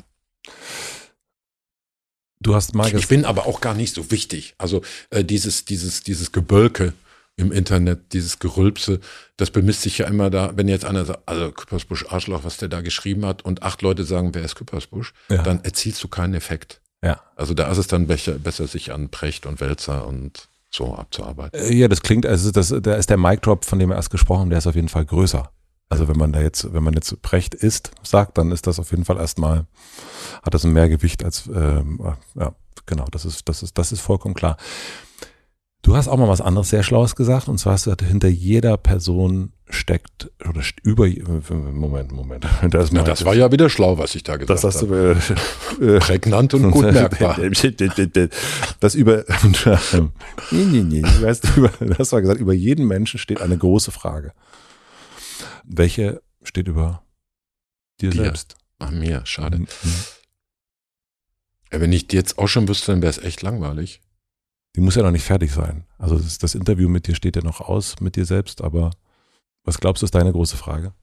Du 2.41 2.55
hast 2.55 2.73
mal 2.73 2.93
Ich 2.93 3.07
bin 3.07 3.25
aber 3.25 3.47
auch 3.47 3.61
gar 3.61 3.75
nicht 3.75 3.93
so 3.93 4.11
wichtig. 4.11 4.55
Also 4.57 4.81
äh, 5.09 5.23
dieses, 5.23 5.65
dieses, 5.65 6.03
dieses 6.03 6.31
Gebölke, 6.31 6.93
im 7.39 7.51
Internet, 7.51 8.13
dieses 8.13 8.39
Gerülpse, 8.39 8.99
das 9.37 9.49
bemisst 9.49 9.81
sich 9.81 9.97
ja 9.97 10.07
immer 10.07 10.29
da, 10.29 10.51
wenn 10.55 10.67
jetzt 10.67 10.85
einer 10.85 11.05
sagt, 11.05 11.21
also 11.25 11.51
Küppersbusch 11.51 12.05
Arschloch, 12.09 12.43
was 12.43 12.57
der 12.57 12.67
da 12.67 12.81
geschrieben 12.81 13.25
hat 13.25 13.43
und 13.43 13.63
acht 13.63 13.81
Leute 13.81 14.03
sagen, 14.03 14.35
wer 14.35 14.43
ist 14.43 14.55
Küppersbusch, 14.55 15.13
ja. 15.29 15.41
dann 15.41 15.63
erzielst 15.63 16.03
du 16.03 16.09
keinen 16.09 16.33
Effekt. 16.33 16.81
Ja. 17.01 17.21
Also 17.35 17.53
da 17.53 17.71
ist 17.71 17.77
es 17.77 17.87
dann 17.87 18.07
besser, 18.07 18.33
besser 18.33 18.67
sich 18.67 18.91
an 18.91 19.09
Precht 19.09 19.45
und 19.45 19.61
Wälzer 19.61 20.05
und 20.05 20.49
so 20.69 20.93
abzuarbeiten. 20.93 21.59
Äh, 21.59 21.73
ja, 21.73 21.87
das 21.87 22.01
klingt, 22.01 22.25
also 22.25 22.51
das, 22.51 22.75
da 22.81 22.95
ist 22.95 23.09
der 23.09 23.17
Mic 23.17 23.41
Drop, 23.41 23.63
von 23.63 23.79
dem 23.79 23.91
er 23.91 23.95
erst 23.95 24.09
gesprochen, 24.09 24.41
haben, 24.41 24.49
der 24.49 24.59
ist 24.59 24.67
auf 24.67 24.75
jeden 24.75 24.89
Fall 24.89 25.05
größer. 25.05 25.49
Also 25.87 26.07
wenn 26.07 26.17
man 26.17 26.33
da 26.33 26.41
jetzt, 26.41 26.71
wenn 26.73 26.83
man 26.83 26.93
jetzt 26.93 27.21
Precht 27.21 27.55
ist, 27.55 27.91
sagt, 28.03 28.37
dann 28.37 28.51
ist 28.51 28.67
das 28.67 28.79
auf 28.79 28.91
jeden 28.91 29.05
Fall 29.05 29.17
erstmal, 29.17 29.65
hat 30.43 30.53
das 30.53 30.63
ein 30.65 30.73
mehr 30.73 30.89
Gewicht 30.89 31.23
als, 31.23 31.47
ähm, 31.47 31.99
ja, 32.35 32.53
genau, 32.85 33.05
das 33.11 33.25
ist, 33.25 33.47
das 33.49 33.63
ist, 33.63 33.77
das 33.77 33.91
ist 33.91 34.01
vollkommen 34.01 34.35
klar. 34.35 34.57
Du 35.81 35.95
hast 35.95 36.09
auch 36.09 36.17
mal 36.17 36.27
was 36.27 36.41
anderes 36.41 36.69
sehr 36.69 36.83
Schlaues 36.83 37.15
gesagt, 37.15 37.47
und 37.47 37.57
zwar 37.57 37.73
hast 37.73 37.85
du 37.85 37.91
gesagt, 37.91 38.09
hinter 38.09 38.27
jeder 38.27 38.75
Person 38.75 39.53
steckt 39.69 40.29
oder 40.47 40.61
über 40.83 41.07
Moment, 41.07 42.11
Moment. 42.11 42.45
Das, 42.69 42.91
Na, 42.91 43.03
das 43.03 43.23
war 43.23 43.33
ja 43.33 43.51
wieder 43.51 43.69
schlau, 43.69 43.97
was 43.97 44.13
ich 44.15 44.23
da 44.23 44.35
gesagt 44.35 44.63
das 44.63 44.63
hast 44.63 44.81
habe. 44.81 45.15
Du, 45.79 45.85
äh, 45.85 45.99
Prägnant 45.99 46.53
und 46.53 46.71
gut 46.71 46.91
merkbar. 46.91 47.39
Das 48.79 48.95
über 48.95 49.23
nee, 50.51 50.65
nee, 50.65 50.83
nee, 50.83 51.01
du 51.01 51.25
hast, 51.25 51.55
über, 51.55 51.71
hast 51.97 52.11
mal 52.11 52.21
gesagt, 52.21 52.41
über 52.41 52.53
jeden 52.53 52.85
Menschen 52.85 53.17
steht 53.17 53.41
eine 53.41 53.57
große 53.57 53.91
Frage. 53.91 54.33
Welche 55.63 56.21
steht 56.43 56.67
über 56.67 57.03
dir, 58.01 58.09
dir. 58.09 58.23
selbst? 58.23 58.57
Ach 58.79 58.91
mir, 58.91 59.21
schade. 59.25 59.59
Mhm. 59.59 59.67
Wenn 61.71 61.93
ich 61.93 62.11
jetzt 62.11 62.37
auch 62.37 62.47
schon 62.47 62.67
wüsste, 62.67 62.91
dann 62.91 63.01
wäre 63.01 63.11
es 63.11 63.19
echt 63.19 63.41
langweilig 63.43 64.01
die 64.79 64.85
muss 64.85 64.95
ja 64.95 65.03
noch 65.03 65.11
nicht 65.11 65.25
fertig 65.25 65.51
sein. 65.51 65.83
Also 65.97 66.17
das, 66.17 66.37
das, 66.37 66.55
Interview 66.55 66.87
mit 66.87 67.05
dir 67.05 67.13
steht 67.13 67.35
ja 67.35 67.41
noch 67.41 67.59
aus, 67.59 67.99
mit 67.99 68.15
dir 68.15 68.23
selbst, 68.23 68.61
aber 68.61 68.91
was 69.65 69.77
glaubst 69.77 70.01
du, 70.01 70.05
ist 70.05 70.15
deine 70.15 70.31
große 70.31 70.55
Frage? 70.55 70.93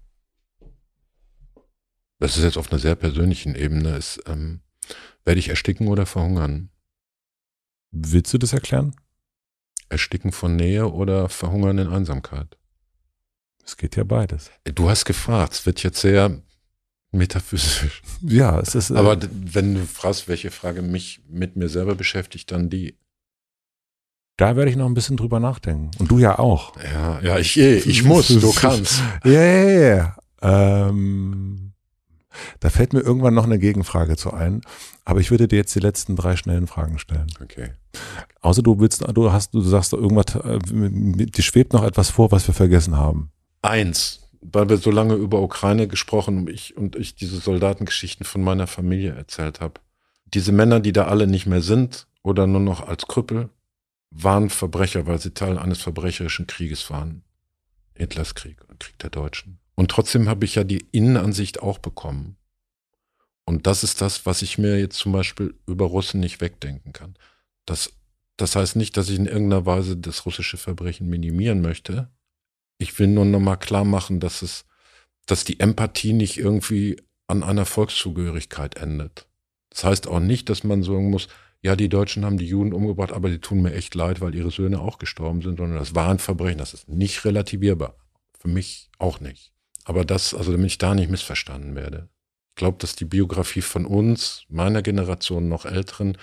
Das 2.19 2.39
ist 2.39 2.45
jetzt 2.45 2.57
auf 2.57 2.73
einer 2.73 2.79
sehr 2.79 2.95
persönlichen 2.95 3.55
Ebene. 3.55 3.99
Ist, 3.99 4.23
ähm, 4.25 4.63
werde 5.27 5.41
ich 5.41 5.51
ersticken 5.51 5.89
oder 5.89 6.07
verhungern? 6.07 6.71
Willst 7.91 8.33
du 8.33 8.39
das 8.39 8.55
erklären? 8.55 8.97
Ersticken 9.91 10.33
von 10.33 10.57
Nähe 10.57 10.91
oder 10.91 11.29
verhungern 11.29 11.77
in 11.77 11.89
Einsamkeit? 11.89 12.57
Es 13.63 13.77
geht 13.77 13.95
ja 13.95 14.05
beides. 14.05 14.51
Du 14.65 14.89
hast 14.89 15.05
gefragt, 15.05 15.53
es 15.53 15.67
wird 15.67 15.83
jetzt 15.83 16.01
sehr 16.01 16.41
metaphysisch. 17.13 18.01
Ja, 18.23 18.59
es 18.59 18.75
ist. 18.75 18.89
Äh 18.89 18.97
Aber 18.97 19.19
wenn 19.31 19.75
du 19.75 19.85
fragst, 19.85 20.29
welche 20.29 20.51
Frage 20.51 20.81
mich 20.81 21.21
mit 21.29 21.57
mir 21.57 21.69
selber 21.69 21.95
beschäftigt, 21.95 22.51
dann 22.51 22.71
die. 22.71 22.97
Da 24.37 24.55
werde 24.55 24.71
ich 24.71 24.77
noch 24.77 24.87
ein 24.87 24.95
bisschen 24.95 25.17
drüber 25.17 25.41
nachdenken. 25.41 25.91
Und 25.99 26.11
du 26.11 26.19
ja 26.19 26.39
auch. 26.39 26.75
Ja, 26.77 27.21
ja, 27.21 27.39
ich, 27.39 27.57
eh, 27.59 27.79
ich 27.79 28.05
muss, 28.05 28.29
du 28.29 28.53
kannst. 28.57 29.03
Ja, 29.25 29.43
ja, 29.43 29.97
ja. 29.97 30.17
Ähm, 30.43 31.73
da 32.61 32.69
fällt 32.69 32.93
mir 32.93 33.01
irgendwann 33.01 33.33
noch 33.33 33.45
eine 33.45 33.59
Gegenfrage 33.59 34.17
zu 34.17 34.33
ein. 34.33 34.61
Aber 35.07 35.21
ich 35.21 35.31
würde 35.31 35.49
dir 35.49 35.57
jetzt 35.57 35.75
die 35.75 35.81
letzten 35.81 36.17
drei 36.17 36.37
schnellen 36.37 36.67
Fragen 36.67 36.99
stellen. 36.99 37.29
Okay. 37.43 37.71
Außer 38.43 38.63
du 38.63 38.79
willst, 38.79 39.03
du 39.15 39.33
hast, 39.33 39.55
du 39.55 39.61
sagst 39.63 39.95
irgendwas, 39.95 40.35
äh, 40.35 40.59
dir 40.61 41.43
schwebt 41.43 41.73
noch 41.73 41.83
etwas 41.85 42.11
vor, 42.11 42.31
was 42.31 42.47
wir 42.47 42.55
vergessen 42.55 42.97
haben. 42.97 43.31
Eins, 43.63 44.29
weil 44.43 44.69
wir 44.69 44.77
so 44.77 44.91
lange 44.91 45.15
über 45.15 45.41
Ukraine 45.41 45.89
gesprochen 45.89 46.39
und 46.39 46.51
ich, 46.51 46.77
und 46.77 46.95
ich 46.97 47.15
diese 47.15 47.39
Soldatengeschichten 47.39 48.27
von 48.27 48.43
meiner 48.43 48.67
Familie 48.67 49.15
erzählt 49.15 49.61
habe. 49.61 49.81
Diese 50.27 50.53
Männer, 50.53 50.81
die 50.81 50.93
da 50.93 51.07
alle 51.07 51.27
nicht 51.27 51.47
mehr 51.47 51.63
sind 51.63 52.07
oder 52.23 52.47
nur 52.47 52.61
noch 52.61 52.87
als 52.87 53.07
Krüppel, 53.07 53.49
waren 54.11 54.51
Verbrecher, 54.51 55.07
weil 55.07 55.21
sie 55.21 55.35
Teil 55.35 55.59
eines 55.59 55.83
verbrecherischen 55.83 56.47
Krieges 56.47 56.91
waren. 56.91 57.23
Hitlers 57.95 58.35
Krieg, 58.35 58.59
Krieg 58.79 58.99
der 58.99 59.11
Deutschen. 59.11 59.59
Und 59.75 59.91
trotzdem 59.91 60.29
habe 60.29 60.45
ich 60.45 60.55
ja 60.55 60.65
die 60.65 60.87
Innenansicht 60.93 61.61
auch 61.63 61.79
bekommen. 61.79 62.37
Und 63.45 63.67
das 63.67 63.85
ist 63.85 64.01
das, 64.01 64.27
was 64.27 64.43
ich 64.43 64.59
mir 64.59 64.79
jetzt 64.79 64.99
zum 64.99 65.13
Beispiel 65.13 65.55
über 65.67 65.87
Russen 65.87 66.21
nicht 66.21 66.41
wegdenken 66.41 66.93
kann. 66.93 67.15
Das, 67.65 67.93
das 68.37 68.57
heißt 68.57 68.77
nicht, 68.77 68.97
dass 68.97 69.09
ich 69.09 69.19
in 69.19 69.27
irgendeiner 69.27 69.67
Weise 69.67 69.97
das 69.97 70.27
russische 70.27 70.57
Verbrechen 70.57 71.09
minimieren 71.09 71.61
möchte. 71.61 72.11
Ich 72.79 72.99
will 72.99 73.07
nur 73.07 73.25
nochmal 73.25 73.59
klar 73.59 73.85
machen, 73.85 74.19
dass 74.19 74.43
es, 74.43 74.65
dass 75.27 75.45
die 75.45 75.61
Empathie 75.61 76.13
nicht 76.13 76.39
irgendwie 76.39 76.97
an 77.29 77.43
einer 77.43 77.67
Volkszugehörigkeit 77.67 78.77
endet. 78.77 79.27
Das 79.71 79.85
heißt 79.85 80.07
auch 80.09 80.21
nicht, 80.21 80.49
dass 80.49 80.65
man 80.65 80.83
sagen 80.83 81.11
muss, 81.11 81.29
ja, 81.67 81.75
die 81.75 81.89
Deutschen 81.89 82.25
haben 82.25 82.39
die 82.39 82.47
Juden 82.47 82.73
umgebracht, 82.73 83.11
aber 83.11 83.29
die 83.29 83.41
tun 83.41 83.61
mir 83.61 83.75
echt 83.75 83.97
leid, 83.97 84.21
weil 84.21 84.37
ihre 84.37 84.53
Söhne 84.53 84.79
auch 84.79 84.99
gestorben 84.99 85.43
sind, 85.43 85.57
sondern 85.57 85.81
das 85.81 85.97
war 85.97 86.11
ein 86.11 86.21
Verbrechen. 86.21 86.59
Das 86.59 86.75
ist 86.75 86.89
nicht 86.89 87.25
relativierbar. 87.25 87.97
Für 88.39 88.47
mich 88.47 88.89
auch 89.01 89.19
nicht. 89.19 89.53
Aber 89.83 90.05
das, 90.05 90.33
also 90.33 90.53
damit 90.53 90.69
ich 90.69 90.79
da 90.79 90.95
nicht 90.95 91.11
missverstanden 91.11 91.75
werde. 91.75 92.09
Ich 92.51 92.55
glaube, 92.55 92.79
dass 92.79 92.95
die 92.95 93.05
Biografie 93.05 93.63
von 93.63 93.85
uns, 93.85 94.45
meiner 94.49 94.81
Generation, 94.81 95.49
noch 95.49 95.65
älteren, 95.65 96.17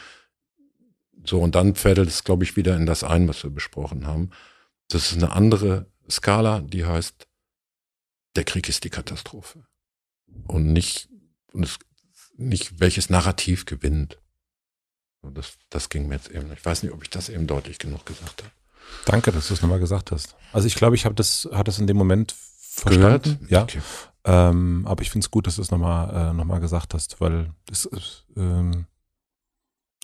so 1.25 1.41
und 1.41 1.55
dann 1.55 1.75
fädelt 1.75 2.07
es, 2.07 2.23
glaube 2.23 2.45
ich, 2.45 2.55
wieder 2.55 2.77
in 2.77 2.85
das 2.85 3.03
ein, 3.03 3.27
was 3.27 3.43
wir 3.43 3.51
besprochen 3.51 4.07
haben. 4.07 4.29
Das 4.87 5.11
ist 5.11 5.17
eine 5.17 5.33
andere 5.33 5.91
Skala, 6.09 6.61
die 6.61 6.85
heißt, 6.85 7.27
der 8.37 8.45
Krieg 8.45 8.69
ist 8.69 8.85
die 8.85 8.89
Katastrophe. 8.89 9.65
Und 10.47 10.71
nicht, 10.71 11.09
und 11.51 11.63
es, 11.63 11.79
nicht 12.37 12.79
welches 12.79 13.09
Narrativ 13.09 13.65
gewinnt. 13.65 14.22
Das, 15.31 15.53
das 15.69 15.89
ging 15.89 16.07
mir 16.07 16.15
jetzt 16.15 16.29
eben. 16.29 16.51
Ich 16.51 16.65
weiß 16.65 16.83
nicht, 16.83 16.93
ob 16.93 17.03
ich 17.03 17.09
das 17.09 17.29
eben 17.29 17.47
deutlich 17.47 17.79
genug 17.79 18.05
gesagt 18.05 18.43
habe. 18.43 18.51
Danke, 19.05 19.31
dass 19.31 19.47
du 19.47 19.53
es 19.53 19.61
nochmal 19.61 19.79
gesagt 19.79 20.11
hast. 20.11 20.35
Also 20.51 20.67
ich 20.67 20.75
glaube, 20.75 20.95
ich 20.95 21.05
habe 21.05 21.15
das, 21.15 21.47
hat 21.51 21.67
das 21.67 21.79
in 21.79 21.87
dem 21.87 21.97
Moment 21.97 22.35
verstanden. 22.59 23.39
Gehört? 23.47 23.51
Ja. 23.51 23.63
Okay. 23.63 23.81
Ähm, 24.25 24.85
aber 24.87 25.01
ich 25.01 25.09
finde 25.09 25.25
es 25.25 25.31
gut, 25.31 25.47
dass 25.47 25.57
du 25.57 25.61
es 25.61 25.71
nochmal 25.71 26.31
äh, 26.31 26.33
noch 26.33 26.59
gesagt 26.61 26.93
hast, 26.93 27.19
weil 27.19 27.51
es, 27.69 27.89
ähm, 28.37 28.85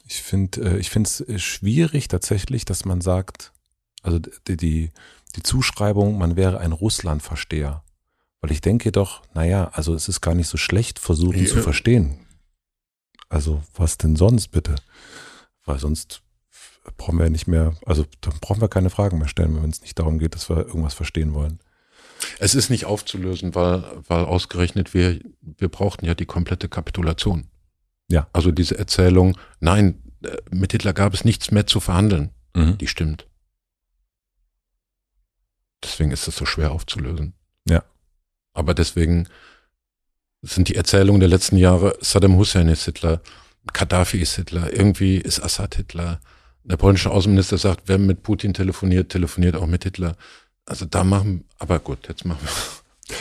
ich 0.06 0.22
finde 0.22 0.76
äh, 0.76 0.78
ich 0.78 0.90
finde 0.90 1.10
es 1.10 1.42
schwierig 1.42 2.08
tatsächlich, 2.10 2.66
dass 2.66 2.84
man 2.86 3.00
sagt, 3.00 3.54
also 4.02 4.20
die, 4.20 4.58
die, 4.58 4.92
die 5.36 5.44
Zuschreibung, 5.44 6.18
man 6.18 6.36
wäre 6.36 6.60
ein 6.60 6.72
Russland-Versteher. 6.72 7.84
Weil 8.42 8.52
ich 8.52 8.62
denke 8.62 8.92
doch, 8.92 9.22
naja, 9.34 9.70
also 9.74 9.94
es 9.94 10.08
ist 10.08 10.22
gar 10.22 10.34
nicht 10.34 10.48
so 10.48 10.58
schlecht, 10.58 11.00
versuchen 11.00 11.44
ja. 11.44 11.50
zu 11.50 11.62
verstehen. 11.62 12.20
Also 13.30 13.64
was 13.76 13.98
denn 13.98 14.16
sonst 14.16 14.50
bitte? 14.50 14.76
Weil 15.66 15.80
sonst 15.80 16.22
brauchen 16.98 17.18
wir 17.18 17.26
ja 17.26 17.30
nicht 17.30 17.48
mehr, 17.48 17.76
also 17.86 18.06
dann 18.22 18.40
brauchen 18.40 18.62
wir 18.62 18.68
keine 18.68 18.90
Fragen 18.90 19.20
mehr 19.20 19.28
stellen, 19.28 19.62
wenn 19.62 19.70
es 19.70 19.82
nicht 19.82 20.00
darum 20.00 20.20
geht, 20.20 20.36
dass 20.36 20.50
wir 20.50 20.58
irgendwas 20.58 20.96
verstehen 20.96 21.34
wollen. 21.34 21.60
Es 22.40 22.56
ist 22.56 22.70
nicht 22.70 22.86
aufzulösen, 22.86 23.56
weil, 23.56 23.84
weil 24.08 24.26
ausgerechnet 24.26 24.94
wir, 24.94 25.20
wir 25.42 25.70
brauchten 25.70 26.06
ja 26.06 26.16
die 26.16 26.26
komplette 26.26 26.68
Kapitulation. 26.68 27.48
Ja. 28.10 28.28
Also 28.34 28.52
diese 28.52 28.78
Erzählung, 28.78 29.38
nein, 29.60 30.02
äh, 30.24 30.36
mit 30.50 30.72
Hitler 30.72 30.94
gab 30.94 31.14
es 31.14 31.24
nichts 31.24 31.52
mehr 31.52 31.68
zu 31.68 31.80
verhandeln, 31.80 32.32
mhm. 32.56 32.78
die 32.78 32.88
stimmt. 32.88 33.28
Deswegen 35.84 36.12
ist 36.12 36.28
es 36.28 36.36
so 36.36 36.46
schwer 36.46 36.72
aufzulösen. 36.72 37.34
Ja. 37.66 37.84
Aber 38.54 38.74
deswegen 38.74 39.30
sind 40.42 40.70
die 40.70 40.76
Erzählungen 40.76 41.20
der 41.20 41.30
letzten 41.30 41.58
Jahre, 41.58 41.98
Saddam 42.02 42.38
Hussein 42.38 42.68
ist 42.68 42.86
Hitler, 42.86 43.22
Gaddafi 43.74 44.20
ist 44.20 44.36
Hitler, 44.36 44.74
irgendwie 44.74 45.18
ist 45.18 45.42
Assad 45.42 45.76
Hitler. 45.76 46.20
Der 46.64 46.78
polnische 46.78 47.12
Außenminister 47.12 47.58
sagt, 47.58 47.84
wer 47.88 47.98
mit 47.98 48.24
Putin 48.24 48.54
telefoniert, 48.54 49.10
telefoniert 49.10 49.56
auch 49.56 49.68
mit 49.68 49.84
Hitler. 49.84 50.16
Also 50.66 50.86
da 50.86 51.04
machen, 51.04 51.46
aber 51.58 51.80
gut, 51.80 52.08
jetzt 52.08 52.26
machen 52.26 52.42
wir. 52.42 53.16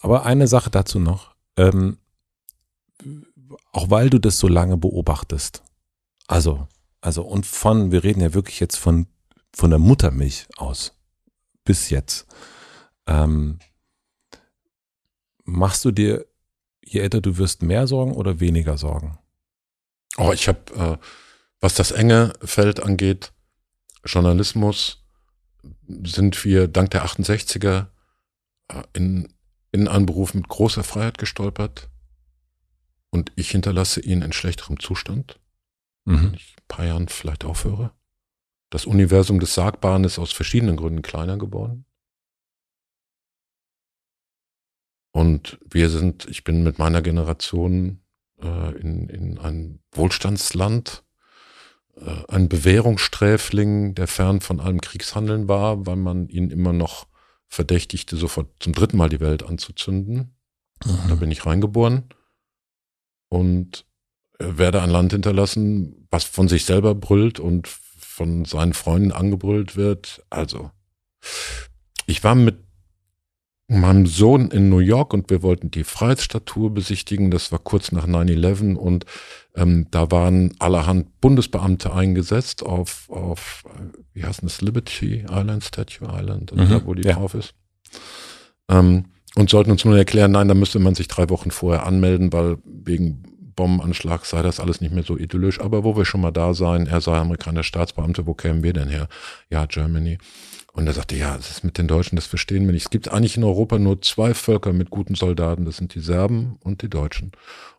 Aber 0.00 0.26
eine 0.26 0.46
Sache 0.48 0.70
dazu 0.70 0.98
noch. 0.98 1.34
Ähm, 1.56 1.98
auch 3.72 3.90
weil 3.90 4.10
du 4.10 4.18
das 4.18 4.38
so 4.38 4.48
lange 4.48 4.76
beobachtest. 4.76 5.62
Also, 6.26 6.66
also 7.00 7.22
und 7.22 7.46
von, 7.46 7.90
wir 7.90 8.04
reden 8.04 8.20
ja 8.20 8.34
wirklich 8.34 8.60
jetzt 8.60 8.76
von 8.76 9.06
von 9.54 9.70
der 9.70 9.78
Muttermilch 9.78 10.46
aus 10.56 10.94
bis 11.64 11.90
jetzt. 11.90 12.26
Ähm, 13.06 13.58
machst 15.44 15.84
du 15.84 15.90
dir, 15.90 16.26
je 16.84 17.00
älter 17.00 17.20
du 17.20 17.38
wirst, 17.38 17.62
mehr 17.62 17.86
Sorgen 17.86 18.12
oder 18.12 18.40
weniger 18.40 18.78
Sorgen? 18.78 19.18
Oh, 20.16 20.32
ich 20.32 20.48
habe, 20.48 20.74
äh, 20.74 21.06
was 21.60 21.74
das 21.74 21.90
enge 21.90 22.32
Feld 22.42 22.82
angeht, 22.82 23.32
Journalismus, 24.04 25.04
sind 25.86 26.44
wir 26.44 26.68
dank 26.68 26.90
der 26.90 27.04
68er 27.06 27.86
äh, 28.68 28.82
in, 28.92 29.32
in 29.70 29.88
einen 29.88 30.06
Beruf 30.06 30.34
mit 30.34 30.48
großer 30.48 30.84
Freiheit 30.84 31.18
gestolpert. 31.18 31.88
Und 33.10 33.30
ich 33.36 33.50
hinterlasse 33.50 34.00
ihn 34.00 34.22
in 34.22 34.32
schlechterem 34.32 34.80
Zustand, 34.80 35.38
mhm. 36.04 36.22
wenn 36.22 36.34
ich 36.34 36.56
ein 36.58 36.64
paar 36.68 36.86
Jahren 36.86 37.08
vielleicht 37.08 37.44
aufhöre. 37.44 37.92
Das 38.70 38.86
Universum 38.86 39.38
des 39.38 39.54
Sagbaren 39.54 40.04
ist 40.04 40.18
aus 40.18 40.32
verschiedenen 40.32 40.76
Gründen 40.76 41.02
kleiner 41.02 41.36
geworden. 41.36 41.84
Und 45.12 45.58
wir 45.68 45.90
sind, 45.90 46.26
ich 46.28 46.42
bin 46.42 46.62
mit 46.62 46.78
meiner 46.78 47.02
Generation 47.02 48.00
äh, 48.42 48.78
in, 48.80 49.08
in 49.08 49.38
ein 49.38 49.80
Wohlstandsland, 49.92 51.04
äh, 51.96 52.24
ein 52.28 52.48
Bewährungssträfling, 52.48 53.94
der 53.94 54.06
fern 54.06 54.40
von 54.40 54.58
allem 54.58 54.80
Kriegshandeln 54.80 55.48
war, 55.48 55.86
weil 55.86 55.96
man 55.96 56.28
ihn 56.28 56.50
immer 56.50 56.72
noch 56.72 57.06
verdächtigte, 57.46 58.16
sofort 58.16 58.48
zum 58.60 58.72
dritten 58.72 58.96
Mal 58.96 59.10
die 59.10 59.20
Welt 59.20 59.42
anzuzünden. 59.42 60.34
Mhm. 60.84 60.98
Da 61.08 61.14
bin 61.16 61.30
ich 61.30 61.44
reingeboren 61.44 62.04
und 63.28 63.84
äh, 64.38 64.56
werde 64.56 64.80
ein 64.80 64.90
Land 64.90 65.12
hinterlassen, 65.12 66.06
was 66.10 66.24
von 66.24 66.48
sich 66.48 66.64
selber 66.64 66.94
brüllt 66.94 67.38
und 67.38 67.68
von 67.68 68.46
seinen 68.46 68.72
Freunden 68.72 69.12
angebrüllt 69.12 69.76
wird. 69.76 70.24
Also, 70.30 70.70
ich 72.06 72.24
war 72.24 72.34
mit 72.34 72.56
meinem 73.80 74.06
Sohn 74.06 74.50
in 74.50 74.68
New 74.68 74.80
York 74.80 75.14
und 75.14 75.30
wir 75.30 75.42
wollten 75.42 75.70
die 75.70 75.84
Freiheitsstatue 75.84 76.70
besichtigen. 76.70 77.30
Das 77.30 77.52
war 77.52 77.58
kurz 77.58 77.92
nach 77.92 78.06
9-11 78.06 78.74
und 78.74 79.06
ähm, 79.56 79.86
da 79.90 80.10
waren 80.10 80.54
allerhand 80.58 81.20
Bundesbeamte 81.20 81.92
eingesetzt 81.92 82.62
auf, 82.62 83.08
auf 83.10 83.64
wie 84.14 84.24
heißt 84.24 84.42
das, 84.42 84.60
Liberty 84.60 85.24
Island, 85.30 85.64
Statue 85.64 86.08
Island, 86.08 86.54
mhm, 86.54 86.68
da 86.68 86.84
wo 86.84 86.94
die 86.94 87.06
ja. 87.06 87.14
drauf 87.14 87.34
ist. 87.34 87.54
Ähm, 88.68 89.06
und 89.34 89.48
sollten 89.48 89.70
uns 89.70 89.84
nur 89.84 89.96
erklären, 89.96 90.32
nein, 90.32 90.48
da 90.48 90.54
müsste 90.54 90.78
man 90.78 90.94
sich 90.94 91.08
drei 91.08 91.30
Wochen 91.30 91.50
vorher 91.50 91.86
anmelden, 91.86 92.32
weil 92.32 92.58
wegen 92.64 93.22
Bombenanschlag 93.56 94.24
sei 94.24 94.42
das 94.42 94.60
alles 94.60 94.80
nicht 94.80 94.94
mehr 94.94 95.04
so 95.04 95.16
idyllisch. 95.16 95.60
Aber 95.60 95.84
wo 95.84 95.96
wir 95.96 96.04
schon 96.04 96.20
mal 96.20 96.30
da 96.30 96.52
seien, 96.54 96.86
er 96.86 97.00
sei 97.00 97.16
amerikanischer 97.16 97.64
Staatsbeamte, 97.64 98.26
wo 98.26 98.34
kämen 98.34 98.62
wir 98.62 98.72
denn 98.72 98.88
her? 98.88 99.08
Ja, 99.50 99.66
Germany. 99.66 100.18
Und 100.72 100.86
er 100.86 100.94
sagte, 100.94 101.16
ja, 101.16 101.36
das 101.36 101.50
ist 101.50 101.64
mit 101.64 101.76
den 101.76 101.86
Deutschen, 101.86 102.16
das 102.16 102.26
verstehen 102.26 102.66
wir 102.66 102.72
nicht. 102.72 102.84
Es 102.84 102.90
gibt 102.90 103.08
eigentlich 103.08 103.36
in 103.36 103.44
Europa 103.44 103.78
nur 103.78 104.00
zwei 104.00 104.32
Völker 104.32 104.72
mit 104.72 104.90
guten 104.90 105.14
Soldaten, 105.14 105.66
das 105.66 105.76
sind 105.76 105.94
die 105.94 106.00
Serben 106.00 106.56
und 106.60 106.80
die 106.82 106.88
Deutschen. 106.88 107.32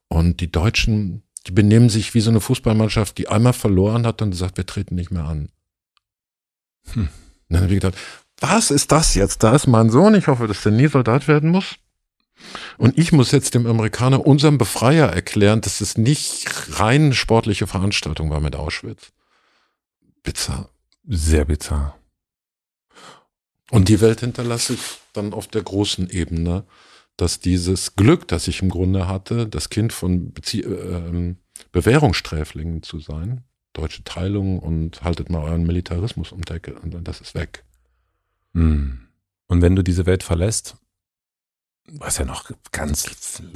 Und 0.07 0.41
die 0.41 0.51
Deutschen, 0.51 1.23
die 1.47 1.51
benehmen 1.51 1.89
sich 1.89 2.13
wie 2.13 2.21
so 2.21 2.29
eine 2.29 2.39
Fußballmannschaft, 2.39 3.17
die 3.17 3.27
einmal 3.27 3.53
verloren 3.53 4.05
hat 4.05 4.21
und 4.21 4.33
sagt, 4.33 4.57
wir 4.57 4.65
treten 4.67 4.93
nicht 4.95 5.09
mehr 5.09 5.25
an. 5.25 5.49
Hm. 6.93 7.09
Dann 7.49 7.61
habe 7.63 7.73
ich 7.73 7.81
gedacht, 7.81 7.97
was 8.39 8.69
ist 8.69 8.91
das 8.91 9.15
jetzt? 9.15 9.41
Da 9.41 9.55
ist 9.55 9.67
mein 9.67 9.89
Sohn, 9.89 10.13
ich 10.13 10.27
hoffe, 10.27 10.47
dass 10.47 10.61
der 10.61 10.71
nie 10.71 10.87
Soldat 10.87 11.27
werden 11.27 11.49
muss. 11.49 11.75
Und 12.77 12.97
ich 12.97 13.11
muss 13.11 13.31
jetzt 13.31 13.53
dem 13.55 13.65
Amerikaner, 13.65 14.25
unserem 14.25 14.57
Befreier, 14.57 15.07
erklären, 15.07 15.61
dass 15.61 15.81
es 15.81 15.97
nicht 15.97 16.79
rein 16.79 17.13
sportliche 17.13 17.67
Veranstaltung 17.67 18.29
war 18.29 18.39
mit 18.39 18.55
Auschwitz. 18.55 19.13
Bizarr. 20.23 20.69
Sehr 21.05 21.45
bizarr. 21.45 21.97
Und 23.73 23.89
die 23.89 24.01
Welt 24.01 24.19
hinterlasse 24.19 24.75
ich 24.75 24.99
dann 25.13 25.33
auf 25.33 25.47
der 25.47 25.63
großen 25.63 26.07
Ebene, 26.11 26.63
dass 27.17 27.39
dieses 27.39 27.95
Glück, 27.95 28.27
das 28.27 28.47
ich 28.47 28.61
im 28.61 28.69
Grunde 28.69 29.07
hatte, 29.07 29.47
das 29.47 29.69
Kind 29.69 29.93
von 29.93 30.31
Bezie 30.31 30.61
äh, 30.61 31.33
Bewährungssträflingen 31.71 32.83
zu 32.83 32.99
sein, 32.99 33.43
deutsche 33.73 34.03
Teilung 34.03 34.59
und 34.59 35.01
haltet 35.01 35.31
mal 35.31 35.41
euren 35.41 35.65
Militarismus 35.65 36.31
um 36.31 36.43
Decke, 36.43 36.75
und 36.75 37.07
das 37.07 37.19
ist 37.19 37.33
weg. 37.33 37.65
Hm. 38.53 39.07
Und 39.47 39.63
wenn 39.63 39.75
du 39.75 39.81
diese 39.81 40.05
Welt 40.05 40.21
verlässt, 40.21 40.77
was 41.93 42.19
ja 42.19 42.25
noch 42.25 42.51
ganz 42.71 43.07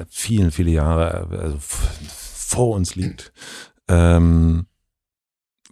vielen, 0.09 0.49
viele 0.49 0.71
Jahre 0.71 1.27
also 1.29 1.59
vor 1.59 2.75
uns 2.75 2.95
liegt, 2.95 3.31
ähm, 3.87 4.65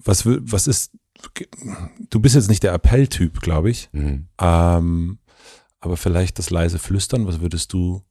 was, 0.03 0.27
was 0.27 0.67
ist 0.67 0.91
du 2.09 2.19
bist 2.19 2.35
jetzt 2.35 2.49
nicht 2.49 2.63
der 2.63 2.73
Appelltyp, 2.73 3.41
glaube 3.41 3.69
ich. 3.69 3.89
Mhm. 3.91 4.27
Ähm, 4.39 5.19
aber 5.79 5.97
vielleicht 5.97 6.39
das 6.39 6.49
leise 6.49 6.79
Flüstern, 6.79 7.27
was 7.27 7.41
würdest 7.41 7.73
du 7.73 8.03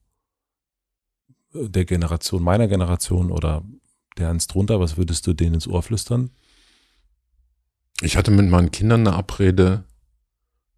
äh, 1.55 1.69
der 1.69 1.85
Generation, 1.85 2.43
meiner 2.43 2.69
Generation 2.69 3.31
oder 3.31 3.65
der 4.17 4.31
eins 4.31 4.47
drunter, 4.47 4.81
was 4.81 4.97
würdest 4.97 5.27
du 5.27 5.33
denen 5.33 5.55
ins 5.55 5.67
Ohr 5.67 5.83
flüstern? 5.83 6.31
Ich 8.01 8.17
hatte 8.17 8.31
mit 8.31 8.49
meinen 8.49 8.71
Kindern 8.71 9.07
eine 9.07 9.17
Abrede, 9.17 9.85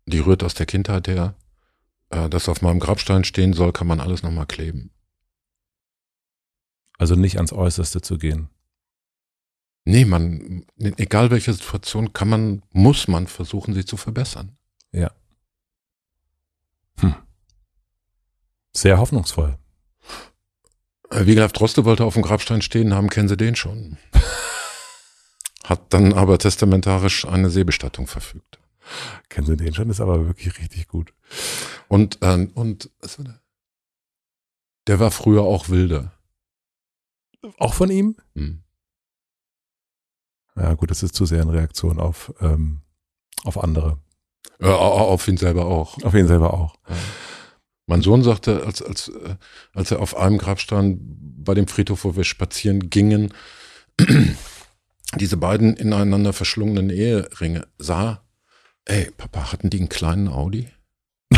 die 0.07 0.19
rührt 0.19 0.43
aus 0.43 0.55
der 0.55 0.67
Kindheit 0.67 1.09
her. 1.09 1.35
Äh, 2.11 2.29
das 2.29 2.49
auf 2.49 2.63
meinem 2.63 2.81
Grabstein 2.81 3.25
stehen 3.25 3.53
soll, 3.53 3.73
kann 3.73 3.87
man 3.87 4.01
alles 4.01 4.23
nochmal 4.23 4.47
kleben. 4.47 4.91
Also 6.99 7.15
nicht 7.15 7.37
ans 7.37 7.53
Äußerste 7.53 8.01
zu 8.01 8.17
gehen. 8.19 8.49
Nee, 9.89 10.05
man, 10.05 10.67
egal 10.79 11.31
welche 11.31 11.53
Situation, 11.53 12.13
kann 12.13 12.29
man, 12.29 12.63
muss 12.73 13.07
man 13.07 13.29
versuchen, 13.29 13.73
sie 13.73 13.85
zu 13.85 13.97
verbessern. 13.97 14.59
Ja. 14.91 15.13
Hm. 16.99 17.15
Sehr 18.73 18.99
hoffnungsvoll. 18.99 19.57
Äh, 21.11 21.27
Wiglaf 21.27 21.53
Droste 21.53 21.85
wollte 21.85 22.05
auf 22.05 22.15
dem 22.15 22.25
Grabstein 22.25 22.63
stehen 22.63 22.95
haben, 22.95 23.11
kennen 23.11 23.29
Sie 23.29 23.37
den 23.37 23.55
schon. 23.55 23.97
Hat 25.63 25.93
dann 25.95 26.13
aber 26.15 26.39
testamentarisch 26.39 27.25
eine 27.25 27.49
Seebestattung 27.49 28.09
verfügt. 28.09 28.59
Kennen 29.29 29.47
Sie 29.47 29.57
den 29.57 29.73
schon? 29.73 29.89
Ist 29.89 30.01
aber 30.01 30.27
wirklich 30.27 30.59
richtig 30.59 30.89
gut. 30.89 31.15
Und, 31.87 32.21
äh, 32.23 32.49
und 32.55 32.91
was 33.01 33.19
war 33.19 33.25
der? 33.25 33.41
Der 34.89 34.99
war 34.99 35.13
früher 35.13 35.43
auch 35.43 35.69
wilder. 35.69 36.13
Auch 37.59 37.75
von 37.75 37.91
ihm? 37.91 38.17
Hm. 38.35 38.65
Ja, 40.57 40.75
gut, 40.75 40.91
das 40.91 41.03
ist 41.03 41.15
zu 41.15 41.27
sehr 41.27 41.43
eine 41.43 41.53
Reaktion 41.53 42.01
auf, 42.01 42.33
ähm, 42.41 42.81
auf 43.45 43.63
andere. 43.63 43.99
Ja, 44.61 44.75
auf 44.75 45.29
ihn 45.29 45.37
selber 45.37 45.67
auch. 45.67 46.03
Auf 46.03 46.15
ihn 46.15 46.27
selber 46.27 46.55
auch. 46.55 46.77
Ja. 46.89 46.97
Mein 47.87 48.03
Sohn 48.03 48.23
sagte, 48.23 48.65
als, 48.65 48.83
als, 48.83 49.09
äh, 49.09 49.37
als 49.73 49.91
er 49.91 50.01
auf 50.01 50.17
einem 50.17 50.39
Grab 50.39 50.61
stand, 50.61 50.99
bei 51.01 51.55
dem 51.55 51.69
Friedhof, 51.69 52.05
wo 52.05 52.17
wir 52.17 52.25
spazieren 52.25 52.91
gingen, 52.91 53.33
diese 55.21 55.37
beiden 55.37 55.77
ineinander 55.77 56.33
verschlungenen 56.33 56.91
Eheringe 56.91 57.69
sah, 57.79 58.23
ey, 58.87 59.11
Papa, 59.17 59.53
hatten 59.53 59.71
die 59.71 59.79
einen 59.79 59.89
kleinen 59.89 60.29
Audi? 60.29 60.69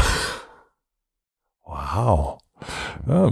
wow. 1.65 2.39
Ja, 3.07 3.31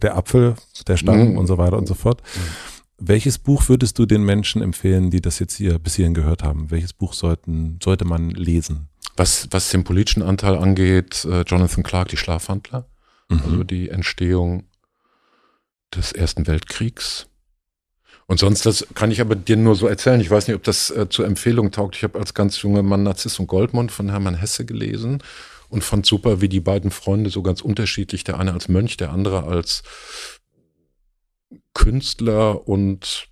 der 0.00 0.16
Apfel, 0.16 0.54
der 0.86 0.96
Stamm 0.96 1.32
mhm. 1.32 1.38
und 1.38 1.46
so 1.46 1.58
weiter 1.58 1.76
und 1.76 1.86
so 1.86 1.94
fort. 1.94 2.22
Mhm. 2.34 2.71
Welches 3.04 3.38
Buch 3.38 3.68
würdest 3.68 3.98
du 3.98 4.06
den 4.06 4.22
Menschen 4.22 4.62
empfehlen, 4.62 5.10
die 5.10 5.20
das 5.20 5.40
jetzt 5.40 5.56
hier 5.56 5.80
bis 5.80 5.96
hierhin 5.96 6.14
gehört 6.14 6.44
haben? 6.44 6.70
Welches 6.70 6.92
Buch 6.92 7.14
sollten, 7.14 7.80
sollte 7.82 8.04
man 8.04 8.30
lesen? 8.30 8.88
Was, 9.16 9.48
was 9.50 9.70
den 9.70 9.82
politischen 9.82 10.22
Anteil 10.22 10.56
angeht, 10.56 11.24
äh, 11.24 11.42
Jonathan 11.42 11.82
Clark, 11.82 12.08
die 12.08 12.16
Schlafwandler, 12.16 12.86
mhm. 13.28 13.42
also 13.42 13.64
die 13.64 13.88
Entstehung 13.88 14.68
des 15.92 16.12
Ersten 16.12 16.46
Weltkriegs. 16.46 17.26
Und 18.26 18.38
sonst, 18.38 18.64
das 18.66 18.86
kann 18.94 19.10
ich 19.10 19.20
aber 19.20 19.34
dir 19.34 19.56
nur 19.56 19.74
so 19.74 19.88
erzählen. 19.88 20.20
Ich 20.20 20.30
weiß 20.30 20.46
nicht, 20.46 20.54
ob 20.54 20.62
das 20.62 20.90
äh, 20.90 21.08
zur 21.08 21.26
Empfehlung 21.26 21.72
taugt. 21.72 21.96
Ich 21.96 22.04
habe 22.04 22.20
als 22.20 22.34
ganz 22.34 22.62
junger 22.62 22.84
Mann 22.84 23.02
Narziss 23.02 23.40
und 23.40 23.48
Goldmund 23.48 23.90
von 23.90 24.10
Hermann 24.10 24.36
Hesse 24.36 24.64
gelesen 24.64 25.24
und 25.72 25.82
fand 25.82 26.06
super, 26.06 26.40
wie 26.40 26.48
die 26.48 26.60
beiden 26.60 26.92
Freunde 26.92 27.30
so 27.30 27.42
ganz 27.42 27.62
unterschiedlich, 27.62 28.22
der 28.22 28.38
eine 28.38 28.52
als 28.52 28.68
Mönch, 28.68 28.96
der 28.96 29.10
andere 29.10 29.44
als 29.44 29.82
Künstler 31.74 32.68
und 32.68 33.28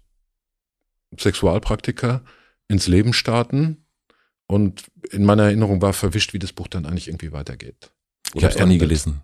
Sexualpraktiker 1.18 2.22
ins 2.68 2.86
Leben 2.86 3.12
starten. 3.12 3.84
Und 4.46 4.84
in 5.10 5.24
meiner 5.24 5.44
Erinnerung 5.44 5.82
war 5.82 5.92
verwischt, 5.92 6.32
wie 6.32 6.38
das 6.38 6.52
Buch 6.52 6.68
dann 6.68 6.86
eigentlich 6.86 7.08
irgendwie 7.08 7.32
weitergeht. 7.32 7.92
Ich 8.34 8.44
habe 8.44 8.54
es 8.54 8.66
nie 8.66 8.78
gelesen. 8.78 9.22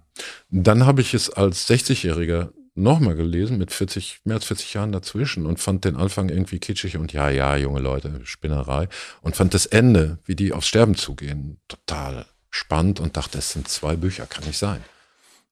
Dann 0.51 0.87
habe 0.87 1.01
ich 1.01 1.15
es 1.15 1.31
als 1.31 1.69
60-Jähriger 1.69 2.53
nochmal 2.75 3.17
gelesen, 3.17 3.59
mit 3.59 3.73
40, 3.73 4.21
mehr 4.25 4.37
als 4.37 4.45
40 4.45 4.75
Jahren 4.75 4.93
dazwischen 4.93 5.47
und 5.47 5.59
fand 5.59 5.85
den 5.85 5.97
Anfang 5.97 6.29
irgendwie 6.29 6.59
kitschig 6.59 6.97
und 6.97 7.13
ja, 7.13 7.31
ja, 7.31 7.57
junge 7.57 7.81
Leute, 7.81 8.21
Spinnerei. 8.25 8.89
Und 9.23 9.35
fand 9.35 9.55
das 9.55 9.67
Ende, 9.67 10.19
wie 10.25 10.37
die 10.37 10.53
aufs 10.53 10.69
Sterben 10.69 10.95
zugehen, 10.95 11.59
total 11.69 12.27
spannend 12.51 13.01
und 13.01 13.17
dachte, 13.17 13.39
es 13.39 13.51
sind 13.51 13.69
zwei 13.69 13.97
Bücher, 13.97 14.27
kann 14.27 14.45
nicht 14.45 14.59
sein. 14.59 14.85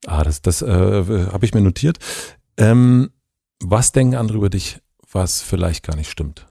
Ah, 0.06 0.22
das, 0.22 0.42
das 0.42 0.62
äh, 0.62 0.66
habe 0.66 1.46
ich 1.46 1.54
mir 1.54 1.62
notiert. 1.62 1.98
Ähm, 2.56 3.10
was 3.60 3.92
denken 3.92 4.16
andere 4.16 4.38
über 4.38 4.50
dich, 4.50 4.78
was 5.10 5.42
vielleicht 5.42 5.84
gar 5.84 5.96
nicht 5.96 6.10
stimmt? 6.10 6.46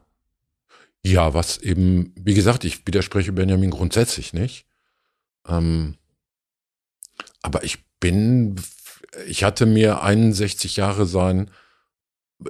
Ja, 1.05 1.33
was 1.33 1.57
eben, 1.57 2.13
wie 2.15 2.33
gesagt, 2.33 2.63
ich 2.63 2.87
widerspreche 2.87 3.33
Benjamin 3.33 3.71
grundsätzlich 3.71 4.33
nicht. 4.33 4.65
Ähm, 5.47 5.97
aber 7.41 7.63
ich 7.63 7.83
bin, 7.99 8.55
ich 9.27 9.43
hatte 9.43 9.65
mir 9.65 10.01
61 10.01 10.77
Jahre 10.77 11.05
sein 11.05 11.51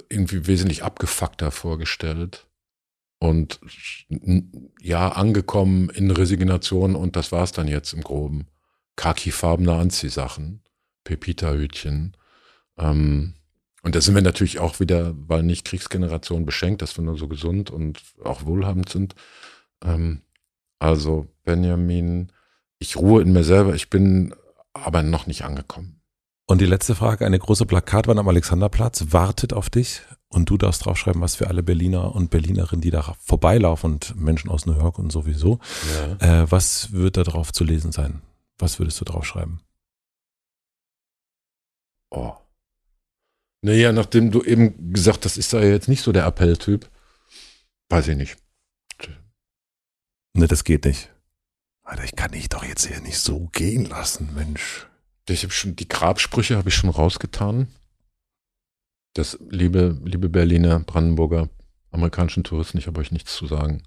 irgendwie 0.08 0.46
wesentlich 0.46 0.82
abgefuckter 0.82 1.50
vorgestellt. 1.50 2.46
Und 3.18 3.60
ja, 4.80 5.10
angekommen 5.10 5.88
in 5.90 6.10
Resignation 6.10 6.94
und 6.94 7.16
das 7.16 7.32
war's 7.32 7.52
dann 7.52 7.68
jetzt 7.68 7.92
im 7.92 8.02
Groben. 8.02 8.48
Khaki-farbene 8.96 9.72
Anziehsachen, 9.72 10.62
Pepita-Hütchen. 11.04 12.16
Ähm, 12.78 13.34
und 13.84 13.94
da 13.94 14.00
sind 14.00 14.14
wir 14.14 14.22
natürlich 14.22 14.58
auch 14.58 14.80
wieder, 14.80 15.14
weil 15.28 15.42
nicht 15.42 15.66
Kriegsgeneration 15.66 16.46
beschenkt, 16.46 16.80
dass 16.80 16.96
wir 16.96 17.04
nur 17.04 17.18
so 17.18 17.28
gesund 17.28 17.70
und 17.70 18.00
auch 18.24 18.46
wohlhabend 18.46 18.88
sind. 18.88 19.14
Ähm, 19.84 20.22
also 20.78 21.28
Benjamin, 21.44 22.32
ich 22.78 22.96
ruhe 22.96 23.20
in 23.20 23.32
mir 23.32 23.44
selber, 23.44 23.74
ich 23.74 23.90
bin 23.90 24.34
aber 24.72 25.02
noch 25.02 25.26
nicht 25.26 25.44
angekommen. 25.44 26.00
Und 26.46 26.62
die 26.62 26.66
letzte 26.66 26.94
Frage, 26.94 27.26
eine 27.26 27.38
große 27.38 27.66
Plakatwand 27.66 28.18
am 28.18 28.28
Alexanderplatz 28.28 29.06
wartet 29.10 29.52
auf 29.52 29.68
dich 29.68 30.00
und 30.28 30.48
du 30.48 30.56
darfst 30.56 30.86
draufschreiben, 30.86 31.20
was 31.20 31.34
für 31.34 31.48
alle 31.48 31.62
Berliner 31.62 32.14
und 32.14 32.30
Berlinerinnen, 32.30 32.80
die 32.80 32.90
da 32.90 33.14
vorbeilaufen 33.20 33.92
und 33.92 34.16
Menschen 34.18 34.50
aus 34.50 34.64
New 34.64 34.76
York 34.76 34.98
und 34.98 35.12
sowieso, 35.12 35.58
ja. 36.20 36.42
äh, 36.42 36.50
was 36.50 36.92
wird 36.92 37.18
da 37.18 37.22
drauf 37.22 37.52
zu 37.52 37.64
lesen 37.64 37.92
sein? 37.92 38.22
Was 38.58 38.78
würdest 38.78 38.98
du 39.00 39.04
draufschreiben? 39.04 39.60
Oh. 42.10 42.32
Naja, 43.64 43.92
nachdem 43.92 44.30
du 44.30 44.42
eben 44.42 44.92
gesagt 44.92 45.24
hast, 45.24 45.38
ist 45.38 45.54
da 45.54 45.62
jetzt 45.62 45.88
nicht 45.88 46.02
so 46.02 46.12
der 46.12 46.26
Appelltyp, 46.26 46.86
weiß 47.88 48.08
ich 48.08 48.16
nicht. 48.18 48.36
Ne, 50.34 50.46
das 50.46 50.64
geht 50.64 50.84
nicht. 50.84 51.10
Alter, 51.82 52.04
ich 52.04 52.14
kann 52.14 52.32
dich 52.32 52.50
doch 52.50 52.62
jetzt 52.62 52.86
hier 52.86 53.00
nicht 53.00 53.16
so 53.16 53.48
gehen 53.52 53.86
lassen, 53.86 54.34
Mensch. 54.34 54.86
Ich 55.30 55.44
habe 55.44 55.52
schon 55.54 55.76
die 55.76 55.88
Grabsprüche 55.88 56.58
habe 56.58 56.68
ich 56.68 56.74
schon 56.74 56.90
rausgetan. 56.90 57.68
Das 59.14 59.38
liebe 59.48 59.98
liebe 60.04 60.28
Berliner, 60.28 60.80
Brandenburger, 60.80 61.48
amerikanischen 61.90 62.44
Touristen, 62.44 62.76
ich 62.76 62.86
habe 62.86 63.00
euch 63.00 63.12
nichts 63.12 63.34
zu 63.34 63.46
sagen. 63.46 63.82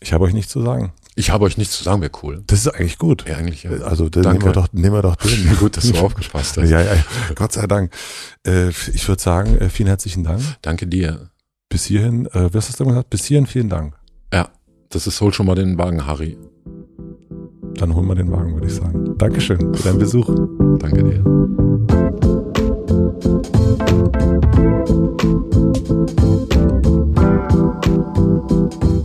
Ich 0.00 0.12
habe 0.12 0.24
euch 0.24 0.34
nichts 0.34 0.50
zu 0.50 0.60
sagen. 0.60 0.92
Ich 1.20 1.30
habe 1.30 1.44
euch 1.44 1.58
nichts 1.58 1.76
zu 1.76 1.84
sagen, 1.84 2.00
wäre 2.00 2.10
cool. 2.22 2.42
Das 2.46 2.60
ist 2.60 2.68
eigentlich 2.68 2.96
gut. 2.96 3.26
Ja, 3.28 3.36
eigentlich 3.36 3.64
ja. 3.64 3.72
Also 3.82 4.08
dann 4.08 4.22
nehmen 4.22 4.42
wir 4.42 4.52
doch, 4.52 4.72
nehmen 4.72 4.94
wir 4.94 5.02
doch 5.02 5.16
den. 5.16 5.54
gut, 5.58 5.76
dass 5.76 5.92
du 5.92 5.98
aufgepasst 5.98 6.56
hast. 6.56 6.70
Ja, 6.70 6.80
ja, 6.80 6.96
Gott 7.34 7.52
sei 7.52 7.66
Dank. 7.66 7.92
Äh, 8.46 8.70
ich 8.70 9.06
würde 9.06 9.20
sagen, 9.20 9.58
äh, 9.58 9.68
vielen 9.68 9.88
herzlichen 9.88 10.24
Dank. 10.24 10.40
Danke 10.62 10.86
dir. 10.86 11.28
Bis 11.68 11.84
hierhin, 11.84 12.24
äh, 12.32 12.48
was 12.54 12.68
hast 12.68 12.80
du 12.80 12.86
gesagt? 12.86 13.10
Bis 13.10 13.26
hierhin 13.26 13.46
vielen 13.46 13.68
Dank. 13.68 13.94
Ja, 14.32 14.48
das 14.88 15.06
ist, 15.06 15.20
hol 15.20 15.30
schon 15.34 15.44
mal 15.44 15.56
den 15.56 15.76
Wagen, 15.76 16.06
Harry. 16.06 16.38
Dann 17.74 17.94
holen 17.94 18.08
wir 18.08 18.14
den 18.14 18.32
Wagen, 18.32 18.54
würde 18.54 18.68
ich 18.68 18.74
sagen. 18.74 19.18
Dankeschön 19.18 19.74
für 19.74 19.82
deinen 19.82 19.98
Besuch. 19.98 20.26
Danke 20.78 21.04
dir. 21.04 21.22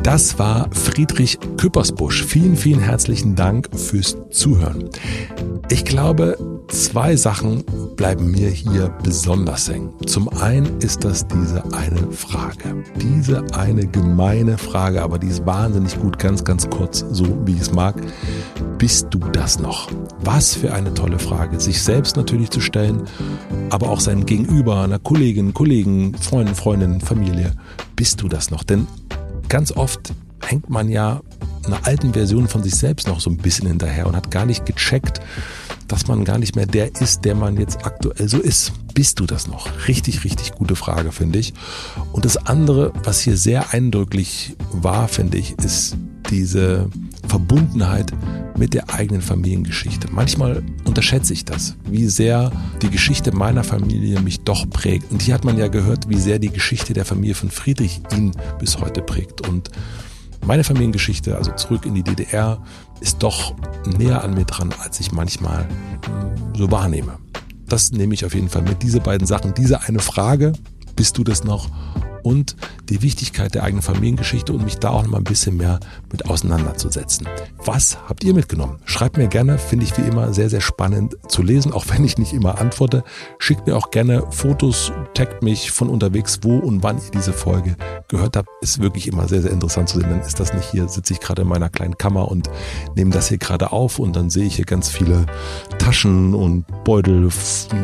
Das 0.05 0.37
war 0.37 0.69
Friedrich 0.71 1.39
Küppersbusch. 1.57 2.23
Vielen, 2.23 2.55
vielen 2.55 2.79
herzlichen 2.79 3.33
Dank 3.33 3.69
fürs 3.75 4.15
Zuhören. 4.29 4.87
Ich 5.69 5.83
glaube, 5.83 6.37
zwei 6.67 7.15
Sachen 7.15 7.63
bleiben 7.95 8.29
mir 8.29 8.49
hier 8.49 8.93
besonders 9.01 9.67
hängen. 9.67 9.89
Zum 10.05 10.29
einen 10.29 10.79
ist 10.79 11.03
das 11.03 11.27
diese 11.27 11.63
eine 11.73 12.11
Frage. 12.11 12.83
Diese 13.01 13.43
eine 13.55 13.87
gemeine 13.87 14.59
Frage, 14.59 15.01
aber 15.01 15.17
die 15.17 15.25
ist 15.25 15.43
wahnsinnig 15.47 15.99
gut, 15.99 16.19
ganz, 16.19 16.43
ganz 16.43 16.69
kurz, 16.69 17.03
so 17.09 17.25
wie 17.47 17.53
ich 17.53 17.61
es 17.61 17.73
mag. 17.73 17.95
Bist 18.77 19.07
du 19.09 19.17
das 19.17 19.57
noch? 19.57 19.89
Was 20.23 20.53
für 20.53 20.71
eine 20.71 20.93
tolle 20.93 21.17
Frage, 21.17 21.59
sich 21.59 21.81
selbst 21.81 22.15
natürlich 22.15 22.51
zu 22.51 22.61
stellen, 22.61 23.01
aber 23.71 23.89
auch 23.89 24.01
seinem 24.01 24.27
Gegenüber, 24.27 24.83
einer 24.83 24.99
Kollegin, 24.99 25.55
Kollegen, 25.55 26.13
Freunden, 26.13 26.53
Freundin, 26.53 27.01
Familie. 27.01 27.53
Bist 27.95 28.21
du 28.21 28.27
das 28.27 28.51
noch? 28.51 28.63
Denn 28.63 28.85
ganz 29.49 29.71
oft 29.71 30.13
hängt 30.41 30.69
man 30.69 30.89
ja 30.89 31.21
einer 31.65 31.85
alten 31.85 32.13
Version 32.13 32.47
von 32.47 32.63
sich 32.63 32.75
selbst 32.75 33.07
noch 33.07 33.19
so 33.19 33.29
ein 33.29 33.37
bisschen 33.37 33.67
hinterher 33.67 34.07
und 34.07 34.15
hat 34.15 34.31
gar 34.31 34.45
nicht 34.45 34.65
gecheckt, 34.65 35.19
dass 35.87 36.07
man 36.07 36.25
gar 36.25 36.37
nicht 36.37 36.55
mehr 36.55 36.65
der 36.65 36.99
ist, 36.99 37.25
der 37.25 37.35
man 37.35 37.57
jetzt 37.57 37.85
aktuell 37.85 38.27
so 38.27 38.39
ist. 38.39 38.73
Bist 38.93 39.19
du 39.19 39.25
das 39.25 39.47
noch? 39.47 39.87
Richtig, 39.87 40.23
richtig 40.23 40.53
gute 40.53 40.75
Frage, 40.75 41.11
finde 41.11 41.39
ich. 41.39 41.53
Und 42.11 42.25
das 42.25 42.37
andere, 42.37 42.91
was 43.03 43.21
hier 43.21 43.37
sehr 43.37 43.73
eindrücklich 43.73 44.55
war, 44.71 45.07
finde 45.07 45.37
ich, 45.37 45.57
ist 45.59 45.97
diese 46.29 46.89
Verbundenheit 47.27 48.13
mit 48.57 48.73
der 48.73 48.93
eigenen 48.93 49.21
Familiengeschichte. 49.21 50.07
Manchmal 50.11 50.63
unterschätze 50.85 51.33
ich 51.33 51.45
das, 51.45 51.75
wie 51.89 52.07
sehr 52.07 52.51
die 52.81 52.89
Geschichte 52.89 53.35
meiner 53.35 53.63
Familie 53.63 54.21
mich 54.21 54.41
doch 54.41 54.69
prägt. 54.69 55.11
Und 55.11 55.21
hier 55.21 55.33
hat 55.33 55.43
man 55.43 55.57
ja 55.57 55.67
gehört, 55.67 56.09
wie 56.09 56.19
sehr 56.19 56.39
die 56.39 56.49
Geschichte 56.49 56.93
der 56.93 57.05
Familie 57.05 57.35
von 57.35 57.51
Friedrich 57.51 58.01
ihn 58.13 58.31
bis 58.59 58.79
heute 58.79 59.01
prägt. 59.01 59.47
Und 59.47 59.71
meine 60.45 60.63
Familiengeschichte, 60.63 61.35
also 61.37 61.51
zurück 61.53 61.85
in 61.85 61.95
die 61.95 62.03
DDR, 62.03 62.63
ist 62.99 63.23
doch 63.23 63.53
näher 63.85 64.23
an 64.23 64.33
mir 64.33 64.45
dran, 64.45 64.73
als 64.83 64.99
ich 64.99 65.11
manchmal 65.11 65.67
hm, 66.05 66.55
so 66.57 66.71
wahrnehme. 66.71 67.17
Das 67.67 67.91
nehme 67.91 68.13
ich 68.13 68.25
auf 68.25 68.35
jeden 68.35 68.49
Fall 68.49 68.61
mit. 68.61 68.83
Diese 68.83 68.99
beiden 68.99 69.25
Sachen, 69.25 69.53
diese 69.53 69.81
eine 69.81 69.99
Frage, 69.99 70.53
bist 70.95 71.17
du 71.17 71.23
das 71.23 71.43
noch? 71.43 71.69
Und 72.25 72.55
die 72.89 73.03
Wichtigkeit 73.03 73.53
der 73.53 73.63
eigenen 73.63 73.83
Familiengeschichte 73.83 74.51
und 74.51 74.63
mich 74.63 74.79
da 74.79 74.89
auch 74.89 75.03
noch 75.03 75.11
mal 75.11 75.19
ein 75.19 75.23
bisschen 75.23 75.57
mehr 75.57 75.79
mit 76.11 76.25
auseinanderzusetzen. 76.25 77.27
Was 77.63 77.99
habt 78.09 78.23
ihr 78.23 78.33
mitgenommen? 78.33 78.79
Schreibt 78.85 79.17
mir 79.17 79.27
gerne, 79.27 79.59
finde 79.59 79.85
ich 79.85 79.95
wie 79.97 80.01
immer 80.01 80.33
sehr, 80.33 80.49
sehr 80.49 80.61
spannend 80.61 81.17
zu 81.27 81.43
lesen, 81.43 81.71
auch 81.71 81.85
wenn 81.89 82.03
ich 82.03 82.17
nicht 82.17 82.33
immer 82.33 82.59
antworte. 82.59 83.03
Schickt 83.37 83.67
mir 83.67 83.77
auch 83.77 83.91
gerne 83.91 84.23
Fotos, 84.31 84.91
taggt 85.13 85.43
mich 85.43 85.71
von 85.71 85.87
unterwegs, 85.87 86.39
wo 86.41 86.57
und 86.57 86.81
wann 86.81 86.97
ihr 86.97 87.11
diese 87.13 87.31
Folge 87.31 87.77
gehört 88.07 88.37
habt. 88.37 88.49
Ist 88.61 88.81
wirklich 88.81 89.07
immer 89.07 89.27
sehr, 89.27 89.43
sehr 89.43 89.51
interessant 89.51 89.89
zu 89.89 89.99
sehen. 89.99 90.09
Dann 90.09 90.21
ist 90.21 90.39
das 90.39 90.53
nicht 90.53 90.71
hier, 90.71 90.87
sitze 90.87 91.13
ich 91.13 91.19
gerade 91.19 91.43
in 91.43 91.47
meiner 91.47 91.69
kleinen 91.69 91.97
Kammer 91.97 92.29
und 92.29 92.49
nehme 92.95 93.11
das 93.11 93.29
hier 93.29 93.37
gerade 93.37 93.71
auf 93.71 93.99
und 93.99 94.15
dann 94.15 94.31
sehe 94.31 94.45
ich 94.45 94.55
hier 94.55 94.65
ganz 94.65 94.89
viele 94.89 95.27
Taschen 95.77 96.33
und 96.33 96.65
Beutel 96.83 97.29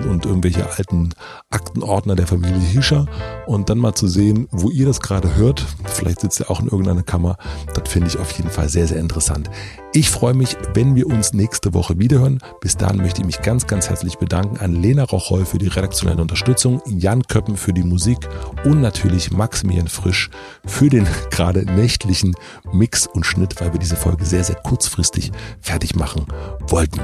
und 0.09 0.25
irgendwelche 0.25 0.67
alten 0.71 1.09
Aktenordner 1.51 2.15
der 2.15 2.25
Familie 2.25 2.59
Hischer 2.59 3.05
und 3.45 3.69
dann 3.69 3.77
mal 3.77 3.93
zu 3.93 4.07
sehen, 4.07 4.30
sehen, 4.31 4.47
wo 4.51 4.69
ihr 4.69 4.85
das 4.85 4.99
gerade 4.99 5.35
hört. 5.35 5.65
Vielleicht 5.85 6.21
sitzt 6.21 6.39
ihr 6.39 6.49
auch 6.49 6.59
in 6.59 6.67
irgendeiner 6.67 7.03
Kammer. 7.03 7.37
Das 7.73 7.89
finde 7.89 8.07
ich 8.07 8.17
auf 8.17 8.31
jeden 8.31 8.49
Fall 8.49 8.69
sehr, 8.69 8.87
sehr 8.87 8.99
interessant. 8.99 9.49
Ich 9.93 10.09
freue 10.09 10.33
mich, 10.33 10.55
wenn 10.73 10.95
wir 10.95 11.07
uns 11.07 11.33
nächste 11.33 11.73
Woche 11.73 11.99
wiederhören. 11.99 12.39
Bis 12.61 12.77
dahin 12.77 12.97
möchte 12.97 13.21
ich 13.21 13.25
mich 13.25 13.41
ganz, 13.41 13.67
ganz 13.67 13.89
herzlich 13.89 14.17
bedanken 14.17 14.57
an 14.57 14.81
Lena 14.81 15.03
Rocholl 15.03 15.45
für 15.45 15.57
die 15.57 15.67
redaktionelle 15.67 16.21
Unterstützung, 16.21 16.81
Jan 16.85 17.23
Köppen 17.23 17.57
für 17.57 17.73
die 17.73 17.83
Musik 17.83 18.17
und 18.63 18.81
natürlich 18.81 19.31
Maximilian 19.31 19.87
Frisch 19.87 20.29
für 20.65 20.89
den 20.89 21.07
gerade 21.29 21.65
nächtlichen 21.65 22.35
Mix 22.71 23.07
und 23.07 23.25
Schnitt, 23.25 23.59
weil 23.59 23.73
wir 23.73 23.79
diese 23.79 23.95
Folge 23.97 24.25
sehr, 24.25 24.43
sehr 24.43 24.55
kurzfristig 24.55 25.31
fertig 25.59 25.95
machen 25.95 26.25
wollten. 26.67 27.01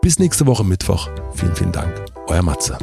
Bis 0.00 0.18
nächste 0.18 0.46
Woche 0.46 0.64
Mittwoch. 0.64 1.08
Vielen, 1.34 1.54
vielen 1.54 1.72
Dank. 1.72 1.92
Euer 2.28 2.42
Matze. 2.42 2.78